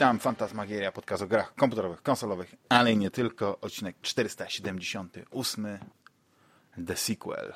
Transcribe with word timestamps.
Witam, 0.00 0.18
Fantasmagieria, 0.18 0.92
podcast 0.92 1.22
o 1.22 1.26
grach 1.26 1.54
komputerowych, 1.54 2.02
konsolowych, 2.02 2.54
ale 2.68 2.92
i 2.92 2.96
nie 2.96 3.10
tylko. 3.10 3.60
Odcinek 3.60 3.96
478, 4.02 5.78
The 6.86 6.96
Sequel. 6.96 7.52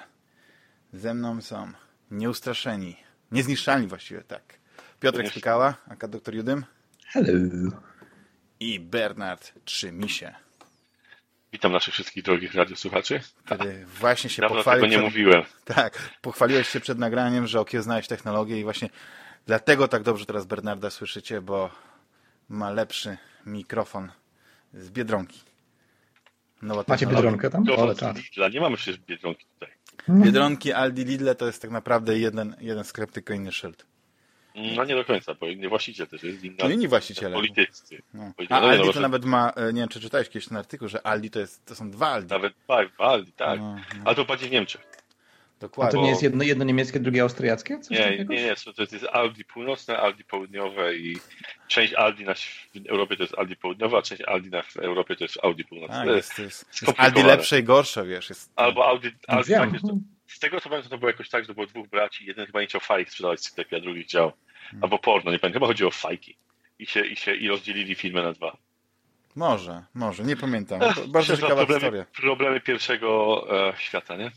Ze 0.93 1.15
mną 1.15 1.41
są 1.41 1.73
nieustraszeni, 2.11 2.97
niezniszczalni 3.33 3.87
właściwie, 3.87 4.23
tak. 4.23 4.43
Piotrek 5.01 5.29
Spykała, 5.29 5.75
aka 5.89 6.09
Dr 6.09 6.35
Judym. 6.35 6.65
Hello. 7.07 7.29
I 8.61 8.81
Bernard 8.81 9.53
Trzymisie. 9.65 10.35
Witam 11.53 11.73
naszych 11.73 11.95
wszystkich 11.95 12.23
drogich 12.23 12.55
radiosłuchaczy. 12.55 13.21
Który 13.45 13.87
właśnie 13.87 14.31
się 14.31 14.43
Dawno 14.43 14.57
pochwalił. 14.57 14.83
tego 14.83 14.91
nie 14.91 14.99
przed... 14.99 15.05
mówiłem. 15.05 15.43
Tak, 15.65 15.99
pochwaliłeś 16.23 16.69
się 16.69 16.81
przed 16.81 16.99
nagraniem, 16.99 17.47
że 17.47 17.61
okiełznałeś 17.61 18.09
technologię 18.09 18.61
i 18.61 18.65
właśnie 18.65 18.89
dlatego 19.47 19.89
tak 19.89 20.03
dobrze 20.03 20.27
teraz 20.27 20.47
Bernarda 20.47 20.91
słyszycie, 20.91 21.41
bo 21.41 21.71
ma 22.49 22.71
lepszy 22.71 23.17
mikrofon 23.47 24.11
z 24.75 24.91
Biedronki. 24.91 25.41
Nowa 26.63 26.85
Macie 26.89 27.07
technologia. 27.07 27.31
Biedronkę 27.31 27.51
tam? 27.51 27.67
To 27.67 27.83
Ale 27.83 27.95
z 27.95 27.99
czad. 27.99 28.17
Lidla. 28.17 28.49
Nie 28.49 28.61
mamy 28.61 28.77
przecież 28.77 28.99
Biedronki 29.01 29.47
tutaj. 29.55 29.75
Biedronki, 30.09 30.73
Aldi, 30.73 31.05
Lidle 31.05 31.35
to 31.35 31.47
jest 31.47 31.63
tak 31.63 31.71
naprawdę 31.71 32.19
jeden, 32.19 32.57
jeden 32.61 32.85
sklep, 32.85 33.11
tylko 33.13 33.35
inny 33.35 33.53
szyld. 33.53 33.87
No 34.77 34.85
nie 34.85 34.95
do 34.95 35.05
końca, 35.05 35.35
bo 35.35 35.47
nie 35.53 35.69
właściciel 35.69 36.07
też 36.07 36.23
jest 36.23 36.45
inny. 36.45 36.57
No 36.63 36.69
inni 36.69 36.89
właściciele. 36.89 37.35
Politycy. 37.35 38.03
No. 38.15 38.23
A 38.23 38.61
No 38.61 38.61
nie, 38.61 38.67
Aldi 38.73 38.79
no, 38.79 38.87
to 38.87 38.93
że- 38.93 39.01
nawet 39.01 39.25
ma, 39.25 39.51
e, 39.51 39.73
nie 39.73 39.81
wiem 39.81 39.89
czy 39.89 40.01
czytałeś 40.01 40.29
kiedyś 40.29 40.49
ten 40.49 40.57
artykuł, 40.59 40.89
że 40.89 41.07
Aldi 41.07 41.31
to, 41.31 41.41
jest, 41.41 41.67
to 41.67 41.75
są 41.75 41.91
dwa 41.91 42.09
Aldi. 42.09 42.29
Nawet 42.31 42.55
tak, 42.67 42.89
Aldi, 42.99 43.33
tak. 43.33 43.61
No, 43.61 43.77
Ale 44.05 44.15
to 44.17 44.25
bardziej 44.25 44.49
w 44.49 44.53
Niemczech. 44.53 44.94
A 45.65 45.69
Dokładnie. 45.69 45.99
to 45.99 46.05
nie 46.05 46.11
jest 46.11 46.23
jedno, 46.23 46.45
jedno 46.45 46.65
niemieckie, 46.65 47.01
drugie 47.01 47.23
austriackie? 47.23 47.79
Coś 47.79 47.99
Nie, 47.99 48.05
takiego? 48.05 48.35
nie, 48.35 48.43
nie, 48.45 48.55
to 48.77 48.83
jest 48.83 49.07
Aldi 49.13 49.45
północne, 49.45 49.99
Aldi 49.99 50.25
południowe 50.25 50.97
i 50.97 51.17
część 51.69 51.95
Aldi 51.95 52.25
na, 52.25 52.35
w 52.35 52.87
Europie 52.89 53.17
to 53.17 53.23
jest 53.23 53.39
Aldi 53.39 53.57
południowa, 53.57 53.99
a 53.99 54.03
część 54.03 54.23
Aldi 54.23 54.51
na, 54.51 54.63
w 54.63 54.77
Europie 54.77 55.17
to 55.17 55.25
jest 55.25 55.39
Audi 55.43 55.65
północne. 55.65 56.01
A, 56.01 56.05
To 56.05 56.15
jest, 56.15 56.39
jest, 56.39 56.83
jest. 56.83 57.01
Aldi 57.01 57.23
lepsze 57.23 57.59
i 57.59 57.63
gorsze, 57.65 58.07
wiesz. 58.07 58.29
Jest, 58.29 58.53
Albo 58.57 58.87
Audi, 58.87 59.09
No 59.29 59.35
Aldi 59.35 59.53
tak 59.53 59.73
jest, 59.73 59.85
to, 59.85 59.97
z 60.27 60.39
tego 60.39 60.61
co 60.61 60.69
pamiętam 60.69 60.91
to 60.91 60.99
było 60.99 61.11
jakoś 61.11 61.29
tak, 61.29 61.45
że 61.45 61.55
było 61.55 61.67
dwóch 61.67 61.89
braci, 61.89 62.27
jeden 62.27 62.47
chyba 62.47 62.61
nie 62.61 62.67
chciał 62.67 62.81
fajek 62.81 63.11
sprzedawać 63.11 63.41
w 63.41 63.45
sklepie, 63.45 63.77
a 63.77 63.81
drugi 63.81 64.03
chciał. 64.03 64.33
Hmm. 64.63 64.85
Albo 64.85 64.99
porno, 64.99 65.31
nie 65.33 65.39
pamiętam, 65.39 65.61
chyba 65.61 65.67
chodziło 65.67 65.89
o 65.89 65.93
fajki. 65.93 66.37
I 66.79 66.87
się, 66.87 67.07
i 67.07 67.17
się 67.17 67.35
i 67.35 67.49
rozdzielili 67.49 67.95
filmę 67.95 68.23
na 68.23 68.33
dwa. 68.33 68.57
Może, 69.37 69.85
może, 69.95 70.25
nie 70.25 70.37
pamiętam. 70.37 70.81
To 70.81 71.09
bardzo 71.09 71.37
ciekawa 71.37 71.55
problemy, 71.57 71.81
historia. 71.81 72.07
Problemy 72.17 72.61
pierwszego 72.61 73.47
e, 73.69 73.73
świata, 73.79 74.17
nie? 74.17 74.31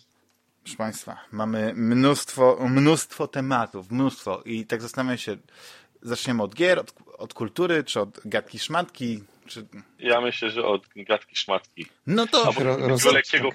Proszę 0.68 0.78
Państwa, 0.78 1.18
mamy 1.32 1.74
mnóstwo, 1.76 2.58
mnóstwo 2.70 3.28
tematów, 3.28 3.92
mnóstwo 3.92 4.42
i 4.46 4.66
tak 4.66 4.82
zastanawiam 4.82 5.18
się, 5.18 5.38
zaczniemy 6.02 6.44
od 6.44 6.56
gier, 6.56 6.80
od, 6.80 6.94
od 7.18 7.34
kultury, 7.34 7.84
czy 7.84 8.02
od 8.02 8.20
gadki 8.26 8.60
szmatki, 8.60 9.24
czy... 9.46 9.66
Ja 10.00 10.22
myślę, 10.22 10.50
że 10.50 10.64
od 10.66 10.88
gadki 10.96 11.36
szmatki. 11.36 11.86
No 12.08 12.28
to, 12.28 12.46
Albo 12.46 12.64
Ro- 12.64 12.78
roz- 12.88 13.14
lekkiego. 13.14 13.50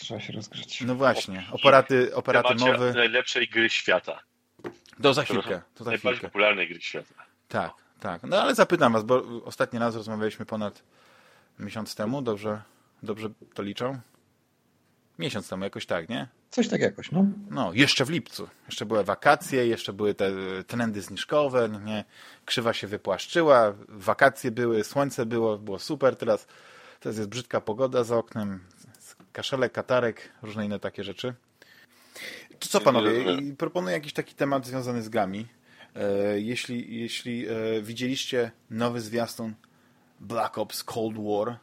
Trzeba 0.00 0.20
się 0.20 0.32
rozgrzać. 0.32 0.80
no 0.80 0.94
właśnie, 0.94 1.46
operaty, 1.52 2.14
operaty 2.14 2.54
mowy, 2.54 2.92
najlepszej 2.94 3.48
gry 3.48 3.70
świata. 3.70 4.20
to 5.02 5.14
za 5.14 5.24
chwilkę, 5.24 5.62
to 5.74 5.84
za 5.84 5.90
Najbardziej 5.90 5.98
chwilkę. 6.12 6.28
popularnej 6.28 6.68
gry 6.68 6.80
świata. 6.80 7.14
Tak, 7.48 7.72
tak. 8.00 8.22
No 8.22 8.42
ale 8.42 8.54
zapytam 8.54 8.92
Was, 8.92 9.04
bo 9.04 9.22
ostatni 9.44 9.78
raz 9.78 9.94
rozmawialiśmy 9.96 10.46
ponad 10.46 10.82
miesiąc 11.58 11.94
temu, 11.94 12.22
dobrze, 12.22 12.62
dobrze 13.02 13.28
to 13.54 13.62
liczą? 13.62 14.00
Miesiąc 15.18 15.48
temu, 15.48 15.64
jakoś 15.64 15.86
tak, 15.86 16.08
nie? 16.08 16.28
Coś 16.50 16.68
tak 16.68 16.80
jakoś, 16.80 17.12
no. 17.12 17.26
No, 17.50 17.72
jeszcze 17.72 18.04
w 18.04 18.10
lipcu. 18.10 18.48
Jeszcze 18.66 18.86
były 18.86 19.04
wakacje, 19.04 19.66
jeszcze 19.66 19.92
były 19.92 20.14
te 20.14 20.26
e, 20.26 20.64
trendy 20.64 21.02
zniżkowe, 21.02 21.68
nie? 21.84 22.04
Krzywa 22.44 22.72
się 22.72 22.86
wypłaszczyła, 22.86 23.74
wakacje 23.88 24.50
były, 24.50 24.84
słońce 24.84 25.26
było, 25.26 25.58
było 25.58 25.78
super, 25.78 26.16
teraz, 26.16 26.46
teraz 27.00 27.16
jest 27.16 27.28
brzydka 27.28 27.60
pogoda 27.60 28.04
za 28.04 28.16
oknem, 28.16 28.60
kaszelek, 29.32 29.72
katarek, 29.72 30.32
różne 30.42 30.66
inne 30.66 30.78
takie 30.78 31.04
rzeczy. 31.04 31.34
To 32.58 32.68
co 32.68 32.80
panowie, 32.80 33.32
I 33.32 33.52
proponuję 33.52 33.94
jakiś 33.94 34.12
taki 34.12 34.34
temat 34.34 34.66
związany 34.66 35.02
z 35.02 35.08
grami. 35.08 35.46
E, 35.94 36.40
jeśli 36.40 37.00
jeśli 37.00 37.46
e, 37.48 37.82
widzieliście 37.82 38.50
nowy 38.70 39.00
zwiastun 39.00 39.54
Black 40.20 40.58
Ops 40.58 40.84
Cold 40.84 41.16
War, 41.16 41.48
e, 41.48 41.58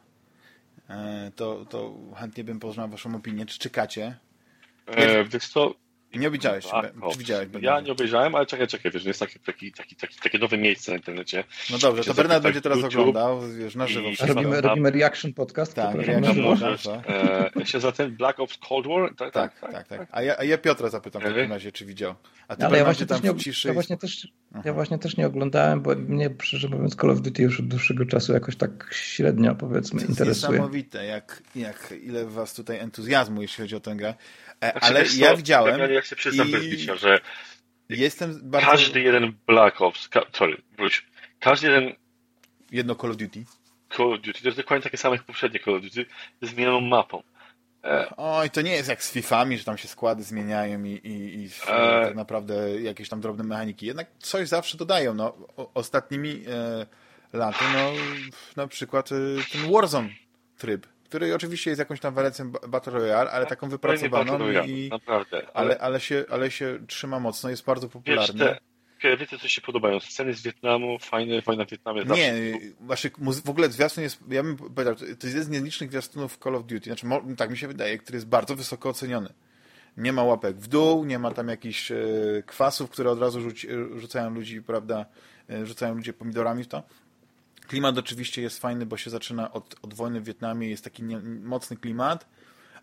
to, 1.36 1.64
to 1.64 1.94
chętnie 2.16 2.44
bym 2.44 2.60
poznał 2.60 2.88
waszą 2.88 3.14
opinię. 3.14 3.46
Czy 3.46 3.58
czekacie? 3.58 4.18
E, 4.86 5.24
wiesz 5.24 5.48
co? 5.48 5.74
Nie 6.14 6.30
widziałeś, 6.30 6.64
Black 6.70 7.12
czy 7.12 7.18
widziałeś? 7.18 7.48
Ja 7.60 7.80
nie 7.80 7.92
obejrzałem, 7.92 8.34
ale 8.34 8.46
czekaj, 8.46 8.66
czekaj, 8.66 8.92
wiesz, 8.92 9.04
jest 9.04 9.20
taki, 9.20 9.38
taki, 9.40 9.72
taki, 9.72 9.96
taki, 9.96 10.20
takie 10.22 10.38
nowe 10.38 10.58
miejsce 10.58 10.92
na 10.92 10.96
internecie. 10.96 11.44
No 11.70 11.78
dobrze, 11.78 12.04
to 12.04 12.14
Bernard 12.14 12.42
będzie 12.42 12.60
teraz 12.60 12.78
YouTube 12.78 12.94
oglądał, 12.96 13.40
wiesz, 13.58 13.74
na 13.74 13.86
żywo. 13.86 14.08
Robimy, 14.26 14.60
robimy 14.60 14.90
reaction 14.90 15.32
podcast. 15.32 15.74
Tak, 15.74 15.94
reaction 15.94 16.44
podcast. 16.44 16.86
Możesz, 16.86 16.86
e, 17.56 17.66
się 17.66 17.80
za 17.80 17.92
ten 17.92 18.16
Black 18.16 18.40
Ops 18.40 18.58
Cold 18.68 18.86
War? 18.86 19.14
Tak, 19.16 19.32
Tak, 19.32 19.60
tak, 19.60 19.88
tak. 19.88 20.08
A 20.10 20.22
ja, 20.22 20.38
a 20.38 20.44
ja 20.44 20.58
Piotra 20.58 20.88
zapytam 20.88 21.22
w 21.22 21.24
takim 21.24 21.52
razie, 21.52 21.72
czy 21.72 21.86
widział. 21.86 22.14
A 22.48 22.56
ty 22.56 22.66
Ale 22.66 22.78
ja 22.78 22.84
właśnie, 22.84 23.06
tam 23.06 23.20
też 23.20 23.30
nie, 23.30 23.36
w 23.38 23.42
ciszy... 23.42 23.68
ja, 23.68 23.74
właśnie 23.74 23.96
też, 23.96 24.28
ja 24.64 24.72
właśnie 24.72 24.98
też 24.98 25.16
nie 25.16 25.26
oglądałem, 25.26 25.80
bo 25.82 25.94
mnie, 25.94 26.30
szczerze 26.42 26.68
mówiąc, 26.68 26.96
Call 26.96 27.10
of 27.10 27.20
Duty 27.20 27.42
już 27.42 27.60
od 27.60 27.68
dłuższego 27.68 28.06
czasu 28.06 28.32
jakoś 28.32 28.56
tak 28.56 28.90
średnio, 28.92 29.54
powiedzmy, 29.54 30.00
To 30.00 30.06
jest 30.06 30.10
interesuje. 30.10 30.52
niesamowite, 30.52 31.04
jak, 31.06 31.42
jak 31.54 31.94
ile 32.02 32.26
was 32.26 32.54
tutaj 32.54 32.78
entuzjazmu, 32.78 33.42
jeśli 33.42 33.62
chodzi 33.62 33.76
o 33.76 33.80
tę 33.80 33.96
grę. 33.96 34.14
E, 34.60 34.70
Znaczy, 34.70 34.86
ale 34.86 35.02
wiesz 35.02 35.16
ja 35.16 35.36
widziałem 35.36 35.92
Ja, 35.92 36.02
się 36.02 36.16
przyznam 36.16 36.48
i 36.48 36.52
bez 36.52 36.66
bicia, 36.66 36.96
że 36.96 37.20
jestem 37.88 38.40
bardzo... 38.50 38.66
każdy 38.70 39.00
jeden 39.00 39.32
Black 39.46 39.80
Ops, 39.80 40.08
ka, 40.08 40.22
sorry, 40.32 40.62
wróć, 40.76 41.06
każdy 41.40 41.66
jeden 41.68 41.92
Jedno 42.72 42.94
Call 42.94 43.10
of 43.10 43.16
Duty. 43.16 43.44
Call 43.96 44.12
of 44.14 44.20
Duty, 44.20 44.42
to 44.42 44.48
jest 44.48 44.58
dokładnie 44.58 44.82
takie 44.82 44.96
same 44.96 45.16
jak 45.16 45.24
poprzednie 45.24 45.60
Call 45.60 45.74
of 45.74 45.82
Duty, 45.82 46.06
z 46.42 46.48
zmienioną 46.50 46.80
mapą. 46.80 47.22
E, 47.84 48.14
Oj, 48.16 48.50
to 48.50 48.62
nie 48.62 48.72
jest 48.72 48.88
jak 48.88 49.02
z 49.02 49.12
Fifami, 49.12 49.58
że 49.58 49.64
tam 49.64 49.78
się 49.78 49.88
składy 49.88 50.22
zmieniają 50.22 50.84
i, 50.84 50.90
i, 50.90 51.42
i 51.42 51.48
E. 51.66 52.02
tak 52.06 52.14
naprawdę 52.14 52.80
jakieś 52.80 53.08
tam 53.08 53.20
drobne 53.20 53.44
mechaniki. 53.44 53.86
Jednak 53.86 54.06
coś 54.18 54.48
zawsze 54.48 54.78
dodają. 54.78 55.14
No, 55.14 55.26
o, 55.56 55.70
ostatnimi 55.74 56.44
e, 56.48 56.86
laty, 57.32 57.64
no 57.74 57.92
na 58.56 58.66
przykład 58.68 59.12
e, 59.12 59.14
ten 59.52 59.72
Warzone 59.72 60.08
tryb, 60.58 60.86
który 61.10 61.34
oczywiście 61.34 61.70
jest 61.70 61.78
jakąś 61.78 62.00
tam 62.00 62.14
ba- 62.14 62.68
Battle 62.68 62.92
Royale, 62.92 63.30
ale 63.30 63.46
taką 63.46 63.68
wypracowaną 63.68 64.38
Royale, 64.38 64.68
i, 64.68 64.88
Naprawdę. 64.88 65.46
ale, 65.54 65.78
ale, 65.78 66.00
się, 66.00 66.24
ale 66.30 66.50
się 66.50 66.78
trzyma 66.86 67.20
mocno, 67.20 67.50
jest 67.50 67.64
bardzo 67.64 67.86
wiesz, 67.86 67.92
popularny. 67.92 68.38
te, 68.38 68.58
te, 69.02 69.16
wiecie, 69.16 69.38
co 69.38 69.48
się 69.48 69.60
podobają? 69.60 70.00
Sceny 70.00 70.34
z 70.34 70.42
Wietnamu, 70.42 70.98
fajne, 70.98 71.42
wojna 71.42 71.64
w 71.64 71.70
Wietnamie. 71.70 72.02
zawsze 72.06 72.32
Nie, 72.32 72.58
muzy- 73.18 73.42
w 73.44 73.50
ogóle 73.50 73.68
zwiastun 73.68 74.04
jest, 74.04 74.18
ja 74.28 74.42
bym 74.42 74.56
powiedział, 74.56 74.94
to 74.94 75.04
jest 75.04 75.24
jeden 75.24 75.42
z 75.44 75.48
nielicznych 75.48 75.90
zwiastunów 75.90 76.38
Call 76.38 76.54
of 76.56 76.62
Duty, 76.66 76.84
znaczy 76.84 77.06
tak 77.36 77.50
mi 77.50 77.56
się 77.58 77.68
wydaje, 77.68 77.98
który 77.98 78.16
jest 78.16 78.28
bardzo 78.28 78.56
wysoko 78.56 78.88
oceniony. 78.88 79.32
Nie 79.96 80.12
ma 80.12 80.22
łapek 80.24 80.56
w 80.56 80.68
dół, 80.68 81.04
nie 81.04 81.18
ma 81.18 81.30
tam 81.30 81.48
jakichś 81.48 81.92
e, 81.92 81.96
kwasów, 82.46 82.90
które 82.90 83.10
od 83.10 83.20
razu 83.20 83.40
rzuci, 83.40 83.68
rzucają 83.96 84.30
ludzi, 84.30 84.62
prawda, 84.62 85.06
e, 85.50 85.66
rzucają 85.66 85.94
ludzie 85.94 86.12
pomidorami 86.12 86.64
w 86.64 86.68
to. 86.68 86.82
Klimat 87.70 87.98
oczywiście 87.98 88.42
jest 88.42 88.58
fajny, 88.58 88.86
bo 88.86 88.96
się 88.96 89.10
zaczyna 89.10 89.52
od, 89.52 89.76
od 89.82 89.94
wojny 89.94 90.20
w 90.20 90.24
Wietnamie, 90.24 90.68
jest 90.68 90.84
taki 90.84 91.02
nie, 91.02 91.20
mocny 91.42 91.76
klimat, 91.76 92.26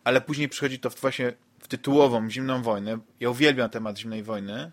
ale 0.04 0.22
później 0.22 0.50
przychodzi 0.50 0.80
to 0.80 0.90
w, 0.90 1.02
właśnie 1.02 1.34
w 1.60 1.68
tytułową 1.68 2.30
zimną 2.30 2.62
wojnę. 2.62 2.98
Ja 3.20 3.30
uwielbiam 3.30 3.70
temat 3.70 3.98
zimnej 3.98 4.24
wojny 4.24 4.72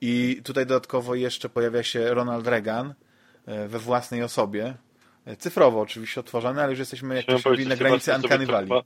i 0.00 0.40
tutaj 0.44 0.66
dodatkowo 0.66 1.14
jeszcze 1.14 1.48
pojawia 1.48 1.82
się 1.82 2.14
Ronald 2.14 2.46
Reagan 2.46 2.94
e, 3.46 3.68
we 3.68 3.78
własnej 3.78 4.22
osobie. 4.22 4.74
E, 5.24 5.36
Cyfrowo 5.36 5.80
oczywiście 5.80 6.20
odtworzony, 6.20 6.62
ale 6.62 6.70
już 6.70 6.78
jesteśmy, 6.78 7.14
jak 7.14 7.26
to 7.26 7.38
Chciałem 7.38 7.42
się 7.42 7.48
mówi, 7.48 7.56
powiedzieć, 7.56 7.68
na 7.68 7.76
granicy 7.76 8.14
Uncanny 8.14 8.46
Valley. 8.46 8.82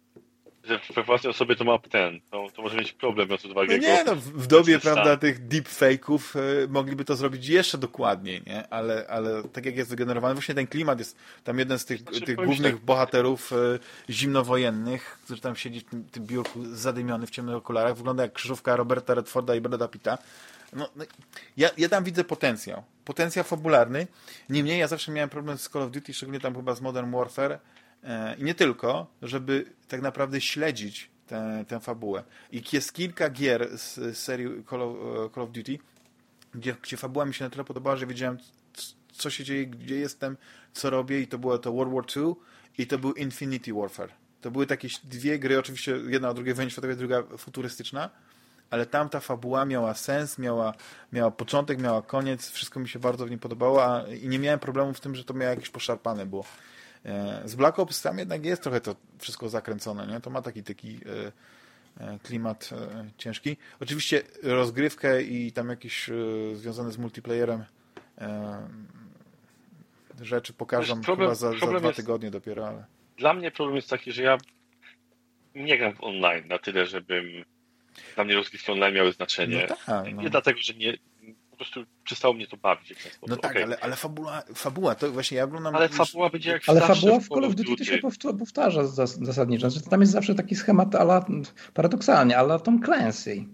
Że 0.65 0.81
we 0.95 1.03
własnej 1.03 1.31
osobie 1.31 1.57
to 1.57 1.65
ma 1.65 1.79
ten, 1.79 2.21
to, 2.31 2.47
to 2.55 2.63
może 2.63 2.77
mieć 2.77 2.93
problem, 2.93 3.29
biorąc 3.29 3.43
pod 3.43 3.51
uwagę 3.51 3.79
No 3.79 3.83
nie, 3.83 4.05
no, 4.05 4.17
w 4.17 4.47
dobie, 4.47 4.79
prawda, 4.79 5.17
tych 5.17 5.49
deepfake'ów 5.49 6.39
e, 6.39 6.69
mogliby 6.69 7.05
to 7.05 7.17
zrobić 7.17 7.49
jeszcze 7.49 7.79
dokładniej, 7.79 8.43
nie? 8.47 8.69
Ale, 8.69 9.07
ale 9.09 9.43
tak 9.43 9.67
jak 9.67 9.77
jest 9.77 9.91
wygenerowany, 9.91 10.35
właśnie 10.35 10.55
ten 10.55 10.67
klimat 10.67 10.99
jest, 10.99 11.17
tam 11.45 11.59
jeden 11.59 11.79
z 11.79 11.85
tych, 11.85 12.01
Znaczy, 12.01 12.21
tych 12.21 12.37
głównych 12.37 12.75
tak- 12.75 12.85
bohaterów 12.85 13.53
e, 13.53 13.57
zimnowojennych, 14.11 15.19
który 15.25 15.41
tam 15.41 15.57
siedzi 15.57 15.81
w 15.81 15.85
tym, 15.85 16.05
tym 16.05 16.27
biurku 16.27 16.65
zadymiony 16.65 17.27
w 17.27 17.31
ciemnych 17.31 17.57
okularach, 17.57 17.97
wygląda 17.97 18.23
jak 18.23 18.33
krzyżówka 18.33 18.77
Roberta 18.77 19.15
Redforda 19.15 19.55
i 19.55 19.61
Brada 19.61 19.89
Pitta. 19.89 20.19
No, 20.73 20.89
no, 20.97 21.05
ja, 21.57 21.71
ja 21.79 21.89
tam 21.89 22.05
widzę 22.05 22.25
potencjał. 22.25 22.83
Potencjał 23.05 23.45
fabularny. 23.45 24.07
Niemniej 24.49 24.79
ja 24.79 24.89
zawsze 24.89 25.13
miałem 25.13 25.31
problem 25.31 25.59
z 25.59 25.69
Call 25.69 25.83
of 25.83 25.91
Duty, 25.91 26.15
szczególnie 26.15 26.41
tam 26.41 26.55
chyba 26.55 26.75
z 26.75 26.81
Modern 26.81 27.11
Warfare 27.13 27.59
i 28.39 28.45
nie 28.45 28.55
tylko, 28.55 29.07
żeby 29.23 29.65
tak 29.89 30.03
naprawdę 30.03 30.41
śledzić 30.41 31.11
tę, 31.27 31.65
tę 31.69 31.81
fabułę. 31.81 32.25
I 32.53 32.63
jest 32.73 32.93
kilka 32.93 33.31
gier 33.31 33.79
z, 33.79 34.19
serii 34.19 34.65
Call 34.71 34.83
of, 34.83 34.97
e, 34.97 35.35
Call 35.35 35.45
of 35.45 35.51
Duty, 35.51 35.79
gdzie, 36.55 36.77
gdzie 36.83 36.97
fabuła 36.97 37.25
mi 37.25 37.35
się 37.35 37.45
na 37.45 37.51
tyle 37.51 37.65
podobała, 37.65 37.97
że 37.97 38.07
wiedziałem, 38.07 38.39
co 39.13 39.31
się 39.31 39.45
dzieje, 39.45 39.67
gdzie 39.67 39.97
jestem, 39.97 40.37
co 40.73 40.91
robię 40.91 41.21
i 41.21 41.27
to 41.27 41.39
było 41.39 41.59
to 41.59 41.73
World 41.73 41.95
War 41.95 42.05
II 42.17 42.35
i 42.79 42.87
to 42.87 42.99
był 42.99 43.13
Infinity 43.13 43.75
Warfare. 43.75 44.11
To 44.41 44.51
były 44.51 44.67
takie 44.67 44.89
dwie 45.05 45.39
gry, 45.39 45.59
oczywiście 45.59 45.97
jedna 46.07 46.31
o 46.31 46.35
drugiej 46.35 46.55
wojnie 46.55 46.71
światowej, 46.71 46.97
druga 46.97 47.23
futurystyczna, 47.39 48.11
ale 48.71 48.87
tam 48.87 49.09
ta 49.09 49.21
fabuła 49.21 49.65
miała 49.65 49.95
sens, 49.95 50.39
miała, 50.39 50.75
miała 51.13 51.31
początek, 51.31 51.81
miała 51.81 52.03
koniec, 52.03 52.51
wszystko 52.51 52.81
mi 52.81 52.89
się 52.89 52.99
bardzo 52.99 53.27
w 53.27 53.31
niej 53.31 53.39
podobało 53.39 54.07
i 54.23 54.29
nie 54.29 54.39
miałem 54.39 54.61
problemu 54.61 54.95
w 54.95 55.01
tym, 55.01 55.15
że 55.15 55.25
to 55.25 55.35
miało 55.35 55.51
jakieś 55.51 55.71
poszarpane 55.71 56.27
było. 56.27 56.45
E, 57.05 57.43
z 57.45 57.55
Black 57.55 57.79
Ops 57.79 58.03
tam 58.03 58.19
jednak 58.19 58.45
jest 58.45 58.63
trochę 58.63 58.81
to 58.81 58.97
wszystko 59.19 59.49
zakręcone, 59.49 60.07
nie? 60.07 60.21
To 60.21 60.31
ma 60.31 60.43
taki 60.43 60.63
taki 60.63 60.99
e, 61.99 62.07
e, 62.07 62.19
klimat 62.19 62.71
ciężki. 63.19 63.57
Oczywiście 63.81 64.23
rozgrywkę 64.43 65.23
i 65.23 65.53
tam 65.53 65.69
jakieś 65.69 66.11
związane 66.55 66.93
z 66.93 66.99
multiplayerem 66.99 67.65
rzeczy 70.21 70.53
problem, 70.53 71.03
chyba 71.03 71.35
za, 71.35 71.53
za 71.53 71.67
dwa 71.67 71.87
jest, 71.87 71.97
tygodnie 71.97 72.31
dopiero, 72.31 72.69
ale... 72.69 72.85
Dla 73.17 73.35
mnie 73.35 73.51
problem 73.51 73.77
jest 73.77 73.91
taki, 73.91 74.13
że 74.13 74.23
ja 74.23 74.39
nie 75.55 75.79
gram 75.79 75.95
w 75.95 76.05
online 76.05 76.49
na 76.49 76.59
tyle, 76.59 76.87
żebym 76.87 77.45
dla 78.15 78.25
mnie 78.25 78.35
rozgrywki 78.35 78.73
online 78.73 78.95
miały 78.95 79.13
znaczenie. 79.13 79.67
No 79.71 79.77
tak, 79.87 80.15
no. 80.15 80.23
Nie 80.23 80.31
dlatego, 80.31 80.59
że 80.63 80.75
nie, 80.75 80.97
po 81.55 81.59
prostu 81.59 81.85
przestało 82.05 82.35
mnie 82.35 82.47
to 82.47 82.57
bawić. 82.57 82.95
No 83.29 83.37
tak, 83.37 83.51
okay. 83.51 83.65
ale, 83.65 83.81
ale 83.81 83.97
fabuła, 83.97 84.43
fabuła, 84.55 84.95
to 84.95 85.11
właśnie 85.11 85.37
ja 85.37 85.45
oglądam... 85.45 85.75
Ale 85.75 85.89
fabuła 85.89 86.31
będzie 86.31 86.51
jak 86.51 86.63
Ale 86.67 86.81
fabuła 86.81 87.21
w 87.21 87.29
Call 87.29 87.45
of 87.45 87.55
Duty 87.55 87.85
się 87.85 87.99
powtarza 88.39 88.87
zasadniczo. 88.87 89.71
Znaczy, 89.71 89.91
tam 89.91 90.01
jest 90.01 90.13
zawsze 90.13 90.35
taki 90.35 90.55
schemat, 90.55 90.95
ale 90.95 91.25
paradoksalnie, 91.75 92.39
ale 92.39 92.61
Tom 92.61 92.83
Clancy. 92.83 93.45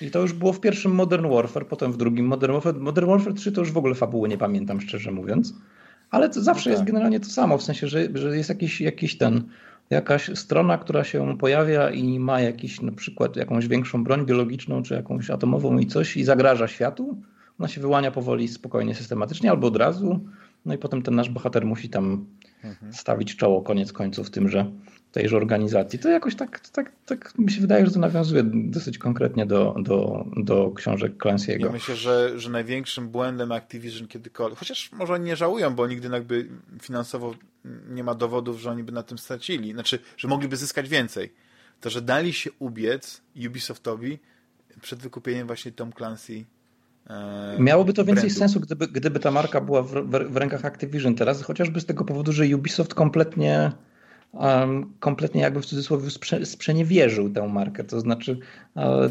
I 0.00 0.10
to 0.10 0.20
już 0.20 0.32
było 0.32 0.52
w 0.52 0.60
pierwszym 0.60 0.94
Modern 0.94 1.28
Warfare, 1.28 1.66
potem 1.66 1.92
w 1.92 1.96
drugim 1.96 2.26
Modern 2.26 2.52
Warfare. 2.52 2.80
Modern 2.80 3.06
Warfare 3.06 3.34
3 3.34 3.52
to 3.52 3.60
już 3.60 3.72
w 3.72 3.76
ogóle 3.76 3.94
fabuły 3.94 4.28
nie 4.28 4.38
pamiętam, 4.38 4.80
szczerze 4.80 5.10
mówiąc. 5.10 5.54
Ale 6.10 6.30
to 6.30 6.42
zawsze 6.42 6.70
no 6.70 6.76
tak. 6.76 6.80
jest 6.80 6.92
generalnie 6.92 7.20
to 7.20 7.26
samo, 7.26 7.58
w 7.58 7.62
sensie, 7.62 7.88
że, 7.88 8.08
że 8.14 8.36
jest 8.36 8.48
jakiś, 8.48 8.80
jakiś 8.80 9.18
ten 9.18 9.48
jakaś 9.90 10.30
strona, 10.34 10.78
która 10.78 11.04
się 11.04 11.38
pojawia 11.38 11.90
i 11.90 12.18
ma 12.18 12.40
jakiś 12.40 12.80
na 12.80 12.92
przykład 12.92 13.36
jakąś 13.36 13.68
większą 13.68 14.04
broń 14.04 14.26
biologiczną 14.26 14.82
czy 14.82 14.94
jakąś 14.94 15.30
atomową 15.30 15.78
i 15.78 15.86
coś 15.86 16.16
i 16.16 16.24
zagraża 16.24 16.68
światu, 16.68 17.16
ona 17.58 17.68
się 17.68 17.80
wyłania 17.80 18.10
powoli, 18.10 18.48
spokojnie, 18.48 18.94
systematycznie 18.94 19.50
albo 19.50 19.66
od 19.66 19.76
razu, 19.76 20.20
no 20.66 20.74
i 20.74 20.78
potem 20.78 21.02
ten 21.02 21.14
nasz 21.14 21.30
bohater 21.30 21.66
musi 21.66 21.88
tam 21.88 22.26
mhm. 22.64 22.92
stawić 22.92 23.36
czoło 23.36 23.62
koniec 23.62 23.92
końców 23.92 24.30
tymże 24.30 24.70
tejże 25.14 25.36
organizacji. 25.36 25.98
To 25.98 26.08
jakoś 26.08 26.34
tak, 26.34 26.60
tak, 26.68 26.92
tak 27.06 27.38
mi 27.38 27.52
się 27.52 27.60
wydaje, 27.60 27.86
że 27.86 27.92
to 27.92 28.00
nawiązuje 28.00 28.42
dosyć 28.44 28.98
konkretnie 28.98 29.46
do, 29.46 29.74
do, 29.78 30.24
do 30.36 30.70
książek 30.70 31.12
Clancy'ego. 31.24 31.64
Ja 31.64 31.72
myślę, 31.72 31.96
że, 31.96 32.40
że 32.40 32.50
największym 32.50 33.08
błędem 33.08 33.52
Activision 33.52 34.08
kiedykolwiek, 34.08 34.58
chociaż 34.58 34.92
może 34.92 35.12
oni 35.12 35.24
nie 35.24 35.36
żałują, 35.36 35.74
bo 35.74 35.86
nigdy 35.86 36.08
jakby 36.08 36.48
finansowo 36.82 37.34
nie 37.88 38.04
ma 38.04 38.14
dowodów, 38.14 38.60
że 38.60 38.70
oni 38.70 38.82
by 38.82 38.92
na 38.92 39.02
tym 39.02 39.18
stracili, 39.18 39.72
znaczy, 39.72 39.98
że 40.16 40.28
mogliby 40.28 40.56
zyskać 40.56 40.88
więcej. 40.88 41.32
To, 41.80 41.90
że 41.90 42.02
dali 42.02 42.32
się 42.32 42.50
ubiec 42.58 43.22
Ubisoftowi 43.46 44.18
przed 44.80 44.98
wykupieniem 44.98 45.46
właśnie 45.46 45.72
Tom 45.72 45.92
Clancy 45.92 46.44
e, 47.06 47.56
Miałoby 47.58 47.92
to 47.92 48.04
więcej 48.04 48.30
brandu. 48.30 48.38
sensu, 48.38 48.60
gdyby, 48.60 48.88
gdyby 48.88 49.20
ta 49.20 49.30
marka 49.30 49.60
była 49.60 49.82
w, 49.82 49.92
w, 49.92 50.32
w, 50.32 50.36
rękach 50.36 50.64
Activision 50.64 51.14
teraz, 51.14 51.42
chociażby 51.42 51.80
z 51.80 51.86
tego 51.86 52.04
powodu, 52.04 52.32
że 52.32 52.44
Ubisoft 52.56 52.94
kompletnie 52.94 53.72
um, 54.36 54.92
kompletnie 55.00 55.42
jakby 55.42 55.60
w 55.60 55.66
cudzysłowie 55.66 56.10
sprze 56.10 56.46
sprzeniewierzył 56.46 57.30
tę 57.30 57.48
markę. 57.48 57.84
To 57.84 58.00
znaczy 58.00 58.38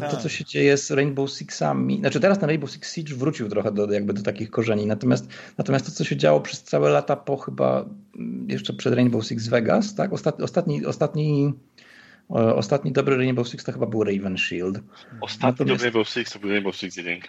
tak. 0.00 0.10
to, 0.10 0.16
co 0.16 0.28
się 0.28 0.44
dzieje 0.44 0.76
z 0.76 0.90
Rainbow 0.90 1.30
Sixami, 1.30 1.98
znaczy 1.98 2.20
teraz 2.20 2.38
ten 2.38 2.48
Rainbow 2.48 2.70
Six 2.70 2.94
Siege 2.94 3.14
wrócił 3.14 3.48
trochę 3.48 3.72
do, 3.72 3.92
jakby 3.92 4.12
do 4.12 4.22
takich 4.22 4.50
korzeni, 4.50 4.86
natomiast, 4.86 5.28
natomiast 5.58 5.86
to, 5.86 5.92
co 5.92 6.04
się 6.04 6.16
działo 6.16 6.40
przez 6.40 6.62
całe 6.62 6.90
lata 6.90 7.16
po 7.16 7.36
chyba 7.36 7.84
mm, 8.16 8.50
jeszcze 8.50 8.72
przed 8.72 8.94
Rainbow 8.94 9.26
Six 9.26 9.48
Vegas, 9.48 9.94
tak? 9.94 10.12
Ostatni, 10.12 10.44
ostatni, 10.44 10.86
ostatni 10.86 11.52
Ostatni 12.28 12.92
dobry 12.92 13.16
Rainbow 13.16 13.48
Six 13.48 13.64
to 13.64 13.72
chyba 13.72 13.86
był 13.86 14.04
Raven 14.04 14.38
Shield. 14.38 14.80
Ostatni 15.20 15.46
Natomiast... 15.46 15.68
dobry 15.68 15.84
Rainbow 15.84 16.08
Six 16.08 16.32
to 16.32 16.38
był 16.38 16.50
Rainbow 16.50 16.76
Six 16.76 16.96
1. 16.96 17.20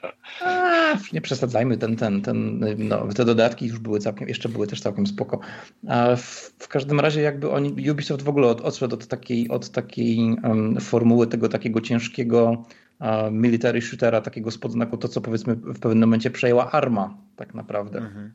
A, 0.42 0.94
nie 1.14 1.22
przesadzajmy, 1.22 1.78
ten, 1.78 1.96
ten, 1.96 2.22
ten, 2.22 2.60
no, 2.78 3.08
te 3.08 3.26
dodatki 3.26 3.66
już 3.66 3.80
były 3.80 4.00
całkiem, 4.00 4.28
jeszcze 4.28 4.50
były 4.50 4.68
też 4.68 4.82
całkiem 4.82 5.08
spoko. 5.08 5.40
A 5.88 6.16
w, 6.16 6.54
w 6.60 6.68
każdym 6.68 7.00
razie 7.00 7.22
jakby 7.22 7.52
oni, 7.52 7.92
Ubisoft 7.92 8.24
w 8.24 8.30
ogóle 8.30 8.48
od, 8.48 8.62
odszedł 8.62 8.96
od 8.96 9.08
takiej, 9.08 9.50
od 9.50 9.70
takiej 9.70 10.18
um, 10.20 10.80
formuły 10.80 11.28
tego 11.28 11.50
takiego 11.50 11.82
ciężkiego 11.82 12.66
uh, 13.00 13.08
military 13.32 13.82
shootera, 13.82 14.22
takiego 14.22 14.52
spod 14.52 14.72
znaku, 14.72 14.98
to 14.98 15.08
co 15.08 15.22
powiedzmy 15.22 15.56
w 15.56 15.80
pewnym 15.80 16.00
momencie 16.00 16.32
przejęła 16.32 16.72
Arma 16.72 17.18
tak 17.36 17.54
naprawdę. 17.54 18.00
Mhm. 18.00 18.34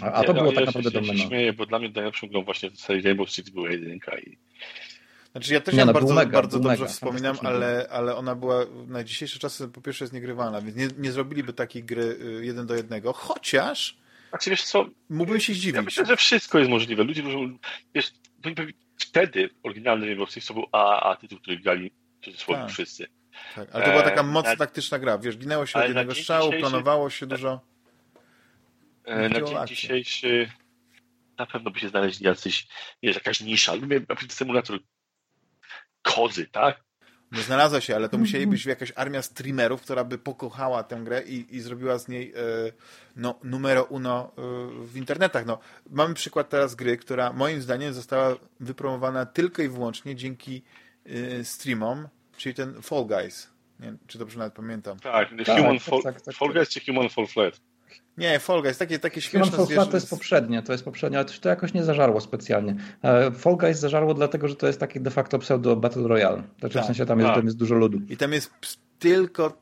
A, 0.00 0.12
a, 0.12 0.24
to 0.24 0.34
było 0.34 0.52
tak 0.52 0.66
naprawdę 0.66 0.90
domeną. 0.90 1.12
Ja 1.12 1.18
się 1.18 1.26
śmieję, 1.26 1.52
bo 1.52 1.66
dla 1.66 1.78
mnie 1.78 1.90
najlepszą 1.94 2.26
grą 2.26 2.42
właśnie 2.42 2.70
w 2.70 2.80
serii 2.80 3.02
Rainbow 3.02 3.30
Six 3.30 3.50
była 3.50 3.70
jedynka 3.70 4.18
i 4.18 4.38
znaczy 5.34 5.54
ja 5.54 5.60
też 5.60 5.74
ją 5.74 5.86
no, 5.86 5.92
bardzo, 5.92 6.14
mega, 6.14 6.32
bardzo 6.32 6.58
dobrze 6.58 6.78
mega, 6.78 6.92
wspominam, 6.92 7.36
ale, 7.42 7.86
ale 7.90 8.16
ona 8.16 8.34
była 8.34 8.66
na 8.86 9.04
dzisiejsze 9.04 9.38
czasy 9.38 9.68
po 9.68 9.80
pierwsze 9.80 10.04
jest 10.04 10.14
niegrywalna, 10.14 10.60
więc 10.60 10.76
nie, 10.76 10.88
nie 10.98 11.12
zrobiliby 11.12 11.52
takiej 11.52 11.84
gry 11.84 12.02
y, 12.02 12.44
jeden 12.44 12.66
do 12.66 12.74
jednego, 12.74 13.12
chociaż 13.12 13.96
znaczy, 14.28 14.50
wiesz 14.50 14.64
co, 14.64 14.86
mógłbym 15.10 15.40
się 15.40 15.54
zdziwić. 15.54 15.76
Ja 15.76 15.82
myślę, 15.82 16.06
że 16.06 16.16
wszystko 16.16 16.58
jest 16.58 16.70
możliwe. 16.70 17.04
Ludzie 17.04 17.22
wiesz, 17.94 18.12
wtedy 18.98 19.50
oryginalny 19.62 20.06
Rainbow 20.06 20.30
Six 20.30 20.46
to 20.46 20.54
był 20.54 20.66
AAA 20.72 21.16
tytuł, 21.16 21.38
który 21.38 21.56
grali 21.56 21.90
w 22.20 22.24
cudzysłowie 22.24 22.60
tak. 22.60 22.70
wszyscy. 22.70 23.06
Tak, 23.54 23.68
ale 23.72 23.84
to 23.84 23.90
była 23.90 24.02
taka 24.02 24.20
e, 24.20 24.24
mocno 24.24 24.50
na, 24.50 24.56
taktyczna 24.56 24.98
gra, 24.98 25.18
wiesz, 25.18 25.36
ginęło 25.36 25.66
się 25.66 25.78
od 25.78 25.84
jednego 25.84 26.14
strzału, 26.14 26.52
planowało 26.52 27.10
się 27.10 27.26
dużo. 27.26 27.60
E, 29.04 29.28
na 29.28 29.40
dzień 29.40 29.66
dzisiejszy 29.66 30.48
na 31.38 31.46
pewno 31.46 31.70
by 31.70 31.80
się 31.80 31.88
znaleźli 31.88 32.26
jacyś, 32.26 32.66
jest 33.02 33.16
jakaś 33.16 33.40
nisza. 33.40 33.74
Lubię 33.74 34.00
symulator 34.28 34.78
kozy, 36.04 36.46
tak? 36.46 36.84
Nie 37.32 37.42
znalazła 37.42 37.80
się, 37.80 37.96
ale 37.96 38.08
to 38.08 38.18
musieli 38.18 38.46
być 38.46 38.66
jakaś 38.66 38.92
armia 38.96 39.22
streamerów, 39.22 39.82
która 39.82 40.04
by 40.04 40.18
pokochała 40.18 40.82
tę 40.82 41.00
grę 41.04 41.22
i, 41.22 41.56
i 41.56 41.60
zrobiła 41.60 41.98
z 41.98 42.08
niej 42.08 42.32
e, 42.36 42.38
no, 43.16 43.38
numero 43.44 43.84
uno 43.84 44.32
e, 44.38 44.42
w 44.86 44.96
internetach. 44.96 45.46
No, 45.46 45.58
mamy 45.90 46.14
przykład 46.14 46.48
teraz 46.48 46.74
gry, 46.74 46.96
która 46.96 47.32
moim 47.32 47.62
zdaniem 47.62 47.92
została 47.92 48.36
wypromowana 48.60 49.26
tylko 49.26 49.62
i 49.62 49.68
wyłącznie 49.68 50.16
dzięki 50.16 50.62
e, 51.06 51.44
streamom, 51.44 52.08
czyli 52.36 52.54
ten 52.54 52.82
Fall 52.82 53.06
Guys. 53.06 53.50
Nie 53.80 53.86
wiem, 53.86 53.98
czy 54.06 54.18
dobrze 54.18 54.38
nawet 54.38 54.54
pamiętam. 54.54 55.00
Tak, 55.00 55.28
tak, 55.46 55.56
Human 55.56 55.78
tak, 55.78 55.82
Fall, 55.82 56.02
tak, 56.02 56.20
tak, 56.20 56.34
Fall 56.34 56.52
Guys 56.52 56.68
czy 56.68 56.80
Human 56.86 57.08
Fall 57.08 57.26
Flat? 57.26 57.60
Nie, 58.18 58.38
Fall 58.38 58.62
Guys, 58.62 58.78
takie, 58.78 58.98
takie 58.98 59.20
śmieszne 59.20 59.56
Human 59.56 59.76
Fall 59.76 59.88
to 59.88 59.96
jest 59.96 60.10
poprzednie, 60.10 60.62
to 60.62 60.72
jest 60.72 60.84
poprzednie, 60.84 61.18
ale 61.18 61.26
to 61.26 61.48
jakoś 61.48 61.74
nie 61.74 61.84
zażarło 61.84 62.20
specjalnie. 62.20 62.76
E, 63.02 63.30
Fall 63.30 63.56
Guys 63.56 63.78
zażarło 63.78 64.14
dlatego, 64.14 64.48
że 64.48 64.56
to 64.56 64.66
jest 64.66 64.80
taki 64.80 65.00
de 65.00 65.10
facto 65.10 65.38
pseudo 65.38 65.76
Battle 65.76 66.08
Royale. 66.08 66.42
Znaczy 66.60 66.74
tak, 66.74 66.82
w 66.82 66.86
sensie 66.86 67.06
tam 67.06 67.18
jest, 67.18 67.28
tak. 67.28 67.36
tam 67.36 67.44
jest 67.44 67.56
dużo 67.56 67.74
ludu. 67.74 68.00
I 68.08 68.16
tam 68.16 68.32
jest 68.32 68.50
tylko 68.98 69.58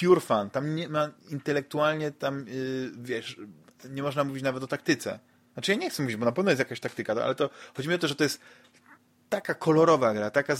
pure 0.00 0.20
fun. 0.20 0.50
Tam 0.50 0.74
nie 0.74 0.88
ma 0.88 1.10
intelektualnie 1.30 2.10
tam, 2.10 2.46
yy, 2.48 2.90
wiesz, 2.98 3.40
nie 3.90 4.02
można 4.02 4.24
mówić 4.24 4.42
nawet 4.42 4.62
o 4.62 4.66
taktyce. 4.66 5.18
Znaczy 5.52 5.72
ja 5.72 5.78
nie 5.78 5.90
chcę 5.90 6.02
mówić, 6.02 6.16
bo 6.16 6.24
na 6.24 6.32
pewno 6.32 6.50
jest 6.50 6.58
jakaś 6.58 6.80
taktyka, 6.80 7.12
ale 7.24 7.34
to 7.34 7.50
chodzi 7.76 7.88
mi 7.88 7.94
o 7.94 7.98
to, 7.98 8.08
że 8.08 8.14
to 8.14 8.24
jest 8.24 8.40
taka 9.28 9.54
kolorowa 9.54 10.14
gra, 10.14 10.30
taka 10.30 10.56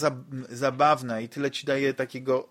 zabawna 0.49 1.21
i 1.21 1.29
tyle 1.29 1.51
ci 1.51 1.67
daje 1.67 1.95
takiego 1.95 2.49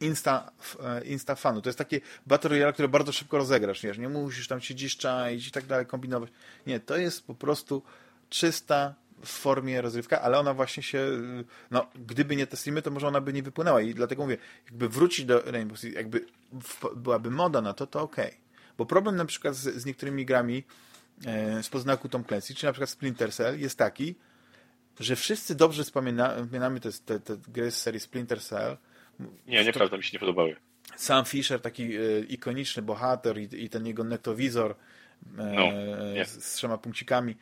insta, 0.00 0.52
e, 0.84 1.04
insta 1.04 1.34
fanu. 1.34 1.62
To 1.62 1.68
jest 1.68 1.78
takie 1.78 2.00
Battle 2.26 2.50
Royale, 2.50 2.72
które 2.72 2.88
bardzo 2.88 3.12
szybko 3.12 3.38
rozegrasz, 3.38 3.82
wiesz, 3.82 3.98
nie 3.98 4.08
musisz 4.08 4.48
tam 4.48 4.60
siedzieć, 4.60 4.96
czaić 4.96 5.48
i 5.48 5.50
tak 5.50 5.66
dalej, 5.66 5.86
kombinować. 5.86 6.30
Nie, 6.66 6.80
to 6.80 6.96
jest 6.96 7.26
po 7.26 7.34
prostu 7.34 7.82
czysta 8.28 8.94
w 9.24 9.28
formie 9.28 9.82
rozrywka, 9.82 10.20
ale 10.20 10.38
ona 10.38 10.54
właśnie 10.54 10.82
się, 10.82 11.06
no, 11.70 11.86
gdyby 12.06 12.36
nie 12.36 12.46
te 12.46 12.56
streamy, 12.56 12.82
to 12.82 12.90
może 12.90 13.08
ona 13.08 13.20
by 13.20 13.32
nie 13.32 13.42
wypłynęła 13.42 13.80
i 13.80 13.94
dlatego 13.94 14.22
mówię, 14.22 14.36
jakby 14.64 14.88
wrócić 14.88 15.24
do 15.24 15.42
Rainbow 15.46 15.78
Six, 15.78 15.94
jakby 15.94 16.26
w, 16.52 16.96
byłaby 16.96 17.30
moda 17.30 17.60
na 17.60 17.72
to, 17.72 17.86
to 17.86 18.02
okej. 18.02 18.26
Okay. 18.26 18.38
Bo 18.78 18.86
problem 18.86 19.16
na 19.16 19.24
przykład 19.24 19.54
z, 19.54 19.74
z 19.74 19.86
niektórymi 19.86 20.26
grami 20.26 20.64
e, 21.26 21.62
z 21.62 21.68
poznaku 21.68 22.08
Tom 22.08 22.24
Clancy, 22.24 22.54
czy 22.54 22.66
na 22.66 22.72
przykład 22.72 22.90
Splinter 22.90 23.32
Cell 23.32 23.60
jest 23.60 23.78
taki, 23.78 24.14
że 25.00 25.16
wszyscy 25.16 25.54
dobrze 25.54 25.84
wspominamy 25.84 26.80
te, 26.80 26.92
te, 26.92 27.20
te 27.20 27.36
gry 27.48 27.70
z 27.70 27.76
serii 27.76 28.00
Splinter 28.00 28.42
Cell, 28.42 28.76
nie, 29.46 29.64
nieprawda, 29.64 29.96
mi 29.96 30.02
się 30.02 30.10
nie 30.12 30.20
podobały. 30.20 30.56
Sam 30.96 31.24
Fisher, 31.24 31.60
taki 31.60 31.96
e, 31.96 32.20
ikoniczny 32.28 32.82
bohater 32.82 33.38
i, 33.38 33.64
i 33.64 33.68
ten 33.68 33.86
jego 33.86 34.04
netowizor 34.04 34.74
e, 35.38 35.52
no, 36.16 36.24
z, 36.24 36.44
z 36.44 36.54
trzema 36.54 36.78
punkcikami 36.78 37.36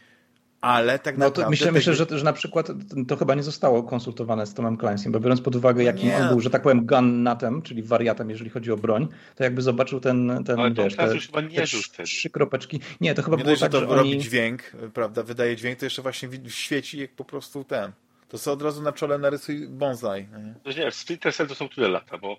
ale 0.60 0.98
tak 0.98 1.18
no, 1.18 1.24
naprawdę... 1.24 1.50
Myślę, 1.50 1.72
myślę 1.72 1.94
że, 1.94 2.06
że 2.10 2.24
na 2.24 2.32
przykład 2.32 2.68
to 3.08 3.16
chyba 3.16 3.34
nie 3.34 3.42
zostało 3.42 3.82
konsultowane 3.82 4.46
z 4.46 4.54
Tomem 4.54 4.76
Clancy'em, 4.76 5.10
bo 5.10 5.20
biorąc 5.20 5.40
pod 5.40 5.56
uwagę, 5.56 5.84
jakim 5.84 6.08
nie. 6.08 6.16
on 6.16 6.28
był, 6.28 6.40
że 6.40 6.50
tak 6.50 6.62
powiem, 6.62 6.86
gunnatem, 6.86 7.62
czyli 7.62 7.82
wariatem, 7.82 8.30
jeżeli 8.30 8.50
chodzi 8.50 8.72
o 8.72 8.76
broń, 8.76 9.08
to 9.36 9.44
jakby 9.44 9.62
zobaczył 9.62 10.00
ten, 10.00 10.44
ten 10.44 10.60
ale 10.60 10.70
wiesz, 10.70 10.96
te, 10.96 11.18
chyba 11.18 11.40
nie 11.40 11.66
te 11.96 12.04
trzy 12.04 12.30
kropeczki. 12.30 12.80
Nie, 13.00 13.14
to 13.14 13.22
chyba 13.22 13.36
nie 13.36 13.44
było 13.44 13.56
tak, 13.56 13.72
że 13.72 13.80
to 13.80 13.94
robi 13.94 14.10
oni... 14.10 14.18
dźwięk, 14.18 14.62
prawda, 14.94 15.22
wydaje 15.22 15.56
dźwięk, 15.56 15.78
to 15.78 15.86
jeszcze 15.86 16.02
właśnie 16.02 16.28
świeci 16.48 16.98
jak 16.98 17.10
po 17.10 17.24
prostu 17.24 17.64
ten 17.64 17.92
to 18.30 18.38
co 18.38 18.52
od 18.52 18.62
razu 18.62 18.82
na 18.82 18.92
czole 18.92 19.18
narysuj 19.18 19.68
bonsai. 19.68 20.22
Nie? 20.22 20.54
To 20.62 20.80
nie, 20.80 20.90
Splinter 20.90 21.34
Cell 21.34 21.48
to 21.48 21.54
są 21.54 21.68
które 21.68 21.88
lata, 21.88 22.18
bo 22.18 22.36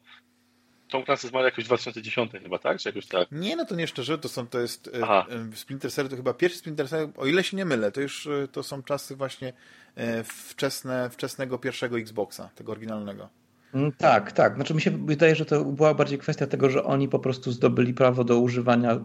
tą 0.90 1.04
klasę 1.04 1.28
zmarł 1.28 1.46
jakoś 1.46 1.66
2010 1.66 2.32
chyba, 2.32 2.60
tak? 2.60 2.80
Czy 2.80 2.90
jakoś 2.90 3.08
tak? 3.08 3.28
Nie, 3.32 3.56
no 3.56 3.66
to 3.66 3.76
nie 3.76 3.88
szczerze, 3.88 4.18
to 4.18 4.30
są, 4.30 4.48
to 4.48 4.60
jest 4.60 4.88
e, 4.88 5.04
Aha. 5.04 5.26
Splinter 5.54 5.92
Cell 5.92 6.10
to 6.10 6.16
chyba 6.16 6.34
pierwszy 6.34 6.58
Splinter 6.60 6.90
Cell, 6.90 7.10
o 7.18 7.26
ile 7.26 7.44
się 7.44 7.58
nie 7.58 7.66
mylę, 7.66 7.92
to 7.92 8.02
już 8.02 8.30
to 8.52 8.64
są 8.64 8.84
czasy 8.84 9.16
właśnie 9.16 9.54
e, 9.96 10.24
wczesne, 10.24 11.10
wczesnego 11.10 11.58
pierwszego 11.58 12.00
Xboxa, 12.00 12.50
tego 12.56 12.72
oryginalnego. 12.72 13.30
Mm, 13.74 13.92
tak, 13.92 14.32
tak. 14.32 14.56
Znaczy 14.56 14.74
mi 14.74 14.82
się 14.82 14.92
wydaje, 14.92 15.36
że 15.36 15.46
to 15.46 15.66
była 15.66 15.94
bardziej 15.94 16.20
kwestia 16.20 16.48
tego, 16.48 16.70
że 16.70 16.84
oni 16.84 17.08
po 17.08 17.20
prostu 17.20 17.52
zdobyli 17.52 17.94
prawo 17.94 18.24
do 18.24 18.40
używania 18.40 19.00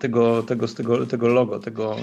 tego, 0.00 0.42
tego, 0.42 0.68
tego, 0.68 1.06
tego 1.06 1.28
logo, 1.28 1.58
tego 1.58 1.96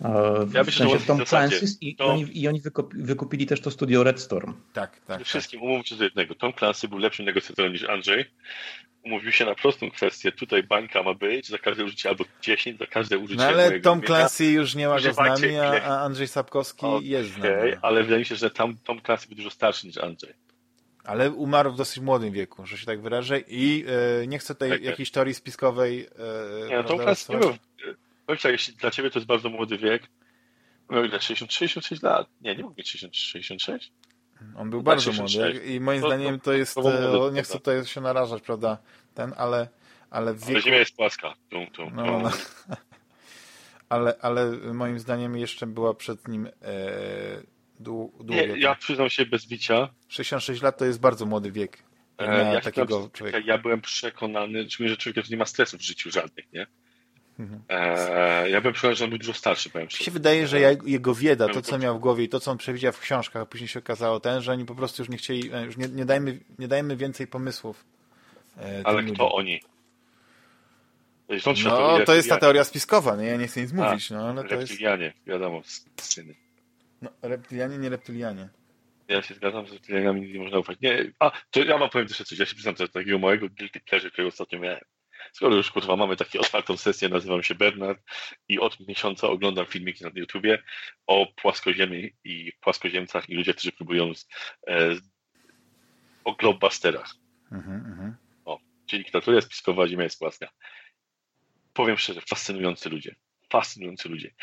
mm, 0.00 0.50
ja 0.54 0.62
w 0.62 0.66
myślę, 0.66 0.86
sensie 0.86 1.06
Tom 1.06 1.18
Clancy's 1.18 1.76
i, 1.80 1.96
to... 1.96 2.06
oni, 2.06 2.40
i 2.42 2.48
oni 2.48 2.62
wykupili 2.94 3.46
też 3.46 3.60
to 3.60 3.70
studio 3.70 4.04
Red 4.04 4.20
Storm. 4.20 4.54
Tak, 4.72 5.00
tak. 5.00 5.24
Wszystkim 5.24 5.60
tak. 5.60 5.64
umówmy 5.64 5.84
się 5.84 5.96
do 5.96 6.04
jednego. 6.04 6.34
Tom 6.34 6.52
Clancy 6.52 6.88
był 6.88 6.98
lepszym 6.98 7.24
negocjatorem 7.24 7.72
niż 7.72 7.84
Andrzej. 7.84 8.24
Umówił 9.04 9.32
się 9.32 9.44
na 9.44 9.54
prostą 9.54 9.90
kwestię. 9.90 10.32
Tutaj 10.32 10.62
bańka 10.62 11.02
ma 11.02 11.14
być 11.14 11.48
za 11.48 11.58
każde 11.58 11.84
użycie 11.84 12.08
albo 12.08 12.24
10, 12.42 12.78
za 12.78 12.86
każde 12.86 13.18
użycie 13.18 13.42
No 13.42 13.48
ale 13.48 13.80
Tom 13.80 14.02
Clancy 14.02 14.44
już 14.44 14.74
nie 14.74 14.88
ma 14.88 15.00
go 15.00 15.12
z 15.12 15.16
nami, 15.16 15.56
a 15.58 16.00
Andrzej 16.00 16.28
Sapkowski 16.28 16.86
okay, 16.86 17.08
jest 17.08 17.30
z 17.30 17.38
nami. 17.38 17.72
ale 17.82 18.02
wydaje 18.02 18.18
mi 18.18 18.24
się, 18.26 18.36
że 18.36 18.50
tam 18.50 18.76
Tom 18.84 19.00
Clancy 19.00 19.28
był 19.28 19.36
dużo 19.36 19.50
starszy 19.50 19.86
niż 19.86 19.98
Andrzej. 19.98 20.32
Ale 21.06 21.30
umarł 21.30 21.72
w 21.72 21.76
dosyć 21.76 22.02
młodym 22.02 22.32
wieku, 22.32 22.66
że 22.66 22.78
się 22.78 22.86
tak 22.86 23.00
wyrażę 23.00 23.40
i 23.48 23.84
e, 24.22 24.26
nie 24.26 24.38
chcę 24.38 24.54
tej 24.54 24.70
tak, 24.70 24.82
jakiejś 24.82 25.10
teorii 25.10 25.34
spiskowej 25.34 26.06
e, 26.64 26.68
Nie, 26.68 26.76
no, 26.76 26.84
Tom 26.84 26.98
Clancy 26.98 27.32
nie 27.32 27.38
był 27.38 27.54
Tak, 28.26 28.44
jeśli 28.44 28.74
dla 28.74 28.90
ciebie 28.90 29.10
to 29.10 29.18
jest 29.18 29.26
bardzo 29.26 29.48
młody 29.48 29.78
wiek, 29.78 30.02
miał 30.90 31.04
ile? 31.04 31.20
66 31.20 32.02
lat? 32.02 32.28
Nie, 32.40 32.56
nie 32.56 32.62
mógł 32.62 32.74
mieć 32.78 32.90
66? 32.90 33.92
On 34.56 34.70
był 34.70 34.82
bardzo 34.82 35.12
66. 35.12 35.54
młody 35.54 35.74
i 35.74 35.80
moim 35.80 36.00
to, 36.00 36.08
zdaniem 36.08 36.40
to 36.40 36.52
jest, 36.52 36.74
to, 36.74 36.82
to 36.82 37.30
nie 37.30 37.42
chcę 37.42 37.58
tutaj 37.58 37.84
się 37.84 38.00
narażać, 38.00 38.42
prawda, 38.42 38.78
ten, 39.14 39.32
ale 39.36 39.68
ale 40.10 40.34
w 40.34 40.40
wieku... 40.40 40.52
Ale 40.52 40.62
ziemia 40.62 40.78
jest 40.78 40.96
płaska. 40.96 41.34
Tum, 41.50 41.66
tum, 41.66 41.86
tum. 41.86 41.96
No, 41.96 42.20
no. 42.20 42.30
ale, 43.88 44.14
ale 44.22 44.50
moim 44.50 44.98
zdaniem 44.98 45.36
jeszcze 45.36 45.66
była 45.66 45.94
przed 45.94 46.28
nim 46.28 46.46
e, 46.46 46.50
długo. 47.80 48.34
Nie, 48.34 48.46
ja 48.46 48.74
przyznam 48.74 49.10
się 49.10 49.26
bez 49.26 49.46
bicia. 49.46 49.88
66 50.08 50.62
lat 50.62 50.78
to 50.78 50.84
jest 50.84 51.00
bardzo 51.00 51.26
młody 51.26 51.52
wiek. 51.52 51.82
E, 52.18 52.54
ja 52.54 52.60
takiego 52.60 53.10
człowieka. 53.12 53.38
Ja 53.44 53.58
byłem 53.58 53.80
przekonany, 53.80 54.66
że 54.80 54.96
człowiek 54.96 55.30
nie 55.30 55.36
ma 55.36 55.44
stresu 55.44 55.78
w 55.78 55.82
życiu 55.82 56.10
żadnych, 56.10 56.52
nie? 56.52 56.66
Eee, 57.68 58.50
ja 58.52 58.60
bym 58.60 58.72
przekonany, 58.72 58.96
że 58.96 59.04
on 59.04 59.10
był 59.10 59.18
dużo 59.18 59.32
starszy, 59.32 59.70
powiem 59.70 59.90
szczerze. 59.90 60.04
się 60.04 60.10
wydaje, 60.10 60.46
że 60.46 60.60
jego 60.86 61.14
wiedza, 61.14 61.48
to 61.48 61.62
co 61.62 61.78
miał 61.78 61.98
w 61.98 62.00
głowie 62.00 62.24
i 62.24 62.28
to 62.28 62.40
co 62.40 62.50
on 62.50 62.58
przewidział 62.58 62.92
w 62.92 63.00
książkach, 63.00 63.42
a 63.42 63.46
później 63.46 63.68
się 63.68 63.78
okazało 63.78 64.20
ten, 64.20 64.42
że 64.42 64.52
oni 64.52 64.64
po 64.64 64.74
prostu 64.74 65.02
już 65.02 65.08
nie 65.08 65.16
chcieli, 65.16 65.52
e, 65.52 65.64
już 65.64 65.76
nie, 65.76 65.88
nie 65.88 66.04
dajmy, 66.04 66.40
nie 66.58 66.68
dajmy 66.68 66.96
więcej 66.96 67.26
pomysłów. 67.26 67.84
E, 68.58 68.80
Ale 68.84 69.02
kto 69.02 69.10
ludziom. 69.10 69.28
oni? 69.32 69.60
No, 71.64 71.98
to 72.06 72.14
jest 72.14 72.28
ta 72.28 72.36
teoria 72.36 72.64
spiskowa, 72.64 73.16
nie? 73.16 73.26
Ja 73.26 73.36
nie 73.36 73.46
chcę 73.46 73.60
nic 73.60 73.72
mówić. 73.72 74.10
no, 74.10 74.28
ale 74.28 74.42
reptilianie, 74.42 75.04
jest... 75.04 75.26
wiadomo, 75.26 75.62
syny. 75.96 76.34
No, 77.02 77.10
reptilianie, 77.22 77.78
nie 77.78 77.88
reptilianie. 77.88 78.48
Ja 79.08 79.22
się 79.22 79.34
zgadzam, 79.34 79.66
że 79.66 79.72
reptilianami 79.74 80.32
nie 80.32 80.40
można 80.40 80.58
ufać. 80.58 80.80
Nie, 80.80 81.12
a, 81.18 81.30
to 81.50 81.64
ja 81.64 81.78
mam 81.78 81.90
powiem 81.90 82.06
jeszcze 82.08 82.24
coś. 82.24 82.38
Ja 82.38 82.46
się 82.46 82.54
przyznam 82.54 82.74
do 82.74 82.88
takiego 82.88 83.18
mojego 83.18 83.48
guilty 83.48 83.80
pleasure, 83.80 84.10
którego 84.10 84.28
ostatnio 84.28 84.58
miałem. 84.58 84.80
Skoro 85.36 85.54
już 85.54 85.70
kurwa 85.70 85.96
mamy 85.96 86.16
taką 86.16 86.38
otwartą 86.38 86.76
sesję, 86.76 87.08
nazywam 87.08 87.42
się 87.42 87.54
Bernard 87.54 88.02
i 88.48 88.58
od 88.58 88.88
miesiąca 88.88 89.28
oglądam 89.28 89.66
filmiki 89.66 90.04
na 90.04 90.10
YouTubie 90.14 90.62
o 91.06 91.26
płaskoziemi 91.42 92.10
i 92.24 92.52
płaskoziemcach 92.60 93.30
i 93.30 93.34
ludziach, 93.34 93.56
którzy 93.56 93.72
próbują 93.72 94.14
z, 94.14 94.26
e, 94.68 94.96
o 96.24 96.34
globbusterach. 96.34 97.14
Mhm, 97.52 97.76
mhm. 97.76 98.16
o, 98.44 98.58
czyli 98.86 99.04
dyktatura 99.04 99.40
spiskowa, 99.40 99.88
ziemia 99.88 100.04
jest 100.04 100.18
płaska. 100.18 100.48
Powiem 101.72 101.98
szczerze, 101.98 102.20
fascynujący 102.28 102.88
ludzie. 102.88 103.14
Fascynujący 103.50 104.08
ludzie. 104.08 104.34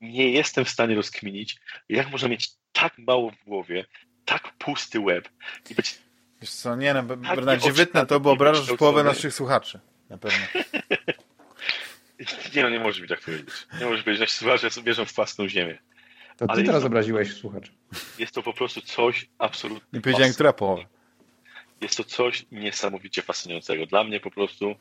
Nie 0.00 0.30
jestem 0.30 0.64
w 0.64 0.70
stanie 0.70 0.94
rozkminić, 0.94 1.56
jak 1.88 2.10
można 2.10 2.28
mieć 2.28 2.50
tak 2.72 2.98
mało 2.98 3.30
w 3.30 3.44
głowie, 3.44 3.84
tak 4.24 4.52
pusty 4.58 5.00
łeb 5.00 5.28
i 5.70 5.74
być 5.74 5.98
Wiesz 6.40 6.50
co, 6.50 6.76
nie 6.76 6.94
no, 6.94 7.02
tak 7.02 7.18
Bernardzie, 7.18 7.72
wytnę 7.72 8.06
to, 8.06 8.20
bo 8.20 8.30
obrażasz 8.32 8.76
połowę 8.76 9.04
naszych 9.04 9.34
słuchaczy. 9.34 9.80
Na 10.10 10.18
pewno. 10.18 10.38
nie 12.54 12.62
no, 12.62 12.70
nie 12.70 12.80
może 12.80 13.00
być 13.00 13.10
tak 13.10 13.20
powiedzieć. 13.20 13.54
Nie 13.80 13.86
może 13.86 14.02
być, 14.02 14.18
że 14.18 14.26
słuchacze 14.26 14.68
wierzą 14.84 15.04
w 15.04 15.14
płaską 15.14 15.48
ziemię. 15.48 15.78
To 16.36 16.46
ty 16.46 16.52
Ale 16.52 16.62
teraz 16.62 16.80
to, 16.80 16.86
obraziłeś 16.86 17.34
słuchaczy. 17.34 17.72
Jest 18.18 18.34
to 18.34 18.42
po 18.42 18.52
prostu 18.52 18.80
coś 18.80 19.28
absolutnie... 19.38 19.88
Nie 19.92 20.00
powiedziałem, 20.00 20.34
która 20.34 20.52
połowa. 20.52 20.84
Jest 21.80 21.96
to 21.96 22.04
coś 22.04 22.46
niesamowicie 22.52 23.22
fascynującego. 23.22 23.86
Dla 23.86 24.04
mnie 24.04 24.20
po 24.20 24.30
prostu... 24.30 24.74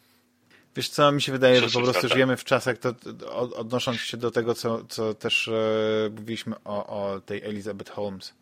Wiesz 0.76 0.90
co, 0.90 1.12
mi 1.12 1.22
się 1.22 1.32
wydaje, 1.32 1.62
że 1.62 1.80
po 1.80 1.86
prostu 1.86 2.10
żyjemy 2.10 2.38
w 2.38 2.44
czasach, 2.44 2.78
to, 2.78 2.94
odnosząc 3.56 4.00
się 4.00 4.18
do 4.18 4.32
tego, 4.32 4.54
co, 4.54 4.86
co 4.86 5.14
też 5.14 5.48
e, 5.48 6.10
mówiliśmy 6.10 6.56
o, 6.66 6.88
o 6.88 7.20
tej 7.20 7.44
Elizabeth 7.44 7.92
Holmes, 7.92 8.34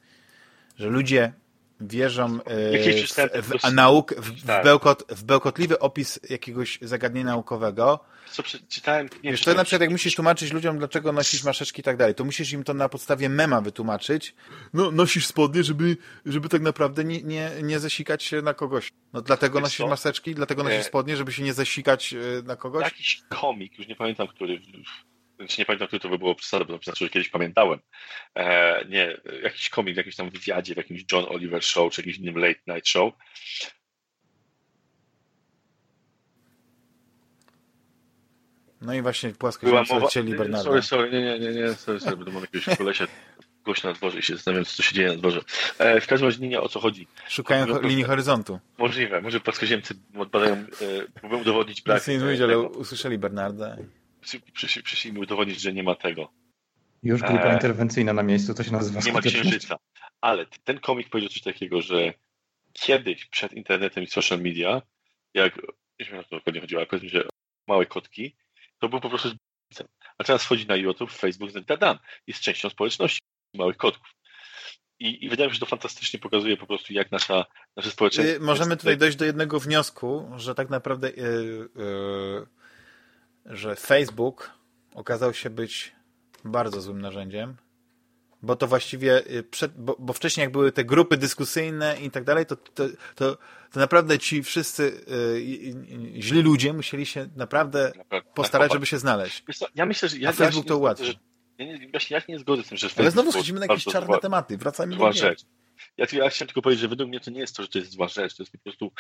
że 0.78 0.88
ludzie 0.88 1.34
wierzą 1.82 2.40
e, 2.44 3.42
w, 3.42 3.50
w, 3.50 3.74
nauk, 3.74 4.14
w, 4.14 4.32
w, 4.32 4.64
bełkot, 4.64 5.04
w 5.10 5.24
bełkotliwy 5.24 5.80
opis 5.80 6.20
jakiegoś 6.30 6.80
zagadnienia 6.82 7.26
naukowego. 7.26 8.00
Co 8.32 8.44
przeczytałem? 8.44 9.10
Nie 9.24 9.32
Wiesz, 9.32 9.42
to 9.42 9.54
na 9.54 9.64
przykład 9.64 9.82
jak 9.82 9.92
musisz 9.92 10.16
tłumaczyć 10.16 10.54
ludziom, 10.54 10.78
dlaczego 10.78 11.12
nosić 11.12 11.44
maseczki 11.44 11.82
i 11.82 11.84
tak 11.84 11.98
dalej, 11.98 12.16
to 12.16 12.24
musisz 12.24 12.52
im 12.52 12.64
to 12.64 12.74
na 12.74 12.90
podstawie 12.90 13.30
mema 13.30 13.62
wytłumaczyć. 13.62 14.36
No, 14.74 14.92
nosisz 14.92 15.28
spodnie, 15.28 15.64
żeby, 15.64 15.98
żeby 16.26 16.50
tak 16.50 16.62
naprawdę 16.62 17.04
nie, 17.04 17.24
nie, 17.24 17.52
nie 17.64 17.80
zasikać 17.80 18.24
się 18.24 18.42
na 18.42 18.54
kogoś. 18.54 18.92
No 19.14 19.22
dlatego 19.22 19.60
nosisz 19.60 19.78
co? 19.78 19.88
maseczki, 19.88 20.36
dlatego 20.36 20.64
nosisz 20.64 20.86
spodnie, 20.86 21.18
żeby 21.18 21.32
się 21.32 21.44
nie 21.44 21.54
zasikać 21.54 22.14
e, 22.14 22.18
na 22.44 22.56
kogoś. 22.56 22.84
Jakiś 22.84 23.22
komik, 23.30 23.80
już 23.80 23.88
nie 23.88 23.96
pamiętam, 23.96 24.28
który 24.28 24.60
znaczy 25.38 25.62
nie 25.62 25.66
pamiętam, 25.66 25.88
który 25.88 26.00
to 26.00 26.10
by 26.10 26.18
było 26.18 26.36
przesada, 26.36 26.66
bo 26.66 26.78
to 26.78 26.84
znaczy, 26.84 27.06
że 27.06 27.10
kiedyś 27.10 27.30
pamiętałem. 27.30 27.80
E, 28.36 28.86
nie, 28.90 29.18
jakiś 29.44 29.70
komik 29.70 29.94
w 29.94 29.98
jakimś 29.98 30.16
tam 30.16 30.30
wywiadzie, 30.30 30.74
w 30.74 30.78
jakimś 30.78 31.06
John 31.12 31.26
Oliver 31.30 31.64
Show, 31.64 31.94
czy 31.94 32.02
jakimś 32.02 32.18
innym 32.18 32.38
Late 32.38 32.60
Night 32.68 32.88
Show. 32.88 33.14
No 38.82 38.94
i 38.94 39.02
właśnie 39.02 39.30
płaskość 39.30 39.90
mowa... 39.90 40.08
chcieli 40.08 40.36
Bernarda. 40.36 40.64
Sorry, 40.64 40.82
sorry, 40.82 41.12
nie, 41.12 41.22
nie, 41.22 41.40
nie, 41.40 41.62
nie, 41.62 41.74
sorry, 41.74 42.00
sorry, 42.00 42.18
bo 42.18 42.32
mam 42.32 42.42
jakiegoś 42.42 42.78
kolesia 42.78 43.08
głośno 43.64 43.90
na 43.90 43.96
dworze 43.96 44.20
i 44.20 44.24
się 44.24 44.36
zastanawiam, 44.36 44.66
co 44.66 44.84
się 44.84 44.96
dzieje 44.96 45.08
na 45.08 45.16
dworze. 45.16 45.42
E, 45.80 46.02
w 46.02 46.08
każdym 46.08 46.30
razie 46.30 46.48
nie 46.48 46.62
o 46.62 46.70
co 46.70 46.80
chodzi. 46.80 47.08
Szukają 47.28 47.74
ho 47.74 47.82
linii 47.82 48.04
horyzontu. 48.04 48.60
Możliwe, 48.78 49.22
może 49.22 49.40
płaskoziemcy 49.40 49.94
badają, 50.14 50.54
e, 50.54 50.68
próbują 51.14 51.42
udowodnić 51.42 51.82
brak. 51.82 51.98
Nic 51.98 52.08
nie 52.08 52.26
mówić, 52.26 52.42
ale 52.42 52.60
usłyszeli 52.60 53.18
Bernarda 53.18 53.78
przyszli 54.84 55.14
mi 55.14 55.20
udowodnić, 55.20 55.62
że 55.62 55.74
nie 55.74 55.84
ma 55.84 55.96
tego. 55.96 56.32
Już 57.04 57.22
grupa 57.22 57.50
e... 57.50 57.54
interwencyjna 57.54 58.14
na 58.14 58.24
miejscu, 58.24 58.54
to 58.54 58.64
się 58.64 58.72
nazywa 58.72 59.00
Nie 59.06 59.14
ma 59.14 59.22
księżyca. 59.22 59.76
Ale 60.22 60.46
ten 60.64 60.80
komik 60.80 61.10
powiedział 61.10 61.30
coś 61.30 61.42
takiego, 61.42 61.82
że 61.82 62.14
kiedyś 62.74 63.26
przed 63.26 63.54
internetem 63.54 64.04
i 64.04 64.08
social 64.08 64.42
media, 64.42 64.82
jak, 65.34 65.58
nie 66.00 66.06
wiem 66.06 66.20
o 66.20 66.24
co 66.24 66.36
dokładnie 66.36 66.62
chodziło, 66.62 66.80
ale 66.80 66.88
powiedzmy, 66.88 67.10
że 67.10 67.28
małe 67.68 67.86
kotki, 67.86 68.36
to 68.80 68.90
był 68.90 69.00
po 69.00 69.10
prostu 69.10 69.30
a 70.18 70.24
teraz 70.24 70.44
wchodzi 70.44 70.68
na 70.68 70.76
YouTube, 70.76 71.12
Facebook, 71.12 71.52
dan, 71.80 71.98
jest 72.28 72.42
częścią 72.42 72.70
społeczności 72.70 73.20
małych 73.54 73.78
kotków. 73.78 74.16
I, 75.00 75.26
I, 75.26 75.30
wydaje 75.30 75.48
mi 75.48 75.52
się, 75.52 75.56
że 75.56 75.60
to 75.60 75.66
fantastycznie 75.66 76.20
pokazuje 76.20 76.58
po 76.58 76.68
prostu, 76.68 76.94
jak 76.94 77.12
nasza, 77.12 77.46
nasze 77.78 77.92
społeczeństwo... 77.92 78.38
Y, 78.38 78.40
możemy 78.40 78.78
tutaj 78.78 78.98
dojść 78.98 79.18
do 79.18 79.26
jednego 79.26 79.60
wniosku, 79.60 80.32
że 80.36 80.56
tak 80.56 80.70
naprawdę 80.70 81.10
yy, 81.10 81.70
yy, 81.76 82.48
że 83.46 83.76
Facebook 83.76 84.52
okazał 84.94 85.34
się 85.34 85.50
być 85.50 85.96
bardzo 86.44 86.82
złym 86.82 87.02
narzędziem, 87.02 87.56
bo 88.42 88.56
to 88.56 88.68
właściwie, 88.68 89.32
y, 89.32 89.44
przed, 89.44 89.78
bo, 89.78 89.96
bo, 90.00 90.14
wcześniej 90.14 90.44
jak 90.44 90.52
były 90.52 90.72
te 90.72 90.86
grupy 90.86 91.18
dyskusyjne 91.18 91.98
i 92.02 92.12
tak 92.12 92.24
dalej, 92.24 92.46
to, 92.46 92.56
to, 92.56 92.88
to, 93.16 93.38
to 93.72 93.80
naprawdę 93.80 94.20
ci 94.20 94.44
wszyscy 94.44 95.06
y, 96.18 96.22
źli 96.22 96.42
ludzie 96.42 96.74
musieli 96.74 97.06
się 97.06 97.30
naprawdę 97.36 97.92
postarać, 98.36 98.74
żeby 98.74 98.86
się 98.86 98.98
znaleźć. 98.98 99.44
Ja 99.76 99.86
myślę, 99.86 100.10
że 100.10 100.18
ja 100.18 100.30
A 100.30 100.34
Facebook 100.34 100.68
to 100.68 100.78
ułatwi. 100.78 101.20
Ja 101.58 101.66
nie, 101.66 101.90
właśnie 101.90 102.18
ja 102.18 102.24
nie 102.30 102.40
zgodzę 102.40 102.64
z 102.64 102.68
tym, 102.68 102.78
że 102.78 102.90
Ale 102.98 103.12
znowu 103.12 103.32
schodzimy 103.32 103.60
na 103.60 103.66
jakieś 103.66 103.84
czarne 103.84 104.08
zła, 104.08 104.20
tematy. 104.20 104.58
Wracajmy 104.58 104.96
zła 104.96 105.10
do 105.10 105.18
rzecz. 105.18 105.42
Ja, 105.98 106.06
ja 106.12 106.30
chciałem 106.30 106.48
tylko 106.48 106.62
powiedzieć, 106.62 106.82
że 106.82 106.88
według 106.88 107.10
mnie 107.10 107.20
to 107.20 107.32
nie 107.32 107.40
jest 107.40 107.56
to, 107.56 107.64
że 107.64 107.70
to 107.70 107.80
jest 107.80 107.92
zła 107.92 108.08
rzecz. 108.08 108.36
To 108.36 108.44
jest 108.44 108.52
po 108.52 108.58
prostu 108.58 108.92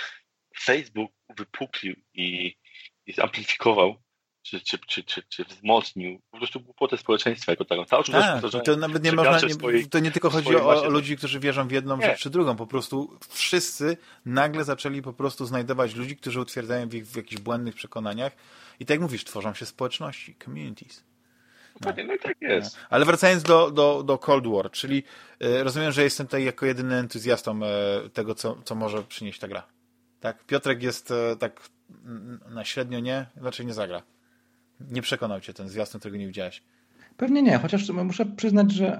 Facebook 0.63 1.11
wypuklił 1.37 1.95
i, 2.13 2.55
i 3.05 3.13
zamplifikował 3.13 3.95
czy, 4.45 4.61
czy, 4.61 4.79
czy, 4.87 5.03
czy, 5.03 5.23
czy 5.29 5.43
wzmocnił 5.45 6.21
po 6.31 6.37
prostu 6.37 6.59
głupotę 6.59 6.97
społeczeństwa 6.97 7.51
jako 7.51 7.65
taką. 7.65 7.85
Cały 7.85 8.03
czas 8.03 8.41
tak, 8.51 8.65
to 8.65 8.75
nawet 8.75 9.03
nie 9.03 9.11
można, 9.11 9.39
nie, 9.73 9.87
to 9.87 9.99
nie 9.99 10.11
tylko 10.11 10.29
chodzi 10.29 10.55
o, 10.55 10.83
o 10.83 10.89
ludzi, 10.89 11.17
którzy 11.17 11.39
wierzą 11.39 11.67
w 11.67 11.71
jedną 11.71 11.97
nie. 11.97 12.05
rzecz 12.05 12.19
czy 12.19 12.29
drugą, 12.29 12.55
po 12.55 12.67
prostu 12.67 13.19
wszyscy 13.29 13.97
nagle 14.25 14.63
zaczęli 14.63 15.01
po 15.01 15.13
prostu 15.13 15.45
znajdować 15.45 15.95
ludzi, 15.95 16.17
którzy 16.17 16.41
utwierdzają 16.41 16.89
w, 16.89 16.93
ich, 16.93 17.07
w 17.07 17.15
jakichś 17.15 17.41
błędnych 17.41 17.75
przekonaniach 17.75 18.33
i 18.79 18.85
tak 18.85 18.95
jak 18.95 19.01
mówisz, 19.01 19.23
tworzą 19.23 19.53
się 19.53 19.65
społeczności, 19.65 20.35
communities. 20.43 21.03
No, 21.81 21.93
no 22.07 22.13
i 22.13 22.19
tak 22.19 22.41
jest. 22.41 22.77
Ale 22.89 23.05
wracając 23.05 23.43
do, 23.43 23.71
do, 23.71 24.03
do 24.03 24.17
Cold 24.17 24.47
War, 24.47 24.71
czyli 24.71 25.03
y, 25.43 25.63
rozumiem, 25.63 25.91
że 25.91 26.03
jestem 26.03 26.27
tutaj 26.27 26.43
jako 26.43 26.65
jedyny 26.65 26.95
entuzjastą 26.95 27.59
y, 28.05 28.09
tego, 28.09 28.35
co, 28.35 28.61
co 28.65 28.75
może 28.75 29.03
przynieść 29.03 29.39
ta 29.39 29.47
gra. 29.47 29.67
Tak? 30.19 30.43
Piotrek 30.45 30.83
jest 30.83 31.11
y, 31.11 31.13
tak 31.39 31.69
na 32.49 32.65
średnio 32.65 32.99
nie, 32.99 33.25
raczej 33.35 33.65
nie 33.65 33.73
zagra. 33.73 34.01
Nie 34.91 35.01
przekonał 35.01 35.39
cię 35.39 35.53
ten 35.53 35.69
zwiastun, 35.69 35.99
którego 35.99 36.17
nie 36.17 36.27
widziałeś. 36.27 36.63
Pewnie 37.17 37.41
nie, 37.41 37.57
chociaż 37.57 37.89
muszę 37.89 38.25
przyznać, 38.25 38.71
że 38.71 38.99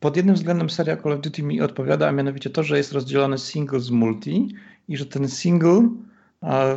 pod 0.00 0.16
jednym 0.16 0.34
względem 0.34 0.70
seria 0.70 0.96
Call 0.96 1.12
of 1.12 1.20
Duty 1.20 1.42
mi 1.42 1.60
odpowiada, 1.60 2.08
a 2.08 2.12
mianowicie 2.12 2.50
to, 2.50 2.62
że 2.62 2.78
jest 2.78 2.92
rozdzielony 2.92 3.38
single 3.38 3.80
z 3.80 3.90
multi 3.90 4.54
i 4.88 4.96
że 4.96 5.06
ten 5.06 5.28
single 5.28 5.88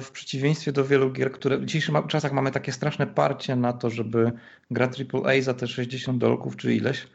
w 0.01 0.11
przeciwieństwie 0.11 0.71
do 0.71 0.85
wielu 0.85 1.11
gier, 1.11 1.31
które 1.31 1.57
w 1.57 1.65
dzisiejszych 1.65 1.95
czasach 2.07 2.33
mamy 2.33 2.51
takie 2.51 2.71
straszne 2.71 3.07
parcie 3.07 3.55
na 3.55 3.73
to, 3.73 3.89
żeby 3.89 4.31
gra 4.71 4.89
AAA 5.13 5.41
za 5.41 5.53
te 5.53 5.67
60 5.67 6.17
dolków 6.17 6.57
czy 6.57 6.75
ileś, 6.75 7.07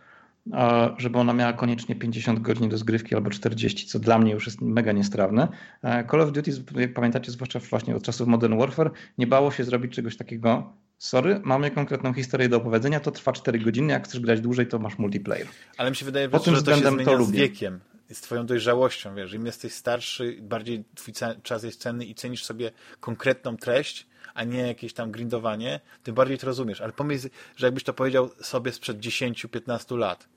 żeby 0.99 1.19
ona 1.19 1.33
miała 1.33 1.53
koniecznie 1.53 1.95
50 1.95 2.41
godzin 2.41 2.69
do 2.69 2.79
zgrywki 2.79 3.15
albo 3.15 3.31
40, 3.31 3.87
co 3.87 3.99
dla 3.99 4.19
mnie 4.19 4.33
już 4.33 4.47
jest 4.47 4.61
mega 4.61 4.93
niestrawne. 4.93 5.49
Call 5.83 6.21
of 6.21 6.33
Duty, 6.33 6.51
jak 6.77 6.95
pamiętacie, 6.95 7.33
zwłaszcza 7.33 7.59
właśnie 7.59 7.97
od 7.97 8.03
czasów 8.03 8.29
Modern 8.29 8.59
Warfare, 8.59 8.91
nie 9.19 9.27
bało 9.27 9.51
się 9.51 9.65
zrobić 9.65 9.93
czegoś 9.93 10.17
takiego 10.17 10.73
sorry, 10.99 11.41
mamy 11.45 11.71
konkretną 11.71 12.13
historię 12.13 12.49
do 12.49 12.57
opowiedzenia, 12.57 13.01
to 13.01 13.11
trwa 13.11 13.33
4 13.33 13.59
godziny, 13.59 13.93
jak 13.93 14.05
chcesz 14.05 14.21
grać 14.21 14.41
dłużej, 14.41 14.67
to 14.67 14.79
masz 14.79 14.99
multiplayer. 14.99 15.47
Ale 15.77 15.91
mi 15.91 15.97
się 15.97 16.05
wydaje, 16.05 16.27
że 16.27 16.31
to 16.31 16.45
się 16.45 16.57
zmienia 16.57 17.05
to 17.05 17.25
z 17.25 17.31
wiekiem, 17.31 17.81
z 18.13 18.21
twoją 18.21 18.47
dojrzałością, 18.47 19.15
wiesz, 19.15 19.33
im 19.33 19.47
jesteś 19.47 19.73
starszy, 19.73 20.39
bardziej 20.43 20.85
twój 20.95 21.15
czas 21.43 21.63
jest 21.63 21.81
cenny 21.81 22.05
i 22.05 22.15
cenisz 22.15 22.45
sobie 22.45 22.71
konkretną 23.01 23.57
treść, 23.57 24.07
a 24.35 24.45
nie 24.45 24.67
jakieś 24.67 24.93
tam 24.93 25.11
grindowanie, 25.11 25.81
tym 26.03 26.15
bardziej 26.15 26.39
to 26.39 26.47
rozumiesz. 26.47 26.81
Ale 26.81 26.93
pomyśl, 26.93 27.29
że 27.57 27.67
jakbyś 27.67 27.85
to 27.85 27.93
powiedział 27.93 28.31
sobie 28.41 28.73
sprzed 28.73 28.99
10-15 28.99 29.99
lat, 29.99 30.29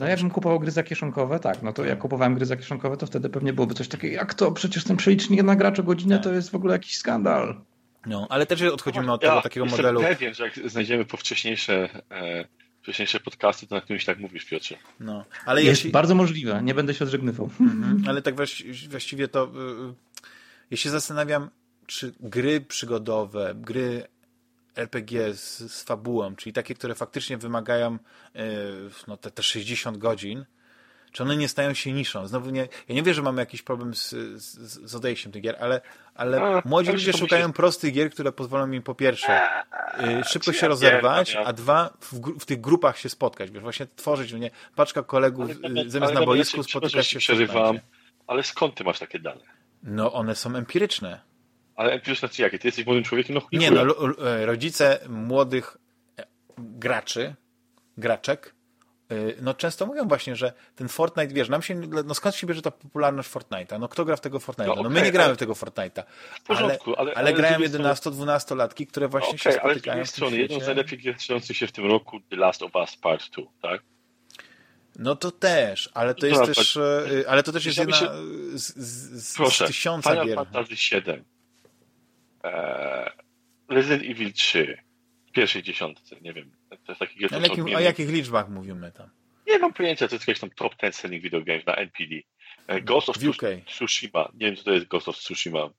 no 0.00 0.06
jakbym 0.06 0.30
kupował 0.30 0.60
gry 0.60 0.70
zakieszonkowe, 0.70 1.40
tak, 1.40 1.62
no 1.62 1.72
to 1.72 1.84
jak 1.84 1.98
kupowałem 1.98 2.34
gry 2.34 2.46
zakieszonkowe, 2.46 2.96
to 2.96 3.06
wtedy 3.06 3.28
pewnie 3.28 3.52
byłoby 3.52 3.74
coś 3.74 3.88
takiego, 3.88 4.14
jak 4.14 4.34
to, 4.34 4.52
przecież 4.52 4.84
ten 4.84 4.96
przelicznik 4.96 5.42
na 5.42 5.56
gracza 5.56 5.82
godzinę 5.82 6.14
tak. 6.14 6.24
to 6.24 6.32
jest 6.32 6.50
w 6.50 6.54
ogóle 6.54 6.72
jakiś 6.72 6.96
skandal. 6.96 7.60
No, 8.06 8.26
ale 8.30 8.46
też 8.46 8.62
odchodzimy 8.62 9.12
od 9.12 9.20
tego 9.20 9.34
ja 9.34 9.42
takiego 9.42 9.66
modelu. 9.66 10.02
Ja 10.02 10.08
pewien, 10.08 10.34
że 10.34 10.44
jak 10.44 10.70
znajdziemy 10.70 11.04
po 11.04 11.16
wcześniejsze, 11.16 11.88
e, 12.10 12.44
wcześniejsze 12.82 13.20
podcasty, 13.20 13.66
to 13.66 13.74
na 13.74 13.80
którymś 13.80 14.04
tak 14.04 14.18
mówisz, 14.18 14.44
Piotrze. 14.44 14.76
No, 15.00 15.24
ale 15.44 15.62
jest 15.62 15.80
jeśli... 15.80 15.90
bardzo 15.90 16.14
możliwe, 16.14 16.60
nie 16.62 16.74
będę 16.74 16.94
się 16.94 17.04
odżegnywał. 17.04 17.50
Mhm, 17.60 18.04
ale 18.08 18.22
tak 18.22 18.34
właściwie 18.88 19.28
to, 19.28 19.44
y, 19.44 19.94
ja 20.70 20.76
się 20.76 20.90
zastanawiam, 20.90 21.50
czy 21.86 22.14
gry 22.20 22.60
przygodowe, 22.60 23.52
gry 23.54 24.06
RPG 24.76 25.34
z, 25.34 25.72
z 25.72 25.82
fabułą, 25.82 26.36
czyli 26.36 26.52
takie, 26.52 26.74
które 26.74 26.94
faktycznie 26.94 27.38
wymagają 27.38 27.94
y, 27.94 27.98
no, 29.08 29.16
te, 29.16 29.30
te 29.30 29.42
60 29.42 29.98
godzin, 29.98 30.44
czy 31.12 31.22
one 31.22 31.36
nie 31.36 31.48
stają 31.48 31.74
się 31.74 31.92
niszą? 31.92 32.26
Znowu 32.26 32.50
nie, 32.50 32.68
ja 32.88 32.94
nie 32.94 33.02
wiem, 33.02 33.14
że 33.14 33.22
mamy 33.22 33.42
jakiś 33.42 33.62
problem 33.62 33.94
z, 33.94 34.10
z, 34.10 34.90
z 34.90 34.94
odejściem 34.94 35.32
tych 35.32 35.42
gier, 35.42 35.56
ale, 35.60 35.80
ale 36.14 36.42
a, 36.42 36.62
młodzi 36.64 36.92
ludzie 36.92 37.12
szukają 37.12 37.52
prostych 37.52 37.92
gier, 37.92 38.10
które 38.10 38.32
pozwolą 38.32 38.70
im 38.70 38.82
po 38.82 38.94
pierwsze 38.94 39.40
y, 40.00 40.24
szybko 40.24 40.52
się 40.52 40.68
rozerwać, 40.68 41.36
a 41.36 41.52
dwa 41.52 41.90
w, 42.00 42.40
w, 42.40 42.44
tych 42.44 42.60
grupach 42.60 42.98
się 42.98 43.08
spotkać, 43.08 43.50
wiesz, 43.50 43.62
właśnie 43.62 43.86
tworzyć, 43.96 44.32
nie, 44.32 44.50
paczka 44.76 45.02
kolegów 45.02 45.50
ale, 45.64 45.82
y, 45.82 45.90
zamiast 45.90 46.12
ale, 46.12 46.20
na 46.20 46.26
boisku 46.26 46.56
ja 46.56 46.62
spotykać 46.62 47.06
się 47.06 47.18
przerywam, 47.18 47.78
ale 48.26 48.42
skąd 48.42 48.74
ty 48.74 48.84
masz 48.84 48.98
takie 48.98 49.18
dane? 49.18 49.40
No 49.82 50.12
one 50.12 50.36
są 50.36 50.56
empiryczne. 50.56 51.20
Ale 51.76 51.92
empiryczne 51.92 52.28
czy 52.28 52.42
jakie? 52.42 52.58
Ty 52.58 52.68
jesteś 52.68 52.86
młodym 52.86 53.04
człowiekiem? 53.04 53.34
No, 53.34 53.42
nie, 53.52 53.70
no 53.70 53.82
e, 53.82 54.46
rodzice 54.46 55.00
młodych 55.08 55.76
e, 56.18 56.26
graczy, 56.58 57.34
graczek 57.96 58.54
no 59.42 59.54
często 59.54 59.86
mówią 59.86 60.08
właśnie, 60.08 60.36
że 60.36 60.52
ten 60.76 60.88
Fortnite, 60.88 61.34
wiesz, 61.34 61.48
nam 61.48 61.62
się, 61.62 61.74
no 62.04 62.14
skąd 62.14 62.34
się 62.34 62.46
bierze 62.46 62.62
ta 62.62 62.70
popularność 62.70 63.30
Fortnite'a? 63.30 63.80
No 63.80 63.88
kto 63.88 64.04
gra 64.04 64.16
w 64.16 64.20
tego 64.20 64.38
Fortnite'a? 64.38 64.66
No, 64.66 64.72
okay, 64.72 64.84
no 64.84 64.90
my 64.90 65.02
nie 65.02 65.12
gramy 65.12 65.26
ale... 65.26 65.34
w 65.34 65.38
tego 65.38 65.52
Fortnite'a. 65.52 66.02
W 66.34 66.42
porządku, 66.42 66.94
ale, 66.96 66.98
ale, 66.98 67.14
ale, 67.14 67.32
grają 67.32 67.58
11-12 67.58 68.56
latki, 68.56 68.86
które 68.86 69.08
właśnie 69.08 69.28
okay, 69.28 69.38
się 69.38 69.52
spotykają 69.52 69.96
ale 69.96 70.06
z 70.06 70.12
drugiej 70.12 70.30
strony, 70.30 70.36
jedną 70.36 70.60
z 70.60 70.66
najlepiej 70.66 70.98
gier 70.98 71.16
się 71.52 71.66
w 71.66 71.72
tym 71.72 71.86
roku 71.86 72.20
The 72.30 72.36
Last 72.36 72.62
of 72.62 72.74
Us 72.74 72.96
Part 72.96 73.30
2, 73.30 73.42
tak? 73.62 73.82
No 74.98 75.16
to 75.16 75.30
też, 75.30 75.90
ale 75.94 76.14
to, 76.14 76.20
to 76.20 76.26
jest 76.26 76.44
też, 76.44 76.76
y, 76.76 77.24
ale 77.28 77.42
to 77.42 77.52
też 77.52 77.66
jest 77.66 77.78
jedna 77.78 77.96
się... 77.96 78.08
z, 78.54 78.76
z, 79.22 79.36
Proszę, 79.36 79.64
z 79.64 79.68
tysiąca 79.68 80.10
Final 80.10 80.26
gier. 80.26 80.36
Fantasy 80.36 80.76
7, 80.76 81.24
eee, 82.42 83.10
Resident 83.68 84.02
Evil 84.02 84.32
3, 84.32 84.78
w 84.86 84.89
pierwszej 85.32 85.62
dziesiątce, 85.62 86.16
nie 86.20 86.32
wiem, 86.32 86.50
to 86.68 86.92
jest 86.92 86.98
taki 86.98 87.18
gier, 87.18 87.42
jakim, 87.42 87.64
O 87.64 87.80
jakich 87.80 88.10
liczbach 88.10 88.48
mówimy 88.48 88.92
tam? 88.92 89.08
Nie 89.46 89.58
mam 89.58 89.72
pojęcia, 89.72 90.08
to 90.08 90.14
jest 90.14 90.28
jakiś 90.28 90.40
tam 90.40 90.50
top 90.50 90.74
10 90.76 90.96
selling 90.96 91.22
video 91.22 91.42
games 91.42 91.66
na 91.66 91.74
NPD. 91.74 92.14
E, 92.66 92.80
Ghost 92.80 93.08
of 93.08 93.16
Tsushima. 93.66 94.28
Nie 94.34 94.46
wiem, 94.46 94.56
co 94.56 94.64
to 94.64 94.72
jest 94.72 94.86
Ghost 94.86 95.08
of 95.08 95.16
Tsushima. 95.16 95.70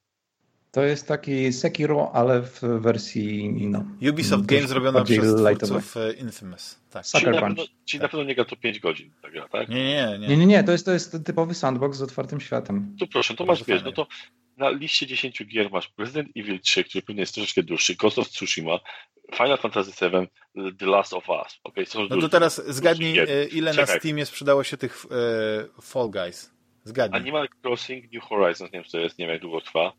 To 0.72 0.84
jest 0.84 1.08
taki 1.08 1.54
Sekiro, 1.54 2.12
ale 2.14 2.42
w 2.42 2.62
wersji 2.62 3.54
no, 3.70 3.86
Ubisoft 4.12 4.46
Games 4.46 4.70
zrobiona 4.70 5.04
przez 5.04 5.36
twórców 5.36 5.98
e, 5.98 6.14
Infamous. 6.14 6.80
Tak. 6.90 7.06
Czyli, 7.06 7.26
na 7.26 7.42
pewno, 7.42 7.64
czyli 7.86 8.02
tak. 8.02 8.02
na 8.02 8.08
pewno 8.08 8.24
nie 8.24 8.36
gra 8.36 8.46
to 8.46 8.56
5 8.56 8.80
godzin 8.80 9.12
ta 9.22 9.30
gra, 9.30 9.48
tak? 9.48 9.70
Nie, 9.70 9.84
nie, 9.86 10.20
nie. 10.20 10.28
Nie, 10.28 10.38
nie, 10.38 10.46
nie. 10.46 10.64
To, 10.64 10.72
jest, 10.72 10.86
to 10.86 10.92
jest 10.92 11.18
typowy 11.26 11.54
sandbox 11.54 11.98
z 11.98 12.02
otwartym 12.02 12.42
światem. 12.42 12.96
To 13.00 13.08
proszę, 13.08 13.34
to 13.34 13.46
masz, 13.46 13.64
wiesz, 13.64 13.84
no 13.84 13.92
to 13.92 14.08
na 14.62 14.70
liście 14.70 15.08
10 15.08 15.46
gier 15.46 15.72
masz 15.72 15.90
Resident 15.98 16.30
Evil 16.38 16.60
3, 16.60 16.84
który 16.84 17.02
pewnie 17.02 17.22
jest 17.22 17.36
troszeczkę 17.36 17.64
dłuższy, 17.64 17.96
Ghost 17.96 18.20
of 18.20 18.30
Tsushima, 18.30 18.80
Final 19.36 19.58
Fantasy 19.58 19.92
VII, 20.10 20.28
The 20.78 20.86
Last 20.86 21.14
of 21.14 21.30
Us. 21.30 21.60
Okay, 21.64 21.86
są 21.86 22.08
no 22.10 22.22
to 22.22 22.30
teraz 22.30 22.62
zgadnij, 22.68 23.20
e, 23.20 23.26
ile 23.46 23.72
Czekaj. 23.72 23.94
na 23.94 24.00
Steamie 24.00 24.26
sprzedało 24.26 24.64
się 24.64 24.78
tych 24.78 25.06
e, 25.12 25.82
Fall 25.82 26.10
Guys. 26.10 26.52
Zgadnij. 26.84 27.22
Animal 27.22 27.48
Crossing 27.64 28.14
New 28.14 28.24
Horizons, 28.24 28.72
nie 28.72 28.80
wiem, 28.80 28.84
co 28.84 28.92
to 28.92 28.98
jest, 28.98 29.20
nie 29.20 29.26
wiem, 29.26 29.34
jak 29.34 29.42
długo 29.42 29.62
trwa. 29.62 29.94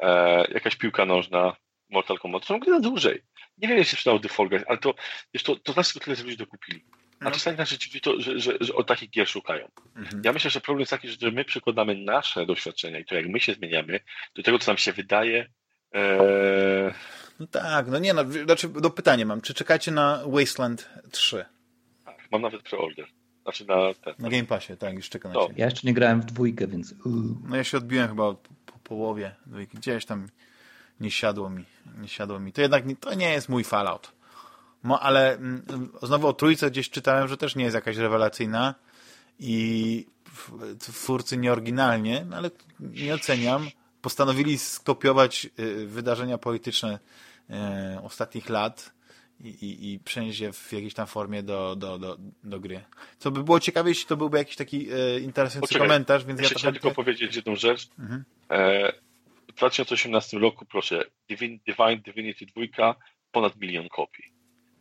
E, 0.00 0.44
jakaś 0.52 0.76
piłka 0.76 1.06
nożna, 1.06 1.56
Mortal 1.90 2.18
Kombat. 2.18 2.42
To 2.42 2.48
są 2.48 2.58
gry 2.58 2.70
na 2.70 2.80
dłużej. 2.80 3.22
Nie 3.58 3.68
wiem, 3.68 3.78
jak 3.78 3.86
się 3.86 3.96
sprzedało 3.96 4.20
The 4.20 4.28
Fall 4.28 4.48
Guys, 4.48 4.62
ale 4.66 4.78
to, 4.78 4.94
wiesz, 5.34 5.42
to, 5.42 5.56
to 5.56 5.72
znaczy, 5.72 5.92
że 5.94 6.00
tyle 6.00 6.16
ludzie 6.22 6.36
dokupili. 6.36 6.84
A 7.24 7.30
no. 7.30 7.30
czasami 7.30 7.56
na 7.56 7.64
rzeczywiście 7.64 8.00
to, 8.00 8.20
że, 8.20 8.40
że, 8.40 8.52
że 8.60 8.74
o 8.74 8.84
takich 8.84 9.10
gier 9.10 9.28
szukają. 9.28 9.68
Mhm. 9.96 10.22
Ja 10.24 10.32
myślę, 10.32 10.50
że 10.50 10.60
problem 10.60 10.80
jest 10.80 10.90
taki, 10.90 11.08
że 11.08 11.30
my 11.30 11.44
przykładamy 11.44 11.94
nasze 11.94 12.46
doświadczenia 12.46 12.98
i 12.98 13.04
to, 13.04 13.14
jak 13.14 13.28
my 13.28 13.40
się 13.40 13.54
zmieniamy, 13.54 14.00
do 14.34 14.42
tego, 14.42 14.58
co 14.58 14.70
nam 14.70 14.78
się 14.78 14.92
wydaje. 14.92 15.46
E, 15.94 16.94
no 17.40 17.46
tak, 17.46 17.88
no 17.88 17.98
nie, 17.98 18.14
no, 18.14 18.24
znaczy, 18.24 18.68
do 18.68 18.90
pytania 18.90 19.26
mam, 19.26 19.40
czy 19.40 19.54
czekacie 19.54 19.90
na 19.90 20.22
Wasteland 20.26 20.90
3? 21.10 21.44
Tak, 22.04 22.18
mam 22.32 22.42
nawet 22.42 22.62
preorder. 22.62 23.06
Znaczy 23.42 23.66
na 23.66 23.94
ten. 23.94 24.14
Na 24.18 24.28
Game 24.28 24.44
Passie, 24.44 24.76
tak, 24.76 24.94
już 24.94 25.10
czekam 25.10 25.32
na 25.32 25.38
no. 25.38 25.48
Ja 25.56 25.64
jeszcze 25.64 25.86
nie 25.86 25.94
grałem 25.94 26.20
w 26.20 26.24
dwójkę, 26.24 26.66
więc... 26.66 26.94
No 27.48 27.56
ja 27.56 27.64
się 27.64 27.76
odbiłem 27.78 28.08
chyba 28.08 28.34
po 28.66 28.78
połowie 28.82 29.34
Gdzieś 29.74 30.04
tam 30.04 30.28
nie 31.00 31.10
siadło 31.10 31.50
mi. 31.50 31.64
Nie 31.98 32.08
siadło 32.08 32.40
mi. 32.40 32.52
To 32.52 32.60
jednak 32.60 32.86
nie, 32.86 32.96
to 32.96 33.14
nie 33.14 33.32
jest 33.32 33.48
mój 33.48 33.64
Fallout. 33.64 34.12
No, 34.84 35.00
ale 35.00 35.34
mm, 35.34 35.62
znowu 36.02 36.26
o 36.28 36.32
trójce 36.32 36.70
gdzieś 36.70 36.90
czytałem, 36.90 37.28
że 37.28 37.36
też 37.36 37.56
nie 37.56 37.64
jest 37.64 37.74
jakaś 37.74 37.96
rewelacyjna 37.96 38.74
i 39.38 40.06
twórcy 40.78 41.36
nieoryginalnie, 41.36 42.26
no 42.28 42.36
ale 42.36 42.50
nie 42.80 43.14
oceniam 43.14 43.68
postanowili 44.02 44.58
skopiować 44.58 45.46
y, 45.58 45.86
wydarzenia 45.86 46.38
polityczne 46.38 46.98
y, 47.50 47.54
ostatnich 48.02 48.48
lat 48.48 48.94
i, 49.40 49.48
i, 49.48 49.92
i 49.92 49.98
przenieść 49.98 50.40
je 50.40 50.52
w 50.52 50.72
jakiejś 50.72 50.94
tam 50.94 51.06
formie 51.06 51.42
do, 51.42 51.76
do, 51.76 51.98
do, 51.98 52.16
do 52.44 52.60
gry. 52.60 52.84
Co 53.18 53.30
by 53.30 53.44
było 53.44 53.60
ciekawe, 53.60 53.88
jeśli 53.88 54.06
to 54.06 54.16
byłby 54.16 54.38
jakiś 54.38 54.56
taki 54.56 54.88
e, 54.92 55.20
interesujący 55.20 55.68
Poczekaj, 55.68 55.88
komentarz, 55.88 56.24
więc 56.24 56.40
ja 56.40 56.48
to 56.48 56.54
chciałem 56.54 56.74
tylko 56.74 56.90
powiedzieć 56.90 57.36
jedną 57.36 57.56
rzecz. 57.56 57.88
Mhm. 57.98 58.24
E, 58.50 58.92
w 59.48 59.56
2018 59.56 60.38
roku, 60.38 60.64
proszę, 60.64 61.04
Divine, 61.28 61.58
Divine 61.66 61.96
Divinity 61.96 62.46
2 62.46 62.94
ponad 63.32 63.56
milion 63.56 63.88
kopii. 63.88 64.33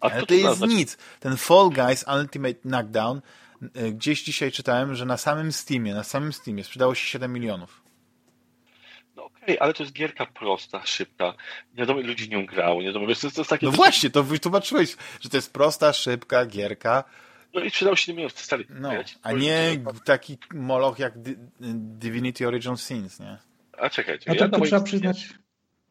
A 0.03 0.09
Ale 0.11 0.19
to, 0.19 0.25
to 0.25 0.33
jest 0.33 0.57
znaczy... 0.57 0.73
nic. 0.73 0.97
Ten 1.19 1.37
Fall 1.37 1.69
Guys 1.69 2.05
Ultimate 2.21 2.53
Knockdown 2.53 3.21
gdzieś 3.91 4.23
dzisiaj 4.23 4.51
czytałem, 4.51 4.95
że 4.95 5.05
na 5.05 5.17
samym 5.17 5.51
Steamie, 5.51 5.93
na 5.93 6.03
samym 6.03 6.33
Steamie 6.33 6.63
sprzedało 6.63 6.95
się 6.95 7.07
7 7.07 7.33
milionów. 7.33 7.83
No 9.15 9.25
okej, 9.25 9.43
okay, 9.43 9.59
ale 9.59 9.73
to 9.73 9.83
jest 9.83 9.93
gierka 9.93 10.25
prosta, 10.25 10.85
szybka. 10.85 11.33
Nie 11.73 11.79
wiadomo, 11.79 12.01
ludzi 12.01 12.29
nią 12.29 12.45
grało, 12.45 12.81
nie 12.81 12.87
wiadomo, 12.87 13.07
wiesz, 13.07 13.19
to, 13.19 13.27
jest, 13.27 13.35
to 13.35 13.41
jest 13.41 13.49
takie... 13.49 13.65
No 13.65 13.71
właśnie, 13.71 14.09
to 14.09 14.23
wytłumaczyłeś, 14.23 14.95
że 15.21 15.29
to 15.29 15.37
jest 15.37 15.53
prosta, 15.53 15.93
szybka 15.93 16.45
gierka. 16.45 17.03
No 17.53 17.61
i 17.61 17.69
sprzedał 17.69 17.95
7 17.95 18.15
milionów, 18.15 18.39
stary. 18.39 18.65
No, 18.69 18.91
a 19.23 19.31
nie 19.31 19.79
taki 20.05 20.37
moloch 20.53 20.99
jak 20.99 21.13
Divinity 21.59 22.47
Original 22.47 22.77
Sins, 22.77 23.19
nie? 23.19 23.37
A 23.77 23.89
czekajcie. 23.89 24.31
A 24.31 24.33
ja 24.33 24.49
to, 24.49 24.59
to 24.59 24.65
trzeba 24.65 24.81
przyznać... 24.81 25.29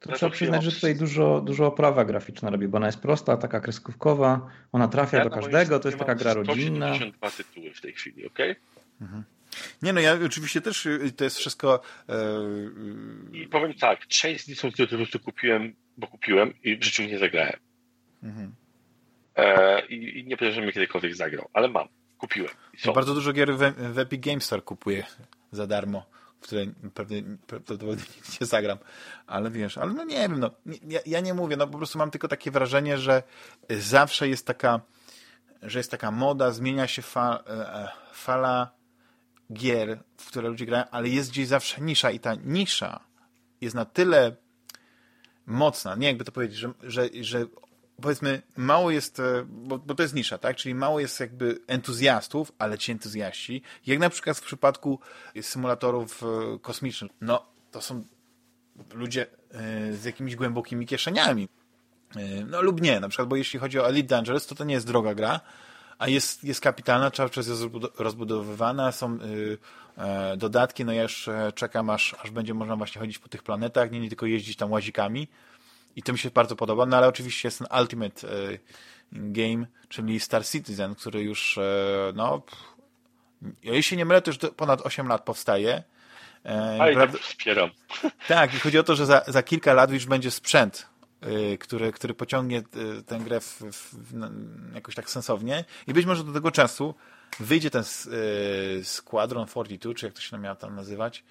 To 0.02 0.12
trzeba 0.12 0.32
przyznać, 0.32 0.64
że 0.64 0.72
tutaj 0.72 0.96
dużo, 0.96 1.40
dużo 1.40 1.66
oprawa 1.66 2.04
graficzna 2.04 2.50
robi, 2.50 2.68
bo 2.68 2.76
ona 2.76 2.86
jest 2.86 3.00
prosta, 3.00 3.36
taka 3.36 3.60
kreskówkowa, 3.60 4.50
ona 4.72 4.88
trafia 4.88 5.18
ja 5.18 5.24
do 5.24 5.30
każdego, 5.30 5.80
to 5.80 5.88
jest 5.88 5.98
taka 5.98 6.14
gra 6.14 6.34
rodzinna. 6.34 6.86
172 6.86 7.30
tytuły 7.30 7.74
w 7.74 7.80
tej 7.80 7.92
chwili, 7.92 8.26
ok? 8.26 8.38
Mhm. 9.00 9.24
Nie 9.82 9.92
no, 9.92 10.00
ja 10.00 10.18
oczywiście 10.26 10.60
też 10.60 10.86
y, 10.86 11.12
to 11.16 11.24
jest 11.24 11.38
wszystko... 11.38 11.80
E... 12.08 12.14
I 13.32 13.48
powiem 13.48 13.74
tak, 13.74 14.06
część 14.06 14.44
z 14.44 14.48
nich 14.48 14.58
są 14.60 14.72
które 14.72 14.88
po 14.88 14.96
prostu 14.96 15.20
kupiłem, 15.20 15.74
bo 15.96 16.06
kupiłem 16.06 16.54
i 16.62 16.76
w 16.76 16.84
życiu 16.84 17.02
nie 17.02 17.18
zagrałem. 17.18 17.56
Mhm. 18.22 18.54
E, 19.36 19.86
i, 19.86 20.18
I 20.18 20.24
nie 20.24 20.36
powiem, 20.36 20.54
że 20.54 20.72
kiedykolwiek 20.72 21.14
zagrał, 21.14 21.48
ale 21.52 21.68
mam, 21.68 21.88
kupiłem. 22.18 22.50
Bardzo 22.94 23.14
dużo 23.14 23.32
gier 23.32 23.54
w, 23.54 23.92
w 23.94 23.98
Epic 23.98 24.24
Games 24.26 24.44
Store 24.44 24.62
kupuję 24.62 25.04
za 25.52 25.66
darmo, 25.66 26.06
w 26.42 26.44
które 26.44 26.66
pewnie, 26.94 27.22
prawdopodobnie 27.46 28.04
nie 28.40 28.46
zagram, 28.46 28.78
ale 29.26 29.50
wiesz, 29.50 29.78
ale 29.78 29.92
no 29.92 30.04
nie 30.04 30.16
wiem, 30.16 30.40
no, 30.40 30.50
ja, 30.88 31.00
ja 31.06 31.20
nie 31.20 31.34
mówię, 31.34 31.56
no 31.56 31.66
po 31.66 31.78
prostu 31.78 31.98
mam 31.98 32.10
tylko 32.10 32.28
takie 32.28 32.50
wrażenie, 32.50 32.98
że 32.98 33.22
zawsze 33.70 34.28
jest 34.28 34.46
taka 34.46 34.80
że 35.62 35.78
jest 35.78 35.90
taka 35.90 36.10
moda, 36.10 36.50
zmienia 36.50 36.86
się 36.86 37.02
fa, 37.02 37.44
e, 37.46 37.88
fala 38.12 38.70
gier, 39.52 39.98
w 40.16 40.26
które 40.26 40.48
ludzie 40.48 40.66
grają, 40.66 40.84
ale 40.90 41.08
jest 41.08 41.30
gdzieś 41.30 41.46
zawsze 41.46 41.80
nisza 41.80 42.10
i 42.10 42.20
ta 42.20 42.34
nisza 42.34 43.00
jest 43.60 43.74
na 43.74 43.84
tyle 43.84 44.36
mocna, 45.46 45.94
nie 45.94 46.06
jakby 46.06 46.24
to 46.24 46.32
powiedzieć, 46.32 46.58
że, 46.58 46.72
że, 46.82 47.08
że 47.20 47.46
powiedzmy 48.00 48.42
mało 48.56 48.90
jest, 48.90 49.20
e, 49.20 49.44
bo, 49.48 49.78
bo, 49.78 49.94
to 49.94 50.02
jest 50.02 50.14
nisza, 50.14 50.38
tak? 50.38 50.56
Czyli 50.56 50.74
mało 50.74 51.00
jest 51.00 51.20
jakby 51.20 51.60
entuzjastów, 51.66 52.52
ale 52.58 52.78
ci 52.78 52.92
entuzjaści, 52.92 53.62
jak 53.86 53.98
na 53.98 54.10
przykład 54.10 54.38
w 54.38 54.42
przypadku 54.42 54.98
symulatorów 55.40 56.22
e, 56.22 56.58
kosmicznych, 56.58 57.12
no 57.20 57.46
to 57.70 57.80
są 57.80 58.04
ludzie 58.94 59.26
e, 59.50 59.92
z 59.92 60.04
jakimiś 60.04 60.36
głębokimi 60.36 60.86
kieszeniami. 60.86 61.48
No 62.46 62.62
lub 62.62 62.80
nie, 62.80 63.00
na 63.00 63.08
przykład, 63.08 63.28
bo 63.28 63.36
jeśli 63.36 63.58
chodzi 63.58 63.78
o 63.78 63.88
Elite 63.88 64.08
Dangerous, 64.08 64.46
to 64.46 64.54
to 64.54 64.64
nie 64.64 64.74
jest 64.74 64.86
droga 64.86 65.14
gra, 65.14 65.40
a 65.98 66.08
jest, 66.08 66.44
jest 66.44 66.60
kapitalna, 66.60 67.10
cały 67.10 67.30
czas 67.30 67.46
jest 67.46 67.62
rozbudowywana, 67.98 68.92
są 68.92 69.18
dodatki, 70.36 70.84
no 70.84 70.92
ja 70.92 71.02
już 71.02 71.28
czekam, 71.54 71.90
aż, 71.90 72.16
aż 72.22 72.30
będzie 72.30 72.54
można 72.54 72.76
właśnie 72.76 73.00
chodzić 73.00 73.18
po 73.18 73.28
tych 73.28 73.42
planetach, 73.42 73.90
nie, 73.90 74.00
nie 74.00 74.08
tylko 74.08 74.26
jeździć 74.26 74.56
tam 74.56 74.72
łazikami 74.72 75.28
i 75.96 76.02
to 76.02 76.12
mi 76.12 76.18
się 76.18 76.30
bardzo 76.30 76.56
podoba, 76.56 76.86
no 76.86 76.96
ale 76.96 77.08
oczywiście 77.08 77.48
jest 77.48 77.58
ten 77.58 77.80
Ultimate 77.80 78.28
e, 78.28 78.58
Game, 79.12 79.66
czyli 79.88 80.20
Star 80.20 80.46
Citizen, 80.46 80.94
który 80.94 81.22
już, 81.22 81.58
e, 81.58 82.12
no, 82.14 82.42
jeśli 83.62 83.82
się 83.82 83.96
nie 83.96 84.04
mylę, 84.04 84.22
to 84.22 84.30
już 84.30 84.38
ponad 84.56 84.80
8 84.80 85.08
lat 85.08 85.24
powstaje. 85.24 85.82
E, 86.44 86.76
ale 86.80 86.92
prawda... 86.92 87.18
tak 87.18 87.26
wspieram. 87.26 87.70
Tak, 88.28 88.54
i 88.54 88.58
chodzi 88.58 88.78
o 88.78 88.82
to, 88.82 88.96
że 88.96 89.06
za, 89.06 89.22
za 89.26 89.42
kilka 89.42 89.72
lat 89.72 89.90
już 89.90 90.06
będzie 90.06 90.30
sprzęt, 90.30 90.86
który, 91.60 91.92
który 91.92 92.14
pociągnie 92.14 92.62
tę 93.06 93.18
grę 93.18 93.40
w, 93.40 93.60
w, 93.60 94.14
jakoś 94.74 94.94
tak 94.94 95.10
sensownie 95.10 95.64
i 95.86 95.92
być 95.92 96.06
może 96.06 96.24
do 96.24 96.32
tego 96.32 96.50
czasu 96.50 96.94
wyjdzie 97.40 97.70
ten 97.70 97.84
Squadron 98.82 99.46
42, 99.46 99.94
czy 99.94 100.06
jak 100.06 100.14
to 100.14 100.20
się 100.20 100.38
miało 100.38 100.56
tam 100.56 100.74
nazywać 100.74 101.24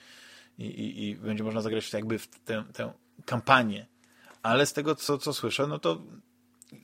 i, 0.58 0.65
i, 0.65 1.10
i 1.10 1.15
będzie 1.15 1.43
można 1.43 1.62
zagrać 1.62 1.93
jakby 1.93 2.19
w 2.19 2.28
tę, 2.28 2.63
tę 2.74 2.93
kampanię 3.26 3.86
ale 4.43 4.65
z 4.65 4.73
tego, 4.73 4.95
co, 4.95 5.17
co 5.17 5.34
słyszę, 5.34 5.67
no 5.67 5.80
to 5.80 6.01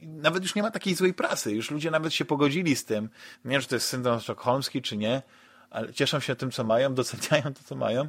nawet 0.01 0.43
już 0.43 0.55
nie 0.55 0.61
ma 0.61 0.71
takiej 0.71 0.95
złej 0.95 1.13
prasy. 1.13 1.51
Już 1.51 1.71
ludzie 1.71 1.91
nawet 1.91 2.13
się 2.13 2.25
pogodzili 2.25 2.75
z 2.75 2.85
tym. 2.85 3.09
Nie 3.45 3.51
wiem, 3.51 3.61
czy 3.61 3.67
to 3.67 3.75
jest 3.75 3.87
syndrom 3.87 4.19
sztokholmski, 4.19 4.81
czy 4.81 4.97
nie, 4.97 5.21
ale 5.69 5.93
cieszą 5.93 6.19
się 6.19 6.35
tym, 6.35 6.51
co 6.51 6.63
mają, 6.63 6.93
doceniają 6.93 7.53
to, 7.53 7.63
co 7.63 7.75
mają. 7.75 8.07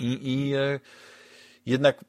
I, 0.00 0.18
i 0.22 0.54
e, 0.54 0.80
jednak, 1.66 2.04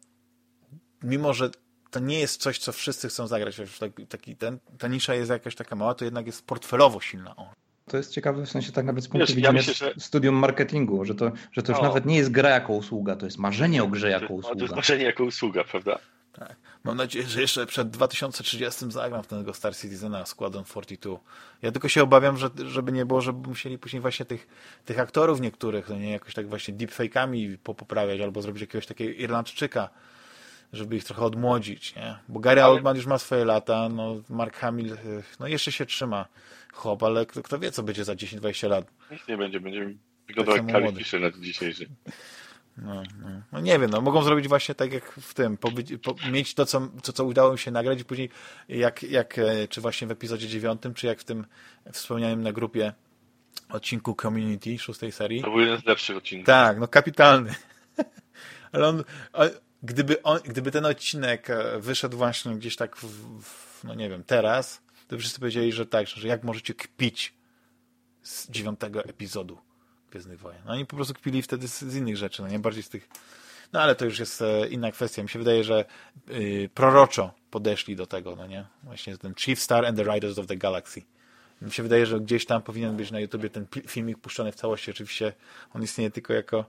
mimo 1.03 1.33
że 1.33 1.49
to 1.91 1.99
nie 1.99 2.19
jest 2.19 2.41
coś, 2.41 2.59
co 2.59 2.71
wszyscy 2.71 3.09
chcą 3.09 3.27
zagrać, 3.27 3.55
taki, 3.79 4.07
taki, 4.07 4.35
ten, 4.35 4.59
ta 4.77 4.88
nisza 4.88 5.15
jest 5.15 5.29
jakaś 5.29 5.55
taka 5.55 5.75
mała, 5.75 5.95
to 5.95 6.05
jednak 6.05 6.25
jest 6.25 6.45
portfelowo 6.45 7.01
silna. 7.01 7.35
O. 7.35 7.53
To 7.85 7.97
jest 7.97 8.12
ciekawe 8.12 8.45
w 8.45 8.49
sensie 8.49 8.71
tak 8.71 8.85
nawet 8.85 9.03
z 9.03 9.07
punktu 9.07 9.19
Wiesz, 9.19 9.35
widzenia 9.35 9.47
ja 9.47 9.53
myślę, 9.53 9.73
że... 9.73 9.93
studium 9.99 10.35
marketingu, 10.35 11.05
że 11.05 11.15
to, 11.15 11.31
że 11.51 11.63
to 11.63 11.71
już 11.71 11.81
nawet 11.81 12.05
nie 12.05 12.17
jest 12.17 12.31
gra 12.31 12.49
jako 12.49 12.73
usługa, 12.73 13.15
to 13.15 13.25
jest 13.25 13.38
marzenie 13.38 13.83
o 13.83 13.88
grze 13.88 14.09
jako 14.09 14.33
usługa. 14.33 14.55
To 14.55 14.62
jest 14.62 14.75
marzenie 14.75 15.03
jako 15.05 15.23
usługa, 15.23 15.63
prawda? 15.63 15.99
Tak. 16.39 16.56
Mam 16.84 16.97
nadzieję, 16.97 17.28
że 17.28 17.41
jeszcze 17.41 17.65
przed 17.65 17.89
2030 17.89 18.91
zagram 18.91 19.23
w 19.23 19.28
tego 19.28 19.54
Star 19.54 19.75
Citizena 19.75 20.25
Squadron 20.25 20.63
42. 20.63 21.17
Ja 21.62 21.71
tylko 21.71 21.89
się 21.89 22.04
obawiam, 22.04 22.38
że, 22.38 22.49
żeby 22.65 22.91
nie 22.91 23.06
było, 23.06 23.21
żeby 23.21 23.47
musieli 23.47 23.78
później 23.78 24.02
właśnie 24.02 24.25
tych, 24.25 24.47
tych 24.86 24.99
aktorów 24.99 25.41
niektórych, 25.41 25.89
no 25.89 25.95
nie, 25.95 26.12
jakoś 26.12 26.34
tak 26.34 26.49
właśnie 26.49 26.73
deepfake'ami 26.73 27.58
poprawiać, 27.58 28.21
albo 28.21 28.41
zrobić 28.41 28.62
jakiegoś 28.62 28.86
takiego 28.86 29.12
Irlandczyka, 29.12 29.89
żeby 30.73 30.95
ich 30.95 31.04
trochę 31.04 31.21
odmłodzić, 31.21 31.95
nie? 31.95 32.15
Bo 32.28 32.39
Gary 32.39 32.63
ale... 32.63 32.73
Oldman 32.73 32.95
już 32.95 33.06
ma 33.06 33.17
swoje 33.17 33.45
lata, 33.45 33.89
no 33.89 34.21
Mark 34.30 34.58
Hamill, 34.58 34.97
no 35.39 35.47
jeszcze 35.47 35.71
się 35.71 35.86
trzyma 35.86 36.25
chłop, 36.73 37.04
ale 37.04 37.25
kto, 37.25 37.43
kto 37.43 37.60
wie, 37.60 37.71
co 37.71 37.84
będzie 37.84 38.06
za 38.06 38.13
10-20 38.13 38.69
lat. 38.69 38.91
Nic 39.12 39.28
nie 39.28 39.38
będzie, 39.38 39.60
będzie 39.60 39.93
wyglądał 40.28 40.56
tak 40.56 40.67
jak 40.67 40.71
Carrie 40.71 40.95
Fisher 40.95 41.21
na 41.21 41.32
dzisiejszy. 41.32 41.89
No, 42.81 43.03
no. 43.21 43.41
no, 43.51 43.59
nie 43.59 43.79
wiem, 43.79 43.89
no, 43.89 44.01
mogą 44.01 44.23
zrobić 44.23 44.47
właśnie 44.47 44.75
tak 44.75 44.93
jak 44.93 45.11
w 45.11 45.33
tym, 45.33 45.57
po, 45.57 45.71
po, 46.03 46.29
mieć 46.31 46.53
to 46.53 46.65
co, 46.65 46.87
to, 47.03 47.13
co 47.13 47.25
udało 47.25 47.51
im 47.51 47.57
się 47.57 47.71
nagrać 47.71 48.01
i 48.01 48.05
później 48.05 48.29
jak, 48.69 49.03
jak, 49.03 49.37
e, 49.37 49.67
czy 49.67 49.81
właśnie 49.81 50.07
w 50.07 50.11
epizodzie 50.11 50.47
dziewiątym, 50.47 50.93
czy 50.93 51.07
jak 51.07 51.19
w 51.19 51.23
tym 51.23 51.45
wspomnianym 51.91 52.41
na 52.41 52.51
grupie 52.51 52.93
odcinku 53.69 54.15
Community 54.21 54.79
szóstej 54.79 55.11
serii. 55.11 55.41
To 55.41 55.51
był 55.51 55.59
jeden 55.59 55.81
z 55.81 55.85
lepszych 55.85 56.17
odcinków. 56.17 56.45
Tak, 56.45 56.79
no 56.79 56.87
kapitalny. 56.87 57.55
Ale 58.71 58.87
on, 58.87 59.03
gdyby, 59.83 60.23
on, 60.23 60.39
gdyby 60.45 60.71
ten 60.71 60.85
odcinek 60.85 61.49
e, 61.49 61.79
wyszedł 61.79 62.17
właśnie 62.17 62.55
gdzieś 62.55 62.75
tak, 62.75 62.97
w, 62.97 63.41
w, 63.41 63.83
no 63.83 63.95
nie 63.95 64.09
wiem, 64.09 64.23
teraz, 64.23 64.81
to 65.07 65.17
wszyscy 65.17 65.39
powiedzieli, 65.39 65.71
że 65.71 65.85
tak, 65.85 66.07
że 66.07 66.27
jak 66.27 66.43
możecie 66.43 66.73
kpić 66.73 67.33
z 68.21 68.49
dziewiątego 68.51 69.03
epizodu 69.05 69.57
Gwiezdnych 70.10 70.39
Wojen. 70.39 70.62
No 70.65 70.72
oni 70.72 70.86
po 70.86 70.95
prostu 70.95 71.13
kpili 71.13 71.41
wtedy 71.41 71.67
z, 71.67 71.82
z, 71.82 71.95
innych 71.95 72.17
rzeczy, 72.17 72.41
no 72.41 72.48
nie 72.48 72.60
bardziej 72.60 72.84
z 72.84 72.89
tych... 72.89 73.08
No 73.74 73.82
ale 73.82 73.95
to 73.95 74.06
już 74.06 74.19
jest 74.19 74.41
e, 74.41 74.67
inna 74.67 74.91
kwestia. 74.91 75.24
Mi 75.24 75.30
się 75.30 75.39
wydaje, 75.39 75.63
że 75.63 75.86
y, 76.30 76.69
proroczo 76.74 77.34
podeszli 77.52 77.95
do 77.95 78.08
tego, 78.08 78.36
no 78.36 78.48
nie? 78.48 78.65
Właśnie 78.84 79.17
ten 79.17 79.36
Chief 79.36 79.60
Star 79.60 79.86
and 79.86 79.98
the 79.98 80.04
Riders 80.04 80.38
of 80.38 80.48
the 80.48 80.58
Galaxy. 80.58 81.02
Mi 81.62 81.72
się 81.72 81.84
wydaje, 81.84 82.06
że 82.06 82.19
gdzieś 82.19 82.45
tam 82.45 82.62
powinien 82.62 82.98
być 82.98 83.12
na 83.12 83.19
YouTubie 83.19 83.50
ten 83.50 83.67
filmik 83.88 84.17
puszczony 84.17 84.52
w 84.52 84.56
całości. 84.56 84.91
Oczywiście 84.91 85.34
on 85.74 85.84
istnieje 85.84 86.12
tylko 86.12 86.34
jako 86.34 86.65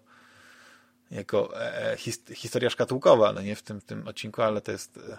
jako 1.11 1.61
e, 1.61 1.92
e 1.92 1.96
his, 1.96 2.24
historia 2.35 2.70
szkatułkowa, 2.70 3.33
no 3.33 3.42
nie 3.42 3.57
w 3.57 3.62
tym, 3.62 3.81
tym 3.81 4.09
odcinku, 4.09 4.42
ale 4.42 4.61
to 4.61 4.72
jest 4.72 4.96
e, 4.96 5.18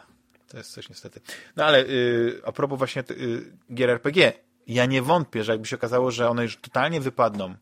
to 0.52 0.58
jest 0.58 0.72
coś 0.72 0.90
niestety. 0.90 1.22
No 1.56 1.66
ale 1.66 1.84
y, 1.84 2.42
a 2.46 2.52
propos 2.52 2.78
właśnie 2.78 3.04
y, 3.12 3.52
gier 3.74 3.90
RPG, 3.90 4.34
ja 4.68 4.86
nie 4.86 5.02
wątpię, 5.02 5.44
że 5.44 5.52
jakby 5.52 5.68
się 5.68 5.76
okazało, 5.76 6.12
że 6.12 6.30
one 6.30 6.44
już 6.44 6.58
totalnie 6.58 7.02
wypadną 7.02 7.56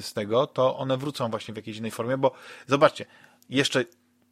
z 0.00 0.12
tego, 0.12 0.46
to 0.46 0.76
one 0.76 0.96
wrócą 0.96 1.30
właśnie 1.30 1.54
w 1.54 1.56
jakiejś 1.56 1.76
innej 1.76 1.90
formie, 1.90 2.16
bo 2.16 2.32
zobaczcie, 2.66 3.06
jeszcze 3.50 3.84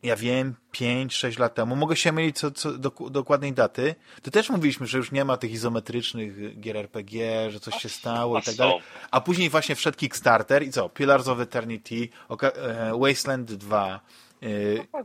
ja 0.02 0.16
wiem, 0.16 0.54
5-6 0.72 1.38
lat 1.38 1.54
temu, 1.54 1.76
mogę 1.76 1.96
się 1.96 2.12
mylić 2.12 2.38
co, 2.38 2.50
co 2.50 2.72
do 2.72 2.90
dokładnej 3.10 3.52
daty, 3.52 3.94
to 4.22 4.30
też 4.30 4.50
mówiliśmy, 4.50 4.86
że 4.86 4.98
już 4.98 5.12
nie 5.12 5.24
ma 5.24 5.36
tych 5.36 5.50
izometrycznych 5.50 6.60
gier 6.60 6.76
RPG, 6.76 7.50
że 7.50 7.60
coś 7.60 7.74
się 7.74 7.88
stało 7.88 8.38
i 8.38 8.42
tak 8.42 8.54
dalej. 8.54 8.74
A 9.10 9.20
później 9.20 9.50
właśnie 9.50 9.74
wszedł 9.74 9.98
Kickstarter 9.98 10.62
i 10.62 10.70
co? 10.70 10.88
Pillars 10.88 11.28
of 11.28 11.40
Eternity, 11.40 12.08
e, 12.42 12.92
Wasteland 12.98 13.52
2, 13.52 14.00
e, 14.42 14.46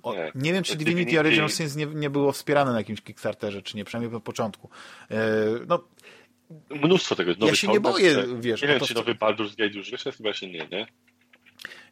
o, 0.03 0.13
nie 0.35 0.53
wiem, 0.53 0.63
czy 0.63 0.75
Divinity 0.75 1.19
Original 1.19 1.49
Sins 1.49 1.75
nie, 1.75 1.85
nie 1.85 2.09
było 2.09 2.31
wspierane 2.31 2.71
na 2.71 2.77
jakimś 2.77 3.01
Kickstarterze, 3.01 3.61
czy 3.61 3.77
nie, 3.77 3.85
przynajmniej 3.85 4.11
po 4.11 4.21
początku. 4.21 4.69
E, 5.11 5.15
no, 5.67 5.83
mnóstwo 6.69 7.15
tego. 7.15 7.33
Ja 7.39 7.55
się 7.55 7.67
nie 7.67 7.79
boję, 7.79 8.25
wiesz. 8.39 8.61
Nie 8.61 8.67
wiem, 8.67 8.79
czy 8.79 8.95
nowy 8.95 9.15
Baldur's 9.15 9.55
Gate 9.55 9.77
już 9.77 9.91
wyszedł, 9.91 10.17
chyba 10.17 10.33
się 10.33 10.47
nie, 10.47 10.67
nie? 10.71 10.87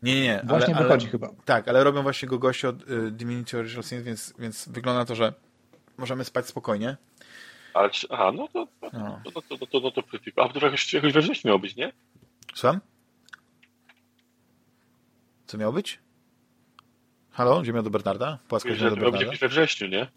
Nie, 0.04 0.16
nie, 0.16 0.22
nie. 0.22 0.42
Właśnie 0.44 0.76
ale, 0.76 0.84
wychodzi 0.84 1.06
ale, 1.06 1.12
chyba. 1.12 1.30
Tak, 1.46 1.68
ale 1.68 1.84
robią 1.84 2.04
właśnie 2.04 2.28
go 2.28 2.40
goście 2.40 2.70
od 2.70 2.90
y, 2.90 3.12
Divinity 3.12 3.58
Original 3.58 3.84
Sin, 3.84 4.04
więc, 4.04 4.34
więc 4.40 4.70
wygląda 4.70 5.00
na 5.00 5.06
to, 5.06 5.16
że 5.16 5.34
możemy 5.98 6.24
spać 6.24 6.48
spokojnie. 6.48 6.98
Ale, 7.74 7.90
aha, 8.10 8.32
no 8.36 8.48
to, 8.48 8.68
no, 8.82 8.90
no. 8.94 9.22
no 9.26 9.32
to, 9.32 9.42
no 9.52 9.58
to, 9.58 9.58
no 9.62 9.68
to, 9.68 9.80
no 9.80 9.92
to, 9.92 10.44
a 10.44 10.50
to 10.50 10.66
jakoś, 10.66 10.94
jakoś 10.94 11.14
we 11.14 11.22
wrześniu 11.22 11.50
miał 11.50 11.60
być, 11.60 11.76
nie? 11.76 11.94
Słucham? 12.54 12.80
Co 15.46 15.58
miało 15.58 15.74
być? 15.74 16.00
Halo, 17.32 17.66
Ziemia 17.66 17.82
do 17.82 17.90
Bernarda? 17.90 18.40
Płaska 18.48 18.76
Ziemia 18.76 18.90
do 18.90 18.96
Bernarda? 18.96 19.20
Miał 19.20 19.32
być 19.32 19.40
we 19.40 19.48
wrześniu, 19.48 19.88
nie? 19.88 20.08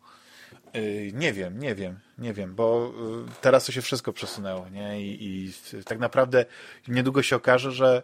Yy, 0.74 1.12
nie 1.12 1.32
wiem, 1.32 1.58
nie 1.58 1.74
wiem, 1.74 2.00
nie 2.18 2.32
wiem, 2.32 2.54
bo 2.54 2.92
yy, 3.26 3.32
teraz 3.40 3.64
to 3.64 3.72
się 3.72 3.82
wszystko 3.82 4.12
przesunęło, 4.12 4.68
nie? 4.68 5.02
I, 5.02 5.26
I, 5.26 5.52
tak 5.84 5.98
naprawdę 5.98 6.44
niedługo 6.88 7.22
się 7.22 7.36
okaże, 7.36 7.72
że 7.72 8.02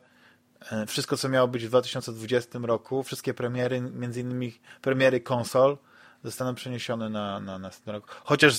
e, 0.73 0.87
wszystko, 0.87 1.17
co 1.17 1.29
miało 1.29 1.49
być 1.49 1.65
w 1.65 1.69
2020 1.69 2.59
roku, 2.63 3.03
wszystkie 3.03 3.35
premiery, 3.35 3.81
między 3.81 4.21
innymi 4.21 4.61
premiery 4.83 5.21
konsol, 5.21 5.79
zostaną 6.25 6.55
przeniesione 6.55 7.09
na, 7.09 7.41
na 7.41 7.59
następny 7.59 7.93
rok. 7.93 8.21
Chociaż 8.25 8.55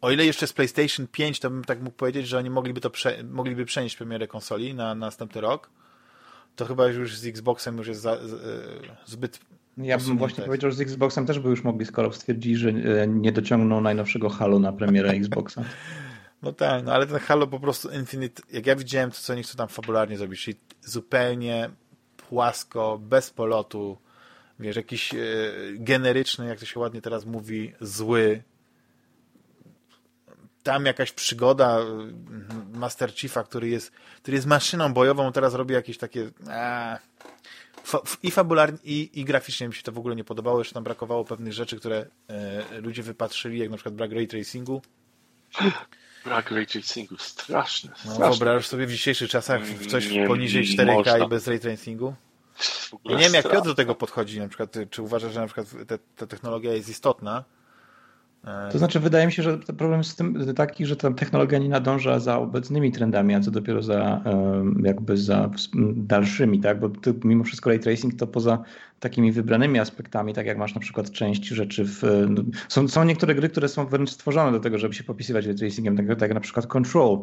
o 0.00 0.10
ile 0.10 0.26
jeszcze 0.26 0.46
z 0.46 0.52
PlayStation 0.52 1.06
5, 1.06 1.40
to 1.40 1.50
bym 1.50 1.64
tak 1.64 1.80
mógł 1.80 1.96
powiedzieć, 1.96 2.28
że 2.28 2.38
oni 2.38 2.50
mogliby 2.50 2.80
to 2.80 2.90
prze, 2.90 3.22
mogliby 3.22 3.64
przenieść 3.64 3.96
premierę 3.96 4.28
konsoli 4.28 4.74
na, 4.74 4.84
na 4.84 4.94
następny 4.94 5.40
rok, 5.40 5.70
to 6.56 6.66
chyba 6.66 6.86
już 6.86 7.16
z 7.16 7.26
Xboxem 7.26 7.78
już 7.78 7.88
jest 7.88 8.00
za, 8.00 8.16
z, 8.16 8.42
zbyt 9.06 9.40
ja 9.82 9.98
bym 9.98 10.18
właśnie 10.18 10.44
powiedział, 10.44 10.70
że 10.70 10.76
z 10.76 10.80
Xboxem 10.80 11.26
też 11.26 11.38
by 11.38 11.48
już 11.48 11.64
mogli 11.64 11.86
skoro 11.86 12.12
stwierdzić, 12.12 12.58
że 12.58 12.68
e, 12.68 13.06
nie 13.06 13.32
dociągną 13.32 13.80
najnowszego 13.80 14.28
Halo 14.28 14.58
na 14.58 14.72
premierę 14.72 15.10
Xboxa. 15.20 15.64
No 16.42 16.52
tak, 16.52 16.84
no 16.84 16.92
ale 16.92 17.06
ten 17.06 17.18
Halo 17.18 17.46
po 17.46 17.60
prostu 17.60 17.90
Infinite, 17.90 18.42
jak 18.50 18.66
ja 18.66 18.76
widziałem 18.76 19.10
to, 19.10 19.16
co 19.16 19.32
oni 19.32 19.42
chcą 19.42 19.56
tam 19.56 19.68
fabularnie 19.68 20.16
zrobić, 20.16 20.42
czyli 20.42 20.56
zupełnie 20.82 21.70
płasko, 22.16 22.98
bez 23.02 23.30
polotu, 23.30 23.98
wiesz, 24.60 24.76
jakiś 24.76 25.14
e, 25.14 25.18
generyczny, 25.74 26.46
jak 26.46 26.58
to 26.58 26.66
się 26.66 26.80
ładnie 26.80 27.00
teraz 27.00 27.24
mówi, 27.24 27.72
zły. 27.80 28.42
Tam 30.62 30.86
jakaś 30.86 31.12
przygoda 31.12 31.78
Master 32.72 33.14
Chiefa, 33.14 33.42
który 33.44 33.68
jest, 33.68 33.92
który 34.22 34.34
jest 34.34 34.46
maszyną 34.46 34.92
bojową, 34.92 35.32
teraz 35.32 35.54
robi 35.54 35.74
jakieś 35.74 35.98
takie... 35.98 36.30
A, 36.50 36.98
i 38.22 38.30
fabularnie, 38.30 38.78
i, 38.84 39.10
i 39.20 39.24
graficznie 39.24 39.68
mi 39.68 39.74
się 39.74 39.82
to 39.82 39.92
w 39.92 39.98
ogóle 39.98 40.16
nie 40.16 40.24
podobało. 40.24 40.58
Jeszcze 40.58 40.74
tam 40.74 40.84
brakowało 40.84 41.24
pewnych 41.24 41.52
rzeczy, 41.52 41.76
które 41.76 42.06
e, 42.28 42.80
ludzie 42.80 43.02
wypatrzyli, 43.02 43.58
jak 43.58 43.70
na 43.70 43.76
przykład 43.76 43.94
brak 43.94 44.12
ray 44.12 44.28
tracingu. 44.28 44.82
Brak 46.24 46.50
ray 46.50 46.66
tracingu, 46.66 47.18
straszny. 47.18 47.90
No, 48.04 48.18
wyobrażasz 48.18 48.66
sobie 48.66 48.86
w 48.86 48.90
dzisiejszych 48.90 49.30
czasach 49.30 49.62
coś 49.88 50.10
nie, 50.10 50.26
poniżej 50.26 50.64
4K 50.64 50.94
można. 50.94 51.18
i 51.18 51.28
bez 51.28 51.46
ray 51.46 51.60
tracingu? 51.60 52.14
Ja 53.04 53.16
nie 53.16 53.24
wiem, 53.24 53.34
jak 53.34 53.50
Piotr 53.50 53.66
do 53.66 53.74
tego 53.74 53.94
podchodzi, 53.94 54.38
na 54.38 54.48
przykład, 54.48 54.74
czy 54.90 55.02
uważa, 55.02 55.30
że 55.30 55.40
na 55.40 55.46
przykład 55.46 55.66
ta 56.16 56.26
technologia 56.26 56.72
jest 56.72 56.88
istotna, 56.88 57.44
to 58.72 58.78
znaczy, 58.78 59.00
wydaje 59.00 59.26
mi 59.26 59.32
się, 59.32 59.42
że 59.42 59.58
problem 59.58 60.00
jest 60.00 60.22
taki, 60.56 60.86
że 60.86 60.96
ta 60.96 61.10
technologia 61.10 61.58
nie 61.58 61.68
nadąża 61.68 62.18
za 62.18 62.38
obecnymi 62.38 62.92
trendami, 62.92 63.34
a 63.34 63.40
co 63.40 63.50
dopiero 63.50 63.82
za 63.82 64.20
jakby 64.82 65.16
za 65.16 65.50
dalszymi, 65.94 66.60
tak? 66.60 66.80
Bo 66.80 66.88
ty, 66.88 67.14
mimo 67.24 67.44
wszystko 67.44 67.70
ray 67.70 67.78
tracing 67.78 68.14
to 68.14 68.26
poza 68.26 68.64
takimi 69.00 69.32
wybranymi 69.32 69.78
aspektami, 69.78 70.34
tak 70.34 70.46
jak 70.46 70.58
masz 70.58 70.74
na 70.74 70.80
przykład 70.80 71.10
część 71.10 71.46
rzeczy 71.46 71.84
w... 71.84 72.02
Są, 72.68 72.88
są 72.88 73.04
niektóre 73.04 73.34
gry, 73.34 73.48
które 73.48 73.68
są 73.68 73.86
wręcz 73.86 74.10
stworzone 74.10 74.52
do 74.52 74.60
tego, 74.60 74.78
żeby 74.78 74.94
się 74.94 75.04
popisywać 75.04 75.46
ray 75.46 75.54
tracingiem, 75.54 75.96
tak, 75.96 76.06
tak 76.06 76.20
jak 76.20 76.34
na 76.34 76.40
przykład 76.40 76.66
Control, 76.66 77.18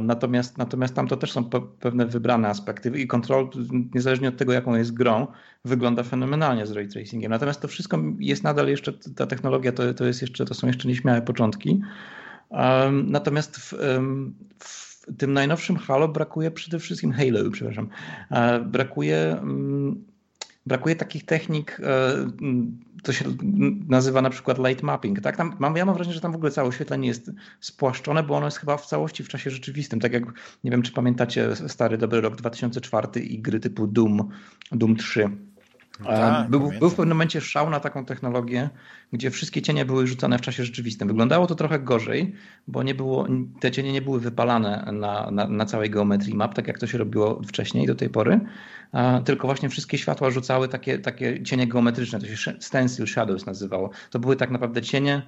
Natomiast, 0.00 0.58
natomiast 0.58 0.94
tam 0.94 1.08
to 1.08 1.16
też 1.16 1.32
są 1.32 1.44
pewne 1.80 2.06
wybrane 2.06 2.48
aspekty 2.48 3.00
i 3.00 3.06
Control, 3.06 3.48
niezależnie 3.94 4.28
od 4.28 4.36
tego, 4.36 4.52
jaką 4.52 4.74
jest 4.74 4.94
grą, 4.94 5.26
wygląda 5.64 6.02
fenomenalnie 6.02 6.66
z 6.66 6.72
ray 6.72 6.88
tracingiem. 6.88 7.30
Natomiast 7.30 7.60
to 7.60 7.68
wszystko 7.68 7.98
jest 8.18 8.44
nadal 8.44 8.68
jeszcze, 8.68 8.92
ta 9.16 9.26
technologia 9.26 9.72
to, 9.72 9.94
to, 9.94 10.04
jest 10.04 10.22
jeszcze, 10.22 10.44
to 10.44 10.54
są 10.54 10.66
jeszcze 10.66 10.88
nieśmiałe 10.88 11.22
początki. 11.22 11.80
Natomiast 13.04 13.56
w, 13.56 13.74
w 14.58 14.94
tym 15.18 15.32
najnowszym 15.32 15.76
Halo 15.76 16.08
brakuje 16.08 16.50
przede 16.50 16.78
wszystkim 16.78 17.12
Halo, 17.12 17.50
przepraszam, 17.50 17.88
brakuje 18.66 19.42
brakuje 20.66 20.96
takich 20.96 21.24
technik, 21.24 21.80
e, 21.82 22.14
to 23.02 23.12
się 23.12 23.24
nazywa 23.88 24.22
na 24.22 24.30
przykład 24.30 24.58
light 24.58 24.82
mapping. 24.82 25.20
Tak? 25.20 25.36
Tam, 25.36 25.56
mam, 25.58 25.76
ja 25.76 25.84
mam 25.84 25.94
wrażenie, 25.94 26.14
że 26.14 26.20
tam 26.20 26.32
w 26.32 26.36
ogóle 26.36 26.50
całe 26.50 26.68
oświetlenie 26.68 27.08
jest 27.08 27.30
spłaszczone, 27.60 28.22
bo 28.22 28.36
ono 28.36 28.46
jest 28.46 28.58
chyba 28.58 28.76
w 28.76 28.86
całości 28.86 29.24
w 29.24 29.28
czasie 29.28 29.50
rzeczywistym. 29.50 30.00
Tak 30.00 30.12
jak, 30.12 30.24
nie 30.64 30.70
wiem, 30.70 30.82
czy 30.82 30.92
pamiętacie 30.92 31.56
stary 31.56 31.98
dobry 31.98 32.20
rok 32.20 32.36
2004 32.36 33.20
i 33.20 33.42
gry 33.42 33.60
typu 33.60 33.86
Doom, 33.86 34.28
Doom 34.72 34.96
3 34.96 35.30
tak, 36.02 36.50
był, 36.50 36.72
był, 36.80 36.90
w 36.90 36.94
pewnym 36.94 37.16
momencie 37.16 37.40
szał 37.40 37.70
na 37.70 37.80
taką 37.80 38.04
technologię, 38.04 38.70
gdzie 39.12 39.30
wszystkie 39.30 39.62
cienie 39.62 39.84
były 39.84 40.06
rzucane 40.06 40.38
w 40.38 40.40
czasie 40.40 40.64
rzeczywistym. 40.64 41.08
Wyglądało 41.08 41.46
to 41.46 41.54
trochę 41.54 41.78
gorzej, 41.78 42.34
bo 42.68 42.82
nie 42.82 42.94
było, 42.94 43.26
te 43.60 43.70
cienie 43.70 43.92
nie 43.92 44.02
były 44.02 44.20
wypalane 44.20 44.92
na, 44.92 45.30
na, 45.30 45.48
na 45.48 45.64
całej 45.64 45.90
geometrii 45.90 46.34
map, 46.34 46.54
tak 46.54 46.68
jak 46.68 46.78
to 46.78 46.86
się 46.86 46.98
robiło 46.98 47.42
wcześniej 47.46 47.86
do 47.86 47.94
tej 47.94 48.10
pory, 48.10 48.40
tylko 49.24 49.48
właśnie 49.48 49.68
wszystkie 49.68 49.98
światła 49.98 50.30
rzucały 50.30 50.68
takie, 50.68 50.98
takie 50.98 51.42
cienie 51.42 51.66
geometryczne, 51.66 52.20
to 52.20 52.26
się 52.26 52.52
stencil 52.60 53.06
shadows 53.06 53.46
nazywało. 53.46 53.90
To 54.10 54.18
były 54.18 54.36
tak 54.36 54.50
naprawdę 54.50 54.82
cienie, 54.82 55.22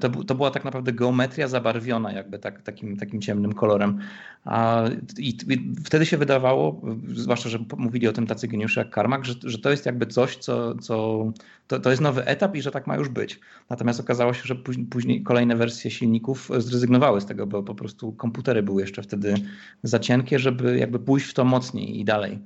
to, 0.00 0.08
to 0.08 0.34
była 0.34 0.50
tak 0.50 0.64
naprawdę 0.64 0.92
geometria 0.92 1.48
zabarwiona 1.48 2.12
jakby 2.12 2.38
tak, 2.38 2.62
takim, 2.62 2.96
takim 2.96 3.20
ciemnym 3.20 3.52
kolorem. 3.52 3.98
I, 5.18 5.28
I, 5.28 5.74
wtedy 5.84 6.06
się 6.06 6.16
wydawało, 6.16 6.80
zwłaszcza, 7.14 7.48
że 7.48 7.58
mówili 7.76 8.08
o 8.08 8.12
tym 8.12 8.26
tacy 8.26 8.48
geniusze 8.48 8.80
jak 8.80 8.90
Karmak, 8.90 9.24
że, 9.24 9.34
że 9.42 9.58
to 9.58 9.70
jest 9.70 9.86
jakby 9.86 10.06
coś, 10.06 10.36
co, 10.36 10.74
co 10.74 11.24
to, 11.68 11.80
to 11.80 11.90
jest 11.90 12.02
nowy 12.02 12.24
etap 12.24 12.56
i 12.56 12.62
że 12.62 12.70
tak 12.70 12.86
ma 12.86 12.96
już 12.96 13.08
być. 13.08 13.19
Natomiast 13.70 14.00
okazało 14.00 14.34
się, 14.34 14.42
że 14.44 14.54
później, 14.90 15.22
kolejne 15.22 15.56
wersje 15.56 15.90
silników 15.90 16.50
zrezygnowały 16.58 17.20
z 17.20 17.26
tego, 17.26 17.46
bo 17.46 17.62
po 17.62 17.74
prostu 17.74 18.12
komputery 18.12 18.62
były 18.62 18.82
jeszcze 18.82 19.02
wtedy 19.02 19.34
za 19.82 19.98
cienkie, 19.98 20.38
żeby 20.38 20.78
jakby 20.78 20.98
pójść 20.98 21.26
w 21.26 21.34
to 21.34 21.44
mocniej 21.44 22.00
i 22.00 22.04
dalej. 22.04 22.38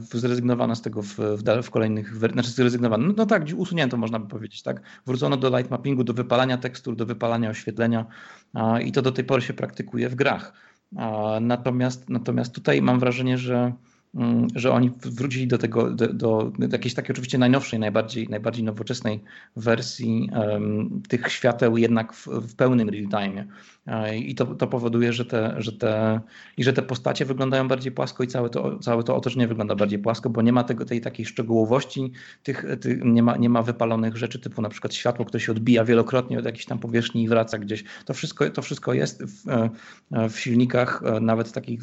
Zrezygnowano 0.00 0.74
z 0.76 0.82
tego 0.82 1.02
w, 1.02 1.14
w, 1.16 1.62
w 1.62 1.70
kolejnych, 1.70 2.16
znaczy 2.16 2.50
zrezygnowano, 2.50 3.06
no, 3.06 3.14
no, 3.16 3.26
tak, 3.26 3.42
usunięto 3.56 3.96
można 3.96 4.18
by 4.18 4.28
powiedzieć, 4.28 4.62
tak, 4.62 4.82
wrócono 5.06 5.36
do 5.36 5.58
light 5.58 5.70
mappingu, 5.70 6.04
do 6.04 6.14
wypalania 6.14 6.58
tekstur, 6.58 6.96
do 6.96 7.06
wypalania 7.06 7.50
oświetlenia 7.50 8.06
i 8.84 8.92
to 8.92 9.02
do 9.02 9.12
tej 9.12 9.24
pory 9.24 9.42
się 9.42 9.52
praktykuje 9.52 10.08
w 10.08 10.14
grach. 10.14 10.52
Natomiast, 11.40 12.08
natomiast 12.08 12.54
tutaj 12.54 12.82
mam 12.82 13.00
wrażenie, 13.00 13.38
że 13.38 13.72
że 14.54 14.72
oni 14.72 14.90
wrócili 15.00 15.46
do 15.46 15.58
tego, 15.58 15.90
do, 15.90 16.06
do, 16.12 16.52
jakiejś 16.72 16.94
takiej 16.94 17.12
oczywiście 17.12 17.38
najnowszej, 17.38 17.78
najbardziej, 17.78 18.28
najbardziej 18.28 18.64
nowoczesnej 18.64 19.20
wersji 19.56 20.30
um, 20.32 21.02
tych 21.08 21.32
świateł 21.32 21.76
jednak 21.76 22.12
w, 22.12 22.26
w 22.26 22.54
pełnym 22.54 22.88
real-time. 22.88 23.44
E, 23.86 24.18
I 24.18 24.34
to, 24.34 24.46
to 24.46 24.66
powoduje, 24.66 25.12
że 25.12 25.24
te, 25.24 25.54
że, 25.58 25.72
te, 25.72 26.20
i 26.56 26.64
że 26.64 26.72
te 26.72 26.82
postacie 26.82 27.24
wyglądają 27.24 27.68
bardziej 27.68 27.92
płasko 27.92 28.24
i 28.24 28.26
całe 28.26 28.50
to, 28.50 28.78
całe 28.78 29.02
to 29.02 29.16
otoczenie 29.16 29.48
wygląda 29.48 29.74
bardziej 29.74 29.98
płasko, 29.98 30.30
bo 30.30 30.42
nie 30.42 30.52
ma 30.52 30.64
tego, 30.64 30.84
tej 30.84 31.00
takiej 31.00 31.26
szczegółowości, 31.26 32.12
tych, 32.42 32.64
nie, 33.04 33.22
ma, 33.22 33.36
nie 33.36 33.48
ma 33.48 33.62
wypalonych 33.62 34.16
rzeczy 34.16 34.38
typu 34.38 34.62
na 34.62 34.68
przykład 34.68 34.94
światło, 34.94 35.24
które 35.24 35.40
się 35.40 35.52
odbija 35.52 35.84
wielokrotnie 35.84 36.38
od 36.38 36.44
jakiejś 36.44 36.66
tam 36.66 36.78
powierzchni 36.78 37.22
i 37.22 37.28
wraca 37.28 37.58
gdzieś. 37.58 37.84
To 38.04 38.14
wszystko, 38.14 38.50
to 38.50 38.62
wszystko 38.62 38.92
jest 38.92 39.22
w, 39.24 39.48
e, 39.48 40.28
w 40.28 40.40
silnikach 40.40 41.02
e, 41.04 41.20
nawet 41.20 41.52
takich 41.52 41.80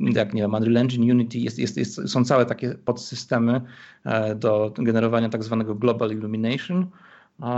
jak 0.00 0.34
nie 0.34 0.42
wiem, 0.42 0.54
Unreal 0.54 0.76
Engine, 0.76 1.10
Unity 1.10 1.38
jest, 1.58 1.76
jest, 1.76 1.98
jest, 1.98 2.12
są 2.12 2.24
całe 2.24 2.46
takie 2.46 2.74
podsystemy 2.74 3.60
e, 4.04 4.34
do 4.34 4.72
generowania 4.78 5.28
tak 5.28 5.44
zwanego 5.44 5.74
Global 5.74 6.10
Illumination. 6.10 6.86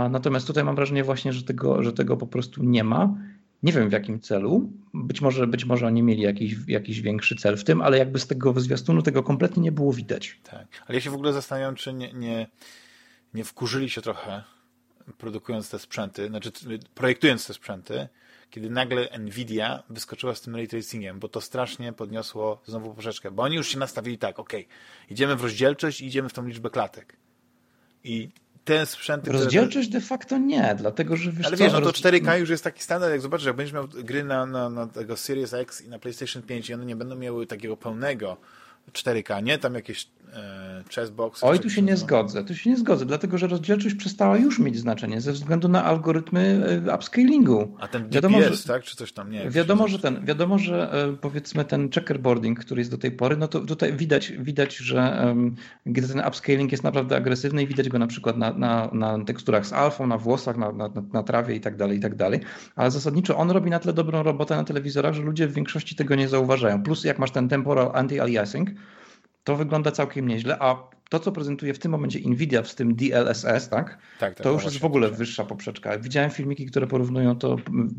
Natomiast 0.09 0.47
tutaj 0.47 0.63
mam 0.63 0.75
wrażenie 0.75 1.03
właśnie, 1.03 1.33
że 1.33 1.43
tego, 1.43 1.83
że 1.83 1.93
tego 1.93 2.17
po 2.17 2.27
prostu 2.27 2.63
nie 2.63 2.83
ma. 2.83 3.15
Nie 3.63 3.71
wiem 3.71 3.89
w 3.89 3.91
jakim 3.91 4.19
celu. 4.19 4.71
Być 4.93 5.21
może, 5.21 5.47
być 5.47 5.65
może 5.65 5.87
oni 5.87 6.03
mieli 6.03 6.21
jakiś, 6.21 6.55
jakiś 6.67 7.01
większy 7.01 7.35
cel 7.35 7.57
w 7.57 7.63
tym, 7.63 7.81
ale 7.81 7.97
jakby 7.97 8.19
z 8.19 8.27
tego 8.27 8.59
zwiastunu 8.59 9.01
tego 9.01 9.23
kompletnie 9.23 9.63
nie 9.63 9.71
było 9.71 9.93
widać. 9.93 10.39
Tak. 10.43 10.67
Ale 10.87 10.95
ja 10.95 11.01
się 11.01 11.09
w 11.09 11.13
ogóle 11.13 11.33
zastanawiam, 11.33 11.75
czy 11.75 11.93
nie, 11.93 12.13
nie, 12.13 12.47
nie 13.33 13.43
wkurzyli 13.43 13.89
się 13.89 14.01
trochę 14.01 14.43
produkując 15.17 15.69
te 15.69 15.79
sprzęty, 15.79 16.27
znaczy 16.27 16.51
projektując 16.95 17.47
te 17.47 17.53
sprzęty, 17.53 18.07
kiedy 18.53 18.69
nagle 18.69 19.09
Nvidia 19.19 19.83
wyskoczyła 19.89 20.35
z 20.35 20.41
tym 20.41 20.55
ray 20.55 20.67
tracingiem, 20.67 21.19
bo 21.19 21.27
to 21.27 21.41
strasznie 21.41 21.93
podniosło 21.93 22.61
znowu 22.65 22.93
poprzeczkę, 22.93 23.31
bo 23.31 23.43
oni 23.43 23.55
już 23.55 23.67
się 23.67 23.79
nastawili 23.79 24.17
tak, 24.17 24.39
ok, 24.39 24.53
idziemy 25.09 25.35
w 25.35 25.43
rozdzielczość 25.43 26.01
i 26.01 26.05
idziemy 26.05 26.29
w 26.29 26.33
tą 26.33 26.47
liczbę 26.47 26.69
klatek. 26.69 27.15
I 28.03 28.29
ten 28.65 28.85
sprzęt... 28.85 29.27
Rozdzielczość 29.27 29.87
które... 29.87 30.01
de 30.01 30.07
facto 30.07 30.37
nie, 30.37 30.75
dlatego 30.77 31.17
że... 31.17 31.31
Wiesz 31.31 31.47
Ale 31.47 31.57
wiesz, 31.57 31.71
co, 31.71 31.79
no 31.79 31.85
to 31.85 31.91
4K 31.91 32.39
już 32.39 32.49
jest 32.49 32.63
taki 32.63 32.83
standard, 32.83 33.11
jak 33.11 33.21
zobaczysz, 33.21 33.47
jak 33.47 33.55
będziesz 33.55 33.73
miał 33.73 33.87
gry 33.87 34.23
na, 34.23 34.45
na, 34.45 34.69
na 34.69 34.87
tego 34.87 35.17
Series 35.17 35.53
X 35.53 35.81
i 35.81 35.89
na 35.89 35.99
PlayStation 35.99 36.43
5 36.43 36.69
i 36.69 36.73
one 36.73 36.85
nie 36.85 36.95
będą 36.95 37.15
miały 37.15 37.47
takiego 37.47 37.77
pełnego 37.77 38.37
4K, 38.93 39.43
nie? 39.43 39.57
Tam 39.57 39.75
jakieś 39.75 40.07
e, 40.33 40.83
chessbox. 40.95 41.43
Oj, 41.43 41.59
tu 41.59 41.69
się 41.69 41.81
nie 41.81 41.97
zgodzę. 41.97 42.43
Tu 42.43 42.55
się 42.55 42.69
nie 42.69 42.77
zgodzę, 42.77 43.05
dlatego 43.05 43.37
że 43.37 43.47
rozdzielczość 43.47 43.95
przestała 43.95 44.37
już 44.37 44.59
mieć 44.59 44.79
znaczenie 44.79 45.21
ze 45.21 45.31
względu 45.31 45.67
na 45.67 45.83
algorytmy 45.83 46.63
e, 46.87 46.95
upscalingu. 46.95 47.77
A 47.79 47.87
ten 47.87 48.01
DPS, 48.01 48.15
wiadomo, 48.15 48.41
że, 48.41 48.63
tak? 48.63 48.83
Czy 48.83 48.95
coś 48.95 49.13
tam 49.13 49.31
nie? 49.31 49.49
Wiadomo, 49.49 49.87
że 49.87 49.99
ten, 49.99 50.25
wiadomo, 50.25 50.59
że 50.59 50.91
e, 50.93 51.17
powiedzmy 51.17 51.65
ten 51.65 51.89
checkerboarding, 51.89 52.59
który 52.59 52.81
jest 52.81 52.91
do 52.91 52.97
tej 52.97 53.11
pory, 53.11 53.37
no 53.37 53.47
to 53.47 53.59
tutaj 53.59 53.93
widać, 53.93 54.31
widać 54.31 54.77
że 54.77 55.23
um, 55.25 55.55
ten 55.85 56.23
upscaling 56.27 56.71
jest 56.71 56.83
naprawdę 56.83 57.15
agresywny 57.15 57.63
i 57.63 57.67
widać 57.67 57.89
go 57.89 57.99
na 57.99 58.07
przykład 58.07 58.37
na, 58.37 58.53
na, 58.53 58.89
na 58.93 59.25
teksturach 59.25 59.65
z 59.65 59.73
alfą, 59.73 60.07
na 60.07 60.17
włosach, 60.17 60.57
na, 60.57 60.71
na, 60.71 60.89
na 61.13 61.23
trawie 61.23 61.55
i 61.55 61.61
tak 61.61 61.75
dalej, 61.75 61.97
i 61.97 62.01
tak 62.01 62.15
dalej. 62.15 62.39
Ale 62.75 62.91
zasadniczo 62.91 63.37
on 63.37 63.51
robi 63.51 63.69
na 63.69 63.79
tyle 63.79 63.93
dobrą 63.93 64.23
robotę 64.23 64.55
na 64.55 64.63
telewizorach, 64.63 65.13
że 65.13 65.21
ludzie 65.21 65.47
w 65.47 65.53
większości 65.53 65.95
tego 65.95 66.15
nie 66.15 66.27
zauważają. 66.27 66.83
Plus 66.83 67.03
jak 67.03 67.19
masz 67.19 67.31
ten 67.31 67.49
temporal 67.49 67.87
anti-aliasing, 67.87 68.67
to 69.43 69.55
wygląda 69.55 69.91
całkiem 69.91 70.27
nieźle, 70.27 70.57
a 70.59 70.93
to, 71.09 71.19
co 71.19 71.31
prezentuje 71.31 71.73
w 71.73 71.79
tym 71.79 71.91
momencie 71.91 72.19
Nvidia 72.29 72.63
z 72.63 72.75
tym 72.75 72.95
DLSS, 72.95 73.43
tak, 73.43 73.69
tak, 73.69 73.97
tak 74.19 74.35
to 74.35 74.51
już 74.51 74.63
jest 74.63 74.79
w 74.79 74.85
ogóle 74.85 75.11
wyższa 75.11 75.43
poprzeczka. 75.45 75.97
Widziałem 75.97 76.31
filmiki, 76.31 76.65
które 76.65 76.87
porównują 76.87 77.35
to, 77.35 77.55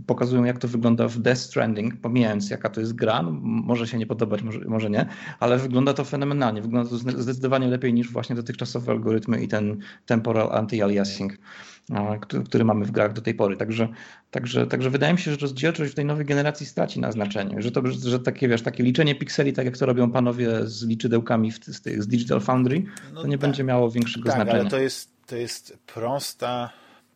pokazują 0.07 0.45
jak 0.45 0.59
to 0.59 0.69
wygląda 0.69 1.09
w 1.09 1.19
Death 1.19 1.41
Stranding, 1.41 1.97
pomijając 1.97 2.51
jaka 2.51 2.71
to 2.71 2.81
jest 2.81 2.95
gra, 2.95 3.23
no, 3.23 3.31
może 3.43 3.87
się 3.87 3.99
nie 3.99 4.07
podobać, 4.07 4.43
może, 4.43 4.61
może 4.61 4.91
nie, 4.91 5.07
ale 5.41 5.59
wygląda 5.59 5.95
to 5.95 6.05
fenomenalnie, 6.05 6.63
wygląda 6.63 6.91
to 6.91 6.97
zdecydowanie 6.97 7.69
lepiej 7.69 7.95
niż 7.95 8.13
właśnie 8.13 8.37
dotychczasowe 8.37 8.93
algorytmy 8.93 9.43
i 9.43 9.49
ten 9.49 9.79
temporal 10.07 10.49
anti-aliasing 10.49 11.31
który 12.45 12.65
mamy 12.65 12.85
w 12.85 12.91
grach 12.91 13.13
do 13.13 13.23
tej 13.23 13.35
pory. 13.35 13.57
Także, 13.57 13.89
także, 14.31 14.67
także 14.67 14.91
wydaje 14.91 15.13
mi 15.13 15.19
się, 15.19 15.31
że 15.31 15.37
rozdzielczość 15.37 15.93
w 15.93 15.95
tej 15.95 16.05
nowej 16.05 16.27
generacji 16.27 16.67
straci 16.67 17.01
na 17.01 17.13
znaczeniu. 17.13 17.63
Że, 17.63 17.71
to, 17.71 17.83
że 17.87 18.21
takie, 18.21 18.49
wiesz, 18.49 18.63
takie 18.63 18.83
liczenie 18.83 19.15
pikseli, 19.15 19.53
tak 19.53 19.65
jak 19.65 19.79
to 19.79 19.87
robią 19.87 20.11
panowie 20.11 20.67
z 20.67 20.85
liczydełkami 20.85 21.53
w, 21.53 21.65
z, 21.65 21.83
z 21.85 22.07
Digital 22.07 22.41
Foundry, 22.41 22.83
no 23.13 23.23
to 23.23 23.27
nie 23.27 23.39
tak. 23.39 23.41
będzie 23.41 23.65
miało 23.65 23.91
większego 23.91 24.27
tak, 24.27 24.35
znaczenia. 24.35 24.61
ale 24.61 24.71
to 24.71 24.79
jest, 24.79 25.11
to 25.27 25.37
jest 25.37 25.79
prosta, 25.87 26.71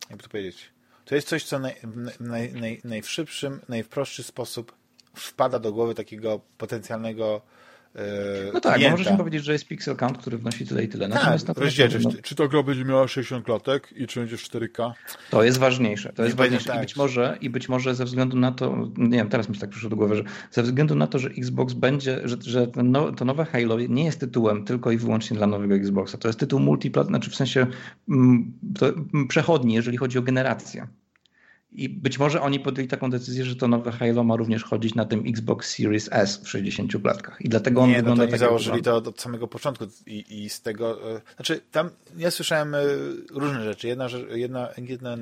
jakby 0.09 0.23
to 0.23 0.29
powiedzieć, 0.29 0.71
to 1.05 1.15
jest 1.15 1.27
coś, 1.27 1.43
co 1.43 1.59
naj, 1.59 1.75
naj, 2.19 2.53
naj, 2.53 2.81
najszybszym, 2.83 3.59
najprostszy 3.69 4.23
sposób 4.23 4.75
wpada 5.13 5.59
do 5.59 5.73
głowy 5.73 5.95
takiego 5.95 6.41
potencjalnego 6.57 7.41
no 8.53 8.59
tak, 8.59 8.75
klienta. 8.75 8.97
możesz 8.97 9.11
mi 9.11 9.17
powiedzieć, 9.17 9.43
że 9.43 9.53
jest 9.53 9.67
pixel 9.67 9.95
count, 9.95 10.17
który 10.17 10.37
wnosi 10.37 10.67
tyle 10.67 10.83
i 10.83 10.87
tyle. 10.87 11.09
Tak, 11.09 11.17
natomiast, 11.17 11.47
tak, 11.47 11.57
rozdzielczość. 11.57 12.05
No, 12.05 12.11
czy 12.23 12.35
ta 12.35 12.47
gra 12.47 12.63
będzie 12.63 12.85
miała 12.85 13.07
60 13.07 13.45
klatek 13.45 13.93
i 13.95 14.07
czy 14.07 14.19
będzie 14.19 14.37
w 14.37 14.41
4K? 14.41 14.91
To 15.29 15.43
jest 15.43 15.57
ważniejsze. 15.57 16.13
To 16.13 16.23
jest 16.23 16.35
ważniejsze. 16.35 16.67
Tak. 16.67 16.77
I, 16.77 16.79
być 16.79 16.95
może, 16.95 17.37
I 17.41 17.49
być 17.49 17.69
może 17.69 17.95
ze 17.95 18.05
względu 18.05 18.37
na 18.37 18.51
to, 18.51 18.87
nie 18.97 19.17
wiem, 19.17 19.29
teraz 19.29 19.49
mi 19.49 19.55
się 19.55 19.61
tak 19.61 19.69
przyszło 19.69 19.89
do 19.89 19.95
głowy, 19.95 20.15
że 20.15 20.23
ze 20.51 20.63
względu 20.63 20.95
na 20.95 21.07
to, 21.07 21.19
że 21.19 21.29
Xbox 21.29 21.73
będzie, 21.73 22.21
że, 22.23 22.37
że 22.41 22.67
no, 22.83 23.11
to 23.11 23.25
nowe 23.25 23.45
Halo 23.45 23.79
nie 23.89 24.05
jest 24.05 24.19
tytułem 24.19 24.65
tylko 24.65 24.91
i 24.91 24.97
wyłącznie 24.97 25.37
dla 25.37 25.47
nowego 25.47 25.75
Xboxa. 25.75 26.17
To 26.17 26.27
jest 26.27 26.39
tytuł 26.39 26.59
multiplat, 26.59 27.07
znaczy 27.07 27.29
w 27.29 27.35
sensie 27.35 27.67
mm, 28.09 28.53
to, 28.79 28.87
mm, 28.89 29.27
przechodni, 29.27 29.73
jeżeli 29.73 29.97
chodzi 29.97 30.17
o 30.17 30.21
generację. 30.21 30.87
I 31.71 31.89
być 31.89 32.19
może 32.19 32.41
oni 32.41 32.59
podjęli 32.59 32.87
taką 32.87 33.09
decyzję, 33.09 33.45
że 33.45 33.55
to 33.55 33.67
nowe 33.67 33.91
Halo 33.91 34.23
ma 34.23 34.35
również 34.35 34.63
chodzić 34.63 34.95
na 34.95 35.05
tym 35.05 35.23
Xbox 35.27 35.75
Series 35.75 36.09
S 36.11 36.37
w 36.37 36.49
60 36.49 36.91
klatkach. 37.01 37.41
I 37.41 37.49
dlatego 37.49 37.81
on 37.81 37.89
nie, 37.89 37.95
wygląda 37.95 38.23
no 38.23 38.27
to 38.27 38.31
tak, 38.31 38.39
założyli 38.39 38.81
to 38.81 38.95
od 38.95 39.21
samego 39.21 39.47
początku 39.47 39.85
i, 40.05 40.43
i 40.43 40.49
z 40.49 40.61
tego... 40.61 41.15
E, 41.15 41.21
znaczy, 41.35 41.61
tam 41.71 41.89
ja 42.17 42.31
słyszałem 42.31 42.75
e, 42.75 42.79
różne 43.31 43.63
rzeczy. 43.63 43.87
Jedna, 43.87 44.07
jedna, 44.29 44.69
jedna, 44.77 45.17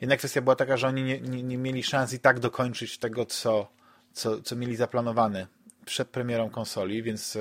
jedna 0.00 0.16
kwestia 0.16 0.42
była 0.42 0.56
taka, 0.56 0.76
że 0.76 0.88
oni 0.88 1.04
nie, 1.04 1.20
nie, 1.20 1.42
nie 1.42 1.58
mieli 1.58 1.82
szans 1.82 2.12
i 2.12 2.18
tak 2.18 2.40
dokończyć 2.40 2.98
tego, 2.98 3.26
co, 3.26 3.68
co, 4.12 4.42
co 4.42 4.56
mieli 4.56 4.76
zaplanowane 4.76 5.46
przed 5.84 6.08
premierą 6.08 6.50
konsoli, 6.50 7.02
więc... 7.02 7.36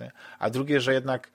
E, 0.00 0.10
a 0.38 0.50
drugie, 0.50 0.80
że 0.80 0.94
jednak 0.94 1.30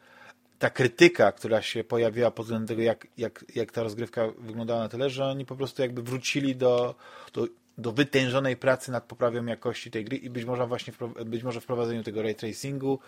ta 0.61 0.69
krytyka, 0.69 1.31
która 1.31 1.61
się 1.61 1.83
pojawiła 1.83 2.31
pod 2.31 2.45
względem 2.45 2.67
tego, 2.67 2.81
jak, 2.81 3.07
jak, 3.17 3.45
jak 3.55 3.71
ta 3.71 3.83
rozgrywka 3.83 4.27
wyglądała 4.37 4.79
na 4.79 4.89
tyle, 4.89 5.09
że 5.09 5.25
oni 5.25 5.45
po 5.45 5.55
prostu 5.55 5.81
jakby 5.81 6.03
wrócili 6.03 6.55
do, 6.55 6.95
do, 7.33 7.47
do 7.77 7.91
wytężonej 7.91 8.57
pracy 8.57 8.91
nad 8.91 9.03
poprawą 9.03 9.45
jakości 9.45 9.91
tej 9.91 10.05
gry 10.05 10.17
i 10.17 10.29
być 10.29 10.45
może 10.45 10.67
właśnie 10.67 10.93
być 11.25 11.43
może 11.43 11.61
wprowadzeniu 11.61 12.03
tego 12.03 12.21
ray 12.21 12.35
tracingu 12.35 12.99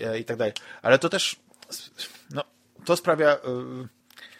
e, 0.00 0.18
i 0.18 0.24
tak 0.24 0.36
dalej. 0.36 0.52
Ale 0.82 0.98
to 0.98 1.08
też 1.08 1.36
no, 2.30 2.44
to 2.84 2.96
sprawia 2.96 3.30
yy, 3.30 3.88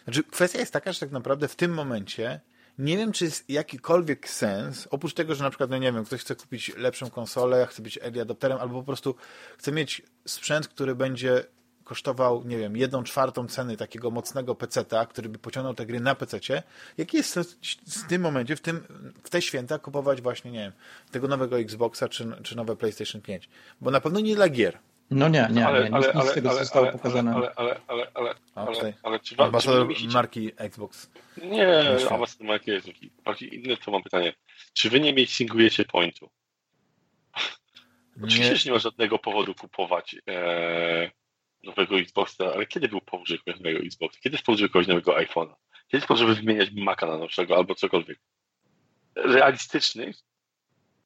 znaczy 0.05 0.25
kwestia 0.25 0.59
jest 0.59 0.73
taka, 0.73 0.93
że 0.93 1.01
tak 1.01 1.11
naprawdę 1.11 1.49
w 1.49 1.57
tym 1.57 1.75
momencie 1.75 2.41
nie 2.79 2.97
wiem, 2.97 3.13
czy 3.13 3.25
jest 3.25 3.51
jakikolwiek 3.51 4.29
sens, 4.29 4.89
oprócz 4.91 5.15
tego, 5.15 5.35
że 5.35 5.45
na 5.45 5.51
przykład, 5.51 5.71
no 5.71 5.79
nie 5.79 5.93
wiem, 5.93 6.05
ktoś 6.05 6.21
chce 6.21 6.37
kupić 6.37 6.77
lepszą 6.77 7.11
konsolę, 7.11 7.67
chce 7.67 7.83
być 7.83 7.99
early 7.99 8.21
adopterem, 8.21 8.59
albo 8.59 8.81
po 8.81 8.87
prostu 8.87 9.15
chce 9.59 9.73
mieć 9.73 10.03
sprzęt, 10.27 10.69
który 10.69 10.95
będzie 10.95 11.45
kosztował, 11.87 12.43
nie 12.45 12.59
wiem, 12.59 12.77
jedną 12.77 13.03
czwartą 13.03 13.49
ceny 13.49 13.77
takiego 13.77 14.11
mocnego 14.11 14.55
PC-a, 14.55 15.07
który 15.07 15.29
by 15.29 15.39
pociągnął 15.39 15.75
te 15.75 15.87
gry 15.87 16.01
na 16.01 16.15
PC-cie, 16.15 16.63
jaki 16.99 17.17
jest 17.17 17.31
sens 17.31 17.59
w 17.87 18.09
tym 18.09 18.23
momencie, 18.23 18.57
w, 18.57 18.61
tym, 18.61 18.81
w 19.25 19.31
te 19.31 19.43
święta 19.43 19.79
kupować 19.79 20.23
właśnie, 20.23 20.51
nie 20.51 20.59
wiem, 20.59 20.73
tego 21.11 21.29
nowego 21.29 21.59
Xboxa 21.59 22.09
czy, 22.09 22.43
czy 22.43 22.57
nowe 22.57 22.77
PlayStation 22.77 23.23
5? 23.23 23.49
Bo 23.81 23.91
na 23.91 24.01
pewno 24.01 24.21
nie 24.21 24.35
dla 24.35 24.49
gier. 24.49 24.79
No 25.11 25.29
nie, 25.29 25.49
nie, 25.51 25.67
ale, 25.67 25.91
nie, 25.91 25.95
ale, 25.95 26.07
nic, 26.07 26.15
nic 26.15 26.31
z 26.31 26.35
tego 26.35 26.51
ale, 26.51 26.59
zostało 26.59 26.87
ale, 26.87 26.93
pokazane. 26.93 27.35
Ale, 27.35 27.55
ale, 27.57 27.81
ale, 27.87 28.07
ale, 28.15 28.35
ale, 28.55 28.75
ale, 28.75 28.93
ale 29.03 29.21
czy 29.21 29.37
ambasador 29.39 29.95
czy 29.95 30.09
marki 30.09 30.51
Xbox. 30.57 31.11
Nie, 31.43 31.79
ambasador 32.11 32.47
marki 32.47 32.71
Xbox. 32.71 32.99
Bardziej 33.25 33.55
inne 33.55 33.77
to 33.77 33.91
mam 33.91 34.03
pytanie. 34.03 34.33
Czy 34.73 34.91
wy 34.91 35.01
nie 35.01 35.15
miecingujecie 35.15 35.85
pointu? 35.85 36.31
Oczywiście, 38.25 38.57
że 38.57 38.69
nie 38.71 38.73
ma 38.73 38.79
żadnego 38.79 39.19
powodu 39.19 39.55
kupować 39.55 40.17
e, 40.29 41.11
nowego 41.67 41.99
Xboxa, 41.99 42.45
ale 42.55 42.67
kiedy 42.67 42.89
był 42.89 43.01
kupować 43.01 43.29
nowego 43.47 43.79
Xboxa? 43.79 44.21
Kiedy 44.23 44.37
żeby 44.37 44.69
kupować 44.69 44.89
nowego 44.89 45.13
iPhone'a? 45.13 45.55
Kiedy 45.89 46.07
żeby 46.17 46.35
wymieniać 46.35 46.71
Maca 46.73 47.07
na 47.07 47.19
nowszego 47.19 47.57
albo 47.57 47.75
cokolwiek? 47.75 48.19
Realistyczny, 49.15 50.13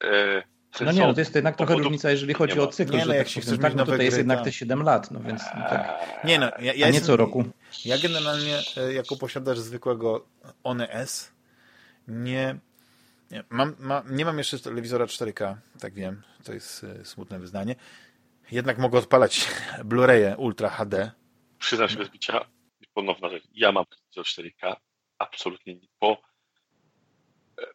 e, 0.03 0.43
no 0.81 0.91
nie, 0.91 1.01
no 1.01 1.13
to 1.13 1.19
jest 1.19 1.35
jednak 1.35 1.55
trochę 1.55 1.75
różnica, 1.75 2.11
jeżeli 2.11 2.33
chodzi 2.33 2.59
o 2.59 2.67
cykl, 2.67 2.97
nie, 2.97 3.05
no, 3.05 3.13
jak 3.13 3.23
tak 3.25 3.33
się 3.33 3.41
chcesz 3.41 3.59
tak, 3.59 3.75
no 3.75 3.85
tutaj 3.85 4.05
jest 4.05 4.17
jednak 4.17 4.43
te 4.43 4.51
7 4.51 4.83
lat, 4.83 5.11
no 5.11 5.19
więc 5.19 5.41
no 5.57 5.69
tak. 5.69 5.99
Nie 6.23 6.39
no, 6.39 6.51
ja, 6.59 6.73
ja 6.73 6.87
A 6.87 6.89
nie 6.89 7.01
co 7.01 7.17
roku. 7.17 7.45
Ja 7.85 7.97
generalnie 7.97 8.59
e, 8.77 8.93
jako 8.93 9.15
posiadacz 9.15 9.57
zwykłego 9.57 10.25
One 10.63 10.89
S 10.89 11.31
nie 12.07 12.55
nie 13.31 13.43
mam, 13.49 13.75
ma, 13.79 14.03
nie 14.09 14.25
mam 14.25 14.37
jeszcze 14.37 14.59
telewizora 14.59 15.05
4K, 15.05 15.55
tak 15.79 15.93
wiem, 15.93 16.21
to 16.43 16.53
jest 16.53 16.83
e, 16.83 17.05
smutne 17.05 17.39
wyznanie. 17.39 17.75
Jednak 18.51 18.77
mogę 18.77 18.99
odpalać 18.99 19.47
Blu-raye 19.83 20.35
Ultra 20.37 20.69
HD. 20.69 21.11
Przyznam 21.59 21.89
się 21.89 21.97
bez 21.97 22.09
bicia, 22.09 22.45
ponowna 22.93 23.29
rzecz. 23.29 23.43
Ja 23.53 23.71
mam 23.71 23.85
telewizor 23.85 24.25
4K, 24.45 24.75
absolutnie 25.17 25.75
nie, 25.75 25.87
bo 26.01 26.21
e, 27.61 27.65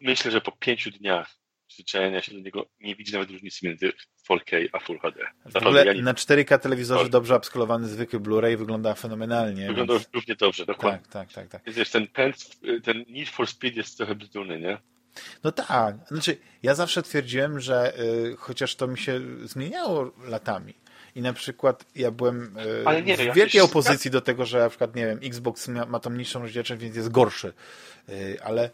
myślę, 0.00 0.30
że 0.30 0.40
po 0.40 0.52
pięciu 0.52 0.90
dniach 0.90 1.42
przyzwyczajenia 1.66 2.22
się 2.22 2.32
do 2.32 2.38
niego 2.38 2.66
nie 2.80 2.96
widzi 2.96 3.12
nawet 3.12 3.30
różnicy 3.30 3.66
między 3.66 3.92
4K 4.30 4.68
a 4.72 4.78
Full 4.78 4.98
HD. 4.98 5.20
Ja 5.84 5.92
nie... 5.92 6.02
na 6.02 6.14
4K 6.14 6.58
telewizorze 6.58 7.10
dobrze 7.10 7.34
abskolowany 7.34 7.88
zwykły 7.88 8.20
Blu-ray 8.20 8.56
wygląda 8.56 8.94
fenomenalnie. 8.94 9.66
Wygląda 9.66 9.94
więc... 9.94 10.08
równie 10.12 10.34
dobrze, 10.36 10.66
dokładnie. 10.66 11.06
Tak, 11.10 11.32
tak, 11.32 11.48
tak. 11.48 11.62
tak. 11.64 11.74
Wiesz, 11.74 11.90
ten, 11.90 12.06
ten, 12.08 12.32
ten 12.84 13.04
Need 13.08 13.28
for 13.28 13.46
Speed 13.46 13.76
jest 13.76 13.96
trochę 13.96 14.14
bzdurny, 14.14 14.60
nie? 14.60 14.78
No 15.44 15.52
tak. 15.52 15.96
Znaczy, 16.08 16.36
ja 16.62 16.74
zawsze 16.74 17.02
twierdziłem, 17.02 17.60
że 17.60 17.98
y, 18.00 18.36
chociaż 18.38 18.76
to 18.76 18.86
mi 18.86 18.98
się 18.98 19.20
zmieniało 19.44 20.12
latami, 20.24 20.74
i 21.14 21.22
na 21.22 21.32
przykład 21.32 21.84
ja 21.94 22.10
byłem 22.10 22.58
y, 22.98 23.02
nie, 23.02 23.16
w 23.16 23.34
wielkiej 23.34 23.60
opozycji 23.60 24.10
do 24.10 24.20
tego, 24.20 24.46
że 24.46 24.58
na 24.58 24.68
przykład, 24.68 24.96
nie 24.96 25.06
wiem, 25.06 25.20
Xbox 25.22 25.68
ma, 25.68 25.86
ma 25.86 26.00
tą 26.00 26.10
niższą 26.10 26.40
rozdzielczość, 26.40 26.82
więc 26.82 26.96
jest 26.96 27.10
gorszy. 27.10 27.52
Y, 28.08 28.38
ale 28.42 28.70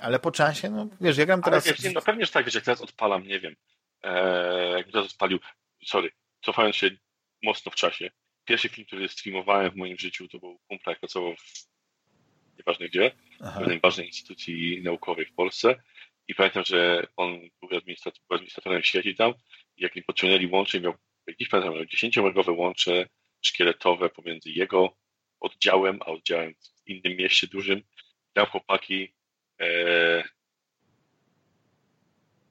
ale 0.00 0.18
po 0.18 0.30
czasie, 0.30 0.70
no 0.70 0.88
wiesz, 1.00 1.16
ja 1.18 1.26
gram 1.26 1.42
teraz... 1.42 1.66
Ale 1.66 1.76
wiesz, 1.76 1.94
no 1.94 2.02
pewnie, 2.02 2.26
że 2.26 2.32
tak, 2.32 2.44
wiesz, 2.44 2.54
jak 2.54 2.64
teraz 2.64 2.80
odpalam, 2.80 3.22
nie 3.22 3.40
wiem, 3.40 3.56
e, 4.02 4.70
jak 4.70 4.86
teraz 4.86 5.06
odpalił, 5.06 5.38
sorry, 5.84 6.10
cofając 6.44 6.76
się 6.76 6.90
mocno 7.42 7.72
w 7.72 7.74
czasie, 7.74 8.10
pierwszy 8.44 8.68
film, 8.68 8.86
który 8.86 9.08
streamowałem 9.08 9.70
w 9.70 9.76
moim 9.76 9.98
życiu, 9.98 10.28
to 10.28 10.38
był 10.38 10.58
kumpla, 10.68 10.92
jak 10.92 11.00
pracował 11.00 11.36
w 11.36 11.69
nieważne 12.60 12.88
gdzie, 12.88 13.10
w 13.40 13.58
pewnej 13.58 13.80
ważnej 13.80 14.06
instytucji 14.06 14.82
naukowej 14.82 15.26
w 15.26 15.34
Polsce. 15.34 15.82
I 16.28 16.34
pamiętam, 16.34 16.64
że 16.66 17.06
on 17.16 17.40
był, 17.60 17.78
administrator, 17.78 18.20
był 18.28 18.34
administratorem 18.34 18.82
sieci 18.82 19.14
tam 19.14 19.34
i 19.76 19.82
jak 19.82 19.96
mi 19.96 20.02
podciągnęli 20.02 20.46
łącze, 20.46 20.80
miał, 20.80 20.94
jakiś 21.26 21.48
pamiętam, 21.48 21.74
miał 21.74 21.84
10-megowe 21.84 22.56
łącze 22.56 23.06
szkieletowe 23.42 24.10
pomiędzy 24.10 24.50
jego 24.50 24.96
oddziałem, 25.40 25.98
a 26.02 26.06
oddziałem 26.06 26.54
w 26.54 26.88
innym 26.88 27.16
mieście 27.16 27.46
dużym. 27.46 27.82
Tam 28.32 28.46
chłopaki 28.46 29.14
e, 29.60 30.24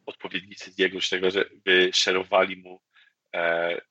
odpowiednicy 0.06 0.76
Diego, 0.76 1.00
czy 1.00 1.10
tego, 1.10 1.32
że 1.32 1.46
wyszerowali 1.66 2.58
mu 2.58 2.82
e, 3.36 3.82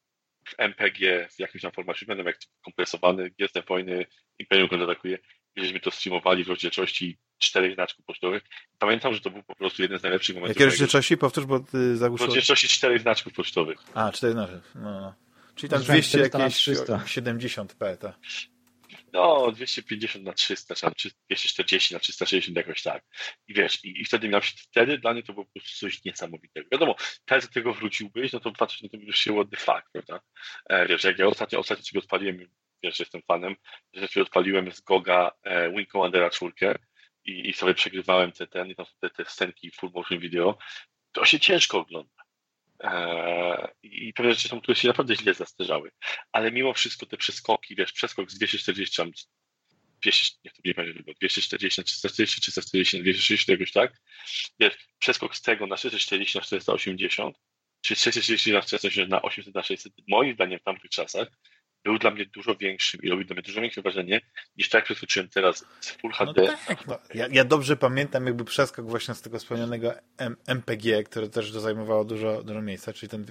w 0.49 0.55
MPG 0.59 1.29
w 1.29 1.39
jakimś 1.39 1.63
tam 1.63 1.73
formacie, 1.73 2.07
będą 2.07 2.25
jak 2.25 2.39
kompresowany, 2.65 3.31
jestem 3.39 3.63
wojny, 3.69 4.07
Imperium 4.39 4.69
kontratakuje, 4.69 5.19
żeśmy 5.65 5.81
to 5.81 5.91
streamowali 5.91 6.45
w 6.45 6.49
rozdzielczości 6.49 7.19
czterech 7.39 7.75
znaczków 7.75 8.05
pocztowych. 8.05 8.43
Pamiętam, 8.79 9.15
że 9.15 9.21
to 9.21 9.31
był 9.31 9.43
po 9.43 9.55
prostu 9.55 9.83
jeden 9.83 9.99
z 9.99 10.03
najlepszych 10.03 10.37
momentów. 10.37 10.57
Jakie 10.57 10.71
rozdzielczości? 10.71 11.17
Powtórz, 11.17 11.45
bo 11.45 11.61
ty 11.61 11.97
zagłuszyłeś. 11.97 12.29
Rozdzielczości 12.29 12.69
czterech 12.69 13.01
znaczków 13.01 13.33
pocztowych. 13.33 13.79
A, 13.95 14.13
cztery 14.13 14.33
znaczków. 14.33 14.63
No, 14.75 15.01
no. 15.01 15.15
Czyli 15.55 15.71
tam 15.71 15.83
200 15.83 16.19
jakieś 16.19 16.69
70p, 16.69 17.97
tak. 17.97 18.19
No, 19.13 19.53
250 19.53 20.25
na 20.25 20.33
300, 20.33 20.75
czy 20.97 21.11
240 21.29 21.95
na 21.95 22.01
360, 22.01 22.57
jakoś 22.57 22.83
tak. 22.83 23.05
I 23.49 23.55
wiesz, 23.55 23.85
i, 23.85 24.01
i 24.01 24.05
wtedy 24.05 24.29
miał 24.29 24.43
się, 24.43 24.53
wtedy 24.57 24.99
dla 24.99 25.13
mnie 25.13 25.23
to 25.23 25.33
było 25.33 25.45
po 25.45 25.53
prostu 25.53 25.79
coś 25.79 26.05
niesamowitego. 26.05 26.69
Wiadomo, 26.73 26.95
teraz 27.25 27.47
do 27.47 27.53
tego 27.53 27.75
wróciłbyś, 27.75 28.33
no 28.33 28.41
to 28.41 28.53
patrzysz 28.53 28.83
na 28.83 28.89
to 28.89 28.97
już 28.97 29.19
się 29.19 29.45
the 29.51 29.57
fuck, 29.57 29.83
prawda? 29.93 30.21
E, 30.71 30.87
wiesz, 30.87 31.05
jak 31.05 31.19
ja 31.19 31.27
ostatnio, 31.27 31.59
ostatnio 31.59 31.85
sobie 31.85 32.01
odpaliłem, 32.01 32.47
wiesz, 32.83 33.01
jestem 33.01 33.23
fanem, 33.23 33.57
sobie 33.95 34.23
odpaliłem 34.23 34.73
z 34.73 34.81
Goga 34.81 35.31
e, 35.43 35.71
Wing 35.71 35.89
Commandera 35.91 36.31
czwórkę 36.31 36.79
i, 37.25 37.49
i 37.49 37.53
sobie 37.53 37.75
przegrywałem 37.75 38.33
te, 38.33 38.47
ten, 38.47 38.75
te, 39.01 39.11
te 39.11 39.25
scenki 39.25 39.71
full 39.71 39.91
motion 39.95 40.19
video, 40.19 40.59
to 41.13 41.25
się 41.25 41.41
ciężko 41.41 41.79
ogląda. 41.79 42.23
Eee, 42.81 43.69
I 43.83 44.13
pewne 44.13 44.35
rzeczy 44.35 44.49
są, 44.49 44.61
które 44.61 44.77
się 44.77 44.89
naprawdę 44.89 45.17
źle 45.17 45.35
zastarzały. 45.35 45.91
Ale 46.33 46.53
mimo 46.53 46.73
wszystko 46.75 47.07
te 47.07 47.17
przeskoki, 47.17 47.75
wiesz, 47.77 47.93
przeskok 47.93 48.31
z 48.31 48.39
240, 48.39 49.03
200, 50.03 50.39
nie, 50.45 50.51
to 50.51 50.57
nie 50.65 50.75
pamiętam, 50.75 51.05
240 51.21 51.81
na 51.81 51.85
340, 51.85 52.41
340 52.41 52.97
na 52.97 53.03
260, 53.03 53.49
jakoś 53.49 53.73
tak, 53.73 53.93
wiesz, 54.61 54.79
przeskok 54.99 55.37
z 55.37 55.43
tego 55.43 55.67
na 55.67 55.77
640 55.77 56.39
na 56.39 56.45
480, 56.45 57.37
czy 57.81 57.97
640 57.97 58.53
na 58.53 58.63
480 58.63 59.11
na 59.11 59.23
800 59.23 59.55
na 59.55 59.63
600, 59.63 59.93
moim 60.09 60.35
zdaniem 60.35 60.59
w 60.61 60.63
tamtych 60.63 60.91
czasach 60.91 61.29
był 61.85 61.99
dla 61.99 62.11
mnie 62.11 62.27
dużo 62.27 62.57
większym 62.57 63.01
i 63.03 63.09
robił 63.09 63.25
dla 63.27 63.35
mnie 63.35 63.43
dużo 63.43 63.61
większe 63.61 63.83
wrażenie 63.83 64.21
niż 64.57 64.69
tak, 64.69 64.79
jak 64.79 64.85
przeskoczyłem 64.85 65.29
teraz 65.29 65.65
z 65.81 65.91
Full 65.91 66.13
HD. 66.13 66.43
No 66.43 66.57
tak, 66.67 66.87
no. 66.87 66.99
Ja, 67.15 67.27
ja, 67.31 67.45
dobrze 67.45 67.77
pamiętam 67.77 68.27
jakby 68.27 68.45
przeskok 68.45 68.87
właśnie 68.87 69.15
z 69.15 69.23
tego 69.23 69.39
wspomnianego 69.39 69.95
M 70.17 70.37
MPG, 70.47 71.03
które 71.05 71.29
też 71.29 71.53
zajmowało 71.53 72.05
dużo, 72.05 72.43
dużo 72.43 72.63
miejsca, 72.63 72.93
czyli 72.93 73.11
ten, 73.11 73.27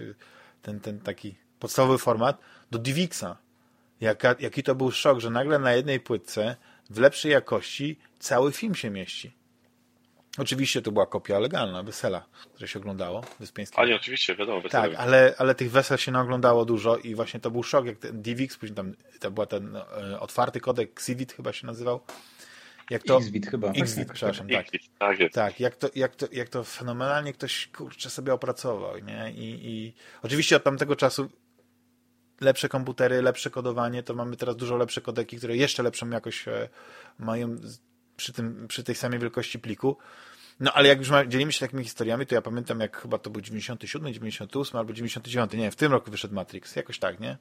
ten, 0.61 0.79
ten 0.79 0.99
taki 0.99 1.35
podstawowy 1.59 1.97
format, 1.97 2.41
do 2.71 2.79
DivX'a. 2.79 3.35
Jaka, 4.01 4.35
jaki 4.39 4.63
to 4.63 4.75
był 4.75 4.91
szok, 4.91 5.19
że 5.19 5.29
nagle 5.29 5.59
na 5.59 5.73
jednej 5.73 5.99
płytce 5.99 6.55
w 6.89 6.99
lepszej 6.99 7.31
jakości 7.31 7.99
cały 8.19 8.51
film 8.51 8.75
się 8.75 8.89
mieści. 8.89 9.36
Oczywiście 10.37 10.81
to 10.81 10.91
była 10.91 11.05
kopia 11.05 11.39
legalna, 11.39 11.83
wesela, 11.83 12.25
które 12.53 12.67
się 12.67 12.79
oglądało, 12.79 13.23
Wyspiańskiego. 13.39 13.81
A 13.81 13.85
nie, 13.85 13.95
oczywiście, 13.95 14.35
wiadomo, 14.35 14.61
wesele. 14.61 14.89
Tak, 14.89 14.99
ale, 14.99 15.33
ale 15.37 15.55
tych 15.55 15.71
wesel 15.71 15.97
się 15.97 16.11
naoglądało 16.11 16.65
dużo 16.65 16.97
i 16.97 17.15
właśnie 17.15 17.39
to 17.39 17.51
był 17.51 17.63
szok, 17.63 17.85
jak 17.85 17.97
ten 17.97 18.21
DivX, 18.21 18.57
później 18.57 18.75
tam 18.75 18.93
to 19.19 19.31
był 19.31 19.45
ten 19.45 19.75
e, 19.75 20.19
otwarty 20.19 20.59
kodek, 20.59 20.91
Xivit 20.91 21.33
chyba 21.33 21.53
się 21.53 21.67
nazywał. 21.67 22.01
Jak 22.89 23.03
to, 23.03 23.17
Xvit 23.17 23.47
chyba. 23.47 23.71
Xvit, 23.71 24.11
przepraszam, 24.13 24.47
tak. 24.47 24.65
tak, 24.99 25.19
jest. 25.19 25.35
tak 25.35 25.59
jak, 25.59 25.75
to, 25.75 25.89
jak, 25.95 26.15
to, 26.15 26.27
jak 26.31 26.49
to 26.49 26.63
fenomenalnie 26.63 27.33
ktoś, 27.33 27.67
kurczę, 27.67 28.09
sobie 28.09 28.33
opracował, 28.33 28.99
nie? 28.99 29.31
I, 29.31 29.69
i 29.69 29.93
oczywiście 30.23 30.55
od 30.55 30.63
tamtego 30.63 30.95
czasu 30.95 31.29
lepsze 32.41 32.69
komputery, 32.69 33.21
lepsze 33.21 33.49
kodowanie, 33.49 34.03
to 34.03 34.13
mamy 34.13 34.37
teraz 34.37 34.55
dużo 34.55 34.77
lepsze 34.77 35.01
kodeki, 35.01 35.37
które 35.37 35.57
jeszcze 35.57 35.83
lepszą 35.83 36.09
jakość 36.09 36.47
e, 36.47 36.69
mają 37.19 37.55
przy, 38.17 38.33
tym, 38.33 38.67
przy 38.67 38.83
tej 38.83 38.95
samej 38.95 39.19
wielkości 39.19 39.59
pliku. 39.59 39.97
No 40.59 40.73
ale 40.73 40.87
jak 40.87 40.99
już 40.99 41.09
ma, 41.09 41.25
dzielimy 41.25 41.51
się 41.51 41.59
takimi 41.59 41.83
historiami, 41.83 42.25
to 42.25 42.35
ja 42.35 42.41
pamiętam, 42.41 42.79
jak 42.79 43.01
chyba 43.01 43.17
to 43.17 43.29
był 43.29 43.41
97, 43.41 44.13
98 44.13 44.79
albo 44.79 44.93
99, 44.93 45.53
nie, 45.53 45.71
w 45.71 45.75
tym 45.75 45.91
roku 45.91 46.11
wyszedł 46.11 46.33
Matrix, 46.33 46.75
jakoś 46.75 46.99
tak, 46.99 47.19
nie? 47.19 47.37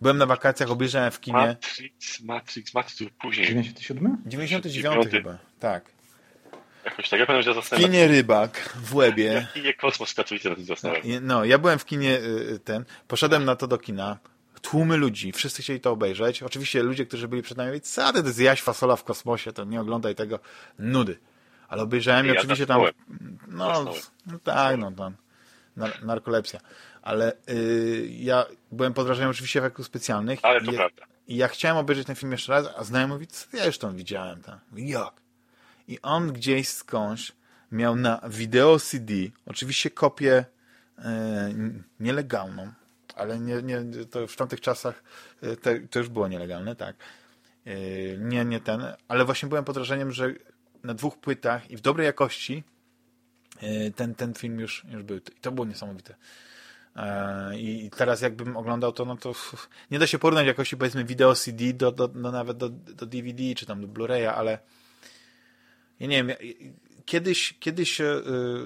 Byłem 0.00 0.18
na 0.18 0.26
wakacjach, 0.26 0.70
obejrzałem 0.70 1.10
w 1.10 1.20
kinie. 1.20 1.38
Matrix, 1.38 2.20
Matrix, 2.20 2.74
Matrix 2.74 3.12
później. 3.20 3.46
97? 3.46 4.16
99 4.26 5.08
chyba, 5.10 5.38
tak. 5.60 5.84
Jakoś 6.84 7.08
tak, 7.08 7.20
ja 7.20 7.26
pamiętam, 7.26 7.54
że 7.54 7.62
W 7.62 7.80
kinie 7.80 8.08
Rybak 8.08 8.76
w 8.82 8.94
Łebie. 8.94 9.24
Ja 9.24 9.40
w 9.40 9.52
kinie 9.52 9.74
Kosmos 9.74 10.14
Katowice 10.14 10.50
na 10.50 10.54
tym 10.54 10.64
zostałem. 10.64 11.02
No, 11.22 11.44
ja 11.44 11.58
byłem 11.58 11.78
w 11.78 11.84
kinie 11.84 12.18
y, 12.18 12.60
ten, 12.64 12.84
poszedłem 13.08 13.44
na 13.44 13.56
to 13.56 13.66
do 13.66 13.78
kina, 13.78 14.18
tłumy 14.62 14.96
ludzi, 14.96 15.32
wszyscy 15.32 15.62
chcieli 15.62 15.80
to 15.80 15.90
obejrzeć. 15.90 16.42
Oczywiście 16.42 16.82
ludzie, 16.82 17.06
którzy 17.06 17.28
byli 17.28 17.42
przed 17.42 17.58
nami, 17.58 17.80
co 17.80 18.12
ty, 18.12 18.20
to 18.20 18.26
jest 18.28 18.40
jaś 18.40 18.62
fasola 18.62 18.96
w 18.96 19.04
kosmosie, 19.04 19.52
to 19.52 19.64
nie 19.64 19.80
oglądaj 19.80 20.14
tego, 20.14 20.38
nudy. 20.78 21.18
Ale 21.68 21.82
obejrzałem 21.82 22.26
i 22.26 22.28
Ja 22.28 22.34
oczywiście 22.34 22.66
tam, 22.66 22.80
no, 23.48 23.84
no 24.26 24.38
tak, 24.44 24.78
no 24.78 24.92
tam, 24.92 25.16
nar 25.76 26.04
narkolepsja. 26.04 26.60
Ale 27.02 27.32
y, 27.48 28.08
ja 28.10 28.46
byłem 28.72 28.94
pod 28.94 29.06
wrażeniem 29.06 29.30
oczywiście 29.30 29.58
efektów 29.58 29.86
specjalnych. 29.86 30.38
Ale 30.42 30.60
to 30.60 30.72
I, 30.72 30.74
prawda. 30.74 31.02
I 31.28 31.36
ja 31.36 31.48
chciałem 31.48 31.76
obejrzeć 31.76 32.06
ten 32.06 32.16
film 32.16 32.32
jeszcze 32.32 32.52
raz, 32.52 32.66
a 32.76 32.84
znajomy 32.84 33.14
mówi, 33.14 33.26
co 33.26 33.56
ja 33.56 33.66
już 33.66 33.78
tam 33.78 33.96
widziałem. 33.96 34.42
Tam. 34.42 34.58
Jak? 34.76 35.12
I 35.88 35.98
on 36.02 36.32
gdzieś 36.32 36.68
skądś 36.68 37.32
miał 37.72 37.96
na 37.96 38.20
wideo 38.28 38.80
CD, 38.80 39.14
oczywiście 39.46 39.90
kopię 39.90 40.44
e, 40.98 41.52
nielegalną, 42.00 42.72
ale 43.20 43.40
nie, 43.40 43.62
nie, 43.62 44.04
to 44.10 44.26
w 44.26 44.36
tamtych 44.36 44.60
czasach 44.60 45.02
e, 45.42 45.56
te, 45.56 45.80
to 45.80 45.98
już 45.98 46.08
było 46.08 46.28
nielegalne, 46.28 46.76
tak. 46.76 46.96
E, 47.64 47.74
nie, 48.18 48.44
nie 48.44 48.60
ten, 48.60 48.82
ale 49.08 49.24
właśnie 49.24 49.48
byłem 49.48 49.64
pod 49.64 49.74
wrażeniem, 49.74 50.12
że 50.12 50.34
na 50.84 50.94
dwóch 50.94 51.18
płytach 51.18 51.70
i 51.70 51.76
w 51.76 51.80
dobrej 51.80 52.06
jakości 52.06 52.64
e, 53.62 53.90
ten, 53.90 54.14
ten 54.14 54.34
film 54.34 54.60
już, 54.60 54.84
już 54.92 55.02
był. 55.02 55.16
I 55.16 55.40
to 55.40 55.52
było 55.52 55.66
niesamowite. 55.66 56.14
E, 56.96 57.58
I 57.58 57.90
teraz 57.96 58.20
jakbym 58.20 58.56
oglądał 58.56 58.92
to, 58.92 59.04
no 59.04 59.16
to 59.16 59.32
nie 59.90 59.98
da 59.98 60.06
się 60.06 60.18
porównać 60.18 60.46
jakości 60.46 60.76
powiedzmy 60.76 61.04
wideo 61.04 61.34
CD 61.34 61.72
do, 61.72 61.92
do, 61.92 62.08
do 62.08 62.32
nawet 62.32 62.56
do, 62.56 62.68
do 62.68 63.06
DVD 63.06 63.54
czy 63.56 63.66
tam 63.66 63.80
do 63.80 63.88
Blu-raya, 63.88 64.26
ale 64.26 64.58
ja 66.00 66.06
nie 66.06 66.24
wiem, 66.24 66.36
kiedyś, 67.06 67.54
kiedyś 67.60 68.00
e, 68.00 68.22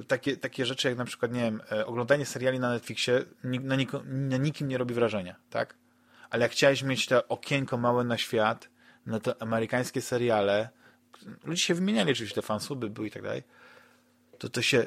takie, 0.09 0.37
takie 0.37 0.66
rzeczy 0.66 0.89
jak 0.89 0.99
na 0.99 1.05
przykład, 1.05 1.32
nie 1.32 1.41
wiem, 1.41 1.62
e, 1.72 1.87
oglądanie 1.87 2.26
seriali 2.26 2.59
na 2.59 2.70
Netflixie 2.70 3.24
na, 3.45 3.76
niko, 3.76 4.03
na 4.07 4.37
nikim 4.37 4.68
nie 4.68 4.78
robi 4.78 4.95
wrażenia, 4.95 5.37
tak? 5.51 5.74
Ale 6.30 6.43
jak 6.43 6.53
chciałeś 6.53 6.82
mieć 6.82 7.07
to 7.07 7.28
okienko 7.28 7.76
małe 7.76 8.05
na 8.05 8.18
świat, 8.18 8.68
na 9.07 9.20
te 9.20 9.43
amerykańskie 9.43 10.01
seriale, 10.01 10.68
ludzie 11.45 11.62
się 11.62 11.74
wymieniali 11.74 12.12
oczywiście, 12.12 12.35
te 12.35 12.43
fansuby 12.43 12.91
były 12.91 13.09
i 13.09 13.11
tak 13.11 13.22
dalej, 13.22 13.43
to 14.39 14.49
to 14.49 14.62
się 14.62 14.87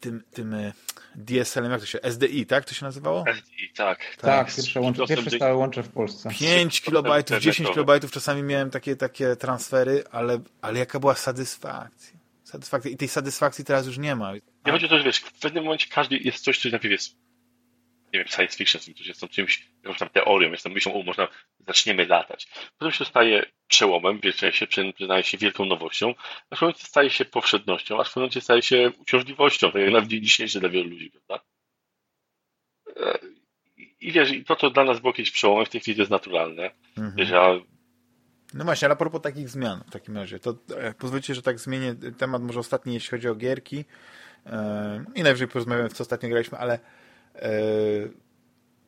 tym, 0.00 0.22
tym 0.30 0.54
e, 0.54 0.72
DSL-em, 1.14 1.72
jak 1.72 1.80
to 1.80 1.86
się, 1.86 1.98
SDI, 2.02 2.46
tak 2.46 2.64
to 2.64 2.74
się 2.74 2.84
nazywało? 2.84 3.24
I 3.58 3.72
tak. 3.74 3.98
Tak, 4.20 4.54
pierwsze, 4.54 4.80
łącze, 4.80 5.06
pierwsze 5.06 5.30
stałe 5.30 5.54
łącze 5.54 5.82
w 5.82 5.88
Polsce. 5.88 6.30
5 6.30 6.80
kilobajtów, 6.80 7.36
10 7.36 7.46
internetowe. 7.46 7.74
kilobajtów, 7.74 8.12
czasami 8.12 8.42
miałem 8.42 8.70
takie, 8.70 8.96
takie 8.96 9.36
transfery, 9.36 10.04
ale, 10.10 10.40
ale 10.60 10.78
jaka 10.78 11.00
była 11.00 11.14
satysfakcja. 11.14 12.17
Satysfakcja. 12.48 12.90
I 12.90 12.96
tej 12.96 13.08
satysfakcji 13.08 13.64
teraz 13.64 13.86
już 13.86 13.98
nie 13.98 14.16
ma. 14.16 14.32
Nie 14.66 14.72
chodzi 14.72 14.86
o 14.86 14.88
to, 14.88 14.98
że 14.98 15.04
wiesz, 15.04 15.18
w 15.18 15.40
pewnym 15.40 15.64
momencie 15.64 15.86
każdy 15.90 16.16
jest 16.16 16.44
coś, 16.44 16.58
co 16.58 16.68
najpierw 16.68 16.92
jest, 16.92 17.16
nie 18.12 18.18
wiem, 18.18 18.28
science 18.28 18.56
fiction, 18.56 18.80
jest 19.06 19.20
tam 19.20 19.28
czymś, 19.28 19.68
jakąś 19.82 19.98
tam 19.98 20.08
teorią, 20.08 20.50
jest 20.50 20.64
tam 20.64 20.72
myślą, 20.72 20.94
o, 20.94 21.02
można, 21.02 21.28
zaczniemy 21.66 22.06
latać. 22.06 22.48
Potem 22.78 22.92
się 22.92 23.04
staje 23.04 23.44
przełomem, 23.66 24.20
wiecie, 24.20 24.52
się 24.52 24.66
przyznaje 24.66 25.24
się 25.24 25.38
wielką 25.38 25.64
nowością, 25.64 26.14
a 26.50 26.56
w 26.56 26.58
pewnym 26.58 26.60
momencie 26.60 26.84
staje 26.84 27.10
się 27.10 27.24
powszednością, 27.24 28.00
a 28.00 28.04
w 28.04 28.06
pewnym 28.06 28.22
momencie 28.22 28.40
staje 28.40 28.62
się 28.62 28.92
uciążliwością, 28.98 29.72
tak 29.72 29.82
jak 29.82 29.90
na 29.90 30.02
dzień 30.02 30.22
dzisiejszy 30.22 30.60
dla 30.60 30.68
wielu 30.68 30.90
ludzi, 30.90 31.10
prawda? 31.10 31.44
E, 32.96 33.18
I 34.00 34.12
wiesz, 34.12 34.30
i 34.30 34.44
to, 34.44 34.56
co 34.56 34.70
dla 34.70 34.84
nas 34.84 35.00
było 35.00 35.12
kiedyś 35.12 35.30
przełomem, 35.30 35.66
w 35.66 35.68
tej 35.68 35.80
chwili 35.80 35.96
to 35.96 36.02
jest 36.02 36.10
naturalne. 36.10 36.70
Mhm. 36.96 37.16
Wiesz, 37.16 37.32
a 37.32 37.54
No 38.54 38.64
właśnie, 38.64 38.86
ale 38.86 38.92
a 38.92 38.96
propos 38.96 39.22
takich 39.22 39.48
zmian 39.48 39.84
w 39.86 39.90
takim 39.90 40.16
razie, 40.16 40.38
to 40.38 40.54
e, 40.76 40.94
pozwólcie, 40.94 41.34
że 41.34 41.42
tak 41.42 41.58
zmienię 41.58 41.94
temat 42.18 42.42
może 42.42 42.60
ostatni, 42.60 42.94
jeśli 42.94 43.10
chodzi 43.10 43.28
o 43.28 43.34
gierki 43.34 43.84
e, 44.46 45.04
i 45.14 45.22
najwyżej 45.22 45.48
porozmawiamy, 45.48 45.88
w 45.88 45.92
co 45.92 46.04
ostatnio 46.04 46.28
graliśmy, 46.28 46.58
ale 46.58 46.78
e, 47.34 47.50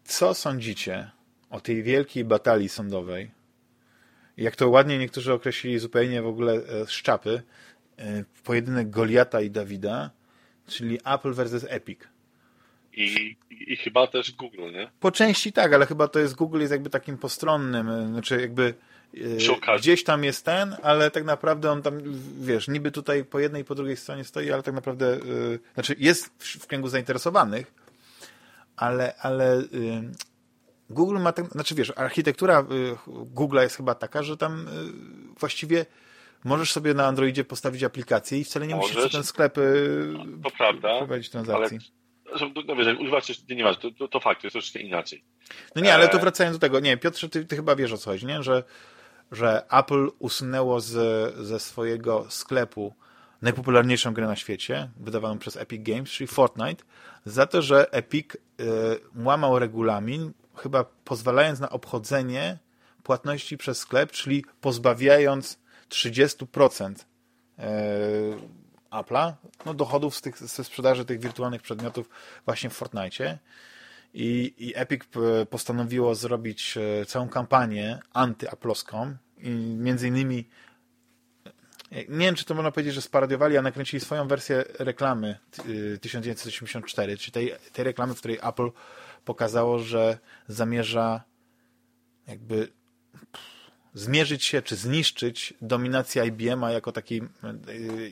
co 0.04 0.34
sądzicie 0.34 1.10
o 1.50 1.60
tej 1.60 1.82
wielkiej 1.82 2.24
batalii 2.24 2.68
sądowej? 2.68 3.30
Jak 4.36 4.56
to 4.56 4.68
ładnie 4.68 4.98
niektórzy 4.98 5.32
określili 5.32 5.78
zupełnie 5.78 6.22
w 6.22 6.26
ogóle 6.26 6.60
szczapy, 6.86 7.42
pojedynek 8.44 8.90
Goliata 8.90 9.40
i 9.40 9.50
Dawida, 9.50 10.10
czyli 10.66 10.98
Apple 11.04 11.32
versus 11.32 11.66
Epic. 11.68 12.00
i, 12.92 13.36
i, 13.50 13.76
chyba 13.76 14.06
też 14.06 14.32
Google, 14.32 14.72
nie? 14.72 14.90
Po 15.00 15.12
części 15.12 15.52
tak, 15.52 15.72
ale 15.72 15.86
chyba 15.86 16.08
to 16.08 16.18
jest 16.18 16.34
Google 16.34 16.60
jest 16.60 16.72
jakby 16.72 16.90
takim 16.90 17.18
postronnym, 17.18 18.08
znaczy 18.12 18.40
jakby 18.40 18.74
e, 19.48 19.52
okazji. 19.52 19.78
gdzieś 19.82 20.04
tam 20.04 20.24
jest 20.24 20.44
ten, 20.44 20.76
ale 20.82 21.10
tak 21.10 21.24
naprawdę 21.24 21.70
on 21.70 21.82
tam, 21.82 22.00
wiesz, 22.40 22.68
niby 22.68 22.90
tutaj 22.90 23.24
po 23.24 23.38
jednej 23.38 23.62
i 23.62 23.64
po 23.64 23.74
drugiej 23.74 23.96
stronie 23.96 24.24
stoi, 24.24 24.52
ale 24.52 24.62
tak 24.62 24.74
naprawdę, 24.74 25.14
e, 25.14 25.18
znaczy 25.74 25.96
jest 25.98 26.30
w, 26.38 26.44
w 26.62 26.66
kręgu 26.66 26.88
zainteresowanych, 26.88 27.72
ale, 28.76 29.14
ale 29.16 29.58
e, 29.58 29.62
Google 30.90 31.18
ma, 31.18 31.32
tak, 31.32 31.46
znaczy 31.46 31.74
wiesz, 31.74 31.92
architektura 31.96 32.58
e, 32.60 32.64
Google'a 33.34 33.62
jest 33.62 33.76
chyba 33.76 33.94
taka, 33.94 34.22
że 34.22 34.36
tam 34.36 34.68
e, 34.68 34.70
właściwie 35.40 35.86
możesz 36.44 36.72
sobie 36.72 36.94
na 36.94 37.06
Androidzie 37.06 37.44
postawić 37.44 37.84
aplikację 37.84 38.38
i 38.38 38.44
wcale 38.44 38.66
nie 38.66 38.76
musisz 38.76 38.94
Możesz. 38.94 39.10
przez 39.10 39.20
ten 39.20 39.24
sklep 39.26 39.58
e, 39.58 39.62
To 40.42 40.50
prawda, 40.50 40.98
prowadzić 40.98 41.34
ale 41.34 41.44
transakcji. 41.44 41.78
że- 42.34 42.50
no 42.66 42.76
wiesz, 42.76 42.86
jak 42.86 43.00
używasz, 43.00 43.24
coś- 43.26 43.48
nie, 43.48 43.64
masz, 43.64 43.76
to, 43.78 43.90
to, 43.90 44.08
to 44.08 44.20
fakt, 44.20 44.40
to 44.40 44.46
jest 44.46 44.52
troszeczkę 44.52 44.78
inaczej. 44.78 45.24
No 45.76 45.82
nie, 45.82 45.94
ale 45.94 46.08
to 46.08 46.14
Eee. 46.14 46.20
wracając 46.20 46.56
do 46.56 46.60
tego, 46.60 46.80
nie, 46.80 46.96
Piotrze, 46.96 47.28
ty, 47.28 47.44
ty 47.44 47.56
chyba 47.56 47.76
wiesz 47.76 47.92
o 47.92 47.98
co 47.98 48.10
chodzi, 48.10 48.26
nie? 48.26 48.42
Że, 48.42 48.62
że 49.32 49.66
Apple 49.70 50.08
usunęło 50.18 50.80
z, 50.80 51.34
ze 51.46 51.60
swojego 51.60 52.26
sklepu 52.28 52.94
najpopularniejszą 53.42 54.14
grę 54.14 54.26
na 54.26 54.36
świecie, 54.36 54.90
wydawaną 54.96 55.38
przez 55.38 55.56
Epic 55.56 55.82
Games, 55.82 56.10
czyli 56.10 56.28
Fortnite, 56.28 56.84
za 57.24 57.46
to, 57.46 57.62
że 57.62 57.92
Epic 57.92 58.34
y, 58.34 58.38
łamał 59.16 59.58
regulamin, 59.58 60.32
chyba 60.56 60.84
pozwalając 61.04 61.60
na 61.60 61.70
obchodzenie 61.70 62.58
płatności 63.02 63.58
przez 63.58 63.78
sklep, 63.78 64.12
czyli 64.12 64.44
pozbawiając 64.60 65.58
30% 65.88 66.94
e, 67.58 67.70
Apple'a 68.90 69.32
no, 69.66 69.74
dochodów 69.74 70.16
z 70.16 70.20
tych, 70.20 70.38
ze 70.38 70.64
sprzedaży 70.64 71.04
tych 71.04 71.20
wirtualnych 71.20 71.62
przedmiotów 71.62 72.08
właśnie 72.44 72.70
w 72.70 72.72
Fortnite. 72.72 73.38
I, 74.14 74.54
I 74.58 74.72
Epic 74.76 75.04
p- 75.04 75.46
postanowiło 75.50 76.14
zrobić 76.14 76.76
e, 76.76 77.06
całą 77.06 77.28
kampanię 77.28 77.98
antyaplowską 78.12 79.16
i 79.38 79.50
między 79.78 80.08
innymi 80.08 80.48
e, 81.92 82.04
nie 82.04 82.26
wiem, 82.26 82.34
czy 82.34 82.44
to 82.44 82.54
można 82.54 82.70
powiedzieć, 82.70 82.94
że 82.94 83.02
sparodiowali, 83.02 83.56
a 83.56 83.62
nakręcili 83.62 84.00
swoją 84.00 84.28
wersję 84.28 84.64
reklamy 84.78 85.38
t- 85.50 85.62
y, 85.68 85.98
1984, 85.98 87.18
czy 87.18 87.30
tej, 87.30 87.54
tej 87.72 87.84
reklamy, 87.84 88.14
w 88.14 88.18
której 88.18 88.38
Apple 88.42 88.70
pokazało, 89.24 89.78
że 89.78 90.18
zamierza 90.48 91.22
jakby 92.26 92.68
zmierzyć 93.94 94.44
się, 94.44 94.62
czy 94.62 94.76
zniszczyć 94.76 95.54
dominację 95.62 96.26
IBM-a 96.26 96.70
jako 96.72 96.92
takiej, 96.92 97.22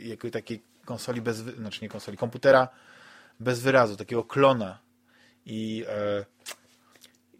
jako 0.04 0.30
takiej 0.30 0.62
konsoli 0.84 1.20
bez, 1.20 1.36
znaczy 1.36 1.78
nie 1.82 1.88
konsoli, 1.88 2.18
komputera 2.18 2.68
bez 3.40 3.60
wyrazu, 3.60 3.96
takiego 3.96 4.24
klona. 4.24 4.78
I 5.48 5.84
e, 5.88 6.24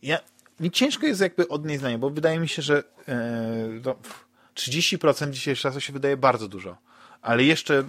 ja, 0.03 0.19
mi 0.61 0.71
ciężko 0.71 1.07
jest 1.07 1.21
jakby 1.21 1.49
odnieść 1.49 1.81
zdanie, 1.81 1.99
bo 1.99 2.11
wydaje 2.11 2.39
mi 2.39 2.49
się, 2.49 2.63
że 2.63 2.85
e, 3.09 3.69
no, 3.85 3.95
pff, 3.95 4.27
30% 4.55 5.31
dzisiejszego 5.31 5.63
czasu 5.63 5.81
się 5.81 5.93
wydaje 5.93 6.17
bardzo 6.17 6.49
dużo. 6.49 6.77
Ale 7.23 7.45
jeszcze 7.45 7.79
e, 7.79 7.85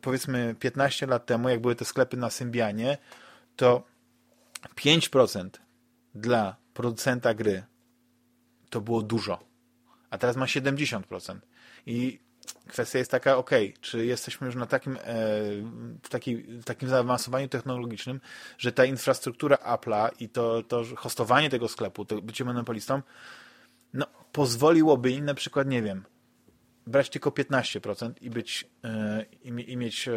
powiedzmy 0.00 0.54
15 0.60 1.06
lat 1.06 1.26
temu, 1.26 1.48
jak 1.48 1.60
były 1.60 1.74
te 1.74 1.84
sklepy 1.84 2.16
na 2.16 2.30
Symbianie, 2.30 2.98
to 3.56 3.82
5% 4.76 5.48
dla 6.14 6.56
producenta 6.74 7.34
gry 7.34 7.62
to 8.70 8.80
było 8.80 9.02
dużo. 9.02 9.38
A 10.10 10.18
teraz 10.18 10.36
ma 10.36 10.46
70%. 10.46 11.38
I 11.86 12.20
kwestia 12.68 12.98
jest 12.98 13.10
taka, 13.10 13.36
ok, 13.36 13.50
czy 13.80 14.06
jesteśmy 14.06 14.46
już 14.46 14.56
na 14.56 14.66
takim, 14.66 14.96
e, 14.96 15.00
w, 16.02 16.08
takiej, 16.08 16.36
w 16.42 16.64
takim 16.64 16.88
zaawansowaniu 16.88 17.48
technologicznym, 17.48 18.20
że 18.58 18.72
ta 18.72 18.84
infrastruktura 18.84 19.56
Apple'a 19.56 20.08
i 20.20 20.28
to, 20.28 20.62
to 20.62 20.82
hostowanie 20.96 21.50
tego 21.50 21.68
sklepu, 21.68 22.04
to 22.04 22.22
bycie 22.22 22.44
monopolistą, 22.44 23.02
no, 23.94 24.06
pozwoliłoby 24.32 25.10
im 25.10 25.24
na 25.24 25.34
przykład, 25.34 25.68
nie 25.68 25.82
wiem, 25.82 26.04
brać 26.86 27.10
tylko 27.10 27.30
15% 27.30 28.12
i 28.20 28.30
być 28.30 28.66
e, 28.84 29.24
i, 29.42 29.52
mi- 29.52 29.70
i 29.70 29.76
mieć, 29.76 30.08
e, 30.08 30.12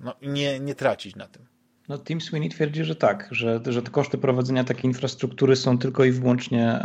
no, 0.00 0.14
nie, 0.22 0.60
nie 0.60 0.74
tracić 0.74 1.16
na 1.16 1.26
tym. 1.26 1.46
No, 1.88 1.98
Tim 1.98 2.20
Sweeney 2.20 2.48
twierdzi, 2.48 2.84
że 2.84 2.96
tak, 2.96 3.28
że, 3.30 3.60
że 3.66 3.82
te 3.82 3.90
koszty 3.90 4.18
prowadzenia 4.18 4.64
takiej 4.64 4.84
infrastruktury 4.84 5.56
są 5.56 5.78
tylko 5.78 6.04
i 6.04 6.12
wyłącznie 6.12 6.80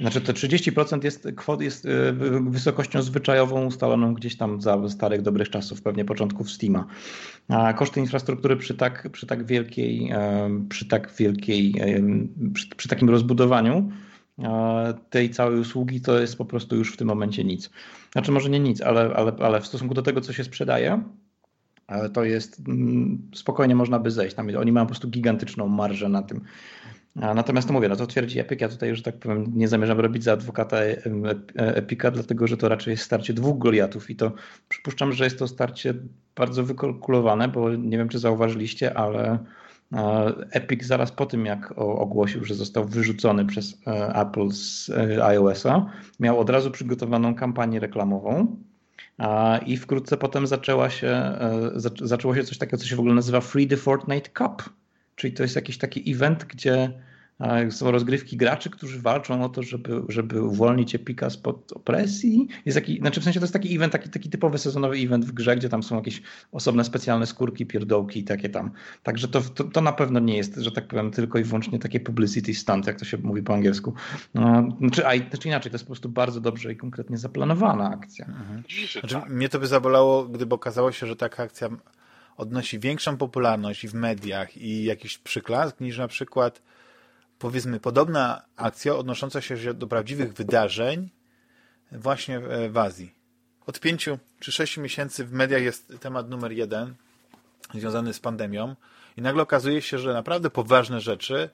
Znaczy 0.00 0.20
to 0.20 0.32
30% 0.32 1.04
jest, 1.04 1.28
kwot 1.36 1.60
jest 1.60 1.86
e, 1.86 2.12
wysokością 2.40 3.02
zwyczajową 3.02 3.64
ustaloną 3.64 4.14
gdzieś 4.14 4.36
tam 4.36 4.60
za 4.60 4.88
starych, 4.88 5.22
dobrych 5.22 5.50
czasów, 5.50 5.82
pewnie 5.82 6.04
początków 6.04 6.50
Steama. 6.50 6.86
A 7.48 7.72
koszty 7.72 8.00
infrastruktury 8.00 8.56
przy 8.56 8.74
tak, 8.74 9.08
przy 9.12 9.26
tak 9.26 9.46
wielkiej, 9.46 10.10
e, 10.12 10.50
przy 10.68 10.88
tak 10.88 11.12
wielkiej, 11.18 11.74
e, 11.80 12.00
przy, 12.52 12.68
przy 12.76 12.88
takim 12.88 13.10
rozbudowaniu 13.10 13.90
tej 15.10 15.30
całej 15.30 15.60
usługi 15.60 16.00
to 16.00 16.20
jest 16.20 16.38
po 16.38 16.44
prostu 16.44 16.76
już 16.76 16.92
w 16.92 16.96
tym 16.96 17.08
momencie 17.08 17.44
nic. 17.44 17.70
Znaczy 18.12 18.32
może 18.32 18.50
nie 18.50 18.60
nic, 18.60 18.80
ale, 18.80 19.14
ale, 19.14 19.32
ale 19.40 19.60
w 19.60 19.66
stosunku 19.66 19.94
do 19.94 20.02
tego, 20.02 20.20
co 20.20 20.32
się 20.32 20.44
sprzedaje, 20.44 21.02
to 22.12 22.24
jest 22.24 22.62
mm, 22.68 23.30
spokojnie 23.34 23.74
można 23.74 23.98
by 23.98 24.10
zejść. 24.10 24.36
Tam, 24.36 24.48
oni 24.58 24.72
mają 24.72 24.86
po 24.86 24.90
prostu 24.90 25.08
gigantyczną 25.08 25.68
marżę 25.68 26.08
na 26.08 26.22
tym. 26.22 26.40
Natomiast 27.16 27.68
to 27.68 27.74
mówię, 27.74 27.88
no 27.88 27.96
to 27.96 28.06
twierdzi 28.06 28.40
Epic, 28.40 28.60
ja 28.60 28.68
tutaj, 28.68 28.96
że 28.96 29.02
tak 29.02 29.18
powiem, 29.18 29.52
nie 29.54 29.68
zamierzam 29.68 30.00
robić 30.00 30.24
za 30.24 30.32
adwokata 30.32 30.76
Epika, 31.56 32.10
dlatego 32.10 32.46
że 32.46 32.56
to 32.56 32.68
raczej 32.68 32.90
jest 32.90 33.04
starcie 33.04 33.34
dwóch 33.34 33.58
Goliatów 33.58 34.10
i 34.10 34.16
to 34.16 34.32
przypuszczam, 34.68 35.12
że 35.12 35.24
jest 35.24 35.38
to 35.38 35.48
starcie 35.48 35.94
bardzo 36.36 36.64
wykalkulowane, 36.64 37.48
bo 37.48 37.74
nie 37.74 37.98
wiem, 37.98 38.08
czy 38.08 38.18
zauważyliście, 38.18 38.98
ale 38.98 39.38
Epic 40.50 40.84
zaraz 40.84 41.12
po 41.12 41.26
tym, 41.26 41.46
jak 41.46 41.72
ogłosił, 41.76 42.44
że 42.44 42.54
został 42.54 42.84
wyrzucony 42.84 43.44
przez 43.44 43.82
e, 43.86 44.14
Apple 44.14 44.50
z 44.50 44.90
e, 44.90 45.24
iOS-a, 45.24 45.86
miał 46.20 46.40
od 46.40 46.50
razu 46.50 46.70
przygotowaną 46.70 47.34
kampanię 47.34 47.80
reklamową 47.80 48.56
i 49.66 49.76
wkrótce 49.76 50.16
potem 50.16 50.46
zaczęła 50.46 50.90
się, 50.90 51.08
e, 51.08 51.70
zaczęło 52.02 52.34
się 52.34 52.44
coś 52.44 52.58
takiego, 52.58 52.76
co 52.76 52.86
się 52.86 52.96
w 52.96 53.00
ogóle 53.00 53.14
nazywa 53.14 53.40
Free 53.40 53.66
the 53.66 53.76
Fortnite 53.76 54.30
Cup, 54.30 54.62
czyli 55.16 55.32
to 55.32 55.42
jest 55.42 55.56
jakiś 55.56 55.78
taki 55.78 56.12
event, 56.12 56.44
gdzie 56.44 56.92
są 57.70 57.90
rozgrywki 57.90 58.36
graczy, 58.36 58.70
którzy 58.70 59.00
walczą 59.00 59.44
o 59.44 59.48
to, 59.48 59.62
żeby, 59.62 60.02
żeby 60.08 60.42
uwolnić 60.42 60.94
Epika 60.94 61.30
spod 61.30 61.72
opresji. 61.72 62.48
Jest 62.64 62.76
taki, 62.78 62.98
znaczy 62.98 63.20
w 63.20 63.24
sensie 63.24 63.40
to 63.40 63.44
jest 63.44 63.52
taki 63.52 63.76
event, 63.76 63.92
taki, 63.92 64.08
taki 64.08 64.30
typowy 64.30 64.58
sezonowy 64.58 64.96
event 64.96 65.24
w 65.24 65.32
grze, 65.32 65.56
gdzie 65.56 65.68
tam 65.68 65.82
są 65.82 65.96
jakieś 65.96 66.22
osobne 66.52 66.84
specjalne 66.84 67.26
skórki, 67.26 67.66
pierdołki 67.66 68.20
i 68.20 68.24
takie 68.24 68.48
tam. 68.48 68.70
Także 69.02 69.28
to, 69.28 69.40
to, 69.40 69.64
to 69.64 69.80
na 69.80 69.92
pewno 69.92 70.20
nie 70.20 70.36
jest, 70.36 70.56
że 70.56 70.72
tak 70.72 70.88
powiem, 70.88 71.10
tylko 71.10 71.38
i 71.38 71.44
wyłącznie 71.44 71.78
takie 71.78 72.00
publicity 72.00 72.54
stunt, 72.54 72.86
jak 72.86 72.98
to 72.98 73.04
się 73.04 73.18
mówi 73.18 73.42
po 73.42 73.54
angielsku. 73.54 73.94
Znaczy, 74.80 75.06
a, 75.06 75.28
znaczy 75.30 75.48
inaczej, 75.48 75.70
to 75.70 75.74
jest 75.74 75.84
po 75.84 75.90
prostu 75.90 76.08
bardzo 76.08 76.40
dobrze 76.40 76.72
i 76.72 76.76
konkretnie 76.76 77.18
zaplanowana 77.18 77.90
akcja. 77.90 78.26
Mhm. 78.26 78.62
Znaczy, 79.00 79.30
mnie 79.30 79.48
to 79.48 79.58
by 79.58 79.66
zabolało, 79.66 80.24
gdyby 80.24 80.54
okazało 80.54 80.92
się, 80.92 81.06
że 81.06 81.16
taka 81.16 81.42
akcja 81.42 81.68
odnosi 82.36 82.78
większą 82.78 83.16
popularność 83.16 83.84
i 83.84 83.88
w 83.88 83.94
mediach 83.94 84.56
i 84.56 84.84
jakiś 84.84 85.18
przyklask 85.18 85.80
niż 85.80 85.98
na 85.98 86.08
przykład 86.08 86.62
powiedzmy 87.38 87.80
podobna 87.80 88.42
akcja 88.56 88.96
odnosząca 88.96 89.40
się 89.40 89.74
do 89.74 89.86
prawdziwych 89.86 90.32
wydarzeń 90.32 91.10
właśnie 91.92 92.40
w 92.70 92.78
Azji. 92.78 93.14
Od 93.66 93.80
pięciu 93.80 94.18
czy 94.40 94.52
sześciu 94.52 94.80
miesięcy 94.80 95.24
w 95.24 95.32
mediach 95.32 95.62
jest 95.62 95.92
temat 96.00 96.30
numer 96.30 96.52
jeden 96.52 96.94
związany 97.74 98.12
z 98.12 98.20
pandemią 98.20 98.76
i 99.16 99.22
nagle 99.22 99.42
okazuje 99.42 99.82
się, 99.82 99.98
że 99.98 100.12
naprawdę 100.12 100.50
poważne 100.50 101.00
rzeczy 101.00 101.50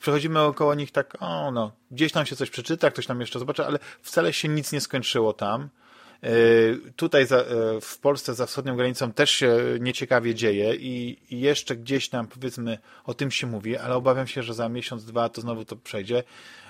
przechodzimy 0.00 0.40
około 0.40 0.74
nich 0.74 0.92
tak, 0.92 1.16
o 1.20 1.50
no, 1.50 1.72
gdzieś 1.90 2.12
tam 2.12 2.26
się 2.26 2.36
coś 2.36 2.50
przeczyta, 2.50 2.90
ktoś 2.90 3.06
tam 3.06 3.20
jeszcze 3.20 3.38
zobaczy, 3.38 3.66
ale 3.66 3.78
wcale 4.02 4.32
się 4.32 4.48
nic 4.48 4.72
nie 4.72 4.80
skończyło 4.80 5.32
tam. 5.32 5.68
E, 6.22 6.30
tutaj 6.96 7.26
za, 7.26 7.36
e, 7.36 7.80
w 7.80 7.98
Polsce 7.98 8.34
za 8.34 8.46
wschodnią 8.46 8.76
granicą 8.76 9.12
też 9.12 9.30
się 9.30 9.58
nieciekawie 9.80 10.34
dzieje 10.34 10.74
i, 10.74 11.18
i, 11.30 11.40
jeszcze 11.40 11.76
gdzieś 11.76 12.08
tam 12.08 12.28
powiedzmy 12.28 12.78
o 13.04 13.14
tym 13.14 13.30
się 13.30 13.46
mówi, 13.46 13.76
ale 13.76 13.94
obawiam 13.94 14.26
się, 14.26 14.42
że 14.42 14.54
za 14.54 14.68
miesiąc, 14.68 15.04
dwa 15.04 15.28
to 15.28 15.40
znowu 15.40 15.64
to 15.64 15.76
przejdzie. 15.76 16.22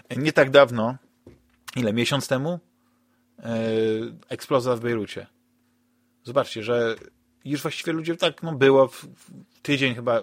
E, 0.09 0.16
nie 0.16 0.32
tak 0.32 0.51
dawno, 0.51 0.97
ile? 1.76 1.92
Miesiąc 1.92 2.28
temu? 2.28 2.61
Eksplozja 4.28 4.76
w 4.76 4.80
Bejrucie. 4.80 5.26
Zobaczcie, 6.22 6.62
że 6.62 6.97
już 7.44 7.62
właściwie 7.62 7.92
ludzie 7.92 8.16
tak, 8.16 8.42
no 8.42 8.53
było, 8.53 8.88
w, 8.88 9.05
w 9.05 9.30
tydzień 9.62 9.94
chyba 9.94 10.22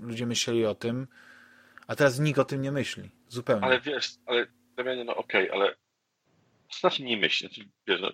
ludzie 0.00 0.26
myśleli 0.26 0.66
o 0.66 0.74
tym, 0.74 1.06
a 1.86 1.96
teraz 1.96 2.18
nikt 2.18 2.38
o 2.38 2.44
tym 2.44 2.62
nie 2.62 2.72
myśli. 2.72 3.10
Zupełnie. 3.28 3.64
Ale 3.64 3.80
wiesz, 3.80 4.10
ale 4.26 4.46
Damianie, 4.76 5.04
no 5.04 5.16
okej, 5.16 5.50
okay, 5.50 5.62
ale 5.62 5.76
znaczy 6.80 7.02
nie 7.02 7.16
myśli. 7.16 7.48
Znaczy, 7.48 7.68
wiesz, 7.86 8.00
no, 8.00 8.10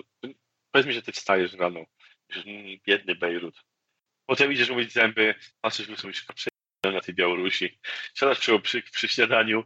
Powiedz 0.72 0.94
że 0.94 1.02
ty 1.02 1.12
wstajesz 1.12 1.52
rano, 1.52 1.84
że 2.28 2.40
mm, 2.40 2.78
biedny 2.86 3.14
Bejrut. 3.14 3.62
Potem 4.26 4.52
idziesz 4.52 4.70
umyć 4.70 4.92
zęby, 4.92 5.34
patrzysz 5.60 5.86
w 5.86 6.04
mówisz, 6.04 6.26
na 6.84 7.00
tej 7.00 7.14
Białorusi. 7.14 7.78
Siadasz 8.14 8.38
przy, 8.38 8.60
przy, 8.60 8.82
przy 8.82 9.08
śniadaniu, 9.08 9.64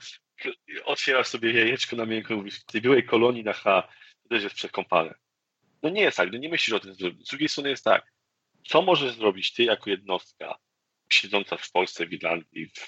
otwierasz 0.84 1.26
sobie 1.26 1.52
jajeczko 1.52 1.96
na 1.96 2.06
miękko, 2.06 2.36
mówisz, 2.36 2.60
w 2.60 2.64
tej 2.64 2.80
byłej 2.80 3.04
kolonii 3.06 3.44
na 3.44 3.52
H, 3.52 3.88
to 4.22 4.28
też 4.28 4.42
jest 4.42 4.54
przekąpane. 4.54 5.14
No 5.82 5.90
nie 5.90 6.02
jest 6.02 6.16
tak, 6.16 6.32
no 6.32 6.38
nie 6.38 6.48
myślisz 6.48 6.74
o 6.74 6.80
tym. 6.80 6.94
Z 6.94 7.28
drugiej 7.28 7.48
strony 7.48 7.70
jest 7.70 7.84
tak, 7.84 8.12
co 8.68 8.82
możesz 8.82 9.12
zrobić 9.12 9.52
ty 9.52 9.62
jako 9.62 9.90
jednostka, 9.90 10.58
siedząca 11.12 11.56
w 11.56 11.70
Polsce, 11.70 12.06
w 12.06 12.12
Irlandii, 12.12 12.66
w, 12.66 12.78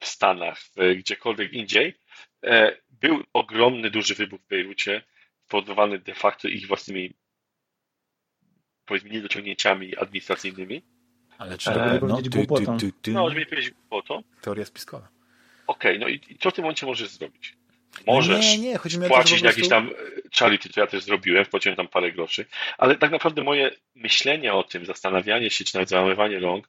w 0.00 0.06
Stanach, 0.06 0.60
w, 0.60 0.94
gdziekolwiek 0.96 1.52
indziej, 1.52 1.94
e, 2.44 2.76
był 2.90 3.24
ogromny, 3.32 3.90
duży 3.90 4.14
wybuch 4.14 4.40
w 4.40 4.48
Bejrucie, 4.48 5.02
spowodowany 5.52 5.98
de 5.98 6.14
facto 6.14 6.48
ich 6.48 6.66
własnymi 6.66 7.14
powiedzmy 8.86 9.10
niedociągnięciami 9.10 9.96
administracyjnymi. 9.96 10.82
Ale 11.38 11.58
czy 11.58 11.64
to 11.64 11.84
e, 11.84 11.92
no, 11.92 12.00
powiedzieć 12.00 12.28
głupotą? 12.28 12.78
No, 13.06 13.28
żeby 13.28 13.40
nie 13.40 13.46
powiedzieć 13.46 13.70
głupotą. 13.70 14.22
Teoria 14.40 14.64
spiskowa. 14.64 15.08
Okej, 15.66 15.96
okay, 15.96 15.98
no 15.98 16.08
i, 16.08 16.20
i 16.28 16.38
co 16.38 16.50
w 16.50 16.54
tym 16.54 16.62
momencie 16.62 16.86
możesz 16.86 17.08
zrobić? 17.08 17.56
Możesz 18.06 18.58
nie, 18.58 18.78
nie, 18.98 19.08
płacić 19.08 19.40
to, 19.40 19.46
jakiś 19.46 19.68
tam 19.68 19.88
e, 19.88 19.92
charity, 20.38 20.68
to 20.68 20.80
ja 20.80 20.86
też 20.86 21.04
zrobiłem, 21.04 21.44
wpłaciłem 21.44 21.76
tam 21.76 21.88
parę 21.88 22.12
groszy, 22.12 22.46
ale 22.78 22.96
tak 22.96 23.10
naprawdę 23.10 23.42
moje 23.42 23.70
myślenie 23.94 24.54
o 24.54 24.62
tym, 24.62 24.86
zastanawianie 24.86 25.50
się, 25.50 25.64
czy 25.64 25.74
nawet 25.74 25.88
załamywanie 25.88 26.38
rąk 26.38 26.68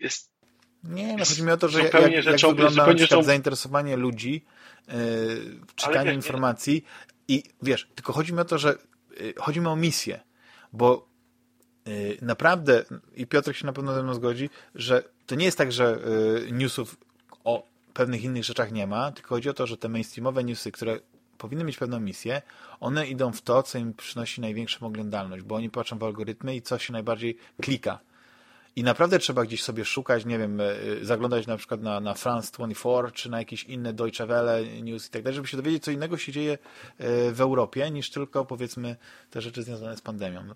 jest 0.00 0.36
nie, 0.84 1.16
no 1.16 1.24
chodzi 1.24 1.42
mi 1.42 1.50
o 1.50 1.56
to, 1.56 1.68
że 1.68 1.82
jak, 1.82 1.94
jak, 1.94 2.24
jak 2.24 2.40
wygląda 2.40 2.86
na 2.86 2.98
rzeczą... 2.98 3.22
zainteresowanie 3.22 3.96
ludzi 3.96 4.44
yy, 4.88 4.94
czytaniem 5.76 6.14
informacji, 6.14 6.84
i 7.28 7.42
wiesz, 7.62 7.88
tylko 7.94 8.12
chodzi 8.12 8.32
mi 8.32 8.40
o 8.40 8.44
to, 8.44 8.58
że 8.58 8.78
y, 9.20 9.34
chodzi 9.38 9.60
mi 9.60 9.66
o 9.66 9.76
misję, 9.76 10.20
bo 10.72 11.08
y, 11.88 12.18
naprawdę, 12.22 12.84
i 13.14 13.26
Piotr 13.26 13.54
się 13.54 13.66
na 13.66 13.72
pewno 13.72 13.94
ze 13.94 14.02
mną 14.02 14.14
zgodzi, 14.14 14.50
że 14.74 15.02
to 15.26 15.34
nie 15.34 15.44
jest 15.44 15.58
tak, 15.58 15.72
że 15.72 15.98
y, 16.46 16.52
newsów 16.52 16.96
o 17.44 17.66
pewnych 17.94 18.24
innych 18.24 18.44
rzeczach 18.44 18.72
nie 18.72 18.86
ma, 18.86 19.12
tylko 19.12 19.28
chodzi 19.28 19.48
o 19.48 19.54
to, 19.54 19.66
że 19.66 19.76
te 19.76 19.88
mainstreamowe 19.88 20.44
newsy, 20.44 20.72
które 20.72 21.00
powinny 21.38 21.64
mieć 21.64 21.76
pewną 21.76 22.00
misję, 22.00 22.42
one 22.80 23.06
idą 23.06 23.32
w 23.32 23.42
to, 23.42 23.62
co 23.62 23.78
im 23.78 23.94
przynosi 23.94 24.40
największą 24.40 24.86
oglądalność, 24.86 25.42
bo 25.44 25.54
oni 25.54 25.70
patrzą 25.70 25.98
w 25.98 26.04
algorytmy 26.04 26.56
i 26.56 26.62
co 26.62 26.78
się 26.78 26.92
najbardziej 26.92 27.38
klika. 27.62 27.98
I 28.76 28.82
naprawdę 28.82 29.18
trzeba 29.18 29.44
gdzieś 29.44 29.62
sobie 29.62 29.84
szukać, 29.84 30.24
nie 30.24 30.38
wiem, 30.38 30.60
e, 30.60 30.64
zaglądać 31.02 31.46
na 31.46 31.56
przykład 31.56 31.82
na, 31.82 32.00
na 32.00 32.14
France 32.14 32.52
24, 32.52 33.12
czy 33.12 33.30
na 33.30 33.38
jakieś 33.38 33.64
inne 33.64 33.92
Deutsche 33.92 34.26
Welle 34.26 34.82
news 34.82 35.08
i 35.08 35.10
tak 35.10 35.22
dalej, 35.22 35.34
żeby 35.34 35.48
się 35.48 35.56
dowiedzieć, 35.56 35.84
co 35.84 35.90
innego 35.90 36.16
się 36.16 36.32
dzieje 36.32 36.52
e, 36.98 37.32
w 37.32 37.40
Europie, 37.40 37.90
niż 37.90 38.10
tylko, 38.10 38.44
powiedzmy, 38.44 38.96
te 39.30 39.40
rzeczy 39.40 39.62
związane 39.62 39.96
z 39.96 40.00
pandemią. 40.00 40.44
No. 40.44 40.54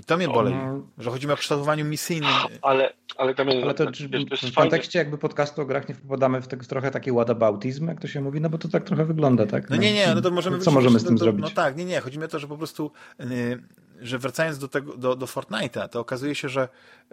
I 0.00 0.04
to 0.04 0.16
mnie 0.16 0.28
boli, 0.28 0.54
że 0.98 1.10
chodzi 1.10 1.30
o 1.30 1.36
kształtowaniu 1.36 1.84
misyjnym. 1.84 2.30
Ale, 2.62 2.92
ale, 3.16 3.34
tam 3.34 3.48
ale 3.48 3.74
to, 3.74 3.92
czy, 3.92 4.08
w 4.52 4.54
kontekście 4.54 4.98
jakby 4.98 5.18
podcastu 5.18 5.62
o 5.62 5.66
grach 5.66 5.88
nie 5.88 5.94
wpadamy 5.94 6.42
w 6.42 6.48
te, 6.48 6.56
trochę 6.56 6.90
taki 6.90 7.10
whataboutism, 7.10 7.88
jak 7.88 8.00
to 8.00 8.08
się 8.08 8.20
mówi, 8.20 8.40
no 8.40 8.50
bo 8.50 8.58
to 8.58 8.68
tak 8.68 8.84
trochę 8.84 9.04
wygląda, 9.04 9.46
tak? 9.46 9.70
No, 9.70 9.76
no 9.76 9.82
nie, 9.82 9.92
nie, 9.92 10.14
no 10.14 10.20
to 10.20 10.30
możemy... 10.30 10.58
Co 10.58 10.70
możemy 10.70 10.98
z 10.98 11.04
tym 11.04 11.16
to, 11.16 11.24
zrobić? 11.24 11.42
No 11.42 11.50
tak, 11.50 11.76
nie, 11.76 11.84
nie, 11.84 12.00
chodzi 12.00 12.18
mi 12.18 12.24
o 12.24 12.28
to, 12.28 12.38
że 12.38 12.48
po 12.48 12.56
prostu 12.56 12.90
yy, 13.18 13.26
że 14.02 14.18
wracając 14.18 14.58
do 14.58 14.68
tego, 14.68 14.96
do, 14.96 15.16
do 15.16 15.26
Fortnite'a, 15.26 15.88
to 15.88 16.00
okazuje 16.00 16.34
się, 16.34 16.48
że 16.48 16.68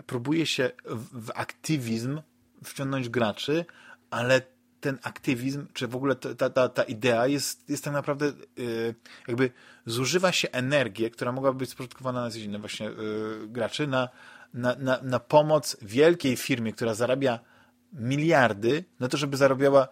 próbuje 0.06 0.46
się 0.46 0.72
w, 0.86 1.26
w 1.26 1.32
aktywizm 1.36 2.22
wciągnąć 2.64 3.10
graczy, 3.10 3.66
ale 4.10 4.42
ten 4.82 4.98
aktywizm, 5.04 5.66
czy 5.74 5.88
w 5.88 5.96
ogóle 5.96 6.16
ta, 6.16 6.50
ta, 6.50 6.70
ta 6.70 6.84
idea 6.84 7.28
jest, 7.28 7.70
jest 7.70 7.84
tak 7.84 7.94
naprawdę 7.94 8.26
yy, 8.58 8.96
jakby 9.28 9.52
zużywa 9.86 10.32
się 10.32 10.52
energię, 10.52 11.10
która 11.10 11.32
mogłaby 11.32 11.58
być 11.58 11.70
spożytkowana 11.70 12.22
na 12.22 12.32
coś 12.32 12.48
właśnie 12.48 12.86
yy, 12.86 13.48
graczy, 13.48 13.88
na, 13.88 14.10
na, 14.54 14.76
na, 14.76 15.00
na 15.04 15.20
pomoc 15.20 15.78
wielkiej 15.82 16.38
firmie, 16.38 16.74
która 16.74 16.94
zarabia 16.94 17.40
miliardy, 17.94 18.84
na 19.00 19.08
to, 19.08 19.18
żeby 19.18 19.38
zarabiała 19.38 19.88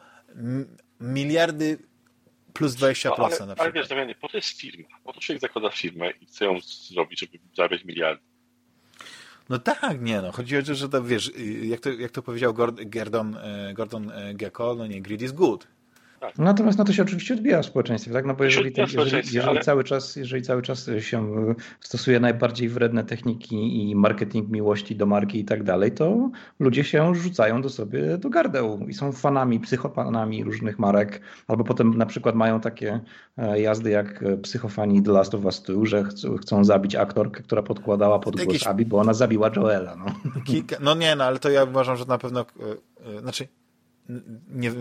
miliardy 0.99 1.77
plus 2.55 2.75
20% 2.75 3.09
no, 3.09 3.15
ale, 3.15 3.29
na 3.29 3.29
przykład. 3.29 3.59
Ale 3.59 3.71
wiesz, 3.71 3.87
Damianie, 3.87 4.15
po 4.15 4.29
to 4.29 4.37
jest 4.37 4.49
firma. 4.49 4.87
Po 5.03 5.13
to 5.13 5.19
człowiek 5.19 5.41
zakłada 5.41 5.69
firmę 5.69 6.11
i 6.21 6.25
chce 6.25 6.45
ją 6.45 6.59
zrobić, 6.61 7.19
żeby 7.19 7.39
zarabiać 7.55 7.85
miliardy. 7.85 8.23
No 9.49 9.59
tak, 9.59 10.01
nie 10.01 10.21
no. 10.21 10.31
Chodzi 10.31 10.57
o 10.57 10.63
to, 10.63 10.75
że 10.75 10.89
to, 10.89 11.03
wiesz, 11.03 11.31
jak 11.61 11.79
to, 11.79 11.89
jak 11.89 12.11
to 12.11 12.21
powiedział 12.21 12.53
Gordon, 12.85 13.35
e, 13.35 13.73
Gordon 13.73 14.11
e, 14.11 14.33
Gecko, 14.33 14.75
no 14.75 14.87
nie, 14.87 15.01
greed 15.01 15.21
is 15.21 15.31
good. 15.31 15.67
Tak. 16.27 16.37
Natomiast 16.37 16.77
no 16.77 16.83
to 16.85 16.93
się 16.93 17.03
oczywiście 17.03 17.33
odbija 17.33 17.61
w 17.61 17.65
społeczeństwie, 17.65 18.11
tak? 18.11 18.25
No 18.25 18.33
bo 18.33 18.43
jeżeli, 18.43 18.71
te, 18.71 18.81
jeżeli, 18.81 19.15
jeżeli 19.15 19.49
ale... 19.49 19.61
cały 19.61 19.83
czas, 19.83 20.15
jeżeli 20.15 20.43
cały 20.43 20.61
czas 20.61 20.89
się 20.99 21.35
stosuje 21.79 22.19
najbardziej 22.19 22.69
wredne 22.69 23.03
techniki 23.03 23.89
i 23.89 23.95
marketing 23.95 24.49
miłości 24.49 24.95
do 24.95 25.05
marki 25.05 25.39
i 25.39 25.45
tak 25.45 25.63
dalej, 25.63 25.91
to 25.91 26.29
ludzie 26.59 26.83
się 26.83 27.15
rzucają 27.15 27.61
do 27.61 27.69
sobie 27.69 28.17
do 28.17 28.29
gardeł 28.29 28.85
i 28.87 28.93
są 28.93 29.11
fanami, 29.11 29.59
psychopanami 29.59 30.43
różnych 30.43 30.79
marek, 30.79 31.21
albo 31.47 31.63
potem 31.63 31.97
na 31.97 32.05
przykład 32.05 32.35
mają 32.35 32.59
takie 32.59 32.99
e, 33.37 33.61
jazdy 33.61 33.89
jak 33.89 34.23
psychofani 34.41 35.03
The 35.03 35.11
Last 35.11 35.35
of 35.35 35.45
Us 35.45 35.61
2, 35.61 35.85
że 35.85 36.03
chcą 36.41 36.63
zabić 36.63 36.95
aktorkę, 36.95 37.43
która 37.43 37.63
podkładała 37.63 38.19
pod 38.19 38.35
głos 38.35 38.47
Jakieś... 38.47 38.67
Abi, 38.67 38.85
bo 38.85 38.99
ona 38.99 39.13
zabiła 39.13 39.51
Joela. 39.55 39.95
No. 39.95 40.05
Kilka... 40.45 40.75
no 40.81 40.95
nie, 40.95 41.15
no 41.15 41.23
ale 41.23 41.39
to 41.39 41.49
ja 41.49 41.63
uważam, 41.63 41.97
że 41.97 42.05
na 42.05 42.17
pewno, 42.17 42.41
e, 42.41 43.15
e, 43.17 43.21
znaczy 43.21 43.47
nie, 44.49 44.71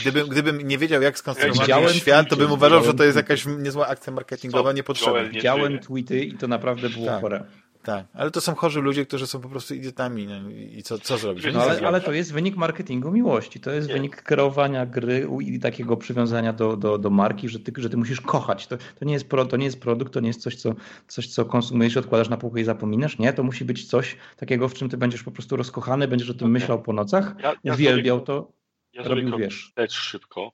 gdybym, 0.00 0.28
gdybym 0.28 0.68
nie 0.68 0.78
wiedział, 0.78 1.02
jak 1.02 1.18
skonstruowany 1.18 1.68
ja 1.68 1.80
jest 1.80 1.94
świat, 1.94 2.28
to 2.28 2.36
bym 2.36 2.52
uważał, 2.52 2.84
że 2.84 2.94
to 2.94 3.04
jest 3.04 3.16
jakaś 3.16 3.46
niezła 3.46 3.86
akcja 3.86 4.12
marketingowa, 4.12 4.72
niepotrzebna. 4.72 5.24
Widziałem 5.24 5.78
tweety 5.78 6.24
i 6.24 6.38
to 6.38 6.48
naprawdę 6.48 6.90
było 6.90 7.06
tak. 7.06 7.20
chore. 7.20 7.44
Tak, 7.84 8.06
ale 8.14 8.30
to 8.30 8.40
są 8.40 8.54
chorzy 8.54 8.80
ludzie, 8.80 9.06
którzy 9.06 9.26
są 9.26 9.40
po 9.40 9.48
prostu 9.48 9.74
idiotami 9.74 10.26
no, 10.26 10.50
i 10.50 10.82
co, 10.82 10.98
co 10.98 11.18
zrobić? 11.18 11.46
No, 11.52 11.62
ale, 11.62 11.86
ale 11.86 12.00
to 12.00 12.12
jest 12.12 12.32
wynik 12.32 12.56
marketingu 12.56 13.10
miłości, 13.10 13.60
to 13.60 13.70
jest 13.70 13.88
nie. 13.88 13.94
wynik 13.94 14.22
kreowania 14.22 14.86
gry 14.86 15.28
i 15.40 15.60
takiego 15.60 15.96
przywiązania 15.96 16.52
do, 16.52 16.76
do, 16.76 16.98
do 16.98 17.10
marki, 17.10 17.48
że 17.48 17.60
ty, 17.60 17.72
że 17.76 17.90
ty 17.90 17.96
musisz 17.96 18.20
kochać. 18.20 18.66
To, 18.66 18.76
to, 18.76 19.04
nie 19.04 19.12
jest 19.12 19.28
pro, 19.28 19.44
to 19.44 19.56
nie 19.56 19.64
jest 19.64 19.80
produkt, 19.80 20.12
to 20.12 20.20
nie 20.20 20.28
jest 20.28 20.40
coś, 20.40 20.56
co, 20.56 20.74
coś, 21.08 21.28
co 21.28 21.44
konsumujesz, 21.44 21.96
odkładasz 21.96 22.28
na 22.28 22.36
półkę 22.36 22.60
i 22.60 22.64
zapominasz. 22.64 23.18
Nie, 23.18 23.32
to 23.32 23.42
musi 23.42 23.64
być 23.64 23.86
coś 23.86 24.16
takiego, 24.36 24.68
w 24.68 24.74
czym 24.74 24.88
ty 24.88 24.96
będziesz 24.96 25.22
po 25.22 25.30
prostu 25.30 25.56
rozkochany, 25.56 26.08
będziesz 26.08 26.30
o 26.30 26.34
tym 26.34 26.50
myślał 26.50 26.82
po 26.82 26.92
nocach, 26.92 27.34
ja, 27.42 27.54
ja 27.64 27.74
uwielbiał 27.74 28.20
to 28.20 28.52
ja 28.94 29.02
robił, 29.02 29.38
wiesz. 29.38 29.72
też 29.74 29.92
szybko 29.92 30.52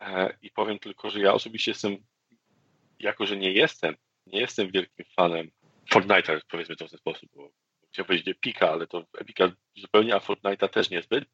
e, 0.00 0.36
i 0.42 0.50
powiem 0.50 0.78
tylko, 0.78 1.10
że 1.10 1.20
ja 1.20 1.32
osobiście 1.32 1.70
jestem, 1.70 1.96
jako 2.98 3.26
że 3.26 3.36
nie 3.36 3.52
jestem, 3.52 3.94
nie 4.26 4.40
jestem 4.40 4.70
wielkim 4.70 5.06
fanem 5.16 5.50
Fortnite'a, 5.94 6.40
powiedzmy 6.50 6.76
to 6.76 6.86
w 6.86 6.90
ten 6.90 6.98
sposób, 6.98 7.28
bo 7.34 7.50
chciałem 7.92 8.06
powiedzieć 8.06 8.28
Epika, 8.28 8.70
ale 8.70 8.86
to 8.86 9.04
Epika 9.18 9.52
zupełnie, 9.76 10.14
a 10.14 10.18
Fortnite'a 10.18 10.68
też 10.68 10.90
niezbyt. 10.90 11.24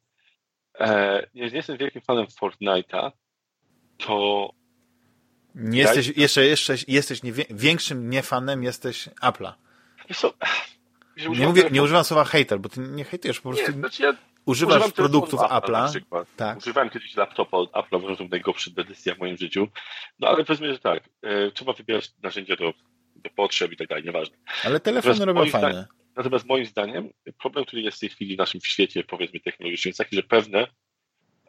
E, 0.79 1.27
nie, 1.33 1.41
nie 1.41 1.57
jestem 1.57 1.77
wielkim 1.77 2.01
fanem 2.01 2.25
Fortnite'a, 2.25 3.11
to 3.97 4.49
nie 5.55 5.79
jesteś, 5.79 6.17
jeszcze, 6.17 6.45
jeszcze 6.45 6.75
jesteś 6.87 7.23
nie, 7.23 7.31
większym 7.49 8.09
niefanem 8.09 8.63
jesteś 8.63 9.07
Apple'a. 9.21 9.53
Nie, 11.17 11.47
mówię, 11.47 11.69
nie 11.71 11.83
używam 11.83 12.03
słowa 12.03 12.23
hater, 12.23 12.59
bo 12.59 12.69
ty 12.69 12.79
nie 12.79 13.03
hejtujesz, 13.03 13.41
po 13.41 13.49
prostu 13.49 13.71
nie, 13.71 13.77
znaczy 13.77 14.03
ja 14.03 14.13
używasz 14.49 14.75
Używam 14.75 14.91
produktów 14.91 15.39
Apple'a. 15.39 15.97
Apple, 15.97 16.25
tak. 16.35 16.57
Używałem 16.57 16.89
kiedyś 16.89 17.15
laptopa 17.15 17.57
od 17.57 17.71
Apple'a, 17.71 17.97
uważam, 17.97 18.15
że 18.15 18.27
najgorszy 18.29 18.71
decyzja 18.71 19.15
w 19.15 19.19
moim 19.19 19.37
życiu. 19.37 19.67
No 20.19 20.27
ale 20.27 20.43
powiedzmy, 20.43 20.73
że 20.73 20.79
tak, 20.79 21.09
e, 21.21 21.51
trzeba 21.51 21.73
wybierać 21.73 22.11
narzędzia 22.23 22.55
do, 22.55 22.73
do 23.15 23.29
potrzeb 23.29 23.71
i 23.71 23.77
tak 23.77 23.87
dalej, 23.87 24.03
nieważne. 24.03 24.37
Ale 24.63 24.79
telefony 24.79 25.25
robią 25.25 25.45
fajne. 25.45 25.69
Zdaniem, 25.69 25.85
natomiast 26.15 26.45
moim 26.45 26.65
zdaniem 26.65 27.09
problem, 27.39 27.65
który 27.65 27.81
jest 27.81 27.97
w 27.97 27.99
tej 27.99 28.09
chwili 28.09 28.35
w 28.35 28.39
naszym 28.39 28.61
świecie, 28.61 29.03
powiedzmy 29.03 29.39
technologicznym, 29.39 29.89
jest 29.89 29.97
taki, 29.97 30.15
że 30.15 30.23
pewne, 30.23 30.67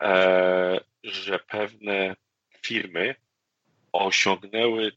e, 0.01 0.81
że 1.05 1.39
pewne 1.39 2.17
firmy 2.63 3.15
osiągnęły 3.93 4.93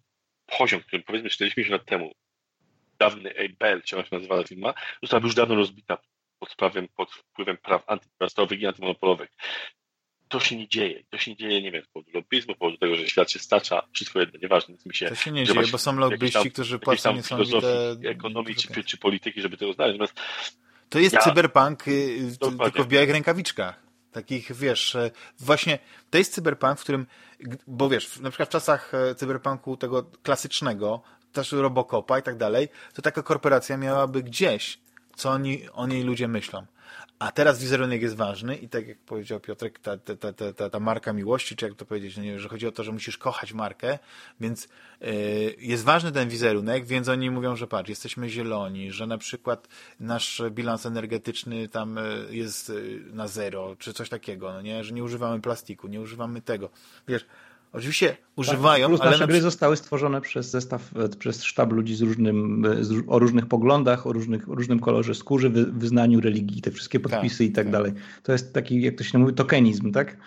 poziom, 0.57 0.81
który 0.81 1.03
powiedzmy 1.03 1.29
40 1.29 1.71
lat 1.71 1.85
temu 1.85 2.11
dawny 2.99 3.33
Abel, 3.45 3.81
czy 3.81 3.95
ona 3.95 4.05
się 4.05 4.15
nazywała 4.15 4.43
firma, 4.43 4.73
została 5.01 5.23
już 5.23 5.35
dawno 5.35 5.55
rozbita 5.55 5.97
pod, 6.43 6.51
sprawem, 6.51 6.87
pod 6.95 7.11
wpływem 7.11 7.57
praw 7.57 7.83
antytrustowych 7.87 8.59
i 8.59 8.67
antymonopolowych. 8.67 9.29
To 10.27 10.39
się 10.39 10.55
nie 10.55 10.67
dzieje. 10.67 11.03
To 11.09 11.17
się 11.17 11.31
nie 11.31 11.37
dzieje, 11.37 11.61
nie 11.61 11.71
wiem, 11.71 11.83
z 11.83 11.87
powodu 11.87 12.11
lobbyzmu, 12.13 12.53
z 12.53 12.57
powodu 12.57 12.77
tego, 12.77 12.95
że 12.95 13.07
świat 13.07 13.31
się 13.31 13.39
stacza, 13.39 13.87
wszystko 13.93 14.19
jedno, 14.19 14.39
nieważne. 14.41 14.75
Mi 14.85 14.95
się, 14.95 15.09
to 15.09 15.15
się 15.15 15.31
nie 15.31 15.43
dzieje, 15.43 15.67
bo 15.71 15.77
są 15.77 15.95
lobbyści, 15.95 16.51
którzy 16.51 16.79
płacą 16.79 17.13
niesamowite... 17.13 17.95
ekonomii 18.05 18.55
czy, 18.55 18.83
czy 18.83 18.97
polityki, 18.97 19.41
żeby 19.41 19.57
tego 19.57 19.73
znaleźć. 19.73 19.99
Natomiast 19.99 20.21
to 20.89 20.99
jest 20.99 21.13
ja, 21.13 21.21
cyberpunk 21.21 21.87
y, 21.87 22.37
tylko 22.63 22.83
w 22.83 22.87
białych 22.87 23.09
rękawiczkach. 23.09 23.83
Takich, 24.11 24.55
wiesz, 24.55 24.95
e, 24.95 25.11
właśnie 25.39 25.79
to 26.09 26.17
jest 26.17 26.33
cyberpunk, 26.33 26.79
w 26.79 26.83
którym, 26.83 27.05
bo 27.67 27.89
wiesz, 27.89 28.19
na 28.19 28.29
przykład 28.29 28.49
w 28.49 28.51
czasach 28.51 28.93
e, 28.93 29.15
cyberpunku 29.15 29.77
tego 29.77 30.03
klasycznego, 30.03 31.01
też 31.31 31.51
Robocopa 31.51 32.19
i 32.19 32.23
tak 32.23 32.37
dalej, 32.37 32.67
to 32.93 33.01
taka 33.01 33.23
korporacja 33.23 33.77
miałaby 33.77 34.23
gdzieś 34.23 34.82
co 35.15 35.29
oni, 35.29 35.69
o 35.69 35.87
niej 35.87 36.03
ludzie 36.03 36.27
myślą. 36.27 36.65
A 37.19 37.31
teraz 37.31 37.59
wizerunek 37.59 38.01
jest 38.01 38.15
ważny 38.15 38.55
i 38.55 38.69
tak 38.69 38.87
jak 38.87 38.97
powiedział 38.97 39.39
Piotrek, 39.39 39.79
ta, 39.79 39.97
ta, 39.97 40.33
ta, 40.33 40.53
ta, 40.53 40.69
ta 40.69 40.79
marka 40.79 41.13
miłości, 41.13 41.55
czy 41.55 41.65
jak 41.65 41.75
to 41.75 41.85
powiedzieć, 41.85 42.17
no 42.17 42.23
nie, 42.23 42.39
że 42.39 42.49
chodzi 42.49 42.67
o 42.67 42.71
to, 42.71 42.83
że 42.83 42.91
musisz 42.91 43.17
kochać 43.17 43.53
markę, 43.53 43.99
więc 44.39 44.67
yy, 45.01 45.09
jest 45.57 45.83
ważny 45.83 46.11
ten 46.11 46.29
wizerunek, 46.29 46.85
więc 46.85 47.09
oni 47.09 47.31
mówią, 47.31 47.55
że 47.55 47.67
patrz, 47.67 47.89
jesteśmy 47.89 48.29
zieloni, 48.29 48.91
że 48.91 49.07
na 49.07 49.17
przykład 49.17 49.67
nasz 49.99 50.41
bilans 50.51 50.85
energetyczny 50.85 51.67
tam 51.67 51.97
e, 51.97 52.01
jest 52.29 52.69
e, 52.69 52.73
na 53.13 53.27
zero, 53.27 53.75
czy 53.79 53.93
coś 53.93 54.09
takiego, 54.09 54.53
no 54.53 54.61
nie, 54.61 54.83
że 54.83 54.93
nie 54.93 55.03
używamy 55.03 55.41
plastiku, 55.41 55.87
nie 55.87 56.01
używamy 56.01 56.41
tego. 56.41 56.69
Wiesz, 57.07 57.25
Oczywiście 57.73 58.17
używają, 58.35 58.91
tak, 58.91 59.01
ale... 59.01 59.11
nasze 59.11 59.27
gry 59.27 59.41
zostały 59.41 59.77
stworzone 59.77 60.21
przez 60.21 60.49
zestaw, 60.49 60.97
e, 60.97 61.09
przez 61.09 61.43
sztab 61.43 61.71
ludzi 61.71 61.95
z 61.95 62.01
różnym, 62.01 62.65
e, 62.65 62.83
z, 62.83 63.03
o 63.07 63.19
różnych 63.19 63.45
poglądach, 63.45 64.07
o, 64.07 64.13
różnych, 64.13 64.49
o 64.49 64.55
różnym 64.55 64.79
kolorze 64.79 65.15
skóry, 65.15 65.49
wy, 65.49 65.65
wyznaniu 65.65 66.21
religii, 66.21 66.61
te 66.61 66.71
wszystkie 66.71 66.99
tak, 66.99 67.11
podpisy 67.11 67.37
tak, 67.37 67.47
i 67.47 67.51
tak, 67.51 67.65
tak, 67.65 67.71
dalej. 67.71 67.93
To 68.23 68.31
jest 68.31 68.53
taki, 68.53 68.81
jak 68.81 68.95
to 68.95 69.03
się 69.03 69.17
mówi, 69.17 69.33
tokenizm, 69.33 69.91
tak? 69.91 70.17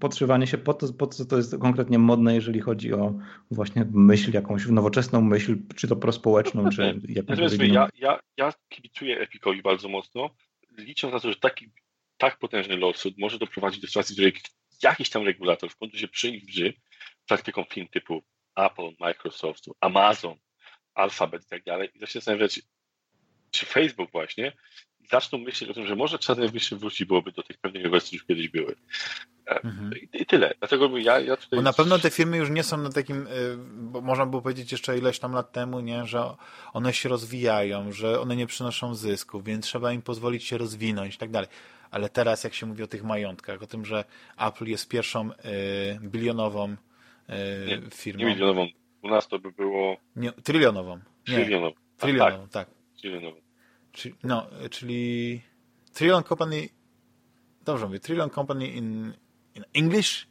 Podszywanie 0.00 0.46
się 0.46 0.58
po 0.58 0.74
to, 0.74 0.92
po 0.92 1.06
co 1.06 1.24
to 1.24 1.36
jest 1.36 1.58
konkretnie 1.58 1.98
modne, 1.98 2.34
jeżeli 2.34 2.60
chodzi 2.60 2.92
o 2.92 3.14
właśnie 3.50 3.86
myśl, 3.92 4.32
jakąś 4.32 4.66
nowoczesną 4.66 5.20
myśl, 5.20 5.56
czy 5.76 5.88
to 5.88 5.96
prospołeczną, 5.96 6.68
czy 6.68 7.00
jakąś 7.08 7.38
ja, 7.58 7.88
ja, 7.98 8.18
ja 8.36 8.52
kibicuję 8.68 9.20
Epicowi 9.20 9.62
bardzo 9.62 9.88
mocno, 9.88 10.30
licząc 10.78 11.14
na 11.14 11.20
to, 11.20 11.30
że 11.30 11.36
taki 11.36 11.70
tak 12.18 12.38
potężny 12.38 12.76
lawsuit 12.76 13.18
może 13.18 13.38
doprowadzić 13.38 13.80
do 13.80 13.86
sytuacji, 13.86 14.12
w 14.12 14.16
której 14.16 14.32
jakiś 14.84 15.10
tam 15.10 15.26
regulator 15.26 15.70
w 15.70 15.76
końcu 15.76 15.98
się 15.98 16.08
przyjrzy 16.08 16.74
praktyką 17.26 17.64
firm 17.64 17.88
typu 17.88 18.22
Apple, 18.56 18.90
Microsoft, 19.00 19.64
Amazon, 19.80 20.36
Alphabet 20.94 21.42
i 21.42 21.48
tak 21.48 21.64
dalej 21.64 21.88
i 21.94 21.98
zacznie 21.98 22.20
zastanawiać, 22.20 22.60
czy 23.50 23.66
Facebook 23.66 24.10
właśnie 24.12 24.52
zaczną 25.10 25.38
myśleć 25.38 25.70
o 25.70 25.74
tym, 25.74 25.86
że 25.86 25.96
może 25.96 26.18
czas 26.18 26.38
najwyższy 26.38 26.76
wrócić 26.76 27.04
byłoby 27.06 27.32
do 27.32 27.42
tych 27.42 27.58
pewnych 27.58 27.84
inwestycji, 27.84 28.16
już 28.16 28.26
kiedyś 28.26 28.48
były. 28.48 28.76
E, 29.46 29.64
mhm. 29.64 29.90
I, 30.12 30.26
tyle. 30.26 30.54
Dlatego 30.58 30.98
ja, 30.98 31.20
ja 31.20 31.36
tutaj... 31.36 31.56
Bo 31.56 31.62
na 31.62 31.72
pewno 31.72 31.98
te 31.98 32.10
firmy 32.10 32.36
już 32.36 32.50
nie 32.50 32.62
są 32.62 32.76
na 32.76 32.92
takim, 32.92 33.26
y, 33.26 33.56
bo 33.76 34.00
można 34.00 34.26
było 34.26 34.42
powiedzieć 34.42 34.72
jeszcze 34.72 34.98
ileś 34.98 35.18
tam 35.18 35.32
lat 35.32 35.52
temu, 35.52 35.80
nie, 35.80 36.04
że 36.04 36.34
one 36.72 36.92
się 36.92 37.08
rozwijają, 37.08 37.92
że 37.92 38.20
one 38.20 38.36
nie 38.36 38.46
przynoszą 38.46 38.94
zysków, 38.94 39.44
więc 39.44 39.66
trzeba 39.66 39.92
im 39.92 40.02
pozwolić 40.02 40.44
się 40.44 40.58
rozwinąć 40.58 41.14
i 41.14 41.18
tak 41.18 41.30
dalej 41.30 41.48
ale 41.94 42.08
teraz 42.08 42.44
jak 42.44 42.54
się 42.54 42.66
mówi 42.66 42.82
o 42.82 42.86
tych 42.86 43.04
majątkach, 43.04 43.62
o 43.62 43.66
tym, 43.66 43.84
że 43.84 44.04
Apple 44.38 44.64
jest 44.64 44.88
pierwszą 44.88 45.30
y, 45.30 45.34
bilionową 46.02 46.76
y, 47.28 47.90
firmą. 47.90 48.24
Nie 48.24 48.34
bilionową, 48.34 48.66
u 49.02 49.08
nas 49.08 49.28
to 49.28 49.38
by 49.38 49.52
było... 49.52 49.96
Nie, 50.16 50.32
trylionową. 50.32 51.00
Nie. 51.28 51.34
Trylionową. 51.34 51.74
Trylionową, 51.96 52.48
tak. 52.48 52.68
tak. 52.68 52.68
Trylionową. 53.00 53.36
no, 54.24 54.46
czyli 54.70 55.40
Trillion 55.92 56.22
Company, 56.22 56.68
dobrze 57.64 57.86
mówię, 57.86 58.00
Trillion 58.00 58.30
Company 58.30 58.66
in, 58.68 59.12
in 59.54 59.64
English, 59.74 60.26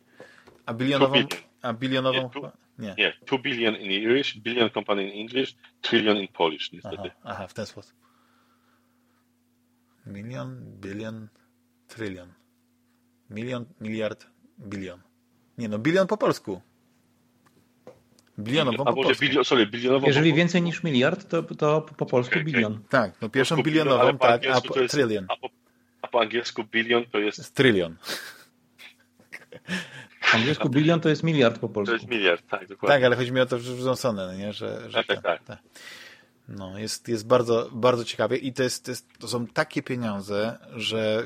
a 0.66 0.74
bilionową, 0.74 1.16
a 1.62 1.74
bilionową 1.74 2.22
nie, 2.22 2.30
two, 2.30 2.52
nie. 2.80 2.96
nie, 2.98 3.14
2 3.26 3.38
billion 3.38 3.76
in 3.76 3.92
English, 3.92 4.38
billion 4.38 4.70
company 4.70 5.04
in 5.04 5.22
English, 5.22 5.56
trillion 5.82 6.18
in 6.18 6.28
Polish, 6.28 6.72
niestety. 6.72 6.98
Aha, 6.98 7.16
aha 7.24 7.48
w 7.48 7.54
ten 7.54 7.66
sposób. 7.66 7.94
Milion, 10.06 10.80
bilion, 10.82 11.28
Trylion. 11.96 12.34
Milion, 13.30 13.66
miliard, 13.82 14.28
bilion. 14.60 15.00
Nie 15.58 15.70
no, 15.70 15.80
bilion 15.80 16.08
po 16.08 16.18
polsku. 16.18 16.62
Bilionową 18.40 18.86
po 18.86 18.94
polsku. 18.94 19.22
Bilio, 19.22 19.44
sorry, 19.44 19.68
bilionową 19.68 20.08
Jeżeli 20.08 20.32
po... 20.32 20.38
więcej 20.38 20.62
niż 20.62 20.84
miliard, 20.84 21.30
to, 21.30 21.44
to 21.44 21.82
po 21.82 22.06
polsku 22.06 22.34
okay, 22.34 22.44
bilion. 22.44 22.74
Okay. 22.74 22.86
Tak, 22.90 23.22
no 23.22 23.30
pierwszą 23.30 23.56
po 23.56 23.64
bilionową, 23.64 24.04
bilion, 24.04 24.18
tak, 24.18 24.46
a 24.46 24.62
po, 24.62 24.80
jest, 24.80 24.92
trylion. 24.94 25.26
A 25.30 25.38
po, 25.38 25.50
a 26.02 26.08
po 26.08 26.22
angielsku 26.22 26.64
bilion 26.64 27.06
to 27.06 27.20
jest... 27.20 27.56
trylion. 27.56 27.96
W 30.22 30.36
angielsku 30.36 30.70
bilion 30.70 31.00
to 31.00 31.10
jest 31.10 31.24
miliard 31.24 31.60
po 31.60 31.70
polsku. 31.70 31.92
To 31.92 31.94
jest 31.94 32.08
miliard, 32.08 32.48
tak, 32.50 32.68
dokładnie. 32.68 32.96
Tak, 32.96 33.04
ale 33.04 33.16
chodzi 33.16 33.32
mi 33.32 33.40
o 33.40 33.46
to, 33.46 33.60
że 33.60 33.76
wrzucone, 33.76 34.28
no 34.28 34.34
nie? 34.34 34.54
Że, 34.54 34.90
że 34.90 35.04
tak, 35.04 35.08
tak, 35.08 35.22
tak. 35.22 35.44
tak. 35.44 35.58
No, 36.48 36.80
jest, 36.80 37.08
jest 37.08 37.28
bardzo, 37.28 37.70
bardzo 37.72 38.06
ciekawie 38.06 38.38
i 38.38 38.54
to, 38.54 38.64
jest, 38.64 38.86
to, 38.86 38.92
jest, 38.92 39.08
to 39.20 39.28
są 39.28 39.48
takie 39.48 39.84
pieniądze, 39.84 40.58
że 40.76 41.24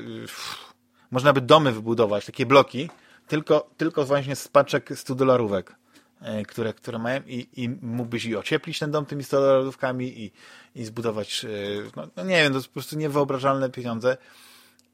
można 1.10 1.32
by 1.32 1.40
domy 1.40 1.72
wybudować, 1.72 2.26
takie 2.26 2.46
bloki, 2.46 2.90
tylko, 3.28 3.70
tylko 3.76 4.04
właśnie 4.04 4.36
z 4.36 4.48
paczek 4.48 4.90
100 4.94 5.14
dolarówek, 5.14 5.76
e, 6.20 6.42
które, 6.42 6.74
które 6.74 6.98
mają 6.98 7.20
i, 7.26 7.48
i 7.56 7.68
mógłbyś 7.68 8.24
i 8.24 8.36
ocieplić 8.36 8.78
ten 8.78 8.90
dom 8.90 9.06
tymi 9.06 9.24
100 9.24 9.40
dolarówkami 9.40 10.22
i, 10.22 10.32
i 10.74 10.84
zbudować, 10.84 11.44
e, 11.44 11.48
no, 11.96 12.08
no, 12.16 12.24
nie 12.24 12.42
wiem, 12.42 12.52
to 12.52 12.60
po 12.60 12.68
prostu 12.68 12.98
niewyobrażalne 12.98 13.70
pieniądze 13.70 14.16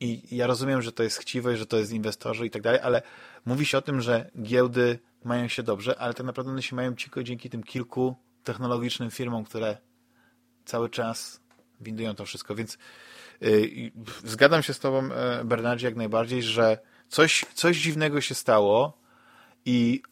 i 0.01 0.37
ja 0.37 0.47
rozumiem, 0.47 0.83
że 0.83 0.93
to 0.93 1.03
jest 1.03 1.19
chciwe, 1.19 1.57
że 1.57 1.67
to 1.67 1.79
jest 1.79 1.93
inwestorzy 1.93 2.47
i 2.47 2.51
tak 2.51 2.63
dalej, 2.63 2.81
ale 2.83 3.03
mówi 3.47 3.67
się 3.67 3.79
o 3.79 3.83
tym, 3.83 4.01
że 4.01 4.31
giełdy 4.43 4.99
mają 5.25 5.49
się 5.49 5.63
dobrze, 5.63 5.99
ale 5.99 6.15
tak 6.15 6.27
naprawdę 6.27 6.53
one 6.53 6.63
się 6.63 6.77
mają 6.77 6.95
tylko 6.95 7.23
dzięki 7.23 7.51
tym 7.51 7.63
kilku 7.63 8.17
technologicznym 8.45 9.11
firmom, 9.11 9.45
które 9.45 9.77
cały 10.65 10.91
czas 10.91 11.41
windują 11.81 12.15
to 12.15 12.25
wszystko, 12.25 12.55
więc 12.55 12.79
yy, 13.41 13.93
zgadzam 14.25 14.63
się 14.63 14.75
z 14.75 14.79
tobą, 14.79 15.13
e, 15.13 15.45
Bernardzie, 15.45 15.87
jak 15.87 15.97
najbardziej, 15.97 16.43
że 16.43 16.79
coś, 17.09 17.45
coś 17.55 17.77
dziwnego 17.77 18.21
się 18.21 18.35
stało 18.35 18.99
i 19.65 20.03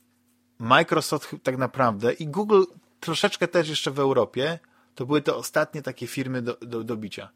Microsoft 0.59 1.35
tak 1.43 1.59
naprawdę 1.59 2.13
i 2.13 2.27
Google 2.27 2.63
troszeczkę 3.01 3.49
też 3.49 3.69
jeszcze 3.69 3.91
w 3.91 3.99
Europie, 3.99 4.59
to 4.95 5.07
były 5.07 5.23
te 5.23 5.35
ostatnie 5.35 5.83
takie 5.83 6.07
firmy 6.07 6.43
do, 6.43 6.57
do, 6.61 6.85
do 6.85 6.97
bicia. 6.97 7.31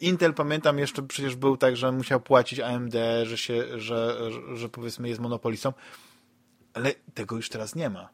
Intel 0.00 0.34
pamiętam 0.34 0.78
jeszcze 0.78 1.02
przecież 1.02 1.36
był 1.36 1.56
tak, 1.56 1.76
że 1.76 1.92
musiał 1.92 2.20
płacić 2.20 2.60
AMD, 2.60 2.94
że 3.22 3.38
się, 3.38 3.80
że, 3.80 4.30
że, 4.30 4.56
że 4.56 4.68
powiedzmy 4.68 5.08
jest 5.08 5.20
monopolistą, 5.20 5.72
ale 6.74 6.94
tego 7.14 7.36
już 7.36 7.48
teraz 7.48 7.74
nie 7.74 7.90
ma. 7.90 8.08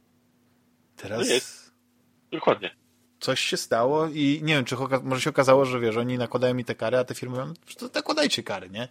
Teraz. 0.96 1.28
Jest. 1.28 1.72
Dokładnie. 2.30 2.79
Coś 3.20 3.40
się 3.40 3.56
stało 3.56 4.06
i 4.06 4.40
nie 4.42 4.54
wiem, 4.54 4.64
czy 4.64 4.76
może 5.02 5.20
się 5.20 5.30
okazało, 5.30 5.64
że 5.64 5.80
wiesz, 5.80 5.96
oni 5.96 6.18
nakładają 6.18 6.54
mi 6.54 6.64
te 6.64 6.74
kary, 6.74 6.98
a 6.98 7.04
te 7.04 7.14
firmy 7.14 7.38
mówią, 7.38 7.54
to 7.78 7.90
nakładajcie 7.94 8.42
kary, 8.42 8.70
nie? 8.70 8.88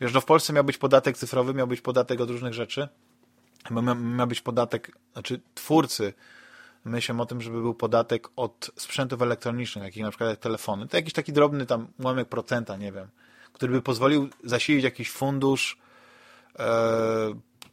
Wiesz, 0.00 0.14
no 0.14 0.20
w 0.20 0.24
Polsce 0.24 0.52
miał 0.52 0.64
być 0.64 0.78
podatek 0.78 1.18
cyfrowy, 1.18 1.54
miał 1.54 1.66
być 1.66 1.80
podatek 1.80 2.20
od 2.20 2.30
różnych 2.30 2.54
rzeczy, 2.54 2.88
miał, 3.70 3.94
miał 3.94 4.26
być 4.26 4.40
podatek, 4.40 4.92
znaczy 5.12 5.40
twórcy 5.54 6.12
myślę 6.84 7.18
o 7.18 7.26
tym, 7.26 7.42
żeby 7.42 7.60
był 7.60 7.74
podatek 7.74 8.28
od 8.36 8.70
sprzętów 8.76 9.22
elektronicznych, 9.22 9.84
takich 9.84 10.02
na 10.02 10.10
przykład 10.10 10.40
telefony. 10.40 10.88
To 10.88 10.96
jakiś 10.96 11.12
taki 11.12 11.32
drobny 11.32 11.66
tam 11.66 11.86
ułamek 12.00 12.28
procenta, 12.28 12.76
nie 12.76 12.92
wiem, 12.92 13.08
który 13.52 13.72
by 13.72 13.82
pozwolił 13.82 14.28
zasilić 14.44 14.84
jakiś 14.84 15.10
fundusz 15.10 15.78
e, 16.58 16.68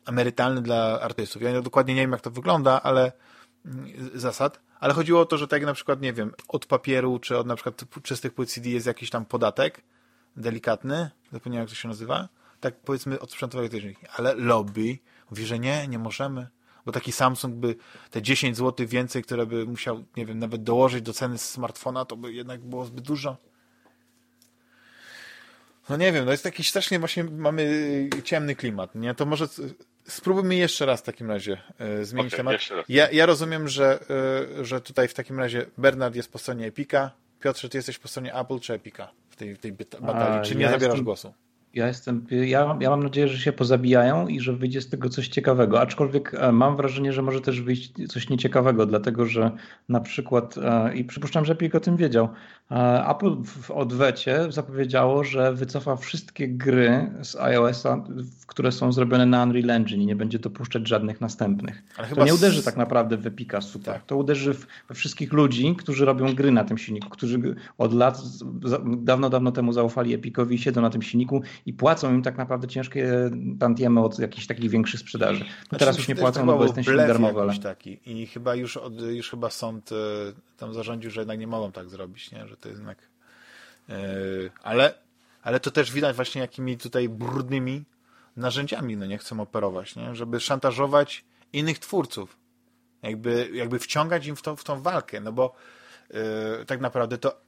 emerytalny 0.06 0.62
dla 0.62 1.02
artystów. 1.02 1.42
Ja 1.42 1.62
dokładnie 1.62 1.96
nie 1.96 2.02
wiem, 2.02 2.12
jak 2.12 2.22
to 2.22 2.32
wygląda, 2.32 2.82
ale 2.82 3.12
zasad. 4.14 4.62
Ale 4.80 4.94
chodziło 4.94 5.22
o 5.22 5.26
to, 5.26 5.38
że 5.38 5.48
tak 5.48 5.62
jak 5.62 5.68
na 5.68 5.74
przykład, 5.74 6.02
nie 6.02 6.14
wiem, 6.14 6.32
od 6.48 6.66
papieru, 6.66 7.20
czy 7.20 7.38
od 7.38 7.48
na 7.48 7.56
przykład 7.56 7.84
czystych 8.04 8.34
płyt 8.34 8.52
CD 8.52 8.70
jest 8.70 8.88
jakiś 8.88 9.10
tam 9.10 9.26
podatek 9.26 9.82
delikatny, 10.38 11.10
zapomniałem 11.32 11.64
jak 11.64 11.70
to 11.70 11.76
się 11.76 11.88
nazywa, 11.88 12.30
tak 12.60 12.80
powiedzmy 12.80 13.20
od 13.20 13.32
sprzętów 13.32 13.60
elektrycznych. 13.60 13.98
Ale 14.16 14.36
lobby 14.36 14.98
mówi, 15.32 15.46
że 15.46 15.60
nie, 15.60 15.88
nie 15.88 16.00
możemy 16.00 16.48
bo 16.86 16.92
taki 16.92 17.12
Samsung 17.12 17.56
by 17.56 17.76
te 18.12 18.22
10 18.22 18.58
zł 18.58 18.88
więcej, 18.88 19.24
które 19.24 19.46
by 19.46 19.66
musiał, 19.66 20.04
nie 20.18 20.26
wiem, 20.26 20.40
nawet 20.40 20.64
dołożyć 20.64 21.02
do 21.02 21.14
ceny 21.14 21.38
smartfona, 21.38 22.06
to 22.06 22.18
by 22.18 22.34
jednak 22.34 22.62
było 22.62 22.86
zbyt 22.86 23.04
dużo. 23.04 23.38
No 25.90 25.98
nie 25.98 26.12
wiem, 26.12 26.26
no 26.26 26.32
jest 26.32 26.44
taki 26.44 26.64
strasznie 26.64 27.00
właśnie 27.00 27.24
mamy 27.24 28.10
ciemny 28.24 28.56
klimat, 28.56 28.96
nie? 28.96 29.16
To 29.16 29.26
może 29.26 29.48
spróbujmy 30.08 30.56
jeszcze 30.56 30.86
raz 30.86 31.02
w 31.02 31.04
takim 31.04 31.32
razie 31.32 31.58
e, 31.80 32.06
zmienić 32.06 32.34
okay, 32.34 32.46
temat. 32.46 32.86
Ja, 32.90 33.12
ja 33.12 33.26
rozumiem, 33.26 33.68
że, 33.68 34.00
e, 34.60 34.66
że 34.66 34.82
tutaj 34.82 35.08
w 35.08 35.14
takim 35.14 35.40
razie 35.40 35.66
Bernard 35.78 36.16
jest 36.16 36.32
po 36.32 36.38
stronie 36.38 36.68
Epika. 36.68 37.12
Piotrze, 37.40 37.70
ty 37.70 37.78
jesteś 37.78 38.00
po 38.00 38.08
stronie 38.08 38.36
Apple 38.36 38.60
czy 38.60 38.74
Epika 38.74 39.12
w 39.30 39.36
tej, 39.36 39.56
w 39.56 39.60
tej 39.60 39.72
batalii? 40.02 40.40
A, 40.40 40.42
czy 40.42 40.56
nie 40.56 40.64
ja 40.64 40.72
zabierasz 40.72 40.94
jestem... 40.94 41.06
głosu? 41.06 41.34
Ja, 41.76 41.88
jestem, 41.88 42.26
ja, 42.32 42.78
ja 42.80 42.90
mam 42.90 43.04
nadzieję, 43.04 43.28
że 43.28 43.38
się 43.38 43.54
pozabijają 43.54 44.28
i 44.28 44.40
że 44.40 44.54
wyjdzie 44.54 44.82
z 44.82 44.90
tego 44.90 45.10
coś 45.10 45.28
ciekawego. 45.28 45.82
Aczkolwiek 45.82 46.34
e, 46.34 46.52
mam 46.52 46.76
wrażenie, 46.76 47.14
że 47.14 47.22
może 47.22 47.42
też 47.42 47.62
wyjść 47.62 47.92
coś 48.10 48.30
nieciekawego, 48.30 48.86
dlatego 48.86 49.26
że 49.26 49.52
na 49.90 50.00
przykład, 50.00 50.58
e, 50.58 50.96
i 50.96 51.06
przypuszczam, 51.06 51.46
że 51.46 51.54
Epic 51.54 51.76
o 51.76 51.80
tym 51.80 51.98
wiedział, 51.98 52.30
e, 52.72 53.06
Apple 53.10 53.44
w 53.44 53.72
odwecie 53.72 54.52
zapowiedziało, 54.52 55.24
że 55.24 55.54
wycofa 55.54 55.96
wszystkie 55.96 56.48
gry 56.48 57.12
z 57.22 57.36
iOS-a, 57.36 58.04
które 58.48 58.72
są 58.72 58.92
zrobione 58.92 59.26
na 59.26 59.44
Unreal 59.44 59.72
Engine 59.72 60.02
i 60.02 60.06
nie 60.06 60.16
będzie 60.16 60.40
dopuszczać 60.40 60.88
żadnych 60.88 61.22
następnych. 61.22 61.84
to 62.16 62.26
nie 62.26 62.34
uderzy 62.34 62.64
tak 62.64 62.78
naprawdę 62.78 63.18
w 63.18 63.28
Epica 63.28 63.62
super. 63.62 63.94
Tak. 63.94 64.06
To 64.06 64.18
uderzy 64.18 64.56
we 64.90 64.96
wszystkich 64.96 65.34
ludzi, 65.34 65.76
którzy 65.76 66.06
robią 66.06 66.36
gry 66.36 66.52
na 66.52 66.64
tym 66.64 66.78
silniku, 66.78 67.10
którzy 67.10 67.56
od 67.78 67.94
lat, 67.94 68.22
dawno, 68.98 69.30
dawno 69.30 69.52
temu 69.52 69.74
zaufali 69.74 70.14
Epicowi 70.14 70.56
i 70.56 70.60
siedzą 70.60 70.82
na 70.82 70.90
tym 70.90 71.02
silniku 71.02 71.42
i 71.66 71.74
płacą 71.74 72.14
im 72.14 72.22
tak 72.22 72.38
naprawdę 72.38 72.68
ciężkie 72.68 73.32
tantiemy 73.60 74.02
od 74.02 74.20
jakichś 74.20 74.48
takich 74.48 74.70
większych 74.72 75.00
sprzedaży. 75.00 75.40
No 75.40 75.46
znaczy, 75.70 75.80
teraz 75.80 75.98
już 75.98 76.08
nie 76.08 76.16
płacą, 76.16 76.46
no 76.46 76.58
bo 76.58 76.64
jest 76.64 76.76
ten 76.76 76.84
silnik 76.84 77.08
darmowy. 77.08 77.42
Ale... 77.42 77.60
Taki. 77.60 78.00
I 78.06 78.28
chyba 78.28 78.56
już, 78.56 78.78
od, 78.78 79.02
już 79.02 79.30
chyba 79.30 79.50
sąd 79.50 79.92
e, 79.92 79.96
tam 80.58 80.74
zarządził, 80.74 81.12
że 81.12 81.22
jednak 81.22 81.40
nie 81.40 81.48
mogą 81.48 81.72
tak 81.72 81.90
zrobić, 81.90 82.32
nie? 82.32 82.48
że 82.48 82.58
to 82.58 82.70
jest 82.70 82.80
jednak... 82.80 82.98
Yy, 83.90 83.96
ale, 84.64 84.94
ale 85.44 85.60
to 85.60 85.72
też 85.72 85.92
widać 85.92 86.16
właśnie 86.16 86.42
jakimi 86.42 86.78
tutaj 86.78 87.10
brudnymi 87.10 87.84
narzędziami 88.38 88.98
no 88.98 89.06
nie 89.06 89.18
chcą 89.18 89.40
operować, 89.40 89.96
nie? 89.96 90.16
żeby 90.16 90.40
szantażować 90.40 91.26
innych 91.54 91.80
twórców. 91.80 92.38
Jakby, 93.02 93.50
jakby 93.54 93.80
wciągać 93.80 94.28
im 94.28 94.36
w, 94.36 94.42
to, 94.42 94.56
w 94.56 94.64
tą 94.64 94.82
walkę, 94.82 95.22
no 95.22 95.32
bo 95.32 95.56
yy, 96.10 96.20
tak 96.68 96.82
naprawdę 96.82 97.18
to 97.18 97.45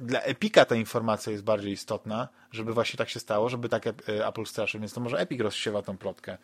dla 0.00 0.20
Epika 0.20 0.64
ta 0.64 0.74
informacja 0.74 1.32
jest 1.32 1.44
bardziej 1.44 1.72
istotna, 1.72 2.28
żeby 2.52 2.74
właśnie 2.74 2.98
tak 2.98 3.08
się 3.08 3.20
stało, 3.20 3.48
żeby 3.48 3.68
tak 3.68 3.86
e, 3.86 3.92
Apple 4.26 4.44
straszył, 4.44 4.80
więc 4.80 4.92
to 4.92 5.00
może 5.00 5.18
Epic 5.18 5.40
rozsiewa 5.40 5.82
tą 5.82 5.96
plotkę 5.98 6.38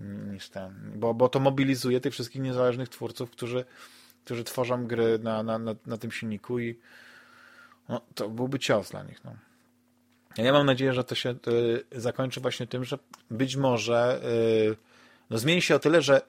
mm, 0.00 0.32
niż 0.32 0.48
ten, 0.48 0.92
bo, 0.96 1.14
bo 1.14 1.28
to 1.28 1.40
mobilizuje 1.40 2.00
tych 2.00 2.12
wszystkich 2.12 2.42
niezależnych 2.42 2.88
twórców, 2.88 3.30
którzy, 3.30 3.64
którzy 4.24 4.44
tworzą 4.44 4.86
gry 4.86 5.18
na, 5.18 5.42
na, 5.42 5.58
na, 5.58 5.74
na 5.86 5.98
tym 5.98 6.10
silniku 6.10 6.58
i 6.58 6.78
no, 7.88 8.00
to 8.14 8.28
byłby 8.28 8.58
cios 8.58 8.90
dla 8.90 9.02
nich. 9.02 9.24
No. 9.24 9.32
Ja 10.36 10.52
mam 10.52 10.66
nadzieję, 10.66 10.92
że 10.92 11.04
to 11.04 11.14
się 11.14 11.30
y, 11.48 12.00
zakończy 12.00 12.40
właśnie 12.40 12.66
tym, 12.66 12.84
że 12.84 12.98
być 13.30 13.56
może 13.56 14.20
y, 14.72 14.76
no, 15.30 15.38
zmieni 15.38 15.62
się 15.62 15.74
o 15.74 15.78
tyle, 15.78 16.02
że 16.02 16.20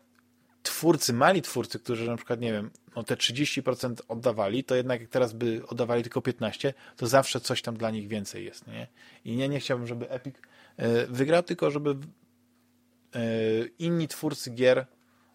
twórcy, 0.63 1.13
mali 1.13 1.41
twórcy, 1.41 1.79
którzy 1.79 2.07
na 2.07 2.15
przykład, 2.15 2.41
nie 2.41 2.51
wiem, 2.51 2.69
no 2.99 3.03
te 3.03 3.15
30% 3.15 3.95
oddawali, 4.07 4.63
to 4.63 4.75
jednak 4.75 5.01
jak 5.01 5.09
teraz 5.09 5.33
by 5.33 5.61
oddawali 5.67 6.03
tylko 6.03 6.19
15%, 6.19 6.73
to 6.97 7.07
zawsze 7.07 7.39
coś 7.39 7.61
tam 7.61 7.77
dla 7.77 7.91
nich 7.91 8.07
więcej 8.07 8.45
jest, 8.45 8.67
nie? 8.67 8.87
I 9.25 9.35
nie, 9.35 9.49
nie 9.49 9.59
chciałbym, 9.59 9.87
żeby 9.87 10.09
Epic 10.09 10.35
e, 10.77 11.07
wygrał, 11.07 11.43
tylko 11.43 11.71
żeby 11.71 11.89
e, 11.89 13.19
inni 13.79 14.07
twórcy 14.07 14.51
gier, 14.51 14.85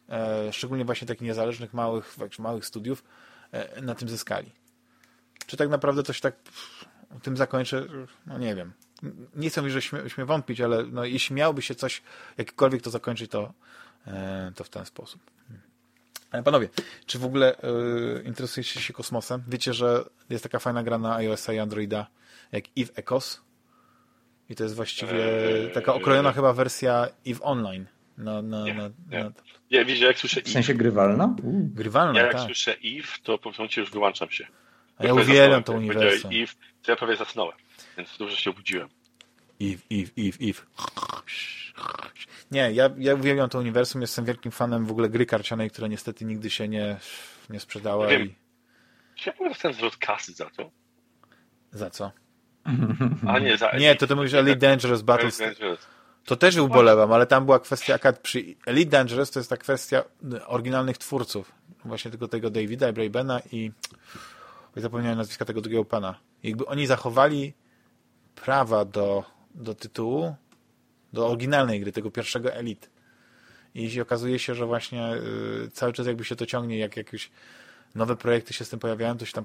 e, 0.08 0.52
szczególnie 0.52 0.84
właśnie 0.84 1.06
takich 1.08 1.22
niezależnych, 1.22 1.74
małych, 1.74 2.16
małych 2.38 2.66
studiów, 2.66 3.04
na 3.82 3.94
tym 3.94 4.08
zyskali. 4.08 4.50
Czy 5.46 5.56
tak 5.56 5.68
naprawdę 5.68 6.02
to 6.02 6.12
się 6.12 6.20
tak 6.20 6.36
tym 7.22 7.36
zakończy? 7.36 7.88
No 8.26 8.38
nie 8.38 8.54
wiem. 8.54 8.72
Nie 9.34 9.50
chcę 9.50 9.62
mi, 9.62 9.70
że 9.70 9.80
wątpić, 10.26 10.60
ale 10.60 10.86
no, 10.86 11.04
jeśli 11.04 11.36
miałoby 11.36 11.62
się 11.62 11.74
coś, 11.74 12.02
jakkolwiek 12.38 12.82
to 12.82 12.90
zakończyć, 12.90 13.30
to, 13.30 13.52
to 14.54 14.64
w 14.64 14.68
ten 14.68 14.86
sposób. 14.86 15.30
Ale 16.34 16.42
panowie, 16.42 16.68
czy 17.06 17.18
w 17.18 17.24
ogóle 17.24 17.56
y, 18.18 18.22
interesujecie 18.24 18.80
się 18.80 18.92
kosmosem? 18.92 19.42
Wiecie, 19.48 19.74
że 19.74 20.04
jest 20.30 20.42
taka 20.42 20.58
fajna 20.58 20.82
gra 20.82 20.98
na 20.98 21.14
iOS 21.16 21.48
i 21.48 21.58
Androida 21.58 22.06
jak 22.52 22.64
Eve 22.78 22.92
Echos? 22.96 23.42
I 24.48 24.54
to 24.54 24.62
jest 24.62 24.74
właściwie 24.76 25.46
eee, 25.64 25.70
taka 25.70 25.94
okrojona 25.94 26.28
eee, 26.28 26.34
chyba 26.34 26.52
wersja 26.52 27.08
Eve 27.26 27.40
Online. 27.42 27.86
Na, 28.18 28.42
na, 28.42 28.64
nie, 28.64 28.74
na, 28.74 28.90
nie. 29.10 29.24
Na... 29.24 29.30
Ja 29.70 29.84
widzę, 29.84 30.04
jak 30.06 30.18
słyszę 30.18 30.42
W 30.42 30.48
sensie 30.48 30.72
Eve. 30.72 30.78
grywalna? 30.78 31.36
Grywalna, 31.74 32.18
Ja 32.20 32.26
jak 32.26 32.34
tak. 32.34 32.42
słyszę 32.44 32.72
Eve, 32.84 33.08
to 33.22 33.38
po 33.38 33.52
prostu 33.52 33.80
już 33.80 33.90
wyłączam 33.90 34.30
się. 34.30 34.46
A 34.98 35.06
ja 35.06 35.14
uwielbiam 35.14 35.62
to 35.64 35.72
uniwersum. 35.72 36.30
Eve, 36.34 36.52
to 36.82 36.92
ja 36.92 36.96
prawie 36.96 37.16
zasnąłem, 37.16 37.56
więc 37.96 38.18
dobrze 38.18 38.36
się 38.36 38.50
obudziłem. 38.50 38.88
Eve, 39.72 39.82
Eve, 39.90 40.10
Eve, 40.18 40.50
Eve. 40.50 40.62
Nie, 42.50 42.72
ja, 42.72 42.90
ja 42.98 43.14
uwielbiam 43.14 43.48
to 43.48 43.58
uniwersum, 43.58 44.00
jestem 44.00 44.24
wielkim 44.24 44.52
fanem 44.52 44.86
w 44.86 44.90
ogóle 44.90 45.08
gry 45.08 45.26
karcianej, 45.26 45.70
która 45.70 45.88
niestety 45.88 46.24
nigdy 46.24 46.50
się 46.50 46.68
nie, 46.68 46.96
nie 47.50 47.60
sprzedała. 47.60 48.06
Wiem. 48.06 48.22
I... 48.22 48.34
Czy 49.14 49.30
ja 49.30 49.36
powiem 49.36 49.54
ten 49.54 49.72
zwrot 49.72 49.96
kasy 49.96 50.32
za 50.32 50.50
to? 50.50 50.70
Za 51.72 51.90
co? 51.90 52.12
A 53.26 53.38
nie, 53.38 53.58
za 53.58 53.72
Nie, 53.72 53.96
to 53.96 54.06
ty 54.06 54.16
mówisz 54.16 54.34
Elite 54.34 54.56
Dangerous 54.56 55.02
Battles. 55.02 55.42
To 56.24 56.36
też 56.36 56.56
ubolewam, 56.56 57.12
ale 57.12 57.26
tam 57.26 57.44
była 57.44 57.60
kwestia, 57.60 57.98
przy 58.22 58.54
Elite 58.66 58.90
Dangerous 58.90 59.30
to 59.30 59.40
jest 59.40 59.50
ta 59.50 59.56
kwestia 59.56 60.04
oryginalnych 60.46 60.98
twórców. 60.98 61.52
Właśnie 61.84 62.10
tylko 62.10 62.28
tego 62.28 62.50
Davida 62.50 62.88
i 62.88 62.92
Braybena 62.92 63.40
i 63.52 63.72
zapomniałem 64.76 65.18
nazwiska 65.18 65.44
tego 65.44 65.60
drugiego 65.60 65.84
pana. 65.84 66.14
Jakby 66.42 66.66
oni 66.66 66.86
zachowali 66.86 67.54
prawa 68.34 68.84
do, 68.84 69.24
do 69.54 69.74
tytułu, 69.74 70.34
do 71.12 71.28
oryginalnej 71.28 71.80
gry, 71.80 71.92
tego 71.92 72.10
pierwszego 72.10 72.52
Elite. 72.52 72.88
I 73.74 74.00
okazuje 74.00 74.38
się, 74.38 74.54
że 74.54 74.66
właśnie 74.66 75.14
y, 75.64 75.70
cały 75.70 75.92
czas 75.92 76.06
jakby 76.06 76.24
się 76.24 76.36
to 76.36 76.46
ciągnie, 76.46 76.78
jak 76.78 76.96
jakieś 76.96 77.30
nowe 77.94 78.16
projekty 78.16 78.54
się 78.54 78.64
z 78.64 78.70
tym 78.70 78.78
pojawiają, 78.78 79.18
to 79.18 79.26
się 79.26 79.32
tam 79.32 79.44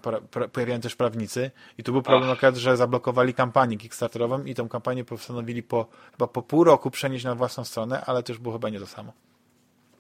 pojawiają 0.52 0.82
też 0.82 0.96
prawnicy 0.96 1.52
i 1.78 1.84
tu 1.84 1.92
był 1.92 2.02
problem 2.02 2.32
akurat, 2.32 2.58
że 2.58 2.78
zablokowali 2.78 3.34
kampanię 3.34 3.78
Kickstarterową 3.78 4.44
i 4.44 4.56
tą 4.56 4.70
kampanię 4.70 5.04
postanowili 5.04 5.64
po, 5.64 5.88
chyba 6.12 6.28
po 6.28 6.42
pół 6.42 6.64
roku 6.64 6.92
przenieść 6.92 7.26
na 7.26 7.36
własną 7.36 7.64
stronę, 7.64 8.02
ale 8.06 8.24
już 8.30 8.38
było 8.38 8.54
chyba 8.54 8.70
nie 8.70 8.80
to 8.80 8.88
samo. 8.88 9.14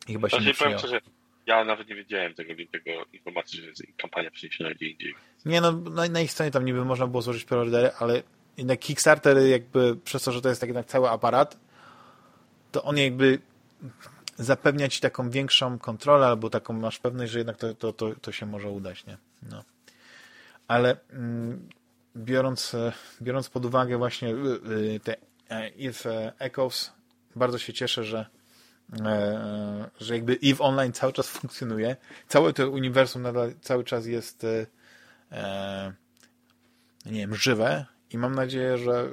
I 0.07 0.13
chyba 0.13 0.29
się 0.29 0.39
nie 0.39 0.53
przyjęło. 0.53 0.81
Ja 1.45 1.63
nawet 1.63 1.87
nie 1.87 1.95
wiedziałem 1.95 2.33
tego, 2.33 2.53
tego 2.71 2.91
informacji, 3.13 3.61
że 3.61 3.71
kampania 3.97 4.31
przeniesiona 4.31 4.71
gdzie 4.71 4.87
indziej. 4.87 5.15
Nie, 5.45 5.61
no 5.61 5.71
na, 5.71 6.07
na 6.07 6.21
ich 6.21 6.31
stronie 6.31 6.51
tam 6.51 6.65
niby 6.65 6.85
można 6.85 7.07
było 7.07 7.21
złożyć 7.21 7.43
preordery, 7.43 7.91
ale 7.99 8.23
jednak 8.59 8.79
Kickstarter 8.79 9.37
jakby 9.37 9.95
przez 9.95 10.23
to, 10.23 10.31
że 10.31 10.41
to 10.41 10.49
jest 10.49 10.61
tak 10.61 10.67
jednak 10.67 10.85
cały 10.85 11.09
aparat, 11.09 11.57
to 12.71 12.83
on 12.83 12.97
jakby 12.97 13.39
zapewnia 14.37 14.87
ci 14.87 15.01
taką 15.01 15.29
większą 15.29 15.79
kontrolę, 15.79 16.27
albo 16.27 16.49
taką 16.49 16.73
masz 16.73 16.99
pewność, 16.99 17.31
że 17.31 17.37
jednak 17.37 17.57
to, 17.57 17.75
to, 17.75 17.93
to, 17.93 18.15
to 18.21 18.31
się 18.31 18.45
może 18.45 18.69
udać, 18.69 19.05
nie? 19.05 19.17
No. 19.49 19.63
Ale 20.67 20.97
mm, 21.13 21.69
biorąc, 22.15 22.73
e, 22.73 22.93
biorąc 23.21 23.49
pod 23.49 23.65
uwagę 23.65 23.97
właśnie 23.97 24.29
e, 24.29 24.99
te 24.99 25.15
EVE 25.49 26.33
Echoes, 26.39 26.91
bardzo 27.35 27.57
się 27.57 27.73
cieszę, 27.73 28.03
że 28.03 28.25
że 29.99 30.13
jakby 30.15 30.39
EVE 30.43 30.63
Online 30.63 30.93
cały 30.93 31.13
czas 31.13 31.27
funkcjonuje. 31.27 31.95
Całe 32.27 32.53
to 32.53 32.69
uniwersum 32.69 33.21
nadal 33.21 33.53
cały 33.61 33.83
czas 33.83 34.05
jest 34.05 34.45
nie 37.05 37.19
wiem, 37.19 37.35
żywe 37.35 37.85
i 38.11 38.17
mam 38.17 38.35
nadzieję, 38.35 38.77
że 38.77 39.09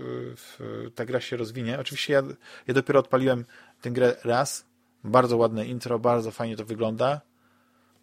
ta 0.94 1.04
gra 1.04 1.20
się 1.20 1.36
rozwinie. 1.36 1.78
Oczywiście 1.78 2.12
ja, 2.12 2.22
ja 2.66 2.74
dopiero 2.74 3.00
odpaliłem 3.00 3.44
tę 3.80 3.90
grę 3.90 4.16
raz. 4.24 4.66
Bardzo 5.04 5.36
ładne 5.36 5.66
intro, 5.66 5.98
bardzo 5.98 6.30
fajnie 6.30 6.56
to 6.56 6.64
wygląda 6.64 7.20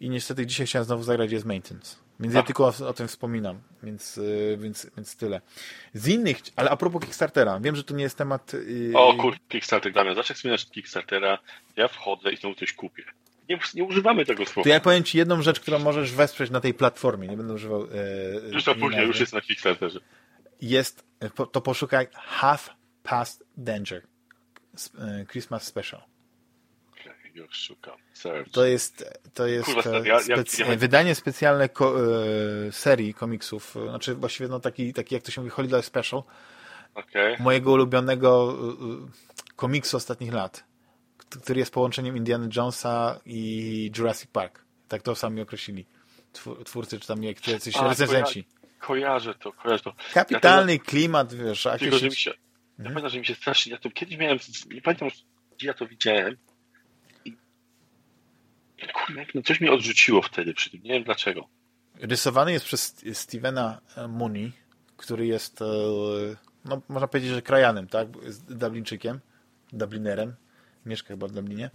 i 0.00 0.10
niestety 0.10 0.46
dzisiaj 0.46 0.66
chciałem 0.66 0.84
znowu 0.84 1.02
zagrać 1.02 1.32
jest 1.32 1.46
maintenance. 1.46 1.96
Więc 2.20 2.34
ja 2.34 2.42
tylko 2.42 2.64
o, 2.64 2.88
o, 2.88 2.92
tym 2.92 3.08
wspominam, 3.08 3.60
więc, 3.82 4.18
y, 4.18 4.58
więc, 4.60 4.90
więc 4.96 5.16
tyle. 5.16 5.40
Z 5.94 6.08
innych, 6.08 6.36
ale 6.56 6.70
a 6.70 6.76
propos 6.76 7.02
Kickstartera, 7.02 7.60
wiem, 7.60 7.76
że 7.76 7.84
to 7.84 7.94
nie 7.94 8.02
jest 8.02 8.18
temat... 8.18 8.52
Yy... 8.52 8.92
O 8.94 9.14
kur, 9.14 9.36
Kickstarter, 9.48 9.92
Damian, 9.92 10.14
zacznij 10.14 10.36
wspominać 10.36 10.70
Kickstartera, 10.70 11.38
ja 11.76 11.88
wchodzę 11.88 12.32
i 12.32 12.36
znowu 12.36 12.54
coś 12.54 12.72
kupię. 12.72 13.04
Nie, 13.48 13.58
nie 13.74 13.84
używamy 13.84 14.24
tego 14.24 14.46
słowa. 14.46 14.62
To 14.62 14.68
ja 14.68 14.80
powiem 14.80 15.04
Ci 15.04 15.18
jedną 15.18 15.42
rzecz, 15.42 15.60
którą 15.60 15.78
możesz 15.78 16.12
wesprzeć 16.12 16.50
na 16.50 16.60
tej 16.60 16.74
platformie, 16.74 17.28
nie 17.28 17.36
będę 17.36 17.54
używał... 17.54 17.86
Yy, 17.86 18.50
już 18.52 18.64
to 18.64 18.74
później, 18.74 19.06
już 19.06 19.20
jest 19.20 19.32
na 19.32 19.40
Kickstarterze. 19.40 20.00
Jest, 20.64 21.04
to 21.52 21.60
poszukaj 21.60 22.06
Half 22.12 22.70
Past 23.02 23.44
Danger 23.56 24.02
Christmas 25.30 25.62
Special 25.62 26.14
już 27.34 27.56
szukam. 27.56 27.94
Search. 28.12 28.52
To 28.52 28.64
jest, 28.64 29.20
to 29.34 29.46
jest 29.46 29.66
Kurwa, 29.66 29.98
ja, 29.98 30.20
specy 30.20 30.62
ja, 30.62 30.68
ja... 30.68 30.76
wydanie 30.76 31.14
specjalne 31.14 31.68
ko 31.68 31.94
e, 31.96 32.72
serii 32.72 33.14
komiksów, 33.14 33.74
znaczy 33.88 34.14
właściwie 34.14 34.48
no 34.48 34.60
taki, 34.60 34.92
taki 34.92 35.14
jak 35.14 35.24
to 35.24 35.30
się 35.30 35.40
mówi, 35.40 35.50
Holiday 35.50 35.82
Special, 35.82 36.22
okay. 36.94 37.36
mojego 37.40 37.72
ulubionego 37.72 38.58
e, 38.58 39.54
komiksu 39.56 39.96
ostatnich 39.96 40.32
lat, 40.32 40.64
który 41.42 41.60
jest 41.60 41.72
połączeniem 41.72 42.16
Indiana 42.16 42.48
Jonesa 42.56 43.20
i 43.26 43.90
Jurassic 43.98 44.30
Park. 44.30 44.64
Tak 44.88 45.02
to 45.02 45.14
sami 45.14 45.42
określili 45.42 45.86
twórcy, 46.64 47.00
czy 47.00 47.06
tam 47.06 47.22
jacyś 47.22 47.76
recenzenci. 47.76 48.44
Kojarzę 48.86 49.34
to, 49.34 49.52
kojarzę 49.52 49.84
to. 49.84 49.94
Kapitalny 50.14 50.72
ja 50.72 50.78
to... 50.78 50.84
klimat, 50.84 51.34
wiesz. 51.34 51.68
Tylko, 51.78 51.98
że 51.98 52.06
mi 52.06 52.16
się, 52.16 52.30
mhm. 52.30 52.44
ja 52.78 52.84
pamiętam, 52.84 53.10
że 53.10 53.18
mi 53.18 53.26
się 53.26 53.34
strasznie, 53.34 53.72
ja 53.72 53.78
to 53.78 53.90
kiedyś 53.90 54.16
miałem, 54.16 54.38
nie 54.70 54.82
pamiętam, 54.82 55.08
gdzie 55.56 55.66
ja 55.66 55.74
to 55.74 55.86
widziałem, 55.86 56.36
Kurwa, 58.92 59.22
no 59.34 59.42
coś 59.42 59.60
mi 59.60 59.68
odrzuciło 59.68 60.22
wtedy 60.22 60.54
przy 60.54 60.70
tym, 60.70 60.82
nie 60.82 60.90
wiem 60.90 61.04
dlaczego. 61.04 61.48
Rysowany 62.00 62.52
jest 62.52 62.64
przez 62.64 62.96
Stevena 63.12 63.80
Mooney, 64.08 64.52
który 64.96 65.26
jest, 65.26 65.62
e, 65.62 65.64
no 66.64 66.82
można 66.88 67.08
powiedzieć, 67.08 67.30
że 67.30 67.42
krajanem, 67.42 67.88
tak? 67.88 68.08
Dublińczykiem, 68.48 69.20
Dublinerem, 69.72 70.34
mieszka 70.86 71.08
chyba 71.08 71.26
w 71.26 71.32
Dublinie. 71.32 71.70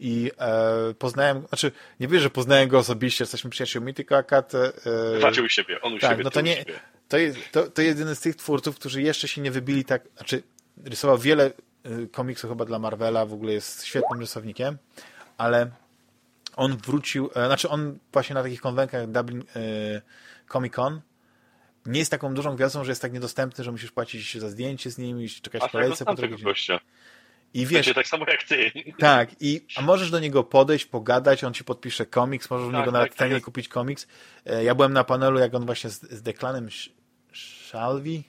I 0.00 0.30
e, 0.38 0.94
poznałem, 0.94 1.46
znaczy 1.48 1.72
nie 2.00 2.08
wiem, 2.08 2.20
że 2.20 2.30
poznałem 2.30 2.68
go 2.68 2.78
osobiście, 2.78 3.22
jesteśmy 3.22 3.50
przyjaciółmi, 3.50 3.94
tylko 3.94 4.16
akad... 4.16 4.54
E, 4.54 5.18
Walczył 5.20 5.44
u 5.44 5.48
siebie, 5.48 5.80
on 5.80 5.94
u 5.94 5.98
tak, 5.98 6.10
siebie, 6.10 6.24
no 6.24 6.30
to 6.30 6.40
nie, 6.40 6.64
to 7.08 7.18
jest, 7.18 7.38
to, 7.52 7.70
to 7.70 7.82
jeden 7.82 8.14
z 8.14 8.20
tych 8.20 8.36
twórców, 8.36 8.76
którzy 8.76 9.02
jeszcze 9.02 9.28
się 9.28 9.40
nie 9.40 9.50
wybili 9.50 9.84
tak, 9.84 10.02
znaczy 10.16 10.42
rysował 10.84 11.18
wiele 11.18 11.44
e, 11.44 12.06
komiksów 12.06 12.50
chyba 12.50 12.64
dla 12.64 12.78
Marvela, 12.78 13.26
w 13.26 13.32
ogóle 13.32 13.52
jest 13.52 13.84
świetnym 13.84 14.20
rysownikiem, 14.20 14.78
ale 15.38 15.70
on 16.56 16.76
wrócił, 16.76 17.30
e, 17.34 17.46
znaczy 17.46 17.68
on 17.68 17.98
właśnie 18.12 18.34
na 18.34 18.42
takich 18.42 18.60
konwenkach 18.60 19.10
Dublin 19.10 19.44
e, 19.56 20.02
Comic 20.52 20.72
Con 20.72 21.00
nie 21.86 21.98
jest 21.98 22.10
taką 22.10 22.34
dużą 22.34 22.56
gwiazdą, 22.56 22.84
że 22.84 22.90
jest 22.90 23.02
tak 23.02 23.12
niedostępny, 23.12 23.64
że 23.64 23.72
musisz 23.72 23.90
płacić 23.92 24.38
za 24.38 24.50
zdjęcie 24.50 24.90
z 24.90 24.98
nim 24.98 25.22
i 25.22 25.28
czekać 25.28 25.62
w 25.62 25.72
kolejce 25.72 26.04
po 26.04 26.14
drugiej 26.14 26.38
gościa. 26.38 26.80
I 27.54 27.66
wiesz, 27.66 27.94
tak 27.94 28.06
samo 28.06 28.24
jak 28.28 28.42
ty. 28.42 28.72
Tak, 28.98 29.30
i 29.40 29.66
a 29.76 29.82
możesz 29.82 30.10
do 30.10 30.20
niego 30.20 30.44
podejść, 30.44 30.86
pogadać, 30.86 31.44
on 31.44 31.54
ci 31.54 31.64
podpisze 31.64 32.06
komiks, 32.06 32.50
możesz 32.50 32.66
tak, 32.66 32.74
u 32.74 32.78
niego 32.78 32.92
tak, 32.92 32.92
nawet 32.92 33.14
taniej 33.14 33.36
tak. 33.36 33.44
kupić 33.44 33.68
komiks. 33.68 34.06
E, 34.46 34.64
ja 34.64 34.74
byłem 34.74 34.92
na 34.92 35.04
panelu, 35.04 35.38
jak 35.38 35.54
on 35.54 35.66
właśnie 35.66 35.90
z, 35.90 36.02
z 36.02 36.22
Declanem 36.22 36.68
Shalvi, 37.34 38.24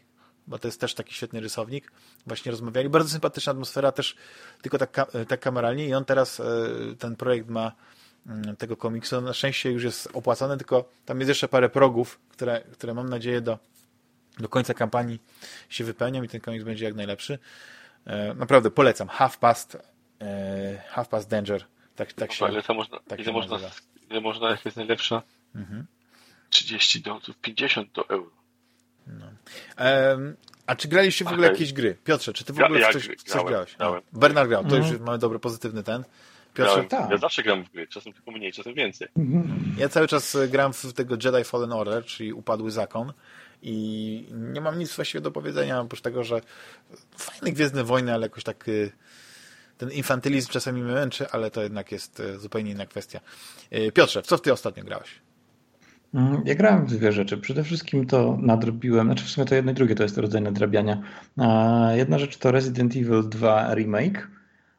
bo 0.48 0.60
to 0.60 0.68
jest 0.68 0.82
też 0.82 0.94
taki 0.94 1.14
świetny 1.14 1.40
rysownik, 1.40 1.92
właśnie 2.28 2.52
rozmawiali. 2.52 2.90
Bardzo 2.90 3.10
sympatyczna 3.10 3.52
atmosfera, 3.52 3.92
też 3.92 4.16
tylko 4.62 4.78
tak, 4.78 5.12
tak 5.28 5.40
kameralnie 5.40 5.88
i 5.88 5.94
on 5.94 6.06
teraz, 6.06 6.42
ten 7.00 7.16
projekt 7.16 7.50
ma 7.50 7.72
Mm, 8.28 8.56
tego 8.56 8.78
komiksu. 8.78 9.22
Na 9.22 9.34
szczęście 9.34 9.72
już 9.72 9.84
jest 9.84 10.10
opłacone, 10.14 10.58
tylko 10.58 10.90
tam 11.06 11.20
jest 11.20 11.30
jeszcze 11.30 11.48
parę 11.48 11.70
progów, 11.70 12.20
które, 12.30 12.62
które 12.62 12.94
mam 12.94 13.10
nadzieję 13.10 13.42
do, 13.42 13.60
do 14.40 14.50
końca 14.50 14.74
kampanii 14.74 15.20
się 15.70 15.84
wypełnią 15.84 16.24
i 16.24 16.28
ten 16.28 16.42
komiks 16.42 16.66
będzie 16.66 16.86
jak 16.86 16.96
najlepszy. 16.96 17.40
E, 18.06 18.34
naprawdę 18.34 18.72
polecam. 18.72 19.08
Half 19.08 19.38
Past, 19.38 19.78
e, 20.22 20.84
Half 20.90 21.08
Past 21.08 21.30
Danger. 21.30 21.66
Tak, 21.96 22.14
tak 22.14 22.34
się, 22.34 22.52
ile 22.52 22.64
to 22.64 22.74
można, 22.74 23.00
tak 23.08 23.20
ile, 23.20 23.32
można, 23.32 23.60
ile 24.10 24.22
można, 24.22 24.50
jak 24.50 24.66
jest 24.66 24.78
najlepsza? 24.78 25.22
Mhm. 25.56 25.86
30 26.50 27.02
dolców, 27.02 27.38
50 27.38 27.92
do 27.92 28.10
euro. 28.10 28.32
No. 29.08 29.26
a 30.68 30.76
czy 30.76 30.88
graliście 30.88 31.26
w 31.26 31.28
ogóle 31.28 31.48
jakieś 31.48 31.74
gry? 31.74 31.98
Piotrze, 32.04 32.34
czy 32.34 32.44
ty 32.44 32.54
w 32.54 32.62
ogóle 32.62 32.80
ja, 32.80 32.88
ja 32.88 32.94
coś, 32.94 33.04
grałem, 33.04 33.20
coś 33.26 33.44
grałeś? 33.44 33.76
Grałem. 33.76 34.02
No. 34.14 34.20
Bernard 34.20 34.50
grał, 34.50 34.64
to 34.64 34.76
mhm. 34.76 34.94
już 34.94 35.02
mamy 35.02 35.18
dobry, 35.18 35.40
pozytywny 35.40 35.84
ten. 35.84 36.04
Piotrze, 36.54 36.78
ja, 36.78 36.84
tak. 36.84 37.12
ja 37.12 37.18
zawsze 37.18 37.44
gram 37.44 37.64
w 37.66 37.72
gry, 37.72 37.88
czasem 37.88 38.14
tylko 38.14 38.32
mniej, 38.32 38.52
czasem 38.52 38.74
więcej. 38.74 39.08
Mhm. 39.18 39.76
Ja 39.78 39.90
cały 39.90 40.08
czas 40.08 40.36
e, 40.36 40.48
gram 40.48 40.74
w 40.74 40.94
tego 40.94 41.16
Jedi 41.24 41.44
Fallen 41.44 41.72
Order, 41.72 42.06
czyli 42.06 42.34
Upadły 42.34 42.72
Zakon 42.72 43.14
i 43.66 44.28
nie 44.32 44.62
mam 44.62 44.80
nic 44.80 44.96
właściwie 44.96 45.22
do 45.22 45.32
powiedzenia, 45.32 45.82
oprócz 45.82 46.02
tego, 46.02 46.24
że 46.24 46.42
fajne 47.18 47.52
Gwiezdne 47.52 47.84
Wojny, 47.84 48.14
ale 48.14 48.26
jakoś 48.26 48.44
tak 48.44 48.70
e, 48.70 48.72
ten 49.78 49.92
infantylizm 49.92 50.52
czasami 50.52 50.84
mnie 50.84 50.94
męczy, 50.94 51.30
ale 51.30 51.52
to 51.52 51.64
jednak 51.64 51.92
jest 51.92 52.20
e, 52.20 52.40
zupełnie 52.40 52.72
inna 52.72 52.86
kwestia. 52.86 53.20
Piotrze, 53.94 54.22
w 54.22 54.26
co 54.28 54.38
ty 54.38 54.54
ostatnio 54.54 54.84
grałeś? 54.84 55.10
Mm, 56.14 56.42
ja 56.46 56.56
grałem 56.56 56.86
w 56.86 56.90
dwie 56.90 57.12
rzeczy. 57.12 57.38
Przede 57.38 57.64
wszystkim 57.64 58.06
to 58.06 58.38
nadrobiłem, 58.42 59.08
znaczy 59.08 59.26
w 59.26 59.30
sumie 59.30 59.48
to 59.48 59.56
jedno 59.56 59.72
i 59.72 59.76
drugie 59.76 59.96
to 59.96 60.04
jest 60.04 60.18
rodzaj 60.18 60.42
nadrabiania. 60.42 61.02
Jedna 61.96 62.20
rzecz 62.20 62.38
to 62.38 62.52
Resident 62.52 62.96
Evil 62.96 63.30
2 63.30 63.76
Remake, 63.76 64.28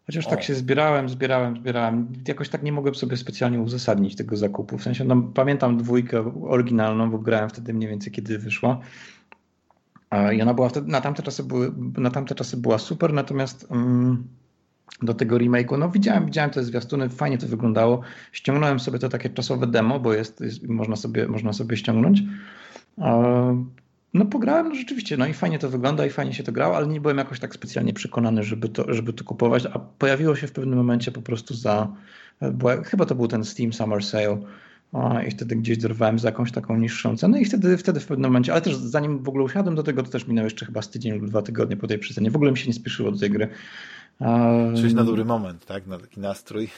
Chociaż 0.07 0.27
o. 0.27 0.31
tak 0.31 0.43
się 0.43 0.55
zbierałem, 0.55 1.09
zbierałem, 1.09 1.57
zbierałem. 1.57 2.09
Jakoś 2.29 2.49
tak 2.49 2.63
nie 2.63 2.73
mogłem 2.73 2.95
sobie 2.95 3.17
specjalnie 3.17 3.61
uzasadnić 3.61 4.17
tego 4.17 4.37
zakupu. 4.37 4.79
W 4.79 4.83
sensie, 4.83 5.05
no, 5.05 5.23
pamiętam 5.23 5.77
dwójkę 5.77 6.33
oryginalną, 6.43 7.11
bo 7.11 7.19
grałem 7.19 7.51
wtedy 7.51 7.75
mniej 7.75 7.91
więcej, 7.91 8.13
kiedy 8.13 8.39
wyszła. 8.39 8.81
I 10.35 10.43
ona 10.43 10.55
była 10.55 10.69
wtedy, 10.69 10.91
na 10.91 11.01
tamte 11.01 11.23
czasy, 11.23 11.45
były, 11.45 11.73
na 11.99 12.11
tamte 12.11 12.35
czasy 12.35 12.57
była 12.57 12.79
super, 12.79 13.13
natomiast 13.13 13.67
um, 13.71 14.25
do 15.03 15.15
tego 15.15 15.37
remake'u, 15.37 15.79
no 15.79 15.91
widziałem, 15.91 16.27
widziałem 16.27 16.51
te 16.51 16.65
zwiastuny, 16.65 17.09
fajnie 17.09 17.39
to 17.39 17.47
wyglądało. 17.47 18.01
Ściągnąłem 18.33 18.81
sobie 18.81 18.99
to 18.99 19.09
takie 19.09 19.31
czasowe 19.31 19.67
demo, 19.67 20.01
bo 20.01 20.13
jest, 20.13 20.41
jest 20.41 20.69
można, 20.69 20.97
sobie, 20.97 21.29
można 21.29 21.53
sobie 21.53 21.77
ściągnąć. 21.77 22.23
No 24.17 24.25
pograłem, 24.25 24.69
no 24.69 24.75
rzeczywiście, 24.75 25.17
no 25.17 25.27
i 25.27 25.33
fajnie 25.33 25.59
to 25.59 25.71
wygląda 25.71 26.07
i 26.07 26.11
fajnie 26.11 26.35
się 26.35 26.43
to 26.43 26.53
grało, 26.53 26.77
ale 26.77 26.87
nie 26.87 27.01
byłem 27.01 27.19
jakoś 27.19 27.41
tak 27.41 27.55
specjalnie 27.55 27.93
przekonany, 27.93 28.43
żeby 28.43 28.69
to, 28.69 28.95
żeby 28.95 29.13
to 29.13 29.25
kupować, 29.25 29.67
a 29.67 29.79
pojawiło 29.79 30.37
się 30.37 30.47
w 30.47 30.53
pewnym 30.53 30.79
momencie 30.79 31.13
po 31.13 31.23
prostu 31.23 31.55
za, 31.55 31.89
bo 32.53 32.83
chyba 32.83 33.07
to 33.07 33.15
był 33.15 33.29
ten 33.29 33.45
Steam 33.45 33.73
Summer 33.73 34.05
Sale 34.05 34.39
i 35.27 35.31
wtedy 35.31 35.57
gdzieś 35.57 35.79
dorwałem 35.79 36.19
za 36.19 36.29
jakąś 36.29 36.53
taką 36.53 36.79
niższą 36.79 37.17
cenę 37.17 37.41
i 37.41 37.45
wtedy, 37.45 37.77
wtedy 37.77 38.01
w 38.01 38.07
pewnym 38.07 38.31
momencie, 38.31 38.53
ale 38.53 38.63
też 38.63 38.77
zanim 38.77 39.23
w 39.23 39.29
ogóle 39.29 39.45
usiadłem 39.45 39.75
do 39.75 39.83
tego, 39.83 40.03
to 40.03 40.11
też 40.11 40.27
minął 40.27 40.45
jeszcze 40.45 40.67
chyba 40.67 40.83
z 40.83 40.91
tydzień 40.91 41.13
lub 41.13 41.31
dwa 41.31 41.43
tygodnie 41.43 41.77
po 41.77 41.87
tej 41.87 41.99
przecenie. 41.99 42.31
W 42.31 42.37
ogóle 42.37 42.51
mi 42.51 42.59
się 42.59 42.67
nie 42.67 42.75
spieszyło 42.75 43.13
do 43.13 43.19
tej 43.19 43.31
gry. 43.31 43.49
Czyli 44.77 44.95
na 44.95 45.05
dobry 45.05 45.25
moment, 45.25 45.67
tak? 45.67 45.87
Na 45.87 45.99
taki 45.99 46.21
nastrój. 46.21 46.69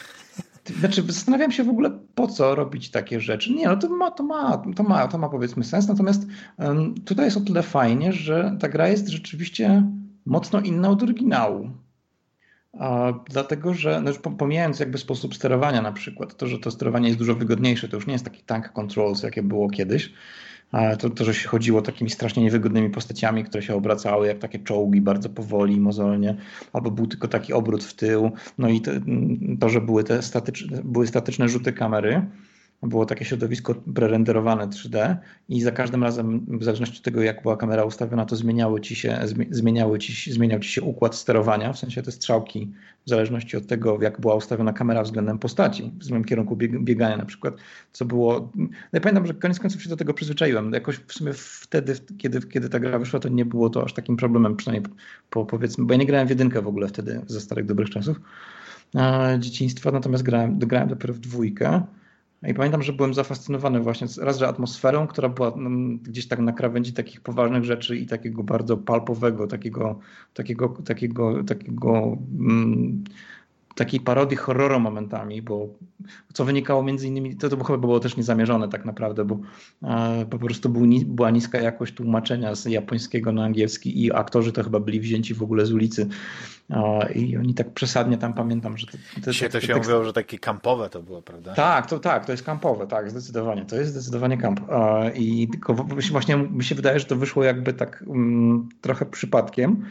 Znaczy, 0.69 1.03
zastanawiam 1.03 1.53
się 1.53 1.65
w 1.65 1.69
ogóle, 1.69 1.91
po 2.15 2.27
co 2.27 2.55
robić 2.55 2.91
takie 2.91 3.21
rzeczy. 3.21 3.55
Nie, 3.55 3.67
no 3.67 3.77
to 3.77 3.89
ma, 3.89 4.11
to 4.11 4.23
ma, 4.23 4.63
to 4.77 4.83
ma, 4.83 5.09
to 5.09 5.19
ma 5.19 5.29
powiedzmy 5.29 5.65
sens, 5.65 5.89
natomiast 5.89 6.27
um, 6.59 6.95
tutaj 6.95 7.25
jest 7.25 7.37
o 7.37 7.41
tyle 7.41 7.63
fajnie, 7.63 8.13
że 8.13 8.57
ta 8.61 8.69
gra 8.69 8.89
jest 8.89 9.09
rzeczywiście 9.09 9.83
mocno 10.27 10.61
inna 10.61 10.89
od 10.89 11.03
oryginału. 11.03 11.71
A, 12.79 13.13
dlatego, 13.31 13.75
że 13.75 14.01
no 14.01 14.31
pomijając 14.31 14.81
jakby 14.81 14.99
sposób 14.99 15.35
sterowania 15.35 15.83
na 15.83 15.93
przykład, 15.93 16.37
to, 16.37 16.47
że 16.47 16.59
to 16.59 16.71
sterowanie 16.71 17.09
jest 17.09 17.19
dużo 17.19 17.35
wygodniejsze, 17.35 17.89
to 17.89 17.97
już 17.97 18.07
nie 18.07 18.13
jest 18.13 18.25
taki 18.25 18.43
tank 18.43 18.73
controls, 18.73 19.23
jakie 19.23 19.43
było 19.43 19.71
kiedyś, 19.71 20.13
to, 20.99 21.11
to, 21.11 21.25
że 21.25 21.35
się 21.35 21.49
chodziło 21.49 21.83
takimi 21.83 22.11
strasznie 22.11 22.43
niewygodnymi 22.43 22.91
postaciami, 22.91 23.45
które 23.45 23.63
się 23.63 23.75
obracały 23.75 24.27
jak 24.27 24.39
takie 24.39 24.59
czołgi 24.59 25.01
bardzo 25.01 25.29
powoli, 25.29 25.81
mozolnie, 25.81 26.37
albo 26.73 26.91
był 26.91 27.07
tylko 27.07 27.29
taki 27.29 27.53
obrót 27.53 27.85
w 27.85 27.95
tył, 27.95 28.31
no 28.59 28.69
i 28.69 28.81
to, 28.81 28.91
to 29.61 29.69
że 29.69 29.81
były 29.81 30.05
te 30.05 30.23
statyczne, 30.23 30.81
były 30.85 31.07
statyczne 31.07 31.49
rzuty 31.49 31.73
kamery, 31.73 32.23
było 32.83 33.07
takie 33.07 33.25
środowisko 33.25 33.75
prerenderowane 33.75 34.67
3D 34.67 35.17
i 35.49 35.61
za 35.61 35.73
każdym 35.73 36.03
razem, 36.05 36.47
w 36.49 36.65
zależności 36.65 36.99
od 36.99 37.03
tego, 37.03 37.23
jak 37.23 37.43
była 37.43 37.57
kamera 37.57 37.85
ustawiona, 37.85 38.25
to 38.25 38.37
zmieniały 38.37 38.81
ci 38.81 38.97
się, 38.97 39.19
zmieniały 39.51 39.99
ci, 39.99 40.33
zmieniał 40.33 40.61
ci 40.61 40.73
się 40.73 40.83
układ 40.83 41.15
sterowania, 41.15 41.73
w 41.73 41.79
sensie 41.79 42.03
te 42.03 42.13
strzałki, 42.13 42.73
w 43.09 43.11
zależności 43.11 43.57
od 43.57 43.67
tego, 43.67 43.99
jak 44.03 44.21
była 44.21 44.35
ustawiona 44.35 44.73
kamera 44.73 45.03
względem 45.03 45.39
postaci, 45.39 45.93
w 45.99 46.05
złym 46.05 46.25
kierunku 46.25 46.57
biegania 46.57 47.17
na 47.17 47.25
przykład, 47.25 47.55
co 47.93 48.05
było... 48.05 48.53
No 48.93 49.01
pamiętam, 49.01 49.27
że 49.27 49.35
koniec 49.35 49.59
końców 49.59 49.83
się 49.83 49.89
do 49.89 49.97
tego 49.97 50.15
przyzwyczaiłem. 50.15 50.73
Jakoś 50.73 50.97
w 50.97 51.13
sumie 51.13 51.33
wtedy, 51.33 51.95
kiedy, 52.19 52.41
kiedy 52.41 52.69
ta 52.69 52.81
gra 52.81 52.99
wyszła, 52.99 53.21
to 53.21 53.29
nie 53.29 53.45
było 53.45 53.71
to 53.71 53.85
aż 53.85 53.93
takim 53.93 54.17
problemem, 54.17 54.57
przynajmniej 54.57 54.93
po, 55.31 55.47
powiedzmy, 55.47 55.85
bo 55.85 55.95
ja 55.95 55.99
nie 55.99 56.07
grałem 56.07 56.27
w 56.27 56.31
jedynkę 56.31 56.63
w 56.63 56.69
ogóle 56.69 56.89
wtedy, 56.89 57.21
ze 57.27 57.41
starych 57.41 57.67
dobrych 57.67 57.91
czasów 57.91 58.21
e, 58.95 59.37
dzieciństwa, 59.41 59.91
natomiast 59.91 60.25
grałem, 60.25 60.59
grałem 60.59 60.89
dopiero 60.89 61.15
w 61.15 61.19
dwójkę. 61.19 61.83
I 62.47 62.55
pamiętam, 62.55 62.83
że 62.83 62.93
byłem 62.93 63.15
zafascynowany 63.15 63.81
właśnie 63.81 64.07
raz, 64.21 64.39
że 64.39 64.49
atmosferą, 64.49 65.07
która 65.07 65.29
była 65.29 65.53
no, 65.57 65.99
gdzieś 66.03 66.29
tak 66.29 66.39
na 66.39 66.53
krawędzi 66.53 66.93
takich 66.93 67.21
poważnych 67.21 67.65
rzeczy 67.65 67.97
i 67.97 68.07
takiego 68.07 68.43
bardzo 68.43 68.77
palpowego, 68.77 69.47
takiego, 69.47 69.99
takiego, 70.35 70.69
takiego, 70.69 71.45
takiego 71.45 72.17
mm, 72.39 73.05
takiej 73.79 74.01
parodii 74.01 74.37
horroru 74.37 74.81
momentami, 74.81 75.43
bo 75.43 75.69
co 76.33 76.45
wynikało 76.45 76.83
między 76.83 77.09
innymi, 77.09 77.37
to, 77.37 77.49
to 77.49 77.65
chyba 77.65 77.79
było 77.79 78.01
też 78.01 78.17
niezamierzone 78.17 78.69
tak 78.69 78.85
naprawdę, 78.85 79.25
bo 79.25 79.39
e, 79.83 80.27
po 80.31 80.39
prostu 80.39 80.69
był, 80.69 80.87
była 81.07 81.31
niska 81.31 81.61
jakość 81.61 81.95
tłumaczenia 81.95 82.55
z 82.55 82.65
japońskiego 82.65 83.33
na 83.33 83.45
angielski 83.45 84.05
i 84.05 84.13
aktorzy 84.13 84.53
to 84.53 84.65
chyba 84.65 84.81
byli 84.81 85.01
wzięci 85.01 85.35
w 85.35 85.43
ogóle 85.43 85.67
z 85.67 85.73
ulicy 85.73 86.09
e, 86.71 87.13
i 87.13 87.37
oni 87.37 87.55
tak 87.55 87.71
przesadnie 87.71 88.19
tam 88.19 88.35
pamiętam, 88.35 88.79
że... 88.79 88.87
To, 88.87 88.99
to, 89.25 89.33
Dzisiaj 89.33 89.51
to 89.51 89.61
się 89.61 89.67
tekst... 89.67 89.81
mówiło, 89.83 90.05
że 90.05 90.13
takie 90.13 90.39
kampowe 90.39 90.91
to 90.91 91.03
było, 91.03 91.23
prawda? 91.23 91.55
Tak, 91.55 91.87
to 91.87 91.99
tak, 91.99 92.27
to 92.27 92.33
jest 92.33 92.45
kampowe, 92.45 92.87
tak, 92.87 93.11
zdecydowanie, 93.11 93.65
to 93.65 93.77
jest 93.77 93.91
zdecydowanie 93.91 94.37
kamp 94.37 94.61
i 95.15 95.49
tylko 95.49 95.75
właśnie 96.13 96.37
mi 96.37 96.65
się 96.65 96.75
wydaje, 96.75 96.99
że 96.99 97.05
to 97.05 97.17
wyszło 97.17 97.45
jakby 97.45 97.73
tak 97.73 98.05
um, 98.07 98.69
trochę 98.81 99.07
przypadkiem, 99.07 99.85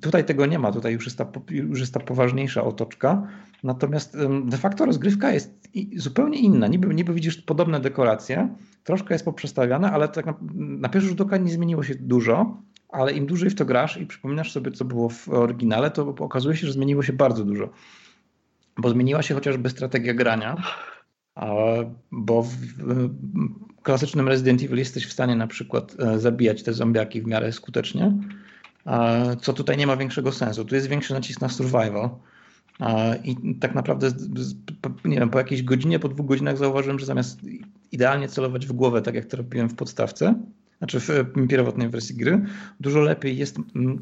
Tutaj 0.00 0.24
tego 0.24 0.46
nie 0.46 0.58
ma, 0.58 0.72
tutaj 0.72 0.92
już 0.92 1.04
jest, 1.04 1.18
ta, 1.18 1.26
już 1.50 1.80
jest 1.80 1.94
ta 1.94 2.00
poważniejsza 2.00 2.64
otoczka. 2.64 3.28
Natomiast 3.62 4.16
de 4.44 4.56
facto 4.56 4.86
rozgrywka 4.86 5.32
jest 5.32 5.68
zupełnie 5.96 6.38
inna. 6.38 6.66
Niby, 6.66 6.94
niby 6.94 7.14
widzisz 7.14 7.36
podobne 7.36 7.80
dekoracje, 7.80 8.48
troszkę 8.84 9.14
jest 9.14 9.24
poprzestawiane, 9.24 9.90
ale 9.92 10.08
tak 10.08 10.26
na, 10.26 10.34
na 10.54 10.88
pierwszy 10.88 11.08
rzut 11.08 11.20
oka 11.20 11.36
nie 11.36 11.52
zmieniło 11.52 11.82
się 11.82 11.94
dużo, 11.94 12.56
ale 12.88 13.12
im 13.12 13.26
dłużej 13.26 13.50
w 13.50 13.54
to 13.54 13.64
grasz 13.64 13.96
i 13.96 14.06
przypominasz 14.06 14.52
sobie, 14.52 14.70
co 14.70 14.84
było 14.84 15.08
w 15.08 15.28
oryginale, 15.28 15.90
to 15.90 16.08
okazuje 16.08 16.56
się, 16.56 16.66
że 16.66 16.72
zmieniło 16.72 17.02
się 17.02 17.12
bardzo 17.12 17.44
dużo. 17.44 17.68
Bo 18.76 18.90
zmieniła 18.90 19.22
się 19.22 19.34
chociażby 19.34 19.70
strategia 19.70 20.14
grania, 20.14 20.56
bo 22.10 22.42
w 22.42 22.56
klasycznym 23.82 24.28
Resident 24.28 24.62
Evil 24.62 24.78
jesteś 24.78 25.06
w 25.06 25.12
stanie 25.12 25.36
na 25.36 25.46
przykład 25.46 25.96
e, 25.98 26.18
zabijać 26.18 26.62
te 26.62 26.72
zombiaki 26.72 27.22
w 27.22 27.26
miarę 27.26 27.52
skutecznie, 27.52 28.12
co 29.40 29.52
tutaj 29.52 29.76
nie 29.76 29.86
ma 29.86 29.96
większego 29.96 30.32
sensu. 30.32 30.64
Tu 30.64 30.74
jest 30.74 30.86
większy 30.86 31.14
nacisk 31.14 31.40
na 31.40 31.48
survival. 31.48 32.10
I 33.24 33.54
tak 33.60 33.74
naprawdę, 33.74 34.10
nie 35.04 35.18
wiem, 35.18 35.30
po 35.30 35.38
jakiejś 35.38 35.62
godzinie, 35.62 35.98
po 35.98 36.08
dwóch 36.08 36.26
godzinach 36.26 36.56
zauważyłem, 36.56 36.98
że 36.98 37.06
zamiast 37.06 37.40
idealnie 37.92 38.28
celować 38.28 38.66
w 38.66 38.72
głowę, 38.72 39.02
tak 39.02 39.14
jak 39.14 39.24
to 39.24 39.36
robiłem 39.36 39.68
w 39.68 39.74
podstawce, 39.74 40.34
znaczy 40.78 41.00
w 41.00 41.08
pierwotnej 41.48 41.88
wersji 41.88 42.16
gry, 42.16 42.44
dużo 42.80 43.00
lepiej 43.00 43.36
jest 43.36 43.56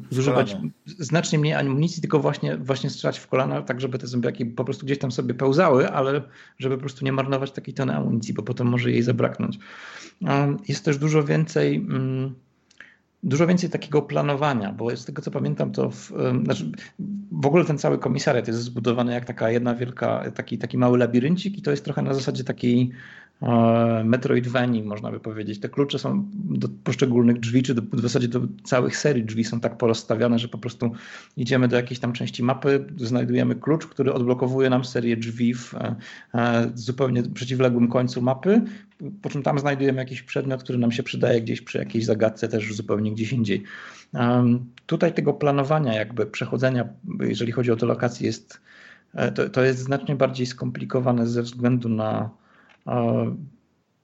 zużywać 0.09 0.57
znacznie 0.85 1.39
mniej 1.39 1.53
amunicji, 1.53 2.01
tylko 2.01 2.19
właśnie, 2.19 2.57
właśnie 2.57 2.89
strzelać 2.89 3.19
w 3.19 3.27
kolana, 3.27 3.61
tak 3.61 3.81
żeby 3.81 3.97
te 3.97 4.07
zombiaki 4.07 4.45
po 4.45 4.65
prostu 4.65 4.85
gdzieś 4.85 4.99
tam 4.99 5.11
sobie 5.11 5.33
pełzały, 5.33 5.89
ale 5.89 6.21
żeby 6.59 6.75
po 6.75 6.81
prostu 6.81 7.05
nie 7.05 7.11
marnować 7.11 7.51
takiej 7.51 7.73
tony 7.73 7.95
amunicji, 7.95 8.33
bo 8.33 8.43
potem 8.43 8.67
może 8.67 8.91
jej 8.91 9.03
zabraknąć. 9.03 9.59
Jest 10.67 10.85
też 10.85 10.97
dużo 10.97 11.23
więcej 11.23 11.87
dużo 13.23 13.47
więcej 13.47 13.69
takiego 13.69 14.01
planowania, 14.01 14.73
bo 14.73 14.97
z 14.97 15.05
tego 15.05 15.21
co 15.21 15.31
pamiętam, 15.31 15.71
to 15.71 15.89
w, 15.91 16.11
znaczy 16.43 16.71
w 17.31 17.45
ogóle 17.45 17.65
ten 17.65 17.77
cały 17.77 17.97
komisariat 17.97 18.47
jest 18.47 18.59
zbudowany 18.59 19.13
jak 19.13 19.25
taka 19.25 19.51
jedna 19.51 19.75
wielka, 19.75 20.31
taki, 20.31 20.57
taki 20.57 20.77
mały 20.77 20.97
labiryncik 20.97 21.57
i 21.57 21.61
to 21.61 21.71
jest 21.71 21.85
trochę 21.85 22.01
na 22.01 22.13
zasadzie 22.13 22.43
takiej 22.43 22.91
E, 22.91 23.26
Metroidvanii, 24.03 24.83
można 24.83 25.11
by 25.11 25.19
powiedzieć. 25.19 25.59
Te 25.59 25.69
klucze 25.69 25.99
są 25.99 26.25
do 26.33 26.67
poszczególnych 26.83 27.39
drzwi, 27.39 27.63
czy 27.63 27.73
do, 27.73 27.81
w 27.97 28.01
zasadzie 28.01 28.27
do 28.27 28.41
całych 28.63 28.97
serii 28.97 29.23
drzwi 29.23 29.43
są 29.43 29.59
tak 29.59 29.77
porozstawiane, 29.77 30.39
że 30.39 30.47
po 30.47 30.57
prostu 30.57 30.91
idziemy 31.37 31.67
do 31.67 31.75
jakiejś 31.75 31.99
tam 31.99 32.13
części 32.13 32.43
mapy, 32.43 32.85
znajdujemy 32.97 33.55
klucz, 33.55 33.87
który 33.87 34.13
odblokowuje 34.13 34.69
nam 34.69 34.85
serię 34.85 35.17
drzwi 35.17 35.53
w 35.53 35.73
e, 35.73 35.95
e, 36.33 36.71
zupełnie 36.73 37.23
przeciwległym 37.23 37.87
końcu 37.87 38.21
mapy, 38.21 38.61
po 39.21 39.29
czym 39.29 39.43
tam 39.43 39.59
znajdujemy 39.59 39.99
jakiś 39.99 40.21
przedmiot, 40.21 40.63
który 40.63 40.77
nam 40.77 40.91
się 40.91 41.03
przydaje 41.03 41.41
gdzieś 41.41 41.61
przy 41.61 41.77
jakiejś 41.77 42.05
zagadce, 42.05 42.47
też 42.47 42.73
zupełnie 42.73 43.11
gdzieś 43.11 43.33
indziej. 43.33 43.63
Tutaj 44.85 45.13
tego 45.13 45.33
planowania, 45.33 45.93
jakby 45.93 46.25
przechodzenia, 46.25 46.87
jeżeli 47.19 47.51
chodzi 47.51 47.71
o 47.71 47.75
te 47.75 47.85
lokacje, 47.85 48.27
jest, 48.27 48.61
to, 49.35 49.49
to 49.49 49.63
jest 49.63 49.79
znacznie 49.79 50.15
bardziej 50.15 50.45
skomplikowane 50.45 51.27
ze 51.27 51.41
względu 51.41 51.89
na 51.89 52.29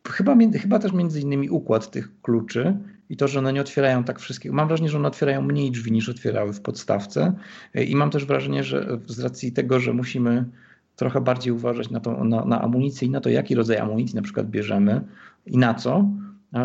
Chyba, 0.07 0.35
chyba 0.61 0.79
też 0.79 0.93
między 0.93 1.21
innymi 1.21 1.49
układ 1.49 1.91
tych 1.91 2.21
kluczy 2.21 2.77
i 3.09 3.17
to, 3.17 3.27
że 3.27 3.39
one 3.39 3.53
nie 3.53 3.61
otwierają 3.61 4.03
tak 4.03 4.19
wszystkiego. 4.19 4.55
Mam 4.55 4.67
wrażenie, 4.67 4.89
że 4.89 4.97
one 4.97 5.07
otwierają 5.07 5.41
mniej 5.41 5.71
drzwi 5.71 5.91
niż 5.91 6.09
otwierały 6.09 6.53
w 6.53 6.61
podstawce 6.61 7.33
i 7.75 7.95
mam 7.95 8.09
też 8.09 8.25
wrażenie, 8.25 8.63
że 8.63 8.99
z 9.07 9.19
racji 9.19 9.51
tego, 9.51 9.79
że 9.79 9.93
musimy 9.93 10.45
trochę 10.95 11.21
bardziej 11.21 11.53
uważać 11.53 11.89
na, 11.89 11.99
to, 11.99 12.23
na, 12.23 12.45
na 12.45 12.61
amunicję 12.61 13.07
i 13.07 13.11
na 13.11 13.21
to, 13.21 13.29
jaki 13.29 13.55
rodzaj 13.55 13.77
amunicji 13.77 14.15
na 14.15 14.21
przykład 14.21 14.49
bierzemy 14.49 15.01
i 15.45 15.57
na 15.57 15.73
co, 15.73 16.09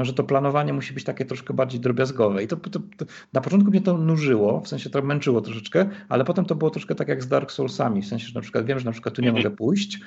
że 0.02 0.12
to 0.12 0.24
planowanie 0.24 0.72
musi 0.72 0.94
być 0.94 1.04
takie 1.04 1.24
troszkę 1.24 1.54
bardziej 1.54 1.80
drobiazgowe. 1.80 2.42
I 2.42 2.46
to, 2.46 2.56
to, 2.56 2.80
to, 2.96 3.04
na 3.32 3.40
początku 3.40 3.70
mnie 3.70 3.80
to 3.80 3.98
nużyło, 3.98 4.60
w 4.60 4.68
sensie 4.68 4.90
to 4.90 5.02
męczyło 5.02 5.40
troszeczkę, 5.40 5.88
ale 6.08 6.24
potem 6.24 6.44
to 6.44 6.54
było 6.54 6.70
troszkę 6.70 6.94
tak 6.94 7.08
jak 7.08 7.22
z 7.22 7.28
Dark 7.28 7.52
Soulsami, 7.52 8.02
w 8.02 8.06
sensie, 8.06 8.26
że 8.26 8.34
na 8.34 8.40
przykład 8.40 8.66
wiem, 8.66 8.78
że 8.78 8.84
na 8.84 8.92
przykład 8.92 9.14
tu 9.14 9.22
nie 9.22 9.32
mogę 9.32 9.50
pójść, 9.50 10.00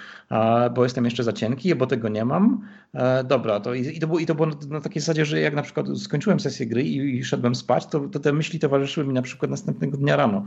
bo 0.75 0.83
jestem 0.83 1.05
jeszcze 1.05 1.23
za 1.23 1.33
cienki, 1.33 1.75
bo 1.75 1.87
tego 1.87 2.09
nie 2.09 2.25
mam. 2.25 2.61
E, 2.93 3.23
dobra, 3.23 3.59
to 3.59 3.73
i, 3.73 3.97
i 3.97 3.99
to 3.99 4.07
było, 4.07 4.19
i 4.19 4.25
to 4.25 4.35
było 4.35 4.47
na 4.69 4.81
takiej 4.81 5.01
zasadzie, 5.01 5.25
że 5.25 5.39
jak 5.39 5.55
na 5.55 5.61
przykład 5.61 5.87
skończyłem 5.97 6.39
sesję 6.39 6.65
gry 6.65 6.83
i, 6.83 7.17
i 7.17 7.23
szedłem 7.23 7.55
spać, 7.55 7.85
to, 7.85 7.99
to 7.99 8.19
te 8.19 8.33
myśli 8.33 8.59
towarzyszyły 8.59 9.07
mi 9.07 9.13
na 9.13 9.21
przykład 9.21 9.51
następnego 9.51 9.97
dnia 9.97 10.15
rano. 10.15 10.45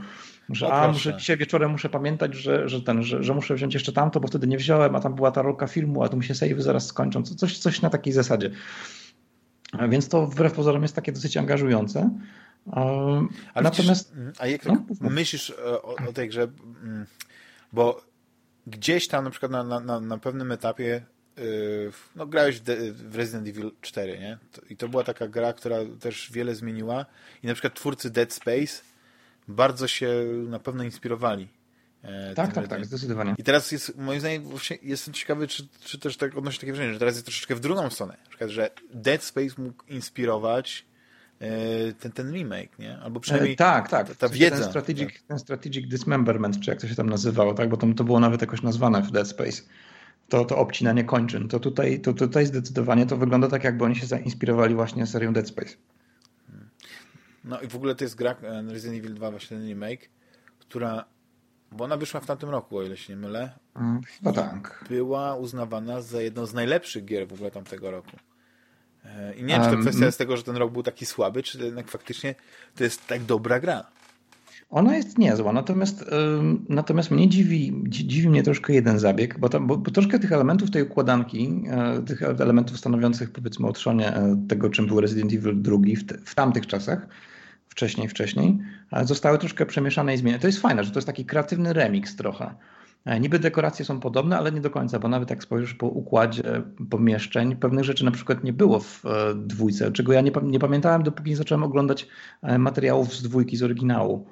Że 0.49 0.73
a, 0.73 0.89
muszę, 0.89 1.17
dzisiaj 1.17 1.37
wieczorem 1.37 1.71
muszę 1.71 1.89
pamiętać, 1.89 2.35
że, 2.35 2.69
że, 2.69 2.83
ten, 2.83 3.03
że, 3.03 3.23
że 3.23 3.35
muszę 3.35 3.55
wziąć 3.55 3.75
jeszcze 3.75 3.93
tamto, 3.93 4.21
bo 4.21 4.29
wtedy 4.29 4.47
nie 4.47 4.57
wziąłem, 4.57 4.97
a 4.97 5.01
tam 5.01 5.15
była 5.15 5.31
ta 5.31 5.43
rolka 5.43 5.67
filmu, 5.67 6.03
a 6.03 6.09
tu 6.09 6.17
mi 6.17 6.25
się 6.25 6.35
save 6.35 6.63
zaraz 6.63 6.87
skończą. 6.87 7.23
Coś, 7.23 7.59
coś 7.59 7.83
na 7.83 7.91
takiej 7.91 8.13
zasadzie. 8.13 8.51
Więc 9.89 10.09
to 10.09 10.27
wbrew 10.27 10.53
pozorom 10.53 10.83
jest 10.83 10.95
takie 10.95 11.13
dosyć 11.13 11.37
angażujące. 11.37 12.11
Ale 13.55 13.65
Natomiast. 13.65 14.13
Przecież, 14.13 14.41
a 14.41 14.47
jak 14.47 14.65
no, 14.65 14.85
myślisz 15.01 15.51
o, 15.51 15.95
o 16.09 16.13
tej 16.13 16.29
grze, 16.29 16.43
mm, 16.83 17.07
bo 17.73 18.03
gdzieś 18.67 19.09
tam 19.09 19.25
na 19.25 19.31
przykład 19.31 19.53
na, 19.53 19.81
na, 19.81 20.01
na 20.01 20.19
pewnym 20.19 20.53
etapie 20.53 21.03
yy, 21.37 21.93
no, 22.17 22.27
grałeś 22.27 22.61
w 22.93 23.17
Resident 23.17 23.49
Evil 23.49 23.73
4, 23.81 24.19
nie? 24.19 24.39
I 24.71 24.77
to 24.77 24.89
była 24.89 25.05
taka 25.05 25.29
gra, 25.29 25.53
która 25.53 25.77
też 26.01 26.33
wiele 26.33 26.55
zmieniła 26.55 27.07
i 27.43 27.47
na 27.47 27.53
przykład 27.53 27.75
twórcy 27.75 28.11
Dead 28.11 28.33
Space 28.33 28.83
bardzo 29.49 29.89
się 29.89 30.11
na 30.49 30.59
pewno 30.59 30.85
inspirowali 30.85 31.49
E, 31.49 31.64
tak, 32.35 32.53
tak, 32.53 32.69
tak, 32.69 32.87
zdecydowanie. 32.87 33.35
I 33.39 33.43
teraz 33.43 33.73
jest, 33.73 33.99
moim 33.99 34.21
zdaniem, 34.21 34.45
jestem 34.83 35.15
ciekawy, 35.15 35.49
czy, 35.49 35.69
czy 35.85 35.99
też 35.99 36.17
tak 36.17 36.37
odnoszę 36.37 36.61
takie 36.61 36.73
wrażenie, 36.73 36.93
że 36.93 36.99
teraz 36.99 37.15
jest 37.15 37.27
troszeczkę 37.27 37.55
w 37.55 37.61
drugą 37.61 37.91
stronę. 37.91 38.17
Na 38.23 38.29
przykład, 38.29 38.51
że 38.51 38.71
Dead 38.95 39.23
Space 39.23 39.63
mógł 39.63 39.85
inspirować 39.89 40.87
e, 41.41 41.49
ten, 41.93 42.13
ten 42.13 42.33
remake, 42.33 42.79
nie? 42.79 42.99
Albo 42.99 43.21
przynajmniej 43.21 43.53
e, 43.53 43.57
tak, 43.57 43.89
tak. 43.89 44.09
ta, 44.09 44.15
ta 44.15 44.29
wiedza. 44.29 44.57
Ten 44.57 44.69
strategic, 44.71 45.13
tak. 45.13 45.23
ten 45.23 45.39
strategic 45.39 45.89
Dismemberment, 45.89 46.61
czy 46.61 46.71
jak 46.71 46.81
to 46.81 46.89
się 46.89 46.95
tam 46.95 47.11
nazywało, 47.11 47.55
tak? 47.55 47.69
Bo 47.69 47.77
to, 47.77 47.87
to 47.97 48.05
było 48.05 48.21
nawet 48.21 48.41
jakoś 48.41 48.63
nazwane 48.63 49.03
w 49.03 49.11
Dead 49.11 49.29
Space. 49.29 49.63
To, 50.29 50.45
to 50.45 50.59
obcinanie 50.59 51.05
kończyn. 51.05 51.49
To 51.49 51.61
tutaj, 51.61 52.01
to 52.01 52.13
tutaj 52.13 52.47
zdecydowanie 52.47 53.07
to 53.07 53.17
wygląda 53.17 53.49
tak, 53.49 53.65
jakby 53.65 53.85
oni 53.85 53.97
się 53.97 54.07
zainspirowali 54.07 54.75
właśnie 54.75 55.07
serią 55.07 55.33
Dead 55.33 55.49
Space. 55.49 55.77
No 57.45 57.61
i 57.61 57.69
w 57.69 57.77
ogóle 57.77 57.95
to 57.95 58.05
jest 58.05 58.15
gra 58.15 58.37
Resident 58.69 59.05
Evil 59.05 59.15
2, 59.15 59.31
właśnie 59.31 59.57
ten 59.57 59.67
remake, 59.67 60.09
która 60.59 61.05
bo 61.75 61.85
ona 61.85 61.97
wyszła 61.97 62.21
w 62.21 62.27
tamtym 62.27 62.51
roku, 62.51 62.79
o 62.79 62.83
ile 62.83 62.97
się 62.97 63.13
nie 63.13 63.21
mylę. 63.21 63.51
Mm, 63.77 64.03
chyba 64.03 64.33
tak. 64.33 64.85
Była 64.89 65.37
uznawana 65.37 66.01
za 66.01 66.23
jedną 66.23 66.47
z 66.47 66.55
najlepszych 66.55 67.05
gier 67.05 67.29
w 67.29 67.33
ogóle 67.33 67.51
tamtego 67.51 67.91
roku. 67.91 68.17
E, 69.05 69.35
I 69.35 69.43
nie 69.43 69.55
wiem, 69.55 69.65
czy 69.65 69.71
to 69.71 69.83
kwestia 69.83 70.05
jest 70.07 70.19
tego, 70.19 70.37
że 70.37 70.43
ten 70.43 70.57
rok 70.57 70.73
był 70.73 70.83
taki 70.83 71.07
słaby, 71.07 71.43
czy 71.43 71.59
jednak 71.65 71.89
faktycznie 71.89 72.35
to 72.77 72.85
jest 72.85 73.07
tak 73.07 73.23
dobra 73.23 73.61
gra. 73.61 73.85
Ona 74.71 74.97
jest 74.97 75.19
niezła, 75.19 75.53
natomiast, 75.53 76.05
natomiast 76.69 77.11
mnie 77.11 77.29
dziwi, 77.29 77.83
dziwi 77.89 78.29
mnie 78.29 78.43
troszkę 78.43 78.73
jeden 78.73 78.99
zabieg, 78.99 79.39
bo, 79.39 79.49
tam, 79.49 79.67
bo, 79.67 79.77
bo 79.77 79.91
troszkę 79.91 80.19
tych 80.19 80.33
elementów 80.33 80.71
tej 80.71 80.83
układanki, 80.83 81.65
e, 81.71 82.03
tych 82.03 82.23
elementów 82.23 82.79
stanowiących 82.79 83.31
powiedzmy 83.31 83.67
o 83.67 83.73
trzonie 83.73 84.17
e, 84.17 84.47
tego, 84.49 84.71
czym 84.71 84.87
był 84.87 85.01
Resident 85.01 85.33
Evil 85.33 85.63
II 85.85 85.97
w, 85.97 86.07
te, 86.07 86.19
w 86.25 86.35
tamtych 86.35 86.67
czasach, 86.67 87.07
wcześniej, 87.75 88.09
wcześniej, 88.09 88.59
zostały 89.03 89.39
troszkę 89.39 89.67
przemieszane 89.67 90.15
i 90.15 90.17
zmienione. 90.17 90.41
To 90.41 90.47
jest 90.47 90.61
fajne, 90.61 90.85
że 90.85 90.91
to 90.91 90.99
jest 90.99 91.07
taki 91.07 91.25
kreatywny 91.25 91.73
remix 91.73 92.17
trochę. 92.17 92.55
E, 93.05 93.21
niby 93.21 93.39
dekoracje 93.39 93.85
są 93.85 94.01
podobne, 94.01 94.39
ale 94.39 94.53
nie 94.53 94.61
do 94.61 94.71
końca, 94.71 94.99
bo 94.99 95.09
nawet 95.09 95.31
jak 95.31 95.43
spojrzysz 95.43 95.75
po 95.75 95.87
układzie 95.87 96.63
pomieszczeń, 96.91 97.57
pewnych 97.57 97.85
rzeczy 97.85 98.05
na 98.05 98.11
przykład 98.11 98.45
nie 98.45 98.53
było 98.53 98.81
w 98.81 99.07
e, 99.07 99.35
dwójce, 99.35 99.93
czego 99.93 100.13
ja 100.13 100.21
nie, 100.21 100.33
nie 100.43 100.59
pamiętałem, 100.59 101.03
dopóki 101.03 101.31
nie 101.31 101.37
zacząłem 101.37 101.63
oglądać 101.63 102.07
e, 102.43 102.59
materiałów 102.59 103.15
z 103.15 103.23
dwójki, 103.23 103.57
z 103.57 103.63
oryginału. 103.63 104.27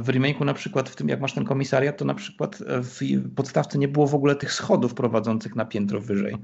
W 0.00 0.08
remake'u 0.08 0.44
na 0.44 0.54
przykład, 0.54 0.88
w 0.88 0.96
tym 0.96 1.08
jak 1.08 1.20
masz 1.20 1.32
ten 1.32 1.44
komisariat, 1.44 1.96
to 1.96 2.04
na 2.04 2.14
przykład 2.14 2.58
w 2.68 3.00
podstawce 3.34 3.78
nie 3.78 3.88
było 3.88 4.06
w 4.06 4.14
ogóle 4.14 4.36
tych 4.36 4.52
schodów 4.52 4.94
prowadzących 4.94 5.56
na 5.56 5.64
piętro 5.64 6.00
wyżej. 6.00 6.36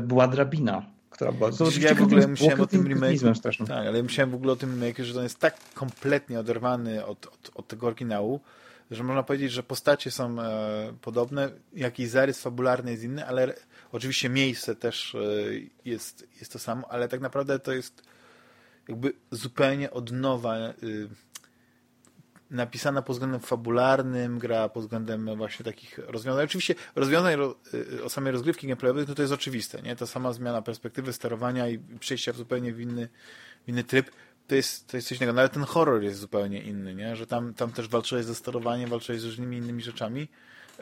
Była 0.00 0.28
drabina, 0.28 0.82
która 1.16 1.32
była... 1.32 1.52
To 1.52 1.64
ja 1.80 1.94
w 1.94 2.02
ogóle 2.02 2.28
myślałem 2.28 2.60
o 2.60 2.66
tym 2.66 2.84
remake'u, 2.84 3.66
tak, 3.66 3.86
ale 3.86 4.02
myślałem 4.02 4.30
w 4.30 4.34
ogóle 4.34 4.52
o 4.52 4.56
tym 4.56 4.80
remake'u, 4.80 5.02
że 5.02 5.18
on 5.18 5.22
jest 5.22 5.38
tak 5.38 5.56
kompletnie 5.74 6.40
oderwany 6.40 7.06
od, 7.06 7.26
od, 7.26 7.50
od 7.54 7.68
tego 7.68 7.86
oryginału, 7.86 8.40
że 8.90 9.04
można 9.04 9.22
powiedzieć, 9.22 9.52
że 9.52 9.62
postacie 9.62 10.10
są 10.10 10.40
e, 10.40 10.92
podobne, 11.00 11.50
jakiś 11.74 12.08
zarys 12.08 12.40
fabularny 12.40 12.90
jest 12.90 13.02
inny, 13.02 13.26
ale 13.26 13.54
oczywiście 13.92 14.28
miejsce 14.28 14.74
też 14.74 15.14
e, 15.14 15.18
jest, 15.84 16.26
jest 16.38 16.52
to 16.52 16.58
samo, 16.58 16.88
ale 16.90 17.08
tak 17.08 17.20
naprawdę 17.20 17.58
to 17.58 17.72
jest 17.72 18.02
jakby 18.88 19.12
zupełnie 19.30 19.90
od 19.90 20.12
nowa 20.12 20.56
e, 20.56 20.72
napisana 22.50 23.02
pod 23.02 23.16
względem 23.16 23.40
fabularnym, 23.40 24.38
gra 24.38 24.68
pod 24.68 24.82
względem 24.82 25.36
właśnie 25.36 25.64
takich 25.64 25.98
rozwiązań. 25.98 26.44
Oczywiście 26.44 26.74
rozwiązań 26.94 27.34
e, 27.34 28.04
o 28.04 28.08
samej 28.08 28.32
rozgrywki 28.32 28.66
gameplayowej, 28.66 29.04
no 29.08 29.14
to 29.14 29.22
jest 29.22 29.34
oczywiste, 29.34 29.82
nie? 29.82 29.96
Ta 29.96 30.06
sama 30.06 30.32
zmiana 30.32 30.62
perspektywy 30.62 31.12
sterowania 31.12 31.68
i 31.68 31.78
przejścia 31.78 32.32
w 32.32 32.36
zupełnie 32.36 32.72
w 32.72 32.80
inny, 32.80 33.08
w 33.64 33.68
inny 33.68 33.84
tryb 33.84 34.10
to 34.48 34.54
jest, 34.54 34.86
to 34.86 34.96
jest 34.96 35.08
coś 35.08 35.18
innego. 35.18 35.32
Nawet 35.32 35.52
ten 35.52 35.64
horror 35.64 36.02
jest 36.02 36.20
zupełnie 36.20 36.62
inny, 36.62 36.94
nie? 36.94 37.16
że 37.16 37.26
tam, 37.26 37.54
tam 37.54 37.72
też 37.72 37.88
walczyłeś 37.88 38.24
ze 38.24 38.34
sterowaniem, 38.34 38.90
walczyłeś 38.90 39.20
z 39.20 39.24
różnymi 39.24 39.56
innymi 39.56 39.82
rzeczami. 39.82 40.28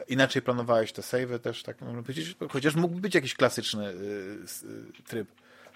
Inaczej 0.07 0.41
planowałeś 0.41 0.91
te 0.91 1.01
savey 1.01 1.39
też, 1.39 1.63
tak 1.63 1.81
można 1.81 2.01
powiedzieć, 2.01 2.35
chociaż 2.49 2.75
mógłby 2.75 3.01
być 3.01 3.15
jakiś 3.15 3.33
klasyczny 3.33 3.87
y, 3.87 3.93
y, 3.93 5.03
tryb 5.07 5.27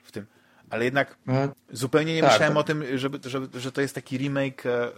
w 0.04 0.12
tym. 0.12 0.26
Ale 0.70 0.86
jednak 0.86 1.18
no, 1.26 1.34
zupełnie 1.72 2.16
nie 2.16 2.22
tak, 2.22 2.32
myślałem 2.32 2.54
tak. 2.54 2.62
o 2.62 2.64
tym, 2.64 2.98
żeby, 2.98 3.30
żeby, 3.30 3.60
że 3.60 3.72
to 3.72 3.82
jest 3.82 3.96
taki 3.96 4.18
remake, 4.18 4.66
e, 4.66 4.84
e, 4.84 4.92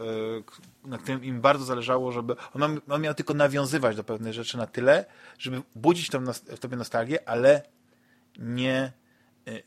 na 0.85 0.97
którym 0.97 1.23
im 1.23 1.41
bardzo 1.41 1.65
zależało, 1.65 2.11
żeby 2.11 2.35
on, 2.53 2.81
on 2.89 3.01
miał 3.01 3.13
tylko 3.13 3.33
nawiązywać 3.33 3.95
do 3.95 4.03
pewnych 4.03 4.33
rzeczy 4.33 4.57
na 4.57 4.67
tyle, 4.67 5.05
żeby 5.39 5.61
budzić 5.75 6.09
tą, 6.09 6.25
w 6.33 6.59
tobie 6.59 6.77
nostalgię, 6.77 7.29
ale 7.29 7.61
nie 8.39 8.91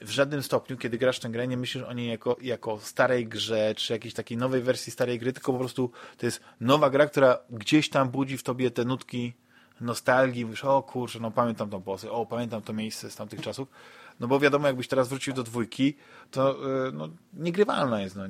w 0.01 0.11
żadnym 0.11 0.43
stopniu, 0.43 0.77
kiedy 0.77 0.99
grasz 0.99 1.19
tę 1.19 1.29
grę, 1.29 1.49
nie 1.49 1.57
myślisz 1.57 1.85
o 1.85 1.93
niej 1.93 2.09
jako, 2.09 2.37
jako 2.43 2.79
starej 2.81 3.27
grze, 3.27 3.75
czy 3.75 3.93
jakiejś 3.93 4.15
takiej 4.15 4.39
nowej 4.39 4.63
wersji 4.63 4.93
starej 4.93 5.19
gry, 5.19 5.33
tylko 5.33 5.53
po 5.53 5.59
prostu 5.59 5.91
to 6.19 6.27
jest 6.27 6.41
nowa 6.61 6.91
gra, 6.91 7.07
która 7.07 7.39
gdzieś 7.51 7.91
tam 7.91 8.09
budzi 8.09 8.39
w 8.39 8.43
tobie 8.43 8.71
te 8.71 8.85
nutki 8.85 9.35
nostalgii, 9.81 10.45
mówisz, 10.45 10.65
o 10.65 10.83
kurczę, 10.83 11.19
no 11.21 11.31
pamiętam 11.31 11.71
tą 11.71 11.83
postać, 11.83 12.11
o 12.11 12.27
pamiętam 12.27 12.63
to 12.63 12.73
miejsce 12.73 13.11
z 13.11 13.17
tamtych 13.17 13.41
czasów, 13.41 13.69
no 14.21 14.29
bo 14.29 14.41
wiadomo, 14.41 14.67
jakbyś 14.67 14.89
teraz 14.89 15.09
wrócił 15.09 15.35
do 15.35 15.43
dwójki, 15.43 15.95
to 16.31 16.57
e, 16.89 16.93
no, 16.93 17.09
niegrywalna 17.35 18.03
jest, 18.03 18.17
no. 18.17 18.25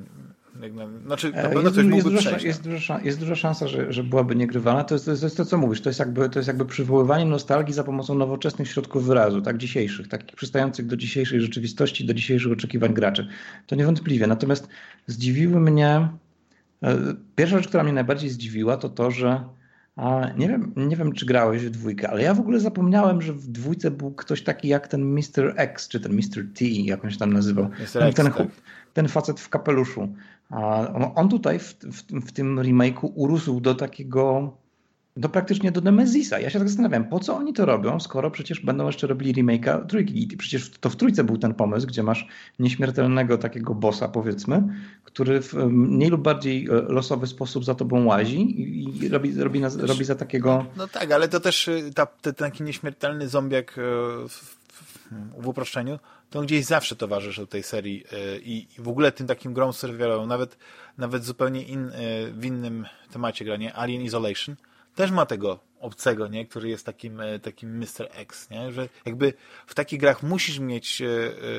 Znaczy, 1.05 1.31
na 1.31 1.49
pewno 1.49 1.61
jest, 1.61 1.77
jest, 1.77 2.07
duża, 2.07 2.37
jest, 2.39 2.63
duża, 2.63 3.01
jest 3.01 3.19
duża 3.19 3.35
szansa, 3.35 3.67
że, 3.67 3.93
że 3.93 4.03
byłaby 4.03 4.35
niegrywalna. 4.35 4.83
To 4.83 4.95
jest, 4.95 5.05
to, 5.05 5.11
jest, 5.11 5.37
to, 5.37 5.45
co 5.45 5.57
mówisz. 5.57 5.81
To 5.81 5.89
jest, 5.89 5.99
jakby, 5.99 6.29
to 6.29 6.39
jest 6.39 6.47
jakby 6.47 6.65
przywoływanie 6.65 7.25
nostalgii 7.25 7.73
za 7.73 7.83
pomocą 7.83 8.15
nowoczesnych 8.15 8.67
środków 8.67 9.05
wyrazu, 9.05 9.41
tak 9.41 9.57
dzisiejszych, 9.57 10.07
takich 10.07 10.35
przystających 10.35 10.87
do 10.87 10.97
dzisiejszej 10.97 11.41
rzeczywistości, 11.41 12.05
do 12.05 12.13
dzisiejszych 12.13 12.51
oczekiwań 12.51 12.93
graczy. 12.93 13.27
To 13.67 13.75
niewątpliwie. 13.75 14.27
Natomiast 14.27 14.67
zdziwiły 15.07 15.59
mnie. 15.59 16.09
E, 16.83 16.97
pierwsza 17.35 17.57
rzecz, 17.57 17.67
która 17.67 17.83
mnie 17.83 17.93
najbardziej 17.93 18.29
zdziwiła, 18.29 18.77
to 18.77 18.89
to, 18.89 19.11
że 19.11 19.43
a 19.95 20.29
nie 20.37 20.47
wiem, 20.47 20.73
nie 20.75 20.95
wiem, 20.95 21.13
czy 21.13 21.25
grałeś 21.25 21.65
w 21.65 21.69
dwójkę, 21.69 22.09
ale 22.09 22.23
ja 22.23 22.33
w 22.33 22.39
ogóle 22.39 22.59
zapomniałem, 22.59 23.21
że 23.21 23.33
w 23.33 23.47
dwójce 23.47 23.91
był 23.91 24.11
ktoś 24.11 24.43
taki 24.43 24.67
jak 24.67 24.87
ten 24.87 25.05
Mr. 25.05 25.53
X, 25.55 25.87
czy 25.87 25.99
ten 25.99 26.13
Mr. 26.13 26.53
T, 26.55 26.65
jak 26.65 27.05
on 27.05 27.11
się 27.11 27.17
tam 27.17 27.33
nazywał. 27.33 27.69
Ten, 27.93 28.03
X, 28.03 28.15
ten, 28.15 28.31
tak. 28.31 28.47
ten 28.93 29.07
facet 29.07 29.39
w 29.39 29.49
kapeluszu. 29.49 30.07
On 31.15 31.29
tutaj 31.29 31.59
w, 31.59 31.73
w, 31.73 32.27
w 32.27 32.31
tym 32.31 32.59
remake'u 32.59 33.11
urósł 33.15 33.61
do 33.61 33.75
takiego, 33.75 34.57
do 35.17 35.29
praktycznie 35.29 35.71
do 35.71 35.81
Nemezisa. 35.81 36.39
Ja 36.39 36.49
się 36.49 36.59
tak 36.59 36.67
zastanawiam, 36.67 37.09
po 37.09 37.19
co 37.19 37.35
oni 37.35 37.53
to 37.53 37.65
robią, 37.65 37.99
skoro 37.99 38.31
przecież 38.31 38.59
będą 38.59 38.85
jeszcze 38.85 39.07
robili 39.07 39.43
remake'a 39.43 39.85
trójki. 39.85 40.37
Przecież 40.37 40.69
to 40.69 40.89
w 40.89 40.95
trójce 40.95 41.23
był 41.23 41.37
ten 41.37 41.53
pomysł, 41.53 41.87
gdzie 41.87 42.03
masz 42.03 42.27
nieśmiertelnego 42.59 43.37
takiego 43.37 43.75
bossa, 43.75 44.07
powiedzmy, 44.07 44.63
który 45.03 45.41
w 45.41 45.53
mniej 45.69 46.09
lub 46.09 46.21
bardziej 46.21 46.67
e, 46.67 46.71
losowy 46.71 47.27
sposób 47.27 47.65
za 47.65 47.75
tobą 47.75 48.05
łazi 48.05 48.41
i, 48.41 49.03
i 49.05 49.09
robi, 49.09 49.33
robi, 49.33 49.59
na, 49.59 49.69
robi 49.79 50.05
za 50.05 50.15
takiego... 50.15 50.65
No 50.77 50.87
tak, 50.87 51.11
ale 51.11 51.27
to 51.27 51.39
też 51.39 51.67
e, 51.67 51.91
ta, 51.95 52.05
ten 52.05 52.33
taki 52.33 52.63
nieśmiertelny 52.63 53.27
zombiak 53.27 53.77
e, 53.77 53.81
w, 54.29 54.55
w, 55.41 55.47
uproszczeniu 55.47 55.99
to 56.29 56.41
gdzieś 56.41 56.65
zawsze 56.65 56.95
towarzyszy 56.95 57.47
tej 57.47 57.63
serii 57.63 58.03
i, 58.43 58.67
w 58.77 58.87
ogóle 58.87 59.11
tym 59.11 59.27
takim 59.27 59.53
grom 59.53 59.73
serwerowym, 59.73 60.27
nawet, 60.29 60.57
nawet 60.97 61.25
zupełnie 61.25 61.63
in, 61.63 61.91
w 62.31 62.45
innym 62.45 62.85
temacie 63.11 63.45
granie, 63.45 63.73
Alien 63.73 64.01
Isolation, 64.01 64.55
też 64.95 65.11
ma 65.11 65.25
tego 65.25 65.59
obcego, 65.79 66.27
nie? 66.27 66.45
który 66.45 66.69
jest 66.69 66.85
takim, 66.85 67.21
e, 67.21 67.39
takim 67.39 67.77
Mr. 67.77 68.09
X, 68.11 68.49
nie? 68.49 68.71
że 68.71 68.89
jakby 69.05 69.33
w 69.67 69.75
takich 69.75 69.99
grach 69.99 70.23
musisz 70.23 70.59
mieć 70.59 71.01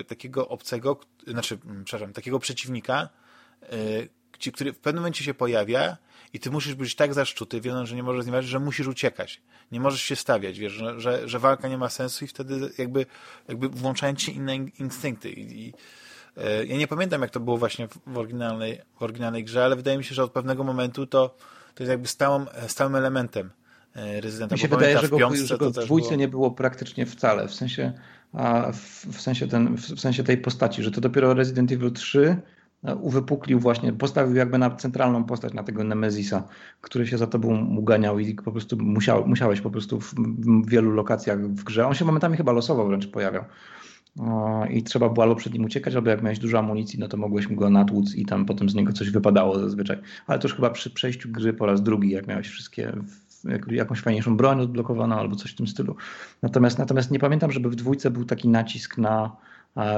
takiego 0.09 0.49
obcego, 0.49 1.01
znaczy, 1.27 1.59
przepraszam, 1.85 2.13
takiego 2.13 2.39
przeciwnika, 2.39 3.09
który 4.53 4.73
w 4.73 4.79
pewnym 4.79 5.03
momencie 5.03 5.25
się 5.25 5.35
pojawia 5.35 5.97
i 6.33 6.41
ty 6.41 6.51
musisz 6.51 6.75
być 6.75 6.95
tak 6.95 7.15
zaszczuty, 7.15 7.61
wiedząc, 7.61 7.89
że 7.89 7.97
nie 7.97 8.03
możesz 8.03 8.25
z 8.25 8.27
nim 8.27 8.43
że 8.43 8.61
musisz 8.61 8.87
uciekać. 8.87 9.43
Nie 9.73 9.81
możesz 9.81 10.03
się 10.03 10.17
stawiać, 10.17 10.59
wiesz, 10.59 10.73
że, 10.73 11.01
że, 11.01 11.29
że 11.29 11.39
walka 11.39 11.69
nie 11.69 11.79
ma 11.79 11.89
sensu 11.89 12.25
i 12.25 12.29
wtedy 12.29 12.71
jakby, 12.79 13.07
jakby 13.49 13.69
włączają 13.69 14.15
ci 14.15 14.37
inne 14.37 14.57
instynkty. 14.57 15.31
I, 15.31 15.67
i 15.67 15.75
e, 16.37 16.67
ja 16.67 16.77
nie 16.77 16.89
pamiętam, 16.89 17.23
jak 17.23 17.31
to 17.31 17.41
było 17.41 17.57
właśnie 17.57 17.89
w 18.07 18.19
oryginalnej, 18.19 18.81
w 18.99 19.03
oryginalnej 19.03 19.45
grze, 19.45 19.65
ale 19.65 19.77
wydaje 19.77 19.99
mi 19.99 20.05
się, 20.05 20.15
że 20.15 20.25
od 20.25 20.33
pewnego 20.33 20.65
momentu 20.65 21.07
to, 21.07 21.37
to 21.77 21.83
jest 21.83 21.91
jakby 21.91 22.09
stałym, 22.09 22.47
stałym 22.67 22.95
elementem 22.95 23.51
e, 23.97 24.21
rezydenta. 24.21 24.55
Mi 24.55 24.59
się 24.59 24.69
wydaje, 24.69 24.99
że 24.99 25.09
go, 25.09 25.31
w, 25.31 25.35
że 25.35 25.59
go 25.59 25.71
w 25.71 25.73
dwójce 25.73 26.09
było... 26.09 26.19
nie 26.19 26.29
było 26.29 26.51
praktycznie 26.51 27.07
wcale, 27.07 27.49
w 27.49 27.55
sensie, 27.55 27.93
a 28.33 28.73
w, 28.73 29.07
w, 29.07 29.21
sensie 29.21 29.49
ten, 29.49 29.77
w 29.77 30.01
sensie 30.01 30.25
tej 30.25 30.39
postaci, 30.39 30.83
że 30.83 30.91
to 30.91 31.01
dopiero 31.01 31.35
Resident 31.35 31.73
Evil 31.73 31.93
3 31.93 32.37
uwypuklił 33.01 33.61
właśnie, 33.61 33.93
postawił 33.93 34.37
jakby 34.37 34.59
na 34.59 34.71
centralną 34.71 35.25
postać 35.25 35.55
na 35.55 35.63
tego 35.63 35.85
Nemezisa, 35.85 36.49
który 36.81 37.07
się 37.07 37.19
za 37.19 37.27
tobą 37.27 37.77
uganiał 37.77 38.19
i 38.19 38.35
po 38.35 38.53
prostu 38.53 38.77
musiał, 38.77 39.29
musiałeś 39.29 39.61
po 39.61 39.71
prostu 39.71 40.01
w, 40.01 40.15
w 40.15 40.69
wielu 40.69 40.91
lokacjach 40.91 41.41
w 41.41 41.65
grze. 41.65 41.87
On 41.87 41.95
się 41.95 42.05
momentami 42.05 42.37
chyba 42.37 42.53
losowo 42.53 42.87
wręcz 42.87 43.07
pojawiał. 43.07 43.45
I 44.71 44.83
trzeba 44.83 45.09
było 45.09 45.23
albo 45.23 45.37
przed 45.37 45.53
nim 45.53 45.65
uciekać, 45.65 45.95
albo 45.95 46.11
jak 46.11 46.23
miałeś 46.23 46.39
dużo 46.39 46.59
amunicji, 46.59 46.99
no 46.99 47.09
to 47.09 47.17
mogłeś 47.17 47.49
go 47.49 47.71
natłuc 47.71 48.15
i 48.15 48.27
tam 48.27 48.47
potem 48.47 48.71
z 48.71 48.75
niego 48.75 48.93
coś 48.93 49.11
wypadało 49.11 49.59
zazwyczaj. 49.59 49.99
Ale 50.27 50.39
to 50.39 50.49
już 50.49 50.55
chyba 50.55 50.71
przy 50.71 50.91
przejściu 50.91 51.29
gry 51.29 51.53
po 51.53 51.67
raz 51.67 51.83
drugi, 51.83 52.11
jak 52.11 52.27
miałeś 52.27 52.49
wszystkie 52.49 52.93
jakąś 53.71 54.01
fajniejszą 54.01 54.37
broń 54.37 54.61
odblokowaną 54.61 55.17
albo 55.17 55.37
coś 55.37 55.53
w 55.53 55.57
tym 55.57 55.67
stylu. 55.67 55.97
Natomiast, 56.43 56.79
natomiast 56.79 57.11
nie 57.11 57.19
pamiętam, 57.19 57.53
żeby 57.53 57.71
w 57.71 57.75
dwójce 57.75 58.11
był 58.11 58.25
taki 58.25 58.49
nacisk 58.49 58.99
na 58.99 59.37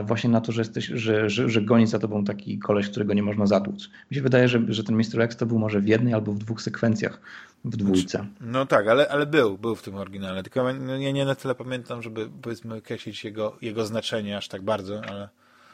właśnie 0.05 0.31
na 0.31 0.41
to, 0.41 0.53
że, 0.53 0.61
jesteś, 0.61 0.87
że, 0.87 1.31
że, 1.31 1.49
że 1.49 1.63
goni 1.63 1.87
za 1.87 1.99
tobą 1.99 2.25
taki 2.25 2.59
koleś, 2.59 2.89
którego 2.89 3.15
nie 3.15 3.23
można 3.23 3.47
zatłuc. 3.47 3.91
Mi 4.11 4.15
się 4.15 4.23
wydaje, 4.23 4.49
że, 4.49 4.63
że 4.69 4.85
ten 4.85 4.97
Mr. 4.97 5.21
X 5.21 5.37
to 5.37 5.47
był 5.47 5.59
może 5.59 5.81
w 5.81 5.89
jednej 5.89 6.15
albo 6.15 6.33
w 6.33 6.39
dwóch 6.39 6.63
sekwencjach 6.63 7.21
w 7.65 7.77
dwójce. 7.77 8.27
No 8.41 8.67
tak, 8.67 8.89
ale, 8.89 9.09
ale 9.09 9.27
był, 9.27 9.59
był 9.59 9.75
w 9.75 9.83
tym 9.83 9.95
oryginale. 9.95 10.43
Tylko 10.43 10.71
ja 10.99 11.13
nie 11.13 11.25
na 11.25 11.35
tyle 11.35 11.55
pamiętam, 11.55 12.03
żeby 12.03 12.29
powiedzmy 12.43 12.75
określić 12.75 13.25
jego, 13.25 13.57
jego 13.63 13.87
znaczenie 13.87 14.37
aż 14.37 14.49
tak 14.49 14.63
bardzo, 14.63 15.03
ale... 15.05 15.29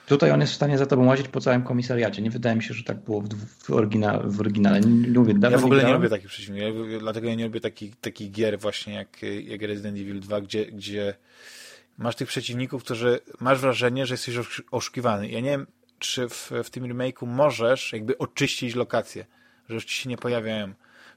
Tutaj 0.07 0.31
on 0.31 0.41
jest 0.41 0.53
w 0.53 0.57
stanie 0.57 0.79
za 0.79 0.87
tobą 0.87 1.07
łazić 1.07 1.29
po 1.29 1.41
całym 1.41 1.63
komisariacie. 1.63 2.23
Nie 2.23 2.31
wydaje 2.31 2.57
mi 2.57 2.63
się, 2.63 2.75
że 2.75 2.85
tak 2.85 2.97
było 2.97 3.21
w, 3.21 3.29
w, 3.65 3.71
oryginale, 3.71 4.23
w 4.27 4.41
oryginale. 4.41 4.81
Nie, 4.81 5.09
lubię, 5.09 5.35
ja 5.51 5.59
w 5.59 5.65
ogóle 5.65 5.83
nie, 5.83 5.89
nie 5.89 5.95
lubię 5.95 6.09
takich 6.09 6.29
przeciwników. 6.29 6.91
Ja, 6.91 6.99
dlatego 6.99 7.29
ja 7.29 7.35
nie 7.35 7.45
lubię 7.45 7.61
takich, 7.61 7.97
takich 7.97 8.31
gier 8.31 8.59
właśnie 8.59 8.95
jak, 8.95 9.23
jak 9.45 9.63
Resident 9.63 9.99
Evil 9.99 10.21
2, 10.21 10.41
gdzie, 10.41 10.67
gdzie 10.67 11.15
masz 11.99 12.17
tych 12.17 12.29
przeciwników, 12.29 12.85
którzy 12.85 13.21
masz 13.41 13.59
wrażenie, 13.59 14.07
że 14.07 14.15
jesteś 14.15 14.35
oszukiwany. 14.71 15.29
Ja 15.29 15.41
nie 15.41 15.51
wiem, 15.51 15.67
czy 15.99 16.29
w, 16.29 16.51
w 16.65 16.71
tym 16.71 16.85
remake'u 16.85 17.27
możesz 17.27 17.93
jakby 17.93 18.19
oczyścić 18.19 18.75
lokacje, 18.75 19.27
że 19.69 19.75
już 19.75 19.85
ci 19.85 20.03
się 20.03 20.09
nie 20.09 20.17
pojawiają 20.17 20.75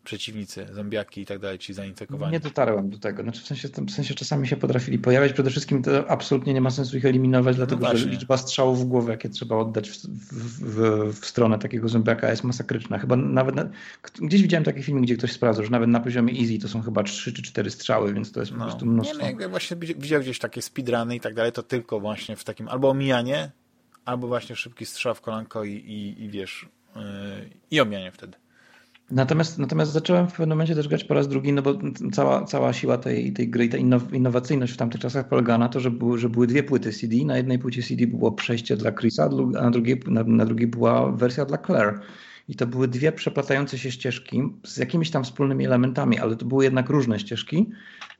przeciwnicy, 0.07 0.67
zombiaki 0.71 1.21
i 1.21 1.25
tak 1.25 1.39
dalej, 1.39 1.59
ci 1.59 1.73
zainfekowani. 1.73 2.31
Nie 2.31 2.39
dotarłem 2.39 2.89
do 2.89 2.99
tego. 2.99 3.23
Znaczy 3.23 3.41
w 3.41 3.47
sensie, 3.47 3.67
w 3.67 3.91
sensie 3.91 4.13
czasami 4.13 4.47
się 4.47 4.57
potrafili 4.57 4.99
pojawiać. 4.99 5.33
Przede 5.33 5.49
wszystkim 5.49 5.83
to 5.83 6.09
absolutnie 6.09 6.53
nie 6.53 6.61
ma 6.61 6.71
sensu 6.71 6.97
ich 6.97 7.05
eliminować, 7.05 7.55
dlatego 7.55 7.87
no 7.87 7.97
że 7.97 8.07
liczba 8.09 8.37
strzałów 8.37 8.81
w 8.81 8.85
głowę, 8.85 9.11
jakie 9.11 9.29
trzeba 9.29 9.55
oddać 9.55 9.89
w, 9.89 9.95
w, 9.95 10.59
w, 10.59 11.19
w 11.21 11.25
stronę 11.25 11.59
takiego 11.59 11.89
zombiaka 11.89 12.29
jest 12.29 12.43
masakryczna. 12.43 12.99
Chyba 12.99 13.15
nawet 13.15 13.55
na, 13.55 13.69
gdzieś 14.21 14.41
widziałem 14.41 14.63
taki 14.63 14.83
film, 14.83 15.01
gdzie 15.01 15.17
ktoś 15.17 15.31
sprawdzał, 15.31 15.65
że 15.65 15.71
nawet 15.71 15.89
na 15.89 15.99
poziomie 15.99 16.33
easy 16.41 16.59
to 16.59 16.67
są 16.67 16.81
chyba 16.81 17.03
3 17.03 17.33
czy 17.33 17.41
4 17.41 17.71
strzały, 17.71 18.13
więc 18.13 18.31
to 18.31 18.39
jest 18.39 18.51
no. 18.51 18.57
po 18.57 18.63
prostu 18.63 18.85
mnóstwo. 18.85 19.17
Nie, 19.17 19.33
no, 19.33 19.41
jak 19.41 19.49
właśnie 19.49 19.77
widział 19.77 20.21
gdzieś 20.21 20.39
takie 20.39 20.61
speedruny 20.61 21.15
i 21.15 21.19
tak 21.19 21.33
dalej, 21.33 21.51
to 21.51 21.63
tylko 21.63 21.99
właśnie 21.99 22.35
w 22.35 22.43
takim 22.43 22.67
albo 22.67 22.89
omijanie, 22.89 23.51
albo 24.05 24.27
właśnie 24.27 24.55
szybki 24.55 24.85
strzał 24.85 25.15
w 25.15 25.21
kolanko 25.21 25.63
i, 25.63 25.73
i, 25.73 26.23
i 26.23 26.29
wiesz, 26.29 26.69
yy, 26.95 27.01
i 27.71 27.81
omijanie 27.81 28.11
wtedy. 28.11 28.37
Natomiast, 29.11 29.59
natomiast 29.59 29.91
zacząłem 29.91 30.27
w 30.27 30.31
pewnym 30.31 30.49
momencie 30.49 30.75
też 30.75 30.87
grać 30.87 31.03
po 31.03 31.13
raz 31.13 31.27
drugi, 31.27 31.53
no 31.53 31.61
bo 31.61 31.75
cała, 32.11 32.45
cała 32.45 32.73
siła 32.73 32.97
tej, 32.97 33.33
tej 33.33 33.49
gry 33.49 33.65
i 33.65 33.69
ta 33.69 33.77
innowacyjność 34.13 34.73
w 34.73 34.77
tamtych 34.77 35.01
czasach 35.01 35.27
polegała 35.27 35.59
na 35.59 35.69
to, 35.69 35.79
że 35.79 35.91
były, 35.91 36.17
że 36.17 36.29
były 36.29 36.47
dwie 36.47 36.63
płyty 36.63 36.91
CD. 36.91 37.15
Na 37.25 37.37
jednej 37.37 37.59
płycie 37.59 37.83
CD 37.83 38.07
było 38.07 38.31
przejście 38.31 38.77
dla 38.77 38.91
Chrisa, 38.91 39.29
a 39.57 39.61
na 39.61 39.71
drugiej, 39.71 40.01
na, 40.07 40.23
na 40.23 40.45
drugiej 40.45 40.67
była 40.67 41.11
wersja 41.11 41.45
dla 41.45 41.57
Claire. 41.57 41.99
I 42.49 42.55
to 42.55 42.67
były 42.67 42.87
dwie 42.87 43.11
przeplatające 43.11 43.77
się 43.77 43.91
ścieżki 43.91 44.41
z 44.63 44.77
jakimiś 44.77 45.11
tam 45.11 45.23
wspólnymi 45.23 45.65
elementami, 45.65 46.19
ale 46.19 46.35
to 46.35 46.45
były 46.45 46.63
jednak 46.63 46.89
różne 46.89 47.19
ścieżki. 47.19 47.69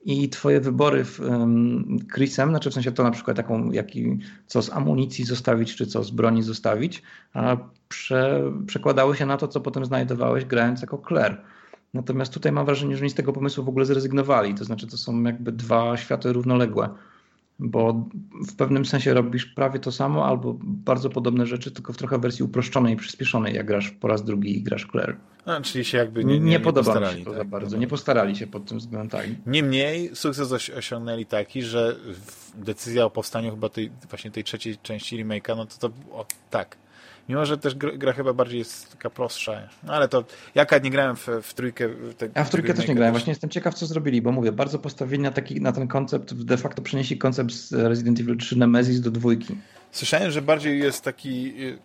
I 0.06 0.30
twoje 0.30 0.62
wybory 0.62 1.06
w 1.06 1.20
um, 1.20 1.98
Chrisem, 2.14 2.50
znaczy 2.50 2.70
w 2.70 2.74
sensie 2.74 2.92
to 2.92 3.04
na 3.04 3.12
przykład 3.12 3.38
taką, 3.38 3.72
jaki, 3.72 4.20
co 4.46 4.62
z 4.62 4.70
amunicji 4.70 5.26
zostawić, 5.26 5.76
czy 5.76 5.88
co 5.88 6.04
z 6.04 6.12
broni 6.12 6.44
zostawić, 6.44 7.04
a 7.34 7.58
prze, 7.90 8.52
przekładały 8.68 9.16
się 9.16 9.26
na 9.26 9.38
to, 9.38 9.48
co 9.48 9.62
potem 9.62 9.86
znajdowałeś 9.86 10.46
grając 10.46 10.82
jako 10.82 11.02
Claire. 11.08 11.42
Natomiast 11.94 12.34
tutaj 12.34 12.52
mam 12.52 12.66
wrażenie, 12.66 12.98
że 12.98 13.02
oni 13.02 13.10
z 13.10 13.16
tego 13.16 13.34
pomysłu 13.34 13.64
w 13.64 13.70
ogóle 13.70 13.86
zrezygnowali. 13.86 14.56
To 14.56 14.66
znaczy, 14.66 14.88
to 14.88 14.98
są 14.98 15.24
jakby 15.24 15.52
dwa 15.52 15.98
światy 15.98 16.34
równoległe 16.34 16.90
bo 17.60 18.10
w 18.48 18.56
pewnym 18.56 18.86
sensie 18.86 19.14
robisz 19.14 19.46
prawie 19.46 19.80
to 19.80 19.92
samo 19.92 20.26
albo 20.26 20.56
bardzo 20.62 21.10
podobne 21.10 21.46
rzeczy, 21.46 21.72
tylko 21.72 21.94
w 21.94 21.98
trochę 21.98 22.20
wersji 22.20 22.46
uproszczonej 22.46 22.94
i 22.94 22.98
przyspieszonej, 22.98 23.56
jak 23.56 23.66
grasz 23.66 23.92
po 23.92 24.08
raz 24.08 24.24
drugi 24.24 24.58
i 24.58 24.64
grasz 24.64 24.88
Claire. 24.92 25.16
A, 25.46 25.62
czyli 25.62 25.86
się 25.86 25.98
jakby 25.98 26.26
nie, 26.26 26.40
nie, 26.40 26.50
nie 26.50 26.60
podoba 26.60 27.00
mi 27.00 27.20
się 27.20 27.26
to 27.26 27.32
tak, 27.32 27.40
za 27.40 27.46
bardzo. 27.46 27.78
Nie 27.78 27.88
postarali 27.88 28.36
się 28.36 28.48
pod 28.48 28.66
tym 28.66 28.78
względem. 28.78 29.22
Tak. 29.22 29.30
Niemniej 29.46 30.16
sukces 30.16 30.70
osiągnęli 30.78 31.26
taki, 31.26 31.62
że 31.62 31.96
decyzja 32.56 33.06
o 33.06 33.10
powstaniu 33.10 33.52
chyba 33.52 33.70
tej, 33.70 33.92
właśnie 34.10 34.32
tej 34.32 34.44
trzeciej 34.44 34.78
części 34.78 35.26
remake'a, 35.26 35.58
no 35.58 35.66
to 35.66 35.78
to 35.80 35.88
o, 36.12 36.26
tak, 36.50 36.78
Mimo, 37.30 37.46
że 37.46 37.58
też 37.58 37.76
gra, 37.76 37.92
gra, 37.92 38.14
chyba 38.14 38.34
bardziej 38.34 38.60
jest 38.60 38.92
taka 38.92 39.10
prostsza. 39.10 39.70
No 39.84 39.94
ale 39.94 40.08
to 40.08 40.24
jaka 40.56 40.78
nie 40.78 40.90
grałem 40.90 41.16
w, 41.16 41.28
w 41.44 41.54
trójkę. 41.54 41.90
Te, 42.18 42.30
ja 42.36 42.44
w 42.44 42.50
trójkę 42.50 42.74
też 42.74 42.88
nie 42.88 42.96
grałem. 42.96 43.14
Właśnie 43.14 43.32
jestem 43.32 43.50
ciekaw, 43.50 43.74
co 43.74 43.86
zrobili, 43.86 44.22
bo 44.22 44.32
mówię, 44.32 44.52
bardzo 44.52 44.80
postawili 44.80 45.24
na, 45.24 45.32
taki, 45.32 45.62
na 45.62 45.72
ten 45.72 45.88
koncept, 45.88 46.34
de 46.34 46.58
facto 46.58 46.82
przenieśli 46.82 47.18
koncept 47.18 47.52
z 47.52 47.74
Resident 47.74 48.20
Evil 48.20 48.38
3 48.38 48.58
Nemesis 48.58 49.02
do 49.02 49.12
dwójki. 49.12 49.58
Słyszałem, 49.92 50.32
że 50.32 50.42
bardziej 50.42 50.80
jest 50.80 51.04
taki 51.04 51.54
y, 51.64 51.80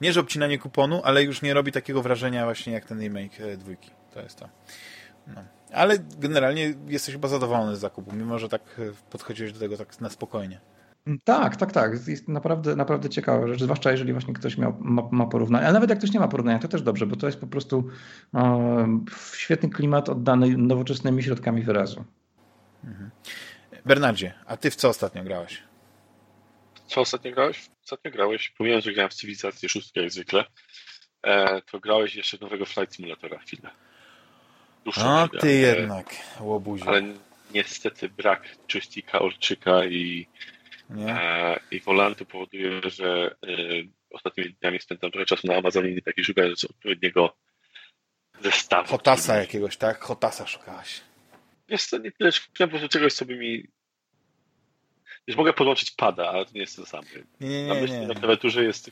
nie, 0.00 0.12
że 0.12 0.20
obcinanie 0.20 0.58
kuponu, 0.58 1.00
ale 1.04 1.22
już 1.22 1.42
nie 1.42 1.54
robi 1.54 1.72
takiego 1.72 2.02
wrażenia 2.02 2.44
właśnie 2.44 2.72
jak 2.72 2.84
ten 2.84 3.00
remake 3.00 3.40
e, 3.40 3.56
dwójki. 3.56 3.90
To 4.14 4.20
jest 4.20 4.38
to. 4.38 4.48
No. 5.26 5.44
Ale 5.72 5.98
generalnie 6.18 6.74
jesteś 6.88 7.14
chyba 7.14 7.28
zadowolony 7.28 7.76
z 7.76 7.80
zakupu, 7.80 8.16
mimo 8.16 8.38
że 8.38 8.48
tak 8.48 8.62
e, 8.78 8.82
podchodziłeś 9.10 9.52
do 9.52 9.58
tego 9.58 9.76
tak 9.76 10.00
na 10.00 10.10
spokojnie. 10.10 10.60
Tak, 11.24 11.56
tak, 11.56 11.72
tak. 11.72 12.08
Jest 12.08 12.28
naprawdę, 12.28 12.76
naprawdę 12.76 13.08
ciekawa 13.08 13.48
rzecz, 13.48 13.62
zwłaszcza 13.62 13.90
jeżeli 13.90 14.12
właśnie 14.12 14.34
ktoś 14.34 14.58
miał, 14.58 14.76
ma, 14.80 15.02
ma 15.10 15.26
porównanie. 15.26 15.64
Ale 15.64 15.74
nawet 15.74 15.90
jak 15.90 15.98
ktoś 15.98 16.12
nie 16.12 16.20
ma 16.20 16.28
porównania, 16.28 16.58
to 16.58 16.68
też 16.68 16.82
dobrze, 16.82 17.06
bo 17.06 17.16
to 17.16 17.26
jest 17.26 17.40
po 17.40 17.46
prostu 17.46 17.88
e, 18.34 19.04
świetny 19.36 19.70
klimat 19.70 20.08
oddany 20.08 20.56
nowoczesnymi 20.56 21.22
środkami 21.22 21.62
wyrazu. 21.62 22.04
Mhm. 22.84 23.10
Bernardzie, 23.84 24.34
a 24.46 24.56
ty 24.56 24.70
w 24.70 24.76
co 24.76 24.88
ostatnio 24.88 25.24
grałeś? 25.24 25.62
Co 26.86 27.00
ostatnio 27.00 27.32
grałeś? 27.32 27.70
Ostatnio 27.84 28.10
grałeś, 28.10 28.50
pomijając, 28.58 28.84
że 28.84 28.92
grałem 28.92 29.10
w 29.10 29.14
Cywilizację 29.14 29.68
6 29.68 29.96
jak 29.96 30.10
zwykle, 30.10 30.44
e, 31.22 31.62
to 31.62 31.80
grałeś 31.80 32.14
jeszcze 32.14 32.38
nowego 32.40 32.66
Flight 32.66 32.94
Simulatora 32.94 33.38
chwilę. 33.38 33.70
Dłuższą 34.84 35.08
a 35.08 35.28
ty 35.40 35.48
e, 35.48 35.52
jednak, 35.52 36.16
łobuzie. 36.40 36.84
Ale 36.86 37.02
niestety 37.54 38.08
brak 38.08 38.42
czyścika, 38.66 39.18
orczyka 39.18 39.84
i 39.84 40.26
nie? 40.94 41.16
I 41.70 41.80
volanty 41.80 42.24
powoduje, 42.24 42.80
że 42.84 43.36
y, 43.48 43.88
ostatnimi 44.10 44.54
dniami 44.60 44.80
spędzam 44.80 45.10
trochę 45.10 45.26
czasu 45.26 45.46
na 45.46 45.56
Amazonie 45.56 45.90
i 45.90 46.02
taki 46.02 46.24
szukając 46.24 46.64
odpowiedniego 46.64 47.36
zestawu. 48.40 48.88
Hotasa 48.88 49.36
jakiegoś, 49.36 49.76
tak? 49.76 50.00
Hotasa 50.00 50.46
szukałaś. 50.46 51.00
Wiesz 51.68 51.84
co, 51.84 51.98
nie 51.98 52.12
tyle 52.12 52.32
szukałem 52.32 52.70
po 52.70 52.78
prostu 52.78 52.88
czegoś, 52.88 53.14
co 53.14 53.24
by 53.24 53.36
mi... 53.36 53.68
Już 55.26 55.36
mogę 55.36 55.52
podłączyć 55.52 55.90
pada, 55.90 56.28
ale 56.28 56.44
to 56.44 56.50
nie 56.54 56.60
jest 56.60 56.76
to 56.76 56.86
samo. 56.86 57.02
Nie, 57.40 57.66
nie, 57.66 57.80
nie. 57.80 58.00
nie. 58.00 58.06
Na 58.06 58.14
klawiaturze 58.14 58.64
jest 58.64 58.90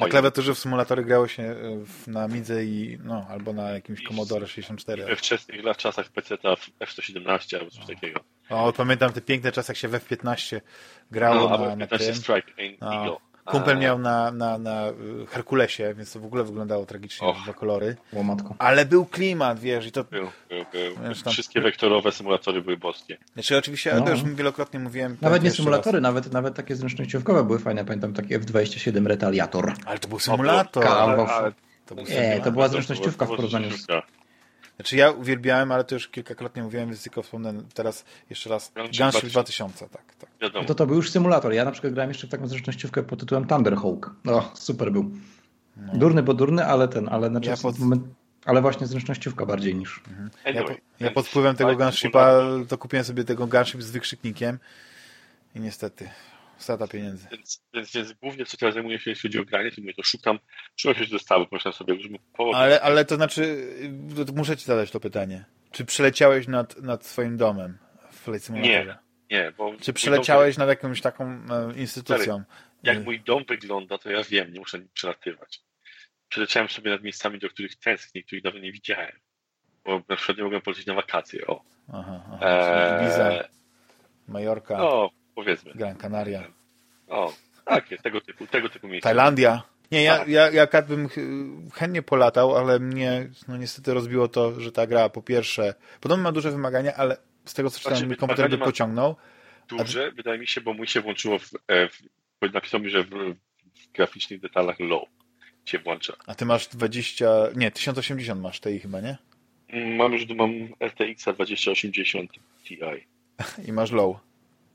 na 0.00 0.08
klawiaturze 0.08 0.54
w 0.54 0.58
symulatory 0.58 1.04
grało 1.04 1.28
się 1.28 1.42
e, 1.42 1.84
na 2.06 2.28
Midze 2.28 2.64
i 2.64 2.98
no, 3.04 3.26
albo 3.28 3.52
na 3.52 3.70
jakimś 3.70 4.02
Commodore 4.02 4.46
64. 4.46 5.04
We 5.04 5.16
wczesnych 5.16 5.64
lat 5.64 5.76
czasach 5.76 6.08
PC 6.08 6.36
w 6.36 6.78
F117 6.78 7.56
albo 7.56 7.70
coś 7.70 7.80
no. 7.80 7.86
takiego. 7.86 8.20
O, 8.50 8.72
pamiętam 8.72 9.12
te 9.12 9.20
piękne 9.20 9.52
czasy, 9.52 9.72
jak 9.72 9.76
się 9.76 9.88
w 9.88 9.92
F15 9.92 10.60
grało 11.10 11.48
no, 11.48 11.58
na, 11.58 11.76
na 11.76 11.86
tym. 11.86 12.14
Strike, 12.14 12.52
no. 12.80 13.20
Kumpel 13.46 13.78
miał 13.78 13.98
na, 13.98 14.30
na, 14.30 14.58
na 14.58 14.82
Herkulesie, 15.28 15.94
więc 15.94 16.12
to 16.12 16.20
w 16.20 16.24
ogóle 16.24 16.44
wyglądało 16.44 16.86
tragicznie, 16.86 17.34
dwa 17.44 17.52
kolory. 17.52 17.96
Łomatko. 18.12 18.54
Ale 18.58 18.86
był 18.86 19.06
klimat, 19.06 19.60
wiesz, 19.60 19.86
i 19.86 19.92
to... 19.92 20.04
Był, 20.04 20.30
był, 20.48 20.64
był. 20.72 21.08
Wiesz, 21.08 21.22
tam... 21.22 21.32
Wszystkie 21.32 21.60
wektorowe 21.60 22.12
symulatory 22.12 22.62
były 22.62 22.76
boskie. 22.76 23.16
Znaczy 23.34 23.58
oczywiście, 23.58 23.94
no. 23.94 24.00
też 24.00 24.24
wielokrotnie 24.24 24.80
mówiłem... 24.80 25.16
Nawet 25.20 25.42
nie 25.42 25.50
symulatory, 25.50 26.00
nawet, 26.00 26.32
nawet 26.32 26.54
takie 26.54 26.76
zręcznościówkowe 26.76 27.44
były 27.44 27.58
fajne, 27.58 27.84
pamiętam 27.84 28.12
taki 28.12 28.38
F27 28.38 29.06
Retaliator. 29.06 29.74
Ale 29.84 29.98
to 29.98 30.08
był 30.08 30.18
symulator. 30.18 30.86
ale, 30.86 31.26
ale, 31.26 31.52
to 31.86 31.94
był 31.94 32.04
nie, 32.04 32.40
to 32.44 32.52
była 32.52 32.68
zręcznościówka 32.68 33.26
w 33.26 33.28
porównaniu 33.28 33.70
z... 33.70 33.86
Znaczy 34.76 34.96
ja 34.96 35.10
uwielbiałem, 35.10 35.72
ale 35.72 35.84
to 35.84 35.94
już 35.94 36.08
kilkakrotnie 36.08 36.62
mówiłem, 36.62 36.88
więc 36.88 37.02
tylko 37.02 37.22
wspomnę 37.22 37.54
teraz 37.74 38.04
jeszcze 38.30 38.50
raz. 38.50 38.72
Gunship 38.98 39.30
2000, 39.30 39.88
tak. 39.88 40.14
tak. 40.14 40.30
No 40.54 40.64
to 40.64 40.74
to 40.74 40.86
był 40.86 40.96
już 40.96 41.10
symulator. 41.10 41.52
Ja 41.52 41.64
na 41.64 41.70
przykład 41.70 41.92
grałem 41.92 42.10
jeszcze 42.10 42.26
w 42.26 42.30
taką 42.30 42.48
zręcznościówkę 42.48 43.02
pod 43.02 43.20
tytułem 43.20 43.46
Thunderhawk. 43.46 44.10
O, 44.28 44.52
super 44.54 44.92
był. 44.92 45.10
No. 45.76 45.92
Durny, 45.94 46.22
bo 46.22 46.34
durny, 46.34 46.66
ale 46.66 46.88
ten, 46.88 47.08
ale 47.08 47.30
na 47.30 47.40
ja 47.42 47.56
pod... 47.56 47.78
moment, 47.78 48.02
ale 48.44 48.62
właśnie 48.62 48.86
zręcznościówka 48.86 49.46
bardziej 49.46 49.74
niż. 49.74 50.02
Mhm. 50.08 50.30
Ja, 50.44 50.64
ja 51.00 51.10
pod 51.10 51.26
wpływem 51.26 51.56
tego 51.56 51.76
Gunshipa 51.76 52.42
to 52.68 52.78
kupiłem 52.78 53.04
sobie 53.04 53.24
tego 53.24 53.46
Gunship 53.46 53.82
z 53.82 53.90
wykrzyknikiem 53.90 54.58
i 55.54 55.60
niestety 55.60 56.08
strata 56.58 56.88
pieniędzy. 56.88 57.28
Więc, 57.32 57.62
więc, 57.74 57.92
więc 57.92 58.12
głównie 58.12 58.46
co 58.46 58.56
teraz 58.56 58.74
zajmuję 58.74 58.98
się, 58.98 59.10
jeśli 59.10 59.28
chodzi 59.28 59.38
o 59.38 59.44
granie, 59.44 59.70
to, 59.70 59.82
to 59.96 60.02
szukam, 60.02 60.38
szukam 60.76 61.04
się 61.04 61.10
zestawów, 61.10 61.52
można 61.52 61.72
sobie 61.72 61.96
ale, 62.54 62.80
ale 62.80 63.04
to 63.04 63.16
znaczy, 63.16 63.68
muszę 64.34 64.56
ci 64.56 64.64
zadać 64.64 64.90
to 64.90 65.00
pytanie. 65.00 65.44
Czy 65.70 65.84
przeleciałeś 65.84 66.48
nad, 66.48 66.82
nad 66.82 67.06
swoim 67.06 67.36
domem 67.36 67.78
w 68.10 68.16
Flight? 68.16 68.50
Nie, 68.50 68.98
nie. 69.30 69.52
Bo 69.58 69.72
Czy 69.80 69.92
przeleciałeś 69.92 70.56
nad 70.56 70.68
jakąś 70.68 71.00
taką 71.00 71.24
e, 71.24 71.72
instytucją? 71.76 72.44
jak 72.82 73.04
mój 73.04 73.20
dom 73.20 73.44
wygląda, 73.48 73.98
to 73.98 74.10
ja 74.10 74.22
wiem, 74.24 74.52
nie 74.52 74.60
muszę 74.60 74.78
przelatywać. 74.94 75.60
Przeleciałem 76.28 76.68
sobie 76.68 76.90
nad 76.90 77.02
miejscami, 77.02 77.38
do 77.38 77.48
których 77.48 77.76
tęsknię, 77.76 78.22
których 78.22 78.44
dawno 78.44 78.60
nie 78.60 78.72
widziałem. 78.72 79.12
Bo 79.84 80.02
na 80.08 80.16
przykład 80.16 80.38
nie 80.38 80.44
mogłem 80.44 80.62
polecieć 80.62 80.86
na 80.86 80.94
wakacje, 80.94 81.46
o. 81.46 81.62
Aha, 81.92 82.22
aha. 82.32 82.38
Eee, 82.42 83.02
Ibiza, 83.02 83.48
Majorka. 84.28 84.78
No, 84.78 85.10
powiedzmy. 85.36 85.72
Gran 85.74 85.96
Canaria. 85.96 86.44
O, 87.08 87.32
takie, 87.64 87.98
tego 87.98 88.20
typu, 88.20 88.46
tego 88.46 88.68
typu 88.68 88.88
miejsca. 88.88 89.08
Tajlandia. 89.08 89.62
Nie, 89.92 90.02
ja, 90.02 90.18
tak. 90.18 90.28
ja, 90.28 90.50
ja 90.50 90.66
bym 90.88 91.08
chętnie 91.74 92.02
polatał, 92.02 92.56
ale 92.56 92.78
mnie 92.78 93.28
no 93.48 93.56
niestety 93.56 93.94
rozbiło 93.94 94.28
to, 94.28 94.60
że 94.60 94.72
ta 94.72 94.86
gra 94.86 95.08
po 95.08 95.22
pierwsze, 95.22 95.74
podobno 96.00 96.24
ma 96.24 96.32
duże 96.32 96.50
wymagania, 96.50 96.94
ale 96.94 97.16
z 97.44 97.54
tego 97.54 97.70
co 97.70 97.78
czytałem, 97.78 97.98
znaczy, 97.98 98.16
komputer 98.16 98.50
by 98.50 98.58
pociągnął. 98.58 99.16
Duże, 99.68 100.06
a... 100.12 100.16
wydaje 100.16 100.38
mi 100.38 100.46
się, 100.46 100.60
bo 100.60 100.74
mój 100.74 100.86
się 100.86 101.00
włączyło, 101.00 101.38
w, 101.38 101.50
e, 101.68 101.88
w, 101.88 102.52
napisał 102.52 102.80
mi, 102.80 102.90
że 102.90 103.02
w, 103.02 103.10
w 103.10 103.92
graficznych 103.94 104.40
detalach 104.40 104.80
low 104.80 105.08
się 105.66 105.78
włącza. 105.78 106.16
A 106.26 106.34
ty 106.34 106.44
masz 106.44 106.68
20, 106.68 107.26
nie, 107.56 107.70
1080 107.70 108.40
masz 108.40 108.60
tej 108.60 108.80
chyba, 108.80 109.00
nie? 109.00 109.16
Mam 109.96 110.12
już, 110.12 110.28
mam 110.28 110.50
RTX 110.80 111.24
2080 111.24 112.30
Ti. 112.64 112.78
I 113.68 113.72
masz 113.72 113.92
low. 113.92 114.16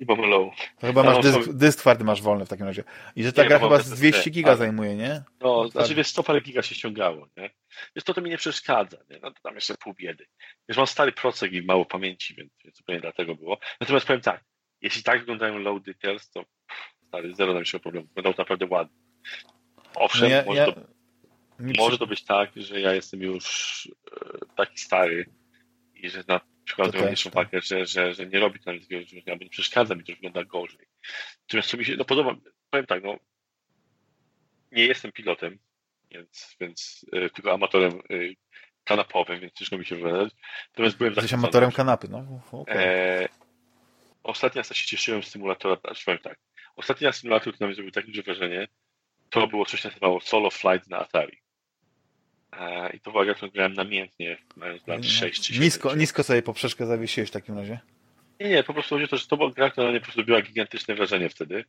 Mam 0.07 0.21
low. 0.21 0.53
To 0.79 0.87
chyba 0.87 1.03
masz 1.03 1.23
dysk, 1.23 1.53
dysk 1.53 1.79
twardy 1.79 2.03
masz 2.03 2.21
wolny 2.21 2.45
w 2.45 2.49
takim 2.49 2.65
razie. 2.65 2.83
I 3.15 3.23
że 3.23 3.33
ta 3.33 3.41
nie, 3.41 3.47
gra 3.47 3.59
chyba 3.59 3.79
z 3.79 3.89
200 3.89 4.29
giga 4.29 4.55
zajmuje, 4.55 4.95
nie? 4.95 5.23
No, 5.41 5.67
znaczy 5.67 5.95
wiesz, 5.95 6.07
100 6.07 6.23
parę 6.23 6.41
giga 6.41 6.61
się 6.61 6.75
ściągało, 6.75 7.27
nie? 7.37 7.49
Wiesz, 7.95 8.03
to 8.03 8.13
to 8.13 8.21
mi 8.21 8.29
nie 8.29 8.37
przeszkadza, 8.37 8.97
nie? 9.09 9.19
No 9.21 9.31
to 9.31 9.41
tam 9.43 9.55
jeszcze 9.55 9.75
pół 9.77 9.93
biedy. 9.93 10.25
Wiesz, 10.69 10.77
mam 10.77 10.87
stary 10.87 11.11
procek 11.11 11.53
i 11.53 11.61
mało 11.61 11.85
pamięci, 11.85 12.35
więc, 12.35 12.51
więc 12.63 12.77
zupełnie 12.77 13.01
dlatego 13.01 13.35
było. 13.35 13.57
Natomiast 13.81 14.07
powiem 14.07 14.21
tak, 14.21 14.43
jeśli 14.81 15.03
tak 15.03 15.19
wyglądają 15.19 15.57
low 15.57 15.83
details, 15.83 16.29
to 16.29 16.45
stary, 17.07 17.35
zero 17.35 17.53
nam 17.53 17.65
się 17.65 17.79
problemu. 17.79 18.07
Będą 18.15 18.33
naprawdę 18.37 18.65
ładne. 18.69 18.97
Owszem, 19.95 20.29
no 20.29 20.35
ja, 20.35 20.43
może, 20.45 20.59
ja... 20.59 20.71
To, 20.71 20.81
może 21.77 21.97
to 21.97 22.07
być 22.07 22.23
tak, 22.23 22.51
że 22.55 22.81
ja 22.81 22.93
jestem 22.93 23.21
już 23.21 23.89
e, 24.11 24.55
taki 24.55 24.77
stary 24.77 25.25
i 25.95 26.09
że 26.09 26.23
na 26.27 26.41
przykład 26.75 27.03
mniejszą 27.03 27.31
pakę, 27.31 27.61
że, 27.61 27.85
że, 27.85 28.13
że 28.13 28.25
nie 28.25 28.39
robi 28.39 28.59
to 28.59 28.73
nic 28.73 28.87
wiele, 28.87 29.05
bo 29.25 29.43
nie 29.43 29.49
przeszkadza 29.49 29.95
mi, 29.95 30.03
to 30.03 30.13
wygląda 30.13 30.43
gorzej. 30.43 30.87
Natomiast 31.43 31.69
co 31.69 31.77
mi 31.77 31.85
się, 31.85 31.95
no 31.95 32.05
podoba, 32.05 32.35
powiem 32.69 32.85
tak, 32.85 33.03
no 33.03 33.17
nie 34.71 34.85
jestem 34.85 35.11
pilotem, 35.11 35.59
więc, 36.11 36.55
więc 36.59 37.05
y, 37.15 37.29
tylko 37.29 37.53
amatorem 37.53 38.01
y, 38.11 38.35
kanapowym, 38.83 39.39
więc 39.39 39.53
ciężko 39.53 39.77
mi 39.77 39.85
się 39.85 39.95
wypowiadać. 39.95 40.33
Natomiast 40.69 40.97
byłem 40.97 41.13
Jesteś 41.13 41.33
amatorem 41.33 41.71
kanapy, 41.71 42.07
no. 42.07 42.41
Okay. 42.51 42.77
E, 42.77 43.29
ostatni 44.23 44.59
raz 44.59 44.73
się 44.73 44.87
cieszyłem 44.87 45.23
z 45.23 45.27
symulatora, 45.27 45.75
znaczy 45.75 46.05
powiem 46.05 46.19
tak, 46.19 46.39
ostatni 46.75 47.07
raz 47.07 47.15
symulator, 47.15 47.53
który 47.53 47.59
na 47.59 47.67
mnie 47.67 47.75
zrobił 47.75 47.91
takie 47.91 48.07
duże 48.07 48.23
wrażenie, 48.23 48.67
to 49.29 49.47
było 49.47 49.65
coś, 49.65 49.81
co 49.81 49.87
nazywało 49.87 50.21
Solo 50.21 50.49
Flight 50.49 50.89
na 50.89 50.97
Atari. 50.97 51.41
E, 52.59 52.89
I 52.89 52.99
to 52.99 53.11
była 53.11 53.25
gra, 53.25 53.33
którą 53.33 53.51
grałem 53.51 53.73
namiętnie, 53.73 54.37
mając 54.55 54.87
lat 54.87 55.05
6 55.05 55.41
czy 55.41 55.53
7. 55.53 55.63
Nisko, 55.63 55.95
nisko 55.95 56.23
sobie 56.23 56.41
poprzeczkę 56.41 56.85
zawiesiłeś 56.85 57.29
w 57.29 57.33
takim 57.33 57.57
razie? 57.57 57.79
Nie, 58.39 58.49
nie, 58.49 58.63
po 58.63 58.73
prostu 58.73 58.95
chodzi 58.95 59.05
o 59.05 59.07
to, 59.07 59.17
że 59.17 59.27
to 59.27 59.37
była 59.37 59.51
gra, 59.51 59.69
która 59.69 59.85
na 59.85 59.91
mnie 59.91 59.99
po 59.99 60.05
prostu 60.05 60.21
robiła 60.21 60.41
gigantyczne 60.41 60.95
wrażenie 60.95 61.29
wtedy. 61.29 61.65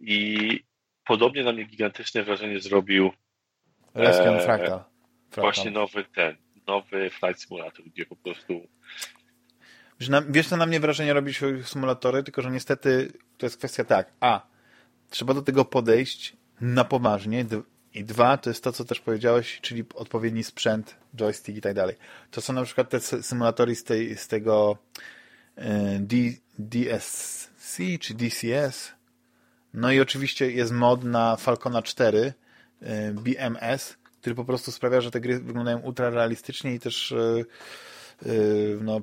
I 0.00 0.60
podobnie 1.04 1.44
na 1.44 1.52
mnie 1.52 1.64
gigantyczne 1.64 2.22
wrażenie 2.22 2.60
zrobił 2.60 3.12
Rescue 3.94 4.28
e, 4.28 4.40
Fractal. 4.40 4.84
Właśnie 5.36 5.70
nowy 5.70 6.04
ten, 6.04 6.36
nowy 6.66 7.10
Flight 7.10 7.42
Simulator, 7.42 7.84
gdzie 7.84 8.06
po 8.06 8.16
prostu 8.16 8.68
wiesz, 10.28 10.48
co 10.48 10.56
na 10.56 10.66
mnie 10.66 10.80
wrażenie 10.80 11.12
robi 11.12 11.32
symulatory, 11.64 12.22
tylko 12.22 12.42
że 12.42 12.50
niestety 12.50 13.12
to 13.38 13.46
jest 13.46 13.58
kwestia 13.58 13.84
tak, 13.84 14.12
a, 14.20 14.46
trzeba 15.10 15.34
do 15.34 15.42
tego 15.42 15.64
podejść 15.64 16.36
na 16.60 16.84
poważnie 16.84 17.44
i 17.94 18.04
dwa, 18.04 18.36
to 18.36 18.50
jest 18.50 18.64
to, 18.64 18.72
co 18.72 18.84
też 18.84 19.00
powiedziałeś, 19.00 19.58
czyli 19.60 19.84
odpowiedni 19.94 20.44
sprzęt, 20.44 20.96
joystick 21.16 21.58
i 21.58 21.60
tak 21.60 21.74
dalej. 21.74 21.96
To 22.30 22.40
są 22.40 22.52
na 22.52 22.64
przykład 22.64 22.90
te 22.90 23.00
symulatory 23.00 23.74
z, 23.74 23.84
tej, 23.84 24.16
z 24.16 24.28
tego 24.28 24.78
e, 25.56 25.98
D, 25.98 26.16
DSC 26.58 27.80
czy 28.00 28.14
DCS. 28.14 28.92
No 29.74 29.92
i 29.92 30.00
oczywiście 30.00 30.50
jest 30.50 30.72
mod 30.72 31.04
na 31.04 31.36
Falcona 31.36 31.82
4 31.82 32.32
e, 32.82 33.12
BMS, 33.12 33.96
który 34.20 34.34
po 34.34 34.44
prostu 34.44 34.72
sprawia, 34.72 35.00
że 35.00 35.10
te 35.10 35.20
gry 35.20 35.40
wyglądają 35.40 35.78
ultra 35.78 36.10
realistycznie 36.10 36.74
i 36.74 36.80
też 36.80 37.12
e, 37.12 37.44
no, 38.80 39.00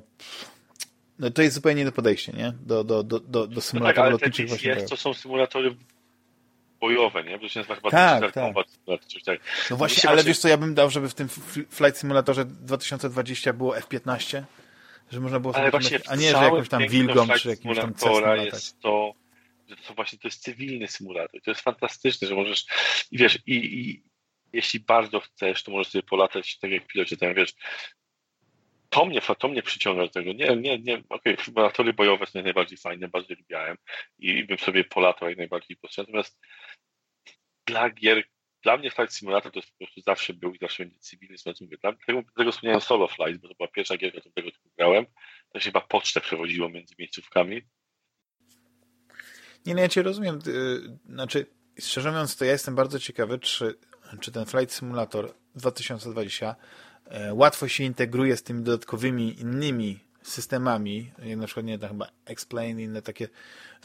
no 1.18 1.30
to 1.30 1.42
jest 1.42 1.54
zupełnie 1.54 1.82
inne 1.82 1.92
podejście, 1.92 2.32
nie? 2.32 2.52
Do, 2.66 2.84
do, 2.84 3.02
do, 3.02 3.20
do, 3.20 3.46
do 3.46 3.60
symulatorów 3.60 4.12
no 4.12 4.18
tak, 4.18 4.26
lotniczych. 4.28 4.48
Właśnie 4.48 4.70
jest, 4.70 4.88
to 4.88 4.96
są 4.96 5.14
symulatory 5.14 5.76
bojowe, 6.80 7.24
nie? 7.24 7.38
Bo 7.38 7.42
to 7.42 7.48
się 7.48 7.60
nazywa 7.60 7.74
chyba 7.74 7.90
tak, 7.90 8.20
tak. 8.20 8.32
Combat, 8.34 8.66
coś 9.06 9.22
tak. 9.22 9.40
No 9.70 9.76
właśnie, 9.76 10.08
ale 10.08 10.16
właśnie... 10.16 10.28
wiesz 10.28 10.38
co, 10.38 10.48
ja 10.48 10.56
bym 10.56 10.74
dał, 10.74 10.90
żeby 10.90 11.08
w 11.08 11.14
tym 11.14 11.28
Flight 11.70 11.98
Simulatorze 11.98 12.44
2020 12.44 13.52
było 13.52 13.76
F-15, 13.76 14.42
że 15.10 15.20
można 15.20 15.40
było 15.40 15.56
ale 15.56 15.70
właśnie 15.70 15.98
a 16.08 16.16
nie, 16.16 16.30
że 16.30 16.44
jakąś 16.44 16.68
tam 16.68 16.88
wilgą, 16.88 17.28
czy 17.28 17.48
jakimś 17.48 17.76
tam 17.76 17.94
Cessna 17.94 18.36
jest 18.36 18.80
to, 18.80 19.14
że 19.68 19.76
to 19.76 19.94
właśnie 19.94 20.18
to 20.18 20.28
jest 20.28 20.42
cywilny 20.42 20.88
symulator. 20.88 21.40
To 21.42 21.50
jest 21.50 21.60
fantastyczne, 21.60 22.28
że 22.28 22.34
możesz 22.34 22.66
i 23.10 23.18
wiesz, 23.18 23.38
i, 23.46 23.54
i 23.54 24.02
jeśli 24.52 24.80
bardzo 24.80 25.20
chcesz, 25.20 25.62
to 25.62 25.72
możesz 25.72 25.92
sobie 25.92 26.02
polatać 26.02 26.58
tak 26.58 26.70
jak 26.70 26.86
pilocie, 26.86 27.16
tam 27.16 27.34
wiesz, 27.34 27.54
to 28.90 29.04
mnie, 29.04 29.20
to 29.38 29.48
mnie 29.48 29.62
przyciąga 29.62 30.02
do 30.02 30.08
tego. 30.08 30.32
Nie, 30.32 30.56
nie, 30.56 30.78
nie, 30.78 31.02
okej, 31.08 31.34
okay, 31.34 31.44
symulatory 31.44 31.92
bojowe 31.92 32.26
są 32.26 32.42
najbardziej 32.42 32.78
fajne, 32.78 33.08
bardzo 33.08 33.34
lubiałem 33.34 33.76
i 34.18 34.44
bym 34.44 34.58
sobie 34.58 34.84
polatał 34.84 35.28
jak 35.28 35.38
najbardziej 35.38 35.76
potrzebny. 35.76 36.12
Natomiast 36.12 36.40
dla 37.70 37.90
gier, 37.90 38.24
dla 38.62 38.76
mnie 38.76 38.90
Flight 38.90 39.14
Simulator 39.14 39.52
to 39.52 39.58
jest 39.58 39.70
po 39.70 39.78
prostu 39.78 40.00
zawsze 40.00 40.34
był 40.34 40.54
i 40.54 40.58
zawsze 40.58 40.84
będzie 40.84 40.98
cywilny 40.98 41.38
symulator. 41.38 41.96
Dla 42.06 42.22
tego, 42.36 42.52
wspomniałem 42.52 42.80
Solo 42.80 43.08
Flight, 43.08 43.42
bo 43.42 43.48
to 43.48 43.54
była 43.54 43.68
pierwsza 43.68 43.96
gier, 43.96 44.12
którą 44.12 44.32
tego 44.32 44.50
typu 44.50 44.70
grałem. 44.78 45.06
To 45.52 45.60
się 45.60 45.64
chyba 45.64 45.80
pocztę 45.80 46.20
przewodziło 46.20 46.68
między 46.68 46.94
miejscówkami. 46.98 47.62
Nie, 49.66 49.74
no 49.74 49.80
ja 49.80 49.88
cię 49.88 50.02
rozumiem. 50.02 50.38
Znaczy, 51.04 51.46
szczerze 51.80 52.10
mówiąc, 52.10 52.36
to 52.36 52.44
ja 52.44 52.52
jestem 52.52 52.74
bardzo 52.74 52.98
ciekawy, 52.98 53.38
czy, 53.38 53.78
czy 54.20 54.32
ten 54.32 54.46
Flight 54.46 54.74
Simulator 54.74 55.34
2020 55.54 56.56
E, 57.10 57.34
łatwo 57.34 57.68
się 57.68 57.84
integruje 57.84 58.36
z 58.36 58.42
tymi 58.42 58.62
dodatkowymi 58.62 59.40
innymi 59.40 59.98
systemami, 60.22 61.12
jak 61.24 61.38
na 61.38 61.46
przykład 61.46 61.66
nie, 61.66 61.78
chyba 61.78 62.06
Explain, 62.24 62.80
inne 62.80 63.02
takie, 63.02 63.28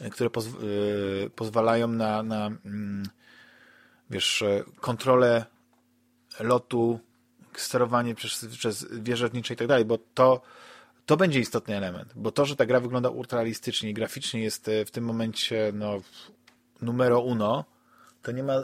e, 0.00 0.10
które 0.10 0.30
poz, 0.30 0.46
e, 0.46 0.50
pozwalają 1.30 1.88
na, 1.88 2.22
na 2.22 2.46
mm, 2.46 3.02
wiesz, 4.10 4.44
kontrolę 4.80 5.44
lotu, 6.40 7.00
sterowanie 7.56 8.14
przez, 8.14 8.46
przez 8.46 8.86
lotnicze 9.20 9.54
i 9.54 9.56
tak 9.56 9.68
dalej, 9.68 9.84
bo 9.84 9.98
to, 10.14 10.42
to 11.06 11.16
będzie 11.16 11.40
istotny 11.40 11.76
element, 11.76 12.12
bo 12.16 12.32
to, 12.32 12.44
że 12.46 12.56
ta 12.56 12.66
gra 12.66 12.80
wygląda 12.80 13.08
ultralistycznie 13.08 13.90
i 13.90 13.94
graficznie 13.94 14.42
jest 14.42 14.70
w 14.86 14.90
tym 14.90 15.04
momencie 15.04 15.70
no, 15.74 16.00
numero 16.82 17.20
uno, 17.20 17.64
to 18.22 18.32
nie 18.32 18.42
ma, 18.42 18.54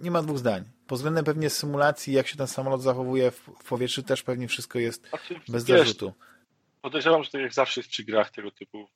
nie 0.00 0.10
ma 0.10 0.22
dwóch 0.22 0.38
zdań 0.38 0.64
pod 0.86 0.98
względem 0.98 1.24
pewnie 1.24 1.50
symulacji, 1.50 2.12
jak 2.12 2.26
się 2.26 2.36
ten 2.36 2.46
samolot 2.46 2.82
zachowuje 2.82 3.30
w, 3.30 3.40
w 3.40 3.68
powietrzu, 3.68 4.02
też 4.02 4.22
pewnie 4.22 4.48
wszystko 4.48 4.78
jest 4.78 5.08
znaczy, 5.08 5.40
bez 5.48 5.64
wiesz, 5.64 5.78
zarzutu. 5.78 6.12
Podejrzewam, 6.82 7.24
że 7.24 7.30
tak 7.30 7.40
jak 7.40 7.54
zawsze 7.54 7.80
jest 7.80 7.90
przy 7.90 8.04
grach 8.04 8.30
tego 8.30 8.50
typu 8.50 8.88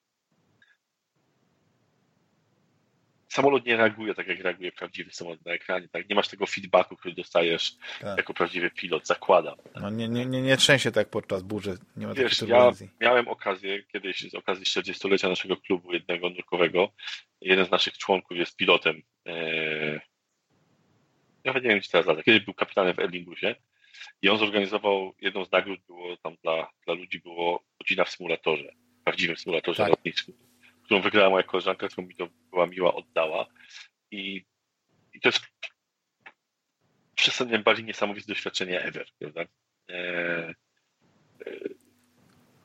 samolot 3.32 3.66
nie 3.66 3.76
reaguje 3.76 4.14
tak, 4.14 4.26
jak 4.26 4.40
reaguje 4.40 4.72
prawdziwy 4.72 5.10
samolot 5.10 5.46
na 5.46 5.52
ekranie. 5.52 5.88
Tak? 5.88 6.08
Nie 6.08 6.14
masz 6.14 6.28
tego 6.28 6.46
feedbacku, 6.46 6.96
który 6.96 7.14
dostajesz 7.14 7.76
tak. 8.00 8.18
jako 8.18 8.34
prawdziwy 8.34 8.70
pilot, 8.70 9.06
zakładam. 9.06 9.56
No, 9.80 9.90
nie, 9.90 10.08
nie, 10.08 10.26
nie, 10.26 10.42
nie 10.42 10.56
trzęsie 10.56 10.92
tak 10.92 11.08
podczas 11.08 11.42
burzy. 11.42 11.78
Nie 11.96 12.06
ma 12.06 12.14
Wiesz, 12.14 12.42
ja 12.48 12.72
miałem 13.00 13.28
okazję 13.28 13.82
kiedyś 13.82 14.30
z 14.30 14.34
okazji 14.34 14.64
40-lecia 14.64 15.28
naszego 15.28 15.56
klubu 15.56 15.92
jednego 15.92 16.30
nurkowego. 16.30 16.92
Jeden 17.40 17.66
z 17.66 17.70
naszych 17.70 17.98
członków 17.98 18.36
jest 18.36 18.56
pilotem 18.56 19.02
e, 19.26 20.00
ja 21.44 21.52
nie 21.52 21.60
wiem, 21.60 21.80
czy 21.80 21.90
teraz 21.90 22.06
lata. 22.06 22.22
Kiedyś 22.22 22.44
był 22.44 22.54
kapitanem 22.54 22.94
w 22.94 22.98
Erlingusie 22.98 23.54
i 24.22 24.28
on 24.28 24.38
zorganizował, 24.38 25.14
jedną 25.20 25.44
z 25.44 25.52
nagród 25.52 25.80
było 25.86 26.16
tam 26.16 26.36
dla, 26.42 26.70
dla 26.84 26.94
ludzi 26.94 27.20
było 27.20 27.64
godzina 27.80 28.04
w 28.04 28.10
symulatorze, 28.10 28.72
prawdziwym 29.04 29.36
symulatorze 29.36 29.82
tak. 29.82 29.90
lotniczym, 29.90 30.34
którą 30.90 31.02
wygrała 31.02 31.30
moja 31.30 31.42
koleżanka, 31.42 31.88
którą 31.88 32.06
mi 32.06 32.14
to 32.14 32.28
była 32.50 32.66
miła 32.66 32.94
oddała 32.94 33.46
i, 34.10 34.44
i 35.14 35.20
to 35.20 35.28
jest 35.28 35.40
przez 37.14 37.40
najbardziej 37.40 37.84
niesamowite 37.84 38.26
doświadczenie 38.26 38.82
ever, 38.82 39.06
prawda? 39.18 39.40
E, 39.90 39.94
e, 39.96 40.54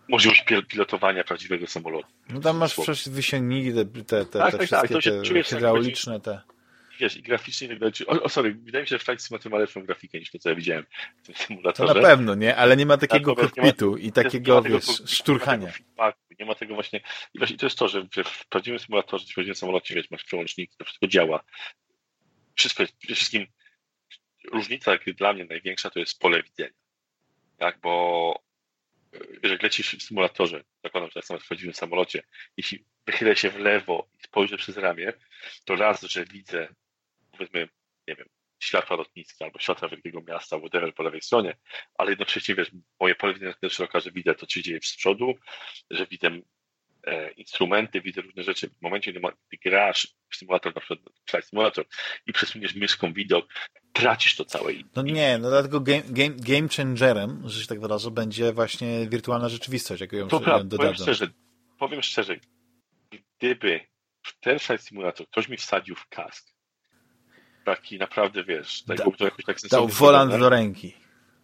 możliwość 0.08 0.46
pilotowania 0.68 1.24
prawdziwego 1.24 1.68
samolotu. 1.68 2.08
No 2.30 2.40
tam 2.40 2.58
masz 2.58 2.74
przecież 2.74 3.10
wysięgniki, 3.10 3.74
te, 3.74 3.86
te, 3.86 4.26
te, 4.26 4.40
tak, 4.40 4.52
te 4.52 4.58
tak, 4.58 4.70
tak. 4.70 4.90
wszystkie 4.90 5.34
tak. 5.34 5.34
te 5.34 5.44
hydrauliczne, 5.44 6.20
te 6.20 6.42
wiesz, 7.00 7.18
i 7.18 7.22
graficznie 7.22 7.68
tak 7.68 7.80
dalej. 7.80 7.94
O, 8.08 8.24
o, 8.24 8.30
sorry, 8.30 8.54
wydaje 8.54 8.84
mi 8.84 8.88
się, 8.88 8.96
że 8.96 9.04
Flight 9.04 9.26
Simulator 9.26 9.52
ma 9.52 9.58
lepszą 9.58 9.86
grafikę 9.86 10.20
niż 10.20 10.32
to, 10.32 10.40
co 10.40 10.50
ja 10.50 10.56
widziałem 10.56 10.86
w 11.18 11.26
tym 11.26 11.36
symulatorze. 11.36 11.94
To 11.94 12.00
na 12.02 12.08
pewno, 12.08 12.36
nie? 12.36 12.56
Ale 12.56 12.78
nie 12.78 12.86
ma 12.86 12.98
takiego 12.98 13.36
tak, 13.36 13.52
kokpitu 13.52 13.98
i 13.98 14.12
takiego, 14.12 14.62
wiesz, 14.62 15.04
szturchania. 15.06 15.74
Nie 16.40 16.46
ma 16.46 16.56
tego 16.56 16.74
właśnie, 16.74 17.02
i 17.34 17.38
właśnie 17.38 17.58
to 17.58 17.66
jest 17.66 17.78
to, 17.78 17.88
że 17.88 18.08
w 18.26 18.48
prawdziwym 18.48 18.80
symulatorze, 18.80 19.26
w 19.26 19.34
prawdziwym 19.34 19.56
samolocie, 19.56 19.96
wiesz, 19.96 20.12
masz 20.12 20.24
przełączniki, 20.24 20.76
to 20.78 20.86
wszystko 20.86 21.08
działa. 21.08 21.44
Wszystko 22.56 22.84
jest, 22.84 22.98
przede 22.98 23.16
wszystkim 23.16 23.48
różnica, 24.52 24.92
jak 24.92 25.04
dla 25.04 25.34
mnie 25.34 25.46
największa, 25.46 25.90
to 25.90 26.00
jest 26.00 26.20
pole 26.20 26.44
widzenia. 26.44 26.74
Tak, 27.58 27.80
bo 27.80 28.46
jak 29.44 29.64
lecisz 29.64 29.96
w 29.96 30.04
symulatorze, 30.04 30.64
zakładam, 30.84 31.10
że 31.10 31.14
tak 31.14 31.26
samo 31.26 31.40
w 31.40 31.48
prawdziwym 31.48 31.74
samolocie, 31.74 32.24
jeśli 32.58 32.86
wychylę 33.06 33.36
się 33.36 33.50
w 33.50 33.60
lewo 33.60 34.08
i 34.20 34.24
spojrzę 34.24 34.58
przez 34.58 34.78
ramię, 34.78 35.14
to 35.66 35.76
raz, 35.76 36.02
że 36.02 36.26
widzę 36.26 36.68
powiedzmy, 37.36 37.70
nie 38.08 38.16
wiem, 38.16 38.28
światła 38.60 38.96
lotniska 38.96 39.46
albo 39.46 39.60
światła 39.60 39.90
wielkiego 39.90 40.22
miasta, 40.22 40.60
whatever 40.60 40.94
po 40.94 41.04
lewej 41.04 41.22
stronie, 41.22 41.58
ale 41.98 42.10
jednocześnie, 42.10 42.56
wiesz, 42.56 42.72
moje 43.00 43.16
pole 43.16 43.34
widzenia 43.34 43.50
jest 43.50 43.60
tyle 43.60 43.70
szeroka, 43.70 44.00
że 44.00 44.12
widzę 44.12 44.36
to, 44.36 44.46
co 44.46 44.54
się 44.54 44.62
dzieje 44.62 44.80
z 44.84 44.96
przodu, 44.96 45.34
że 45.90 46.06
widzę 46.08 46.30
e, 47.08 47.32
instrumenty, 47.32 48.02
widzę 48.02 48.22
różne 48.22 48.44
rzeczy. 48.44 48.70
W 48.70 48.82
momencie, 48.82 49.14
gdy 49.14 49.58
grasz 49.64 50.08
w 50.30 50.36
symulator, 50.36 50.76
na 50.76 50.82
przykład 50.82 51.00
Flight 51.30 51.50
Simulator 51.50 51.86
i 52.28 52.34
przesuniesz 52.34 52.76
myszką 52.76 53.14
widok, 53.14 53.46
tracisz 53.94 54.36
to 54.36 54.46
całe. 54.46 54.74
No 54.96 55.02
nie, 55.02 55.38
no 55.38 55.50
dlatego 55.50 55.80
game, 55.80 56.04
game, 56.10 56.36
game 56.38 56.68
changerem, 56.78 57.42
że 57.46 57.62
się 57.62 57.68
tak 57.68 57.80
wyrażę, 57.80 58.12
będzie 58.12 58.54
właśnie 58.54 59.08
wirtualna 59.10 59.50
rzeczywistość, 59.50 60.02
jak 60.02 60.12
ją 60.12 60.28
dodadzą. 60.28 60.78
Powiem 60.78 60.96
szczerze, 60.96 61.28
powiem 61.80 62.02
szczerze, 62.02 62.36
gdyby 63.40 63.80
w 64.24 64.40
ten 64.40 64.60
Flight 64.60 64.88
Simulator 64.88 65.28
ktoś 65.28 65.50
mi 65.50 65.58
wsadził 65.58 65.96
w 65.96 66.08
kask, 66.08 66.55
taki 67.66 67.98
naprawdę, 67.98 68.44
wiesz, 68.44 68.84
da, 68.88 68.96
to 68.96 69.26
jakoś 69.26 69.46
tak 69.46 69.58
Dał 69.72 69.88
wolant 69.88 70.32
do 70.32 70.50
ręki. 70.50 70.94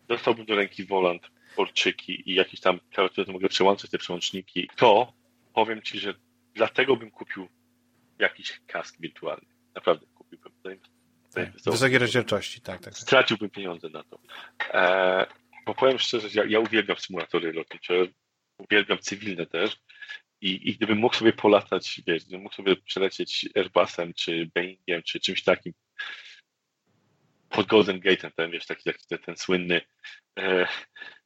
Dostałbym 0.07 0.45
do 0.45 0.56
ręki 0.56 0.85
wolant, 0.85 1.30
porczyki 1.56 2.30
i 2.30 2.34
jakieś 2.34 2.60
tam 2.60 2.80
klawiatury, 2.91 3.26
to 3.26 3.31
mogę 3.31 3.49
przełączać 3.49 3.91
te 3.91 3.98
przełączniki. 3.98 4.69
To 4.76 5.14
powiem 5.53 5.81
Ci, 5.81 5.99
że 5.99 6.14
dlatego 6.53 6.95
bym 6.95 7.11
kupił 7.11 7.48
jakiś 8.19 8.61
kask 8.68 8.95
wirtualny. 8.99 9.48
Naprawdę 9.76 10.06
kupiłbym. 10.15 10.52
Tak, 11.34 11.52
wysokiej 11.65 11.98
rozdzielczości, 11.98 12.61
tak, 12.61 12.81
tak, 12.81 12.93
tak. 12.93 13.02
Straciłbym 13.02 13.49
pieniądze 13.49 13.89
na 13.89 14.03
to. 14.03 14.19
E, 14.73 15.26
bo 15.65 15.76
powiem 15.76 15.99
szczerze, 15.99 16.27
ja, 16.34 16.43
ja 16.45 16.60
uwielbiam 16.60 16.98
symulatory 16.98 17.53
lotnicze, 17.53 17.93
uwielbiam 18.57 18.99
cywilne 18.99 19.45
też. 19.45 19.77
I, 20.41 20.69
I 20.69 20.76
gdybym 20.76 20.98
mógł 20.98 21.15
sobie 21.15 21.34
polatać, 21.34 22.02
wiesz, 22.07 22.23
gdybym 22.23 22.41
mógł 22.41 22.56
sobie 22.56 22.76
przelecieć 22.76 23.49
Airbusem, 23.56 24.14
czy 24.14 24.49
Boeingiem, 24.56 25.03
czy 25.03 25.19
czymś 25.19 25.43
takim, 25.43 25.73
pod 27.49 27.68
Golden 27.68 27.99
Gate'em, 27.99 28.32
ten, 28.36 28.52
wiesz, 28.52 28.65
taki, 28.65 28.84
taki 28.84 29.07
ten, 29.07 29.19
ten 29.19 29.38
słynny 29.38 29.82
e, 30.40 30.68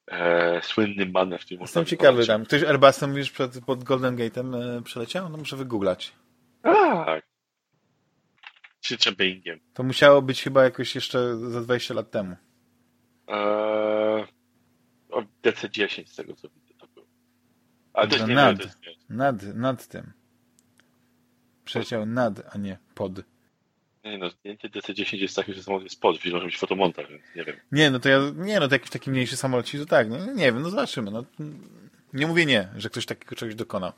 e, 0.08 0.62
słynny 0.64 1.06
manewr. 1.06 1.46
Jestem 1.50 1.86
ciekawy 1.86 2.28
tam. 2.28 2.46
Ktoś 2.46 2.64
Airbusem 2.64 3.16
przed, 3.34 3.66
pod 3.66 3.84
Golden 3.84 4.16
Gate'em 4.16 4.56
e, 4.56 4.82
przeleciał? 4.82 5.30
No 5.30 5.38
muszę 5.38 5.56
wygooglać. 5.56 6.14
Tak. 6.64 7.26
Czy, 8.82 9.12
Boeingiem. 9.12 9.60
To 9.74 9.84
musiało 9.84 10.22
być 10.22 10.44
chyba 10.44 10.64
jakoś 10.64 10.96
jeszcze 10.96 11.38
za 11.38 11.62
20 11.62 11.94
lat 11.94 12.12
temu. 12.12 12.36
Eee, 13.28 14.26
DC10 15.44 16.06
z 16.06 16.16
tego 16.16 16.36
co 16.36 16.50
widzę 16.50 16.74
to 16.80 16.88
było. 16.88 17.06
Ale 17.94 18.08
też 18.08 18.28
nie 18.28 18.36
nad, 18.36 18.58
wiem, 18.58 18.70
nad, 19.10 19.44
nad 19.44 19.88
tym. 19.88 20.14
Przeciął 21.66 22.06
nad, 22.06 22.56
a 22.56 22.58
nie 22.58 22.78
pod. 22.96 23.35
Nie 24.06 24.18
no, 24.18 24.30
zdjęcie 24.30 24.70
DC10 24.70 25.18
jest 25.18 25.36
takie, 25.36 25.54
że 25.54 25.64
samolot 25.64 25.84
jest 25.84 26.02
pod, 26.02 26.20
czyli 26.20 26.34
może 26.34 26.46
być 26.46 26.58
fotomontaż, 26.58 27.10
więc 27.10 27.24
nie 27.36 27.44
wiem. 27.44 27.56
Nie, 27.72 27.92
no 27.92 28.00
to 28.00 28.10
ja, 28.10 28.20
nie 28.36 28.60
no, 28.60 28.68
to 28.68 28.76
jakiś 28.76 28.90
taki 28.90 29.12
mniejszy 29.12 29.38
samolocik, 29.38 29.80
to 29.80 29.86
tak, 29.86 30.10
no 30.10 30.26
nie 30.26 30.46
wiem, 30.46 30.62
no 30.62 30.70
zobaczymy, 30.70 31.12
no. 31.12 31.24
Nie 32.14 32.28
mówię 32.28 32.46
nie, 32.46 32.70
że 32.78 32.90
ktoś 32.90 33.06
takiego 33.06 33.36
czegoś 33.36 33.56
dokonał. 33.56 33.92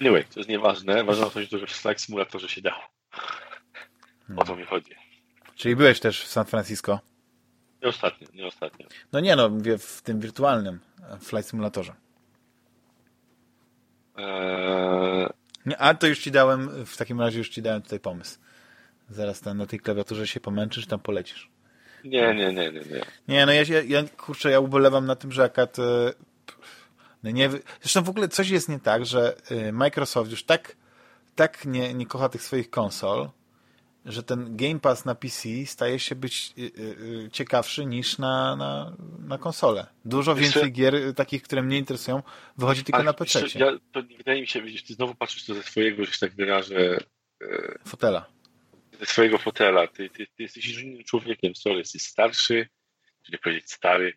Anyway, 0.00 0.24
to 0.24 0.40
jest 0.40 0.48
nieważne, 0.50 1.04
ważne 1.04 1.46
to, 1.50 1.58
że 1.58 1.66
w 1.66 1.70
Flight 1.70 2.00
Simulatorze 2.00 2.48
się 2.48 2.62
dało. 2.62 2.82
O 4.36 4.44
to 4.44 4.56
mi 4.56 4.64
chodzi. 4.64 4.90
Czyli 5.56 5.76
byłeś 5.76 6.00
też 6.00 6.24
w 6.24 6.26
San 6.26 6.44
Francisco? 6.44 7.00
Nie 7.82 7.88
ostatnio, 7.88 8.28
nie 8.34 8.46
ostatnio. 8.46 8.86
No 9.12 9.20
nie 9.20 9.36
no, 9.36 9.48
mówię 9.48 9.78
w 9.78 10.02
tym 10.02 10.20
wirtualnym 10.20 10.80
Flight 11.20 11.50
Simulatorze. 11.50 11.94
Eee... 14.16 15.28
Nie, 15.66 15.78
a 15.78 15.94
to 15.94 16.06
już 16.06 16.18
ci 16.18 16.30
dałem, 16.30 16.86
w 16.86 16.96
takim 16.96 17.20
razie 17.20 17.38
już 17.38 17.48
ci 17.48 17.62
dałem 17.62 17.82
tutaj 17.82 18.00
pomysł. 18.00 18.38
Zaraz 19.10 19.40
tam 19.40 19.58
na 19.58 19.66
tej 19.66 19.80
klawiaturze 19.80 20.26
się 20.26 20.40
pomęczysz, 20.40 20.86
tam 20.86 21.00
polecisz. 21.00 21.50
Nie, 22.04 22.34
nie, 22.34 22.52
nie, 22.52 22.52
nie, 22.52 22.80
nie. 22.80 23.04
Nie, 23.28 23.46
no 23.46 23.52
ja, 23.52 23.64
się, 23.64 23.84
ja 23.84 24.02
kurczę, 24.16 24.50
ja 24.50 24.60
ubolewam 24.60 25.06
na 25.06 25.16
tym, 25.16 25.32
że 25.32 25.44
akad... 25.44 25.76
No 27.22 27.30
nie, 27.30 27.50
zresztą 27.80 28.02
w 28.02 28.08
ogóle 28.08 28.28
coś 28.28 28.48
jest 28.48 28.68
nie 28.68 28.80
tak, 28.80 29.06
że 29.06 29.36
y, 29.50 29.72
Microsoft 29.72 30.30
już 30.30 30.44
tak, 30.44 30.76
tak 31.34 31.64
nie, 31.64 31.94
nie 31.94 32.06
kocha 32.06 32.28
tych 32.28 32.42
swoich 32.42 32.70
konsol, 32.70 33.30
że 34.04 34.22
ten 34.22 34.56
Game 34.56 34.80
Pass 34.80 35.04
na 35.04 35.14
PC 35.14 35.48
staje 35.66 35.98
się 35.98 36.14
być 36.14 36.54
y, 36.58 37.28
ciekawszy 37.32 37.86
niż 37.86 38.18
na, 38.18 38.56
na, 38.56 38.96
na 39.18 39.38
konsolę. 39.38 39.86
Dużo 40.04 40.34
więcej 40.34 40.72
gier 40.72 41.14
takich, 41.14 41.42
które 41.42 41.62
mnie 41.62 41.78
interesują, 41.78 42.22
wychodzi 42.58 42.84
tylko 42.84 43.02
na 43.02 43.12
PC. 43.12 43.42
Ja, 43.54 43.72
to 43.92 44.02
wydaje 44.18 44.40
mi 44.40 44.46
się, 44.46 44.62
widzisz, 44.62 44.82
ty 44.82 44.94
znowu 44.94 45.14
patrzysz 45.14 45.44
to 45.44 45.54
ze 45.54 45.62
swojego, 45.62 46.04
że 46.04 46.12
się 46.12 46.18
tak 46.18 46.34
wyrażę... 46.34 46.98
Fotela 47.84 48.33
ze 49.00 49.06
swojego 49.06 49.38
fotela. 49.38 49.86
Ty, 49.86 50.10
ty, 50.10 50.26
ty 50.26 50.42
jesteś 50.42 50.68
innym 50.68 51.04
człowiekiem, 51.04 51.54
sorry, 51.54 51.78
jesteś 51.78 52.02
starszy, 52.02 52.68
czy 53.22 53.32
nie 53.32 53.38
powiedzieć 53.38 53.72
stary. 53.72 54.12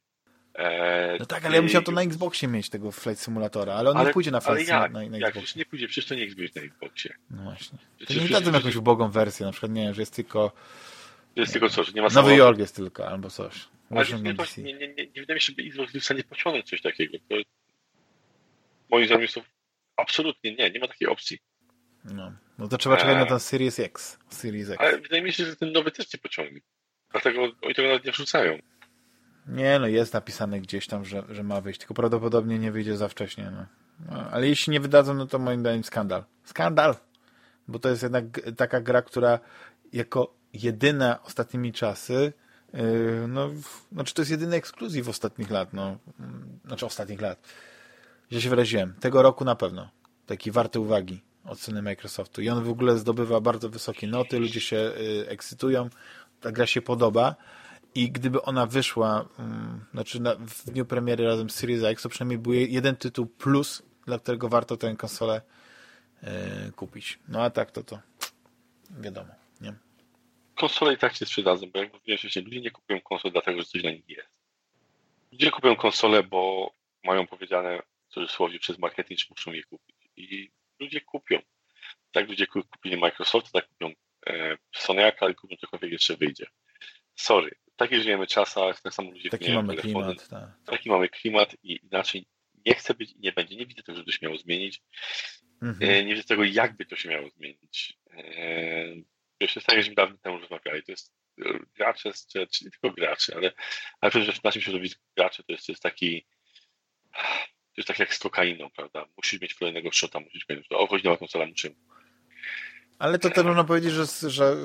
E, 0.56 1.18
no 1.20 1.26
tak, 1.26 1.46
ale 1.46 1.52
ty... 1.52 1.56
ja 1.56 1.62
musiał 1.62 1.82
to 1.82 1.92
na 1.92 2.02
Xboxie 2.02 2.48
mieć, 2.48 2.70
tego 2.70 2.92
Flight 2.92 3.24
Simulatora, 3.24 3.74
ale 3.74 3.90
on 3.90 3.98
ale, 3.98 4.08
nie 4.08 4.14
pójdzie 4.14 4.32
na 4.32 4.40
Flight 4.40 4.68
jak, 4.68 4.92
na, 4.92 5.10
na 5.10 5.18
jak, 5.18 5.30
Xboxie. 5.30 5.60
nie 5.60 5.66
pójdzie, 5.66 5.88
przecież 5.88 6.06
to 6.06 6.16
nie 6.16 6.24
Xbox 6.24 6.56
na 6.56 6.62
Xboxie. 6.62 7.14
No 7.30 7.44
właśnie. 7.44 7.78
To 8.08 8.14
nie 8.14 8.30
dadzą 8.30 8.52
jakąś 8.52 8.76
ubogą 8.76 9.12
wersję, 9.12 9.46
na 9.46 9.52
przykład, 9.52 9.72
nie 9.72 9.84
wiem, 9.84 9.94
że 9.94 10.02
jest 10.02 10.16
tylko... 10.16 10.52
Jest 11.36 11.54
tylko 11.54 11.70
co, 11.70 11.84
że 11.84 11.92
nie 11.92 12.02
ma 12.02 12.08
Nowy 12.08 12.36
Jork 12.36 12.60
jest 12.60 12.76
tylko, 12.76 13.08
albo 13.08 13.30
coś. 13.30 13.68
Ale 13.90 14.06
nie, 14.06 14.34
nie, 14.58 14.74
nie, 14.74 14.88
nie, 14.88 15.08
nie 15.16 15.22
wydaje 15.22 15.36
mi 15.36 15.42
się, 15.42 15.54
że 15.58 15.64
Xbox 15.64 15.94
jest 15.94 16.04
w 16.04 16.08
stanie 16.08 16.24
pociągnąć 16.24 16.70
coś 16.70 16.82
takiego. 16.82 17.18
To, 17.30 17.36
moim 18.90 19.06
zdaniem 19.06 19.22
jest 19.22 19.34
to 19.34 19.42
absolutnie 19.98 20.56
nie, 20.56 20.72
nie 20.72 20.80
ma 20.80 20.88
takiej 20.88 21.08
opcji. 21.08 21.40
No. 22.06 22.32
No 22.58 22.68
to 22.68 22.78
trzeba 22.78 22.98
czekać 22.98 23.16
na 23.18 23.26
ten 23.26 23.40
Series 23.40 23.80
X. 23.80 24.18
Series 24.30 24.70
X. 24.70 24.78
Ale 24.82 25.00
wydaje 25.00 25.22
mi 25.22 25.34
się, 25.34 25.46
że 25.46 25.56
ten 25.56 25.72
nowy 25.72 25.92
też 25.92 26.14
nie 26.14 26.20
pociągnie. 26.20 26.62
Dlatego 27.12 27.42
oni 27.42 27.76
tego 27.76 27.88
nawet 27.88 28.06
nie 28.06 28.12
wrzucają. 28.12 28.60
Nie, 29.48 29.80
no 29.80 29.88
jest 29.88 30.14
napisane 30.14 30.62
gdzieś 30.62 30.88
tam, 30.88 31.06
że, 31.06 31.24
że 31.30 31.44
ma 31.44 31.62
wyjść, 31.62 31.80
tylko 31.80 31.94
prawdopodobnie 31.94 32.60
nie 32.60 32.72
wyjdzie 32.72 32.98
za 32.98 33.08
wcześnie. 33.08 33.52
No. 33.52 33.66
no. 34.10 34.32
ale 34.32 34.48
jeśli 34.48 34.72
nie 34.74 34.80
wydadzą, 34.80 35.14
no 35.14 35.28
to 35.28 35.40
moim 35.40 35.60
zdaniem 35.60 35.84
skandal. 35.84 36.24
Skandal! 36.44 36.96
Bo 37.68 37.80
to 37.80 37.90
jest 37.90 38.04
jednak 38.04 38.26
taka 38.58 38.82
gra, 38.82 39.02
która 39.02 39.40
jako 39.94 40.34
jedyna 40.54 41.24
ostatnimi 41.24 41.74
czasy 41.74 42.34
yy, 42.74 43.26
no, 43.28 43.50
znaczy 43.92 44.14
to 44.14 44.22
jest 44.22 44.32
jedyny 44.32 44.56
ekskluzyw 44.56 45.08
ostatnich 45.10 45.50
lat, 45.50 45.74
no, 45.74 45.98
znaczy 46.66 46.86
ostatnich 46.86 47.22
lat. 47.22 47.48
Gdzie 48.30 48.42
się 48.42 48.50
wyraziłem. 48.50 48.94
Tego 49.00 49.22
roku 49.22 49.46
na 49.46 49.56
pewno. 49.56 49.90
Taki 50.26 50.52
warty 50.52 50.80
uwagi 50.80 51.22
oceny 51.48 51.82
Microsoftu. 51.82 52.42
I 52.42 52.50
on 52.50 52.64
w 52.64 52.70
ogóle 52.70 52.98
zdobywa 52.98 53.42
bardzo 53.42 53.70
wysokie 53.70 54.08
noty, 54.08 54.40
ludzie 54.40 54.62
się 54.62 54.78
y, 54.78 55.26
ekscytują, 55.30 55.90
ta 56.42 56.52
gra 56.52 56.66
się 56.66 56.82
podoba 56.82 57.36
i 57.96 58.12
gdyby 58.12 58.42
ona 58.42 58.66
wyszła, 58.66 59.30
um, 59.40 59.86
znaczy 59.94 60.20
na, 60.20 60.36
w 60.36 60.72
dniu 60.72 60.86
premiery 60.86 61.26
razem 61.26 61.50
z 61.50 61.56
Series 61.56 61.84
X, 61.84 62.04
to 62.04 62.10
przynajmniej 62.10 62.38
był 62.38 62.54
jeden 62.54 62.96
tytuł 62.96 63.26
plus, 63.26 63.84
dla 64.06 64.20
którego 64.20 64.50
warto 64.50 64.78
tę 64.78 64.96
konsolę 64.96 65.42
y, 66.24 66.72
kupić. 66.72 67.20
No 67.28 67.44
a 67.44 67.50
tak 67.50 67.72
to 67.72 67.84
to 67.84 68.00
wiadomo, 68.90 69.34
nie? 69.62 69.74
Konsole 70.56 70.94
i 70.94 70.98
tak 70.98 71.16
się 71.16 71.26
sprzedadzą, 71.26 71.72
bo 71.74 71.80
jak 71.80 71.94
mówiłem 71.94 72.18
wcześniej, 72.18 72.46
ludzie 72.46 72.62
nie 72.62 72.72
kupują 72.72 73.02
konsol 73.02 73.32
dlatego, 73.32 73.60
że 73.60 73.66
coś 73.66 73.84
na 73.84 73.92
nich 73.92 74.10
jest. 74.10 74.30
Ludzie 75.32 75.52
kupują 75.52 75.76
konsole, 75.76 76.24
bo 76.24 76.72
mają 77.04 77.28
powiedziane 77.28 77.82
w 78.10 78.14
cudzysłowie 78.14 78.60
przez 78.60 78.80
marketing, 78.80 79.20
że 79.20 79.26
muszą 79.30 79.52
je 79.52 79.64
kupić. 79.64 79.96
I 80.18 80.52
ludzie 80.80 81.02
kupią. 81.02 81.40
Tak 82.12 82.30
ludzie 82.30 82.48
kupili 82.48 82.98
Microsoft, 82.98 83.52
tak 83.52 83.68
kupią 83.68 83.92
e, 84.28 84.58
Sonyaka, 84.76 85.26
ale 85.26 85.34
kupią 85.34 85.56
cokolwiek 85.56 85.92
jeszcze 85.92 86.18
wyjdzie. 86.18 86.46
Sorry, 87.16 87.52
w 87.74 87.76
takich 87.76 88.02
żyjemy 88.02 88.28
czasach, 88.28 88.82
tak 88.82 88.94
samo 88.94 89.12
ludzie 89.12 89.30
Taki 89.30 89.54
mamy 89.54 89.76
telefony. 89.76 90.06
klimat. 90.06 90.30
Tak. 90.30 90.50
Taki 90.66 90.90
mamy 90.90 91.10
klimat 91.10 91.56
i 91.64 91.80
inaczej 91.84 92.26
nie 92.66 92.76
chce 92.76 92.94
być 92.94 93.12
i 93.12 93.20
nie 93.20 93.32
będzie. 93.32 93.56
Nie 93.56 93.66
widzę 93.66 93.84
tego, 93.84 93.98
żeby 93.98 94.12
to 94.12 94.18
się 94.18 94.26
miało 94.26 94.38
zmienić. 94.38 94.82
Mhm. 95.62 95.92
E, 95.92 96.04
nie 96.04 96.16
widzę 96.16 96.28
tego, 96.28 96.44
jakby 96.44 96.86
to 96.86 96.96
się 96.96 97.10
miało 97.10 97.30
zmienić. 97.30 97.98
E, 98.12 98.24
jest 99.40 99.68
tak, 99.68 99.78
żeśmy 99.78 99.96
dawno 99.96 100.18
temu 100.18 100.40
rozmawiali. 100.40 100.84
To 100.84 100.92
jest 100.92 101.14
e, 101.46 101.60
gracze, 101.76 102.12
czy, 102.32 102.48
czy 102.48 102.66
nie 102.66 102.72
tylko 102.72 102.92
gracze, 102.92 103.36
ale, 103.36 103.52
ale 104.02 104.12
wszystkim 104.12 104.34
w 104.34 104.44
naszym 104.44 104.62
środowisku 104.62 105.04
gracze 105.18 105.44
to 105.44 105.52
jest, 105.52 105.66
to 105.66 105.72
jest 105.72 105.84
taki 105.84 106.26
to 107.78 107.82
jest 107.82 107.88
tak 107.88 108.00
jak 108.00 108.14
z 108.14 108.20
kokainą, 108.20 108.70
prawda? 108.70 109.06
Musisz 109.18 109.42
mieć 109.42 109.54
kolejnego 109.54 109.92
shota, 109.92 110.20
musisz 110.20 110.50
mieć, 110.50 110.66
o, 110.70 110.88
choć 110.88 111.04
nowa 111.04 111.18
konsola, 111.18 111.46
musimy. 111.46 111.76
Ale 113.00 113.20
to 113.20 113.30
też 113.30 113.46
można 113.46 113.64
powiedzieć, 113.64 113.92
że, 113.92 114.30
że 114.30 114.56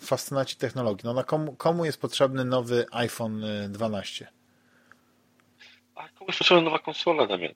fascynaci 0.00 0.56
technologii. 0.56 1.04
No, 1.04 1.24
komu, 1.24 1.56
komu 1.56 1.84
jest 1.84 2.00
potrzebny 2.00 2.44
nowy 2.44 2.86
iPhone 2.90 3.44
12? 3.68 4.28
A 5.94 6.08
komu 6.08 6.28
jest 6.28 6.38
potrzebna 6.38 6.62
nowa 6.62 6.78
konsola, 6.78 7.26
Damian? 7.26 7.54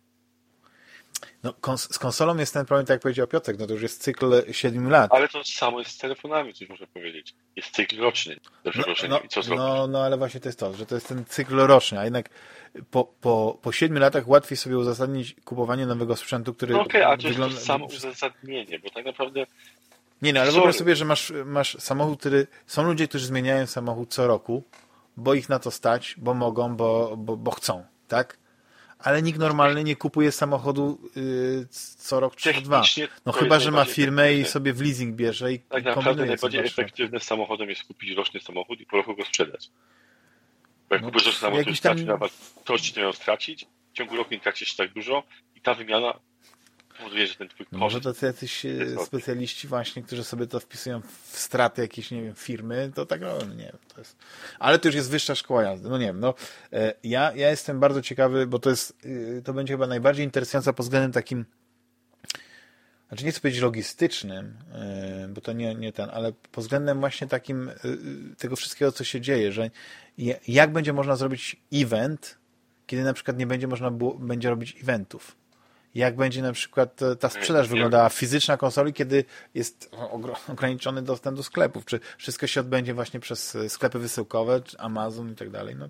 No, 1.42 1.52
kons 1.60 1.94
z 1.94 1.98
konsolą 1.98 2.36
jest 2.36 2.54
ten 2.54 2.66
problem, 2.66 2.86
tak 2.86 2.94
jak 2.94 3.02
powiedział 3.02 3.26
Piotrek, 3.26 3.58
no 3.58 3.66
to 3.66 3.72
już 3.72 3.82
jest 3.82 4.02
cykl 4.02 4.52
7 4.52 4.90
lat. 4.90 5.12
Ale 5.14 5.28
to 5.28 5.44
samo 5.44 5.78
jest 5.78 5.90
z 5.90 5.98
telefonami, 5.98 6.54
coś 6.54 6.68
można 6.68 6.86
powiedzieć. 6.86 7.34
Jest 7.56 7.70
cykl 7.70 8.00
roczny. 8.00 8.36
No, 8.64 8.72
no, 9.08 9.20
I 9.20 9.28
co 9.28 9.40
no, 9.56 9.86
no, 9.86 10.04
ale 10.04 10.16
właśnie 10.16 10.40
to 10.40 10.48
jest 10.48 10.58
to, 10.58 10.74
że 10.74 10.86
to 10.86 10.94
jest 10.94 11.08
ten 11.08 11.24
cykl 11.24 11.56
roczny, 11.56 11.98
a 11.98 12.04
jednak 12.04 12.28
po, 12.90 13.04
po, 13.04 13.58
po 13.62 13.72
7 13.72 13.98
latach 13.98 14.28
łatwiej 14.28 14.56
sobie 14.56 14.78
uzasadnić 14.78 15.36
kupowanie 15.44 15.86
nowego 15.86 16.16
sprzętu, 16.16 16.54
który 16.54 16.72
no 16.72 16.80
okej, 16.80 17.02
okay, 17.02 17.14
a 17.14 17.16
to 17.16 17.28
wygląda... 17.28 17.54
jest 17.54 17.66
to 17.66 17.72
samo 17.72 17.86
uzasadnienie, 17.86 18.78
bo 18.78 18.90
tak 18.90 19.04
naprawdę 19.04 19.46
nie 20.22 20.32
no, 20.32 20.40
ale 20.40 20.52
wyobraź 20.52 20.76
sobie, 20.76 20.96
że 20.96 21.04
masz, 21.04 21.32
masz 21.44 21.76
samochód, 21.80 22.20
który... 22.20 22.46
Są 22.66 22.82
ludzie, 22.82 23.08
którzy 23.08 23.26
zmieniają 23.26 23.66
samochód 23.66 24.14
co 24.14 24.26
roku, 24.26 24.62
bo 25.16 25.34
ich 25.34 25.48
na 25.48 25.58
to 25.58 25.70
stać, 25.70 26.14
bo 26.18 26.34
mogą, 26.34 26.76
bo, 26.76 27.16
bo, 27.16 27.36
bo 27.36 27.50
chcą, 27.50 27.84
tak? 28.08 28.38
Ale 29.02 29.22
nikt 29.22 29.38
normalny 29.38 29.84
nie 29.84 29.96
kupuje 29.96 30.32
samochodu 30.32 30.98
yy, 31.16 31.66
co 31.98 32.20
rok 32.20 32.36
czy 32.36 32.52
dwa. 32.52 32.82
No 33.26 33.32
chyba, 33.32 33.60
że 33.60 33.70
ma 33.70 33.84
firmę 33.84 34.34
i 34.34 34.44
sobie 34.44 34.72
w 34.72 34.80
leasing 34.80 35.16
bierze 35.16 35.52
i 35.52 35.58
Tak 35.58 35.84
naprawdę 35.84 36.26
najbardziej 36.26 36.60
efektywne 36.60 37.20
z 37.20 37.22
samochodem 37.22 37.68
jest 37.68 37.84
kupić 37.84 38.10
roczny 38.10 38.40
samochód 38.40 38.80
i 38.80 38.86
po 38.86 38.96
roku 38.96 39.16
go 39.16 39.24
sprzedać. 39.24 39.70
Bo 40.88 40.94
jak 40.94 41.02
no, 41.02 41.08
kupujesz 41.08 41.26
roczny 41.26 41.40
samochód, 41.40 41.64
to 41.64 41.82
tam... 41.82 41.98
straci, 41.98 42.34
to 42.64 42.78
ci 42.78 43.00
miał 43.00 43.12
stracić, 43.12 43.66
w 43.92 43.96
ciągu 43.96 44.16
roku 44.16 44.34
nie 44.34 44.40
tracisz 44.40 44.76
tak 44.76 44.92
dużo 44.92 45.22
i 45.56 45.60
ta 45.60 45.74
wymiana 45.74 46.14
że 47.26 47.34
ten 47.34 47.48
twój 47.48 47.66
koszt... 47.66 47.78
Może 47.78 48.00
to 48.00 48.26
jacyś 48.26 48.66
e, 48.66 48.70
specjaliści 49.06 49.68
właśnie, 49.68 50.02
którzy 50.02 50.24
sobie 50.24 50.46
to 50.46 50.60
wpisują 50.60 51.00
w 51.00 51.38
straty 51.38 51.82
jakiejś, 51.82 52.10
nie 52.10 52.22
wiem, 52.22 52.34
firmy, 52.34 52.92
to 52.94 53.06
tak 53.06 53.22
robią, 53.22 53.46
no 53.48 53.54
nie 53.54 53.64
wiem, 53.64 53.78
to 53.94 54.00
jest... 54.00 54.16
Ale 54.58 54.78
to 54.78 54.88
już 54.88 54.94
jest 54.94 55.10
wyższa 55.10 55.34
szkoła 55.34 55.62
jazdy, 55.62 55.88
no 55.88 55.98
nie 55.98 56.06
wiem, 56.06 56.20
no. 56.20 56.34
E, 56.72 56.94
ja, 57.04 57.32
ja 57.34 57.50
jestem 57.50 57.80
bardzo 57.80 58.02
ciekawy, 58.02 58.46
bo 58.46 58.58
to 58.58 58.70
jest, 58.70 58.98
e, 59.38 59.42
to 59.42 59.52
będzie 59.52 59.74
chyba 59.74 59.86
najbardziej 59.86 60.24
interesująca 60.24 60.72
pod 60.72 60.86
względem 60.86 61.12
takim 61.12 61.44
znaczy 63.08 63.24
nie 63.24 63.30
chcę 63.30 63.40
powiedzieć 63.40 63.62
logistycznym, 63.62 64.54
bo 65.28 65.40
to 65.40 65.52
nie, 65.52 65.74
nie 65.74 65.92
ten, 65.92 66.10
ale 66.12 66.32
pod 66.32 66.64
względem 66.64 67.00
właśnie 67.00 67.26
takim 67.26 67.70
tego 68.38 68.56
wszystkiego, 68.56 68.92
co 68.92 69.04
się 69.04 69.20
dzieje, 69.20 69.52
że 69.52 69.70
jak 70.48 70.72
będzie 70.72 70.92
można 70.92 71.16
zrobić 71.16 71.56
event, 71.72 72.38
kiedy 72.86 73.04
na 73.04 73.12
przykład 73.12 73.38
nie 73.38 73.46
będzie 73.46 73.68
można 73.68 73.90
było, 73.90 74.14
będzie 74.14 74.50
robić 74.50 74.76
eventów 74.82 75.36
jak 75.94 76.16
będzie 76.16 76.42
na 76.42 76.52
przykład 76.52 77.02
e, 77.02 77.16
ta 77.16 77.28
sprzedaż 77.28 77.68
wyglądała 77.68 78.08
fizyczna 78.08 78.56
konsoli, 78.56 78.92
kiedy 78.92 79.24
jest 79.54 79.90
ograniczony 80.48 81.02
dostęp 81.02 81.36
do 81.36 81.42
sklepów. 81.42 81.84
Czy 81.84 82.00
wszystko 82.18 82.46
się 82.46 82.60
odbędzie 82.60 82.94
właśnie 82.94 83.20
przez 83.20 83.56
e, 83.56 83.68
sklepy 83.68 83.98
wysyłkowe, 83.98 84.60
czy 84.60 84.78
Amazon 84.78 85.32
i 85.32 85.34
tak 85.34 85.50
dalej. 85.50 85.76
No, 85.76 85.88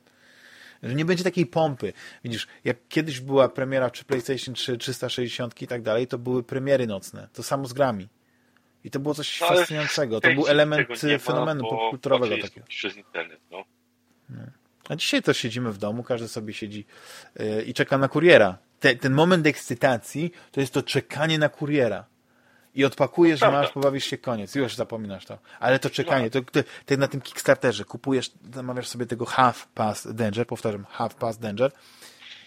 że 0.82 0.94
nie 0.94 1.04
będzie 1.04 1.24
takiej 1.24 1.46
pompy. 1.46 1.92
Widzisz, 2.24 2.46
jak 2.64 2.76
kiedyś 2.88 3.20
była 3.20 3.48
premiera 3.48 3.90
czy 3.90 4.04
PlayStation 4.04 4.54
3, 4.54 4.76
360 4.76 5.62
i 5.62 5.66
tak 5.66 5.82
dalej, 5.82 6.06
to 6.06 6.18
były 6.18 6.42
premiery 6.42 6.86
nocne. 6.86 7.28
To 7.32 7.42
samo 7.42 7.66
z 7.66 7.72
grami. 7.72 8.08
I 8.84 8.90
to 8.90 9.00
było 9.00 9.14
coś 9.14 9.40
no, 9.40 9.48
fascynującego. 9.48 10.20
To 10.20 10.34
był 10.34 10.46
element 10.46 10.88
fenomenu 11.20 11.64
popkulturowego 11.70 12.38
takiego. 12.38 12.66
Przez 12.66 12.96
internet, 12.96 13.40
no. 13.50 13.64
no. 14.28 14.42
A 14.88 14.96
dzisiaj 14.96 15.22
to 15.22 15.32
siedzimy 15.32 15.72
w 15.72 15.78
domu, 15.78 16.02
każdy 16.02 16.28
sobie 16.28 16.54
siedzi 16.54 16.86
yy, 17.38 17.62
i 17.62 17.74
czeka 17.74 17.98
na 17.98 18.08
kuriera. 18.08 18.58
Te, 18.82 18.96
ten 18.96 19.12
moment 19.12 19.46
ekscytacji 19.46 20.32
to 20.52 20.60
jest 20.60 20.72
to 20.72 20.82
czekanie 20.82 21.38
na 21.38 21.48
kuriera. 21.48 22.04
I 22.74 22.84
odpakujesz, 22.84 23.40
no, 23.40 23.52
masz, 23.52 23.70
pobawisz 23.70 24.04
się, 24.04 24.18
koniec. 24.18 24.54
Już 24.54 24.74
zapominasz 24.74 25.26
to. 25.26 25.38
Ale 25.60 25.78
to 25.78 25.90
czekanie, 25.90 26.30
to, 26.30 26.42
to, 26.42 26.60
to 26.86 26.96
na 26.96 27.08
tym 27.08 27.20
Kickstarterze 27.20 27.84
kupujesz, 27.84 28.30
zamawiasz 28.54 28.88
sobie 28.88 29.06
tego 29.06 29.24
Half 29.24 29.66
Past 29.66 30.12
Danger, 30.12 30.46
powtarzam, 30.46 30.84
Half 30.84 31.14
Past 31.14 31.40
Danger 31.40 31.72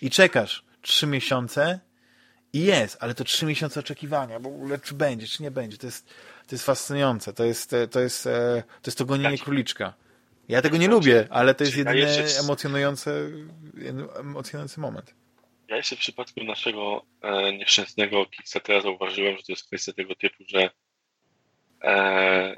i 0.01 0.09
czekasz 0.09 0.63
trzy 0.81 1.07
miesiące 1.07 1.79
i 2.53 2.63
jest, 2.63 2.97
ale 2.99 3.13
to 3.13 3.23
trzy 3.23 3.45
miesiące 3.45 3.79
oczekiwania, 3.79 4.39
bo 4.39 4.51
czy 4.83 4.93
będzie, 4.93 5.27
czy 5.27 5.43
nie 5.43 5.51
będzie. 5.51 5.77
To 5.77 5.87
jest, 5.87 6.05
to 6.47 6.55
jest 6.55 6.65
fascynujące. 6.65 7.33
To 7.33 7.43
jest 7.43 7.69
to, 7.91 7.99
jest, 7.99 8.23
to, 8.23 8.85
jest 8.85 8.97
to 8.97 9.05
gonienie 9.05 9.37
króliczka. 9.37 9.93
Ja 10.47 10.61
tego 10.61 10.77
nie 10.77 10.87
lubię, 10.87 11.27
ale 11.29 11.55
to 11.55 11.63
jest 11.63 11.77
jedyny 11.77 12.07
emocjonujący, 12.39 13.31
emocjonujący 14.19 14.79
moment. 14.79 15.13
Ja 15.67 15.77
jeszcze 15.77 15.95
w 15.95 15.99
przypadku 15.99 16.43
naszego 16.43 17.05
e, 17.21 17.53
nieszczęsnego 17.53 18.25
Kickstartera 18.25 18.81
zauważyłem, 18.81 19.37
że 19.37 19.43
to 19.43 19.51
jest 19.51 19.67
kwestia 19.67 19.93
tego 19.93 20.15
typu, 20.15 20.43
że 20.47 20.69
e, 21.83 22.55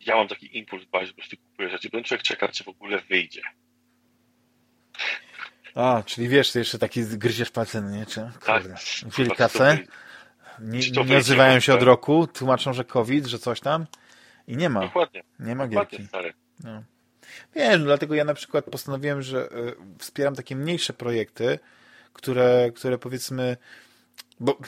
ja 0.00 0.16
mam 0.16 0.28
taki 0.28 0.58
impuls 0.58 0.84
bardziej, 0.84 1.14
po 1.14 1.20
prostu 1.20 1.36
kupuję 1.36 1.70
rzeczy, 1.70 1.88
bo 1.92 2.02
człowiek 2.02 2.22
czeka, 2.22 2.48
czy 2.48 2.64
w 2.64 2.68
ogóle 2.68 2.98
wyjdzie. 2.98 3.42
A, 5.74 6.02
czyli 6.06 6.28
wiesz, 6.28 6.52
ty 6.52 6.58
jeszcze 6.58 6.78
taki 6.78 7.04
gryziesz 7.04 7.50
palce, 7.50 7.82
nie? 7.82 8.06
Czy, 8.06 8.30
tak. 8.46 8.62
Wzięli 9.06 9.30
kasę, 9.30 9.78
nie, 10.60 10.80
nie 11.06 11.16
odzywają 11.16 11.60
się 11.60 11.74
od 11.74 11.82
roku, 11.82 12.26
tłumaczą, 12.26 12.72
że 12.72 12.84
COVID, 12.84 13.26
że 13.26 13.38
coś 13.38 13.60
tam 13.60 13.86
i 14.46 14.56
nie 14.56 14.68
ma. 14.68 14.80
Dokładnie. 14.80 15.22
Nie 15.38 15.54
ma 15.54 15.68
gierki. 15.68 16.06
No. 16.64 16.82
Wiesz, 17.54 17.78
no, 17.78 17.84
dlatego 17.84 18.14
ja 18.14 18.24
na 18.24 18.34
przykład 18.34 18.64
postanowiłem, 18.64 19.22
że 19.22 19.52
y, 19.52 19.74
wspieram 19.98 20.34
takie 20.34 20.56
mniejsze 20.56 20.92
projekty, 20.92 21.58
które, 22.12 22.70
które 22.74 22.98
powiedzmy 22.98 23.56
bo 24.40 24.58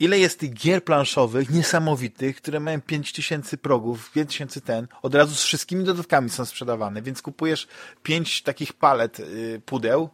ile 0.00 0.18
jest 0.18 0.40
tych 0.40 0.54
gier 0.54 0.84
planszowych 0.84 1.50
niesamowitych, 1.50 2.36
które 2.36 2.60
mają 2.60 2.80
5000 2.80 3.56
progów, 3.56 4.12
5000 4.12 4.60
ten, 4.60 4.88
od 5.02 5.14
razu 5.14 5.34
z 5.34 5.42
wszystkimi 5.42 5.84
dodatkami 5.84 6.30
są 6.30 6.44
sprzedawane, 6.44 7.02
więc 7.02 7.22
kupujesz 7.22 7.68
5 8.02 8.42
takich 8.42 8.72
palet 8.72 9.20
y, 9.20 9.60
pudeł, 9.66 10.10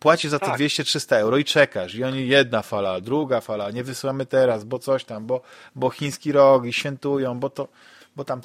płacisz 0.00 0.30
za 0.30 0.38
to 0.38 0.46
tak. 0.46 0.60
200-300 0.60 1.16
euro 1.16 1.36
i 1.36 1.44
czekasz. 1.44 1.94
I 1.94 2.04
oni 2.04 2.28
jedna 2.28 2.62
fala, 2.62 3.00
druga 3.00 3.40
fala, 3.40 3.70
nie 3.70 3.84
wysyłamy 3.84 4.26
teraz, 4.26 4.64
bo 4.64 4.78
coś 4.78 5.04
tam, 5.04 5.26
bo, 5.26 5.42
bo 5.74 5.90
chiński 5.90 6.32
rok 6.32 6.66
i 6.66 6.72
świętują, 6.72 7.40
bo 7.40 7.50
to, 7.50 7.68
bo 8.16 8.24
tam. 8.24 8.40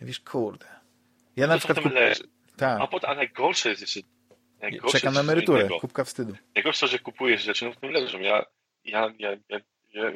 Wiesz, 0.00 0.20
kurde. 0.20 0.75
Ja 1.36 1.46
na 1.46 1.58
przykład. 1.58 1.80
Kup... 1.80 1.92
Tak. 2.56 2.80
A, 2.80 2.86
potem, 2.86 3.10
a 3.10 3.14
najgorsze 3.14 3.68
jest 3.68 3.80
jeszcze. 3.80 4.00
Najgorsze 4.60 4.98
Czekam 4.98 5.14
na 5.14 5.20
emeryturę, 5.20 5.60
innego. 5.60 5.80
kubka 5.80 6.04
wstydu. 6.04 6.34
Najgorsze, 6.54 6.88
że 6.88 6.98
kupujesz 6.98 7.42
rzeczy, 7.42 7.64
no 7.64 7.72
w 7.72 7.76
tym 7.76 7.90
leżą. 7.90 8.20
Ja, 8.20 8.46
ja, 8.84 9.12
ja, 9.18 9.30
ja, 9.48 9.60
ja, 9.94 10.10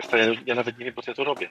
ja 0.46 0.54
nawet 0.54 0.78
nie 0.78 0.84
wiem, 0.84 0.94
po 0.94 1.02
co 1.02 1.10
ja 1.10 1.14
to 1.14 1.24
robię. 1.24 1.50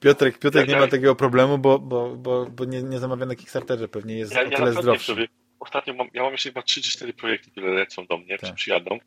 Piotrek, 0.00 0.38
Piotrek 0.38 0.68
ja, 0.68 0.74
nie 0.74 0.80
ma 0.80 0.88
takiego 0.88 1.14
problemu, 1.14 1.58
bo, 1.58 1.78
bo, 1.78 2.16
bo, 2.16 2.46
bo 2.46 2.64
nie, 2.64 2.82
nie 2.82 2.98
zamawia 2.98 3.26
na 3.26 3.34
Kickstarterze, 3.34 3.88
pewnie 3.88 4.18
jest 4.18 4.34
ja, 4.34 4.42
o 4.42 4.50
tyle 4.50 4.72
zdrowszy. 4.72 5.06
Sobie, 5.06 5.28
ostatnio 5.60 5.94
mam, 5.94 6.08
ja 6.12 6.22
mam 6.22 6.32
jeszcze 6.32 6.48
chyba 6.48 6.62
3 6.62 6.82
czy 6.82 6.90
4 6.90 7.12
projekty, 7.12 7.50
które 7.50 7.72
lecą 7.72 8.06
do 8.06 8.18
mnie, 8.18 8.38
tak. 8.38 8.50
czy 8.50 8.56
przyjadą 8.56 8.98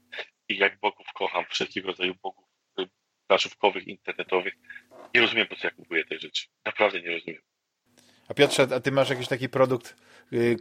i 0.50 0.58
jak 0.58 0.80
bogów 0.80 1.08
kocham, 1.14 1.46
wszelkiego 1.50 1.88
rodzaju 1.88 2.16
bogów 2.24 2.48
planszówkowych, 3.28 3.88
internetowych. 3.88 4.54
Nie 5.16 5.22
rozumiem, 5.22 5.48
po 5.48 5.56
co 5.56 5.68
ja 5.68 5.72
kupuję 5.72 6.06
te 6.06 6.20
rzeczy. 6.20 6.48
Naprawdę 6.66 7.02
nie 7.02 7.12
rozumiem. 7.12 7.42
A 8.28 8.34
Piotrze, 8.34 8.68
a 8.76 8.80
ty 8.80 8.92
masz 8.92 9.10
jakiś 9.10 9.28
taki 9.28 9.50
produkt, 9.50 9.96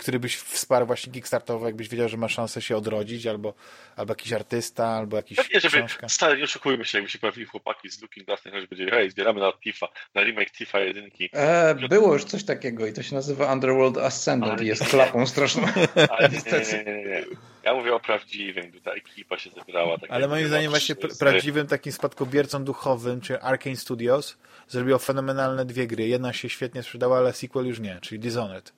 który 0.00 0.18
byś 0.18 0.36
wsparł 0.36 0.86
właśnie 0.86 1.12
Kickstartowo, 1.12 1.66
jakbyś 1.66 1.88
wiedział, 1.88 2.08
że 2.08 2.16
ma 2.16 2.28
szansę 2.28 2.62
się 2.62 2.76
odrodzić, 2.76 3.26
albo, 3.26 3.54
albo 3.96 4.12
jakiś 4.12 4.32
artysta, 4.32 4.86
albo 4.86 5.16
jakiś 5.16 5.36
Pewnie, 5.38 5.60
żeby, 5.60 5.76
książka. 5.76 6.08
stary, 6.08 6.38
nie 6.38 6.44
oszukujmy 6.44 6.84
się, 6.84 6.98
jakby 6.98 7.10
się 7.10 7.18
pojawili 7.18 7.46
chłopaki 7.46 7.90
z 7.90 8.02
Looking 8.02 8.26
Glass, 8.26 8.42
że 8.44 8.66
będzie, 8.66 8.90
hej, 8.90 9.10
zbieramy 9.10 9.40
na 9.40 9.52
Tifa, 9.52 9.88
na 10.14 10.22
remake 10.22 10.50
Tifa 10.50 10.80
jedynki. 10.80 11.30
E, 11.32 11.74
było 11.74 12.12
już 12.12 12.24
coś 12.24 12.44
takiego 12.44 12.86
i 12.86 12.92
to 12.92 13.02
się 13.02 13.14
nazywa 13.14 13.52
Underworld 13.52 13.98
Ascendant 13.98 14.60
i 14.62 14.66
jest 14.66 14.84
klapą 14.84 15.26
straszną. 15.26 15.62
Ale 16.10 16.28
nie, 16.28 16.38
nie, 16.52 16.84
nie, 16.84 16.84
nie, 16.84 17.04
nie. 17.04 17.24
Ja 17.64 17.74
mówię 17.74 17.94
o 17.94 18.00
prawdziwym, 18.00 18.70
gdy 18.70 18.80
ta 18.80 18.90
ekipa 18.92 19.38
się 19.38 19.50
zebrała. 19.50 19.98
Tak 19.98 20.10
Ale 20.10 20.28
moim 20.28 20.48
zdaniem 20.48 20.70
właśnie 20.70 20.94
prawdziwym 21.18 21.66
takim 21.66 21.92
spadkobiercą 21.92 22.64
duchowym, 22.64 23.20
czy 23.20 23.40
Arkane 23.40 23.76
Studios, 23.76 24.38
zrobiło 24.68 24.98
fenomenalne 24.98 25.64
dwie 25.64 25.86
gry. 25.86 26.08
Jedna 26.08 26.32
się 26.32 26.48
świetnie 26.48 26.82
sprzedała, 26.82 27.18
ale 27.18 27.32
sequel 27.32 27.66
już 27.66 27.80
nie, 27.80 27.98
czyli 28.02 28.18
Dishonored. 28.18 28.72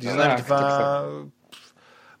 Dishonored 0.00 0.36
tak, 0.36 0.44
2, 0.44 0.58
tak, 0.58 1.04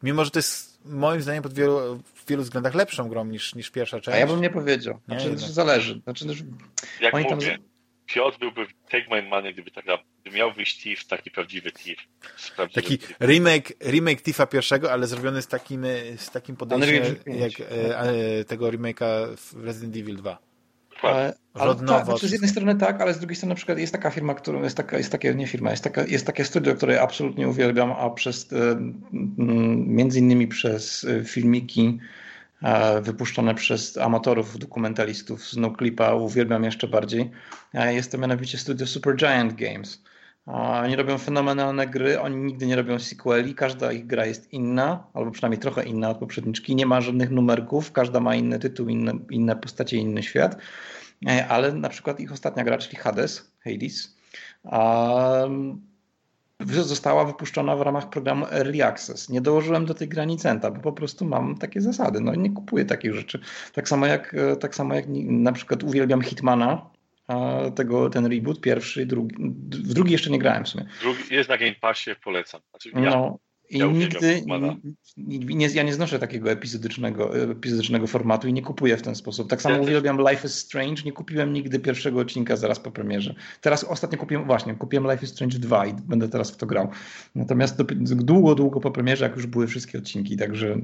mimo 0.02 0.24
że 0.24 0.30
to 0.30 0.38
jest 0.38 0.84
moim 0.84 1.22
zdaniem 1.22 1.42
pod 1.42 1.54
wielu, 1.54 2.02
w 2.14 2.28
wielu 2.28 2.42
względach 2.42 2.74
lepszą 2.74 3.08
grą 3.08 3.24
niż, 3.24 3.54
niż 3.54 3.70
pierwsza 3.70 4.00
część. 4.00 4.16
A 4.16 4.18
ja 4.18 4.26
bym 4.26 4.40
nie 4.40 4.50
powiedział. 4.50 5.00
Znaczy, 5.04 5.30
nie, 5.30 5.38
zależy. 5.38 6.00
Znaczy, 6.04 6.24
Jak 7.00 7.14
mówię, 7.14 7.24
tam... 7.24 7.38
Piotr 8.06 8.38
byłby 8.38 8.66
Take 8.90 9.04
My 9.10 9.22
Money, 9.22 9.52
gdyby, 9.52 9.70
tak, 9.70 9.84
gdyby 10.20 10.36
miał 10.36 10.52
wyjść 10.52 10.82
Thief, 10.82 11.06
taki 11.06 11.30
prawdziwy 11.30 11.72
Thief. 11.72 11.98
Taki 12.74 12.98
remake, 13.20 13.72
remake 13.80 14.22
Thiefa 14.22 14.46
pierwszego, 14.46 14.92
ale 14.92 15.06
zrobiony 15.06 15.42
z 15.42 15.46
takim, 15.46 15.84
z 16.16 16.30
takim 16.30 16.56
podejściem 16.56 17.16
jak 17.26 17.60
e, 17.60 17.98
e, 17.98 18.44
tego 18.44 18.66
remake'a 18.66 19.36
w 19.36 19.64
Resident 19.64 19.96
Evil 19.96 20.16
2. 20.16 20.38
Ale, 21.02 21.34
ale 21.54 21.74
tak, 21.74 22.04
znaczy 22.04 22.28
z 22.28 22.32
jednej 22.32 22.50
strony 22.50 22.74
tak, 22.76 23.00
ale 23.00 23.14
z 23.14 23.18
drugiej 23.18 23.36
strony 23.36 23.50
na 23.50 23.56
przykład 23.56 23.78
jest 23.78 23.92
taka 23.92 24.10
firma, 24.10 24.34
którą 24.34 24.62
jest 24.62 24.76
taka, 24.76 24.98
jest 24.98 25.12
takie, 25.12 25.34
nie 25.34 25.46
firma, 25.46 25.70
jest, 25.70 25.84
taka, 25.84 26.04
jest 26.04 26.26
takie 26.26 26.44
studio, 26.44 26.74
które 26.74 27.02
absolutnie 27.02 27.48
uwielbiam, 27.48 27.92
a 27.92 28.10
przez 28.10 28.52
e, 28.52 28.56
między 29.86 30.18
innymi 30.18 30.48
przez 30.48 31.04
e, 31.04 31.24
filmiki 31.24 31.98
e, 32.62 33.00
wypuszczone 33.00 33.54
przez 33.54 33.98
amatorów, 33.98 34.58
dokumentalistów 34.58 35.48
z 35.48 35.56
NoClipa 35.56 36.14
uwielbiam 36.14 36.64
jeszcze 36.64 36.88
bardziej. 36.88 37.30
Jest 37.74 38.12
to 38.12 38.18
mianowicie 38.18 38.58
studio 38.58 38.86
Supergiant 38.86 39.54
Games. 39.54 40.02
Oni 40.46 40.96
robią 40.96 41.18
fenomenalne 41.18 41.86
gry, 41.86 42.20
oni 42.20 42.36
nigdy 42.36 42.66
nie 42.66 42.76
robią 42.76 42.98
sequeli, 42.98 43.54
każda 43.54 43.92
ich 43.92 44.06
gra 44.06 44.26
jest 44.26 44.52
inna, 44.52 45.06
albo 45.14 45.30
przynajmniej 45.30 45.60
trochę 45.60 45.84
inna 45.84 46.10
od 46.10 46.18
poprzedniczki, 46.18 46.74
nie 46.74 46.86
ma 46.86 47.00
żadnych 47.00 47.30
numerków, 47.30 47.92
każda 47.92 48.20
ma 48.20 48.34
inny 48.34 48.58
tytuł, 48.58 48.88
inne, 48.88 49.12
inne 49.30 49.56
postacie, 49.56 49.96
inny 49.96 50.22
świat, 50.22 50.56
e, 51.28 51.48
ale 51.48 51.72
na 51.72 51.88
przykład 51.88 52.20
ich 52.20 52.32
ostatnia 52.32 52.64
gra, 52.64 52.78
czyli 52.78 52.96
Hades, 52.96 53.52
Hades, 53.64 54.16
została 56.60 57.24
wypuszczona 57.24 57.76
w 57.76 57.80
ramach 57.80 58.10
programu 58.10 58.46
Early 58.46 58.84
Access. 58.84 59.28
Nie 59.28 59.40
dołożyłem 59.40 59.86
do 59.86 59.94
tej 59.94 60.08
granicenta, 60.08 60.70
bo 60.70 60.80
po 60.80 60.92
prostu 60.92 61.24
mam 61.24 61.58
takie 61.58 61.80
zasady. 61.80 62.20
No 62.20 62.32
i 62.34 62.38
nie 62.38 62.50
kupuję 62.50 62.84
takich 62.84 63.14
rzeczy. 63.14 63.40
Tak 63.72 63.88
samo 63.88 64.06
jak, 64.06 64.34
e, 64.34 64.56
tak 64.56 64.74
samo 64.74 64.94
jak 64.94 65.04
na 65.26 65.52
przykład 65.52 65.82
uwielbiam 65.82 66.22
Hitmana, 66.22 66.90
tego, 67.74 68.10
ten 68.10 68.26
reboot, 68.26 68.60
pierwszy, 68.60 69.06
drugi, 69.06 69.36
w 69.70 69.94
drugi 69.94 70.12
jeszcze 70.12 70.30
nie 70.30 70.38
grałem 70.38 70.64
w 70.64 70.68
sumie. 70.68 70.86
Drugi, 71.00 71.34
jest 71.34 71.48
na 71.48 71.58
Game 71.58 71.74
Passie, 71.80 72.10
polecam. 72.24 72.60
Znaczy, 72.70 72.90
ja, 72.94 73.10
no, 73.10 73.38
i 73.70 73.78
ja 73.78 73.86
nigdy, 73.86 74.44
nie, 75.16 75.66
ja 75.66 75.82
nie 75.82 75.94
znoszę 75.94 76.18
takiego 76.18 76.50
epizodycznego, 76.50 77.36
epizodycznego 77.36 78.06
formatu 78.06 78.48
i 78.48 78.52
nie 78.52 78.62
kupuję 78.62 78.96
w 78.96 79.02
ten 79.02 79.14
sposób. 79.14 79.50
Tak 79.50 79.62
samo 79.62 79.74
ja 79.74 79.82
uwielbiam 79.82 80.16
też. 80.16 80.26
Life 80.30 80.46
is 80.46 80.54
Strange, 80.54 81.02
nie 81.02 81.12
kupiłem 81.12 81.52
nigdy 81.52 81.78
pierwszego 81.78 82.20
odcinka 82.20 82.56
zaraz 82.56 82.80
po 82.80 82.90
premierze. 82.90 83.34
Teraz 83.60 83.84
ostatnio 83.84 84.18
kupiłem, 84.18 84.44
właśnie, 84.44 84.74
kupiłem 84.74 85.10
Life 85.10 85.24
is 85.24 85.30
Strange 85.30 85.58
2 85.58 85.86
i 85.86 85.94
będę 85.94 86.28
teraz 86.28 86.50
w 86.50 86.56
to 86.56 86.66
grał. 86.66 86.88
Natomiast 87.34 87.82
długo, 88.02 88.54
długo 88.54 88.80
po 88.80 88.90
premierze, 88.90 89.24
jak 89.24 89.36
już 89.36 89.46
były 89.46 89.66
wszystkie 89.66 89.98
odcinki, 89.98 90.36
także 90.36 90.78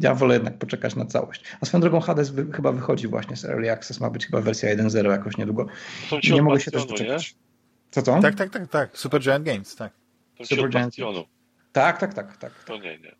ja 0.00 0.14
wolę 0.14 0.34
jednak 0.34 0.58
poczekać 0.58 0.96
na 0.96 1.06
całość. 1.06 1.42
A 1.60 1.66
swoją 1.66 1.80
drogą 1.80 2.00
Hades 2.00 2.30
wy, 2.30 2.52
chyba 2.52 2.72
wychodzi 2.72 3.08
właśnie 3.08 3.36
z 3.36 3.44
Early 3.44 3.72
Access, 3.72 4.00
ma 4.00 4.10
być 4.10 4.26
chyba 4.26 4.40
wersja 4.40 4.76
1.0 4.76 5.10
jakoś 5.10 5.36
niedługo. 5.36 5.66
Nie 6.30 6.42
mogę 6.42 6.60
się 6.60 6.70
też 6.70 6.86
doczekać. 6.86 7.34
Co 7.90 8.02
to? 8.02 8.20
Tak, 8.22 8.34
tak, 8.34 8.50
tak, 8.50 8.68
tak. 8.68 8.98
Super 8.98 9.20
Giant 9.20 9.44
Games, 9.44 9.76
tak. 9.76 9.92
Super 10.44 10.70
Giant. 10.70 10.96
Tak, 11.72 11.98
tak, 11.98 12.14
tak, 12.14 12.36
tak. 12.36 12.64
To 12.64 12.76
nie, 12.76 12.98
nie. 12.98 13.18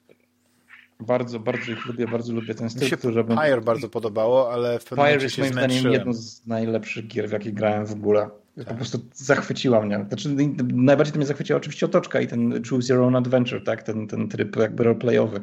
Bardzo, 1.00 1.40
bardzo 1.40 1.72
ich 1.72 1.86
lubię, 1.86 2.06
bardzo 2.08 2.32
lubię 2.32 2.54
ten 2.54 2.70
styl. 2.70 2.82
Mi 2.82 2.90
się 2.90 2.96
który 2.96 3.24
Pyre 3.24 3.60
bardzo 3.60 3.88
podobało, 3.88 4.52
ale 4.52 4.78
w 4.78 4.84
pewnym 4.84 5.06
Pyre 5.06 5.22
jest 5.22 5.38
moim 5.38 5.52
zdaniem 5.52 5.92
jedną 5.92 6.12
z 6.12 6.46
najlepszych 6.46 7.06
gier, 7.06 7.28
w 7.28 7.32
jakie 7.32 7.52
grałem 7.52 7.86
w 7.86 7.92
ogóle. 7.92 8.30
Tak. 8.56 8.66
Po 8.66 8.74
prostu 8.74 8.98
zachwyciła 9.14 9.80
mnie. 9.80 10.04
Znaczy, 10.08 10.28
najbardziej 10.74 11.12
to 11.12 11.18
mnie 11.18 11.26
zachwyciła 11.26 11.56
oczywiście 11.56 11.86
otoczka 11.86 12.20
i 12.20 12.26
ten 12.26 12.62
Choose 12.70 12.94
Your 12.94 13.02
Own 13.02 13.16
Adventure, 13.16 13.64
tak? 13.64 13.82
ten, 13.82 14.06
ten 14.06 14.28
tryb 14.28 14.56
jakby 14.56 14.84
roleplayowy. 14.84 15.40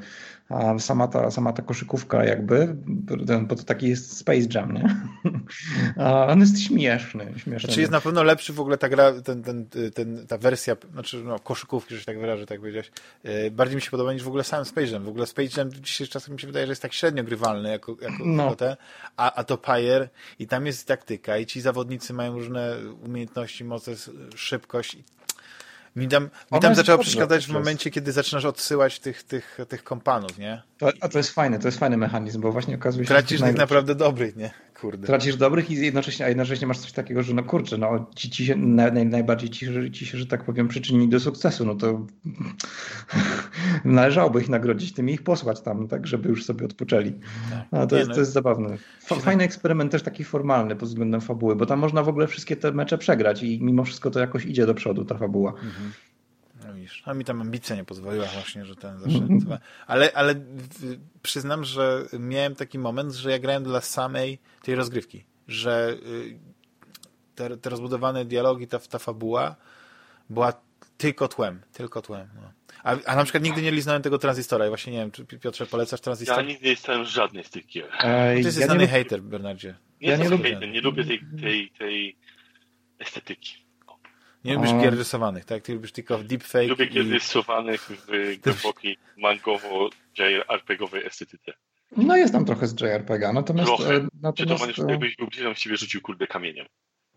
A 0.49 0.79
sama 0.79 1.07
ta, 1.07 1.31
sama 1.31 1.53
ta 1.53 1.61
koszykówka 1.61 2.23
jakby, 2.23 2.75
bo 3.47 3.55
to 3.55 3.63
taki 3.63 3.89
jest 3.89 4.17
Space 4.17 4.47
Jam, 4.53 4.73
nie? 4.73 4.95
A 6.05 6.27
on 6.27 6.39
jest 6.39 6.61
śmieszny. 6.61 7.33
śmieszny. 7.37 7.59
Znaczy 7.59 7.79
jest 7.79 7.91
na 7.91 8.01
pewno 8.01 8.23
lepszy 8.23 8.53
w 8.53 8.59
ogóle 8.59 8.77
ta 8.77 8.89
gra, 8.89 9.21
ten, 9.21 9.43
ten, 9.43 9.65
ten, 9.93 10.27
ta 10.27 10.37
wersja, 10.37 10.75
znaczy 10.93 11.23
no, 11.23 11.39
koszykówki, 11.39 11.93
że 11.93 11.99
się 11.99 12.05
tak 12.05 12.19
wyrażę, 12.19 12.45
tak 12.45 12.59
powiedziałeś. 12.59 12.91
E, 13.23 13.51
bardziej 13.51 13.75
mi 13.75 13.81
się 13.81 13.91
podoba 13.91 14.13
niż 14.13 14.23
w 14.23 14.27
ogóle 14.27 14.43
sam 14.43 14.65
Space 14.65 14.87
Jam. 14.87 15.03
W 15.03 15.09
ogóle 15.09 15.27
Space 15.27 15.61
Jam 15.61 15.71
dzisiaj 15.71 16.07
czasem 16.07 16.33
mi 16.33 16.39
się 16.39 16.47
wydaje, 16.47 16.65
że 16.65 16.71
jest 16.71 16.81
tak 16.81 16.93
średnio 16.93 17.23
grywalny 17.23 17.69
jako, 17.69 17.95
jako, 18.01 18.25
no. 18.25 18.55
te, 18.55 18.77
a, 19.17 19.33
a 19.33 19.43
to 19.43 19.57
Pyre 19.57 20.09
i 20.39 20.47
tam 20.47 20.65
jest 20.65 20.87
taktyka 20.87 21.37
i 21.37 21.45
ci 21.45 21.61
zawodnicy 21.61 22.13
mają 22.13 22.33
różne 22.33 22.75
umiejętności, 23.05 23.63
moce, 23.63 23.91
szybkość 24.35 24.97
Mi 25.95 26.07
tam, 26.07 26.29
mi 26.51 26.59
tam 26.59 26.75
zaczęło 26.75 26.97
przeszkadzać 26.97 27.47
w 27.47 27.49
momencie, 27.49 27.91
kiedy 27.91 28.11
zaczynasz 28.11 28.45
odsyłać 28.45 28.99
tych, 28.99 29.23
tych, 29.23 29.57
tych 29.69 29.83
kompanów, 29.83 30.37
nie? 30.37 30.61
To, 30.77 30.91
a 31.01 31.09
to 31.09 31.17
jest 31.17 31.29
fajne, 31.29 31.59
to 31.59 31.67
jest 31.67 31.79
fajny 31.79 31.97
mechanizm, 31.97 32.41
bo 32.41 32.51
właśnie 32.51 32.75
okazuje 32.75 33.05
się... 33.05 33.07
Tracisz 33.07 33.41
tych 33.41 33.57
naprawdę 33.57 33.95
dobrych, 33.95 34.35
nie? 34.35 34.51
Kurde. 34.81 35.07
Tracisz 35.07 35.35
dobrych 35.35 35.71
i 35.71 35.75
jednocześnie, 35.75 36.25
a 36.25 36.29
jednocześnie 36.29 36.67
masz 36.67 36.77
coś 36.77 36.91
takiego, 36.91 37.23
że 37.23 37.33
no 37.33 37.43
kurczę, 37.43 37.77
no 37.77 38.05
ci, 38.15 38.29
ci 38.29 38.45
się, 38.45 38.55
naj, 38.55 39.05
najbardziej 39.05 39.49
ci, 39.49 39.91
ci 39.91 40.05
się, 40.05 40.17
że 40.17 40.25
tak 40.25 40.43
powiem, 40.43 40.67
przyczynili 40.67 41.09
do 41.09 41.19
sukcesu, 41.19 41.65
no 41.65 41.75
to 41.75 42.05
należałoby 43.85 44.41
ich 44.41 44.49
nagrodzić 44.49 44.93
tym 44.93 45.09
i 45.09 45.13
ich 45.13 45.23
posłać 45.23 45.61
tam, 45.61 45.87
tak, 45.87 46.07
żeby 46.07 46.29
już 46.29 46.45
sobie 46.45 46.65
odpoczęli. 46.65 47.13
No, 47.71 47.87
to, 47.87 47.95
nie, 47.95 47.99
jest, 47.99 48.09
no. 48.09 48.15
to 48.15 48.19
jest 48.19 48.31
zabawne. 48.31 48.77
Fajny 48.99 49.43
eksperyment 49.43 49.91
też 49.91 50.03
taki 50.03 50.23
formalny 50.23 50.75
pod 50.75 50.89
względem 50.89 51.21
fabuły, 51.21 51.55
bo 51.55 51.65
tam 51.65 51.79
można 51.79 52.03
w 52.03 52.09
ogóle 52.09 52.27
wszystkie 52.27 52.55
te 52.55 52.71
mecze 52.71 52.97
przegrać 52.97 53.43
i 53.43 53.63
mimo 53.63 53.83
wszystko 53.83 54.11
to 54.11 54.19
jakoś 54.19 54.45
idzie 54.45 54.65
do 54.65 54.73
przodu 54.73 55.05
ta 55.05 55.17
fabuła. 55.17 55.51
Mhm. 55.51 55.84
No 56.63 56.73
widzisz, 56.73 57.03
a 57.05 57.13
mi 57.13 57.25
tam 57.25 57.41
ambicja 57.41 57.75
nie 57.75 57.83
pozwoliła 57.83 58.25
właśnie, 58.25 58.65
że 58.65 58.75
ten 58.75 58.99
zawsze... 58.99 59.27
Ale, 59.87 60.11
ale 60.13 60.35
przyznam, 61.23 61.63
że 61.63 62.05
miałem 62.19 62.55
taki 62.55 62.79
moment, 62.79 63.13
że 63.13 63.31
ja 63.31 63.39
grałem 63.39 63.63
dla 63.63 63.81
samej 63.81 64.39
tej 64.63 64.75
rozgrywki, 64.75 65.23
że 65.47 65.97
y, 66.07 66.37
te, 67.35 67.57
te 67.57 67.69
rozbudowane 67.69 68.25
dialogi, 68.25 68.67
ta, 68.67 68.79
ta 68.79 68.99
fabuła 68.99 69.55
była 70.29 70.53
tylko 70.97 71.27
tłem, 71.27 71.61
tylko 71.73 72.01
tłem. 72.01 72.29
No. 72.35 72.51
A, 72.83 72.95
a 73.05 73.15
na 73.15 73.23
przykład 73.23 73.43
nigdy 73.43 73.61
nie 73.61 73.71
liznąłem 73.71 74.01
tego 74.01 74.17
tranzystora 74.17 74.65
i 74.65 74.69
właśnie 74.69 74.93
nie 74.93 74.99
wiem, 74.99 75.11
czy 75.11 75.25
Piotrze 75.25 75.65
polecasz 75.65 76.01
tranzystor? 76.01 76.37
Ja 76.37 76.43
nigdy 76.43 76.65
nie 76.65 76.71
jestem 76.71 77.05
żadnej 77.05 77.43
z 77.43 77.49
tych 77.49 77.67
gier. 77.67 77.89
To 78.01 78.07
jest 78.17 78.59
ja 78.59 78.65
znany 78.65 78.87
hater, 78.87 79.21
Bernardzie. 79.21 79.75
Nie 80.01 80.09
ja 80.09 80.17
nie 80.17 80.29
lubię, 80.29 80.53
hater, 80.53 80.69
nie 80.69 80.81
lubię 80.81 81.05
tej, 81.05 81.21
tej, 81.41 81.69
tej 81.69 82.15
estetyki. 82.99 83.64
Nie 84.45 84.55
lubisz 84.55 84.71
A... 84.71 84.81
gier 84.81 84.97
rysowanych, 84.97 85.45
tak? 85.45 85.63
Ty 85.63 85.73
lubisz 85.73 85.91
tylko 85.91 86.17
deepfake 86.17 86.67
Lubię 86.67 86.87
gier 86.87 87.05
i... 87.05 87.09
rysowanych 87.09 87.81
w 87.81 88.37
głębokiej 88.41 88.97
mangowo 89.17 89.89
JRPG-owej 90.19 91.05
estetyce. 91.05 91.53
No 91.97 92.17
jest 92.17 92.33
tam 92.33 92.45
trochę 92.45 92.67
z 92.67 92.81
JRPG, 92.81 93.33
natomiast... 93.33 93.67
Trochę. 93.67 93.95
E, 93.95 94.07
natomiast... 94.21 94.65
Czy 94.65 94.81
to 94.81 94.89
jakbyś 94.89 95.15
był 95.15 95.27
bliżej, 95.27 95.55
ciebie 95.55 95.77
rzucił 95.77 96.01
kurde 96.01 96.27
kamieniem. 96.27 96.65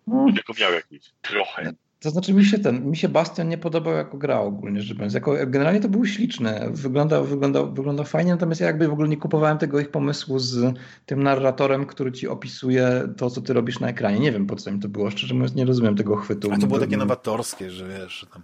No. 0.06 0.26
Jako 0.36 0.52
miał 0.60 0.72
jakiś. 0.72 1.10
Trochę. 1.22 1.72
To 2.00 2.10
znaczy 2.10 2.34
mi 2.34 2.44
się 2.44 2.58
ten, 2.58 2.90
mi 2.90 2.96
się 2.96 3.08
Bastion 3.08 3.48
nie 3.48 3.58
podobał 3.58 3.94
jako 3.94 4.18
gra 4.18 4.40
ogólnie 4.40 4.80
biorąc. 4.94 5.14
Jako, 5.14 5.34
generalnie 5.46 5.80
to 5.80 5.88
był 5.88 6.06
śliczny, 6.06 6.60
wyglądał, 6.70 7.24
wyglądał, 7.24 7.74
wyglądał 7.74 8.06
fajnie, 8.06 8.30
natomiast 8.30 8.60
ja 8.60 8.66
jakby 8.66 8.88
w 8.88 8.92
ogóle 8.92 9.08
nie 9.08 9.16
kupowałem 9.16 9.58
tego 9.58 9.80
ich 9.80 9.90
pomysłu 9.90 10.38
z 10.38 10.74
tym 11.06 11.22
narratorem, 11.22 11.86
który 11.86 12.12
ci 12.12 12.28
opisuje 12.28 13.08
to, 13.16 13.30
co 13.30 13.40
ty 13.40 13.52
robisz 13.52 13.80
na 13.80 13.88
ekranie. 13.88 14.20
Nie 14.20 14.32
wiem 14.32 14.46
po 14.46 14.56
co 14.56 14.70
im 14.70 14.80
to 14.80 14.88
było, 14.88 15.10
szczerze 15.10 15.34
mówiąc 15.34 15.54
nie 15.54 15.64
rozumiem 15.64 15.96
tego 15.96 16.16
chwytu. 16.16 16.52
A 16.52 16.58
to 16.58 16.66
było 16.66 16.78
takie 16.78 16.96
nowatorskie, 16.96 17.70
że 17.70 17.88
wiesz, 17.88 18.12
że 18.12 18.26
tam 18.26 18.42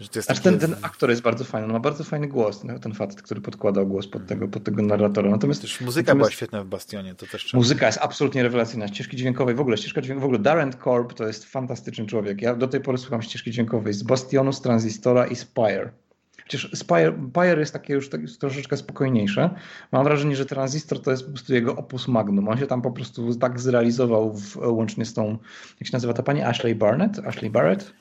że 0.00 0.08
to 0.08 0.18
jest 0.18 0.30
Aż 0.30 0.40
ten, 0.40 0.58
ten 0.58 0.76
aktor 0.82 1.10
jest 1.10 1.22
bardzo 1.22 1.44
fajny, 1.44 1.66
on 1.66 1.72
ma 1.72 1.80
bardzo 1.80 2.04
fajny 2.04 2.28
głos, 2.28 2.62
ten 2.82 2.94
facet, 2.94 3.22
który 3.22 3.40
podkładał 3.40 3.86
głos 3.86 4.08
pod 4.08 4.26
tego, 4.26 4.48
pod 4.48 4.64
tego 4.64 4.82
narratora. 4.82 5.30
Natomiast 5.30 5.60
też 5.60 5.80
muzyka 5.80 6.06
natomiast, 6.06 6.30
była 6.30 6.36
świetna 6.36 6.62
w 6.62 6.66
Bastionie, 6.66 7.14
to 7.14 7.26
też 7.26 7.44
trzeba... 7.44 7.58
Muzyka 7.58 7.86
jest 7.86 7.98
absolutnie 8.02 8.42
rewelacyjna, 8.42 8.88
ścieżki 8.88 9.16
dźwiękowej, 9.16 9.54
w 9.54 9.60
ogóle 9.60 9.76
ścieżka 9.76 10.00
dźwiękowa, 10.00 10.22
w 10.22 10.24
ogóle 10.24 10.38
Darren 10.38 10.72
Korb 10.72 11.14
to 11.14 11.26
jest 11.26 11.44
fantastyczny 11.44 12.06
człowiek. 12.06 12.42
Ja 12.42 12.54
do 12.54 12.68
tej 12.68 12.80
pory 12.80 12.98
słucham 12.98 13.22
ścieżki 13.22 13.50
dźwiękowej 13.50 13.92
z 13.92 14.02
Bastionu, 14.02 14.52
z 14.52 14.60
Transistora 14.60 15.26
i 15.26 15.36
Spire. 15.36 15.90
Chociaż 16.42 16.70
Spire, 16.74 17.12
Spire 17.30 17.60
jest 17.60 17.72
takie 17.72 17.94
już 17.94 18.08
tak, 18.08 18.20
troszeczkę 18.40 18.76
spokojniejsze. 18.76 19.50
Mam 19.92 20.04
wrażenie, 20.04 20.36
że 20.36 20.46
Transistor 20.46 21.02
to 21.02 21.10
jest 21.10 21.22
po 21.24 21.30
prostu 21.30 21.54
jego 21.54 21.76
opus 21.76 22.08
magnum. 22.08 22.48
On 22.48 22.58
się 22.58 22.66
tam 22.66 22.82
po 22.82 22.90
prostu 22.90 23.34
tak 23.34 23.60
zrealizował 23.60 24.32
w, 24.32 24.56
łącznie 24.56 25.04
z 25.04 25.14
tą, 25.14 25.38
jak 25.80 25.86
się 25.86 25.92
nazywa 25.92 26.12
ta 26.12 26.22
pani? 26.22 26.42
Ashley 26.42 26.74
Barnett? 26.74 27.18
Ashley 27.18 27.50
Barrett? 27.50 27.92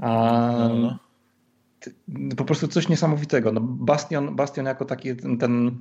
A, 0.00 0.52
no, 0.68 0.74
no 0.74 1.05
po 2.36 2.44
prostu 2.44 2.68
coś 2.68 2.88
niesamowitego. 2.88 3.52
No 3.52 3.60
Bastion, 3.60 4.36
Bastion 4.36 4.66
jako 4.66 4.84
taki 4.84 5.16
ten, 5.16 5.38
ten 5.38 5.78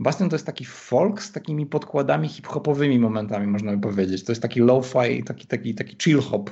Bastion 0.00 0.28
to 0.28 0.34
jest 0.36 0.46
taki 0.46 0.64
folk 0.64 1.22
z 1.22 1.32
takimi 1.32 1.66
podkładami 1.66 2.28
hip-hopowymi 2.28 2.98
momentami, 2.98 3.46
można 3.46 3.72
by 3.76 3.82
powiedzieć. 3.82 4.24
To 4.24 4.32
jest 4.32 4.42
taki 4.42 4.60
low-fi, 4.60 5.24
taki, 5.24 5.46
taki, 5.46 5.74
taki 5.74 5.96
chill 5.96 6.20
hop 6.20 6.50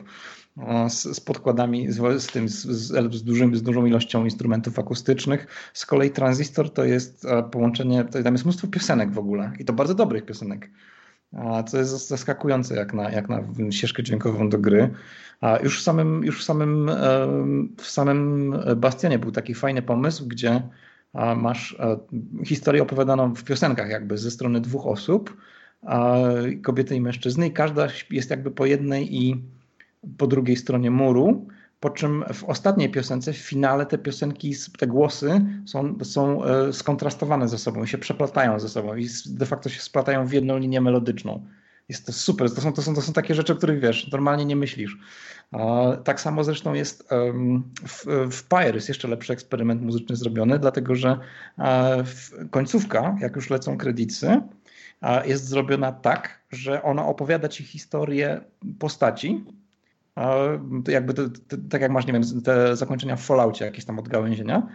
z, 0.88 1.16
z 1.16 1.20
podkładami, 1.20 1.92
z, 1.92 2.22
z 2.22 2.26
tym, 2.26 2.48
z, 2.48 2.62
z, 2.66 3.22
dużym, 3.22 3.56
z 3.56 3.62
dużą 3.62 3.86
ilością 3.86 4.24
instrumentów 4.24 4.78
akustycznych. 4.78 5.46
Z 5.74 5.86
kolei 5.86 6.10
Transistor 6.10 6.70
to 6.70 6.84
jest 6.84 7.24
e, 7.24 7.42
połączenie, 7.42 8.04
to, 8.04 8.22
tam 8.22 8.34
jest 8.34 8.44
mnóstwo 8.44 8.66
piosenek 8.66 9.10
w 9.10 9.18
ogóle 9.18 9.52
i 9.58 9.64
to 9.64 9.72
bardzo 9.72 9.94
dobrych 9.94 10.26
piosenek. 10.26 10.70
Co 11.66 11.78
jest 11.78 12.08
zaskakujące 12.08 12.76
jak 12.76 12.94
na, 12.94 13.10
jak 13.10 13.28
na 13.28 13.42
ścieżkę 13.70 14.02
dźwiękową 14.02 14.48
do 14.48 14.58
gry. 14.58 14.90
A 15.40 15.58
już 15.62 15.80
w 15.80 15.82
samym, 15.82 16.24
już 16.24 16.40
w 16.40 16.44
samym, 16.44 16.90
w 17.76 17.86
samym 17.86 18.54
Bastionie 18.76 19.18
był 19.18 19.32
taki 19.32 19.54
fajny 19.54 19.82
pomysł, 19.82 20.26
gdzie 20.28 20.62
masz 21.36 21.76
e, 21.80 21.98
historię 22.44 22.82
opowiadaną 22.82 23.34
w 23.34 23.44
piosenkach 23.44 23.90
jakby 23.90 24.18
ze 24.18 24.30
strony 24.30 24.60
dwóch 24.60 24.86
osób, 24.86 25.36
kobiety 26.62 26.96
i 26.96 27.00
mężczyzny 27.00 27.46
i 27.46 27.52
każda 27.52 27.88
jest 28.10 28.30
jakby 28.30 28.50
po 28.50 28.66
jednej 28.66 29.16
i 29.16 29.44
po 30.18 30.26
drugiej 30.26 30.56
stronie 30.56 30.90
muru, 30.90 31.46
po 31.80 31.90
czym 31.90 32.24
w 32.34 32.44
ostatniej 32.44 32.90
piosence, 32.90 33.32
w 33.32 33.36
finale 33.36 33.86
te 33.86 33.98
piosenki, 33.98 34.54
te 34.78 34.86
głosy 34.86 35.40
są, 35.66 35.98
są 36.02 36.44
e, 36.44 36.72
skontrastowane 36.72 37.48
ze 37.48 37.58
sobą, 37.58 37.86
się 37.86 37.98
przeplatają 37.98 38.60
ze 38.60 38.68
sobą 38.68 38.96
i 38.96 39.08
de 39.26 39.46
facto 39.46 39.68
się 39.68 39.80
splatają 39.80 40.26
w 40.26 40.32
jedną 40.32 40.58
linię 40.58 40.80
melodyczną. 40.80 41.46
Jest 41.88 42.06
to 42.06 42.12
super. 42.12 42.54
To 42.54 42.60
są, 42.60 42.72
to 42.72 42.82
są, 42.82 42.94
to 42.94 43.02
są 43.02 43.12
takie 43.12 43.34
rzeczy, 43.34 43.52
o 43.52 43.56
których 43.56 43.80
wiesz, 43.80 44.10
normalnie 44.12 44.44
nie 44.44 44.56
myślisz. 44.56 44.98
Tak 46.04 46.20
samo 46.20 46.44
zresztą 46.44 46.74
jest 46.74 47.08
w, 47.88 48.06
w 48.30 48.44
Pyre 48.48 48.74
jest 48.74 48.88
jeszcze 48.88 49.08
lepszy 49.08 49.32
eksperyment 49.32 49.82
muzyczny 49.82 50.16
zrobiony, 50.16 50.58
dlatego 50.58 50.94
że 50.94 51.18
końcówka, 52.50 53.16
jak 53.20 53.36
już 53.36 53.50
lecą 53.50 53.78
kredyty, 53.78 54.40
jest 55.24 55.48
zrobiona 55.48 55.92
tak, 55.92 56.40
że 56.50 56.82
ona 56.82 57.06
opowiada 57.06 57.48
ci 57.48 57.64
historię 57.64 58.40
postaci, 58.78 59.44
jakby 60.88 61.14
te, 61.14 61.30
te, 61.30 61.58
tak 61.58 61.82
jak 61.82 61.90
masz, 61.90 62.06
nie 62.06 62.12
wiem, 62.12 62.42
te 62.44 62.76
zakończenia 62.76 63.16
w 63.16 63.24
Falloutie, 63.24 63.64
jakieś 63.64 63.84
tam 63.84 63.98
odgałęzienia, 63.98 64.68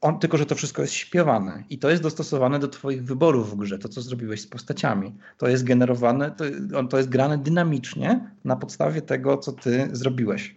on, 0.00 0.18
tylko, 0.18 0.36
że 0.36 0.46
to 0.46 0.54
wszystko 0.54 0.82
jest 0.82 0.94
śpiewane 0.94 1.64
i 1.70 1.78
to 1.78 1.90
jest 1.90 2.02
dostosowane 2.02 2.58
do 2.58 2.68
Twoich 2.68 3.04
wyborów 3.04 3.50
w 3.50 3.56
grze, 3.56 3.78
to 3.78 3.88
co 3.88 4.02
zrobiłeś 4.02 4.40
z 4.40 4.46
postaciami. 4.46 5.14
To 5.36 5.48
jest 5.48 5.64
generowane, 5.64 6.30
to, 6.30 6.44
to 6.84 6.96
jest 6.96 7.08
grane 7.08 7.38
dynamicznie 7.38 8.30
na 8.44 8.56
podstawie 8.56 9.02
tego, 9.02 9.38
co 9.38 9.52
Ty 9.52 9.88
zrobiłeś. 9.92 10.56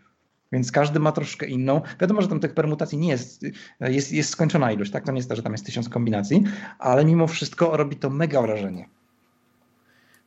Więc 0.52 0.72
każdy 0.72 1.00
ma 1.00 1.12
troszkę 1.12 1.48
inną. 1.48 1.82
Wiadomo, 2.02 2.22
że 2.22 2.28
tam 2.28 2.40
tych 2.40 2.54
permutacji 2.54 2.98
nie 2.98 3.10
jest, 3.10 3.46
jest, 3.80 4.12
jest 4.12 4.30
skończona 4.30 4.72
ilość, 4.72 4.92
tak? 4.92 5.06
To 5.06 5.12
nie 5.12 5.20
jest 5.20 5.30
to, 5.30 5.36
że 5.36 5.44
tam 5.44 5.52
jest 5.52 5.66
tysiąc 5.66 5.90
kombinacji, 5.90 6.44
ale 6.80 7.06
mimo 7.06 7.28
wszystko 7.28 7.78
robi 7.78 7.96
to 7.96 8.10
mega 8.10 8.42
wrażenie. 8.42 8.90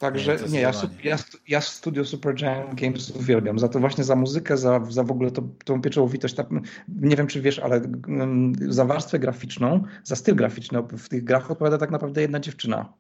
Także 0.04 0.36
nie, 0.36 0.52
nie 0.52 0.60
ja, 0.60 0.72
ja, 1.04 1.16
ja 1.48 1.60
studio 1.60 2.04
Super 2.04 2.34
Giant 2.34 2.74
Games 2.74 3.10
uwielbiam. 3.10 3.58
Za 3.58 3.68
to 3.68 3.80
właśnie 3.80 4.04
za 4.04 4.16
muzykę, 4.16 4.56
za, 4.56 4.80
za 4.88 5.02
w 5.02 5.10
ogóle 5.10 5.30
to, 5.30 5.42
tą 5.64 5.82
pieczołowitość. 5.82 6.34
Ta, 6.34 6.44
nie 6.88 7.16
wiem, 7.16 7.26
czy 7.26 7.40
wiesz, 7.40 7.58
ale 7.58 7.80
um, 8.08 8.52
za 8.68 8.84
warstwę 8.84 9.18
graficzną, 9.18 9.84
za 10.04 10.16
styl 10.16 10.34
graficzny 10.34 10.82
w 10.98 11.08
tych 11.08 11.24
grach 11.24 11.50
odpowiada 11.50 11.78
tak 11.78 11.90
naprawdę 11.90 12.20
jedna 12.20 12.40
dziewczyna. 12.40 12.92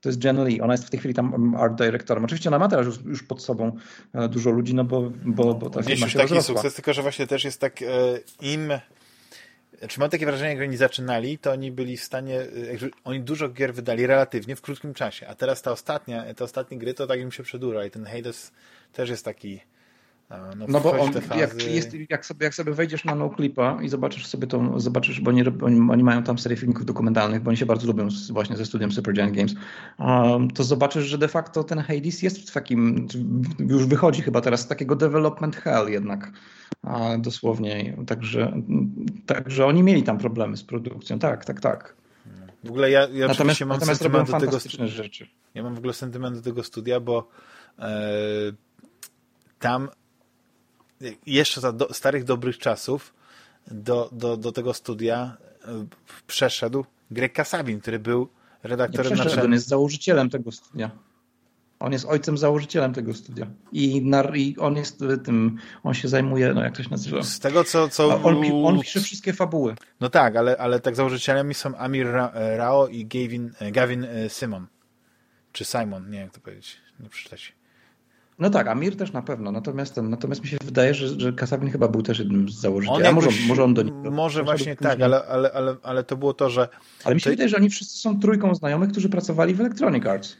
To 0.00 0.08
jest 0.08 0.24
Jen 0.24 0.44
Lee. 0.44 0.60
Ona 0.60 0.74
jest 0.74 0.86
w 0.86 0.90
tej 0.90 1.00
chwili 1.00 1.14
tam 1.14 1.54
art 1.54 1.82
directorem. 1.82 2.24
Oczywiście 2.24 2.48
ona 2.50 2.58
ma 2.58 2.68
teraz 2.68 2.86
już, 2.86 3.04
już 3.04 3.22
pod 3.22 3.42
sobą 3.42 3.72
e, 4.14 4.28
dużo 4.28 4.50
ludzi, 4.50 4.74
no 4.74 4.84
bo, 4.84 5.12
bo, 5.24 5.54
bo 5.54 5.70
ta 5.70 5.82
firma 5.82 6.08
się 6.08 6.18
taki 6.18 6.34
rozrosła. 6.34 6.54
sukces, 6.54 6.74
tylko 6.74 6.92
że 6.92 7.02
właśnie 7.02 7.26
też 7.26 7.44
jest 7.44 7.60
tak 7.60 7.82
e, 7.82 7.86
im 8.40 8.72
znaczy 9.78 10.00
mam 10.00 10.10
takie 10.10 10.26
wrażenie, 10.26 10.54
jak 10.54 10.68
oni 10.68 10.76
zaczynali, 10.76 11.38
to 11.38 11.52
oni 11.52 11.72
byli 11.72 11.96
w 11.96 12.02
stanie, 12.02 12.40
y, 12.40 12.90
oni 13.04 13.20
dużo 13.20 13.48
gier 13.48 13.74
wydali 13.74 14.06
relatywnie 14.06 14.56
w 14.56 14.60
krótkim 14.60 14.94
czasie, 14.94 15.28
a 15.28 15.34
teraz 15.34 15.62
ta 15.62 15.70
ostatnia, 15.70 16.34
te 16.34 16.44
ostatnie 16.44 16.78
gry 16.78 16.94
to 16.94 17.06
tak 17.06 17.20
im 17.20 17.32
się 17.32 17.42
przedłuża 17.42 17.84
i 17.84 17.90
ten 17.90 18.04
Hades 18.04 18.52
też 18.92 19.10
jest 19.10 19.24
taki 19.24 19.60
no, 20.30 20.66
no 20.68 20.80
bo 20.80 20.98
on, 20.98 21.10
jak, 21.38 21.62
jest, 21.62 21.96
jak, 22.10 22.26
sobie, 22.26 22.44
jak 22.44 22.54
sobie 22.54 22.72
wejdziesz 22.72 23.04
na 23.04 23.14
NoClipa 23.14 23.78
i 23.82 23.88
zobaczysz 23.88 24.26
sobie 24.26 24.46
to, 24.46 24.80
zobaczysz, 24.80 25.20
bo 25.20 25.30
oni, 25.30 25.44
oni, 25.90 26.04
mają 26.04 26.22
tam 26.22 26.38
serię 26.38 26.56
filmików 26.56 26.84
dokumentalnych, 26.84 27.42
bo 27.42 27.48
oni 27.48 27.56
się 27.56 27.66
bardzo 27.66 27.86
lubią 27.86 28.10
z, 28.10 28.30
właśnie 28.30 28.56
ze 28.56 28.66
studiem 28.66 28.92
Supergiant 28.92 29.36
Games, 29.36 29.54
um, 29.98 30.50
to 30.50 30.64
zobaczysz, 30.64 31.04
że 31.04 31.18
de 31.18 31.28
facto 31.28 31.64
ten 31.64 31.78
Hades 31.78 32.22
jest 32.22 32.50
w 32.50 32.52
takim, 32.52 33.08
już 33.58 33.86
wychodzi 33.86 34.22
chyba 34.22 34.40
teraz 34.40 34.60
z 34.60 34.66
takiego 34.66 34.96
development 34.96 35.56
hell 35.56 35.88
jednak, 35.88 36.32
a, 36.82 37.18
dosłownie, 37.18 37.96
także, 38.06 38.62
także 39.26 39.66
oni 39.66 39.82
mieli 39.82 40.02
tam 40.02 40.18
problemy 40.18 40.56
z 40.56 40.62
produkcją, 40.62 41.18
tak, 41.18 41.44
tak, 41.44 41.60
tak. 41.60 41.96
W 42.64 42.70
ogóle 42.70 42.90
ja, 42.90 43.08
ja 43.12 43.28
natomiast, 43.28 43.60
mam 43.60 43.68
natomiast 43.68 44.02
sentyment 44.02 44.30
do 44.30 44.40
tego 44.40 44.86
rzeczy. 44.88 45.26
Ja 45.54 45.62
mam 45.62 45.74
w 45.74 45.78
ogóle 45.78 45.92
sentyment 45.92 46.36
do 46.36 46.42
tego 46.42 46.62
studia, 46.64 47.00
bo 47.00 47.28
e, 47.78 47.98
tam 49.58 49.88
jeszcze 51.26 51.60
za 51.60 51.72
do, 51.72 51.94
starych 51.94 52.24
dobrych 52.24 52.58
czasów 52.58 53.14
do, 53.70 54.08
do, 54.12 54.36
do 54.36 54.52
tego 54.52 54.74
studia 54.74 55.36
e, 55.64 55.86
przeszedł 56.26 56.84
Greg 57.10 57.32
Kasabin, 57.32 57.80
który 57.80 57.98
był 57.98 58.28
redaktorem 58.62 59.18
naczelnym. 59.18 59.52
jest 59.52 59.68
założycielem 59.68 60.30
tego 60.30 60.52
studia. 60.52 60.90
On 61.78 61.92
jest 61.92 62.04
ojcem 62.04 62.38
założycielem 62.38 62.94
tego 62.94 63.14
studia. 63.14 63.46
I, 63.72 64.02
na, 64.02 64.22
I, 64.22 64.56
on 64.58 64.76
jest 64.76 65.04
tym, 65.24 65.58
on 65.82 65.94
się 65.94 66.08
zajmuje, 66.08 66.54
no 66.54 66.62
jak 66.62 66.76
to 66.76 66.82
się 66.82 66.90
nazywa? 66.90 67.22
Z 67.22 67.40
tego 67.40 67.64
co... 67.64 67.88
co... 67.88 68.22
On, 68.22 68.36
on 68.64 68.80
pisze 68.80 69.00
wszystkie 69.00 69.32
fabuły. 69.32 69.74
No 70.00 70.08
tak, 70.08 70.36
ale, 70.36 70.56
ale 70.56 70.80
tak 70.80 70.96
założycielami 70.96 71.54
są 71.54 71.76
Amir 71.76 72.06
Rao 72.56 72.88
i 72.88 73.06
Gavin, 73.06 73.52
Gavin 73.72 74.06
Simon. 74.28 74.66
Czy 75.52 75.64
Simon, 75.64 76.04
nie 76.04 76.18
wiem 76.18 76.22
jak 76.22 76.34
to 76.34 76.40
powiedzieć, 76.40 76.76
nie 77.00 77.08
przeczytać. 77.08 77.55
No 78.38 78.50
tak, 78.50 78.68
Amir 78.68 78.96
też 78.96 79.12
na 79.12 79.22
pewno. 79.22 79.52
Natomiast, 79.52 79.94
ten, 79.94 80.10
natomiast 80.10 80.42
mi 80.42 80.48
się 80.48 80.56
wydaje, 80.64 80.94
że, 80.94 81.20
że 81.20 81.32
Kasabin 81.32 81.70
chyba 81.70 81.88
był 81.88 82.02
też 82.02 82.18
jednym 82.18 82.48
z 82.48 82.60
założycieli. 82.60 83.04
On 83.06 83.14
może, 83.14 83.30
może 83.48 83.64
on 83.64 83.74
do 83.74 83.82
niego. 83.82 84.10
Może 84.10 84.44
właśnie 84.44 84.76
tak, 84.76 85.00
ale, 85.00 85.24
ale, 85.26 85.52
ale, 85.52 85.76
ale 85.82 86.04
to 86.04 86.16
było 86.16 86.34
to, 86.34 86.50
że. 86.50 86.68
Ale 87.04 87.14
mi 87.14 87.20
się 87.20 87.24
to... 87.24 87.30
wydaje, 87.30 87.48
że 87.48 87.56
oni 87.56 87.70
wszyscy 87.70 87.98
są 87.98 88.20
trójką 88.20 88.54
znajomych, 88.54 88.90
którzy 88.90 89.08
pracowali 89.08 89.54
w 89.54 89.60
Electronic 89.60 90.06
Arts. 90.06 90.36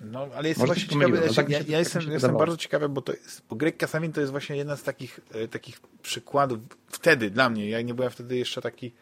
No, 0.00 0.28
ale 0.34 0.48
jestem 0.48 0.66
właśnie 0.66 0.88
ciekawy, 0.88 1.20
no, 1.26 1.34
tak 1.34 1.48
ja, 1.48 1.58
ja, 1.68 1.78
jestem, 1.78 2.02
jestem 2.12 2.36
bardzo 2.36 2.56
ciekawy, 2.56 2.88
bo, 2.88 3.02
to 3.02 3.12
jest, 3.12 3.42
bo 3.50 3.56
Greg 3.56 3.76
Kasabin 3.76 4.12
to 4.12 4.20
jest 4.20 4.30
właśnie 4.30 4.56
jeden 4.56 4.76
z 4.76 4.82
takich, 4.82 5.20
e, 5.34 5.48
takich 5.48 5.80
przykładów 6.02 6.58
wtedy 6.86 7.30
dla 7.30 7.50
mnie, 7.50 7.68
ja 7.68 7.82
nie 7.82 7.94
byłem 7.94 8.10
wtedy 8.10 8.36
jeszcze 8.36 8.62
taki 8.62 8.92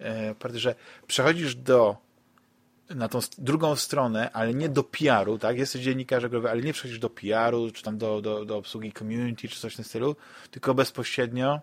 e, 0.00 0.34
że 0.54 0.74
przechodzisz 1.06 1.54
do 1.54 1.96
na 2.90 3.08
tą 3.08 3.18
drugą 3.38 3.76
stronę, 3.76 4.30
ale 4.32 4.54
nie 4.54 4.68
do 4.68 4.84
PR-u, 4.84 5.38
tak? 5.38 5.58
Jesteś 5.58 5.82
dziennikarzem 5.82 6.30
growy, 6.30 6.50
ale 6.50 6.62
nie 6.62 6.72
przechodzisz 6.72 6.98
do 6.98 7.10
PR-u, 7.10 7.70
czy 7.70 7.82
tam 7.82 7.98
do, 7.98 8.20
do, 8.20 8.44
do 8.44 8.56
obsługi 8.56 8.92
community, 8.92 9.48
czy 9.48 9.60
coś 9.60 9.72
w 9.72 9.76
tym 9.76 9.84
stylu, 9.84 10.16
tylko 10.50 10.74
bezpośrednio 10.74 11.60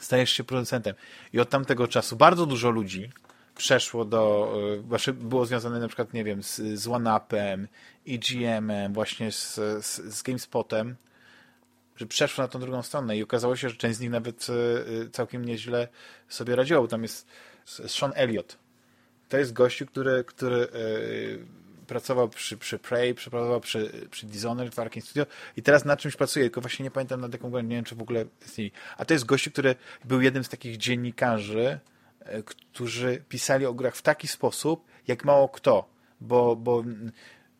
stajesz 0.00 0.30
się 0.30 0.44
producentem. 0.44 0.94
I 1.32 1.40
od 1.40 1.50
tamtego 1.50 1.88
czasu 1.88 2.16
bardzo 2.16 2.46
dużo 2.46 2.70
ludzi 2.70 3.10
przeszło 3.56 4.04
do, 4.04 4.54
właśnie 4.82 5.12
było 5.12 5.46
związane 5.46 5.80
na 5.80 5.88
przykład, 5.88 6.12
nie 6.12 6.24
wiem, 6.24 6.42
z, 6.42 6.56
z 6.56 6.88
OneUpem, 6.88 7.68
EGM-em, 8.08 8.92
właśnie 8.92 9.32
z, 9.32 9.54
z, 9.84 10.14
z 10.14 10.22
GameSpotem, 10.22 10.96
że 11.96 12.06
przeszło 12.06 12.44
na 12.44 12.48
tą 12.48 12.58
drugą 12.60 12.82
stronę 12.82 13.16
i 13.16 13.22
okazało 13.22 13.56
się, 13.56 13.68
że 13.68 13.76
część 13.76 13.96
z 13.96 14.00
nich 14.00 14.10
nawet 14.10 14.46
e, 14.50 15.10
całkiem 15.10 15.44
nieźle 15.44 15.88
sobie 16.28 16.56
radziła, 16.56 16.80
bo 16.80 16.88
tam 16.88 17.02
jest 17.02 17.26
Sean 17.64 18.12
Elliott, 18.14 18.58
to 19.32 19.38
jest 19.38 19.52
gościu, 19.52 19.86
który, 19.86 20.24
który 20.24 20.56
yy, 20.56 21.86
pracował 21.86 22.28
przy, 22.28 22.56
przy 22.56 22.78
Prey, 22.78 23.14
pracował 23.14 23.60
przy, 23.60 24.08
przy 24.10 24.26
Dishonored 24.26 24.74
w 24.74 24.78
Arkane 24.78 25.02
Studio 25.02 25.26
i 25.56 25.62
teraz 25.62 25.84
nad 25.84 26.00
czymś 26.00 26.16
pracuje, 26.16 26.44
tylko 26.44 26.60
właśnie 26.60 26.82
nie 26.82 26.90
pamiętam 26.90 27.20
nad 27.20 27.32
jaką 27.32 27.60
nie 27.60 27.76
wiem, 27.76 27.84
czy 27.84 27.94
w 27.94 28.02
ogóle 28.02 28.24
istnieje. 28.46 28.70
A 28.96 29.04
to 29.04 29.14
jest 29.14 29.24
gościu, 29.24 29.50
który 29.50 29.74
był 30.04 30.20
jednym 30.20 30.44
z 30.44 30.48
takich 30.48 30.76
dziennikarzy, 30.76 31.78
yy, 32.32 32.42
którzy 32.42 33.22
pisali 33.28 33.66
o 33.66 33.74
grach 33.74 33.96
w 33.96 34.02
taki 34.02 34.28
sposób, 34.28 34.84
jak 35.08 35.24
mało 35.24 35.48
kto, 35.48 35.88
bo, 36.20 36.56
bo 36.56 36.84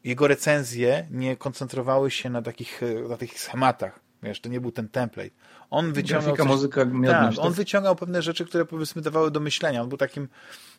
jego 0.04 0.28
recenzje 0.28 1.06
nie 1.10 1.36
koncentrowały 1.36 2.10
się 2.10 2.30
na 2.30 2.42
takich, 2.42 2.80
na 3.08 3.16
tych 3.16 3.40
schematach. 3.40 4.00
Wiesz, 4.22 4.40
to 4.40 4.48
nie 4.48 4.60
był 4.60 4.72
ten 4.72 4.88
template. 4.88 5.30
On 5.70 5.92
wyciągał. 5.92 6.22
Grafika, 6.22 6.42
coś, 6.42 6.52
muzyka, 6.52 6.86
tak, 7.06 7.34
on 7.38 7.52
wyciągał 7.52 7.96
pewne 7.96 8.22
rzeczy, 8.22 8.44
które 8.44 8.64
powiedzmy 8.64 9.02
dawały 9.02 9.30
do 9.30 9.40
myślenia. 9.40 9.82
On 9.82 9.88
był 9.88 9.98
takim, 9.98 10.28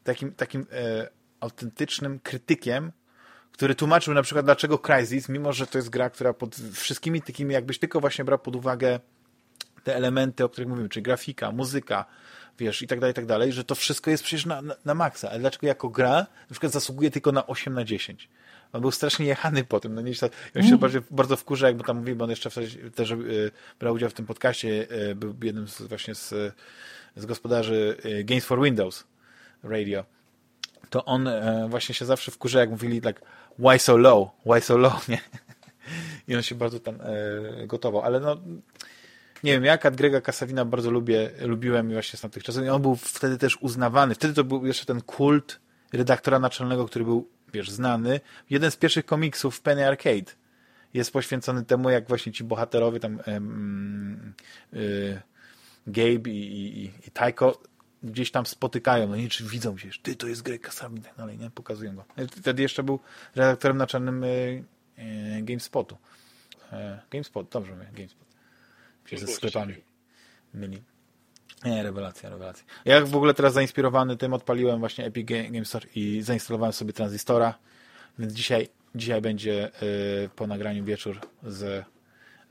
takim, 0.04 0.32
takim 0.32 0.66
e, 0.72 1.10
autentycznym 1.40 2.20
krytykiem, 2.20 2.92
który 3.52 3.76
tłumaczył 3.76 4.14
na 4.14 4.22
przykład, 4.22 4.46
dlaczego 4.46 4.78
Crysis, 4.78 5.30
mimo 5.30 5.54
że 5.54 5.68
to 5.68 5.78
jest 5.78 5.90
gra, 5.90 6.10
która 6.10 6.34
pod 6.34 6.56
wszystkimi 6.74 7.22
takimi, 7.22 7.54
jakbyś 7.54 7.80
tylko 7.80 8.00
właśnie 8.00 8.26
brał 8.26 8.40
pod 8.40 8.56
uwagę 8.56 9.00
te 9.84 9.96
elementy, 9.96 10.44
o 10.44 10.50
których 10.50 10.70
mówimy, 10.70 10.90
czyli 10.90 11.04
grafika, 11.04 11.52
muzyka, 11.52 12.06
wiesz, 12.60 12.82
i 12.82 12.88
tak 12.88 13.00
dalej, 13.00 13.12
i 13.12 13.16
tak 13.16 13.26
dalej, 13.26 13.54
że 13.54 13.64
to 13.64 13.76
wszystko 13.76 14.12
jest 14.12 14.24
przecież 14.24 14.46
na, 14.46 14.62
na, 14.62 14.76
na 14.86 14.94
maksa. 14.94 15.30
Ale 15.30 15.40
dlaczego 15.40 15.68
jako 15.68 15.90
gra 15.90 16.14
na 16.14 16.52
przykład 16.52 16.72
zasługuje 16.72 17.12
tylko 17.12 17.32
na 17.32 17.48
8 17.48 17.74
na 17.74 17.84
10? 17.84 18.30
On 18.74 18.82
był 18.82 18.92
strasznie 18.92 19.26
jechany 19.26 19.64
po 19.64 19.80
tym. 19.80 19.96
No 19.96 20.02
nie, 20.02 20.12
on 20.56 20.62
się 20.62 20.68
mm. 20.68 20.80
bardzo, 20.80 21.00
bardzo 21.12 21.38
wkurza, 21.38 21.68
jakby 21.68 21.84
tam 21.84 21.98
mówił, 21.98 22.16
bo 22.16 22.24
on 22.24 22.30
jeszcze 22.30 22.50
też 22.96 23.12
y, 23.12 23.52
brał 23.80 23.94
udział 23.94 24.10
w 24.10 24.14
tym 24.14 24.26
podcaście, 24.26 24.88
y, 25.10 25.16
był 25.16 25.36
jednym 25.44 25.68
z, 25.68 25.82
właśnie 25.82 26.16
z, 26.16 26.34
z 27.16 27.26
gospodarzy 27.26 27.98
y, 28.06 28.24
Games 28.24 28.46
for 28.46 28.62
Windows 28.62 29.04
Radio. 29.64 30.06
To 30.90 31.06
on 31.06 31.28
e, 31.28 31.68
właśnie 31.70 31.96
się 31.96 32.06
zawsze 32.06 32.32
wkurza, 32.32 32.60
jak 32.60 32.70
mówili 32.70 33.02
tak 33.02 33.22
why 33.60 33.80
so 33.80 33.98
low, 33.98 34.30
why 34.46 34.62
so 34.62 34.78
low, 34.78 35.08
nie? 35.10 35.20
I 36.28 36.36
on 36.36 36.42
się 36.42 36.56
bardzo 36.56 36.80
tam 36.80 36.96
e, 37.02 37.68
gotował. 37.68 38.02
Ale 38.02 38.20
no, 38.20 38.38
nie 39.44 39.52
wiem, 39.52 39.64
ja 39.64 39.78
Grega 39.78 40.22
Kasawina 40.22 40.66
bardzo 40.66 40.92
lubię, 40.92 41.30
lubiłem 41.42 41.94
właśnie 41.94 42.18
z 42.18 42.22
tamtych 42.22 42.44
czasów. 42.44 42.66
I 42.66 42.70
on 42.70 42.82
był 42.82 42.96
wtedy 42.96 43.38
też 43.38 43.58
uznawany. 43.62 44.16
Wtedy 44.16 44.34
to 44.34 44.44
był 44.44 44.66
jeszcze 44.66 44.86
ten 44.86 45.02
kult 45.02 45.60
redaktora 45.94 46.40
naczelnego, 46.40 46.86
który 46.86 47.06
był 47.06 47.30
wiesz, 47.54 47.72
znany. 47.72 48.20
Jeden 48.50 48.72
z 48.72 48.76
pierwszych 48.76 49.06
komiksów 49.06 49.62
Penny 49.62 49.88
Arcade 49.88 50.32
jest 50.94 51.14
poświęcony 51.14 51.66
temu, 51.66 51.90
jak 51.90 52.08
właśnie 52.08 52.32
ci 52.32 52.44
bohaterowie 52.44 53.00
tam 53.00 53.20
y, 54.74 55.22
Gabe 55.88 56.30
i, 56.30 56.84
i, 56.84 56.86
i 57.08 57.12
Taiko 57.12 57.62
gdzieś 58.04 58.32
tam 58.32 58.46
spotykają, 58.46 59.08
no 59.08 59.16
nie, 59.16 59.30
czy 59.30 59.44
widzą 59.44 59.78
się, 59.78 59.90
ty, 60.04 60.16
to 60.16 60.28
jest 60.28 60.42
Greg 60.42 60.62
Kasami 60.62 61.00
i 61.00 61.02
tak 61.02 61.16
dalej, 61.16 61.38
nie, 61.38 61.50
pokazują 61.50 61.96
go. 61.96 62.06
Wtedy 62.32 62.62
jeszcze 62.62 62.84
był 62.84 63.00
redaktorem 63.36 63.78
naczelnym 63.78 64.24
y, 64.24 64.64
y, 65.00 65.42
GameSpotu. 65.42 65.98
E, 66.74 67.00
GameSpot, 67.12 67.50
dobrze 67.50 67.72
mówię, 67.72 67.90
GameSpot. 67.94 68.28
Się 69.06 69.18
ze 69.18 69.28
sklepami 69.28 69.76
myli. 70.54 70.84
Nie, 71.66 71.84
rewelacja, 71.84 72.30
rewelacja. 72.30 72.66
Ja 72.86 73.06
w 73.06 73.16
ogóle 73.16 73.34
teraz 73.34 73.54
zainspirowany 73.54 74.18
tym 74.18 74.34
odpaliłem 74.34 74.80
właśnie 74.80 75.06
Epic 75.06 75.28
Game 75.28 75.66
Store 75.66 75.86
i 75.96 76.22
zainstalowałem 76.22 76.74
sobie 76.74 76.94
Transistora, 76.94 77.54
więc 78.20 78.34
dzisiaj, 78.34 78.70
dzisiaj 78.96 79.22
będzie 79.22 79.72
y, 80.26 80.30
po 80.36 80.48
nagraniu 80.48 80.84
wieczór 80.84 81.20
z, 81.44 81.86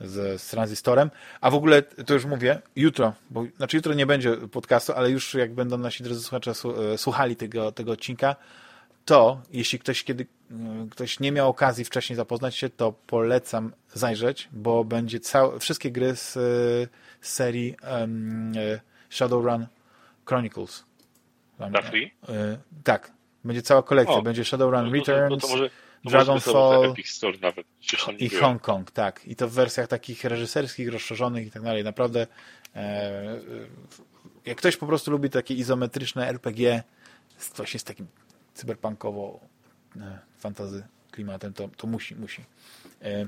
z, 0.00 0.42
z 0.42 0.46
Transistorem. 0.46 1.10
A 1.40 1.50
w 1.50 1.54
ogóle, 1.54 1.82
to 1.82 2.14
już 2.14 2.24
mówię, 2.24 2.60
jutro, 2.76 3.12
bo 3.30 3.44
znaczy 3.56 3.76
jutro 3.76 3.94
nie 3.94 4.06
będzie 4.06 4.36
podcastu, 4.36 4.92
ale 4.92 5.10
już 5.10 5.34
jak 5.34 5.54
będą 5.54 5.78
nasi 5.78 6.02
drodzy 6.04 6.22
słuchacze 6.22 6.52
y, 6.94 6.98
słuchali 6.98 7.36
tego, 7.36 7.72
tego 7.72 7.92
odcinka, 7.92 8.36
to 9.04 9.40
jeśli 9.52 9.78
ktoś 9.78 10.04
kiedy 10.04 10.26
y, 10.50 10.54
ktoś 10.90 11.20
nie 11.20 11.32
miał 11.32 11.48
okazji 11.48 11.84
wcześniej 11.84 12.16
zapoznać 12.16 12.56
się, 12.56 12.70
to 12.70 12.94
polecam 13.06 13.72
zajrzeć, 13.94 14.48
bo 14.52 14.84
będzie 14.84 15.20
całe, 15.20 15.58
wszystkie 15.58 15.90
gry 15.90 16.16
z, 16.16 16.32
z 17.20 17.32
serii 17.32 17.76
um, 17.90 18.52
Shadowrun 19.12 19.66
Chronicles. 20.24 20.84
Na 21.58 21.82
free? 21.82 22.04
Y, 22.04 22.58
tak. 22.84 23.12
Będzie 23.44 23.62
cała 23.62 23.82
kolekcja. 23.82 24.14
O, 24.14 24.22
będzie 24.22 24.44
Shadowrun 24.44 24.84
no, 24.84 24.92
Returns, 24.92 25.50
no 26.04 26.10
Dragonfall 26.10 26.94
i 28.18 28.28
Hong 28.28 28.62
Kong, 28.62 28.90
tak. 28.90 29.26
I 29.26 29.36
to 29.36 29.48
w 29.48 29.52
wersjach 29.52 29.88
takich 29.88 30.24
reżyserskich, 30.24 30.88
rozszerzonych 30.88 31.46
i 31.46 31.50
tak 31.50 31.62
dalej. 31.62 31.84
Naprawdę 31.84 32.26
e, 32.76 33.40
jak 34.46 34.58
ktoś 34.58 34.76
po 34.76 34.86
prostu 34.86 35.10
lubi 35.10 35.30
takie 35.30 35.54
izometryczne 35.54 36.28
RPG 36.28 36.82
właśnie 37.56 37.80
z 37.80 37.84
takim 37.84 38.06
cyberpunkowo 38.54 39.40
e, 39.96 40.18
fantazy 40.38 40.84
klimatem, 41.10 41.52
to, 41.52 41.68
to 41.76 41.86
musi, 41.86 42.16
musi. 42.16 42.44
E, 43.02 43.26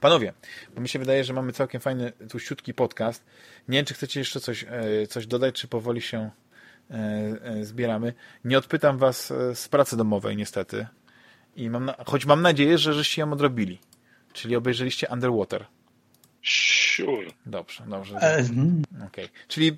Panowie, 0.00 0.32
bo 0.74 0.80
mi 0.80 0.88
się 0.88 0.98
wydaje, 0.98 1.24
że 1.24 1.32
mamy 1.32 1.52
całkiem 1.52 1.80
fajny, 1.80 2.12
tuściutki 2.30 2.74
podcast. 2.74 3.24
Nie 3.68 3.78
wiem, 3.78 3.84
czy 3.84 3.94
chcecie 3.94 4.20
jeszcze 4.20 4.40
coś, 4.40 4.64
e, 4.68 5.06
coś 5.06 5.26
dodać, 5.26 5.54
czy 5.54 5.68
powoli 5.68 6.00
się 6.00 6.30
e, 6.90 6.94
e, 7.42 7.64
zbieramy. 7.64 8.12
Nie 8.44 8.58
odpytam 8.58 8.98
was 8.98 9.32
z 9.54 9.68
pracy 9.68 9.96
domowej, 9.96 10.36
niestety. 10.36 10.86
I 11.56 11.70
mam 11.70 11.84
na, 11.84 11.94
choć 12.06 12.26
mam 12.26 12.42
nadzieję, 12.42 12.78
że 12.78 12.94
żeście 12.94 13.22
ją 13.22 13.32
odrobili. 13.32 13.78
Czyli 14.32 14.56
obejrzeliście 14.56 15.08
Underwater. 15.10 15.66
Sure. 16.42 17.26
Dobrze, 17.46 17.84
dobrze. 17.86 18.16
Okay. 19.06 19.28
Czyli 19.48 19.76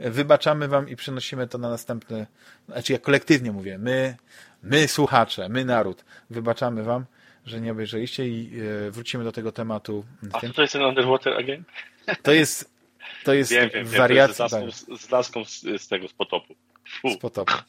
wybaczamy 0.00 0.68
wam 0.68 0.88
i 0.88 0.96
przenosimy 0.96 1.46
to 1.46 1.58
na 1.58 1.70
następny, 1.70 2.26
znaczy 2.68 2.92
ja 2.92 2.98
kolektywnie 2.98 3.52
mówię, 3.52 3.78
my, 3.78 4.16
my 4.62 4.88
słuchacze, 4.88 5.48
my 5.48 5.64
naród, 5.64 6.04
wybaczamy 6.30 6.82
wam 6.82 7.04
że 7.46 7.60
nie 7.60 7.72
obejrzeliście 7.72 8.28
i 8.28 8.60
e, 8.86 8.90
wrócimy 8.90 9.24
do 9.24 9.32
tego 9.32 9.52
tematu. 9.52 10.04
A 10.32 10.40
co 10.40 10.52
to 10.52 10.62
jest 10.62 10.72
ten 10.72 10.82
Underwater 10.82 11.32
Again? 11.32 11.64
To 12.22 12.32
jest 12.32 12.76
to 13.24 13.34
jest 13.34 13.52
wiem, 13.52 13.70
wiem, 13.74 13.86
wariacja. 13.86 14.48
Wiem, 14.48 14.72
z, 14.72 14.74
laską, 14.74 14.96
z 14.96 15.10
laską 15.10 15.44
z, 15.44 15.60
z, 15.82 15.88
tego, 15.88 16.08
z 16.08 16.12
potopu. 16.12 16.54
Fu. 16.88 17.10
Z 17.10 17.18
potopu. 17.18 17.52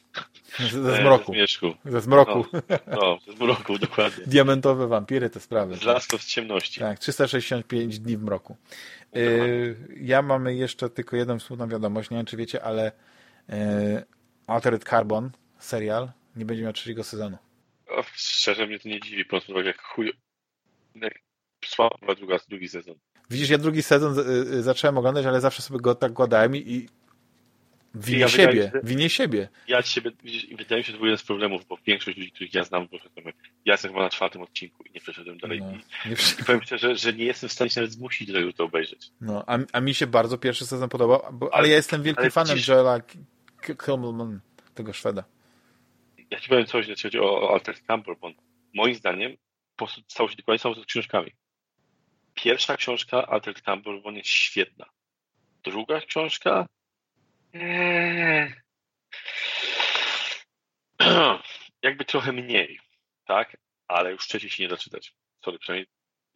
Ze 0.72 0.96
zmroku. 0.96 1.32
Ze, 1.84 1.90
ze 1.92 2.00
zmroku. 2.00 2.44
No, 2.52 2.60
no, 2.86 3.18
ze 3.26 3.32
zmroku, 3.32 3.78
dokładnie. 3.88 4.24
Diamentowe 4.26 4.86
wampiry, 4.86 5.30
te 5.30 5.40
sprawy. 5.40 5.76
Z 5.76 5.82
laską 5.82 6.18
z 6.18 6.26
ciemności. 6.26 6.80
Tak, 6.80 6.98
365 6.98 7.98
dni 7.98 8.16
w 8.16 8.22
mroku. 8.22 8.56
Yy, 9.12 9.76
ja 10.00 10.22
mamy 10.22 10.54
jeszcze 10.54 10.90
tylko 10.90 11.16
jedną 11.16 11.40
smutną 11.40 11.68
wiadomość, 11.68 12.10
nie 12.10 12.16
wiem 12.16 12.26
czy 12.26 12.36
wiecie, 12.36 12.62
ale 12.62 12.92
yy, 13.48 13.56
Altered 14.46 14.84
Carbon, 14.84 15.30
serial, 15.58 16.10
nie 16.36 16.44
będzie 16.44 16.62
miał 16.62 16.72
trzeciego 16.72 17.04
sezonu. 17.04 17.38
O, 17.88 18.04
szczerze 18.12 18.66
mnie 18.66 18.78
to 18.78 18.88
nie 18.88 19.00
dziwi, 19.00 19.24
po 19.24 19.30
prostu 19.30 19.60
jak 19.60 19.82
chuj... 19.82 20.12
Jak 20.94 21.14
słaba 21.64 22.14
druga, 22.16 22.38
drugi 22.48 22.68
sezon. 22.68 22.94
Widzisz, 23.30 23.50
ja 23.50 23.58
drugi 23.58 23.82
sezon 23.82 24.18
y, 24.18 24.22
y, 24.22 24.62
zacząłem 24.62 24.98
oglądać, 24.98 25.26
ale 25.26 25.40
zawsze 25.40 25.62
sobie 25.62 25.80
go 25.80 25.94
tak 25.94 26.12
kładałem 26.12 26.56
i, 26.56 26.58
i 26.58 26.88
Winie 27.94 28.20
ja 28.20 28.28
siebie, 28.28 28.62
się, 28.62 28.80
winie 28.82 29.10
siebie. 29.10 29.48
Ja 29.68 29.82
siebie, 29.82 30.10
wydaje 30.58 30.80
mi 30.80 30.84
się, 30.84 30.86
że 30.86 30.92
to 30.92 30.98
był 30.98 31.06
jeden 31.06 31.18
z 31.18 31.22
problemów, 31.22 31.66
bo 31.66 31.78
większość 31.86 32.18
ludzi, 32.18 32.32
których 32.32 32.54
ja 32.54 32.64
znam, 32.64 32.88
ja 33.64 33.72
jestem 33.74 33.90
chyba 33.90 34.02
na 34.02 34.10
czwartym 34.10 34.42
odcinku 34.42 34.82
i 34.84 34.92
nie 34.94 35.00
przeszedłem 35.00 35.38
dalej. 35.38 35.60
No, 35.60 35.72
I, 36.10 36.12
I 36.40 36.44
powiem 36.44 36.62
szczerze, 36.62 36.96
że 36.96 37.12
nie 37.12 37.24
jestem 37.24 37.48
w 37.48 37.52
stanie 37.52 37.70
się 37.70 37.80
nawet 37.80 37.92
zmusić, 37.92 38.28
żeby 38.28 38.52
to 38.52 38.64
obejrzeć. 38.64 39.10
No, 39.20 39.44
a, 39.46 39.58
a 39.72 39.80
mi 39.80 39.94
się 39.94 40.06
bardzo 40.06 40.38
pierwszy 40.38 40.66
sezon 40.66 40.88
podobał, 40.88 41.22
bo, 41.32 41.46
ale, 41.46 41.58
ale, 41.58 41.68
ja 41.68 41.76
jestem 41.76 42.02
wielkim 42.02 42.30
fanem. 42.30 42.58
Joela 42.68 43.00
Kimmelman, 43.86 44.40
tego 44.74 44.92
Szweda. 44.92 45.24
Ja 46.30 46.40
ci 46.40 46.48
powiem 46.48 46.66
coś, 46.66 46.88
jeśli 46.88 47.02
chodzi 47.02 47.18
o, 47.18 47.42
o 47.42 47.52
Altered 47.54 47.82
Campbell, 47.86 48.16
bo 48.16 48.30
moim 48.74 48.94
zdaniem 48.94 49.36
po 49.76 49.86
stało 49.86 50.28
się 50.28 50.36
dokładnie 50.36 50.58
samo 50.58 50.74
z 50.74 50.86
książkami. 50.86 51.32
Pierwsza 52.34 52.76
książka 52.76 53.26
Altered 53.26 53.62
Campbell 53.62 54.02
jest 54.14 54.28
świetna. 54.28 54.86
Druga 55.62 56.00
książka 56.00 56.66
Eee. 57.54 58.54
Jakby 61.82 62.04
trochę 62.04 62.32
mniej, 62.32 62.80
tak? 63.24 63.56
Ale 63.88 64.12
już 64.12 64.26
trzeci 64.26 64.50
się 64.50 64.62
nie 64.62 64.68
da 64.68 64.76
czytać. 64.76 65.14
Sorry, 65.44 65.58
przynajmniej 65.58 65.86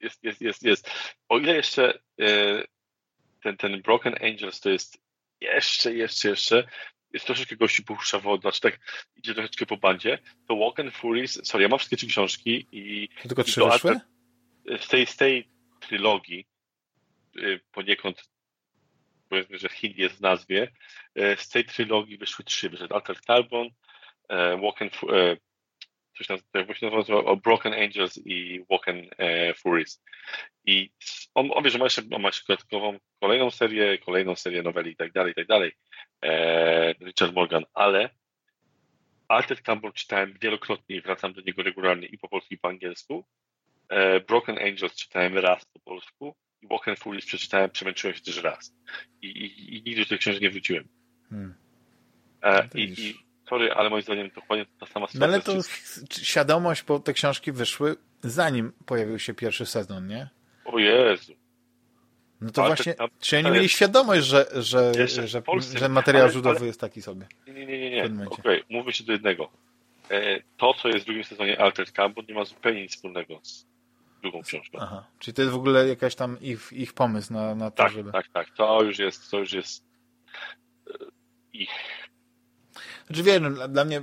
jest, 0.01 0.25
jest, 0.25 0.41
jest, 0.41 0.63
jest. 0.63 0.91
O 1.29 1.39
ile 1.39 1.55
jeszcze 1.55 1.99
e, 2.21 2.65
ten, 3.43 3.57
ten 3.57 3.83
Broken 3.83 4.15
Angels 4.25 4.61
to 4.61 4.71
jest 4.71 5.03
jeszcze, 5.41 5.95
jeszcze, 5.95 6.29
jeszcze 6.29 6.69
jest 7.13 7.27
troszeczkę 7.27 7.57
gości 7.57 7.83
puszcza 7.83 8.19
woda, 8.19 8.41
znaczy 8.41 8.61
tak 8.61 8.79
idzie 9.17 9.35
troszeczkę 9.35 9.67
po 9.67 9.77
bandzie, 9.77 10.19
to 10.49 10.57
Walk 10.57 10.81
and 10.81 10.95
Furies, 10.95 11.41
sorry, 11.45 11.63
ja 11.63 11.69
mam 11.69 11.79
wszystkie 11.79 11.97
trzy 11.97 12.07
książki 12.07 12.67
i... 12.73 13.09
To 13.23 13.29
tylko 13.29 13.45
trzy 13.45 13.61
wyszły? 13.65 14.01
Z 14.81 14.89
tej, 14.89 15.07
z 15.07 15.17
tej 15.17 15.49
trylogii 15.81 16.47
y, 17.37 17.61
poniekąd 17.73 18.33
powiedzmy, 19.33 19.59
że 19.59 19.69
Hind 19.69 19.99
jest 19.99 20.17
w 20.17 20.21
nazwie, 20.21 20.73
e, 21.15 21.37
z 21.37 21.49
tej 21.49 21.65
trylogii 21.65 22.19
wyszły 22.19 22.45
trzy. 22.45 22.71
Wyszedł 22.71 22.95
Altered 22.95 23.25
Carbon, 23.25 23.69
e, 24.29 24.57
Walk 24.57 24.83
and, 24.83 24.95
e, 25.13 25.37
coś 26.19 26.27
tam, 26.27 26.39
właśnie 26.67 26.91
nazywa 26.91 27.37
Broken 27.37 27.75
Angels 27.75 28.21
i 28.27 28.65
Walk 28.71 28.89
and 28.89 29.05
Furies. 29.57 30.03
I 30.67 30.91
on, 31.35 31.51
on 31.55 31.65
wie, 31.65 31.71
że 31.71 31.79
ma 31.79 31.85
jeszcze, 31.85 32.03
ma 32.03 32.29
jeszcze 32.29 32.45
dodatkową 32.49 32.99
kolejną 33.21 33.51
serię, 33.51 33.99
kolejną 33.99 34.37
serię 34.37 34.63
noweli 34.63 34.91
i 34.91 34.97
tak 34.97 35.13
dalej, 35.13 35.33
i 35.33 35.35
tak 35.35 35.47
dalej. 35.47 35.73
Richard 37.01 37.35
Morgan, 37.35 37.65
ale 37.75 38.11
Altered 39.29 39.65
Carbon 39.65 39.93
czytałem 39.93 40.35
wielokrotnie 40.41 40.97
i 40.97 41.01
wracam 41.01 41.33
do 41.33 41.41
niego 41.41 41.63
regularnie 41.63 42.07
i 42.07 42.19
po 42.19 42.29
polsku 42.29 42.55
i 42.55 42.59
po 42.59 42.69
angielsku. 42.69 43.25
Broken 44.29 44.59
Angels 44.59 44.95
czytałem 44.95 45.39
raz 45.39 45.65
po 45.65 45.81
polsku 45.81 46.35
i 46.63 46.67
Walk 46.67 46.89
and 46.89 46.99
Fools 46.99 47.27
przeczytałem, 47.27 47.71
przemęczyłem 47.71 48.17
się 48.17 48.23
też 48.23 48.43
raz. 48.43 48.75
I, 49.23 49.27
i, 49.27 49.77
i 49.77 49.83
nigdy 49.83 50.03
do 50.03 50.09
tej 50.09 50.19
książki 50.19 50.43
nie 50.43 50.51
wróciłem. 50.51 50.89
Hmm. 51.31 51.55
E, 52.43 52.69
no 52.75 52.81
i, 52.81 52.83
I 52.83 53.15
sorry, 53.49 53.73
ale 53.73 53.91
moim 53.91 54.03
zdaniem 54.03 54.31
dokładnie 54.35 54.67
ta 54.81 54.87
sama 54.87 55.07
sytuacja. 55.07 55.21
No 55.21 55.27
ale 55.27 55.43
to 55.43 55.69
świadomość, 56.23 56.83
bo 56.83 57.01
te 57.01 57.13
książki 57.13 57.53
wyszły 57.53 57.97
zanim 58.21 58.73
pojawił 58.87 59.19
się 59.19 59.35
pierwszy 59.35 59.67
sezon, 59.67 60.07
nie? 60.07 60.29
O 60.65 60.79
Jezu. 60.79 61.42
No 62.43 62.51
to 62.51 62.65
ale 62.65 62.75
właśnie, 62.75 62.95
to, 62.95 63.09
czy 63.21 63.39
oni 63.39 63.51
mieli 63.51 63.69
świadomość, 63.69 64.27
że, 64.27 64.47
że, 64.55 64.93
że, 65.27 65.43
Polsce, 65.43 65.79
że 65.79 65.89
materiał 65.89 66.29
ale, 66.45 66.51
ale, 66.57 66.67
jest 66.67 66.81
taki 66.81 67.03
sobie? 67.03 67.27
Nie, 67.47 67.67
nie, 67.67 67.79
nie, 67.79 67.91
nie. 67.91 68.05
Okej, 68.05 68.27
okay, 68.27 68.63
mówię 68.71 68.93
się 68.93 69.05
do 69.05 69.13
jednego. 69.13 69.51
E, 70.11 70.41
to, 70.57 70.75
co 70.75 70.89
jest 70.89 71.01
w 71.01 71.05
drugim 71.05 71.25
sezonie 71.25 71.61
Altered 71.61 71.95
Carbon 71.95 72.25
nie 72.29 72.35
ma 72.35 72.45
zupełnie 72.45 72.83
nic 72.83 72.93
wspólnego 72.93 73.39
z 73.43 73.67
drugą 74.23 74.43
książkę. 74.43 74.79
Aha. 74.81 75.07
Czyli 75.19 75.35
to 75.35 75.43
jest 75.43 75.55
w 75.55 75.57
ogóle 75.57 75.89
jakaś 75.89 76.15
tam 76.15 76.41
ich, 76.41 76.73
ich 76.73 76.93
pomysł 76.93 77.33
na, 77.33 77.55
na 77.55 77.71
to, 77.71 77.77
tak, 77.77 77.93
żeby... 77.93 78.13
Tak, 78.13 78.29
tak, 78.33 78.51
to 78.57 78.83
już 78.83 78.99
jest, 78.99 79.31
to 79.31 79.39
już 79.39 79.53
jest 79.53 79.85
e, 80.91 80.93
ich 81.53 81.71
znaczy 83.07 83.23
wiem, 83.23 83.55
no, 83.55 83.69
dla 83.69 83.85
mnie 83.85 84.03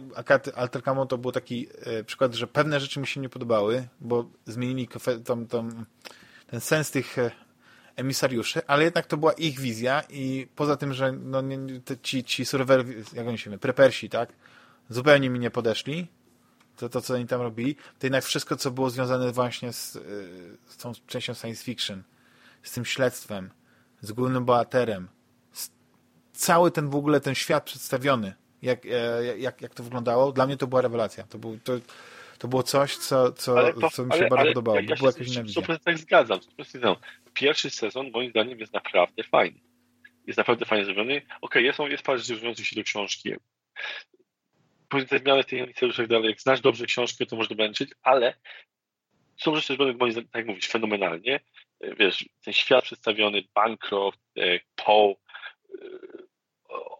Alter 0.55 0.83
Camo 0.83 1.05
to 1.05 1.17
był 1.17 1.31
taki 1.31 1.67
e, 1.85 2.03
przykład, 2.03 2.33
że 2.33 2.47
pewne 2.47 2.79
rzeczy 2.79 2.99
mi 2.99 3.07
się 3.07 3.19
nie 3.19 3.29
podobały, 3.29 3.87
bo 4.01 4.25
zmienili 4.45 4.87
tam, 5.25 5.47
tam, 5.47 5.85
ten 6.47 6.59
sens 6.59 6.91
tych 6.91 7.17
e, 7.17 7.31
emisariuszy, 7.99 8.61
ale 8.67 8.83
jednak 8.83 9.05
to 9.05 9.17
była 9.17 9.33
ich 9.33 9.59
wizja 9.59 10.03
i 10.09 10.47
poza 10.55 10.77
tym, 10.77 10.93
że 10.93 11.11
no, 11.11 11.43
ci, 12.03 12.23
ci 12.23 12.45
survivor, 12.45 12.85
jak 13.13 13.27
oni 13.27 13.37
się 13.37 13.57
prepersi, 13.59 14.09
tak, 14.09 14.29
zupełnie 14.89 15.29
mi 15.29 15.39
nie 15.39 15.51
podeszli, 15.51 16.07
to, 16.75 16.89
to 16.89 17.01
co 17.01 17.13
oni 17.13 17.27
tam 17.27 17.41
robili, 17.41 17.75
to 17.75 18.05
jednak 18.05 18.23
wszystko, 18.23 18.55
co 18.55 18.71
było 18.71 18.89
związane 18.89 19.31
właśnie 19.31 19.73
z, 19.73 19.95
y, 19.95 20.01
z 20.67 20.77
tą 20.77 20.91
częścią 21.07 21.33
science 21.33 21.63
fiction, 21.63 22.03
z 22.63 22.71
tym 22.71 22.85
śledztwem, 22.85 23.49
z 24.01 24.11
głównym 24.11 24.45
bohaterem, 24.45 25.07
cały 26.33 26.71
ten 26.71 26.89
w 26.89 26.95
ogóle 26.95 27.21
ten 27.21 27.35
świat 27.35 27.63
przedstawiony, 27.63 28.33
jak, 28.61 28.85
e, 28.85 29.37
jak, 29.37 29.61
jak 29.61 29.75
to 29.75 29.83
wyglądało, 29.83 30.31
dla 30.31 30.45
mnie 30.45 30.57
to 30.57 30.67
była 30.67 30.81
rewelacja. 30.81 31.23
To, 31.23 31.37
był, 31.37 31.59
to, 31.63 31.73
to 32.37 32.47
było 32.47 32.63
coś, 32.63 32.97
co, 32.97 33.31
co, 33.31 33.73
to, 33.73 33.89
co 33.89 34.05
mi 34.05 34.11
się 34.11 34.19
ale, 34.19 34.29
bardzo 34.29 34.41
ale, 34.41 34.49
podobało. 34.49 34.79
Ja, 34.79 34.85
ja 34.89 34.95
była 34.95 35.11
jakaś 35.11 35.27
inna 35.27 35.47
Super, 35.47 35.79
tak 35.79 35.97
zgadzam. 35.97 36.39
Pierwszy 37.39 37.69
sezon 37.69 38.11
moim 38.11 38.29
zdaniem 38.29 38.59
jest 38.59 38.73
naprawdę 38.73 39.23
fajny. 39.23 39.59
Jest 40.27 40.37
naprawdę 40.37 40.65
fajnie 40.65 40.85
zrobiony. 40.85 41.21
Okej, 41.41 41.69
okay, 41.69 41.91
jest, 41.91 42.03
parę 42.03 42.19
rzeczy 42.19 42.65
się 42.65 42.75
do 42.75 42.83
książki 42.83 43.33
te 45.09 45.19
zmiany 45.19 45.43
tej 45.43 45.59
inicjatywy 45.59 45.93
tak 45.93 46.07
dalej, 46.07 46.29
jak 46.29 46.41
znasz 46.41 46.61
dobrze 46.61 46.85
książkę, 46.85 47.25
to 47.25 47.35
można 47.35 47.55
męczyć, 47.55 47.89
ale 48.01 48.33
są 49.37 49.55
rzeczy 49.55 49.67
zrobione, 49.67 49.93
moim 49.93 50.11
zdaniem, 50.11 50.29
tak 50.29 50.47
jak 50.47 50.63
fenomenalnie. 50.63 51.39
Wiesz, 51.99 52.29
ten 52.43 52.53
świat 52.53 52.83
przedstawiony, 52.83 53.43
Bancroft, 53.55 54.19
e, 54.37 54.59
Poe, 54.75 55.11
e, 55.11 55.15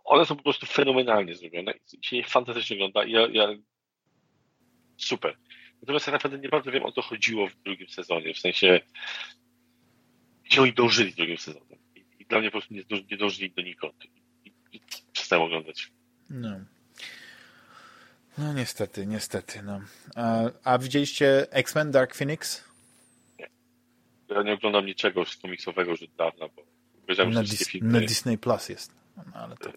one 0.03 0.25
są 0.25 0.35
po 0.35 0.43
prostu 0.43 0.65
fenomenalnie 0.65 1.35
zrobione 1.35 1.73
i 2.11 2.23
fantastycznie 2.23 2.75
wygląda. 2.75 3.05
Ja, 3.05 3.27
ja... 3.31 3.47
Super. 4.97 5.37
Natomiast 5.81 6.07
ja 6.07 6.13
naprawdę 6.13 6.37
nie 6.37 6.49
bardzo 6.49 6.71
wiem, 6.71 6.85
o 6.85 6.91
co 6.91 7.01
chodziło 7.01 7.47
w 7.47 7.55
drugim 7.55 7.89
sezonie, 7.89 8.33
w 8.33 8.39
sensie 8.39 8.79
gdzie 10.49 10.61
oni 10.61 10.73
dążyli 10.73 11.11
w 11.11 11.15
drugim 11.15 11.37
sezonie. 11.37 11.77
I, 11.95 12.05
i 12.19 12.25
dla 12.25 12.39
mnie 12.39 12.51
po 12.51 12.57
prostu 12.59 12.73
nie, 12.73 12.83
nie 13.11 13.17
dążyli 13.17 13.51
donikąd. 13.51 14.05
I, 14.05 14.49
i, 14.49 14.51
i 14.77 14.81
przestałem 15.13 15.45
oglądać. 15.45 15.91
No. 16.29 16.59
No 18.37 18.53
niestety, 18.53 19.07
niestety. 19.07 19.61
No. 19.63 19.81
A, 20.15 20.41
a 20.63 20.77
widzieliście 20.77 21.51
X-Men 21.51 21.91
Dark 21.91 22.15
Phoenix? 22.15 22.63
Nie. 23.39 23.49
Ja 24.29 24.43
nie 24.43 24.53
oglądam 24.53 24.85
niczego 24.85 25.25
z 25.25 25.37
komiksowego 25.37 25.91
już 25.91 26.01
od 26.03 26.15
dawna, 26.15 26.47
bo 26.55 26.63
obejrzałem 27.03 27.33
na, 27.33 27.43
Dis 27.43 27.67
filmy. 27.69 27.93
na 27.93 27.99
Disney 27.99 28.37
Plus 28.37 28.69
jest. 28.69 28.91
No, 29.17 29.23
ale 29.33 29.57
to... 29.57 29.71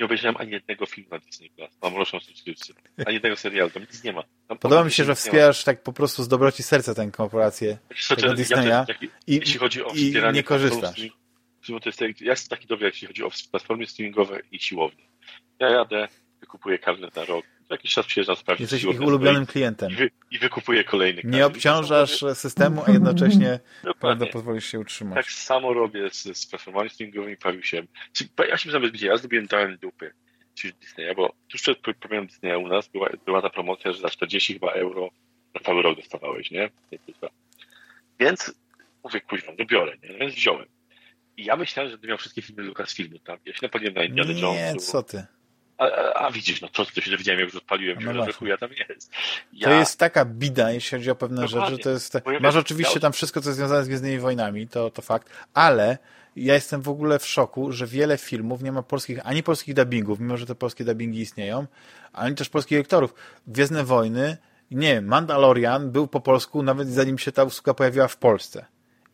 Nie 0.00 0.06
obejrzałem 0.06 0.36
ani 0.36 0.50
jednego 0.50 0.86
filmu 0.86 1.10
na 1.10 1.18
Disney 1.18 1.50
Plus. 1.50 1.70
Mam 1.82 1.96
roczną 1.96 2.20
subskrypcję. 2.20 2.74
Ani 3.06 3.14
jednego 3.14 3.36
serialu, 3.36 3.70
tam 3.70 3.82
nic 3.82 4.04
nie 4.04 4.12
ma. 4.12 4.22
Tam 4.48 4.58
Podoba 4.58 4.84
mi 4.84 4.90
się, 4.90 5.04
że 5.04 5.14
wspierasz 5.14 5.64
tak 5.64 5.82
po 5.82 5.92
prostu 5.92 6.22
z 6.22 6.28
dobroci 6.28 6.62
serca 6.62 6.94
tę 6.94 7.10
korporację 7.10 7.78
tego 8.08 8.34
Disneya 8.34 8.68
ja 8.68 8.86
i, 9.26 9.34
jeśli 9.36 9.58
chodzi 9.58 9.84
o 9.84 9.92
i 9.94 10.14
nie 10.32 10.42
korzystasz. 10.42 11.00
To 11.66 11.80
jest, 11.86 12.00
ja 12.00 12.30
jestem 12.30 12.58
taki 12.58 12.66
dobry, 12.66 12.86
jeśli 12.86 13.06
chodzi 13.08 13.24
o 13.24 13.30
platformy 13.50 13.86
streamingowe 13.86 14.40
i 14.52 14.58
siłownie. 14.58 15.04
Ja 15.58 15.68
jadę, 15.68 16.08
wykupuję 16.40 16.78
karnet 16.78 17.16
na 17.16 17.24
rok, 17.24 17.44
jakiś 17.70 17.94
czas 17.94 18.06
przyjeżdżam 18.06 18.36
sprawdzić. 18.36 18.72
Jesteś 18.72 18.94
ich 18.94 19.00
ulubionym 19.00 19.46
klientem. 19.46 19.90
I, 19.90 19.94
wy, 19.94 20.10
I 20.30 20.38
wykupuję 20.38 20.84
kolejny. 20.84 21.22
Nie 21.24 21.46
obciążasz 21.46 22.24
systemu, 22.34 22.82
a 22.86 22.90
jednocześnie 22.90 23.60
prawda, 24.00 24.26
pozwolisz 24.26 24.66
się 24.66 24.80
utrzymać. 24.80 25.16
Tak 25.16 25.32
samo 25.32 25.72
robię 25.72 26.10
z, 26.10 26.38
z 26.38 26.46
platformami 26.46 26.90
streamingowymi, 26.90 27.36
Pariusiem. 27.36 27.86
Ja 28.48 28.56
się 28.56 28.70
zamiast 28.70 28.94
gdzie 28.94 29.06
ja 29.06 29.16
zrobiłem 29.16 29.46
dałem 29.46 29.76
dupy 29.76 30.12
czyli 30.54 30.74
Disneya, 30.80 31.14
bo 31.16 31.32
tuż 31.48 31.62
przed 31.62 31.78
premierą 31.78 32.26
Disneya 32.26 32.56
u 32.56 32.68
nas 32.68 32.88
była, 32.88 33.08
była 33.26 33.42
ta 33.42 33.50
promocja, 33.50 33.92
że 33.92 34.00
za 34.00 34.08
40 34.08 34.52
chyba 34.52 34.72
euro 34.72 35.10
na 35.54 35.60
cały 35.60 35.82
rok 35.82 35.96
dostawałeś, 35.96 36.50
nie? 36.50 36.70
Więc 38.20 38.54
mówię, 39.04 39.20
kuźwa, 39.20 39.52
no 39.58 39.64
biorę, 39.64 39.96
nie? 40.02 40.18
Więc 40.18 40.34
wziąłem. 40.34 40.66
I 41.36 41.44
ja 41.44 41.56
myślałem, 41.56 41.90
że 41.90 41.96
będę 41.96 42.08
miał 42.08 42.18
wszystkie 42.18 42.42
filmy 42.42 42.62
Lucasfilmu, 42.62 43.18
tak? 43.18 43.40
Ja 43.44 43.52
się 43.52 43.58
napadłem 43.62 43.94
na 43.94 44.04
Indiana 44.04 44.32
Jones. 44.32 44.74
Nie, 44.74 44.80
co 44.80 45.02
ty? 45.02 45.26
A, 45.80 46.12
a, 46.14 46.30
widzisz, 46.30 46.60
no 46.60 46.68
co 46.72 46.84
to 46.84 47.00
się 47.00 47.10
dowiedziałem, 47.10 47.40
jak 47.40 47.48
już 47.48 47.56
odpaliłem, 47.56 47.98
no 48.04 48.24
że 48.24 48.32
chuja 48.32 48.56
tam 48.56 48.70
jest. 48.88 49.10
Ja... 49.52 49.68
To 49.68 49.74
jest 49.74 49.98
taka 49.98 50.24
bida, 50.24 50.70
jeśli 50.70 50.98
chodzi 50.98 51.10
o 51.10 51.14
pewne 51.14 51.42
Dokładnie. 51.42 51.70
rzeczy. 51.70 51.82
To 51.82 51.90
jest, 51.90 52.18
masz 52.40 52.56
oczywiście 52.56 53.00
tam 53.00 53.12
wszystko, 53.12 53.40
co 53.40 53.48
jest 53.48 53.58
związane 53.58 53.84
z 53.84 53.86
Gwiezdnymi 53.88 54.18
Wojnami, 54.18 54.68
to, 54.68 54.90
to 54.90 55.02
fakt, 55.02 55.30
ale 55.54 55.98
ja 56.36 56.54
jestem 56.54 56.82
w 56.82 56.88
ogóle 56.88 57.18
w 57.18 57.26
szoku, 57.26 57.72
że 57.72 57.86
wiele 57.86 58.18
filmów 58.18 58.62
nie 58.62 58.72
ma 58.72 58.82
polskich, 58.82 59.18
ani 59.24 59.42
polskich 59.42 59.74
dubbingów, 59.74 60.20
mimo 60.20 60.36
że 60.36 60.46
te 60.46 60.54
polskie 60.54 60.84
dubbingi 60.84 61.20
istnieją, 61.20 61.66
ani 62.12 62.34
też 62.34 62.48
polskich 62.48 62.78
lektorów. 62.78 63.14
Gwiezdne 63.46 63.84
Wojny, 63.84 64.36
nie 64.70 65.00
Mandalorian 65.00 65.90
był 65.90 66.06
po 66.06 66.20
polsku, 66.20 66.62
nawet 66.62 66.88
zanim 66.88 67.18
się 67.18 67.32
ta 67.32 67.44
usługa 67.44 67.74
pojawiła 67.74 68.08
w 68.08 68.16
Polsce. 68.16 68.66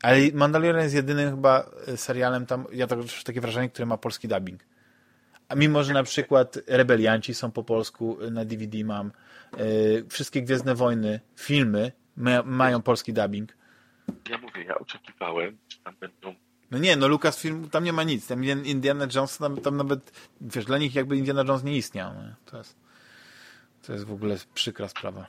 Ale 0.02 0.16
Mandalorian 0.34 0.82
jest 0.82 0.94
jedynym 0.94 1.30
chyba 1.30 1.70
serialem 1.96 2.46
tam, 2.46 2.66
ja 2.72 2.86
to 2.86 2.96
takie 3.24 3.40
wrażenie, 3.40 3.68
który 3.68 3.86
ma 3.86 3.96
polski 3.96 4.28
dubbing. 4.28 4.60
A 5.48 5.54
mimo, 5.54 5.84
że 5.84 5.92
na 5.92 6.02
przykład 6.02 6.58
Rebelianci 6.66 7.34
są 7.34 7.50
po 7.50 7.64
polsku, 7.64 8.18
na 8.30 8.44
DVD 8.44 8.84
mam, 8.84 9.12
yy, 9.56 10.06
wszystkie 10.08 10.42
Gwiezdne 10.42 10.74
Wojny, 10.74 11.20
filmy 11.36 11.92
ma, 12.16 12.42
mają 12.42 12.82
polski 12.82 13.12
dubbing. 13.12 13.56
Ja 14.30 14.38
mówię, 14.38 14.64
ja 14.64 14.78
oczekiwałem, 14.78 15.58
że 15.68 15.78
tam 15.78 15.96
będą 16.00 16.34
No 16.70 16.78
nie, 16.78 16.96
no 16.96 17.08
Lucasfilm, 17.08 17.70
tam 17.70 17.84
nie 17.84 17.92
ma 17.92 18.02
nic. 18.02 18.26
Tam 18.26 18.44
Indiana 18.44 19.06
Jones, 19.14 19.38
tam, 19.38 19.56
tam 19.56 19.76
nawet, 19.76 20.30
wiesz, 20.40 20.64
dla 20.64 20.78
nich 20.78 20.94
jakby 20.94 21.16
Indiana 21.16 21.44
Jones 21.48 21.64
nie 21.64 21.76
istniał. 21.76 22.14
Nie? 22.14 22.34
To, 22.46 22.58
jest, 22.58 22.76
to 23.86 23.92
jest 23.92 24.04
w 24.04 24.12
ogóle 24.12 24.36
przykra 24.54 24.88
sprawa. 24.88 25.26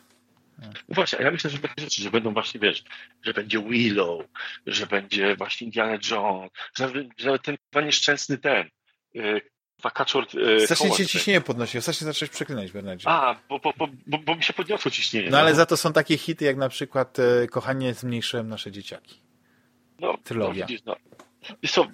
No 0.62 0.70
właśnie, 0.90 1.20
a 1.20 1.22
ja 1.22 1.32
myślę, 1.32 1.50
że 1.50 1.58
będzie 1.58 1.82
rzeczy, 1.82 2.02
że 2.02 2.12
będą 2.12 2.34
właśnie, 2.34 2.60
wiesz, 2.60 2.84
że 3.22 3.34
będzie 3.34 3.60
Willow, 3.60 4.26
że 4.68 4.88
będzie 4.88 5.36
właśnie 5.36 5.66
Indiana 5.66 5.98
Jones, 6.12 6.52
że, 6.78 6.92
że 7.18 7.40
ten 7.40 7.58
nieszczęsny 7.86 8.38
ten, 8.38 8.70
yy, 9.86 9.92
Kaczor, 9.92 10.28
yy, 10.34 10.60
Strasznie 10.60 10.92
cię 10.92 11.06
ciśnienie 11.06 11.42
podnosi, 11.42 11.82
strasznie 11.82 12.06
zacząłeś 12.06 12.32
przeklinać, 12.32 12.72
Bernardzie. 12.72 13.10
A, 13.10 13.36
bo, 13.50 13.60
bo, 13.60 13.74
bo, 13.78 13.88
bo, 14.08 14.18
bo 14.18 14.36
mi 14.36 14.44
się 14.44 14.54
podniosło 14.54 14.92
ciśnienie. 14.92 15.30
No 15.30 15.40
ale 15.40 15.50
no. 15.50 15.56
za 15.56 15.66
to 15.66 15.78
są 15.78 15.94
takie 15.94 16.18
hity, 16.18 16.46
jak 16.46 16.58
na 16.58 16.70
przykład 16.70 17.18
e, 17.20 17.48
Kochanie, 17.48 17.94
zmniejszyłem 17.94 18.48
nasze 18.48 18.72
dzieciaki. 18.72 19.22
No, 20.00 20.18
Trylogia. 20.24 20.66
No, 20.66 20.68
widzisz, 20.68 20.86
no. 20.86 20.96
Wiesz 21.64 21.72
co, 21.72 21.88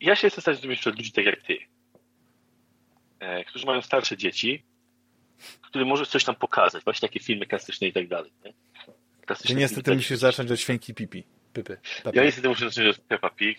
ja 0.00 0.16
się 0.16 0.26
jestem 0.26 0.40
w 0.40 0.44
stanie 0.44 0.54
zrozumieć 0.54 0.80
przed 0.80 0.96
ludzi 0.96 1.12
tak 1.12 1.24
jak 1.24 1.42
ty, 1.42 1.58
e, 3.18 3.44
którzy 3.44 3.66
mają 3.66 3.82
starsze 3.82 4.16
dzieci, 4.16 4.62
który 5.62 5.84
możesz 5.84 6.08
coś 6.08 6.24
tam 6.24 6.34
pokazać, 6.34 6.84
właśnie 6.84 7.08
takie 7.08 7.20
filmy 7.20 7.46
klasyczne 7.46 7.86
i 7.86 7.92
tak 7.92 8.08
dalej. 8.08 8.32
Nie? 8.44 8.52
Klasyczne 9.26 9.54
Ty 9.54 9.60
niestety 9.60 9.94
musisz 9.94 10.18
zacząć 10.18 10.50
od 10.50 10.60
święki 10.60 10.94
pipi. 10.94 11.24
Pypy. 11.52 11.78
Ja 12.14 12.24
niestety 12.24 12.48
muszę 12.48 12.70
zacząć 12.70 12.98
od 12.98 13.04
Peppa 13.04 13.30
Pig. 13.30 13.58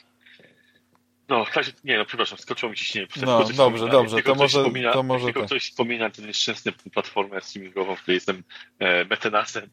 No, 1.29 1.45
w 1.45 1.55
razie, 1.55 1.71
nie 1.83 1.97
no, 1.97 2.05
przepraszam, 2.05 2.37
skoczyło 2.37 2.69
mi 2.69 2.77
ciśnienie. 2.77 3.07
No, 3.25 3.43
dobrze, 3.43 3.87
dobrze, 3.87 4.23
to 4.23 4.35
może, 4.35 4.59
wspomina, 4.59 4.93
to 4.93 5.03
może 5.03 5.25
tylko 5.25 5.39
tak. 5.39 5.47
ktoś 5.47 5.69
wspomina 5.69 6.09
tę 6.09 6.21
nieszczęsną 6.21 6.71
platformę 6.93 7.41
streamingową, 7.41 7.95
w 7.95 8.01
której 8.01 8.15
jestem 8.15 8.43
e, 8.79 9.05
mecenasem, 9.05 9.69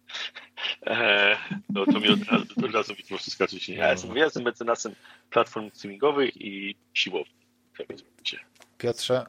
e, 0.86 1.36
no 1.68 1.86
to 1.86 2.00
mi 2.00 2.08
od 2.08 2.22
razu, 2.24 2.44
od 2.64 2.74
razu 2.74 2.92
mi 2.92 3.02
po 3.02 3.08
prostu 3.08 3.30
skacze 3.30 3.56
ciśnienie. 3.56 3.80
Ja 3.80 3.92
jestem, 3.92 4.16
ja 4.16 4.24
jestem 4.24 4.42
mecenasem 4.42 4.94
platform 5.30 5.70
streamingowych 5.74 6.36
i 6.36 6.76
siłowni. 6.94 7.34
Piotrze, 8.78 9.26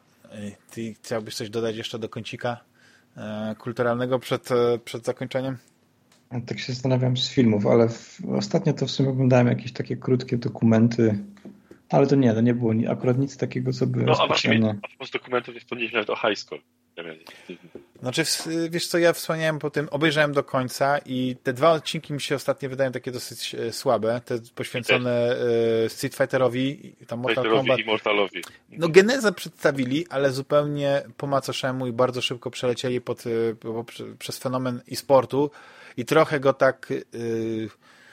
ty 0.71 0.93
chciałbyś 0.93 1.35
coś 1.35 1.49
dodać 1.49 1.75
jeszcze 1.75 1.99
do 1.99 2.09
kącika 2.09 2.57
e, 3.17 3.55
kulturalnego 3.59 4.19
przed, 4.19 4.51
e, 4.51 4.79
przed 4.85 5.05
zakończeniem? 5.05 5.57
Tak 6.47 6.59
się 6.59 6.73
zastanawiam 6.73 7.17
z 7.17 7.29
filmów, 7.29 7.65
ale 7.65 7.89
w, 7.89 8.19
ostatnio 8.37 8.73
to 8.73 8.85
w 8.85 8.91
sumie 8.91 9.09
oglądałem 9.09 9.47
jakieś 9.47 9.71
takie 9.71 9.97
krótkie 9.97 10.37
dokumenty, 10.37 11.23
ale 11.89 12.07
to 12.07 12.15
nie, 12.15 12.33
to 12.33 12.41
nie 12.41 12.53
było 12.53 12.73
akurat 12.89 13.17
nic 13.17 13.37
takiego, 13.37 13.73
co 13.73 13.87
by 13.87 14.03
No 14.03 14.13
a 14.21 14.27
właśnie, 14.27 14.75
z 15.05 15.11
dokumentów 15.11 15.53
nie 15.53 15.59
wspomnieliśmy 15.59 15.95
nawet 15.95 16.09
o 16.09 16.15
High 16.15 16.37
School. 16.37 16.61
Znaczy, 17.99 18.23
wiesz 18.69 18.87
co, 18.87 18.97
ja 18.97 19.13
wspomniałem 19.13 19.59
po 19.59 19.69
tym, 19.69 19.87
obejrzałem 19.91 20.33
do 20.33 20.43
końca 20.43 20.97
i 21.05 21.35
te 21.43 21.53
dwa 21.53 21.71
odcinki 21.71 22.13
mi 22.13 22.21
się 22.21 22.35
ostatnio 22.35 22.69
wydają 22.69 22.91
takie 22.91 23.11
dosyć 23.11 23.55
e, 23.55 23.71
słabe, 23.71 24.21
te 24.25 24.39
poświęcone 24.55 25.35
e, 25.85 25.89
Street 25.89 26.15
Fighterowi, 26.15 26.95
tam 27.07 27.19
Mortal 27.19 27.49
Kombat. 27.49 27.79
i 27.79 27.85
Mortalowi. 27.85 28.41
No 28.69 28.89
genezę 28.89 29.31
przedstawili, 29.31 30.05
ale 30.09 30.31
zupełnie 30.31 31.01
po 31.17 31.27
macoszemu 31.27 31.87
i 31.87 31.91
bardzo 31.91 32.21
szybko 32.21 32.51
przelecieli 32.51 33.01
pod, 33.01 33.23
e, 33.27 33.29
przez 34.19 34.37
fenomen 34.37 34.81
e-sportu 34.91 35.51
i 35.97 36.05
trochę 36.05 36.39
go 36.39 36.53
tak 36.53 36.93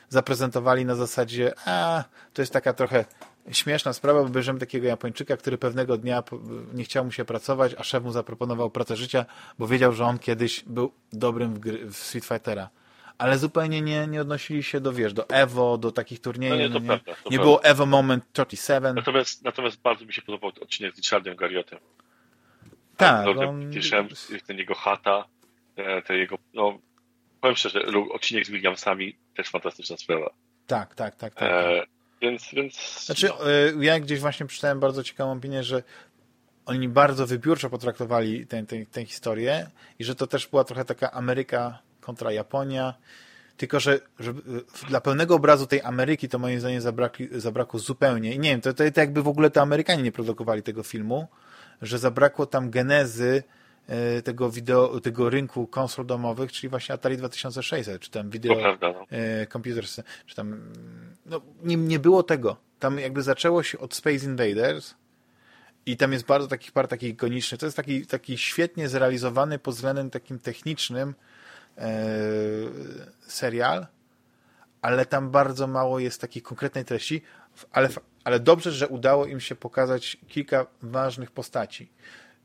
zaprezentowali 0.09 0.85
na 0.85 0.95
zasadzie, 0.95 1.53
a 1.67 2.05
to 2.33 2.43
jest 2.43 2.53
taka 2.53 2.73
trochę 2.73 3.05
śmieszna 3.51 3.93
sprawa, 3.93 4.23
bo 4.23 4.29
bierzemy 4.29 4.59
takiego 4.59 4.87
Japończyka, 4.87 5.37
który 5.37 5.59
pewnego 5.59 5.97
dnia 5.97 6.23
nie 6.75 6.85
chciał 6.85 7.05
mu 7.05 7.13
się 7.13 7.25
pracować, 7.25 7.75
a 7.79 7.85
szef 7.85 8.05
mu 8.05 8.13
zaproponował 8.13 8.71
pracę 8.71 8.97
życia, 8.97 9.25
bo 9.59 9.67
wiedział, 9.67 9.93
że 9.93 10.05
on 10.05 10.19
kiedyś 10.19 10.65
był 10.67 10.93
dobrym 11.13 11.55
w, 11.55 11.59
gry, 11.59 11.87
w 11.87 11.97
Street 11.97 12.25
Fightera. 12.25 12.71
Ale 13.19 13.39
zupełnie 13.39 13.83
nie, 13.83 14.07
nie 14.07 14.21
odnosili 14.21 14.63
się 14.63 14.81
do, 14.81 14.93
wiesz, 14.93 15.13
do 15.13 15.29
Evo, 15.29 15.79
do 15.79 15.93
takich 15.93 16.21
turniejów. 16.21 16.59
No 16.59 16.63
nie, 16.63 16.69
to 16.69 16.75
no 16.75 16.81
nie, 16.81 16.87
prawda, 16.87 17.23
to 17.25 17.31
nie 17.31 17.39
było 17.39 17.65
Evo 17.65 17.87
Moment 17.87 18.25
37. 18.33 18.95
Natomiast, 18.95 19.45
natomiast 19.45 19.81
bardzo 19.83 20.05
mi 20.05 20.13
się 20.13 20.23
podobał 20.23 20.53
odcinek 20.61 20.95
z 20.95 20.97
Richardem 20.97 21.37
Garriotem. 21.37 21.79
Tak. 22.97 23.27
On... 23.27 23.71
ten 24.47 24.59
jego 24.59 24.75
chata, 24.75 25.25
te, 25.75 26.03
te 26.03 26.17
jego, 26.17 26.39
no, 26.55 26.79
powiem 27.41 27.57
szczerze, 27.57 27.87
odcinek 28.13 28.47
z 28.47 28.51
Williamsami 28.51 29.17
też 29.37 29.49
fantastyczna 29.49 29.97
sprawa. 29.97 30.31
Tak, 30.67 30.95
tak, 30.95 31.17
tak. 31.17 31.35
tak, 31.35 31.49
e, 31.51 31.81
tak. 31.81 31.89
Więc, 32.23 32.49
więc... 32.53 33.05
Znaczy, 33.05 33.29
e, 33.31 33.85
ja 33.85 34.01
gdzieś 34.01 34.21
właśnie 34.21 34.47
przeczytałem 34.47 34.81
bardzo 34.81 35.03
ciekawą 35.03 35.33
opinię, 35.33 35.65
że 35.65 35.83
oni 36.67 36.89
bardzo 36.89 37.27
wybiórczo 37.27 37.71
potraktowali 37.71 38.47
tę, 38.47 38.67
tę, 38.67 38.87
tę 38.87 39.05
historię 39.05 39.71
i 39.99 40.05
że 40.05 40.15
to 40.15 40.27
też 40.27 40.47
była 40.47 40.65
trochę 40.65 40.85
taka 40.85 41.13
Ameryka 41.13 41.79
kontra 42.01 42.33
Japonia, 42.33 42.95
tylko 43.57 43.81
że, 43.81 44.01
że 44.19 44.35
dla 44.89 45.01
pełnego 45.01 45.35
obrazu 45.35 45.67
tej 45.67 45.83
Ameryki 45.83 46.29
to 46.29 46.39
moim 46.39 46.61
zdaniem 46.61 46.81
zabrakli, 46.81 47.29
zabrakło 47.33 47.81
zupełnie. 47.81 48.35
I 48.35 48.39
nie 48.39 48.51
wiem, 48.51 48.61
to, 48.61 48.75
to, 48.75 48.91
to 48.91 49.01
jakby 49.01 49.23
w 49.23 49.29
ogóle 49.29 49.51
to 49.51 49.63
Amerykanie 49.63 50.03
nie 50.03 50.13
produkowali 50.13 50.63
tego 50.63 50.83
filmu, 50.83 51.27
że 51.83 51.99
zabrakło 51.99 52.47
tam 52.47 52.71
genezy 52.71 53.43
E, 53.43 53.62
tego, 54.25 54.51
wideo, 54.51 55.01
tego 55.01 55.31
rynku 55.31 55.67
konsol 55.67 56.07
domowych, 56.07 56.53
czyli 56.53 56.69
właśnie 56.69 56.95
Atari 56.95 57.17
2600, 57.17 58.03
czy 58.03 58.11
tam 58.11 58.31
video 58.31 58.57
prawda, 58.57 58.93
no. 58.93 59.07
E, 59.11 59.47
computers, 59.47 60.01
czy 60.27 60.37
tam 60.37 60.61
no, 61.27 61.41
nie, 61.63 61.77
nie 61.77 61.99
było 61.99 62.23
tego. 62.23 62.57
Tam 62.79 62.99
jakby 62.99 63.23
zaczęło 63.23 63.63
się 63.63 63.79
od 63.79 63.95
Space 63.95 64.27
Invaders 64.27 64.95
i 65.87 65.97
tam 65.97 66.13
jest 66.13 66.25
bardzo 66.25 66.49
takich 66.49 66.73
par 66.73 66.89
takich 66.89 67.11
ikonicznych. 67.11 67.61
To 67.61 67.67
jest 67.67 67.77
taki, 67.77 68.07
taki 68.07 68.39
świetnie 68.39 68.89
zrealizowany 68.89 69.59
pod 69.59 69.75
względem 69.75 70.11
takim 70.11 70.39
technicznym 70.39 71.15
e, 71.79 71.93
serial, 73.21 73.87
ale 74.83 75.07
tam 75.07 75.31
bardzo 75.31 75.67
mało 75.67 75.99
jest 75.99 76.21
takiej 76.21 76.43
konkretnej 76.43 76.85
treści, 76.85 77.23
ale, 77.73 77.89
ale 78.25 78.41
dobrze, 78.41 78.73
że 78.73 78.89
udało 78.89 79.27
im 79.27 79.41
się 79.41 79.55
pokazać 79.55 80.17
kilka 80.29 80.67
ważnych 80.83 81.31
postaci. 81.31 81.89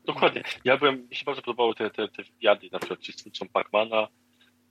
Dokładnie. 0.08 0.42
Ja 0.64 0.76
byłem, 0.76 1.08
mi 1.10 1.16
się 1.16 1.24
bardzo 1.24 1.42
podobały 1.42 1.74
te, 1.74 1.90
te, 1.90 2.08
te 2.08 2.22
wywiady, 2.22 2.68
na 2.72 2.78
przykład 2.78 3.00
czy 3.00 3.12
z 3.12 3.16
twórcą 3.16 3.48
Pacmana, 3.48 4.08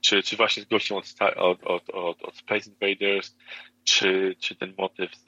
czy, 0.00 0.22
czy 0.22 0.36
właśnie 0.36 0.62
z 0.62 0.66
gościem 0.66 0.96
od, 0.96 1.06
od, 1.36 1.64
od, 1.64 1.90
od, 1.90 2.22
od 2.22 2.36
Space 2.36 2.70
Invaders, 2.70 3.36
czy, 3.84 4.36
czy 4.40 4.56
ten 4.56 4.74
motyw 4.78 5.16
z, 5.16 5.24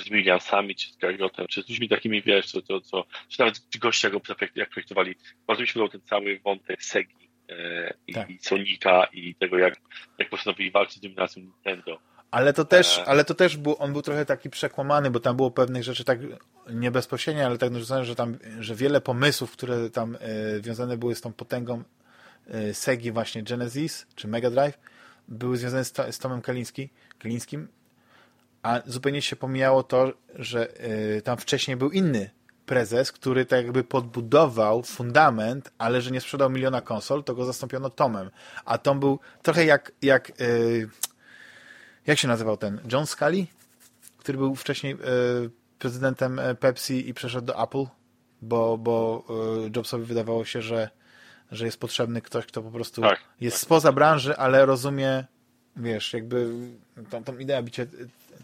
z 0.00 0.08
Williamsami, 0.08 0.74
czy 0.74 0.92
z 0.92 0.96
Gargotem, 0.96 1.46
czy 1.46 1.62
z 1.62 1.68
ludźmi 1.68 1.88
takimi, 1.88 2.22
wiesz, 2.22 2.46
co, 2.46 2.62
co, 2.62 2.80
co, 2.80 3.04
czy 3.28 3.40
nawet 3.40 3.60
goście, 3.78 4.10
jak, 4.40 4.56
jak 4.56 4.70
projektowali. 4.70 5.14
Bardzo 5.46 5.60
mi 5.60 5.66
się 5.66 5.72
podobał 5.72 5.90
ten 5.90 6.02
cały 6.02 6.40
wątek 6.44 6.82
Segi 6.82 7.30
e, 7.48 7.94
i, 8.06 8.12
tak. 8.12 8.30
i 8.30 8.38
Sonika 8.38 9.08
i 9.12 9.34
tego, 9.34 9.58
jak, 9.58 9.74
jak 10.18 10.30
postanowili 10.30 10.70
walczyć 10.70 10.96
z 10.96 11.00
dominacją 11.00 11.42
Nintendo. 11.42 11.98
Ale 12.32 12.52
to 12.52 12.64
też, 12.64 12.98
e. 12.98 13.04
ale 13.04 13.24
to 13.24 13.34
też 13.34 13.56
był, 13.56 13.76
on 13.78 13.92
był 13.92 14.02
trochę 14.02 14.26
taki 14.26 14.50
przekłamany, 14.50 15.10
bo 15.10 15.20
tam 15.20 15.36
było 15.36 15.50
pewnych 15.50 15.82
rzeczy 15.82 16.04
tak 16.04 16.18
nie 16.70 16.90
bezpośrednio, 16.90 17.46
ale 17.46 17.58
tak 17.58 17.70
narzucone, 17.70 18.04
że 18.04 18.14
tam, 18.14 18.38
że 18.60 18.74
wiele 18.74 19.00
pomysłów, 19.00 19.52
które 19.52 19.90
tam 19.90 20.16
e, 20.20 20.60
wiązane 20.60 20.96
były 20.96 21.14
z 21.14 21.20
tą 21.20 21.32
potęgą 21.32 21.82
e, 22.48 22.74
Segi 22.74 23.12
właśnie 23.12 23.42
Genesis, 23.42 24.06
czy 24.14 24.28
Mega 24.28 24.50
Drive, 24.50 24.78
były 25.28 25.56
związane 25.56 25.84
z, 25.84 25.92
z 26.10 26.18
Tomem 26.18 26.42
Kaliński, 26.42 26.90
Kalińskim, 27.18 27.68
a 28.62 28.80
zupełnie 28.86 29.22
się 29.22 29.36
pomijało 29.36 29.82
to, 29.82 30.12
że 30.34 30.80
e, 30.80 31.22
tam 31.22 31.36
wcześniej 31.38 31.76
był 31.76 31.90
inny 31.90 32.30
prezes, 32.66 33.12
który 33.12 33.46
tak 33.46 33.64
jakby 33.64 33.84
podbudował 33.84 34.82
fundament, 34.82 35.70
ale 35.78 36.00
że 36.00 36.10
nie 36.10 36.20
sprzedał 36.20 36.50
miliona 36.50 36.80
konsol, 36.80 37.24
to 37.24 37.34
go 37.34 37.44
zastąpiono 37.44 37.90
Tomem. 37.90 38.30
A 38.64 38.78
Tom 38.78 39.00
był 39.00 39.18
trochę 39.42 39.64
jak, 39.64 39.92
jak 40.02 40.32
jak 42.06 42.18
się 42.18 42.28
nazywał 42.28 42.56
ten? 42.56 42.80
John 42.92 43.06
Scully? 43.06 43.46
Który 44.18 44.38
był 44.38 44.54
wcześniej 44.54 44.92
e, 44.92 44.96
prezydentem 45.78 46.38
e, 46.38 46.54
Pepsi 46.54 47.08
i 47.08 47.14
przeszedł 47.14 47.46
do 47.46 47.62
Apple, 47.62 47.84
bo, 48.42 48.78
bo 48.78 49.24
e, 49.66 49.70
Jobsowi 49.76 50.04
wydawało 50.04 50.44
się, 50.44 50.62
że, 50.62 50.90
że 51.52 51.64
jest 51.64 51.80
potrzebny 51.80 52.22
ktoś, 52.22 52.46
kto 52.46 52.62
po 52.62 52.70
prostu 52.70 53.02
tak, 53.02 53.20
jest 53.40 53.56
tak. 53.56 53.62
spoza 53.62 53.92
branży, 53.92 54.36
ale 54.36 54.66
rozumie, 54.66 55.24
wiesz, 55.76 56.12
jakby 56.12 56.50
tą, 57.10 57.24
tą 57.24 57.38
ideę 57.38 57.62
bicie 57.62 57.86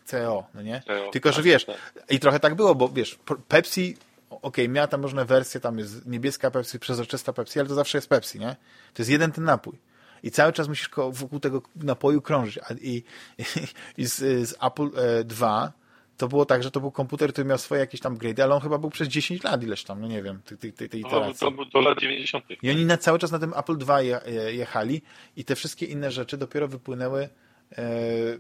CEO, 0.05 0.47
no 0.55 0.63
nie? 0.63 0.83
CEO, 0.87 1.11
Tylko, 1.11 1.33
że 1.33 1.37
tak, 1.37 1.45
wiesz, 1.45 1.65
tak. 1.65 1.77
i 2.11 2.21
trochę 2.21 2.41
tak 2.41 2.55
było, 2.55 2.75
bo 2.75 2.89
wiesz, 2.89 3.19
Pepsi 3.49 3.97
okej, 4.31 4.41
okay, 4.43 4.69
miała 4.69 4.87
tam 4.87 5.03
różne 5.03 5.25
wersje, 5.25 5.61
tam 5.61 5.79
jest 5.79 6.07
niebieska 6.07 6.51
Pepsi, 6.51 6.79
przezroczysta 6.79 7.33
Pepsi, 7.33 7.59
ale 7.61 7.69
to 7.69 7.75
zawsze 7.75 7.99
jest 7.99 8.09
Pepsi, 8.09 8.39
nie? 8.41 8.57
To 8.95 9.03
jest 9.03 9.11
jeden 9.11 9.33
ten 9.33 9.45
napój 9.45 9.79
i 10.23 10.31
cały 10.31 10.53
czas 10.53 10.69
musisz 10.69 10.91
wokół 11.11 11.41
tego 11.41 11.63
napoju 11.77 12.23
krążyć. 12.23 12.59
I, 12.81 13.03
i, 13.39 13.43
i 14.03 14.07
z, 14.07 14.17
z, 14.49 14.55
Apple 14.63 14.91
2 15.25 15.65
e, 15.65 15.89
to 16.19 16.29
było 16.29 16.45
tak, 16.45 16.63
że 16.63 16.71
to 16.71 16.81
był 16.81 16.91
komputer, 16.91 17.33
który 17.33 17.49
miał 17.49 17.59
swoje 17.59 17.81
jakieś 17.81 18.01
tam 18.01 18.17
grade, 18.17 18.45
ale 18.45 18.55
on 18.55 18.61
chyba 18.61 18.79
był 18.79 18.91
przez 18.91 19.09
10 19.09 19.43
lat 19.43 19.63
ileś 19.63 19.85
tam, 19.85 20.01
no 20.01 20.09
nie 20.09 20.23
wiem, 20.23 20.41
tej, 20.61 20.73
tej, 20.73 21.01
iteracji. 21.01 21.41
To 21.41 21.51
był 21.51 21.65
do 21.65 21.81
lat 21.81 22.01
90. 22.01 22.45
I 22.63 22.71
oni 22.71 22.85
na 22.85 22.97
cały 22.97 23.19
czas 23.19 23.31
na 23.31 23.39
tym 23.39 23.53
Apple 23.57 23.77
2 23.77 24.03
je, 24.03 24.21
jechali 24.51 25.03
i 25.37 25.45
te 25.45 25.55
wszystkie 25.55 25.87
inne 25.87 26.11
rzeczy 26.11 26.37
dopiero 26.37 26.69
wypłynęły 26.69 27.29
e, 27.73 27.83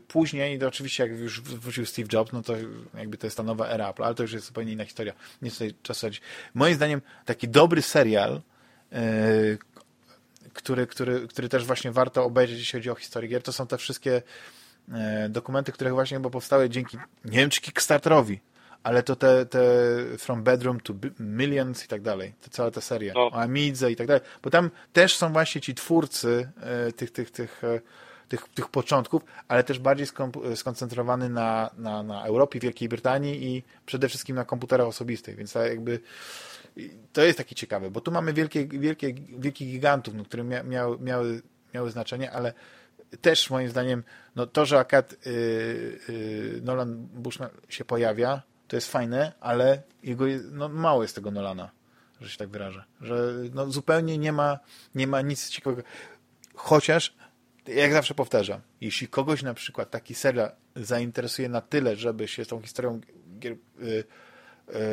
później, 0.08 0.58
to 0.58 0.68
oczywiście 0.68 1.02
jak 1.02 1.18
już 1.18 1.40
wrócił 1.40 1.86
Steve 1.86 2.08
Jobs, 2.12 2.32
no 2.32 2.42
to 2.42 2.54
jakby 2.94 3.18
to 3.18 3.26
jest 3.26 3.36
ta 3.36 3.42
nowa 3.42 3.68
era 3.68 3.90
Apple, 3.90 4.04
ale 4.04 4.14
to 4.14 4.22
już 4.22 4.32
jest 4.32 4.46
zupełnie 4.46 4.72
inna 4.72 4.84
historia. 4.84 5.12
Nie 5.42 5.50
tutaj 5.50 5.74
czasu 5.82 6.06
Moim 6.54 6.74
zdaniem 6.74 7.00
taki 7.24 7.48
dobry 7.48 7.82
serial, 7.82 8.40
e, 8.92 9.02
który, 10.58 10.86
który, 10.86 11.28
który 11.28 11.48
też 11.48 11.64
właśnie 11.64 11.92
warto 11.92 12.24
obejrzeć, 12.24 12.58
jeśli 12.58 12.78
chodzi 12.78 12.90
o 12.90 12.94
historię 12.94 13.28
gier, 13.28 13.42
to 13.42 13.52
są 13.52 13.66
te 13.66 13.78
wszystkie 13.78 14.22
e, 14.92 15.28
dokumenty, 15.28 15.72
które 15.72 15.92
właśnie 15.92 16.16
chyba 16.16 16.30
powstały 16.30 16.70
dzięki, 16.70 16.96
nie 17.24 17.38
wiem 17.38 17.50
czy 17.50 17.60
Kickstarterowi, 17.60 18.40
ale 18.82 19.02
to 19.02 19.16
te, 19.16 19.46
te 19.46 19.60
From 20.18 20.42
Bedroom 20.42 20.80
to 20.80 20.94
Millions 21.20 21.84
i 21.84 21.88
tak 21.88 22.02
dalej, 22.02 22.34
to 22.42 22.50
cała 22.50 22.70
ta 22.70 22.80
seria, 22.80 23.12
no. 23.14 23.26
o 23.26 23.34
Amidze 23.34 23.92
i 23.92 23.96
tak 23.96 24.06
dalej, 24.06 24.22
bo 24.42 24.50
tam 24.50 24.70
też 24.92 25.16
są 25.16 25.32
właśnie 25.32 25.60
ci 25.60 25.74
twórcy 25.74 26.48
e, 26.60 26.92
tych, 26.92 27.10
tych, 27.10 27.30
tych, 27.30 27.64
e, 27.64 27.80
tych, 28.28 28.48
tych 28.48 28.68
początków, 28.68 29.22
ale 29.48 29.64
też 29.64 29.78
bardziej 29.78 30.06
skoncentrowany 30.54 31.28
na, 31.28 31.70
na, 31.78 32.02
na 32.02 32.24
Europie, 32.24 32.60
Wielkiej 32.60 32.88
Brytanii 32.88 33.44
i 33.44 33.62
przede 33.86 34.08
wszystkim 34.08 34.36
na 34.36 34.44
komputerach 34.44 34.86
osobistych, 34.86 35.36
więc 35.36 35.54
jakby 35.54 36.00
to 37.12 37.22
jest 37.22 37.38
taki 37.38 37.54
ciekawe, 37.54 37.90
bo 37.90 38.00
tu 38.00 38.10
mamy 38.10 38.32
wielkie, 38.32 38.66
wielkie, 38.66 39.14
wielkich 39.14 39.68
gigantów, 39.68 40.14
no, 40.14 40.24
które 40.24 40.44
mia, 40.44 40.62
miały, 40.62 40.98
miały, 40.98 41.42
miały 41.74 41.90
znaczenie, 41.90 42.32
ale 42.32 42.52
też 43.20 43.50
moim 43.50 43.68
zdaniem 43.68 44.04
no, 44.36 44.46
to, 44.46 44.66
że 44.66 44.78
akad 44.78 45.26
yy, 45.26 45.32
yy, 46.08 46.60
Nolan 46.62 46.96
Bushman 46.96 47.50
się 47.68 47.84
pojawia, 47.84 48.42
to 48.68 48.76
jest 48.76 48.90
fajne, 48.90 49.32
ale 49.40 49.82
jego, 50.02 50.24
no, 50.50 50.68
mało 50.68 51.02
jest 51.02 51.14
tego 51.14 51.30
Nolana, 51.30 51.70
że 52.20 52.30
się 52.30 52.38
tak 52.38 52.48
wyrażę. 52.48 52.84
Że 53.00 53.34
no, 53.54 53.70
zupełnie 53.70 54.18
nie 54.18 54.32
ma, 54.32 54.58
nie 54.94 55.06
ma 55.06 55.20
nic 55.20 55.48
ciekawego. 55.48 55.82
Chociaż, 56.54 57.14
jak 57.66 57.92
zawsze 57.92 58.14
powtarzam, 58.14 58.60
jeśli 58.80 59.08
kogoś 59.08 59.42
na 59.42 59.54
przykład 59.54 59.90
taki 59.90 60.14
serial 60.14 60.50
zainteresuje 60.76 61.48
na 61.48 61.60
tyle, 61.60 61.96
żeby 61.96 62.28
się 62.28 62.46
tą 62.46 62.62
historią 62.62 63.00
gier, 63.38 63.52
y, 63.52 63.84
y, 63.84 64.04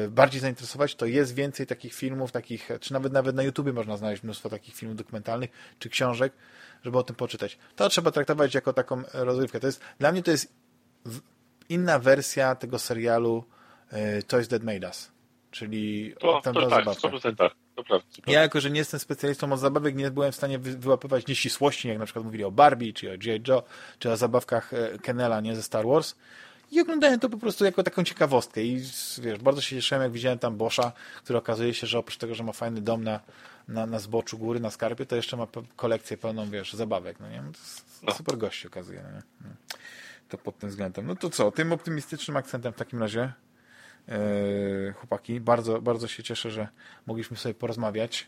bardziej 0.10 0.42
zainteresować, 0.42 0.96
to 0.96 1.06
jest 1.06 1.36
więcej 1.36 1.68
takich 1.68 1.94
filmów, 1.94 2.32
takich, 2.32 2.70
czy 2.80 2.94
nawet 2.94 3.14
nawet 3.14 3.36
na 3.36 3.44
YouTubie 3.44 3.74
można 3.74 3.98
znaleźć 3.98 4.24
mnóstwo 4.24 4.50
takich 4.50 4.76
filmów 4.76 4.98
dokumentalnych, 4.98 5.50
czy 5.80 5.90
książek, 5.90 6.34
żeby 6.84 6.98
o 6.98 7.04
tym 7.04 7.16
poczytać. 7.16 7.58
To 7.76 7.90
trzeba 7.90 8.12
traktować 8.12 8.54
jako 8.54 8.74
taką 8.74 9.04
rozrywkę. 9.14 9.60
To 9.60 9.68
jest, 9.68 9.82
dla 10.00 10.12
mnie 10.12 10.24
to 10.24 10.32
jest 10.32 10.54
inna 11.70 12.00
wersja 12.00 12.56
tego 12.56 12.80
serialu 12.80 13.44
E, 13.92 14.22
Toys 14.22 14.48
That 14.48 14.64
Made 14.64 14.88
Us, 14.88 15.12
czyli 15.52 16.14
to, 16.20 16.42
tam 16.42 16.54
to 16.54 16.70
tak, 16.70 16.86
100% 16.86 17.36
tak. 17.36 17.54
To 17.76 17.84
prawda, 17.84 18.08
to 18.26 18.32
ja 18.32 18.42
jako, 18.42 18.62
że 18.62 18.72
nie 18.72 18.80
jestem 18.80 19.00
specjalistą 19.00 19.54
od 19.54 19.60
zabawek, 19.60 19.96
nie 19.96 20.12
byłem 20.12 20.32
w 20.32 20.36
stanie 20.36 20.60
wyłapywać 20.60 21.28
nieścisłości, 21.28 21.88
jak 21.88 22.00
na 22.00 22.06
przykład 22.06 22.26
mówili 22.26 22.44
o 22.44 22.52
Barbie, 22.52 22.94
czy 22.94 23.14
o 23.14 23.18
G.I. 23.18 23.42
Joe, 23.48 23.64
czy 24.00 24.12
o 24.12 24.18
zabawkach 24.18 24.74
e, 24.74 25.00
Kennela, 25.00 25.42
nie, 25.42 25.56
ze 25.56 25.64
Star 25.64 25.86
Wars. 25.86 26.16
I 26.72 26.82
oglądałem 26.82 27.20
to 27.20 27.30
po 27.30 27.38
prostu 27.38 27.66
jako 27.66 27.84
taką 27.84 28.04
ciekawostkę 28.04 28.64
i 28.64 28.82
wiesz, 29.18 29.40
bardzo 29.40 29.62
się 29.62 29.76
cieszyłem, 29.76 30.04
jak 30.04 30.12
widziałem 30.12 30.40
tam 30.40 30.58
Boscha, 30.58 30.92
który 31.24 31.40
okazuje 31.40 31.74
się, 31.74 31.88
że 31.88 32.00
oprócz 32.00 32.18
tego, 32.18 32.36
że 32.36 32.44
ma 32.44 32.52
fajny 32.52 32.82
dom 32.82 33.04
na, 33.04 33.20
na, 33.68 33.86
na 33.86 34.00
zboczu 34.00 34.38
góry, 34.38 34.60
na 34.60 34.72
skarpie, 34.72 35.06
to 35.06 35.16
jeszcze 35.16 35.38
ma 35.38 35.48
kolekcję 35.76 36.18
pełną, 36.18 36.50
wiesz, 36.50 36.74
zabawek, 36.74 37.20
no 37.20 37.30
nie? 37.30 37.38
To 37.38 37.60
no. 38.04 38.14
super 38.14 38.38
gość 38.38 38.66
okazuje, 38.66 39.02
no 39.04 39.12
nie? 39.12 39.22
No. 39.42 39.50
To 40.30 40.38
pod 40.38 40.58
tym 40.58 40.70
względem. 40.70 41.08
No 41.08 41.16
to 41.16 41.30
co, 41.30 41.52
tym 41.52 41.72
optymistycznym 41.72 42.38
akcentem 42.38 42.74
w 42.74 42.76
takim 42.76 43.00
razie 43.00 43.34
E, 44.10 44.94
chłopaki. 44.94 45.40
Bardzo, 45.40 45.82
bardzo 45.82 46.08
się 46.08 46.24
cieszę, 46.24 46.52
że 46.52 46.68
mogliśmy 47.06 47.38
sobie 47.38 47.56
porozmawiać, 47.56 48.28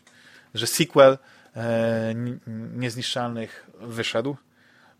że 0.54 0.66
sequel 0.66 1.18
e, 1.56 2.14
Niezniszczalnych 2.76 3.70
wyszedł. 3.80 4.36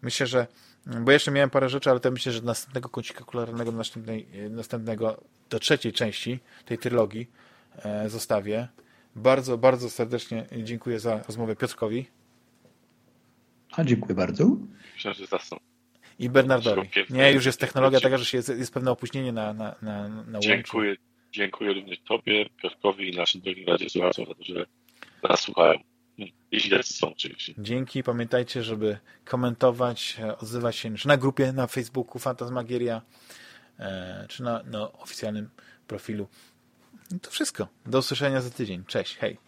Myślę, 0.03 0.27
że 0.27 0.47
bo 0.89 1.13
jeszcze 1.13 1.31
miałem 1.31 1.51
parę 1.51 1.69
rzeczy, 1.69 1.91
ale 1.91 2.01
to 2.01 2.11
myślę, 2.11 2.33
że 2.33 2.43
następnego 2.43 2.89
kącika 2.89 3.25
kularnego 3.25 3.73
następnej, 3.73 4.27
następnego 4.51 5.23
do 5.51 5.59
trzeciej 5.59 5.93
części 5.93 6.39
tej 6.65 6.79
trylogii 6.79 7.27
e, 7.85 8.09
zostawię. 8.09 8.69
Bardzo, 9.17 9.59
bardzo 9.59 9.91
serdecznie 9.91 10.47
dziękuję 10.63 11.01
za 11.01 11.23
rozmowę 11.23 11.57
Piotrkowi. 11.57 12.07
A 13.73 13.85
dziękuję 13.85 14.15
bardzo. 14.15 14.57
Myślę, 14.95 15.15
że 15.15 15.27
zasnął 15.27 15.61
i 16.19 16.31
Bernardowi. 16.31 16.89
Nie, 17.11 17.33
już 17.33 17.47
jest 17.47 17.61
technologia 17.61 18.01
taka, 18.01 18.19
że 18.19 18.37
jest, 18.37 18.49
jest 18.49 18.75
pewne 18.75 18.91
opóźnienie 18.91 19.33
na, 19.33 19.53
na, 19.53 19.75
na, 19.83 20.09
na 20.09 20.39
Dziękuję, 20.39 20.97
dziękuję 21.33 21.73
również 21.73 21.99
Tobie, 22.09 22.49
Piotrkowi 22.63 23.13
i 23.13 23.17
naszym 23.17 23.41
drogim 23.41 23.67
radiosłuchaczom 23.67 24.27
za 24.27 24.35
to, 24.35 24.45
że 24.45 24.67
nas 25.29 25.41
słuchają. 25.41 25.79
Oczywiście. 27.07 27.55
Dzięki. 27.59 28.03
Pamiętajcie, 28.03 28.63
żeby 28.63 28.99
komentować, 29.25 30.17
odzywać 30.39 30.77
się 30.77 30.97
czy 30.97 31.09
na 31.09 31.17
grupie 31.17 31.53
na 31.53 31.67
Facebooku 31.67 32.19
Fantasmagieria, 32.19 33.03
e, 33.79 34.27
czy 34.29 34.43
na, 34.43 34.63
oficjalnym 34.93 35.51
profilu. 35.87 36.29
I 37.17 37.21
to 37.21 37.31
wszystko. 37.31 37.69
Do 37.87 37.99
usłyszenia 37.99 38.41
za 38.41 38.51
tydzień. 38.51 38.85
Cześć. 38.85 39.17
Hej. 39.17 39.48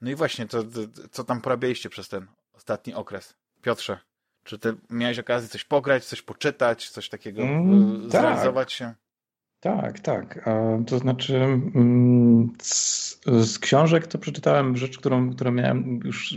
No 0.00 0.10
i 0.10 0.14
właśnie, 0.14 0.46
to, 0.46 0.64
to, 0.64 0.80
co 1.10 1.24
tam 1.24 1.40
porabialiście 1.40 1.88
przez 1.88 2.08
ten 2.08 2.26
ostatni 2.54 2.94
okres? 2.94 3.34
Piotrze, 3.62 3.98
czy 4.44 4.58
ty 4.58 4.74
miałeś 4.90 5.18
okazję 5.18 5.48
coś 5.48 5.64
pograć, 5.64 6.04
coś 6.04 6.22
poczytać, 6.22 6.90
coś 6.90 7.08
takiego 7.08 7.42
mm, 7.42 7.96
e, 8.06 8.10
tak. 8.10 8.10
zrealizować 8.10 8.68
tak. 8.68 8.76
się? 8.78 8.94
Tak, 9.60 10.00
tak. 10.00 10.48
To 10.86 10.98
znaczy 10.98 11.36
mm, 11.36 12.52
z, 12.62 13.20
z, 13.26 13.58
książek 13.58 14.06
to 14.06 14.18
przeczytałem 14.18 14.76
rzecz, 14.76 14.98
którą, 14.98 15.30
którą 15.30 15.52
miałem 15.52 16.00
już, 16.04 16.34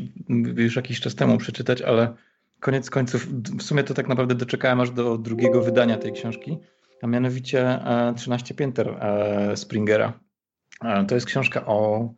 już 0.56 0.76
jakiś 0.76 1.00
czas 1.00 1.16
temu 1.16 1.38
przeczytać, 1.38 1.82
ale 1.82 2.14
koniec 2.60 2.90
końców 2.90 3.28
w 3.58 3.64
sumie 3.64 3.84
to 3.84 3.94
tak 3.94 4.08
naprawdę 4.08 4.36
doczekałem 4.36 4.82
aż 4.82 4.92
do 4.92 5.18
drugiego 5.18 5.62
wydania 5.62 5.98
tej 5.98 6.14
książki, 6.14 6.58
a 7.02 7.08
mianowicie 7.08 7.80
13 8.16 8.54
e, 8.54 8.58
pięter 8.58 8.90
e, 8.90 9.58
Springera. 9.58 10.14
To 11.08 11.16
jest 11.16 11.28
książka 11.28 11.66
o 11.66 12.10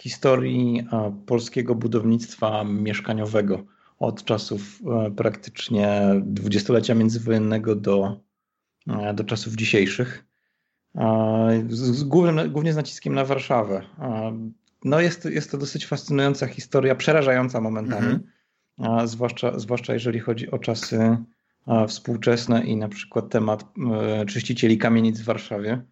historii 0.00 0.86
polskiego 1.26 1.74
budownictwa 1.74 2.64
mieszkaniowego 2.64 3.64
od 3.98 4.24
czasów 4.24 4.80
e, 5.06 5.10
praktycznie 5.10 6.00
dwudziestolecia 6.22 6.94
międzywojennego 6.94 7.74
do, 7.74 8.20
e, 8.88 9.14
do 9.14 9.24
czasów 9.24 9.54
dzisiejszych. 9.54 10.24
z, 11.68 12.04
głównym, 12.04 12.52
głównie 12.52 12.72
z 12.72 12.76
naciskiem 12.76 13.14
na 13.14 13.24
Warszawę. 13.24 13.82
No 14.84 15.00
jest, 15.00 15.24
jest 15.24 15.50
to 15.50 15.58
dosyć 15.58 15.86
fascynująca 15.86 16.46
historia, 16.46 16.94
przerażająca 16.94 17.60
momentami, 17.60 18.18
mhm. 18.78 19.08
zwłaszcza, 19.08 19.58
zwłaszcza 19.58 19.92
jeżeli 19.92 20.20
chodzi 20.20 20.50
o 20.50 20.58
czasy 20.58 21.16
współczesne 21.88 22.64
i 22.64 22.76
na 22.76 22.88
przykład 22.88 23.28
temat 23.28 23.64
e, 23.92 24.26
czyścicieli 24.26 24.78
kamienic 24.78 25.20
w 25.20 25.24
Warszawie. 25.24 25.82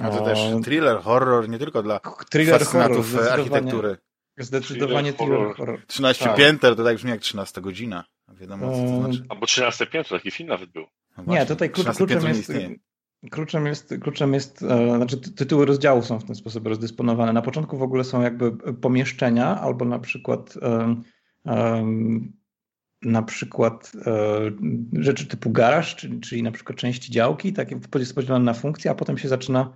A 0.00 0.10
to 0.10 0.24
też 0.24 0.38
thriller, 0.64 1.00
horror, 1.00 1.48
nie 1.48 1.58
tylko 1.58 1.82
dla 1.82 2.00
thriller, 2.30 2.58
fascynatów 2.60 3.12
horror, 3.12 3.32
architektury. 3.32 3.96
Zdecydowanie 4.36 5.12
thriller, 5.12 5.54
horror. 5.56 5.82
13 5.86 6.24
tak. 6.24 6.36
pięter 6.36 6.76
to 6.76 6.84
tak 6.84 6.96
brzmi 6.96 7.10
jak 7.10 7.20
13 7.20 7.60
godzina. 7.60 8.04
Wiadomo, 8.28 8.66
co 8.72 8.78
to 8.78 8.84
e, 8.84 8.98
znaczy. 8.98 9.24
Albo 9.28 9.46
13 9.46 9.86
piętro, 9.86 10.18
taki 10.18 10.30
film 10.30 10.48
nawet 10.48 10.70
był. 10.70 10.86
No 11.16 11.34
nie, 11.34 11.46
tutaj 11.46 11.70
klucz, 11.70 11.96
kluczem 11.96 12.28
jest... 12.28 12.52
Kluczem 13.30 13.66
jest, 13.66 13.94
kluczem 14.02 14.34
jest, 14.34 14.62
e, 14.62 14.96
znaczy 14.96 15.16
tytuły 15.16 15.66
rozdziału 15.66 16.02
są 16.02 16.18
w 16.18 16.24
ten 16.24 16.34
sposób 16.34 16.66
rozdysponowane. 16.66 17.32
Na 17.32 17.42
początku 17.42 17.78
w 17.78 17.82
ogóle 17.82 18.04
są 18.04 18.22
jakby 18.22 18.56
pomieszczenia 18.74 19.60
albo 19.60 19.84
na 19.84 19.98
przykład 19.98 20.54
um, 20.62 21.02
um, 21.44 22.32
na 23.02 23.22
przykład 23.22 23.92
e, 24.06 24.40
rzeczy 24.92 25.26
typu 25.26 25.50
garaż, 25.50 25.96
czyli, 25.96 26.20
czyli 26.20 26.42
na 26.42 26.52
przykład 26.52 26.78
części 26.78 27.12
działki, 27.12 27.52
takie 27.52 27.80
podzielone 28.14 28.44
na 28.44 28.54
funkcje, 28.54 28.90
a 28.90 28.94
potem 28.94 29.18
się 29.18 29.28
zaczyna 29.28 29.72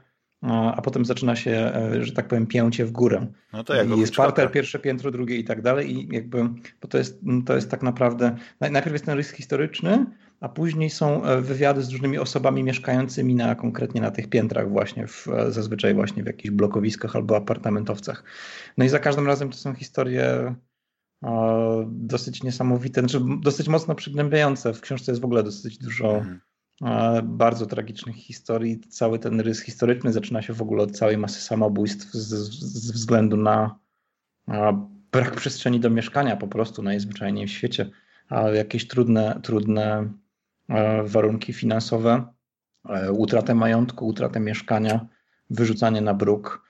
a 0.48 0.82
potem 0.82 1.04
zaczyna 1.04 1.36
się, 1.36 1.50
e, 1.50 2.04
że 2.04 2.12
tak 2.12 2.28
powiem, 2.28 2.46
pięcie 2.46 2.84
w 2.84 2.92
górę. 2.92 3.26
No 3.52 3.64
to 3.64 3.74
jak 3.74 3.88
I 3.88 4.00
jest 4.00 4.14
parter, 4.14 4.50
pierwsze 4.50 4.78
piętro, 4.78 5.10
drugie 5.10 5.36
i 5.36 5.44
tak 5.44 5.62
dalej 5.62 5.92
i 5.92 6.08
jakby, 6.14 6.48
bo 6.80 6.88
to 6.88 6.98
jest, 6.98 7.20
to 7.46 7.54
jest 7.54 7.70
tak 7.70 7.82
naprawdę, 7.82 8.36
najpierw 8.60 8.92
jest 8.92 9.04
ten 9.04 9.16
rys 9.16 9.30
historyczny, 9.30 10.06
a 10.40 10.48
później 10.48 10.90
są 10.90 11.24
e, 11.24 11.40
wywiady 11.40 11.82
z 11.82 11.90
różnymi 11.90 12.18
osobami 12.18 12.64
mieszkającymi 12.64 13.34
na 13.34 13.54
konkretnie 13.54 14.00
na 14.00 14.10
tych 14.10 14.28
piętrach 14.28 14.70
właśnie, 14.70 15.06
w, 15.06 15.28
e, 15.28 15.52
zazwyczaj 15.52 15.94
właśnie 15.94 16.22
w 16.22 16.26
jakichś 16.26 16.50
blokowiskach 16.50 17.16
albo 17.16 17.36
apartamentowcach. 17.36 18.24
No 18.78 18.84
i 18.84 18.88
za 18.88 18.98
każdym 18.98 19.26
razem 19.26 19.50
to 19.50 19.56
są 19.56 19.74
historie 19.74 20.54
dosyć 21.86 22.42
niesamowite, 22.42 23.00
znaczy 23.00 23.20
dosyć 23.40 23.68
mocno 23.68 23.94
przygnębiające. 23.94 24.74
W 24.74 24.80
książce 24.80 25.12
jest 25.12 25.22
w 25.22 25.24
ogóle 25.24 25.42
dosyć 25.42 25.78
dużo 25.78 26.14
mhm. 26.14 26.40
bardzo 27.38 27.66
tragicznych 27.66 28.16
historii. 28.16 28.80
Cały 28.80 29.18
ten 29.18 29.40
rys 29.40 29.60
historyczny 29.60 30.12
zaczyna 30.12 30.42
się 30.42 30.52
w 30.52 30.62
ogóle 30.62 30.82
od 30.82 30.92
całej 30.92 31.18
masy 31.18 31.40
samobójstw 31.40 32.12
z, 32.12 32.28
ze 32.86 32.92
względu 32.92 33.36
na 33.36 33.78
brak 35.12 35.34
przestrzeni 35.34 35.80
do 35.80 35.90
mieszkania 35.90 36.36
po 36.36 36.48
prostu 36.48 36.82
najzwyczajniej 36.82 37.46
w 37.46 37.50
świecie, 37.50 37.90
jakieś 38.54 38.88
trudne, 38.88 39.40
trudne 39.42 40.12
warunki 41.04 41.52
finansowe, 41.52 42.24
e, 42.88 43.12
utratę 43.12 43.54
majątku, 43.54 44.06
utratę 44.06 44.40
mieszkania, 44.40 45.06
wyrzucanie 45.50 46.00
na 46.00 46.14
bruk. 46.14 46.62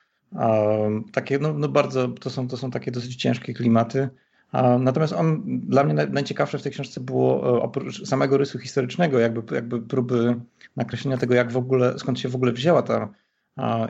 Takie, 1.12 1.38
no, 1.38 1.52
no 1.52 1.68
bardzo, 1.68 2.08
to 2.08 2.30
są, 2.30 2.48
to 2.48 2.56
są 2.56 2.70
takie 2.70 2.90
dosyć 2.90 3.16
ciężkie 3.16 3.54
klimaty. 3.54 4.08
Natomiast 4.80 5.12
on, 5.12 5.42
dla 5.46 5.84
mnie 5.84 5.94
najciekawsze 5.94 6.58
w 6.58 6.62
tej 6.62 6.72
książce 6.72 7.00
było 7.00 7.56
e, 7.58 7.62
oprócz 7.62 8.06
samego 8.06 8.36
rysu 8.36 8.58
historycznego, 8.58 9.18
jakby, 9.18 9.54
jakby 9.54 9.82
próby 9.82 10.40
nakreślenia 10.76 11.16
tego, 11.16 11.34
jak 11.34 11.52
w 11.52 11.56
ogóle, 11.56 11.98
skąd 11.98 12.20
się 12.20 12.28
w 12.28 12.36
ogóle 12.36 12.52
wzięła 12.52 12.82
ta 12.82 13.08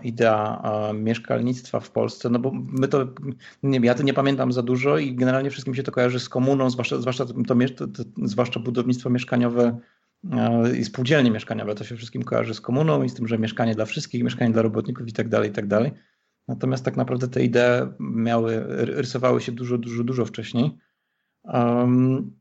idea 0.02 0.62
mieszkalnictwa 0.94 1.80
w 1.80 1.90
Polsce, 1.90 2.30
no 2.30 2.39
bo 2.39 2.51
my 2.55 2.89
to, 2.89 3.06
nie 3.62 3.80
ja 3.82 3.94
to 3.94 4.02
nie 4.02 4.14
pamiętam 4.14 4.52
za 4.52 4.62
dużo 4.62 4.98
i 4.98 5.14
generalnie 5.14 5.51
wszystkim 5.51 5.74
się 5.74 5.82
to 5.82 5.93
kojarzy 5.93 6.20
z 6.20 6.28
komuną, 6.28 6.70
zwłaszcza, 6.70 6.98
zwłaszcza, 7.01 7.26
to, 7.26 7.32
to, 7.76 7.86
to, 7.86 8.02
zwłaszcza 8.22 8.60
budownictwo 8.60 9.10
mieszkaniowe 9.10 9.78
i 10.78 10.84
spółdzielnie 10.84 11.30
mieszkaniowe, 11.30 11.74
to 11.74 11.84
się 11.84 11.97
wszystkim 11.97 12.22
kojarzy 12.22 12.55
z 12.55 12.60
komuną 12.60 13.02
i 13.02 13.09
z 13.09 13.14
tym, 13.14 13.28
że 13.28 13.39
mieszkanie 13.39 13.74
dla 13.74 13.84
wszystkich, 13.84 14.24
mieszkanie 14.24 14.52
dla 14.52 14.62
robotników 14.62 15.09
i 15.09 15.12
tak 15.12 15.28
dalej, 15.28 15.51
i 15.51 15.52
tak 15.52 15.66
dalej. 15.66 15.93
Natomiast 16.48 16.85
tak 16.85 16.97
naprawdę 16.97 17.28
te 17.28 17.44
idee 17.44 17.93
miały, 18.01 18.64
rysowały 18.69 19.40
się 19.40 19.52
dużo, 19.52 19.78
dużo, 19.78 20.05
dużo 20.05 20.24
wcześniej. 20.24 20.70
Um, 21.44 22.32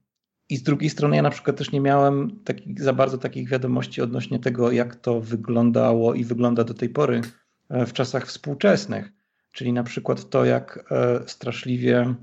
I 0.49 0.57
z 0.57 0.63
drugiej 0.63 0.89
strony 0.89 1.15
ja 1.15 1.21
na 1.21 1.29
przykład 1.29 1.57
też 1.57 1.71
nie 1.71 1.81
miałem 1.81 2.39
takich, 2.43 2.81
za 2.81 2.93
bardzo 2.93 3.17
takich 3.17 3.49
wiadomości 3.49 4.01
odnośnie 4.01 4.39
tego, 4.39 4.71
jak 4.71 4.95
to 4.95 5.21
wyglądało 5.21 6.13
i 6.13 6.23
wygląda 6.23 6.63
do 6.63 6.73
tej 6.73 6.89
pory 6.89 7.21
e, 7.69 7.85
w 7.85 7.93
czasach 7.93 8.27
współczesnych. 8.27 9.11
Czyli 9.51 9.73
na 9.73 9.83
przykład 9.83 10.29
to, 10.29 10.45
jak 10.45 10.91
e, 10.91 11.21
straszliwie, 11.27 12.15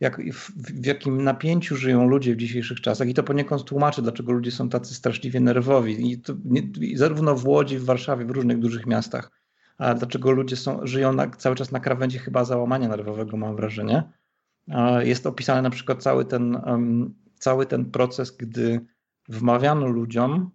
jak 0.00 0.32
w, 0.32 0.50
w 0.82 0.86
jakim 0.86 1.24
napięciu 1.24 1.76
żyją 1.76 2.08
ludzie 2.08 2.34
w 2.34 2.38
dzisiejszych 2.38 2.80
czasach. 2.80 3.08
I 3.08 3.14
to 3.14 3.22
poniekąd 3.22 3.64
tłumaczy, 3.64 4.02
dlaczego 4.02 4.32
ludzie 4.32 4.50
są 4.50 4.68
tacy 4.68 4.94
straszliwie 4.94 5.40
nerwowi. 5.40 6.12
I, 6.12 6.18
to, 6.18 6.34
i 6.80 6.96
zarówno 6.96 7.34
w 7.34 7.46
Łodzi, 7.46 7.78
w 7.78 7.84
Warszawie, 7.84 8.24
w 8.24 8.30
różnych 8.30 8.58
dużych 8.58 8.86
miastach 8.86 9.41
dlaczego 9.78 10.30
ludzie 10.30 10.56
są, 10.56 10.86
żyją 10.86 11.12
na, 11.12 11.30
cały 11.30 11.56
czas 11.56 11.72
na 11.72 11.80
krawędzi 11.80 12.18
chyba 12.18 12.44
załamania 12.44 12.88
nerwowego, 12.88 13.36
mam 13.36 13.56
wrażenie. 13.56 14.02
Jest 15.00 15.26
opisany 15.26 15.62
na 15.62 15.70
przykład 15.70 16.02
cały 16.02 16.24
ten, 16.24 16.58
cały 17.38 17.66
ten 17.66 17.84
proces, 17.90 18.36
gdy 18.36 18.80
wmawiano 19.28 19.86
ludziom, 19.86 20.50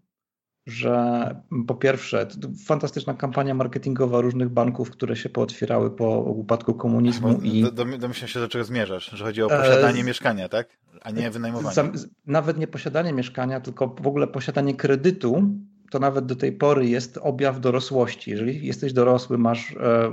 że 0.67 1.35
po 1.67 1.75
pierwsze, 1.75 2.27
fantastyczna 2.65 3.13
kampania 3.13 3.53
marketingowa 3.53 4.21
różnych 4.21 4.49
banków, 4.49 4.91
które 4.91 5.15
się 5.15 5.29
pootwierały 5.29 5.95
po 5.95 6.19
upadku 6.19 6.73
komunizmu. 6.73 7.39
i 7.41 7.63
Domyślam 7.99 8.13
się, 8.13 8.39
do 8.39 8.47
czego 8.47 8.65
zmierzasz, 8.65 9.09
że 9.09 9.25
chodzi 9.25 9.43
o 9.43 9.47
posiadanie 9.47 10.01
e... 10.01 10.03
mieszkania, 10.03 10.49
tak? 10.49 10.67
A 11.01 11.11
nie 11.11 11.31
wynajmowanie. 11.31 11.91
Nawet 12.25 12.57
nie 12.57 12.67
posiadanie 12.67 13.13
mieszkania, 13.13 13.61
tylko 13.61 13.95
w 14.01 14.07
ogóle 14.07 14.27
posiadanie 14.27 14.75
kredytu 14.75 15.49
to 15.91 15.99
nawet 15.99 16.25
do 16.25 16.35
tej 16.35 16.51
pory 16.51 16.87
jest 16.87 17.17
objaw 17.21 17.59
dorosłości. 17.59 18.31
Jeżeli 18.31 18.67
jesteś 18.67 18.93
dorosły, 18.93 19.37
masz 19.37 19.71
e, 19.71 20.11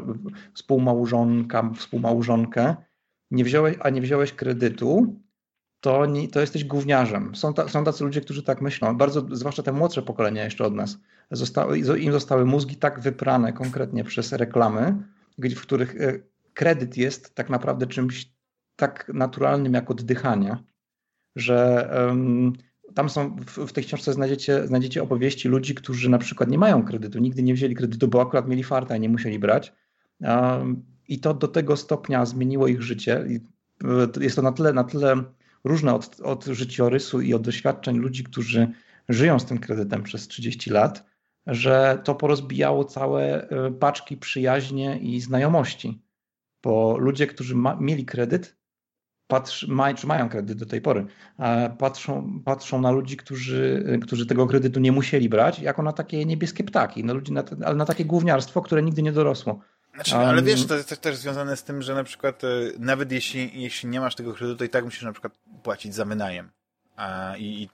współmałżonka, 0.55 1.71
współmałżonkę, 1.77 2.77
nie 3.31 3.45
wziąłeś, 3.45 3.77
a 3.81 3.91
nie 3.91 4.01
wziąłeś 4.01 4.33
kredytu, 4.33 5.21
to, 5.81 6.07
nie, 6.07 6.29
to 6.29 6.41
jesteś 6.41 6.65
gówniarzem. 6.65 7.35
Są, 7.35 7.55
ta, 7.55 7.69
są 7.69 7.85
tacy 7.85 8.05
ludzie, 8.05 8.21
którzy 8.21 8.43
tak 8.43 8.63
myślą, 8.63 8.97
bardzo, 8.97 9.27
zwłaszcza 9.31 9.63
te 9.63 9.73
młodsze 9.73 10.03
pokolenia 10.03 10.45
jeszcze 10.45 10.65
od 10.65 10.75
nas. 10.75 10.99
Zostały, 11.31 11.79
im 11.79 12.13
zostały 12.13 12.45
mózgi 12.45 12.77
tak 12.77 13.01
wyprane 13.01 13.53
konkretnie 13.53 14.05
przez 14.05 14.33
reklamy, 14.33 14.95
w 15.39 15.61
których 15.61 16.01
e, 16.01 16.19
kredyt 16.55 16.97
jest 16.97 17.35
tak 17.35 17.51
naprawdę 17.51 17.87
czymś 17.87 18.35
tak 18.77 19.11
naturalnym 19.15 19.75
jak 19.75 19.91
oddychanie, 19.91 20.57
że 21.37 21.91
tam 22.95 23.09
są, 23.09 23.37
w, 23.37 23.59
w, 23.67 23.73
tej 23.73 23.85
książce 23.85 24.13
znajdziecie, 24.13 24.67
znajdziecie 24.67 25.03
opowieści 25.03 25.49
ludzi, 25.49 25.75
którzy 25.75 26.11
na 26.11 26.19
przykład 26.19 26.51
nie 26.51 26.59
mają 26.59 26.85
kredytu, 26.85 27.19
nigdy 27.19 27.43
nie 27.43 27.55
wzięli 27.55 27.75
kredytu, 27.75 28.09
bo 28.09 28.23
akurat 28.23 28.49
mieli 28.49 28.65
farta 28.65 28.97
i 28.97 29.01
nie 29.01 29.09
musieli 29.09 29.39
brać. 29.39 29.73
I 31.09 31.19
to 31.19 31.35
do 31.35 31.49
tego 31.49 31.77
stopnia 31.77 32.27
zmieniło 32.27 32.69
ich 32.69 32.83
życie. 32.83 33.27
Jest 34.21 34.37
to 34.37 34.43
na 34.43 34.53
tyle, 34.53 34.73
na 34.73 34.85
tyle 34.85 35.25
różne 35.65 35.95
od, 35.95 36.21
od 36.21 36.45
życiorysu 36.45 37.21
i 37.21 37.35
od 37.35 37.43
doświadczeń 37.43 37.97
ludzi, 37.97 38.25
którzy 38.25 38.69
żyją 39.09 39.39
z 39.39 39.45
tym 39.45 39.59
kredytem 39.59 40.03
przez 40.03 40.29
30 40.29 40.71
lat, 40.71 41.05
że 41.47 41.99
to 42.05 42.15
porozbijało 42.15 42.85
całe 42.85 43.49
e, 43.49 43.71
paczki 43.73 44.17
przyjaźnie 44.17 44.99
i 44.99 45.21
znajomości. 45.21 46.03
Bo 46.63 46.99
ludzie, 46.99 47.27
którzy 47.27 47.57
ma, 47.57 47.77
mieli 47.81 48.05
kredyt, 48.05 48.57
patrz, 49.27 49.69
maj, 49.69 49.95
czy 49.95 50.07
mają 50.07 50.29
kredyt 50.29 50.59
do 50.59 50.67
tej 50.67 50.81
pory, 50.81 51.07
patrzą, 51.79 52.41
patrzą 52.45 52.81
na 52.81 52.91
ludzi, 52.91 53.17
którzy, 53.17 53.85
którzy 54.03 54.27
tego 54.27 54.47
kredytu 54.47 54.81
nie 54.81 54.93
musieli 54.93 55.29
brać, 55.29 55.59
jako 55.59 55.83
na 55.83 55.93
takie 55.93 56.25
niebieskie 56.25 56.65
ptaki, 56.65 57.05
na 57.05 57.13
ludzi, 57.13 57.33
na, 57.33 57.45
ale 57.65 57.75
na 57.75 57.85
takie 57.85 58.05
gówniarstwo, 58.05 58.63
które 58.63 58.83
nigdy 58.83 59.03
nie 59.03 59.13
dorosło. 59.13 59.61
Znaczy, 59.95 60.17
ale 60.17 60.43
wiesz, 60.43 60.67
to 60.67 60.77
jest 60.77 61.01
też 61.01 61.17
związane 61.17 61.57
z 61.57 61.65
tym, 61.65 61.83
że 61.83 61.95
na 61.95 62.05
przykład 62.05 62.45
e, 62.45 62.49
nawet 62.79 63.13
jeśli, 63.13 63.63
jeśli 63.63 63.89
nie 63.89 64.01
masz 64.01 64.15
tego 64.15 64.35
kredytu, 64.35 64.59
to 64.59 64.65
i 64.65 64.69
tak 64.69 64.85
musisz 64.85 65.03
na 65.03 65.13
przykład 65.13 65.33
płacić 65.63 65.95
za 65.95 66.05
wynajem. 66.05 66.51
A, 66.97 67.37
i, 67.37 67.63
i 67.63 67.69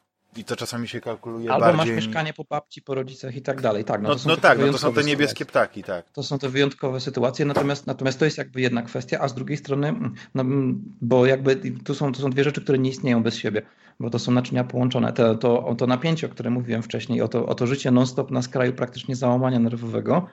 to 0.47 0.57
czasami 0.57 0.89
się 0.89 1.01
kalkuluje 1.01 1.53
Albo 1.53 1.67
bardziej... 1.67 1.95
masz 1.95 2.05
mieszkanie 2.05 2.33
po 2.33 2.45
babci, 2.45 2.83
po 2.83 2.95
rodzicach 2.95 3.37
i 3.37 3.43
tak 3.43 3.61
dalej. 3.61 3.85
Tak, 3.85 4.03
no, 4.03 4.09
no, 4.09 4.17
no 4.27 4.37
tak, 4.37 4.59
no 4.59 4.73
to 4.73 4.79
są 4.79 4.93
te 4.93 5.05
niebieskie 5.05 5.45
sytuacje. 5.45 5.47
ptaki, 5.47 5.83
tak. 5.83 6.11
To 6.11 6.23
są 6.23 6.39
te 6.39 6.49
wyjątkowe 6.49 7.01
sytuacje, 7.01 7.45
natomiast, 7.45 7.87
natomiast 7.87 8.19
to 8.19 8.25
jest 8.25 8.39
jakby 8.39 8.61
jedna 8.61 8.83
kwestia, 8.83 9.19
a 9.21 9.29
z 9.29 9.35
drugiej 9.35 9.57
strony, 9.57 9.89
mm, 9.89 10.15
no, 10.35 10.43
mm, 10.43 10.83
bo 11.01 11.27
jakby 11.27 11.57
tu 11.85 11.95
są, 11.95 12.13
to 12.13 12.21
są 12.21 12.31
dwie 12.31 12.45
rzeczy, 12.45 12.63
które 12.63 12.79
nie 12.79 12.91
istnieją 12.91 13.23
bez 13.23 13.37
siebie, 13.37 13.63
bo 14.01 14.11
to 14.11 14.19
są 14.19 14.33
naczynia 14.33 14.65
połączone. 14.65 15.13
To, 15.13 15.35
to, 15.35 15.75
to 15.79 15.87
napięcie, 15.87 16.27
o 16.27 16.31
którym 16.31 16.53
mówiłem 16.53 16.83
wcześniej, 16.83 17.23
o 17.23 17.29
to, 17.29 17.47
o 17.47 17.55
to 17.55 17.67
życie 17.67 17.91
non-stop 17.91 18.31
na 18.31 18.43
skraju 18.43 18.73
praktycznie 18.73 19.17
załamania 19.17 19.59
nerwowego, 19.59 20.27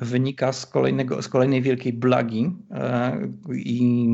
wynika 0.00 0.52
z, 0.52 0.66
kolejnego, 0.66 1.22
z 1.22 1.28
kolejnej 1.28 1.62
wielkiej 1.62 1.92
blagi 1.92 2.52
e, 2.70 3.18
i 3.54 4.06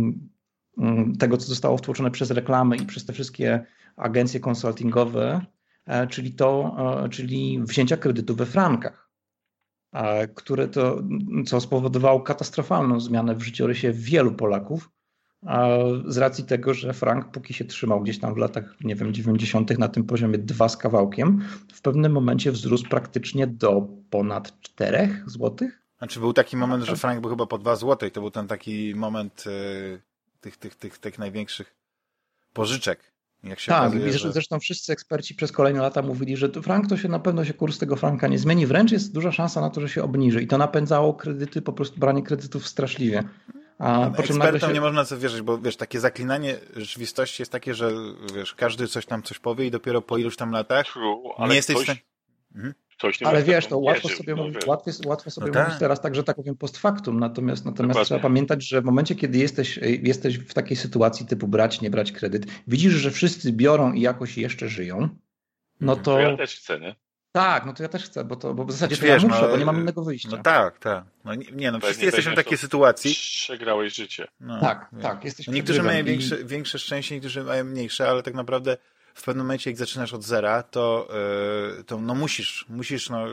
mm, 0.78 1.16
tego, 1.16 1.36
co 1.36 1.46
zostało 1.46 1.76
wtłoczone 1.76 2.10
przez 2.10 2.30
reklamy 2.30 2.76
i 2.76 2.86
przez 2.86 3.06
te 3.06 3.12
wszystkie 3.12 3.64
agencje 4.00 4.40
konsultingowe, 4.40 5.46
e, 5.86 6.06
czyli 6.06 6.32
to, 6.32 6.76
e, 7.04 7.08
czyli 7.08 7.60
wzięcia 7.62 7.96
kredytu 7.96 8.34
we 8.36 8.46
frankach, 8.46 9.10
które 10.34 10.68
to, 10.68 11.02
co 11.46 11.60
spowodowało 11.60 12.20
katastrofalną 12.20 13.00
zmianę 13.00 13.34
w 13.34 13.42
życiorysie 13.42 13.92
wielu 13.92 14.32
Polaków, 14.32 14.90
z 16.06 16.16
racji 16.16 16.44
tego, 16.44 16.74
że 16.74 16.92
frank 16.92 17.30
póki 17.30 17.54
się 17.54 17.64
trzymał 17.64 18.00
gdzieś 18.00 18.18
tam 18.18 18.34
w 18.34 18.36
latach, 18.36 18.74
nie 18.80 18.94
wiem, 18.94 19.14
90. 19.14 19.78
na 19.78 19.88
tym 19.88 20.04
poziomie 20.04 20.38
2 20.38 20.68
z 20.68 20.76
kawałkiem, 20.76 21.44
w 21.72 21.82
pewnym 21.82 22.12
momencie 22.12 22.52
wzrósł 22.52 22.88
praktycznie 22.88 23.46
do 23.46 23.88
ponad 24.10 24.60
4 24.60 25.22
złotych. 25.26 25.82
Znaczy 25.98 26.20
był 26.20 26.32
taki 26.32 26.56
moment, 26.56 26.84
że 26.84 26.96
frank 26.96 27.20
był 27.20 27.30
chyba 27.30 27.46
po 27.46 27.58
2 27.58 27.76
zł 27.76 28.08
i 28.08 28.12
to 28.12 28.20
był 28.20 28.30
ten 28.30 28.48
taki 28.48 28.94
moment 28.94 29.44
tych, 30.40 30.56
tych, 30.56 30.74
tych, 30.74 30.98
tych 30.98 31.18
największych 31.18 31.76
pożyczek. 32.52 33.09
Jak 33.44 33.60
się 33.60 33.68
tak, 33.68 33.88
okazuje, 33.88 34.08
i 34.08 34.32
zresztą, 34.32 34.60
wszyscy 34.60 34.92
eksperci 34.92 35.34
przez 35.34 35.52
kolejne 35.52 35.80
lata 35.80 36.02
mówili, 36.02 36.36
że 36.36 36.48
frank 36.48 36.88
to 36.88 36.96
się 36.96 37.08
na 37.08 37.18
pewno 37.18 37.44
się 37.44 37.54
kurs 37.54 37.78
tego 37.78 37.96
franka 37.96 38.28
nie 38.28 38.38
zmieni, 38.38 38.66
wręcz 38.66 38.92
jest 38.92 39.14
duża 39.14 39.32
szansa 39.32 39.60
na 39.60 39.70
to, 39.70 39.80
że 39.80 39.88
się 39.88 40.02
obniży 40.02 40.42
i 40.42 40.46
to 40.46 40.58
napędzało 40.58 41.14
kredyty, 41.14 41.62
po 41.62 41.72
prostu 41.72 42.00
branie 42.00 42.22
kredytów 42.22 42.68
straszliwie. 42.68 43.24
A 43.78 44.10
po 44.16 44.22
czym 44.22 44.36
Ekspertom 44.36 44.70
się... 44.70 44.74
nie 44.74 44.80
można 44.80 45.04
co 45.04 45.18
wierzyć, 45.18 45.42
bo 45.42 45.58
wiesz, 45.58 45.76
takie 45.76 46.00
zaklinanie 46.00 46.58
rzeczywistości 46.76 47.42
jest 47.42 47.52
takie, 47.52 47.74
że 47.74 47.92
wiesz, 48.34 48.54
każdy 48.54 48.88
coś 48.88 49.06
tam 49.06 49.22
coś 49.22 49.38
powie 49.38 49.66
i 49.66 49.70
dopiero 49.70 50.02
po 50.02 50.18
iluś 50.18 50.36
tam 50.36 50.50
latach 50.50 50.86
True, 50.86 51.48
nie 51.48 51.54
jesteś 51.54 51.76
ktoś... 51.76 51.86
w 51.86 51.86
stanie... 51.86 52.00
Mhm. 52.54 52.74
Ale 53.24 53.42
wiesz, 53.42 53.66
to 53.66 53.78
łatwo 53.78 54.08
sobie, 54.08 54.34
no, 54.34 54.42
mówić, 54.42 54.66
łatwo, 54.66 54.90
łatwo 55.06 55.30
sobie 55.30 55.50
no 55.52 55.58
mówić 55.58 55.72
tak. 55.72 55.80
teraz 55.80 56.00
tak, 56.00 56.14
że 56.14 56.24
tak 56.24 56.36
powiem 56.36 56.56
post 56.56 56.78
factum, 56.78 57.20
natomiast, 57.20 57.64
natomiast 57.64 58.00
trzeba 58.00 58.20
pamiętać, 58.20 58.68
że 58.68 58.80
w 58.80 58.84
momencie, 58.84 59.14
kiedy 59.14 59.38
jesteś, 59.38 59.78
jesteś 60.02 60.38
w 60.38 60.54
takiej 60.54 60.76
sytuacji 60.76 61.26
typu 61.26 61.48
brać, 61.48 61.80
nie 61.80 61.90
brać 61.90 62.12
kredyt, 62.12 62.46
widzisz, 62.66 62.92
że 62.92 63.10
wszyscy 63.10 63.52
biorą 63.52 63.92
i 63.92 64.00
jakoś 64.00 64.38
jeszcze 64.38 64.68
żyją, 64.68 65.08
no 65.80 65.96
to... 65.96 66.02
to 66.02 66.20
ja 66.20 66.36
też 66.36 66.56
chcę, 66.56 66.80
nie? 66.80 66.94
Tak, 67.32 67.66
no 67.66 67.72
to 67.72 67.82
ja 67.82 67.88
też 67.88 68.04
chcę, 68.04 68.24
bo, 68.24 68.36
to, 68.36 68.54
bo 68.54 68.64
w 68.64 68.72
zasadzie 68.72 68.96
znaczy, 68.96 69.08
to 69.08 69.14
wiesz, 69.14 69.22
ja 69.22 69.28
muszę, 69.28 69.42
no, 69.42 69.48
bo 69.48 69.56
nie 69.56 69.64
mam 69.64 69.80
innego 69.80 70.04
wyjścia. 70.04 70.28
No 70.30 70.38
tak, 70.42 70.78
tak. 70.78 71.04
No 71.24 71.34
nie, 71.34 71.46
nie 71.52 71.72
no 71.72 71.80
wszyscy 71.80 72.04
jesteśmy 72.04 72.32
w 72.32 72.34
takiej 72.34 72.58
sytuacji. 72.58 73.14
Przegrałeś 73.14 73.94
życie. 73.94 74.28
No, 74.40 74.60
tak, 74.60 74.90
tak. 75.02 75.24
Jesteś 75.24 75.46
no, 75.46 75.52
niektórzy 75.52 75.82
mają 75.82 76.04
większe, 76.04 76.44
większe 76.44 76.78
szczęście, 76.78 77.14
niektórzy 77.14 77.44
mają 77.44 77.64
mniejsze, 77.64 78.08
ale 78.08 78.22
tak 78.22 78.34
naprawdę 78.34 78.76
w 79.20 79.24
pewnym 79.24 79.46
momencie, 79.46 79.70
jak 79.70 79.76
zaczynasz 79.78 80.12
od 80.12 80.22
zera, 80.22 80.62
to, 80.62 81.08
yy, 81.76 81.84
to 81.84 82.00
no 82.00 82.14
musisz, 82.14 82.66
musisz 82.68 83.10
no, 83.10 83.26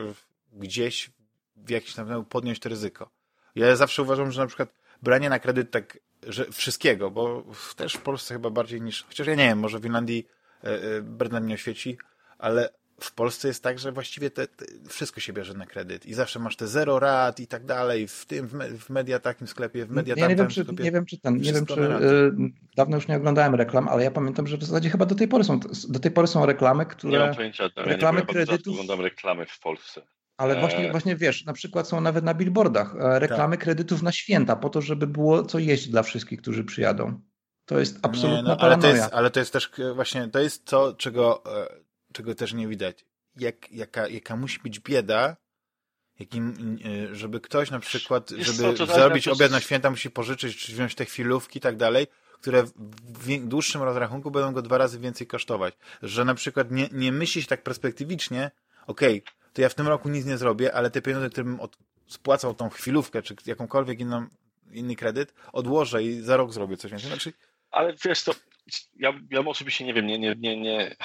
gdzieś 0.52 1.10
w 1.56 1.70
jakiś 1.70 1.94
tam 1.94 2.24
podjąć 2.24 2.60
to 2.60 2.68
ryzyko. 2.68 3.10
Ja 3.54 3.76
zawsze 3.76 4.02
uważam, 4.02 4.32
że 4.32 4.40
na 4.40 4.46
przykład 4.46 4.68
branie 5.02 5.30
na 5.30 5.38
kredyt 5.38 5.70
tak, 5.70 5.98
że 6.22 6.44
wszystkiego, 6.52 7.10
bo 7.10 7.44
też 7.76 7.94
w 7.94 8.00
Polsce 8.00 8.34
chyba 8.34 8.50
bardziej 8.50 8.80
niż, 8.80 9.04
chociaż 9.04 9.26
ja 9.26 9.34
nie 9.34 9.48
wiem, 9.48 9.58
może 9.58 9.78
w 9.78 9.82
Finlandii 9.82 10.26
yy, 10.62 10.70
Bernard 11.02 11.44
mnie 11.44 11.54
oświeci, 11.54 11.98
ale 12.38 12.77
w 13.00 13.14
Polsce 13.14 13.48
jest 13.48 13.62
tak, 13.62 13.78
że 13.78 13.92
właściwie 13.92 14.30
te, 14.30 14.46
te, 14.46 14.64
wszystko 14.88 15.20
się 15.20 15.32
bierze 15.32 15.54
na 15.54 15.66
kredyt 15.66 16.06
i 16.06 16.14
zawsze 16.14 16.38
masz 16.38 16.56
te 16.56 16.66
zero 16.66 16.98
rat 16.98 17.40
i 17.40 17.46
tak 17.46 17.64
dalej, 17.64 18.08
w 18.08 18.26
tym, 18.26 18.48
w, 18.48 18.52
me, 18.52 18.68
w 18.68 18.90
media 18.90 19.18
takim 19.18 19.46
sklepie, 19.46 19.86
w 19.86 19.90
media 19.90 20.14
ja 20.16 20.28
nie, 20.28 20.36
wiem, 20.36 20.48
czy, 20.48 20.66
nie 20.80 20.92
wiem, 20.92 21.06
czy 21.06 21.18
ten, 21.18 21.36
nie 21.36 21.52
wiem, 21.52 21.66
czy 21.66 21.80
y, 21.80 22.32
dawno 22.76 22.96
już 22.96 23.08
nie 23.08 23.16
oglądałem 23.16 23.54
reklam, 23.54 23.88
ale 23.88 24.04
ja 24.04 24.10
pamiętam, 24.10 24.46
że 24.46 24.56
w 24.56 24.64
zasadzie 24.64 24.90
chyba 24.90 25.06
do 25.06 25.14
tej 25.14 25.28
pory 25.28 25.44
są, 25.44 25.60
do 25.88 25.98
tej 25.98 26.10
pory 26.10 26.26
są 26.26 26.46
reklamy, 26.46 26.86
które... 26.86 27.12
Nie 27.12 27.18
mam 27.18 27.34
pojęcia, 27.34 27.68
reklamy 27.76 28.20
ja 28.20 28.26
nie 28.26 28.32
kredytów... 28.32 28.74
oglądam 28.74 29.00
reklamy 29.00 29.46
w 29.46 29.60
Polsce. 29.60 30.02
Ale 30.36 30.60
właśnie, 30.60 30.84
eee. 30.84 30.90
właśnie 30.90 31.16
wiesz, 31.16 31.44
na 31.44 31.52
przykład 31.52 31.88
są 31.88 32.00
nawet 32.00 32.24
na 32.24 32.34
billboardach 32.34 32.94
e, 32.96 33.18
reklamy 33.18 33.56
tak. 33.56 33.64
kredytów 33.64 34.02
na 34.02 34.12
święta, 34.12 34.56
po 34.56 34.70
to, 34.70 34.80
żeby 34.80 35.06
było 35.06 35.42
co 35.42 35.58
jeść 35.58 35.88
dla 35.88 36.02
wszystkich, 36.02 36.42
którzy 36.42 36.64
przyjadą. 36.64 37.20
To 37.64 37.78
jest 37.78 37.98
absolutna 38.02 38.42
nie, 38.42 38.48
no, 38.48 38.56
ale, 38.60 38.78
to 38.78 38.86
jest, 38.86 39.12
ale 39.12 39.30
to 39.30 39.40
jest 39.40 39.52
też 39.52 39.70
e, 39.78 39.94
właśnie, 39.94 40.28
to 40.28 40.40
jest 40.40 40.64
to, 40.64 40.94
czego 40.94 41.42
e, 41.62 41.68
czego 42.18 42.34
też 42.34 42.52
nie 42.52 42.68
widać. 42.68 43.04
Jak, 43.36 43.72
jaka, 43.72 44.08
jaka 44.08 44.36
musi 44.36 44.60
być 44.60 44.80
bieda, 44.80 45.36
jakim, 46.18 46.54
e, 46.84 47.14
żeby 47.14 47.40
ktoś 47.40 47.70
na 47.70 47.80
przykład, 47.80 48.30
żeby 48.30 48.74
co, 48.74 48.86
zrobić 48.86 49.28
obiad 49.28 49.50
na 49.50 49.60
święta, 49.60 49.90
musi 49.90 50.10
pożyczyć, 50.10 50.56
czy 50.56 50.72
wziąć 50.72 50.94
te 50.94 51.04
chwilówki 51.04 51.58
i 51.58 51.60
tak 51.60 51.76
dalej, 51.76 52.06
które 52.32 52.64
w 52.64 53.46
dłuższym 53.48 53.82
rozrachunku 53.82 54.30
będą 54.30 54.52
go 54.52 54.62
dwa 54.62 54.78
razy 54.78 54.98
więcej 54.98 55.26
kosztować. 55.26 55.74
Że 56.02 56.24
na 56.24 56.34
przykład 56.34 56.70
nie, 56.70 56.88
nie 56.92 57.12
myśli 57.12 57.42
się 57.42 57.48
tak 57.48 57.62
perspektywicznie, 57.62 58.50
okej, 58.86 59.22
okay, 59.22 59.52
to 59.52 59.62
ja 59.62 59.68
w 59.68 59.74
tym 59.74 59.88
roku 59.88 60.08
nic 60.08 60.26
nie 60.26 60.38
zrobię, 60.38 60.74
ale 60.74 60.90
te 60.90 61.02
pieniądze, 61.02 61.30
które 61.30 61.44
bym 61.44 61.60
od, 61.60 61.78
spłacał 62.06 62.54
tą 62.54 62.68
chwilówkę, 62.70 63.22
czy 63.22 63.34
jakąkolwiek 63.46 64.00
inną, 64.00 64.26
inny 64.72 64.96
kredyt, 64.96 65.34
odłożę 65.52 66.02
i 66.02 66.20
za 66.20 66.36
rok 66.36 66.52
zrobię 66.52 66.76
coś 66.76 66.90
więcej. 66.90 67.10
Znaczy... 67.10 67.32
Ale 67.70 67.94
wiesz, 68.04 68.22
to 68.24 68.34
ja, 68.96 69.12
ja 69.30 69.40
oczywiście 69.40 69.84
nie 69.84 69.94
wiem, 69.94 70.06
nie, 70.06 70.18
nie, 70.18 70.34
nie, 70.36 70.60
nie, 70.60 70.96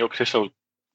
nie 0.00 0.04
określał, 0.06 0.48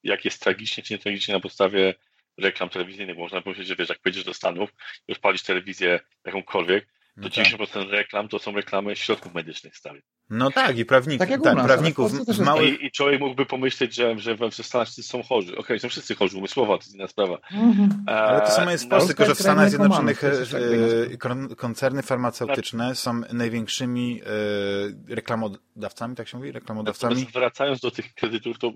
jak 0.04 0.26
jest 0.26 0.42
tragicznie 0.42 0.84
czy 0.84 0.94
nie 0.94 1.00
tragicznie 1.00 1.34
na 1.34 1.40
podstawie 1.40 1.94
reklam 2.38 2.70
telewizyjnych. 2.70 3.18
Można 3.18 3.42
powiedzieć, 3.42 3.68
że 3.68 3.76
wiesz, 3.76 3.90
jak 3.90 4.00
pojedziesz 4.00 4.24
do 4.24 4.34
Stanów 4.34 4.70
i 5.08 5.12
odpalisz 5.12 5.44
telewizję 5.44 6.00
jakąkolwiek, 6.26 6.88
to 7.16 7.22
no 7.22 7.30
90% 7.30 7.68
tak. 7.68 7.90
reklam 7.90 8.28
to 8.28 8.40
są 8.40 8.52
reklamy 8.52 8.96
środków 8.96 9.34
medycznych 9.34 9.78
stary. 9.78 10.02
No 10.30 10.52
tak, 10.52 10.78
i 10.78 10.86
prawników. 10.86 11.28
Tak, 11.28 11.42
tak 11.44 11.66
prawników. 11.66 12.12
Z 12.12 12.40
małych... 12.40 12.82
I, 12.82 12.86
I, 12.86 12.92
człowiek 12.92 13.20
mógłby 13.20 13.46
pomyśleć, 13.46 13.96
że, 13.96 14.20
że 14.20 14.36
w 14.36 14.54
Stanach 14.54 14.88
wszyscy 14.88 15.04
są 15.04 15.24
chorzy. 15.24 15.52
Okej, 15.52 15.60
okay, 15.60 15.80
są 15.80 15.90
wszyscy 15.90 16.16
chorzy, 16.16 16.38
umysłowa, 16.38 16.78
to 16.78 16.84
jest 16.84 16.96
inna 16.96 17.08
sprawa. 17.08 17.38
Mhm. 17.52 18.04
Ale 18.08 18.42
to 18.42 18.52
samo 18.52 18.72
jest 18.72 18.86
w 18.86 18.88
Polsce, 18.88 19.08
tylko 19.08 19.26
że 19.26 19.36
w 19.36 19.40
Stanach 19.40 19.70
Zjednoczonych 19.70 20.24
e, 20.24 21.56
koncerny 21.58 22.02
farmaceutyczne 22.02 22.96
są 22.96 23.22
największymi 23.34 24.22
e, 24.22 25.16
reklamodawcami, 25.16 26.16
tak 26.16 26.28
się 26.28 26.38
mówi? 26.38 26.52
Reklamodawcami. 26.52 27.28
Wracając 27.34 27.80
do 27.80 27.92
tych 27.92 28.14
kredytów, 28.14 28.60
to 28.60 28.72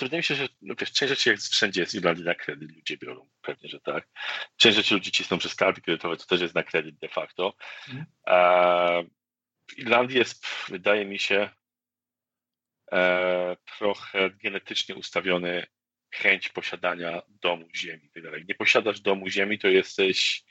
Wydaje 0.00 0.18
mi 0.18 0.24
się, 0.24 0.34
że 0.34 0.48
no 0.62 0.74
wiesz, 0.80 0.92
część 0.92 1.10
rzeczy 1.10 1.30
jak 1.30 1.38
wszędzie 1.38 1.80
jest 1.80 1.94
Irlandii 1.94 2.24
na 2.24 2.34
kredyt, 2.34 2.76
ludzie 2.76 2.96
biorą, 2.96 3.30
pewnie, 3.42 3.68
że 3.68 3.80
tak. 3.80 4.08
Część 4.56 4.76
rzeczy 4.76 4.94
ludzie 4.94 5.10
cisną 5.10 5.38
przez 5.38 5.54
karty 5.54 5.80
kredytowe, 5.80 6.16
to 6.16 6.26
też 6.26 6.40
jest 6.40 6.54
na 6.54 6.62
kredyt 6.62 6.98
de 6.98 7.08
facto. 7.08 7.54
Mhm. 7.88 8.06
w 9.70 9.78
Irlandii 9.78 10.18
jest, 10.18 10.46
wydaje 10.68 11.04
mi 11.04 11.18
się, 11.18 11.50
e, 12.92 13.56
trochę 13.78 14.30
genetycznie 14.30 14.94
ustawiony 14.94 15.66
chęć 16.14 16.48
posiadania 16.48 17.22
domu, 17.28 17.68
ziemi 17.76 18.10
tak 18.14 18.48
Nie 18.48 18.54
posiadasz 18.54 19.00
domu, 19.00 19.28
ziemi, 19.28 19.58
to 19.58 19.68
jesteś 19.68 20.44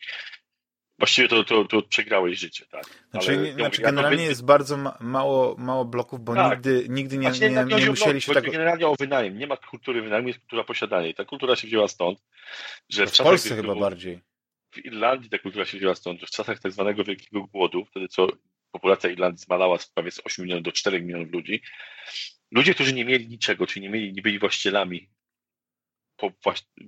Właściwie 1.00 1.28
to, 1.28 1.44
to, 1.44 1.66
to 1.66 1.82
przegrałeś 1.82 2.40
życie, 2.40 2.66
tak. 2.66 2.84
Znaczy, 3.12 3.32
Ale, 3.32 3.54
znaczy 3.54 3.82
ja 3.82 3.88
generalnie 3.88 4.24
jest 4.24 4.46
bardzo 4.46 4.78
mało, 5.00 5.56
mało 5.58 5.86
bloków, 5.86 6.20
bo 6.24 6.36
tak. 6.36 6.52
nigdy, 6.52 6.86
nigdy 6.90 7.18
nie, 7.18 7.34
znaczy, 7.34 7.54
nie, 7.54 7.64
nie, 7.66 7.76
nie 7.76 7.90
musieli 7.90 8.22
się 8.22 8.34
tak... 8.34 8.52
Generalnie 8.52 8.88
o 8.88 8.96
wynajem. 8.96 9.38
Nie 9.38 9.48
ma 9.48 9.58
kultury 9.58 10.02
wynajmu, 10.02 10.28
jest 10.28 10.40
kultura 10.40 10.64
posiadania. 10.64 11.08
I 11.08 11.14
ta 11.14 11.26
kultura 11.26 11.56
się 11.56 11.68
wzięła 11.68 11.88
stąd, 11.88 12.24
że 12.90 13.06
w, 13.06 13.12
w 13.12 13.18
Polsce 13.18 13.56
chyba 13.56 13.76
bardziej. 13.76 14.20
W 14.72 14.86
Irlandii 14.86 15.30
ta 15.30 15.38
kultura 15.40 15.66
się 15.66 15.78
wzięła 15.78 15.96
stąd, 15.96 16.20
że 16.20 16.28
w 16.28 16.32
czasach 16.32 16.60
tak 16.60 16.72
zwanego 16.72 17.04
Wielkiego 17.04 17.44
Głodu, 17.44 17.86
wtedy 17.86 18.08
co 18.08 18.28
populacja 18.72 19.10
Irlandii 19.10 19.44
zmalała 19.44 19.78
z 19.78 19.90
prawie 19.90 20.12
z 20.12 20.22
8 20.24 20.46
milionów 20.46 20.64
do 20.64 20.72
4 20.72 21.02
milionów 21.02 21.32
ludzi, 21.32 21.62
ludzie, 22.52 22.74
którzy 22.74 22.94
nie 22.94 23.06
mieli 23.06 23.28
niczego, 23.28 23.68
czyli 23.68 23.84
nie, 23.84 23.90
mieli, 23.90 24.14
nie 24.14 24.22
byli 24.22 24.40
właścicielami 24.40 25.10
po 26.18 26.32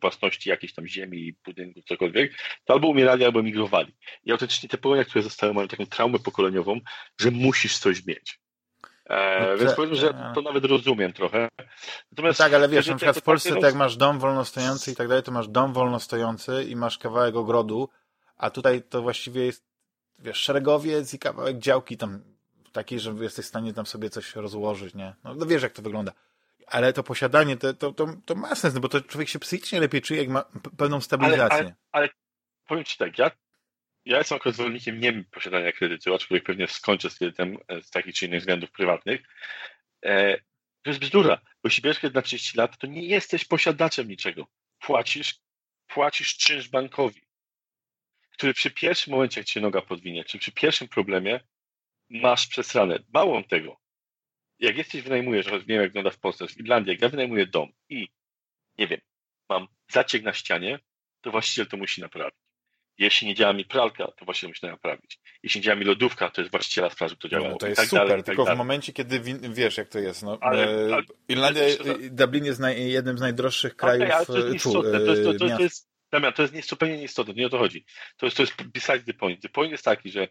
własności 0.02 0.50
jakiejś 0.50 0.74
tam 0.74 0.88
ziemi, 0.88 1.36
budynku, 1.46 1.82
cokolwiek, 1.82 2.34
to 2.66 2.74
albo 2.74 2.88
umierali, 2.88 3.26
albo 3.26 3.40
emigrowali. 3.40 3.96
I 4.24 4.32
autentycznie 4.32 4.70
te 4.70 4.78
pokolenia, 4.78 5.06
które 5.06 5.24
zostały, 5.24 5.54
mają 5.54 5.68
taką 5.68 5.86
traumę 5.86 6.20
pokoleniową, 6.20 6.80
że 7.20 7.32
musisz 7.32 7.78
coś 7.78 8.06
mieć. 8.06 8.40
E, 9.10 9.48
no 9.52 9.58
więc 9.58 9.74
powiedzmy, 9.74 9.98
że 9.98 10.32
to 10.36 10.42
nawet 10.42 10.66
rozumiem 10.66 11.14
trochę. 11.14 11.50
Natomiast 12.12 12.40
no 12.40 12.46
tak, 12.46 12.54
ale 12.54 12.70
wiesz, 12.70 12.88
na 12.88 12.96
przykład 12.96 13.18
w 13.18 13.22
Polsce, 13.22 13.54
tak 13.54 13.64
jak 13.64 13.76
masz 13.76 13.98
dom 13.98 14.20
wolnostojący 14.20 14.92
i 14.92 14.96
tak 14.96 15.08
dalej, 15.08 15.24
to 15.24 15.32
masz 15.32 15.48
dom 15.48 15.74
wolnostojący 15.74 16.64
i 16.64 16.76
masz 16.76 16.98
kawałek 16.98 17.36
ogrodu, 17.36 17.90
a 18.38 18.50
tutaj 18.50 18.84
to 18.84 19.02
właściwie 19.02 19.46
jest, 19.46 19.66
wiesz, 20.20 20.38
szeregowiec 20.38 21.14
i 21.14 21.20
kawałek 21.20 21.58
działki 21.58 21.98
tam 21.98 22.24
takiej, 22.72 23.00
że 23.00 23.12
jesteś 23.20 23.46
w 23.46 23.48
stanie 23.48 23.74
tam 23.74 23.86
sobie 23.86 24.10
coś 24.10 24.36
rozłożyć, 24.36 24.96
nie? 24.96 25.16
No, 25.24 25.36
no 25.36 25.46
wiesz, 25.46 25.64
jak 25.64 25.74
to 25.74 25.82
wygląda 25.82 26.12
ale 26.70 26.94
to 26.94 27.04
posiadanie, 27.04 27.58
to, 27.58 27.74
to, 27.74 27.92
to, 27.92 28.08
to 28.26 28.36
ma 28.36 28.56
sens, 28.56 28.74
no 28.74 28.80
bo 28.80 28.90
to 28.90 29.02
człowiek 29.02 29.30
się 29.30 29.40
psychicznie 29.40 29.80
lepiej 29.80 30.02
czuje, 30.02 30.20
jak 30.20 30.30
ma 30.30 30.46
pewną 30.78 31.02
stabilizację. 31.02 31.58
Ale, 31.58 31.60
ale, 31.60 31.76
ale 31.92 32.10
powiem 32.68 32.84
Ci 32.84 32.98
tak, 32.98 33.18
ja, 33.18 33.32
ja 34.06 34.18
jestem 34.18 34.36
akurat 34.36 34.56
zwolennikiem 34.56 35.00
nie 35.00 35.24
posiadania 35.24 35.72
kredytu, 35.72 36.14
aczkolwiek 36.16 36.46
pewnie 36.46 36.68
skończę 36.68 37.10
z 37.10 37.18
kredytem 37.18 37.58
e, 37.68 37.82
z 37.82 37.90
takich 37.90 38.16
czy 38.16 38.26
innych 38.26 38.40
względów 38.40 38.72
prywatnych. 38.72 39.22
E, 40.06 40.38
to 40.82 40.90
jest 40.90 41.00
bzdura, 41.00 41.36
bo 41.36 41.68
jeśli 41.68 41.84
bierzesz 41.84 42.00
kredyt 42.00 42.16
na 42.16 42.22
30 42.22 42.58
lat, 42.58 42.78
to 42.78 42.88
nie 42.88 43.06
jesteś 43.06 43.46
posiadaczem 43.46 44.08
niczego. 44.08 44.48
Płacisz, 44.80 45.40
płacisz 45.88 46.38
czynsz 46.38 46.70
bankowi, 46.70 47.22
który 48.32 48.54
przy 48.54 48.72
pierwszym 48.72 49.14
momencie, 49.14 49.40
jak 49.42 49.48
Cię 49.48 49.62
noga 49.62 49.82
podwinie, 49.82 50.24
czy 50.24 50.40
przy 50.40 50.52
pierwszym 50.52 50.88
problemie 50.88 51.40
masz 52.10 52.48
przesrane. 52.48 53.00
Mało 53.14 53.44
tego, 53.44 53.79
jak 54.60 54.78
jesteś, 54.78 55.02
wynajmujesz, 55.02 55.46
nie 55.46 55.60
wiem 55.60 55.82
jak 55.82 55.90
wygląda 55.90 56.10
w 56.10 56.20
Polsce, 56.20 56.48
w 56.48 56.58
Irlandii, 56.58 56.92
jak 56.92 57.02
ja 57.02 57.10
wynajmuję 57.10 57.48
dom 57.48 57.70
i 57.90 58.10
nie 58.78 58.88
wiem, 58.88 59.00
mam 59.50 59.68
zaciek 59.92 60.24
na 60.24 60.34
ścianie, 60.34 60.80
to 61.22 61.32
właściciel 61.32 61.68
to 61.68 61.78
musi 61.78 62.02
naprawić. 62.02 62.36
Jeśli 62.98 63.28
nie 63.28 63.36
działa 63.36 63.54
mi 63.54 63.66
pralka, 63.66 64.08
to 64.08 64.26
właściciel 64.26 64.50
musi 64.50 64.66
naprawić. 64.66 65.20
Jeśli 65.44 65.60
nie 65.60 65.66
działa 65.66 65.80
mi 65.80 65.86
lodówka, 65.86 66.30
to 66.30 66.42
jest 66.42 66.52
właściciela 66.52 66.90
sprawy, 66.90 67.16
to 67.16 67.30
działa. 67.30 67.50
No, 67.50 67.58
to 67.58 67.68
jest 67.68 67.82
tak 67.82 67.90
super, 67.90 68.08
dalej, 68.08 68.18
tak 68.18 68.26
tylko 68.26 68.46
tak 68.46 68.56
w 68.56 68.58
momencie, 68.58 68.94
kiedy 68.94 69.20
wiesz, 69.50 69.78
jak 69.78 69.90
to 69.90 70.00
jest. 70.00 70.24
No, 70.24 70.38
ale, 70.42 70.88
e, 70.88 70.94
ale, 70.94 71.04
Irlandia, 71.28 71.64
ale, 71.64 72.10
Dublin 72.10 72.46
jest 72.46 72.60
naj, 72.60 72.92
jednym 72.92 73.18
z 73.18 73.22
najdroższych 73.22 73.76
krajów 73.76 74.04
okay, 74.04 74.16
ale 74.16 74.26
to 74.26 74.38
jest 74.38 74.64
tu, 74.64 74.74
to, 74.74 75.00
jest, 75.00 75.24
to, 75.24 75.34
to, 75.34 75.58
to, 75.58 75.64
jest, 75.64 75.90
Damian, 76.12 76.34
to 76.34 76.42
jest 76.42 76.54
nie, 76.54 76.62
zupełnie 76.62 76.98
nieistotne, 76.98 77.34
nie 77.34 77.46
o 77.46 77.50
to 77.50 77.58
chodzi. 77.58 77.86
To 78.18 78.26
jest, 78.26 78.38
to 78.38 78.44
jest 78.44 78.64
besides 78.64 79.06
the 79.06 79.14
point. 79.14 79.42
The 79.42 79.50
point 79.50 79.72
jest 79.72 79.86
taki, 79.86 80.12
że 80.12 80.28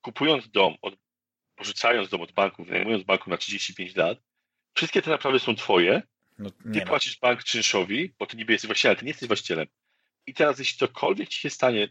kupując 0.00 0.50
dom 0.50 0.76
od 0.82 0.94
pożyczając 1.58 2.08
dom 2.08 2.20
od 2.20 2.32
banku, 2.32 2.64
wynajmując 2.64 3.04
banku 3.04 3.30
na 3.30 3.36
35 3.36 3.96
lat, 3.96 4.18
wszystkie 4.74 5.02
te 5.02 5.10
naprawy 5.10 5.38
są 5.38 5.54
twoje, 5.54 6.02
no, 6.38 6.50
ty 6.50 6.56
no. 6.64 6.86
płacisz 6.86 7.18
bank 7.18 7.44
czynszowi, 7.44 8.14
bo 8.18 8.26
ty 8.26 8.36
niby 8.36 8.52
jesteś 8.52 8.68
właścicielem, 8.68 8.92
ale 8.92 8.98
ty 8.98 9.04
nie 9.04 9.10
jesteś 9.10 9.28
właścicielem. 9.28 9.66
I 10.26 10.34
teraz 10.34 10.58
jeśli 10.58 10.78
cokolwiek 10.78 11.28
ci 11.28 11.40
się 11.40 11.50
stanie, 11.50 11.88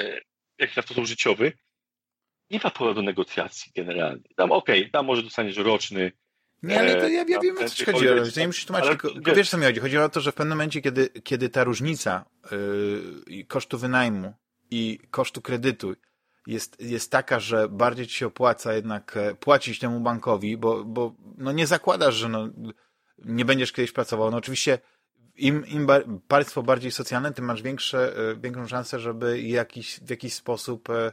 e, 0.00 0.20
jakiś 0.58 0.76
na 0.76 0.82
sposób 0.82 1.06
życiowy, 1.06 1.52
nie 2.50 2.60
ma 2.64 2.70
pola 2.70 2.94
do 2.94 3.02
negocjacji 3.02 3.72
generalnie. 3.74 4.28
Tam 4.36 4.52
okej, 4.52 4.80
okay, 4.80 4.90
tam 4.90 5.06
może 5.06 5.22
dostaniesz 5.22 5.56
roczny, 5.56 6.12
nie, 6.62 6.78
ale 6.78 7.00
to 7.00 7.08
ja, 7.08 7.24
ja 7.28 7.40
wiem, 7.40 7.58
o 7.58 7.68
co 7.68 7.92
chodzi. 7.92 8.06
To 8.34 8.40
nie 8.40 8.46
musisz 8.46 8.66
tłumaczyć, 8.66 8.90
tylko, 8.90 9.10
tylko 9.10 9.34
wiesz, 9.34 9.50
co 9.50 9.58
mi 9.58 9.64
chodzi. 9.64 9.80
Chodzi 9.80 9.98
o 9.98 10.08
to, 10.08 10.20
że 10.20 10.32
w 10.32 10.34
pewnym 10.34 10.58
momencie, 10.58 10.82
kiedy, 10.82 11.08
kiedy 11.08 11.48
ta 11.48 11.64
różnica 11.64 12.24
yy, 13.28 13.44
kosztu 13.44 13.78
wynajmu 13.78 14.34
i 14.70 14.98
kosztu 15.10 15.42
kredytu 15.42 15.96
jest, 16.46 16.80
jest 16.80 17.10
taka, 17.10 17.40
że 17.40 17.68
bardziej 17.68 18.06
ci 18.06 18.14
się 18.14 18.26
opłaca 18.26 18.74
jednak 18.74 19.16
e, 19.16 19.34
płacić 19.34 19.78
temu 19.78 20.00
bankowi, 20.00 20.56
bo, 20.56 20.84
bo 20.84 21.14
no 21.38 21.52
nie 21.52 21.66
zakładasz, 21.66 22.14
że 22.14 22.28
no, 22.28 22.48
nie 23.18 23.44
będziesz 23.44 23.72
kiedyś 23.72 23.92
pracował. 23.92 24.30
No 24.30 24.36
oczywiście 24.36 24.78
im, 25.36 25.66
im 25.66 25.86
państwo 26.28 26.62
bardziej 26.62 26.90
socjalne, 26.90 27.32
tym 27.32 27.44
masz 27.44 27.62
większe, 27.62 28.16
e, 28.16 28.36
większą 28.36 28.66
szansę, 28.66 29.00
żeby 29.00 29.40
jakiś, 29.40 30.00
w 30.00 30.10
jakiś 30.10 30.34
sposób 30.34 30.90
e, 30.90 31.12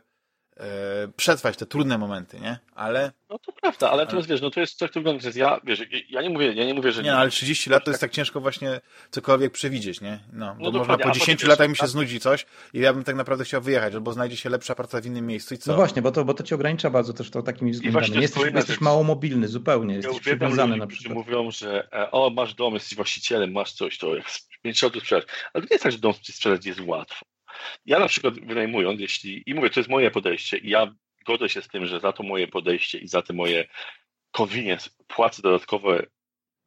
przetrwać 1.15 1.57
te 1.57 1.65
trudne 1.65 1.97
momenty, 1.97 2.39
nie? 2.39 2.59
Ale... 2.75 3.11
No 3.29 3.39
to 3.39 3.51
prawda, 3.51 3.91
ale 3.91 4.07
teraz 4.07 4.27
wiesz, 4.27 4.41
no 4.41 4.49
to 4.49 4.59
jest 4.59 4.77
coś, 4.77 4.91
co 4.91 4.99
wygląda, 4.99 5.31
że 5.31 5.39
ja, 5.39 5.59
wiesz, 5.63 5.81
ja 6.09 6.21
nie 6.21 6.29
mówię, 6.29 6.53
ja 6.53 6.65
nie 6.65 6.73
mówię, 6.73 6.91
że... 6.91 7.01
Nie, 7.01 7.05
nie 7.05 7.11
no, 7.11 7.17
ale 7.17 7.29
30 7.29 7.69
lat 7.69 7.85
to 7.85 7.91
jest 7.91 8.01
tak 8.01 8.11
ciężko 8.11 8.41
właśnie 8.41 8.81
cokolwiek 9.11 9.51
przewidzieć, 9.51 10.01
nie? 10.01 10.19
No, 10.33 10.55
bo 10.59 10.71
no 10.71 10.79
można 10.79 10.97
po 10.97 11.11
10 11.11 11.43
latach 11.43 11.69
mi 11.69 11.75
się 11.75 11.87
znudzi 11.87 12.19
coś 12.19 12.45
i 12.73 12.79
ja 12.79 12.93
bym 12.93 13.03
tak 13.03 13.15
naprawdę 13.15 13.43
chciał 13.43 13.61
wyjechać, 13.61 13.93
albo 13.93 14.13
znajdzie 14.13 14.37
się 14.37 14.49
lepsza 14.49 14.75
praca 14.75 15.01
w 15.01 15.05
innym 15.05 15.27
miejscu 15.27 15.53
i 15.53 15.57
co? 15.57 15.71
No 15.71 15.77
właśnie, 15.77 16.01
bo 16.01 16.11
to, 16.11 16.25
bo 16.25 16.33
to 16.33 16.43
ci 16.43 16.55
ogranicza 16.55 16.89
bardzo 16.89 17.13
też 17.13 17.29
to 17.29 17.41
takimi 17.41 17.71
względami. 17.71 18.11
Nie 18.11 18.21
jesteś, 18.21 18.43
jesteś 18.55 18.81
mało 18.81 19.03
mobilny 19.03 19.47
zupełnie, 19.47 19.95
jesteś 19.95 20.19
przywiązany 20.19 20.77
na 20.77 20.87
przykład. 20.87 21.15
mówią, 21.15 21.51
że 21.51 21.87
e, 21.93 22.11
o, 22.11 22.29
masz 22.29 22.53
dom, 22.53 22.73
jesteś 22.73 22.95
właścicielem, 22.95 23.51
masz 23.51 23.71
coś, 23.73 23.97
to 23.97 24.15
jak 24.15 24.25
5 24.61 24.83
lat 24.83 24.93
sprzedać. 24.93 25.27
Ale 25.53 25.61
to 25.61 25.67
nie 25.69 25.73
jest 25.73 25.83
tak, 25.83 25.91
że 25.91 25.97
dom 25.97 26.13
sprzedać 26.13 26.65
jest 26.65 26.79
łatwo. 26.79 27.25
Ja 27.85 27.99
na 27.99 28.07
przykład 28.07 28.39
wynajmując, 28.39 28.99
jeśli, 28.99 29.43
i 29.45 29.53
mówię, 29.53 29.69
to 29.69 29.79
jest 29.79 29.89
moje 29.89 30.11
podejście, 30.11 30.57
i 30.57 30.69
ja 30.69 30.95
godzę 31.25 31.49
się 31.49 31.61
z 31.61 31.67
tym, 31.67 31.85
że 31.85 31.99
za 31.99 32.13
to 32.13 32.23
moje 32.23 32.47
podejście 32.47 32.97
i 32.97 33.07
za 33.07 33.21
te 33.21 33.33
moje 33.33 33.67
convenience 34.31 34.89
płacę 35.07 35.41
dodatkowe, 35.41 36.05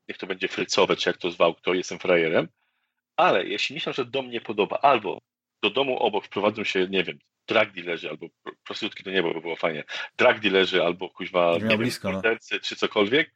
niech 0.08 0.18
to 0.18 0.26
będzie 0.26 0.48
frycowe, 0.48 0.96
czy 0.96 1.08
jak 1.08 1.16
to 1.16 1.30
zwał, 1.30 1.54
kto 1.54 1.74
jestem 1.74 1.98
frajerem, 1.98 2.48
ale 3.16 3.46
jeśli 3.46 3.74
mi 3.74 3.80
się 3.80 3.92
że 3.92 4.04
dom 4.04 4.30
nie 4.30 4.40
podoba, 4.40 4.78
albo 4.82 5.18
do 5.62 5.70
domu 5.70 5.98
obok 5.98 6.24
wprowadzą 6.24 6.64
się, 6.64 6.88
nie 6.88 7.04
wiem, 7.04 7.18
drag 7.48 7.72
dealerzy, 7.72 8.10
albo 8.10 8.26
prostytutki 8.64 9.04
to 9.04 9.10
nie 9.10 9.22
było, 9.22 9.34
by 9.34 9.40
było 9.40 9.56
fajnie, 9.56 9.84
drag 10.16 10.40
dealerzy, 10.40 10.82
albo 10.82 11.10
kuźwa, 11.10 11.52
nie 11.52 11.68
wiem, 11.68 11.78
blisko, 11.78 12.12
no. 12.12 12.22
czy 12.62 12.76
cokolwiek, 12.76 13.34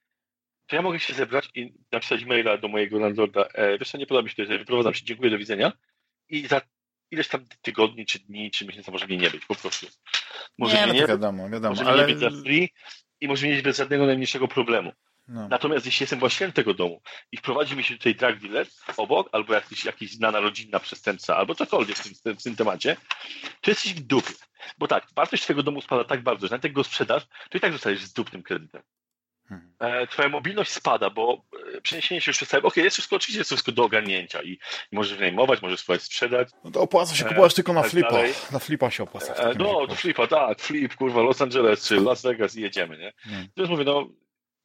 to 0.67 0.77
ja 0.77 0.83
mogę 0.83 1.01
się 1.01 1.15
zebrać 1.15 1.49
i 1.55 1.73
napisać 1.93 2.25
maila 2.25 2.59
do 2.59 2.69
mojego 2.69 2.99
landlorda, 2.99 3.49
e, 3.55 3.79
wiesz 3.79 3.91
co, 3.91 3.99
nie 3.99 4.07
podoba 4.07 4.25
mi 4.25 4.31
się 4.31 4.47
to, 4.47 4.59
wyprowadzam 4.59 4.95
się, 4.95 5.05
dziękuję, 5.05 5.31
do 5.31 5.39
widzenia 5.39 5.73
i 6.29 6.47
za 6.47 6.61
ileś 7.11 7.29
tam 7.29 7.47
tygodni, 7.63 8.07
czy 8.07 8.19
dni, 8.19 8.51
czy 8.51 8.67
miesięcy 8.67 8.91
może 8.91 9.07
mnie 9.07 9.17
nie 9.17 9.31
być, 9.31 9.47
po 9.47 9.55
prostu. 9.55 9.87
Może 10.59 10.77
nie, 10.77 10.87
no 10.87 10.93
nie, 10.93 11.07
wiadomo, 11.07 11.51
wiadomo. 11.51 11.75
Może 11.75 11.91
ale... 11.91 12.07
nie 12.07 12.15
być 12.15 12.43
free 12.43 12.73
i 13.21 13.29
może 13.29 13.47
nie 13.47 13.53
mieć 13.53 13.63
bez 13.63 13.77
żadnego 13.77 14.07
najmniejszego 14.07 14.49
problemu. 14.49 14.93
No. 15.29 15.49
Natomiast 15.49 15.87
jeśli 15.87 16.03
jestem 16.05 16.19
właścicielem 16.19 16.53
tego 16.53 16.75
domu 16.75 17.03
i 17.33 17.37
wprowadzi 17.37 17.77
mi 17.77 17.85
się 17.85 17.97
tutaj 17.97 18.15
drug 18.15 18.39
dealer 18.39 18.67
obok, 18.97 19.29
albo 19.33 19.55
jakiś, 19.55 19.85
jakiś 19.85 20.13
znana 20.13 20.41
rodzinna 20.41 20.81
przestępca, 20.81 21.37
albo 21.37 21.55
cokolwiek 21.55 21.97
w 21.97 22.23
tym, 22.23 22.37
w 22.37 22.43
tym 22.43 22.57
temacie, 22.57 22.97
to 23.61 23.71
jesteś 23.71 23.95
w 23.95 24.01
dupie. 24.01 24.35
Bo 24.79 24.89
tak, 24.89 25.07
wartość 25.17 25.43
twojego 25.43 25.63
domu 25.63 25.81
spada 25.81 26.05
tak 26.05 26.23
bardzo, 26.23 26.47
że 26.47 26.51
nawet 26.51 26.65
jak 26.65 26.73
go 26.73 26.85
sprzedasz, 26.85 27.23
to 27.51 27.59
i 27.59 27.61
tak 27.61 27.73
zostajesz 27.73 28.05
z 28.05 28.13
dupnym 28.13 28.43
kredytem. 28.43 28.83
E, 29.79 30.07
twoja 30.07 30.29
mobilność 30.29 30.73
spada, 30.73 31.11
bo 31.11 31.45
e, 31.77 31.81
przeniesienie 31.81 32.21
się 32.21 32.31
już 32.31 32.37
przez 32.37 32.55
ok, 32.55 32.77
jest 32.77 32.97
wszystko, 32.97 33.17
oczywiście 33.17 33.41
jest 33.41 33.51
wszystko 33.51 33.73
do 33.73 33.85
ogarnięcia 33.85 34.43
i, 34.43 34.59
i 34.93 34.97
możesz 34.97 35.15
wynajmować, 35.15 35.63
możesz 35.63 35.81
swoje 35.81 35.99
sprzedać. 35.99 36.49
No 36.65 36.71
to 36.71 36.81
opłaca 36.81 37.15
się 37.15 37.27
e, 37.27 37.29
kupować 37.29 37.55
tylko 37.55 37.73
na 37.73 37.83
tak 37.83 37.91
flipa. 37.91 38.11
Dalej. 38.11 38.33
Na 38.53 38.59
flipa 38.59 38.91
się 38.91 39.03
opłaca. 39.03 39.53
no, 39.59 39.87
do 39.87 39.95
flipa, 39.95 40.27
tak, 40.27 40.61
flip, 40.61 40.95
kurwa, 40.95 41.23
Los 41.23 41.43
Angeles 41.43 41.87
czy 41.87 42.01
Las 42.01 42.23
Vegas 42.23 42.57
i 42.57 42.61
jedziemy, 42.61 42.99
nie? 42.99 43.13
Hmm. 43.17 43.49
Więc 43.57 43.71
mówię, 43.71 43.85
no, 43.85 44.09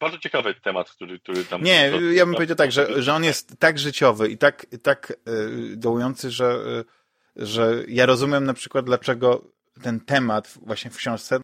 bardzo 0.00 0.18
ciekawy 0.18 0.54
temat, 0.54 0.90
który, 0.90 1.18
który 1.18 1.44
tam... 1.44 1.62
Nie, 1.62 1.90
do, 1.90 2.00
ja 2.00 2.24
bym 2.24 2.32
do, 2.32 2.36
powiedział 2.36 2.56
tak, 2.56 2.72
że, 2.72 3.02
że 3.02 3.14
on 3.14 3.24
jest 3.24 3.58
tak 3.58 3.78
życiowy 3.78 4.28
i 4.28 4.38
tak, 4.38 4.66
tak 4.82 5.12
yy, 5.26 5.76
dołujący, 5.76 6.30
że, 6.30 6.58
yy, 7.36 7.46
że 7.46 7.84
ja 7.88 8.06
rozumiem 8.06 8.44
na 8.44 8.54
przykład, 8.54 8.84
dlaczego 8.84 9.56
ten 9.82 10.00
temat 10.00 10.58
właśnie 10.62 10.90
w 10.90 10.96
książce, 10.96 11.38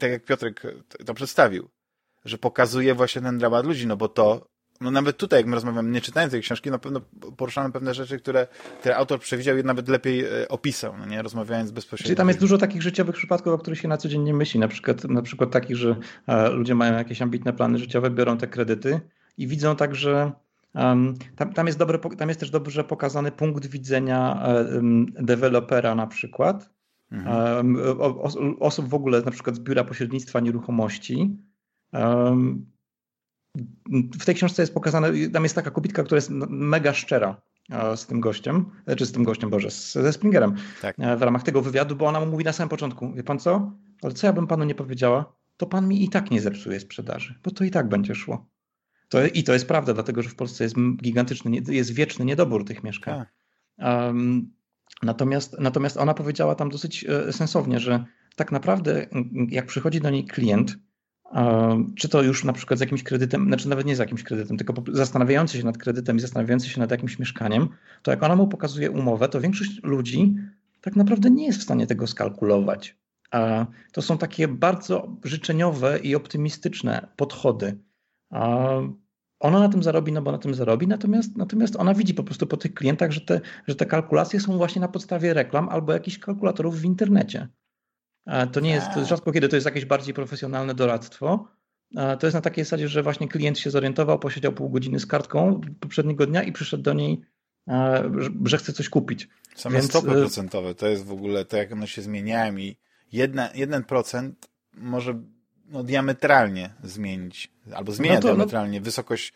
tak 0.00 0.10
jak 0.10 0.24
Piotrek 0.24 0.62
to 1.06 1.14
przedstawił, 1.14 1.70
że 2.28 2.38
pokazuje 2.38 2.94
właśnie 2.94 3.22
ten 3.22 3.38
dramat 3.38 3.66
ludzi, 3.66 3.86
no 3.86 3.96
bo 3.96 4.08
to, 4.08 4.48
no 4.80 4.90
nawet 4.90 5.16
tutaj, 5.16 5.40
jak 5.40 5.46
my 5.46 5.54
rozmawiamy, 5.54 5.90
nie 5.90 6.00
czytając 6.00 6.32
tej 6.32 6.42
książki, 6.42 6.70
na 6.70 6.78
pewno 6.78 7.00
poruszamy 7.36 7.72
pewne 7.72 7.94
rzeczy, 7.94 8.18
które, 8.18 8.46
które 8.80 8.96
autor 8.96 9.20
przewidział 9.20 9.58
i 9.58 9.64
nawet 9.64 9.88
lepiej 9.88 10.20
e, 10.20 10.48
opisał, 10.48 10.98
no 10.98 11.06
nie, 11.06 11.22
rozmawiając 11.22 11.70
bezpośrednio. 11.70 12.06
Czyli 12.06 12.16
tam 12.16 12.28
jest 12.28 12.40
dużo 12.40 12.58
takich 12.58 12.82
życiowych 12.82 13.16
przypadków, 13.16 13.52
o 13.52 13.58
których 13.58 13.80
się 13.80 13.88
na 13.88 13.96
co 13.96 14.08
dzień 14.08 14.22
nie 14.22 14.34
myśli, 14.34 14.60
na 14.60 14.68
przykład, 14.68 15.04
na 15.04 15.22
przykład 15.22 15.50
takich, 15.50 15.76
że 15.76 15.96
e, 16.26 16.50
ludzie 16.50 16.74
mają 16.74 16.94
jakieś 16.94 17.22
ambitne 17.22 17.52
plany 17.52 17.78
życiowe, 17.78 18.10
biorą 18.10 18.38
te 18.38 18.46
kredyty 18.46 19.00
i 19.38 19.46
widzą 19.46 19.76
także 19.76 20.32
Um, 20.76 21.14
tam, 21.36 21.52
tam, 21.52 21.66
jest 21.66 21.78
dobre, 21.78 21.98
tam 21.98 22.28
jest 22.28 22.40
też 22.40 22.50
dobrze 22.50 22.84
pokazany 22.84 23.32
punkt 23.32 23.66
widzenia 23.66 24.42
um, 24.46 25.06
dewelopera 25.06 25.94
na 25.94 26.06
przykład, 26.06 26.70
mhm. 27.12 27.56
um, 27.56 28.00
o, 28.00 28.30
osób 28.60 28.88
w 28.88 28.94
ogóle 28.94 29.22
na 29.22 29.30
przykład 29.30 29.56
z 29.56 29.60
biura 29.60 29.84
pośrednictwa 29.84 30.40
nieruchomości, 30.40 31.36
w 34.20 34.24
tej 34.24 34.34
książce 34.34 34.62
jest 34.62 34.74
pokazane, 34.74 35.12
tam 35.32 35.42
jest 35.42 35.54
taka 35.54 35.70
kobitka, 35.70 36.02
która 36.02 36.16
jest 36.16 36.30
mega 36.48 36.94
szczera 36.94 37.40
z 37.96 38.06
tym 38.06 38.20
gościem, 38.20 38.70
czy 38.96 39.06
z 39.06 39.12
tym 39.12 39.24
gościem, 39.24 39.50
Boże, 39.50 39.70
ze 39.70 40.12
Springerem 40.12 40.54
tak. 40.82 40.96
E, 40.98 41.16
w 41.16 41.22
ramach 41.22 41.42
tego 41.42 41.62
wywiadu, 41.62 41.96
bo 41.96 42.06
ona 42.06 42.20
mu 42.20 42.26
mówi 42.26 42.44
na 42.44 42.52
samym 42.52 42.68
początku, 42.68 43.12
wie 43.12 43.22
pan 43.22 43.38
co, 43.38 43.72
ale 44.02 44.12
co 44.12 44.26
ja 44.26 44.32
bym 44.32 44.46
panu 44.46 44.64
nie 44.64 44.74
powiedziała, 44.74 45.32
to 45.56 45.66
pan 45.66 45.88
mi 45.88 46.04
i 46.04 46.08
tak 46.08 46.30
nie 46.30 46.40
zepsuje 46.40 46.80
sprzedaży, 46.80 47.34
bo 47.44 47.50
to 47.50 47.64
i 47.64 47.70
tak 47.70 47.88
będzie 47.88 48.14
szło. 48.14 48.48
To, 49.08 49.26
I 49.26 49.42
to 49.42 49.52
jest 49.52 49.68
prawda, 49.68 49.94
dlatego 49.94 50.22
że 50.22 50.28
w 50.28 50.34
Polsce 50.34 50.64
jest 50.64 50.76
gigantyczny, 51.02 51.62
jest 51.68 51.92
wieczny 51.92 52.24
niedobór 52.24 52.64
tych 52.64 52.84
mieszkań. 52.84 53.24
Um, 53.78 54.52
natomiast, 55.02 55.56
natomiast 55.58 55.96
ona 55.96 56.14
powiedziała 56.14 56.54
tam 56.54 56.70
dosyć 56.70 57.04
e, 57.04 57.32
sensownie, 57.32 57.80
że 57.80 58.04
tak 58.36 58.52
naprawdę 58.52 59.06
jak 59.48 59.66
przychodzi 59.66 60.00
do 60.00 60.10
niej 60.10 60.24
klient, 60.24 60.78
czy 61.96 62.08
to 62.08 62.22
już 62.22 62.44
na 62.44 62.52
przykład 62.52 62.78
z 62.78 62.80
jakimś 62.80 63.02
kredytem, 63.02 63.46
znaczy 63.46 63.68
nawet 63.68 63.86
nie 63.86 63.96
z 63.96 63.98
jakimś 63.98 64.22
kredytem, 64.22 64.56
tylko 64.56 64.74
zastanawiający 64.92 65.58
się 65.58 65.64
nad 65.64 65.78
kredytem 65.78 66.16
i 66.16 66.20
zastanawiający 66.20 66.68
się 66.68 66.80
nad 66.80 66.90
jakimś 66.90 67.18
mieszkaniem, 67.18 67.68
to 68.02 68.10
jak 68.10 68.22
ona 68.22 68.36
mu 68.36 68.48
pokazuje 68.48 68.90
umowę, 68.90 69.28
to 69.28 69.40
większość 69.40 69.82
ludzi 69.82 70.36
tak 70.80 70.96
naprawdę 70.96 71.30
nie 71.30 71.46
jest 71.46 71.58
w 71.58 71.62
stanie 71.62 71.86
tego 71.86 72.06
skalkulować. 72.06 72.96
A 73.30 73.66
to 73.92 74.02
są 74.02 74.18
takie 74.18 74.48
bardzo 74.48 75.16
życzeniowe 75.24 75.98
i 75.98 76.14
optymistyczne 76.14 77.08
podchody. 77.16 77.78
Ona 79.40 79.60
na 79.60 79.68
tym 79.68 79.82
zarobi, 79.82 80.12
no 80.12 80.22
bo 80.22 80.32
na 80.32 80.38
tym 80.38 80.54
zarobi, 80.54 80.86
natomiast, 80.86 81.36
natomiast 81.36 81.76
ona 81.76 81.94
widzi 81.94 82.14
po 82.14 82.24
prostu 82.24 82.46
po 82.46 82.56
tych 82.56 82.74
klientach, 82.74 83.10
że 83.10 83.20
te, 83.20 83.40
że 83.66 83.74
te 83.74 83.86
kalkulacje 83.86 84.40
są 84.40 84.56
właśnie 84.56 84.80
na 84.80 84.88
podstawie 84.88 85.34
reklam 85.34 85.68
albo 85.68 85.92
jakichś 85.92 86.18
kalkulatorów 86.18 86.80
w 86.80 86.84
internecie. 86.84 87.48
To 88.52 88.60
nie 88.60 88.70
jest, 88.70 88.88
to 88.88 88.94
tak. 88.94 89.04
rzadko 89.04 89.32
kiedy 89.32 89.48
to 89.48 89.56
jest 89.56 89.66
jakieś 89.66 89.84
bardziej 89.84 90.14
profesjonalne 90.14 90.74
doradztwo. 90.74 91.48
To 91.94 92.26
jest 92.26 92.34
na 92.34 92.40
takiej 92.40 92.64
zasadzie, 92.64 92.88
że 92.88 93.02
właśnie 93.02 93.28
klient 93.28 93.58
się 93.58 93.70
zorientował, 93.70 94.18
posiedział 94.18 94.52
pół 94.52 94.70
godziny 94.70 95.00
z 95.00 95.06
kartką 95.06 95.60
poprzedniego 95.80 96.26
dnia 96.26 96.42
i 96.42 96.52
przyszedł 96.52 96.82
do 96.82 96.92
niej, 96.92 97.20
że 98.44 98.58
chce 98.58 98.72
coś 98.72 98.88
kupić. 98.88 99.28
Same 99.54 99.78
Więc... 99.78 99.90
stopy 99.90 100.10
y, 100.10 100.12
procentowe, 100.12 100.74
to 100.74 100.88
jest 100.88 101.04
w 101.04 101.12
ogóle 101.12 101.44
to, 101.44 101.56
jak 101.56 101.72
one 101.72 101.86
się 101.86 102.02
zmieniają 102.02 102.56
i 102.56 102.76
jeden 103.54 103.84
procent 103.84 104.48
może 104.74 105.22
no, 105.68 105.82
diametralnie 105.82 106.74
zmienić, 106.82 107.52
albo 107.74 107.92
zmienia 107.92 108.14
no 108.14 108.20
to, 108.20 108.28
no 108.28 108.34
diametralnie 108.34 108.80
no... 108.80 108.84
wysokość 108.84 109.32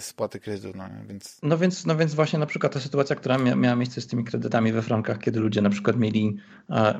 spłaty 0.00 0.40
kredytu. 0.40 0.78
No 0.78 0.84
więc... 1.08 1.38
No, 1.42 1.58
więc, 1.58 1.86
no 1.86 1.96
więc 1.96 2.14
właśnie 2.14 2.38
na 2.38 2.46
przykład 2.46 2.72
ta 2.72 2.80
sytuacja, 2.80 3.16
która 3.16 3.38
mia 3.38 3.56
miała 3.56 3.76
miejsce 3.76 4.00
z 4.00 4.06
tymi 4.06 4.24
kredytami 4.24 4.72
we 4.72 4.82
frankach, 4.82 5.18
kiedy 5.18 5.40
ludzie 5.40 5.62
na 5.62 5.70
przykład 5.70 5.96
mieli, 5.96 6.36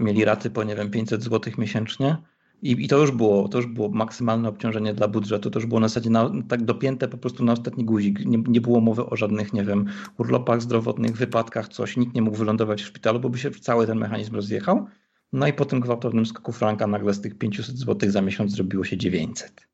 mieli 0.00 0.24
raty 0.24 0.50
po 0.50 0.64
nie 0.64 0.76
wiem 0.76 0.90
500 0.90 1.22
zł 1.22 1.52
miesięcznie 1.58 2.16
i, 2.62 2.84
i 2.84 2.88
to 2.88 2.98
już 2.98 3.10
było 3.10 3.48
to 3.48 3.58
już 3.58 3.66
było 3.66 3.88
maksymalne 3.88 4.48
obciążenie 4.48 4.94
dla 4.94 5.08
budżetu, 5.08 5.50
to 5.50 5.58
już 5.58 5.66
było 5.66 5.80
na 5.80 5.88
zasadzie 5.88 6.10
na, 6.10 6.30
tak 6.48 6.64
dopięte 6.64 7.08
po 7.08 7.18
prostu 7.18 7.44
na 7.44 7.52
ostatni 7.52 7.84
guzik. 7.84 8.26
Nie, 8.26 8.38
nie 8.48 8.60
było 8.60 8.80
mowy 8.80 9.06
o 9.06 9.16
żadnych, 9.16 9.52
nie 9.52 9.64
wiem, 9.64 9.86
urlopach 10.18 10.62
zdrowotnych, 10.62 11.16
wypadkach, 11.16 11.68
coś. 11.68 11.96
Nikt 11.96 12.14
nie 12.14 12.22
mógł 12.22 12.36
wylądować 12.36 12.82
w 12.82 12.86
szpitalu, 12.86 13.20
bo 13.20 13.30
by 13.30 13.38
się 13.38 13.50
cały 13.50 13.86
ten 13.86 13.98
mechanizm 13.98 14.34
rozjechał. 14.34 14.86
No 15.32 15.46
i 15.46 15.52
po 15.52 15.64
tym 15.64 15.80
gwałtownym 15.80 16.26
skoku 16.26 16.52
franka 16.52 16.86
nagle 16.86 17.14
z 17.14 17.20
tych 17.20 17.38
500 17.38 17.78
zł 17.78 18.10
za 18.10 18.22
miesiąc 18.22 18.52
zrobiło 18.52 18.84
się 18.84 18.96
900. 18.96 19.67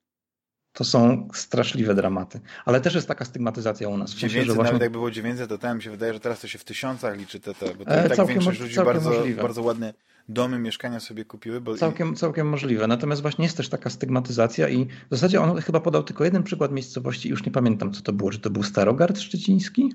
to 0.75 0.83
są 0.83 1.27
straszliwe 1.33 1.95
dramaty. 1.95 2.39
Ale 2.65 2.81
też 2.81 2.95
jest 2.95 3.07
taka 3.07 3.25
stygmatyzacja 3.25 3.89
u 3.89 3.97
nas. 3.97 4.13
W 4.13 4.17
900, 4.17 4.39
sensie, 4.39 4.55
właśnie... 4.55 4.63
nawet 4.63 4.81
jakby 4.81 4.97
było 4.97 5.11
900, 5.11 5.49
to 5.49 5.57
tam 5.57 5.77
mi 5.77 5.83
się 5.83 5.91
wydaje, 5.91 6.13
że 6.13 6.19
teraz 6.19 6.39
to 6.41 6.47
się 6.47 6.59
w 6.59 6.63
tysiącach 6.63 7.17
liczy 7.17 7.39
te, 7.39 7.53
te 7.53 7.75
bo 7.75 7.85
to 7.85 7.91
e, 7.91 8.09
tak 8.09 8.27
większość 8.27 8.59
ludzi 8.59 8.75
bardzo, 8.75 9.11
bardzo 9.41 9.61
ładne 9.61 9.93
domy, 10.29 10.59
mieszkania 10.59 10.99
sobie 10.99 11.25
kupiły. 11.25 11.61
Bo... 11.61 11.75
Całkiem, 11.75 12.15
całkiem 12.15 12.49
możliwe. 12.49 12.87
Natomiast 12.87 13.21
właśnie 13.21 13.45
jest 13.45 13.57
też 13.57 13.69
taka 13.69 13.89
stygmatyzacja 13.89 14.69
i 14.69 14.85
w 14.85 14.89
zasadzie 15.09 15.41
on 15.41 15.61
chyba 15.61 15.79
podał 15.79 16.03
tylko 16.03 16.23
jeden 16.23 16.43
przykład 16.43 16.71
miejscowości, 16.71 17.29
już 17.29 17.45
nie 17.45 17.51
pamiętam 17.51 17.93
co 17.93 18.01
to 18.01 18.13
było, 18.13 18.31
czy 18.31 18.39
to 18.39 18.49
był 18.49 18.63
Starogard 18.63 19.19
Szczeciński? 19.19 19.93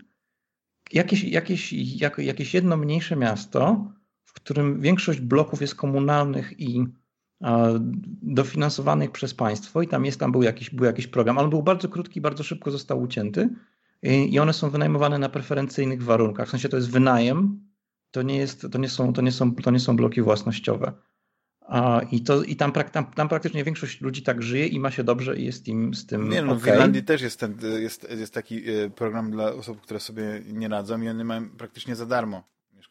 Jakieś, 0.93 1.25
jakieś, 1.25 1.73
jak, 1.73 2.19
jakieś 2.19 2.55
jedno 2.55 2.77
mniejsze 2.77 3.17
miasto, 3.17 3.93
w 4.25 4.33
którym 4.33 4.81
większość 4.81 5.21
bloków 5.21 5.61
jest 5.61 5.75
komunalnych 5.75 6.61
i 6.61 6.87
dofinansowanych 8.23 9.11
przez 9.11 9.35
państwo 9.35 9.83
i 9.83 9.89
tam 9.89 10.05
jest, 10.05 10.21
tam 10.21 10.33
był 10.33 10.43
jakiś, 10.43 10.71
był 10.71 10.85
jakiś 10.85 11.07
program. 11.07 11.39
On 11.39 11.51
był 11.51 11.63
bardzo 11.63 11.89
krótki, 11.89 12.21
bardzo 12.21 12.43
szybko 12.43 12.71
został 12.71 13.03
ucięty 13.03 13.49
i 14.03 14.39
one 14.39 14.53
są 14.53 14.71
wynajmowane 14.71 15.19
na 15.19 15.29
preferencyjnych 15.29 16.03
warunkach. 16.03 16.49
W 16.49 16.51
sensie 16.51 16.69
to 16.69 16.77
jest 16.77 16.91
wynajem, 16.91 17.61
to 18.11 18.23
nie, 18.23 18.37
jest, 18.37 18.67
to 18.73 18.79
nie, 18.79 18.89
są, 18.89 19.13
to 19.13 19.23
nie, 19.23 19.33
są, 19.33 19.55
to 19.55 19.71
nie 19.71 19.81
są 19.81 19.97
bloki 19.97 20.23
własnościowe. 20.23 20.93
I, 22.11 22.23
to, 22.23 22.43
i 22.43 22.57
tam, 22.57 22.73
tam, 22.73 23.05
tam 23.05 23.29
praktycznie 23.29 23.65
większość 23.65 24.01
ludzi 24.01 24.23
tak 24.23 24.43
żyje 24.43 24.67
i 24.67 24.81
ma 24.81 24.91
się 24.91 25.05
dobrze 25.05 25.37
i 25.37 25.45
jest 25.45 25.69
im 25.69 25.95
z 25.95 26.07
tym. 26.07 26.29
Nie, 26.29 26.43
no, 26.43 26.53
okay. 26.53 26.65
w 26.65 26.75
Irlandii 26.75 27.03
też 27.03 27.23
jest, 27.23 27.41
ten, 27.41 27.59
jest, 27.79 28.11
jest 28.19 28.35
taki 28.35 28.71
e, 28.71 28.91
program 28.91 29.31
dla 29.31 29.53
osób, 29.53 29.81
które 29.81 30.01
sobie 30.01 30.43
nie 30.53 30.69
radzą 30.69 31.03
i 31.03 31.09
one 31.09 31.25
mają 31.25 31.51
praktycznie 31.51 31.97
za 31.97 32.07
darmo 32.07 32.43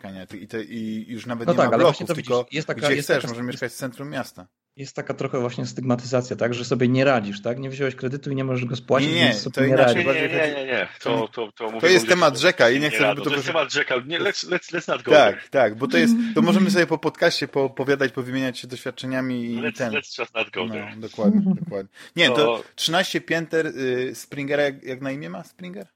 mieszkania 0.04 0.26
i, 0.42 0.48
te, 0.48 0.64
i 0.64 1.12
już 1.12 1.26
nawet 1.26 1.48
no 1.48 1.54
nie 1.54 1.58
tak, 1.58 1.72
ma 1.72 1.78
bloków, 1.78 2.08
tylko 2.08 2.46
jest 2.52 2.68
taka, 2.68 2.82
gdzie 2.82 2.96
jest 2.96 3.08
chcesz, 3.08 3.22
taka, 3.22 3.34
może 3.34 3.44
mieszkać 3.44 3.72
w 3.72 3.76
centrum 3.76 4.10
miasta. 4.10 4.48
Jest 4.76 4.96
taka 4.96 5.14
trochę 5.14 5.40
właśnie 5.40 5.66
stygmatyzacja, 5.66 6.36
tak, 6.36 6.54
że 6.54 6.66
sobie 6.66 6.88
nie 6.88 7.06
radzisz, 7.06 7.42
tak? 7.42 7.60
Nie 7.60 7.70
wziąłeś 7.70 7.96
kredytu 7.96 8.32
i 8.32 8.36
nie 8.36 8.44
możesz 8.44 8.66
go 8.66 8.76
spłacić, 8.76 9.10
nie, 9.10 9.16
nie, 9.16 9.30
więc 9.30 9.52
to 9.54 9.62
nie 9.62 9.68
inaczej, 9.68 10.06
Nie, 10.06 10.14
nie, 10.14 10.54
nie, 10.56 10.66
nie, 10.66 10.88
To, 11.00 11.28
to, 11.28 11.52
to, 11.52 11.80
to 11.80 11.88
jest 11.88 12.08
temat 12.08 12.38
rzeka 12.38 12.70
i 12.70 12.80
nie 12.80 12.90
chcę, 12.90 13.00
żeby 13.00 13.22
to... 13.22 13.30
To 13.30 13.36
jest 13.36 13.48
temat 13.48 13.74
rzeka, 13.74 13.96
nie, 14.06 14.20
let's, 14.20 14.50
let's, 14.50 14.74
let's 14.74 14.88
not 14.88 15.04
go 15.04 15.12
Tak, 15.12 15.48
tak, 15.48 15.76
bo 15.76 15.88
to 15.88 15.98
jest, 15.98 16.14
to 16.36 16.42
możemy 16.42 16.72
sobie 16.72 16.88
po 16.88 16.98
podcaście 16.98 17.48
poopowiadać, 17.48 18.12
powymieniać 18.12 18.60
się 18.60 18.68
doświadczeniami 18.68 19.46
i 19.46 19.62
let's, 19.62 19.78
ten. 19.78 19.94
Let's 19.94 20.20
just 20.20 20.36
not 20.36 20.50
go 20.50 20.66
no. 20.66 20.76
Dokładnie, 20.98 21.54
dokładnie. 21.56 21.90
Nie, 22.16 22.30
to 22.30 22.64
13 22.76 23.22
pięter 23.22 23.68
y, 23.68 24.16
Springera, 24.16 24.64
jak, 24.64 24.84
jak 24.84 25.02
na 25.02 25.12
imię 25.12 25.30
ma 25.30 25.44
Springer? 25.44 25.88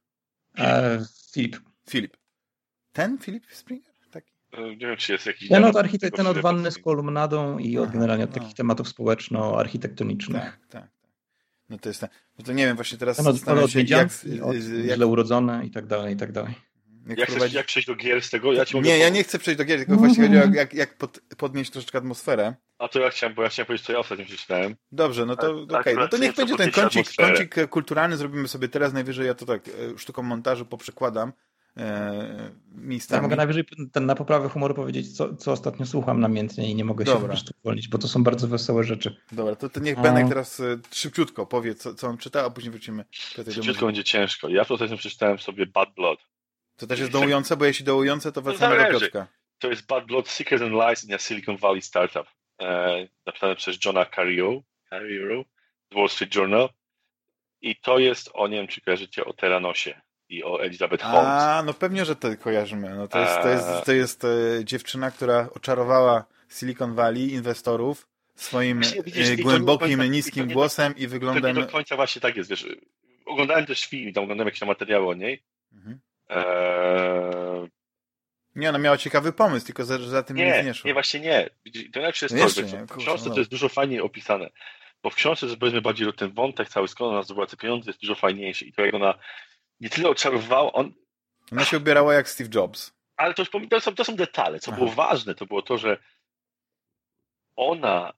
E, 0.57 1.05
Filip. 1.33 1.59
Filip. 1.89 2.17
Ten 2.93 3.17
Filip 3.17 3.45
Springer? 3.51 3.92
E, 4.53 4.61
nie 4.61 4.77
wiem, 4.77 4.97
czy 4.97 5.11
jest 5.11 5.25
jakiś... 5.25 5.49
Ten 5.49 5.65
od, 5.65 5.75
architekt, 5.75 6.15
ten 6.15 6.27
od 6.27 6.37
wanny 6.37 6.71
z 6.71 6.77
kolumnadą 6.77 7.57
i 7.57 7.77
od 7.77 7.91
generalnie 7.91 8.23
od 8.23 8.31
takich 8.31 8.49
no. 8.49 8.55
tematów 8.55 8.87
społeczno-architektonicznych. 8.87 10.43
Tak, 10.43 10.59
tak, 10.69 10.81
tak. 10.81 11.11
No 11.69 11.77
to 11.77 11.89
jest 11.89 12.01
ten, 12.01 12.09
no 12.39 12.45
to 12.45 12.53
nie 12.53 12.65
wiem, 12.65 12.75
właśnie 12.75 12.97
teraz 12.97 13.17
ten 13.17 13.27
od, 13.27 13.47
od 13.47 13.71
się, 13.71 13.81
jak, 13.81 14.09
jak, 14.25 14.55
źle 14.95 15.07
urodzone 15.07 15.65
i 15.65 15.71
tak 15.71 15.85
dalej, 15.85 16.13
i 16.13 16.17
tak 16.17 16.31
dalej. 16.31 16.53
Jak, 17.07 17.17
jak, 17.17 17.29
chcesz, 17.29 17.53
jak 17.53 17.65
przejść 17.65 17.87
do 17.87 17.95
gier 17.95 18.21
z 18.21 18.29
tego? 18.29 18.53
Ja 18.53 18.65
ci 18.65 18.81
nie, 18.81 18.97
ja 18.97 19.09
nie 19.09 19.23
chcę 19.23 19.39
przejść 19.39 19.57
do 19.57 19.65
gier, 19.65 19.77
tylko 19.77 19.95
właśnie 19.95 20.23
chodzi 20.23 20.37
o 20.37 20.55
jak, 20.55 20.73
jak 20.73 20.97
pod, 20.97 21.19
podnieść 21.37 21.71
troszeczkę 21.71 21.97
atmosferę. 21.97 22.55
A 22.77 22.87
to 22.87 22.99
ja 22.99 23.09
chciałem, 23.09 23.35
bo 23.35 23.43
ja 23.43 23.49
chciałem 23.49 23.67
powiedzieć, 23.67 23.87
co 23.87 23.93
ja 23.93 23.99
ostatnio 23.99 24.25
przeczytałem. 24.25 24.75
Dobrze, 24.91 25.25
no 25.25 25.35
to 25.35 25.51
okej. 25.51 25.79
Okay. 25.79 25.95
No 25.95 26.07
to 26.07 26.17
niech 26.17 26.35
będzie 26.35 26.55
ten 26.55 26.71
kącik, 26.71 27.07
kącik 27.17 27.69
kulturalny, 27.69 28.17
zrobimy 28.17 28.47
sobie 28.47 28.67
teraz, 28.67 28.93
najwyżej 28.93 29.27
ja 29.27 29.33
to 29.33 29.45
tak 29.45 29.67
e, 29.67 29.97
sztuką 29.97 30.23
montażu 30.23 30.65
poprzekładam 30.65 31.33
miejscami. 32.75 33.17
Ja 33.17 33.21
mogę 33.21 33.35
najwyżej 33.35 33.65
ten, 33.91 34.05
na 34.05 34.15
poprawę 34.15 34.49
humoru 34.49 34.73
powiedzieć, 34.73 35.17
co, 35.17 35.35
co 35.35 35.51
ostatnio 35.51 35.85
słucham 35.85 36.19
namiętnie 36.19 36.71
i 36.71 36.75
nie 36.75 36.85
mogę 36.85 37.05
Dobra. 37.05 37.19
się 37.19 37.21
po 37.21 37.27
prostu 37.27 37.53
uwolnić, 37.63 37.87
bo 37.87 37.97
to 37.97 38.07
są 38.07 38.23
bardzo 38.23 38.47
wesołe 38.47 38.83
rzeczy. 38.83 39.15
Dobra, 39.31 39.55
to, 39.55 39.69
to 39.69 39.79
niech 39.79 40.01
Benek 40.01 40.29
teraz 40.29 40.59
e, 40.59 40.79
szybciutko 40.91 41.45
powie, 41.45 41.75
co, 41.75 41.95
co 41.95 42.07
on 42.07 42.17
czyta, 42.17 42.45
a 42.45 42.49
później 42.49 42.71
wrócimy 42.71 43.05
do 43.37 43.51
Szybciutko 43.51 43.85
będzie 43.85 44.03
ciężko. 44.03 44.49
Ja 44.49 44.61
ostatnio 44.61 44.97
przeczytałem 44.97 45.39
sobie 45.39 45.65
Bad 45.65 45.93
Blood. 45.95 46.19
To 46.77 46.87
też 46.87 46.99
jest 46.99 47.11
dołujące, 47.11 47.57
bo 47.57 47.65
jeśli 47.65 47.85
dołujące, 47.85 48.31
to 48.31 48.41
wracamy 48.41 48.77
do 48.77 48.91
Piotrka. 48.91 49.27
To 49.59 49.69
jest 49.69 49.85
Bad 49.85 50.05
Blood, 50.05 50.29
Secrets 50.29 50.63
and 50.63 50.73
Lies 50.73 51.03
in 51.03 51.13
a 51.13 51.17
Silicon 51.17 51.57
Valley 51.57 51.81
Startup. 51.81 52.27
E, 52.61 53.07
napisane 53.25 53.55
przez 53.55 53.85
Johna 53.85 54.05
Carriero, 54.05 54.61
Carriero 54.89 55.43
z 55.91 55.95
Wall 55.95 56.09
Street 56.09 56.35
Journal. 56.35 56.69
I 57.61 57.75
to 57.75 57.99
jest 57.99 58.29
o, 58.33 58.47
nie 58.47 58.57
wiem, 58.57 58.67
czy 58.67 58.81
kojarzycie, 58.81 59.25
o 59.25 59.33
Teranosie 59.33 60.01
i 60.29 60.43
o 60.43 60.63
Elizabeth 60.63 61.03
Holmes. 61.03 61.43
A, 61.43 61.63
no 61.65 61.73
pewnie, 61.73 62.05
że 62.05 62.15
to 62.15 62.37
kojarzymy. 62.37 62.95
No 62.95 63.07
to 63.07 63.19
jest, 63.19 63.41
to 63.41 63.49
jest, 63.49 63.85
to 63.85 63.91
jest 63.91 64.23
e, 64.23 64.29
dziewczyna, 64.65 65.11
która 65.11 65.49
oczarowała 65.55 66.25
Silicon 66.49 66.95
Valley 66.95 67.33
inwestorów 67.33 68.07
swoim 68.35 68.81
widzisz, 69.05 69.29
e, 69.29 69.37
głębokim, 69.37 69.99
końca, 69.99 70.05
niskim 70.05 70.49
i 70.49 70.53
głosem 70.53 70.97
i 70.97 71.07
wyglądem... 71.07 71.55
To 71.55 71.61
do 71.61 71.67
końca 71.67 71.95
właśnie 71.95 72.21
tak 72.21 72.37
jest, 72.37 72.49
wiesz. 72.49 72.65
Oglądałem 73.25 73.65
też 73.65 73.85
film, 73.85 74.13
tam 74.13 74.23
oglądałem 74.23 74.47
jakieś 74.47 74.61
materiały 74.61 75.07
o 75.07 75.13
niej. 75.13 75.43
Mhm. 75.73 75.99
Eee... 76.29 77.69
Nie, 78.55 78.69
ona 78.69 78.79
miała 78.79 78.97
ciekawy 78.97 79.33
pomysł, 79.33 79.65
tylko 79.65 79.85
za, 79.85 79.97
za 79.97 80.23
tym 80.23 80.37
nie, 80.37 80.63
nie 80.63 80.73
szło. 80.73 80.87
Nie, 80.87 80.93
właśnie 80.93 81.19
nie. 81.19 81.49
To 81.93 81.99
najlepsze 81.99 82.25
jest 82.25 82.35
no 82.35 82.43
to, 82.43 82.69
że 82.69 82.85
w 82.85 82.97
książce 82.97 83.29
no. 83.29 83.35
to 83.35 83.41
jest 83.41 83.51
dużo 83.51 83.69
fajniej 83.69 84.01
opisane. 84.01 84.49
Bo 85.03 85.09
w 85.09 85.15
książce, 85.15 85.47
że 85.47 85.57
powiedzmy 85.57 85.81
bardziej 85.81 86.13
ten 86.13 86.31
wątek 86.31 86.69
cały, 86.69 86.87
skąd 86.87 87.11
ona 87.11 87.23
zdobyła 87.23 87.47
te 87.47 87.57
pieniądze, 87.57 87.89
jest 87.89 88.01
dużo 88.01 88.15
fajniejszy. 88.15 88.65
I 88.65 88.73
to 88.73 88.85
jak 88.85 88.93
ona 88.93 89.13
nie 89.83 89.89
tyle 89.89 90.09
oczarowała, 90.09 90.73
on... 90.73 90.93
Ona 91.51 91.65
się 91.65 91.77
ubierała 91.77 92.13
jak 92.13 92.29
Steve 92.29 92.49
Jobs. 92.55 92.93
Ale 93.17 93.33
to, 93.33 93.45
to, 93.69 93.81
są, 93.81 93.95
to 93.95 94.05
są 94.05 94.15
detale. 94.15 94.59
Co 94.59 94.71
Aha. 94.71 94.79
było 94.79 94.91
ważne, 94.91 95.35
to 95.35 95.45
było 95.45 95.61
to, 95.61 95.77
że 95.77 95.97
ona 97.55 98.13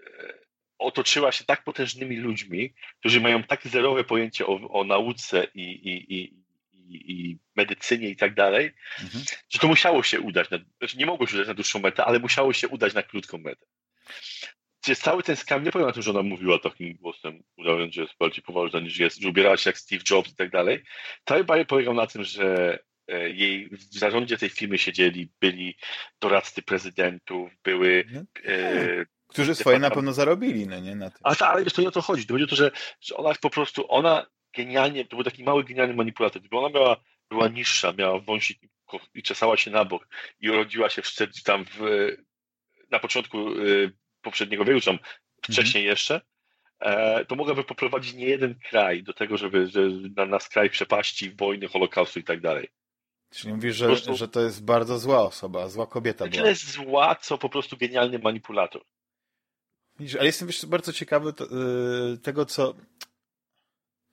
e, 0.00 0.34
otoczyła 0.78 1.32
się 1.32 1.44
tak 1.44 1.64
potężnymi 1.64 2.16
ludźmi, 2.16 2.74
którzy 2.98 3.20
mają 3.20 3.42
tak 3.42 3.68
zerowe 3.68 4.04
pojęcie 4.04 4.46
o, 4.46 4.70
o 4.70 4.84
nauce 4.84 5.46
i, 5.54 5.62
i, 5.62 6.14
i, 6.14 6.34
i, 6.90 7.38
medycynie 7.56 8.08
i 8.08 8.16
tak 8.16 8.34
dalej, 8.34 8.72
mhm. 9.02 9.24
że 9.48 9.58
to 9.58 9.68
musiało 9.68 10.02
się 10.02 10.20
udać. 10.20 10.50
Na, 10.50 10.58
znaczy 10.78 10.96
nie 10.96 11.06
mogło 11.06 11.26
się 11.26 11.36
udać 11.36 11.48
na 11.48 11.54
dłuższą 11.54 11.78
metę, 11.78 12.04
ale 12.04 12.18
musiało 12.18 12.52
się 12.52 12.68
udać 12.68 12.94
na 12.94 13.02
krótką 13.02 13.38
metę 13.38 13.66
jest 14.90 15.02
cały 15.02 15.22
ten 15.22 15.36
skam 15.36 15.64
nie 15.64 15.72
polega 15.72 15.86
na 15.86 15.92
tym, 15.92 16.02
że 16.02 16.10
ona 16.10 16.22
mówiła 16.22 16.58
takim 16.58 16.94
głosem, 16.94 17.42
udając, 17.56 17.94
że 17.94 18.02
jest 18.02 18.14
bardziej 18.18 18.42
poważna 18.42 18.80
niż 18.80 18.98
jest, 18.98 19.20
że 19.20 19.28
ubierała 19.28 19.56
się 19.56 19.70
jak 19.70 19.78
Steve 19.78 20.02
Jobs 20.10 20.30
i 20.30 20.36
tak 20.36 20.50
dalej. 20.50 20.82
Cały 21.24 21.44
bajek 21.44 21.68
polegał 21.68 21.94
na 21.94 22.06
tym, 22.06 22.24
że 22.24 22.78
e, 23.08 23.30
jej 23.30 23.68
w 23.68 23.98
zarządzie 23.98 24.38
tej 24.38 24.48
firmy 24.48 24.78
siedzieli, 24.78 25.28
byli 25.40 25.76
doradcy 26.20 26.62
prezydentów, 26.62 27.50
były... 27.64 28.04
No, 28.12 28.20
e, 28.44 29.04
którzy 29.26 29.54
swoje 29.54 29.78
na 29.78 29.90
pewno 29.90 30.12
zarobili, 30.12 30.66
no 30.66 30.80
nie? 30.80 30.96
Na 30.96 31.10
tym. 31.10 31.20
A 31.22 31.46
ale 31.46 31.64
wiesz, 31.64 31.72
to 31.72 31.82
nie 31.82 31.88
o 31.88 31.92
to 31.92 32.02
chodzi. 32.02 32.26
To 32.26 32.34
chodzi 32.34 32.44
o 32.44 32.46
to, 32.46 32.56
że, 32.56 32.70
że 33.00 33.16
ona 33.16 33.34
po 33.40 33.50
prostu, 33.50 33.92
ona 33.92 34.26
genialnie, 34.56 35.04
to 35.04 35.16
był 35.16 35.24
taki 35.24 35.44
mały, 35.44 35.64
genialny 35.64 35.94
manipulator. 35.94 36.42
Gdyby 36.42 36.56
ona 36.56 36.68
miała, 36.68 36.96
była 37.30 37.48
niższa, 37.48 37.92
miała 37.92 38.20
wąsik 38.20 38.58
i 39.14 39.22
czesała 39.22 39.56
się 39.56 39.70
na 39.70 39.84
bok 39.84 40.08
i 40.40 40.50
urodziła 40.50 40.90
się 40.90 41.02
w, 41.02 41.42
tam 41.44 41.64
w, 41.64 42.08
na 42.90 42.98
początku 42.98 43.48
e, 43.48 43.52
poprzedniego 44.22 44.64
wieku, 44.64 44.80
czy 44.80 45.52
wcześniej 45.52 45.82
mhm. 45.82 45.92
jeszcze, 45.92 46.20
e, 46.80 47.24
to 47.24 47.36
mogłaby 47.36 47.64
poprowadzić 47.64 48.14
nie 48.14 48.26
jeden 48.26 48.54
kraj 48.68 49.02
do 49.02 49.12
tego, 49.12 49.36
żeby 49.36 49.66
że 49.68 49.80
na, 50.16 50.26
na 50.26 50.40
skraj 50.40 50.70
przepaści, 50.70 51.30
wojny, 51.30 51.68
holokaustu 51.68 52.18
i 52.18 52.24
tak 52.24 52.40
dalej. 52.40 52.68
Czyli 53.30 53.54
mówisz, 53.54 53.76
że, 53.76 53.86
prostu, 53.86 54.16
że 54.16 54.28
to 54.28 54.40
jest 54.40 54.64
bardzo 54.64 54.98
zła 54.98 55.22
osoba, 55.22 55.68
zła 55.68 55.86
kobieta 55.86 56.26
była. 56.26 56.42
Tyle 56.42 56.54
zła, 56.54 57.14
co 57.14 57.38
po 57.38 57.48
prostu 57.48 57.76
genialny 57.76 58.18
manipulator. 58.18 58.82
Widzisz, 59.98 60.16
ale 60.16 60.26
jestem 60.26 60.48
wiesz, 60.48 60.66
bardzo 60.66 60.92
ciekawy 60.92 61.32
to, 61.32 61.44
yy, 61.44 62.18
tego, 62.18 62.46
co, 62.46 62.74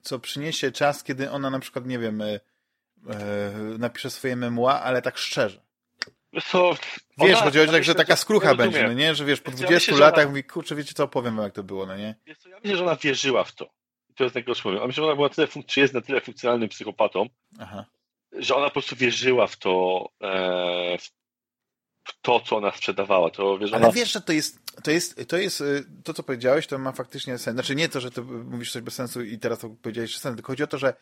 co 0.01 0.19
przyniesie 0.19 0.71
czas, 0.71 1.03
kiedy 1.03 1.31
ona 1.31 1.49
na 1.49 1.59
przykład, 1.59 1.85
nie 1.85 1.99
wiem, 1.99 2.19
yy, 2.19 3.77
napisze 3.79 4.09
swoje 4.09 4.35
memoa, 4.35 4.81
ale 4.81 5.01
tak 5.01 5.17
szczerze. 5.17 5.66
Co, 6.45 6.75
wiesz, 7.17 7.39
chodzi 7.39 7.59
o 7.59 7.65
to, 7.65 7.83
że 7.83 7.95
taka 7.95 8.15
skrucha 8.15 8.55
będzie, 8.55 8.87
no 8.87 8.93
nie? 8.93 9.15
Że 9.15 9.25
wiesz, 9.25 9.41
po 9.41 9.51
20 9.51 9.71
ja 9.71 9.75
myślę, 9.75 10.05
latach 10.05 10.23
ona... 10.23 10.29
mówi, 10.29 10.43
kurczę, 10.43 10.75
wiecie 10.75 10.93
co, 10.93 11.03
opowiem 11.03 11.35
wam, 11.35 11.43
jak 11.43 11.53
to 11.53 11.63
było, 11.63 11.85
no 11.85 11.97
nie? 11.97 12.15
Wiesz 12.25 12.37
co, 12.37 12.49
ja 12.49 12.57
myślę, 12.63 12.77
że 12.77 12.83
ona 12.83 12.95
wierzyła 12.95 13.43
w 13.43 13.55
to. 13.55 13.69
I 14.09 14.13
to 14.13 14.23
jest 14.23 14.35
najgorsze 14.35 14.63
powiem. 14.63 14.83
A 14.83 14.87
myślę, 14.87 15.01
że 15.01 15.07
ona 15.07 15.15
była 15.15 15.29
tyle, 15.29 15.47
czy 15.67 15.79
jest 15.79 15.93
na 15.93 16.01
tyle 16.01 16.21
funkcjonalnym 16.21 16.69
psychopatą, 16.69 17.25
Aha. 17.59 17.85
że 18.31 18.55
ona 18.55 18.65
po 18.65 18.73
prostu 18.73 18.95
wierzyła 18.95 19.47
w 19.47 19.57
to, 19.57 20.05
e, 20.21 20.97
w 22.07 22.21
to, 22.21 22.39
co 22.39 22.57
ona 22.57 22.71
sprzedawała. 22.71 23.29
To, 23.29 23.57
wiesz, 23.57 23.73
Ale 23.73 23.85
ona... 23.85 23.91
wiesz, 23.91 24.11
że 24.11 24.21
to 24.21 24.33
jest, 24.33 24.59
to 24.83 24.91
jest, 24.91 25.27
to 25.27 25.37
jest, 25.37 25.61
y, 25.61 25.85
to 26.03 26.13
co 26.13 26.23
powiedziałeś, 26.23 26.67
to 26.67 26.77
ma 26.77 26.91
faktycznie 26.91 27.37
sens. 27.37 27.55
Znaczy 27.55 27.75
nie 27.75 27.89
to, 27.89 28.01
że 28.01 28.11
ty 28.11 28.21
mówisz 28.21 28.71
coś 28.71 28.81
bez 28.81 28.93
sensu 28.93 29.23
i 29.23 29.39
teraz 29.39 29.59
to 29.59 29.69
powiedziałeś 29.69 30.11
że 30.11 30.19
sens, 30.19 30.35
tylko 30.35 30.51
chodzi 30.51 30.63
o 30.63 30.67
to, 30.67 30.77
że 30.77 30.93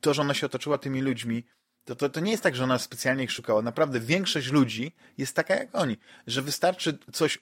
to, 0.00 0.14
że 0.14 0.22
ona 0.22 0.34
się 0.34 0.46
otoczyła 0.46 0.78
tymi 0.78 1.00
ludźmi, 1.00 1.44
to, 1.84 1.96
to, 1.96 2.08
to 2.08 2.20
nie 2.20 2.30
jest 2.30 2.42
tak, 2.42 2.56
że 2.56 2.64
ona 2.64 2.78
specjalnie 2.78 3.24
ich 3.24 3.32
szukała. 3.32 3.62
Naprawdę 3.62 4.00
większość 4.00 4.50
ludzi 4.50 4.94
jest 5.18 5.36
taka 5.36 5.54
jak 5.54 5.68
oni, 5.72 5.96
że 6.26 6.42
wystarczy 6.42 6.98
coś 7.12 7.38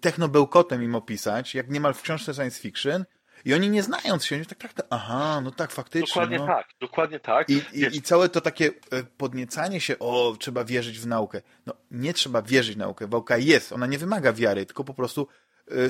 technobełkotem 0.00 0.82
im 0.82 0.94
opisać, 0.94 1.54
jak 1.54 1.70
niemal 1.70 1.94
w 1.94 2.02
książce 2.02 2.34
science 2.34 2.60
fiction, 2.60 3.04
i 3.44 3.54
oni 3.54 3.70
nie 3.70 3.82
znając 3.82 4.24
się, 4.24 4.36
oni 4.36 4.46
tak 4.46 4.58
traktują, 4.58 4.88
aha, 4.90 5.40
no 5.44 5.50
tak, 5.50 5.72
faktycznie. 5.72 6.06
Dokładnie 6.06 6.38
no. 6.38 6.46
tak, 6.46 6.68
dokładnie 6.80 7.20
tak. 7.20 7.50
I, 7.50 7.54
i, 7.72 7.96
I, 7.96 8.02
całe 8.02 8.28
to 8.28 8.40
takie 8.40 8.66
e, 8.66 9.02
podniecanie 9.02 9.80
się, 9.80 9.98
o, 9.98 10.36
trzeba 10.38 10.64
wierzyć 10.64 10.98
w 10.98 11.06
naukę. 11.06 11.42
No, 11.66 11.74
nie 11.90 12.14
trzeba 12.14 12.42
wierzyć 12.42 12.74
w 12.74 12.78
naukę. 12.78 13.06
Nauka 13.06 13.36
jest, 13.36 13.72
ona 13.72 13.86
nie 13.86 13.98
wymaga 13.98 14.32
wiary, 14.32 14.66
tylko 14.66 14.84
po 14.84 14.94
prostu 14.94 15.28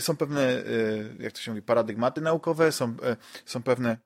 są 0.00 0.16
pewne, 0.16 0.62
jak 1.18 1.32
to 1.32 1.40
się 1.40 1.50
mówi, 1.50 1.62
paradygmaty 1.62 2.20
naukowe, 2.20 2.72
są, 2.72 2.96
są 3.44 3.62
pewne, 3.62 3.98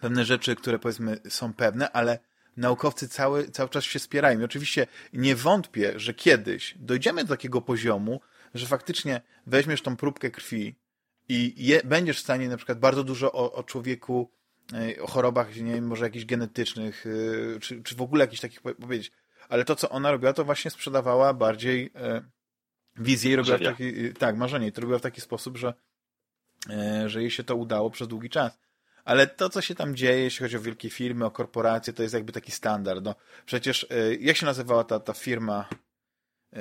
pewne 0.00 0.24
rzeczy, 0.24 0.56
które 0.56 0.78
powiedzmy 0.78 1.20
są 1.28 1.52
pewne, 1.54 1.90
ale 1.90 2.18
naukowcy 2.56 3.08
cały, 3.08 3.48
cały 3.48 3.68
czas 3.68 3.84
się 3.84 3.98
spierają. 3.98 4.40
I 4.40 4.44
oczywiście 4.44 4.86
nie 5.12 5.36
wątpię, 5.36 5.92
że 5.96 6.14
kiedyś 6.14 6.74
dojdziemy 6.78 7.24
do 7.24 7.28
takiego 7.28 7.60
poziomu, 7.60 8.20
że 8.54 8.66
faktycznie 8.66 9.20
weźmiesz 9.46 9.82
tą 9.82 9.96
próbkę 9.96 10.30
krwi 10.30 10.74
i 11.28 11.54
je, 11.56 11.80
będziesz 11.84 12.16
w 12.16 12.20
stanie 12.20 12.48
na 12.48 12.56
przykład 12.56 12.78
bardzo 12.78 13.04
dużo 13.04 13.32
o, 13.32 13.52
o 13.52 13.62
człowieku, 13.62 14.30
o 15.00 15.06
chorobach, 15.06 15.56
nie 15.56 15.74
wiem, 15.74 15.86
może 15.86 16.04
jakichś 16.04 16.24
genetycznych, 16.24 17.04
czy, 17.60 17.82
czy 17.82 17.94
w 17.94 18.02
ogóle 18.02 18.24
jakichś 18.24 18.40
takich 18.40 18.60
powiedzieć. 18.60 19.12
Ale 19.48 19.64
to, 19.64 19.76
co 19.76 19.90
ona 19.90 20.10
robiła, 20.10 20.32
to 20.32 20.44
właśnie 20.44 20.70
sprzedawała 20.70 21.34
bardziej 21.34 21.92
wizję 22.96 23.32
i 23.32 23.36
robiła 23.36 23.58
w 23.58 23.62
taki, 23.62 24.14
tak, 24.14 24.36
marzenie. 24.36 24.66
I 24.66 24.72
to 24.72 24.80
robiła 24.80 24.98
w 24.98 25.02
taki 25.02 25.20
sposób, 25.20 25.56
że, 25.56 25.74
e, 26.70 27.08
że 27.08 27.20
jej 27.20 27.30
się 27.30 27.44
to 27.44 27.56
udało 27.56 27.90
przez 27.90 28.08
długi 28.08 28.30
czas. 28.30 28.58
Ale 29.04 29.26
to, 29.26 29.48
co 29.48 29.60
się 29.60 29.74
tam 29.74 29.96
dzieje, 29.96 30.22
jeśli 30.22 30.42
chodzi 30.44 30.56
o 30.56 30.60
wielkie 30.60 30.90
firmy, 30.90 31.24
o 31.24 31.30
korporacje, 31.30 31.92
to 31.92 32.02
jest 32.02 32.14
jakby 32.14 32.32
taki 32.32 32.52
standard. 32.52 33.04
No, 33.04 33.14
przecież, 33.46 33.86
e, 33.90 34.14
jak 34.14 34.36
się 34.36 34.46
nazywała 34.46 34.84
ta, 34.84 35.00
ta 35.00 35.12
firma 35.12 35.68
e, 36.52 36.60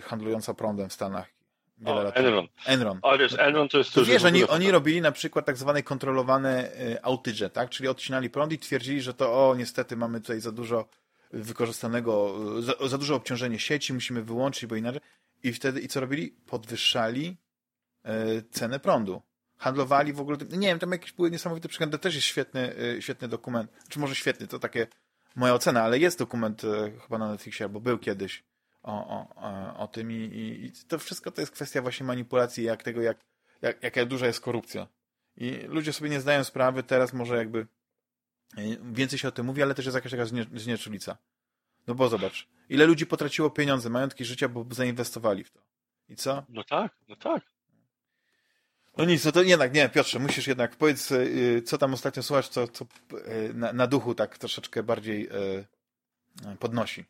handlująca 0.00 0.54
prądem 0.54 0.88
w 0.88 0.92
Stanach? 0.92 1.30
Wiele 1.78 2.00
o, 2.00 2.02
lat 2.02 2.16
Enron. 2.16 2.48
Enron. 2.66 2.98
Ale 3.02 3.18
wiesz, 3.18 3.34
Enron 3.38 3.68
to 3.68 3.78
jest... 3.78 3.92
To 3.92 4.04
wiesz, 4.04 4.24
oni, 4.24 4.44
oni 4.44 4.70
robili 4.70 5.00
na 5.00 5.12
przykład 5.12 5.46
tak 5.46 5.56
zwane 5.56 5.82
kontrolowane 5.82 6.70
outage, 7.02 7.50
tak? 7.50 7.70
Czyli 7.70 7.88
odcinali 7.88 8.30
prąd 8.30 8.52
i 8.52 8.58
twierdzili, 8.58 9.02
że 9.02 9.14
to 9.14 9.48
o, 9.48 9.54
niestety 9.54 9.96
mamy 9.96 10.20
tutaj 10.20 10.40
za 10.40 10.52
dużo 10.52 10.88
wykorzystanego, 11.32 12.34
za, 12.62 12.88
za 12.88 12.98
duże 12.98 13.14
obciążenie 13.14 13.58
sieci, 13.58 13.94
musimy 13.94 14.22
wyłączyć, 14.22 14.66
bo 14.66 14.76
inaczej. 14.76 15.00
I 15.42 15.52
wtedy, 15.52 15.80
i 15.80 15.88
co 15.88 16.00
robili? 16.00 16.28
Podwyższali 16.46 17.36
e, 18.04 18.42
cenę 18.42 18.80
prądu. 18.80 19.22
Handlowali 19.60 20.12
w 20.12 20.20
ogóle, 20.20 20.36
nie 20.50 20.68
wiem, 20.68 20.78
tam 20.78 20.92
jakieś 20.92 21.12
były 21.12 21.30
niesamowite 21.30 21.68
to 21.90 21.98
też 21.98 22.14
jest 22.14 22.26
świetny, 22.26 22.76
e, 22.96 23.02
świetny 23.02 23.28
dokument, 23.28 23.70
czy 23.88 23.98
może 23.98 24.14
świetny, 24.14 24.46
to 24.46 24.58
takie 24.58 24.86
moja 25.36 25.54
ocena, 25.54 25.82
ale 25.82 25.98
jest 25.98 26.18
dokument 26.18 26.64
e, 26.64 26.90
chyba 27.00 27.18
na 27.18 27.30
Netflixie, 27.30 27.66
albo 27.66 27.80
był 27.80 27.98
kiedyś 27.98 28.44
o, 28.82 29.26
o, 29.36 29.76
o 29.78 29.88
tym 29.88 30.12
i, 30.12 30.14
i, 30.14 30.66
i 30.66 30.72
to 30.88 30.98
wszystko 30.98 31.30
to 31.30 31.40
jest 31.40 31.52
kwestia 31.52 31.82
właśnie 31.82 32.06
manipulacji, 32.06 32.64
jak 32.64 32.82
tego, 32.82 33.02
jak, 33.02 33.18
jak, 33.62 33.82
jaka 33.82 34.06
duża 34.06 34.26
jest 34.26 34.40
korupcja. 34.40 34.86
I 35.36 35.50
ludzie 35.50 35.92
sobie 35.92 36.10
nie 36.10 36.20
zdają 36.20 36.44
sprawy, 36.44 36.82
teraz 36.82 37.12
może 37.12 37.36
jakby 37.36 37.66
więcej 38.92 39.18
się 39.18 39.28
o 39.28 39.32
tym 39.32 39.46
mówi, 39.46 39.62
ale 39.62 39.74
też 39.74 39.84
jest 39.84 39.94
jakaś 39.94 40.10
taka 40.12 40.26
znieczulica. 40.54 41.18
No 41.86 41.94
bo 41.94 42.08
zobacz, 42.08 42.48
ile 42.68 42.86
ludzi 42.86 43.06
potraciło 43.06 43.50
pieniądze, 43.50 43.90
majątki 43.90 44.24
życia, 44.24 44.48
bo 44.48 44.66
zainwestowali 44.70 45.44
w 45.44 45.50
to. 45.50 45.60
I 46.08 46.16
co? 46.16 46.42
No 46.48 46.64
tak, 46.64 46.96
no 47.08 47.16
tak. 47.16 47.42
No 49.00 49.06
nic, 49.06 49.24
no 49.24 49.32
to 49.32 49.42
jednak, 49.42 49.74
nie, 49.74 49.88
Piotrze, 49.88 50.18
musisz 50.18 50.46
jednak 50.46 50.76
powiedz, 50.76 51.10
y, 51.10 51.62
co 51.64 51.78
tam 51.78 51.94
ostatnio 51.94 52.22
słuchasz, 52.22 52.48
co, 52.48 52.68
co 52.68 52.84
y, 52.84 53.54
na, 53.54 53.72
na 53.72 53.86
duchu 53.86 54.14
tak 54.14 54.38
troszeczkę 54.38 54.82
bardziej 54.82 55.28
y, 55.28 56.56
podnosi. 56.58 57.04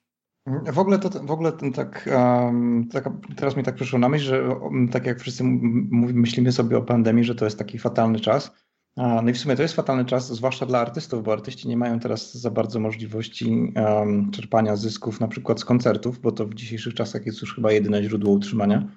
W 0.72 0.78
ogóle, 0.78 0.98
to, 0.98 1.10
w 1.10 1.30
ogóle 1.30 1.52
ten 1.52 1.72
tak, 1.72 2.08
um, 2.12 2.88
tak, 2.92 3.04
teraz 3.36 3.56
mi 3.56 3.62
tak 3.62 3.74
przyszło 3.74 3.98
na 3.98 4.08
myśl, 4.08 4.24
że 4.24 4.48
um, 4.48 4.88
tak 4.88 5.06
jak 5.06 5.20
wszyscy 5.20 5.44
myślimy 5.44 6.52
sobie 6.52 6.76
o 6.78 6.82
pandemii, 6.82 7.24
że 7.24 7.34
to 7.34 7.44
jest 7.44 7.58
taki 7.58 7.78
fatalny 7.78 8.20
czas, 8.20 8.50
no 8.96 9.28
i 9.28 9.32
w 9.32 9.38
sumie 9.38 9.56
to 9.56 9.62
jest 9.62 9.74
fatalny 9.74 10.04
czas, 10.04 10.28
zwłaszcza 10.28 10.66
dla 10.66 10.80
artystów, 10.80 11.22
bo 11.22 11.32
artyści 11.32 11.68
nie 11.68 11.76
mają 11.76 12.00
teraz 12.00 12.34
za 12.34 12.50
bardzo 12.50 12.80
możliwości 12.80 13.72
um, 13.76 14.30
czerpania 14.30 14.76
zysków 14.76 15.20
na 15.20 15.28
przykład 15.28 15.60
z 15.60 15.64
koncertów, 15.64 16.20
bo 16.20 16.32
to 16.32 16.46
w 16.46 16.54
dzisiejszych 16.54 16.94
czasach 16.94 17.26
jest 17.26 17.40
już 17.40 17.54
chyba 17.54 17.72
jedyne 17.72 18.02
źródło 18.02 18.32
utrzymania. 18.32 18.88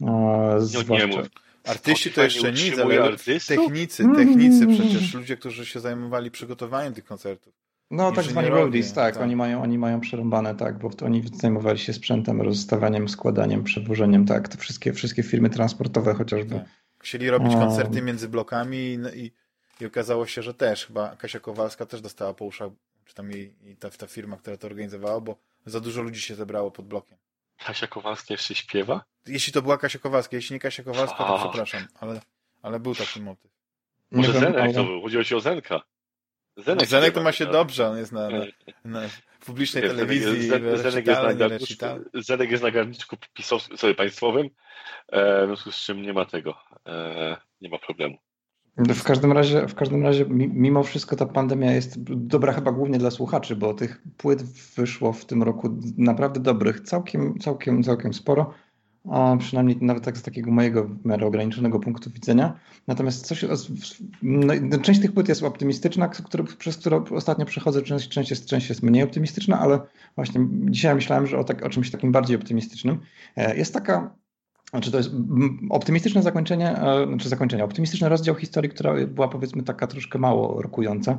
Uh, 0.00 0.10
zwłaszcza... 0.58 1.06
nie 1.06 1.22
Artyści 1.68 2.10
to 2.10 2.22
jeszcze 2.22 2.52
nic, 2.52 2.78
ale 2.78 3.02
artystów? 3.02 3.56
technicy, 3.56 4.04
technicy 4.16 4.66
przecież, 4.66 5.14
ludzie, 5.14 5.36
którzy 5.36 5.66
się 5.66 5.80
zajmowali 5.80 6.30
przygotowaniem 6.30 6.94
tych 6.94 7.04
koncertów. 7.04 7.54
No, 7.90 8.12
tak 8.12 8.24
zwani 8.24 8.48
roadies, 8.48 8.92
tak, 8.92 9.14
tak, 9.14 9.22
Oni, 9.22 9.36
mają, 9.36 9.62
oni 9.62 9.78
mają 9.78 10.00
przerąbane, 10.00 10.54
tak, 10.54 10.78
bo 10.78 10.90
oni 11.04 11.22
zajmowali 11.32 11.78
się 11.78 11.92
sprzętem, 11.92 12.42
rozstawianiem, 12.42 13.08
składaniem, 13.08 13.64
przewożeniem, 13.64 14.26
tak, 14.26 14.48
te 14.48 14.58
wszystkie, 14.58 14.92
wszystkie 14.92 15.22
firmy 15.22 15.50
transportowe 15.50 16.14
chociażby. 16.14 16.54
Tak. 16.54 16.64
Chcieli 17.02 17.30
robić 17.30 17.52
koncerty 17.52 18.02
między 18.02 18.28
blokami 18.28 18.78
i, 18.78 18.98
i, 19.24 19.32
i, 19.80 19.86
okazało 19.86 20.26
się, 20.26 20.42
że 20.42 20.54
też 20.54 20.86
chyba 20.86 21.16
Kasia 21.16 21.40
Kowalska 21.40 21.86
też 21.86 22.00
dostała 22.00 22.34
po 22.34 22.44
uszach, 22.44 22.70
czy 23.04 23.14
tam 23.14 23.30
jej, 23.30 23.54
ta, 23.78 23.90
ta 23.90 24.06
firma, 24.06 24.36
która 24.36 24.56
to 24.56 24.66
organizowała, 24.66 25.20
bo 25.20 25.36
za 25.66 25.80
dużo 25.80 26.02
ludzi 26.02 26.20
się 26.20 26.34
zebrało 26.34 26.70
pod 26.70 26.86
blokiem. 26.86 27.18
Kasia 27.64 27.86
Kowalska 27.86 28.34
jeszcze 28.34 28.54
śpiewa? 28.54 29.04
Jeśli 29.26 29.52
to 29.52 29.62
była 29.62 29.78
Kasia 29.78 29.98
Kowalska, 29.98 30.36
jeśli 30.36 30.54
nie 30.54 30.60
Kasia 30.60 30.82
Kowalska, 30.82 31.16
to 31.16 31.38
przepraszam, 31.38 31.86
ale, 32.00 32.20
ale 32.62 32.80
był 32.80 32.94
taki 32.94 33.20
motyw. 33.20 33.50
Może 34.10 34.32
Zenek 34.32 34.62
ale... 34.62 34.74
to 34.74 34.84
był, 34.84 35.02
chodziło 35.02 35.24
ci 35.24 35.34
o 35.34 35.40
Zenka. 35.40 35.80
Zenek, 36.56 36.86
Zenek 36.86 37.14
to 37.14 37.22
ma 37.22 37.32
się 37.32 37.46
dobrze, 37.46 37.88
on 37.88 37.98
jest 37.98 38.12
na, 38.12 38.28
na, 38.30 38.44
na 39.00 39.08
publicznej 39.40 39.82
Zenek 39.82 39.96
telewizji. 39.96 40.48
Zenek, 40.76 41.06
jest 41.06 41.22
na 41.22 41.34
garniczku, 41.34 41.86
Zenek 42.14 42.50
jest 42.50 42.62
na 42.62 42.70
garniczku 42.70 43.16
pisowskim, 43.34 43.78
sobie 43.78 43.94
państwowym, 43.94 44.50
e, 45.08 45.42
w 45.42 45.46
związku 45.46 45.72
z 45.72 45.76
czym 45.76 46.02
nie 46.02 46.12
ma 46.12 46.24
tego, 46.24 46.58
e, 46.86 47.36
nie 47.60 47.68
ma 47.68 47.78
problemu. 47.78 48.18
W 48.78 49.02
każdym 49.02 49.32
razie, 49.32 49.68
w 49.68 49.74
każdym 49.74 50.02
razie, 50.02 50.24
mimo 50.28 50.82
wszystko 50.82 51.16
ta 51.16 51.26
pandemia 51.26 51.72
jest 51.72 52.02
dobra 52.02 52.52
chyba 52.52 52.72
głównie 52.72 52.98
dla 52.98 53.10
słuchaczy, 53.10 53.56
bo 53.56 53.74
tych 53.74 54.02
płyt 54.16 54.42
wyszło 54.76 55.12
w 55.12 55.24
tym 55.24 55.42
roku 55.42 55.76
naprawdę 55.96 56.40
dobrych, 56.40 56.80
całkiem, 56.80 57.38
całkiem, 57.38 57.82
całkiem 57.82 58.14
sporo 58.14 58.54
przynajmniej 59.38 59.78
nawet 59.80 60.04
tak 60.04 60.18
z 60.18 60.22
takiego 60.22 60.50
mojego 60.50 60.84
w 60.84 61.04
miarę 61.04 61.26
ograniczonego 61.26 61.80
punktu 61.80 62.10
widzenia. 62.10 62.60
Natomiast 62.86 63.26
coś, 63.26 63.44
no, 64.22 64.78
część 64.82 65.00
tych 65.00 65.12
płyt 65.12 65.28
jest 65.28 65.42
optymistyczna, 65.42 66.08
który, 66.08 66.44
przez 66.44 66.76
którą 66.76 67.04
ostatnio 67.04 67.46
przechodzę, 67.46 67.82
część, 67.82 68.08
część, 68.08 68.30
jest, 68.30 68.46
część 68.46 68.68
jest 68.68 68.82
mniej 68.82 69.02
optymistyczna, 69.02 69.60
ale 69.60 69.80
właśnie 70.16 70.48
dzisiaj 70.50 70.94
myślałem, 70.94 71.26
że 71.26 71.38
o, 71.38 71.44
tak, 71.44 71.66
o 71.66 71.68
czymś 71.68 71.90
takim 71.90 72.12
bardziej 72.12 72.36
optymistycznym. 72.36 72.98
E, 73.36 73.56
jest 73.56 73.74
taka 73.74 74.14
znaczy 74.70 74.90
to 74.90 74.96
jest 74.96 75.10
optymistyczne 75.70 76.22
zakończenie, 76.22 76.70
e, 76.70 77.06
znaczy 77.06 77.28
zakończenie, 77.28 77.64
optymistyczny 77.64 78.08
rozdział 78.08 78.34
historii, 78.34 78.70
która 78.70 79.06
była 79.06 79.28
powiedzmy 79.28 79.62
taka 79.62 79.86
troszkę 79.86 80.18
mało 80.18 80.62
rokująca. 80.62 81.18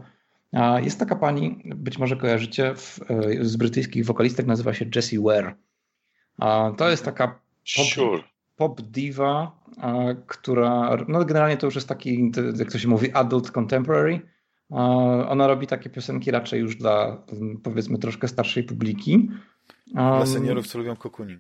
Jest 0.83 0.99
taka 0.99 1.15
pani, 1.15 1.61
być 1.65 1.97
może 1.97 2.15
kojarzycie, 2.17 2.75
w, 2.75 2.99
e, 3.11 3.45
z 3.45 3.55
brytyjskich 3.55 4.05
wokalistek, 4.05 4.45
nazywa 4.45 4.73
się 4.73 4.85
Jessie 4.95 5.19
Ware. 5.19 5.55
To 6.77 6.89
jest 6.89 7.05
taka 7.05 7.27
pop, 7.75 7.85
sure. 7.85 8.23
pop 8.55 8.81
diva, 8.81 9.59
która, 10.27 10.97
no 11.07 11.25
generalnie 11.25 11.57
to 11.57 11.67
już 11.67 11.75
jest 11.75 11.87
taki, 11.87 12.31
jak 12.59 12.71
to 12.71 12.79
się 12.79 12.87
mówi, 12.87 13.11
adult 13.13 13.51
contemporary. 13.51 14.21
Ona 15.29 15.47
robi 15.47 15.67
takie 15.67 15.89
piosenki 15.89 16.31
raczej 16.31 16.59
już 16.59 16.75
dla, 16.75 17.23
powiedzmy, 17.63 17.97
troszkę 17.97 18.27
starszej 18.27 18.63
publiki. 18.63 19.29
Dla 19.93 20.25
seniorów, 20.25 20.67
co 20.67 20.77
lubią 20.77 20.95
kokunin. 20.95 21.39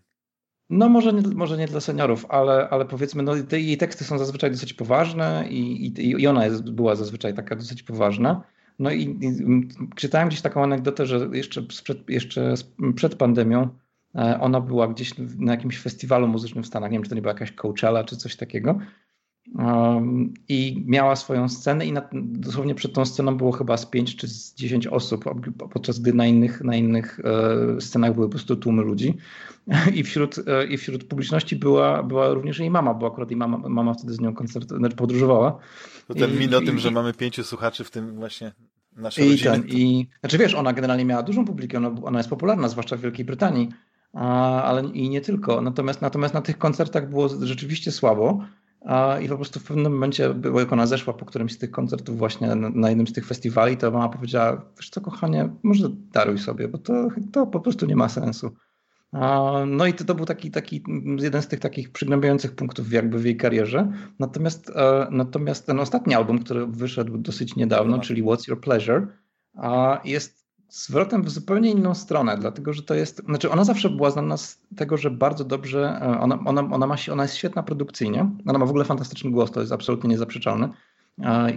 No 0.69 0.89
może 0.89 1.13
nie, 1.13 1.21
może 1.21 1.57
nie 1.57 1.67
dla 1.67 1.79
seniorów, 1.79 2.25
ale, 2.29 2.69
ale 2.69 2.85
powiedzmy, 2.85 3.23
no 3.23 3.33
te, 3.49 3.59
jej 3.59 3.77
teksty 3.77 4.03
są 4.03 4.17
zazwyczaj 4.17 4.51
dosyć 4.51 4.73
poważne 4.73 5.45
i, 5.49 5.85
i, 5.85 6.11
i 6.21 6.27
ona 6.27 6.45
jest, 6.45 6.69
była 6.71 6.95
zazwyczaj 6.95 7.33
taka 7.33 7.55
dosyć 7.55 7.83
poważna. 7.83 8.43
No 8.79 8.91
i, 8.91 9.01
i 9.01 9.67
czytałem 9.95 10.27
gdzieś 10.27 10.41
taką 10.41 10.63
anegdotę, 10.63 11.05
że 11.05 11.29
jeszcze, 11.33 11.61
przed, 11.61 12.09
jeszcze 12.09 12.53
przed 12.95 13.15
pandemią 13.15 13.69
E, 14.15 14.39
ona 14.39 14.61
była 14.61 14.87
gdzieś 14.87 15.13
na 15.37 15.51
jakimś 15.51 15.79
festiwalu 15.79 16.27
muzycznym 16.27 16.63
w 16.63 16.67
Stanach, 16.67 16.91
nie 16.91 16.97
wiem, 16.97 17.03
czy 17.03 17.09
to 17.09 17.15
nie 17.15 17.21
była 17.21 17.33
jakaś 17.33 17.51
Coachella 17.51 18.03
czy 18.03 18.17
coś 18.17 18.35
takiego. 18.35 18.79
Um, 19.55 20.33
I 20.49 20.83
miała 20.87 21.15
swoją 21.15 21.49
scenę 21.49 21.85
i 21.85 21.91
na, 21.91 22.09
dosłownie 22.13 22.75
przed 22.75 22.93
tą 22.93 23.05
sceną 23.05 23.37
było 23.37 23.51
chyba 23.51 23.77
z 23.77 23.85
5 23.85 24.15
czy 24.15 24.27
z 24.27 24.53
10 24.53 24.87
osób, 24.87 25.25
podczas 25.73 25.99
gdy 25.99 26.13
na 26.13 26.27
innych, 26.27 26.61
na 26.61 26.75
innych 26.75 27.19
e, 27.23 27.81
scenach 27.81 28.13
były 28.13 28.27
po 28.27 28.31
prostu 28.31 28.55
tłumy 28.55 28.83
ludzi. 28.83 29.17
I 29.95 30.03
wśród, 30.03 30.35
e, 30.47 30.65
i 30.65 30.77
wśród 30.77 31.03
publiczności 31.03 31.55
była, 31.55 32.03
była 32.03 32.33
również 32.33 32.59
jej 32.59 32.69
mama, 32.69 32.93
bo 32.93 33.07
akurat 33.07 33.31
jej 33.31 33.37
mama, 33.37 33.57
mama 33.57 33.93
wtedy 33.93 34.13
z 34.13 34.19
nią 34.19 34.33
koncert, 34.33 34.69
znaczy 34.69 34.95
podróżowała. 34.95 35.59
To 36.07 36.13
ten 36.13 36.37
min 36.37 36.55
o 36.55 36.61
tym, 36.61 36.79
że 36.79 36.91
mamy 36.91 37.13
pięciu 37.13 37.43
słuchaczy, 37.43 37.83
w 37.83 37.91
tym 37.91 38.15
właśnie 38.15 38.51
naszej 38.97 39.27
I 39.27 39.29
rodziny. 39.31 39.51
Ten, 39.51 39.67
i, 39.67 40.07
znaczy 40.19 40.37
wiesz, 40.37 40.55
ona 40.55 40.73
generalnie 40.73 41.05
miała 41.05 41.23
dużą 41.23 41.45
publikę, 41.45 41.77
ona, 41.77 41.91
ona 42.03 42.19
jest 42.19 42.29
popularna, 42.29 42.67
zwłaszcza 42.67 42.97
w 42.97 43.01
Wielkiej 43.01 43.25
Brytanii 43.25 43.69
ale 44.13 44.81
i 44.93 45.09
nie 45.09 45.21
tylko. 45.21 45.61
Natomiast, 45.61 46.01
natomiast 46.01 46.33
na 46.33 46.41
tych 46.41 46.57
koncertach 46.57 47.09
było 47.09 47.29
rzeczywiście 47.41 47.91
słabo. 47.91 48.45
I 49.21 49.29
po 49.29 49.35
prostu 49.35 49.59
w 49.59 49.63
pewnym 49.63 49.91
momencie, 49.91 50.33
bo 50.33 50.59
jak 50.59 50.73
ona 50.73 50.85
zeszła 50.85 51.13
po 51.13 51.25
którymś 51.25 51.53
z 51.53 51.57
tych 51.57 51.71
koncertów 51.71 52.17
właśnie 52.17 52.55
na, 52.55 52.89
jednym 52.89 53.07
z 53.07 53.13
tych 53.13 53.25
festiwali, 53.25 53.77
to 53.77 53.91
mama 53.91 54.09
powiedziała, 54.09 54.65
wiesz 54.77 54.89
co 54.89 55.01
kochanie, 55.01 55.49
może 55.63 55.89
daruj 55.89 56.37
sobie, 56.37 56.67
bo 56.67 56.77
to, 56.77 57.07
to 57.31 57.47
po 57.47 57.59
prostu 57.59 57.85
nie 57.85 57.95
ma 57.95 58.09
sensu. 58.09 58.51
No 59.67 59.85
i 59.85 59.93
to, 59.93 60.03
to 60.03 60.15
był 60.15 60.25
taki, 60.25 60.51
taki 60.51 60.83
jeden 61.21 61.41
z 61.41 61.47
tych 61.47 61.59
takich 61.59 61.91
przygnębiających 61.91 62.55
punktów 62.55 62.91
jakby 62.91 63.19
w 63.19 63.25
jej 63.25 63.37
karierze. 63.37 63.91
Natomiast, 64.19 64.69
e, 64.75 65.07
natomiast 65.11 65.65
ten 65.65 65.79
ostatni 65.79 66.15
album, 66.15 66.39
który 66.39 66.67
wyszedł 66.67 67.17
dosyć 67.17 67.55
niedawno, 67.55 67.99
czyli 67.99 68.23
What's 68.23 68.49
Your 68.49 68.61
Pleasure, 68.61 69.07
jest 70.05 70.48
zwrotem 70.69 71.23
w 71.23 71.29
zupełnie 71.29 71.71
inną 71.71 71.95
stronę, 71.95 72.37
dlatego 72.37 72.73
że 72.73 72.83
to 72.83 72.93
jest, 72.93 73.25
znaczy 73.25 73.51
ona 73.51 73.63
zawsze 73.63 73.89
była 73.89 74.11
znana 74.11 74.37
z 74.37 74.61
tego, 74.75 74.97
że 74.97 75.11
bardzo 75.11 75.43
dobrze, 75.43 75.99
e, 76.01 76.19
ona, 76.19 76.39
ona, 76.45 76.61
ona, 76.61 76.87
ma, 76.87 76.95
ona 77.11 77.23
jest 77.23 77.35
świetna 77.35 77.63
produkcyjnie, 77.63 78.29
ona 78.45 78.59
ma 78.59 78.65
w 78.65 78.69
ogóle 78.69 78.85
fantastyczny 78.85 79.31
głos, 79.31 79.51
to 79.51 79.59
jest 79.59 79.71
absolutnie 79.71 80.09
niezaprzeczalne 80.09 80.69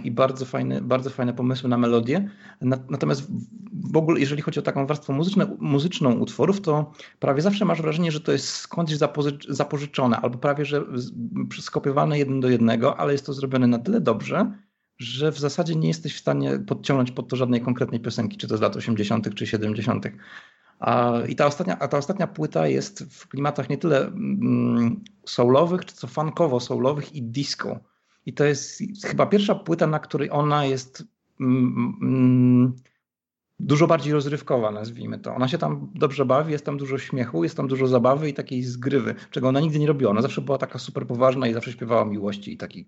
i 0.03 0.11
bardzo 0.11 0.45
fajne, 0.45 0.81
bardzo 0.81 1.09
fajne 1.09 1.33
pomysły 1.33 1.69
na 1.69 1.77
melodię. 1.77 2.29
Natomiast 2.61 3.31
w 3.73 3.97
ogóle, 3.97 4.19
jeżeli 4.19 4.41
chodzi 4.41 4.59
o 4.59 4.63
taką 4.63 4.87
warstwę 4.87 5.13
muzyczną, 5.13 5.57
muzyczną 5.59 6.13
utworów, 6.13 6.61
to 6.61 6.91
prawie 7.19 7.41
zawsze 7.41 7.65
masz 7.65 7.81
wrażenie, 7.81 8.11
że 8.11 8.21
to 8.21 8.31
jest 8.31 8.47
skądś 8.47 8.93
zapożyczone, 9.49 10.17
albo 10.17 10.37
prawie 10.37 10.65
że 10.65 10.83
skopiowane 11.59 12.19
jeden 12.19 12.39
do 12.39 12.49
jednego, 12.49 12.97
ale 12.97 13.11
jest 13.11 13.25
to 13.25 13.33
zrobione 13.33 13.67
na 13.67 13.79
tyle 13.79 14.01
dobrze, 14.01 14.51
że 14.97 15.31
w 15.31 15.39
zasadzie 15.39 15.75
nie 15.75 15.87
jesteś 15.87 16.15
w 16.15 16.19
stanie 16.19 16.59
podciągnąć 16.59 17.11
pod 17.11 17.27
to 17.27 17.35
żadnej 17.35 17.61
konkretnej 17.61 17.99
piosenki, 17.99 18.37
czy 18.37 18.47
to 18.47 18.57
z 18.57 18.61
lat 18.61 18.75
80. 18.75 19.35
czy 19.35 19.47
70. 19.47 20.05
I 21.27 21.35
ta 21.35 21.45
ostatnia, 21.45 21.79
a 21.79 21.87
ta 21.87 21.97
ostatnia 21.97 22.27
płyta 22.27 22.67
jest 22.67 23.03
w 23.03 23.27
klimatach 23.27 23.69
nie 23.69 23.77
tyle 23.77 24.07
mm, 24.07 25.03
soulowych, 25.25 25.85
czy 25.85 25.95
co 25.95 26.07
funkowo-soulowych 26.07 27.15
i 27.15 27.23
disco. 27.23 27.79
I 28.25 28.33
to 28.33 28.45
jest 28.45 28.81
chyba 29.05 29.25
pierwsza 29.25 29.55
płyta, 29.55 29.87
na 29.87 29.99
której 29.99 30.29
ona 30.31 30.65
jest 30.65 31.03
mm, 31.39 31.97
mm, 32.01 32.75
dużo 33.63 33.87
bardziej 33.87 34.13
rozrywkowa, 34.13 34.71
nazwijmy 34.71 35.19
to. 35.19 35.35
Ona 35.35 35.47
się 35.47 35.57
tam 35.57 35.89
dobrze 35.95 36.25
bawi, 36.25 36.51
jest 36.51 36.65
tam 36.65 36.77
dużo 36.77 36.97
śmiechu, 36.97 37.43
jest 37.43 37.57
tam 37.57 37.67
dużo 37.67 37.87
zabawy 37.87 38.29
i 38.29 38.33
takiej 38.33 38.63
zgrywy, 38.63 39.15
czego 39.31 39.47
ona 39.47 39.59
nigdy 39.59 39.79
nie 39.79 39.87
robiła. 39.87 40.11
Ona 40.11 40.21
zawsze 40.21 40.41
była 40.41 40.57
taka 40.57 40.79
super 40.79 41.07
poważna 41.07 41.47
i 41.47 41.53
zawsze 41.53 41.71
śpiewała 41.71 42.05
miłości 42.05 42.53
i 42.53 42.57
takich 42.57 42.87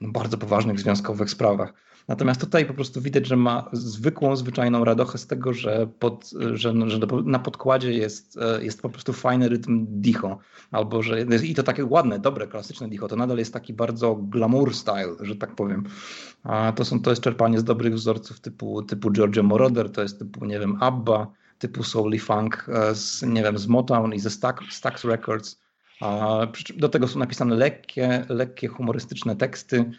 no, 0.00 0.12
bardzo 0.12 0.38
poważnych 0.38 0.80
związkowych 0.80 1.30
sprawach. 1.30 1.72
Natomiast 2.08 2.40
tutaj 2.40 2.66
po 2.66 2.74
prostu 2.74 3.00
widać, 3.00 3.26
że 3.26 3.36
ma 3.36 3.68
zwykłą, 3.72 4.36
zwyczajną 4.36 4.84
radochę 4.84 5.18
z 5.18 5.26
tego, 5.26 5.52
że, 5.52 5.86
pod, 5.98 6.30
że, 6.52 6.74
że 6.86 6.98
na 7.24 7.38
podkładzie 7.38 7.92
jest, 7.92 8.38
e, 8.38 8.64
jest 8.64 8.82
po 8.82 8.88
prostu 8.88 9.12
fajny 9.12 9.48
rytm 9.48 9.86
dicho. 9.88 10.38
Albo 10.70 11.02
że, 11.02 11.22
I 11.44 11.54
to 11.54 11.62
takie 11.62 11.84
ładne, 11.84 12.18
dobre, 12.18 12.46
klasyczne 12.46 12.88
dicho. 12.88 13.08
To 13.08 13.16
nadal 13.16 13.38
jest 13.38 13.52
taki 13.52 13.72
bardzo 13.72 14.14
glamour 14.14 14.74
style, 14.74 15.14
że 15.20 15.36
tak 15.36 15.54
powiem. 15.54 15.84
A 16.42 16.72
to, 16.72 16.84
są, 16.84 17.00
to 17.00 17.10
jest 17.10 17.22
czerpanie 17.22 17.58
z 17.58 17.64
dobrych 17.64 17.94
wzorców 17.94 18.40
typu, 18.40 18.82
typu 18.82 19.10
Giorgio 19.10 19.42
Moroder, 19.42 19.90
to 19.90 20.01
jest 20.02 20.18
typu, 20.18 20.44
nie 20.44 20.58
wiem, 20.60 20.76
ABBA, 20.80 21.32
typu 21.58 21.84
Soul 21.84 22.18
Funk, 22.18 22.66
e, 22.68 22.94
z, 22.94 23.22
nie 23.22 23.42
wiem, 23.42 23.58
z 23.58 23.66
Motown 23.66 24.14
i 24.14 24.20
ze 24.20 24.30
Stax 24.70 25.04
Records. 25.04 25.62
Do 26.76 26.88
tego 26.88 27.08
są 27.08 27.18
napisane 27.18 27.54
lekkie, 27.54 28.24
lekkie 28.28 28.68
humorystyczne 28.68 29.36
teksty, 29.36 29.90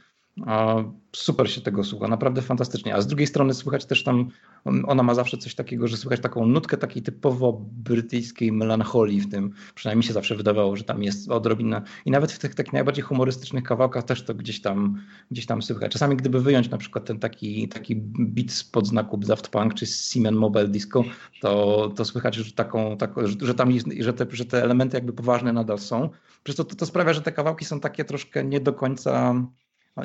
Super 1.15 1.51
się 1.51 1.61
tego 1.61 1.83
słucha, 1.83 2.07
naprawdę 2.07 2.41
fantastycznie. 2.41 2.95
A 2.95 3.01
z 3.01 3.07
drugiej 3.07 3.27
strony 3.27 3.53
słychać 3.53 3.85
też 3.85 4.03
tam, 4.03 4.29
ona 4.65 5.03
ma 5.03 5.15
zawsze 5.15 5.37
coś 5.37 5.55
takiego, 5.55 5.87
że 5.87 5.97
słychać 5.97 6.19
taką 6.19 6.45
nutkę 6.45 6.77
takiej 6.77 7.03
typowo 7.03 7.61
brytyjskiej 7.71 8.51
melancholii 8.51 9.21
w 9.21 9.31
tym. 9.31 9.53
Przynajmniej 9.75 10.03
się 10.03 10.13
zawsze 10.13 10.35
wydawało, 10.35 10.75
że 10.75 10.83
tam 10.83 11.03
jest 11.03 11.31
odrobina. 11.31 11.81
I 12.05 12.11
nawet 12.11 12.31
w 12.31 12.39
tych 12.39 12.55
takich 12.55 12.73
najbardziej 12.73 13.03
humorystycznych 13.03 13.63
kawałkach 13.63 14.03
też 14.03 14.23
to 14.23 14.33
gdzieś 14.33 14.61
tam, 14.61 15.01
gdzieś 15.31 15.45
tam 15.45 15.61
słychać. 15.61 15.91
Czasami 15.91 16.15
gdyby 16.15 16.41
wyjąć 16.41 16.69
na 16.69 16.77
przykład 16.77 17.05
ten 17.05 17.19
taki, 17.19 17.67
taki 17.67 17.95
beat 18.19 18.51
spod 18.51 18.87
znaku 18.87 19.17
Daft 19.17 19.47
Punk 19.47 19.73
czy 19.73 19.85
Siemens 19.85 20.37
Mobile 20.37 20.67
Disco, 20.67 21.03
to, 21.41 21.91
to 21.95 22.05
słychać, 22.05 22.35
że, 22.35 22.51
taką, 22.51 22.97
że, 23.17 23.35
że 23.41 23.53
tam 23.53 23.71
jest, 23.71 23.87
że, 23.99 24.13
te, 24.13 24.25
że 24.31 24.45
te 24.45 24.63
elementy 24.63 24.97
jakby 24.97 25.13
poważne 25.13 25.53
nadal 25.53 25.79
są. 25.79 26.09
Przez 26.43 26.55
to, 26.55 26.63
to, 26.63 26.75
to 26.75 26.85
sprawia, 26.85 27.13
że 27.13 27.21
te 27.21 27.31
kawałki 27.31 27.65
są 27.65 27.79
takie 27.79 28.05
troszkę 28.05 28.43
nie 28.43 28.59
do 28.59 28.73
końca 28.73 29.35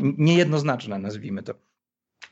niejednoznaczne, 0.00 0.98
nazwijmy 0.98 1.42
to. 1.42 1.54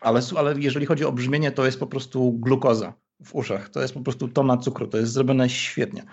Ale, 0.01 0.21
ale 0.37 0.55
jeżeli 0.61 0.87
chodzi 0.87 1.05
o 1.05 1.13
brzmienie, 1.13 1.53
to 1.53 1.67
jest 1.67 1.81
po 1.81 1.87
prostu 1.87 2.33
glukoza 2.33 2.95
w 3.25 3.35
uszach. 3.35 3.69
To 3.69 3.83
jest 3.83 3.95
po 3.95 4.01
prostu 4.01 4.29
tona 4.29 4.57
cukru. 4.57 4.87
To 4.87 4.99
jest 4.99 5.13
zrobione 5.13 5.49
świetnie. 5.51 6.05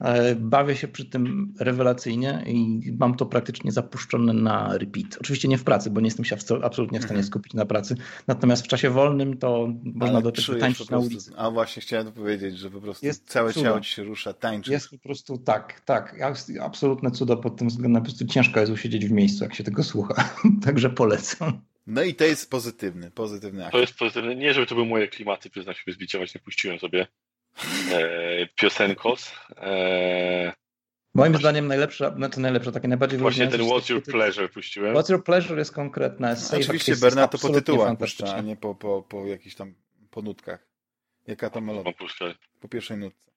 E, 0.00 0.34
bawię 0.34 0.76
się 0.76 0.88
przy 0.88 1.04
tym 1.04 1.54
rewelacyjnie 1.60 2.44
i 2.46 2.80
mam 2.98 3.16
to 3.16 3.26
praktycznie 3.26 3.72
zapuszczone 3.72 4.32
na 4.32 4.78
repeat. 4.78 5.16
Oczywiście 5.20 5.48
nie 5.48 5.58
w 5.58 5.64
pracy, 5.64 5.90
bo 5.90 6.00
nie 6.00 6.06
jestem 6.06 6.24
się 6.24 6.36
absolutnie 6.62 6.98
w 6.98 7.02
stanie 7.02 7.18
mhm. 7.18 7.26
skupić 7.26 7.54
na 7.54 7.66
pracy. 7.66 7.96
Natomiast 8.26 8.64
w 8.64 8.68
czasie 8.68 8.90
wolnym 8.90 9.36
to 9.36 9.68
można 9.82 10.20
do 10.20 10.32
tego 10.32 10.58
tańczyć 10.58 10.90
na 10.90 10.98
ulicy. 10.98 11.32
A 11.36 11.50
właśnie 11.50 11.82
chciałem 11.82 12.12
powiedzieć, 12.12 12.58
że 12.58 12.70
po 12.70 12.80
prostu 12.80 13.06
jest 13.06 13.28
całe 13.28 13.52
cudo. 13.52 13.66
ciało 13.66 13.80
ci 13.80 13.94
się 13.94 14.02
rusza, 14.02 14.32
tańczy. 14.32 14.72
Jest 14.72 14.90
po 14.90 14.98
prostu 14.98 15.38
tak, 15.38 15.80
tak. 15.80 16.16
Absolutne 16.60 17.10
cudo 17.10 17.36
pod 17.36 17.56
tym 17.56 17.68
względem. 17.68 18.02
Po 18.02 18.06
prostu 18.06 18.26
ciężko 18.26 18.60
jest 18.60 18.72
usiedzieć 18.72 19.06
w 19.06 19.12
miejscu, 19.12 19.44
jak 19.44 19.54
się 19.54 19.64
tego 19.64 19.84
słucha. 19.84 20.30
Także 20.64 20.90
polecam. 20.90 21.60
No 21.86 22.02
i 22.02 22.14
to 22.14 22.24
jest 22.24 22.50
pozytywny, 22.50 23.10
pozytywny 23.10 23.68
To 23.72 23.78
jest 23.78 23.94
pozytywny. 23.94 24.36
Nie, 24.36 24.54
żeby 24.54 24.66
to 24.66 24.74
były 24.74 24.86
moje 24.86 25.08
klimaty, 25.08 25.50
przyznam 25.50 25.74
się, 25.74 25.92
zbiciować 25.92 26.34
nie 26.34 26.40
puściłem 26.40 26.78
sobie 26.78 27.06
piosenkos. 28.56 29.32
E, 29.56 30.52
Moim 31.14 31.32
właśnie, 31.32 31.38
zdaniem 31.42 31.66
najlepsza, 31.66 32.14
znaczy 32.14 32.40
najlepsza, 32.40 32.72
takie 32.72 32.88
najbardziej 32.88 33.18
Właśnie 33.18 33.48
ten 33.48 33.60
What's 33.60 33.90
Your 33.90 34.02
Pleasure 34.02 34.48
puściłem. 34.48 34.94
What's 34.94 35.10
Your 35.10 35.24
Pleasure 35.24 35.58
jest 35.58 35.72
konkretne. 35.72 36.36
Oczywiście 36.56 36.96
Bernard 36.96 37.32
to 37.32 37.38
po 37.38 37.48
tytułach 37.48 37.98
puszcza, 37.98 38.34
a 38.34 38.40
nie 38.40 38.56
po, 38.56 38.74
po, 38.74 39.02
po 39.02 39.26
jakichś 39.26 39.54
tam 39.54 39.74
po 40.10 40.22
nutkach. 40.22 40.68
Jaka 41.26 41.50
to 41.50 41.60
melodia? 41.60 41.92
Po 42.60 42.68
pierwszej 42.68 42.96
nutce. 42.96 43.27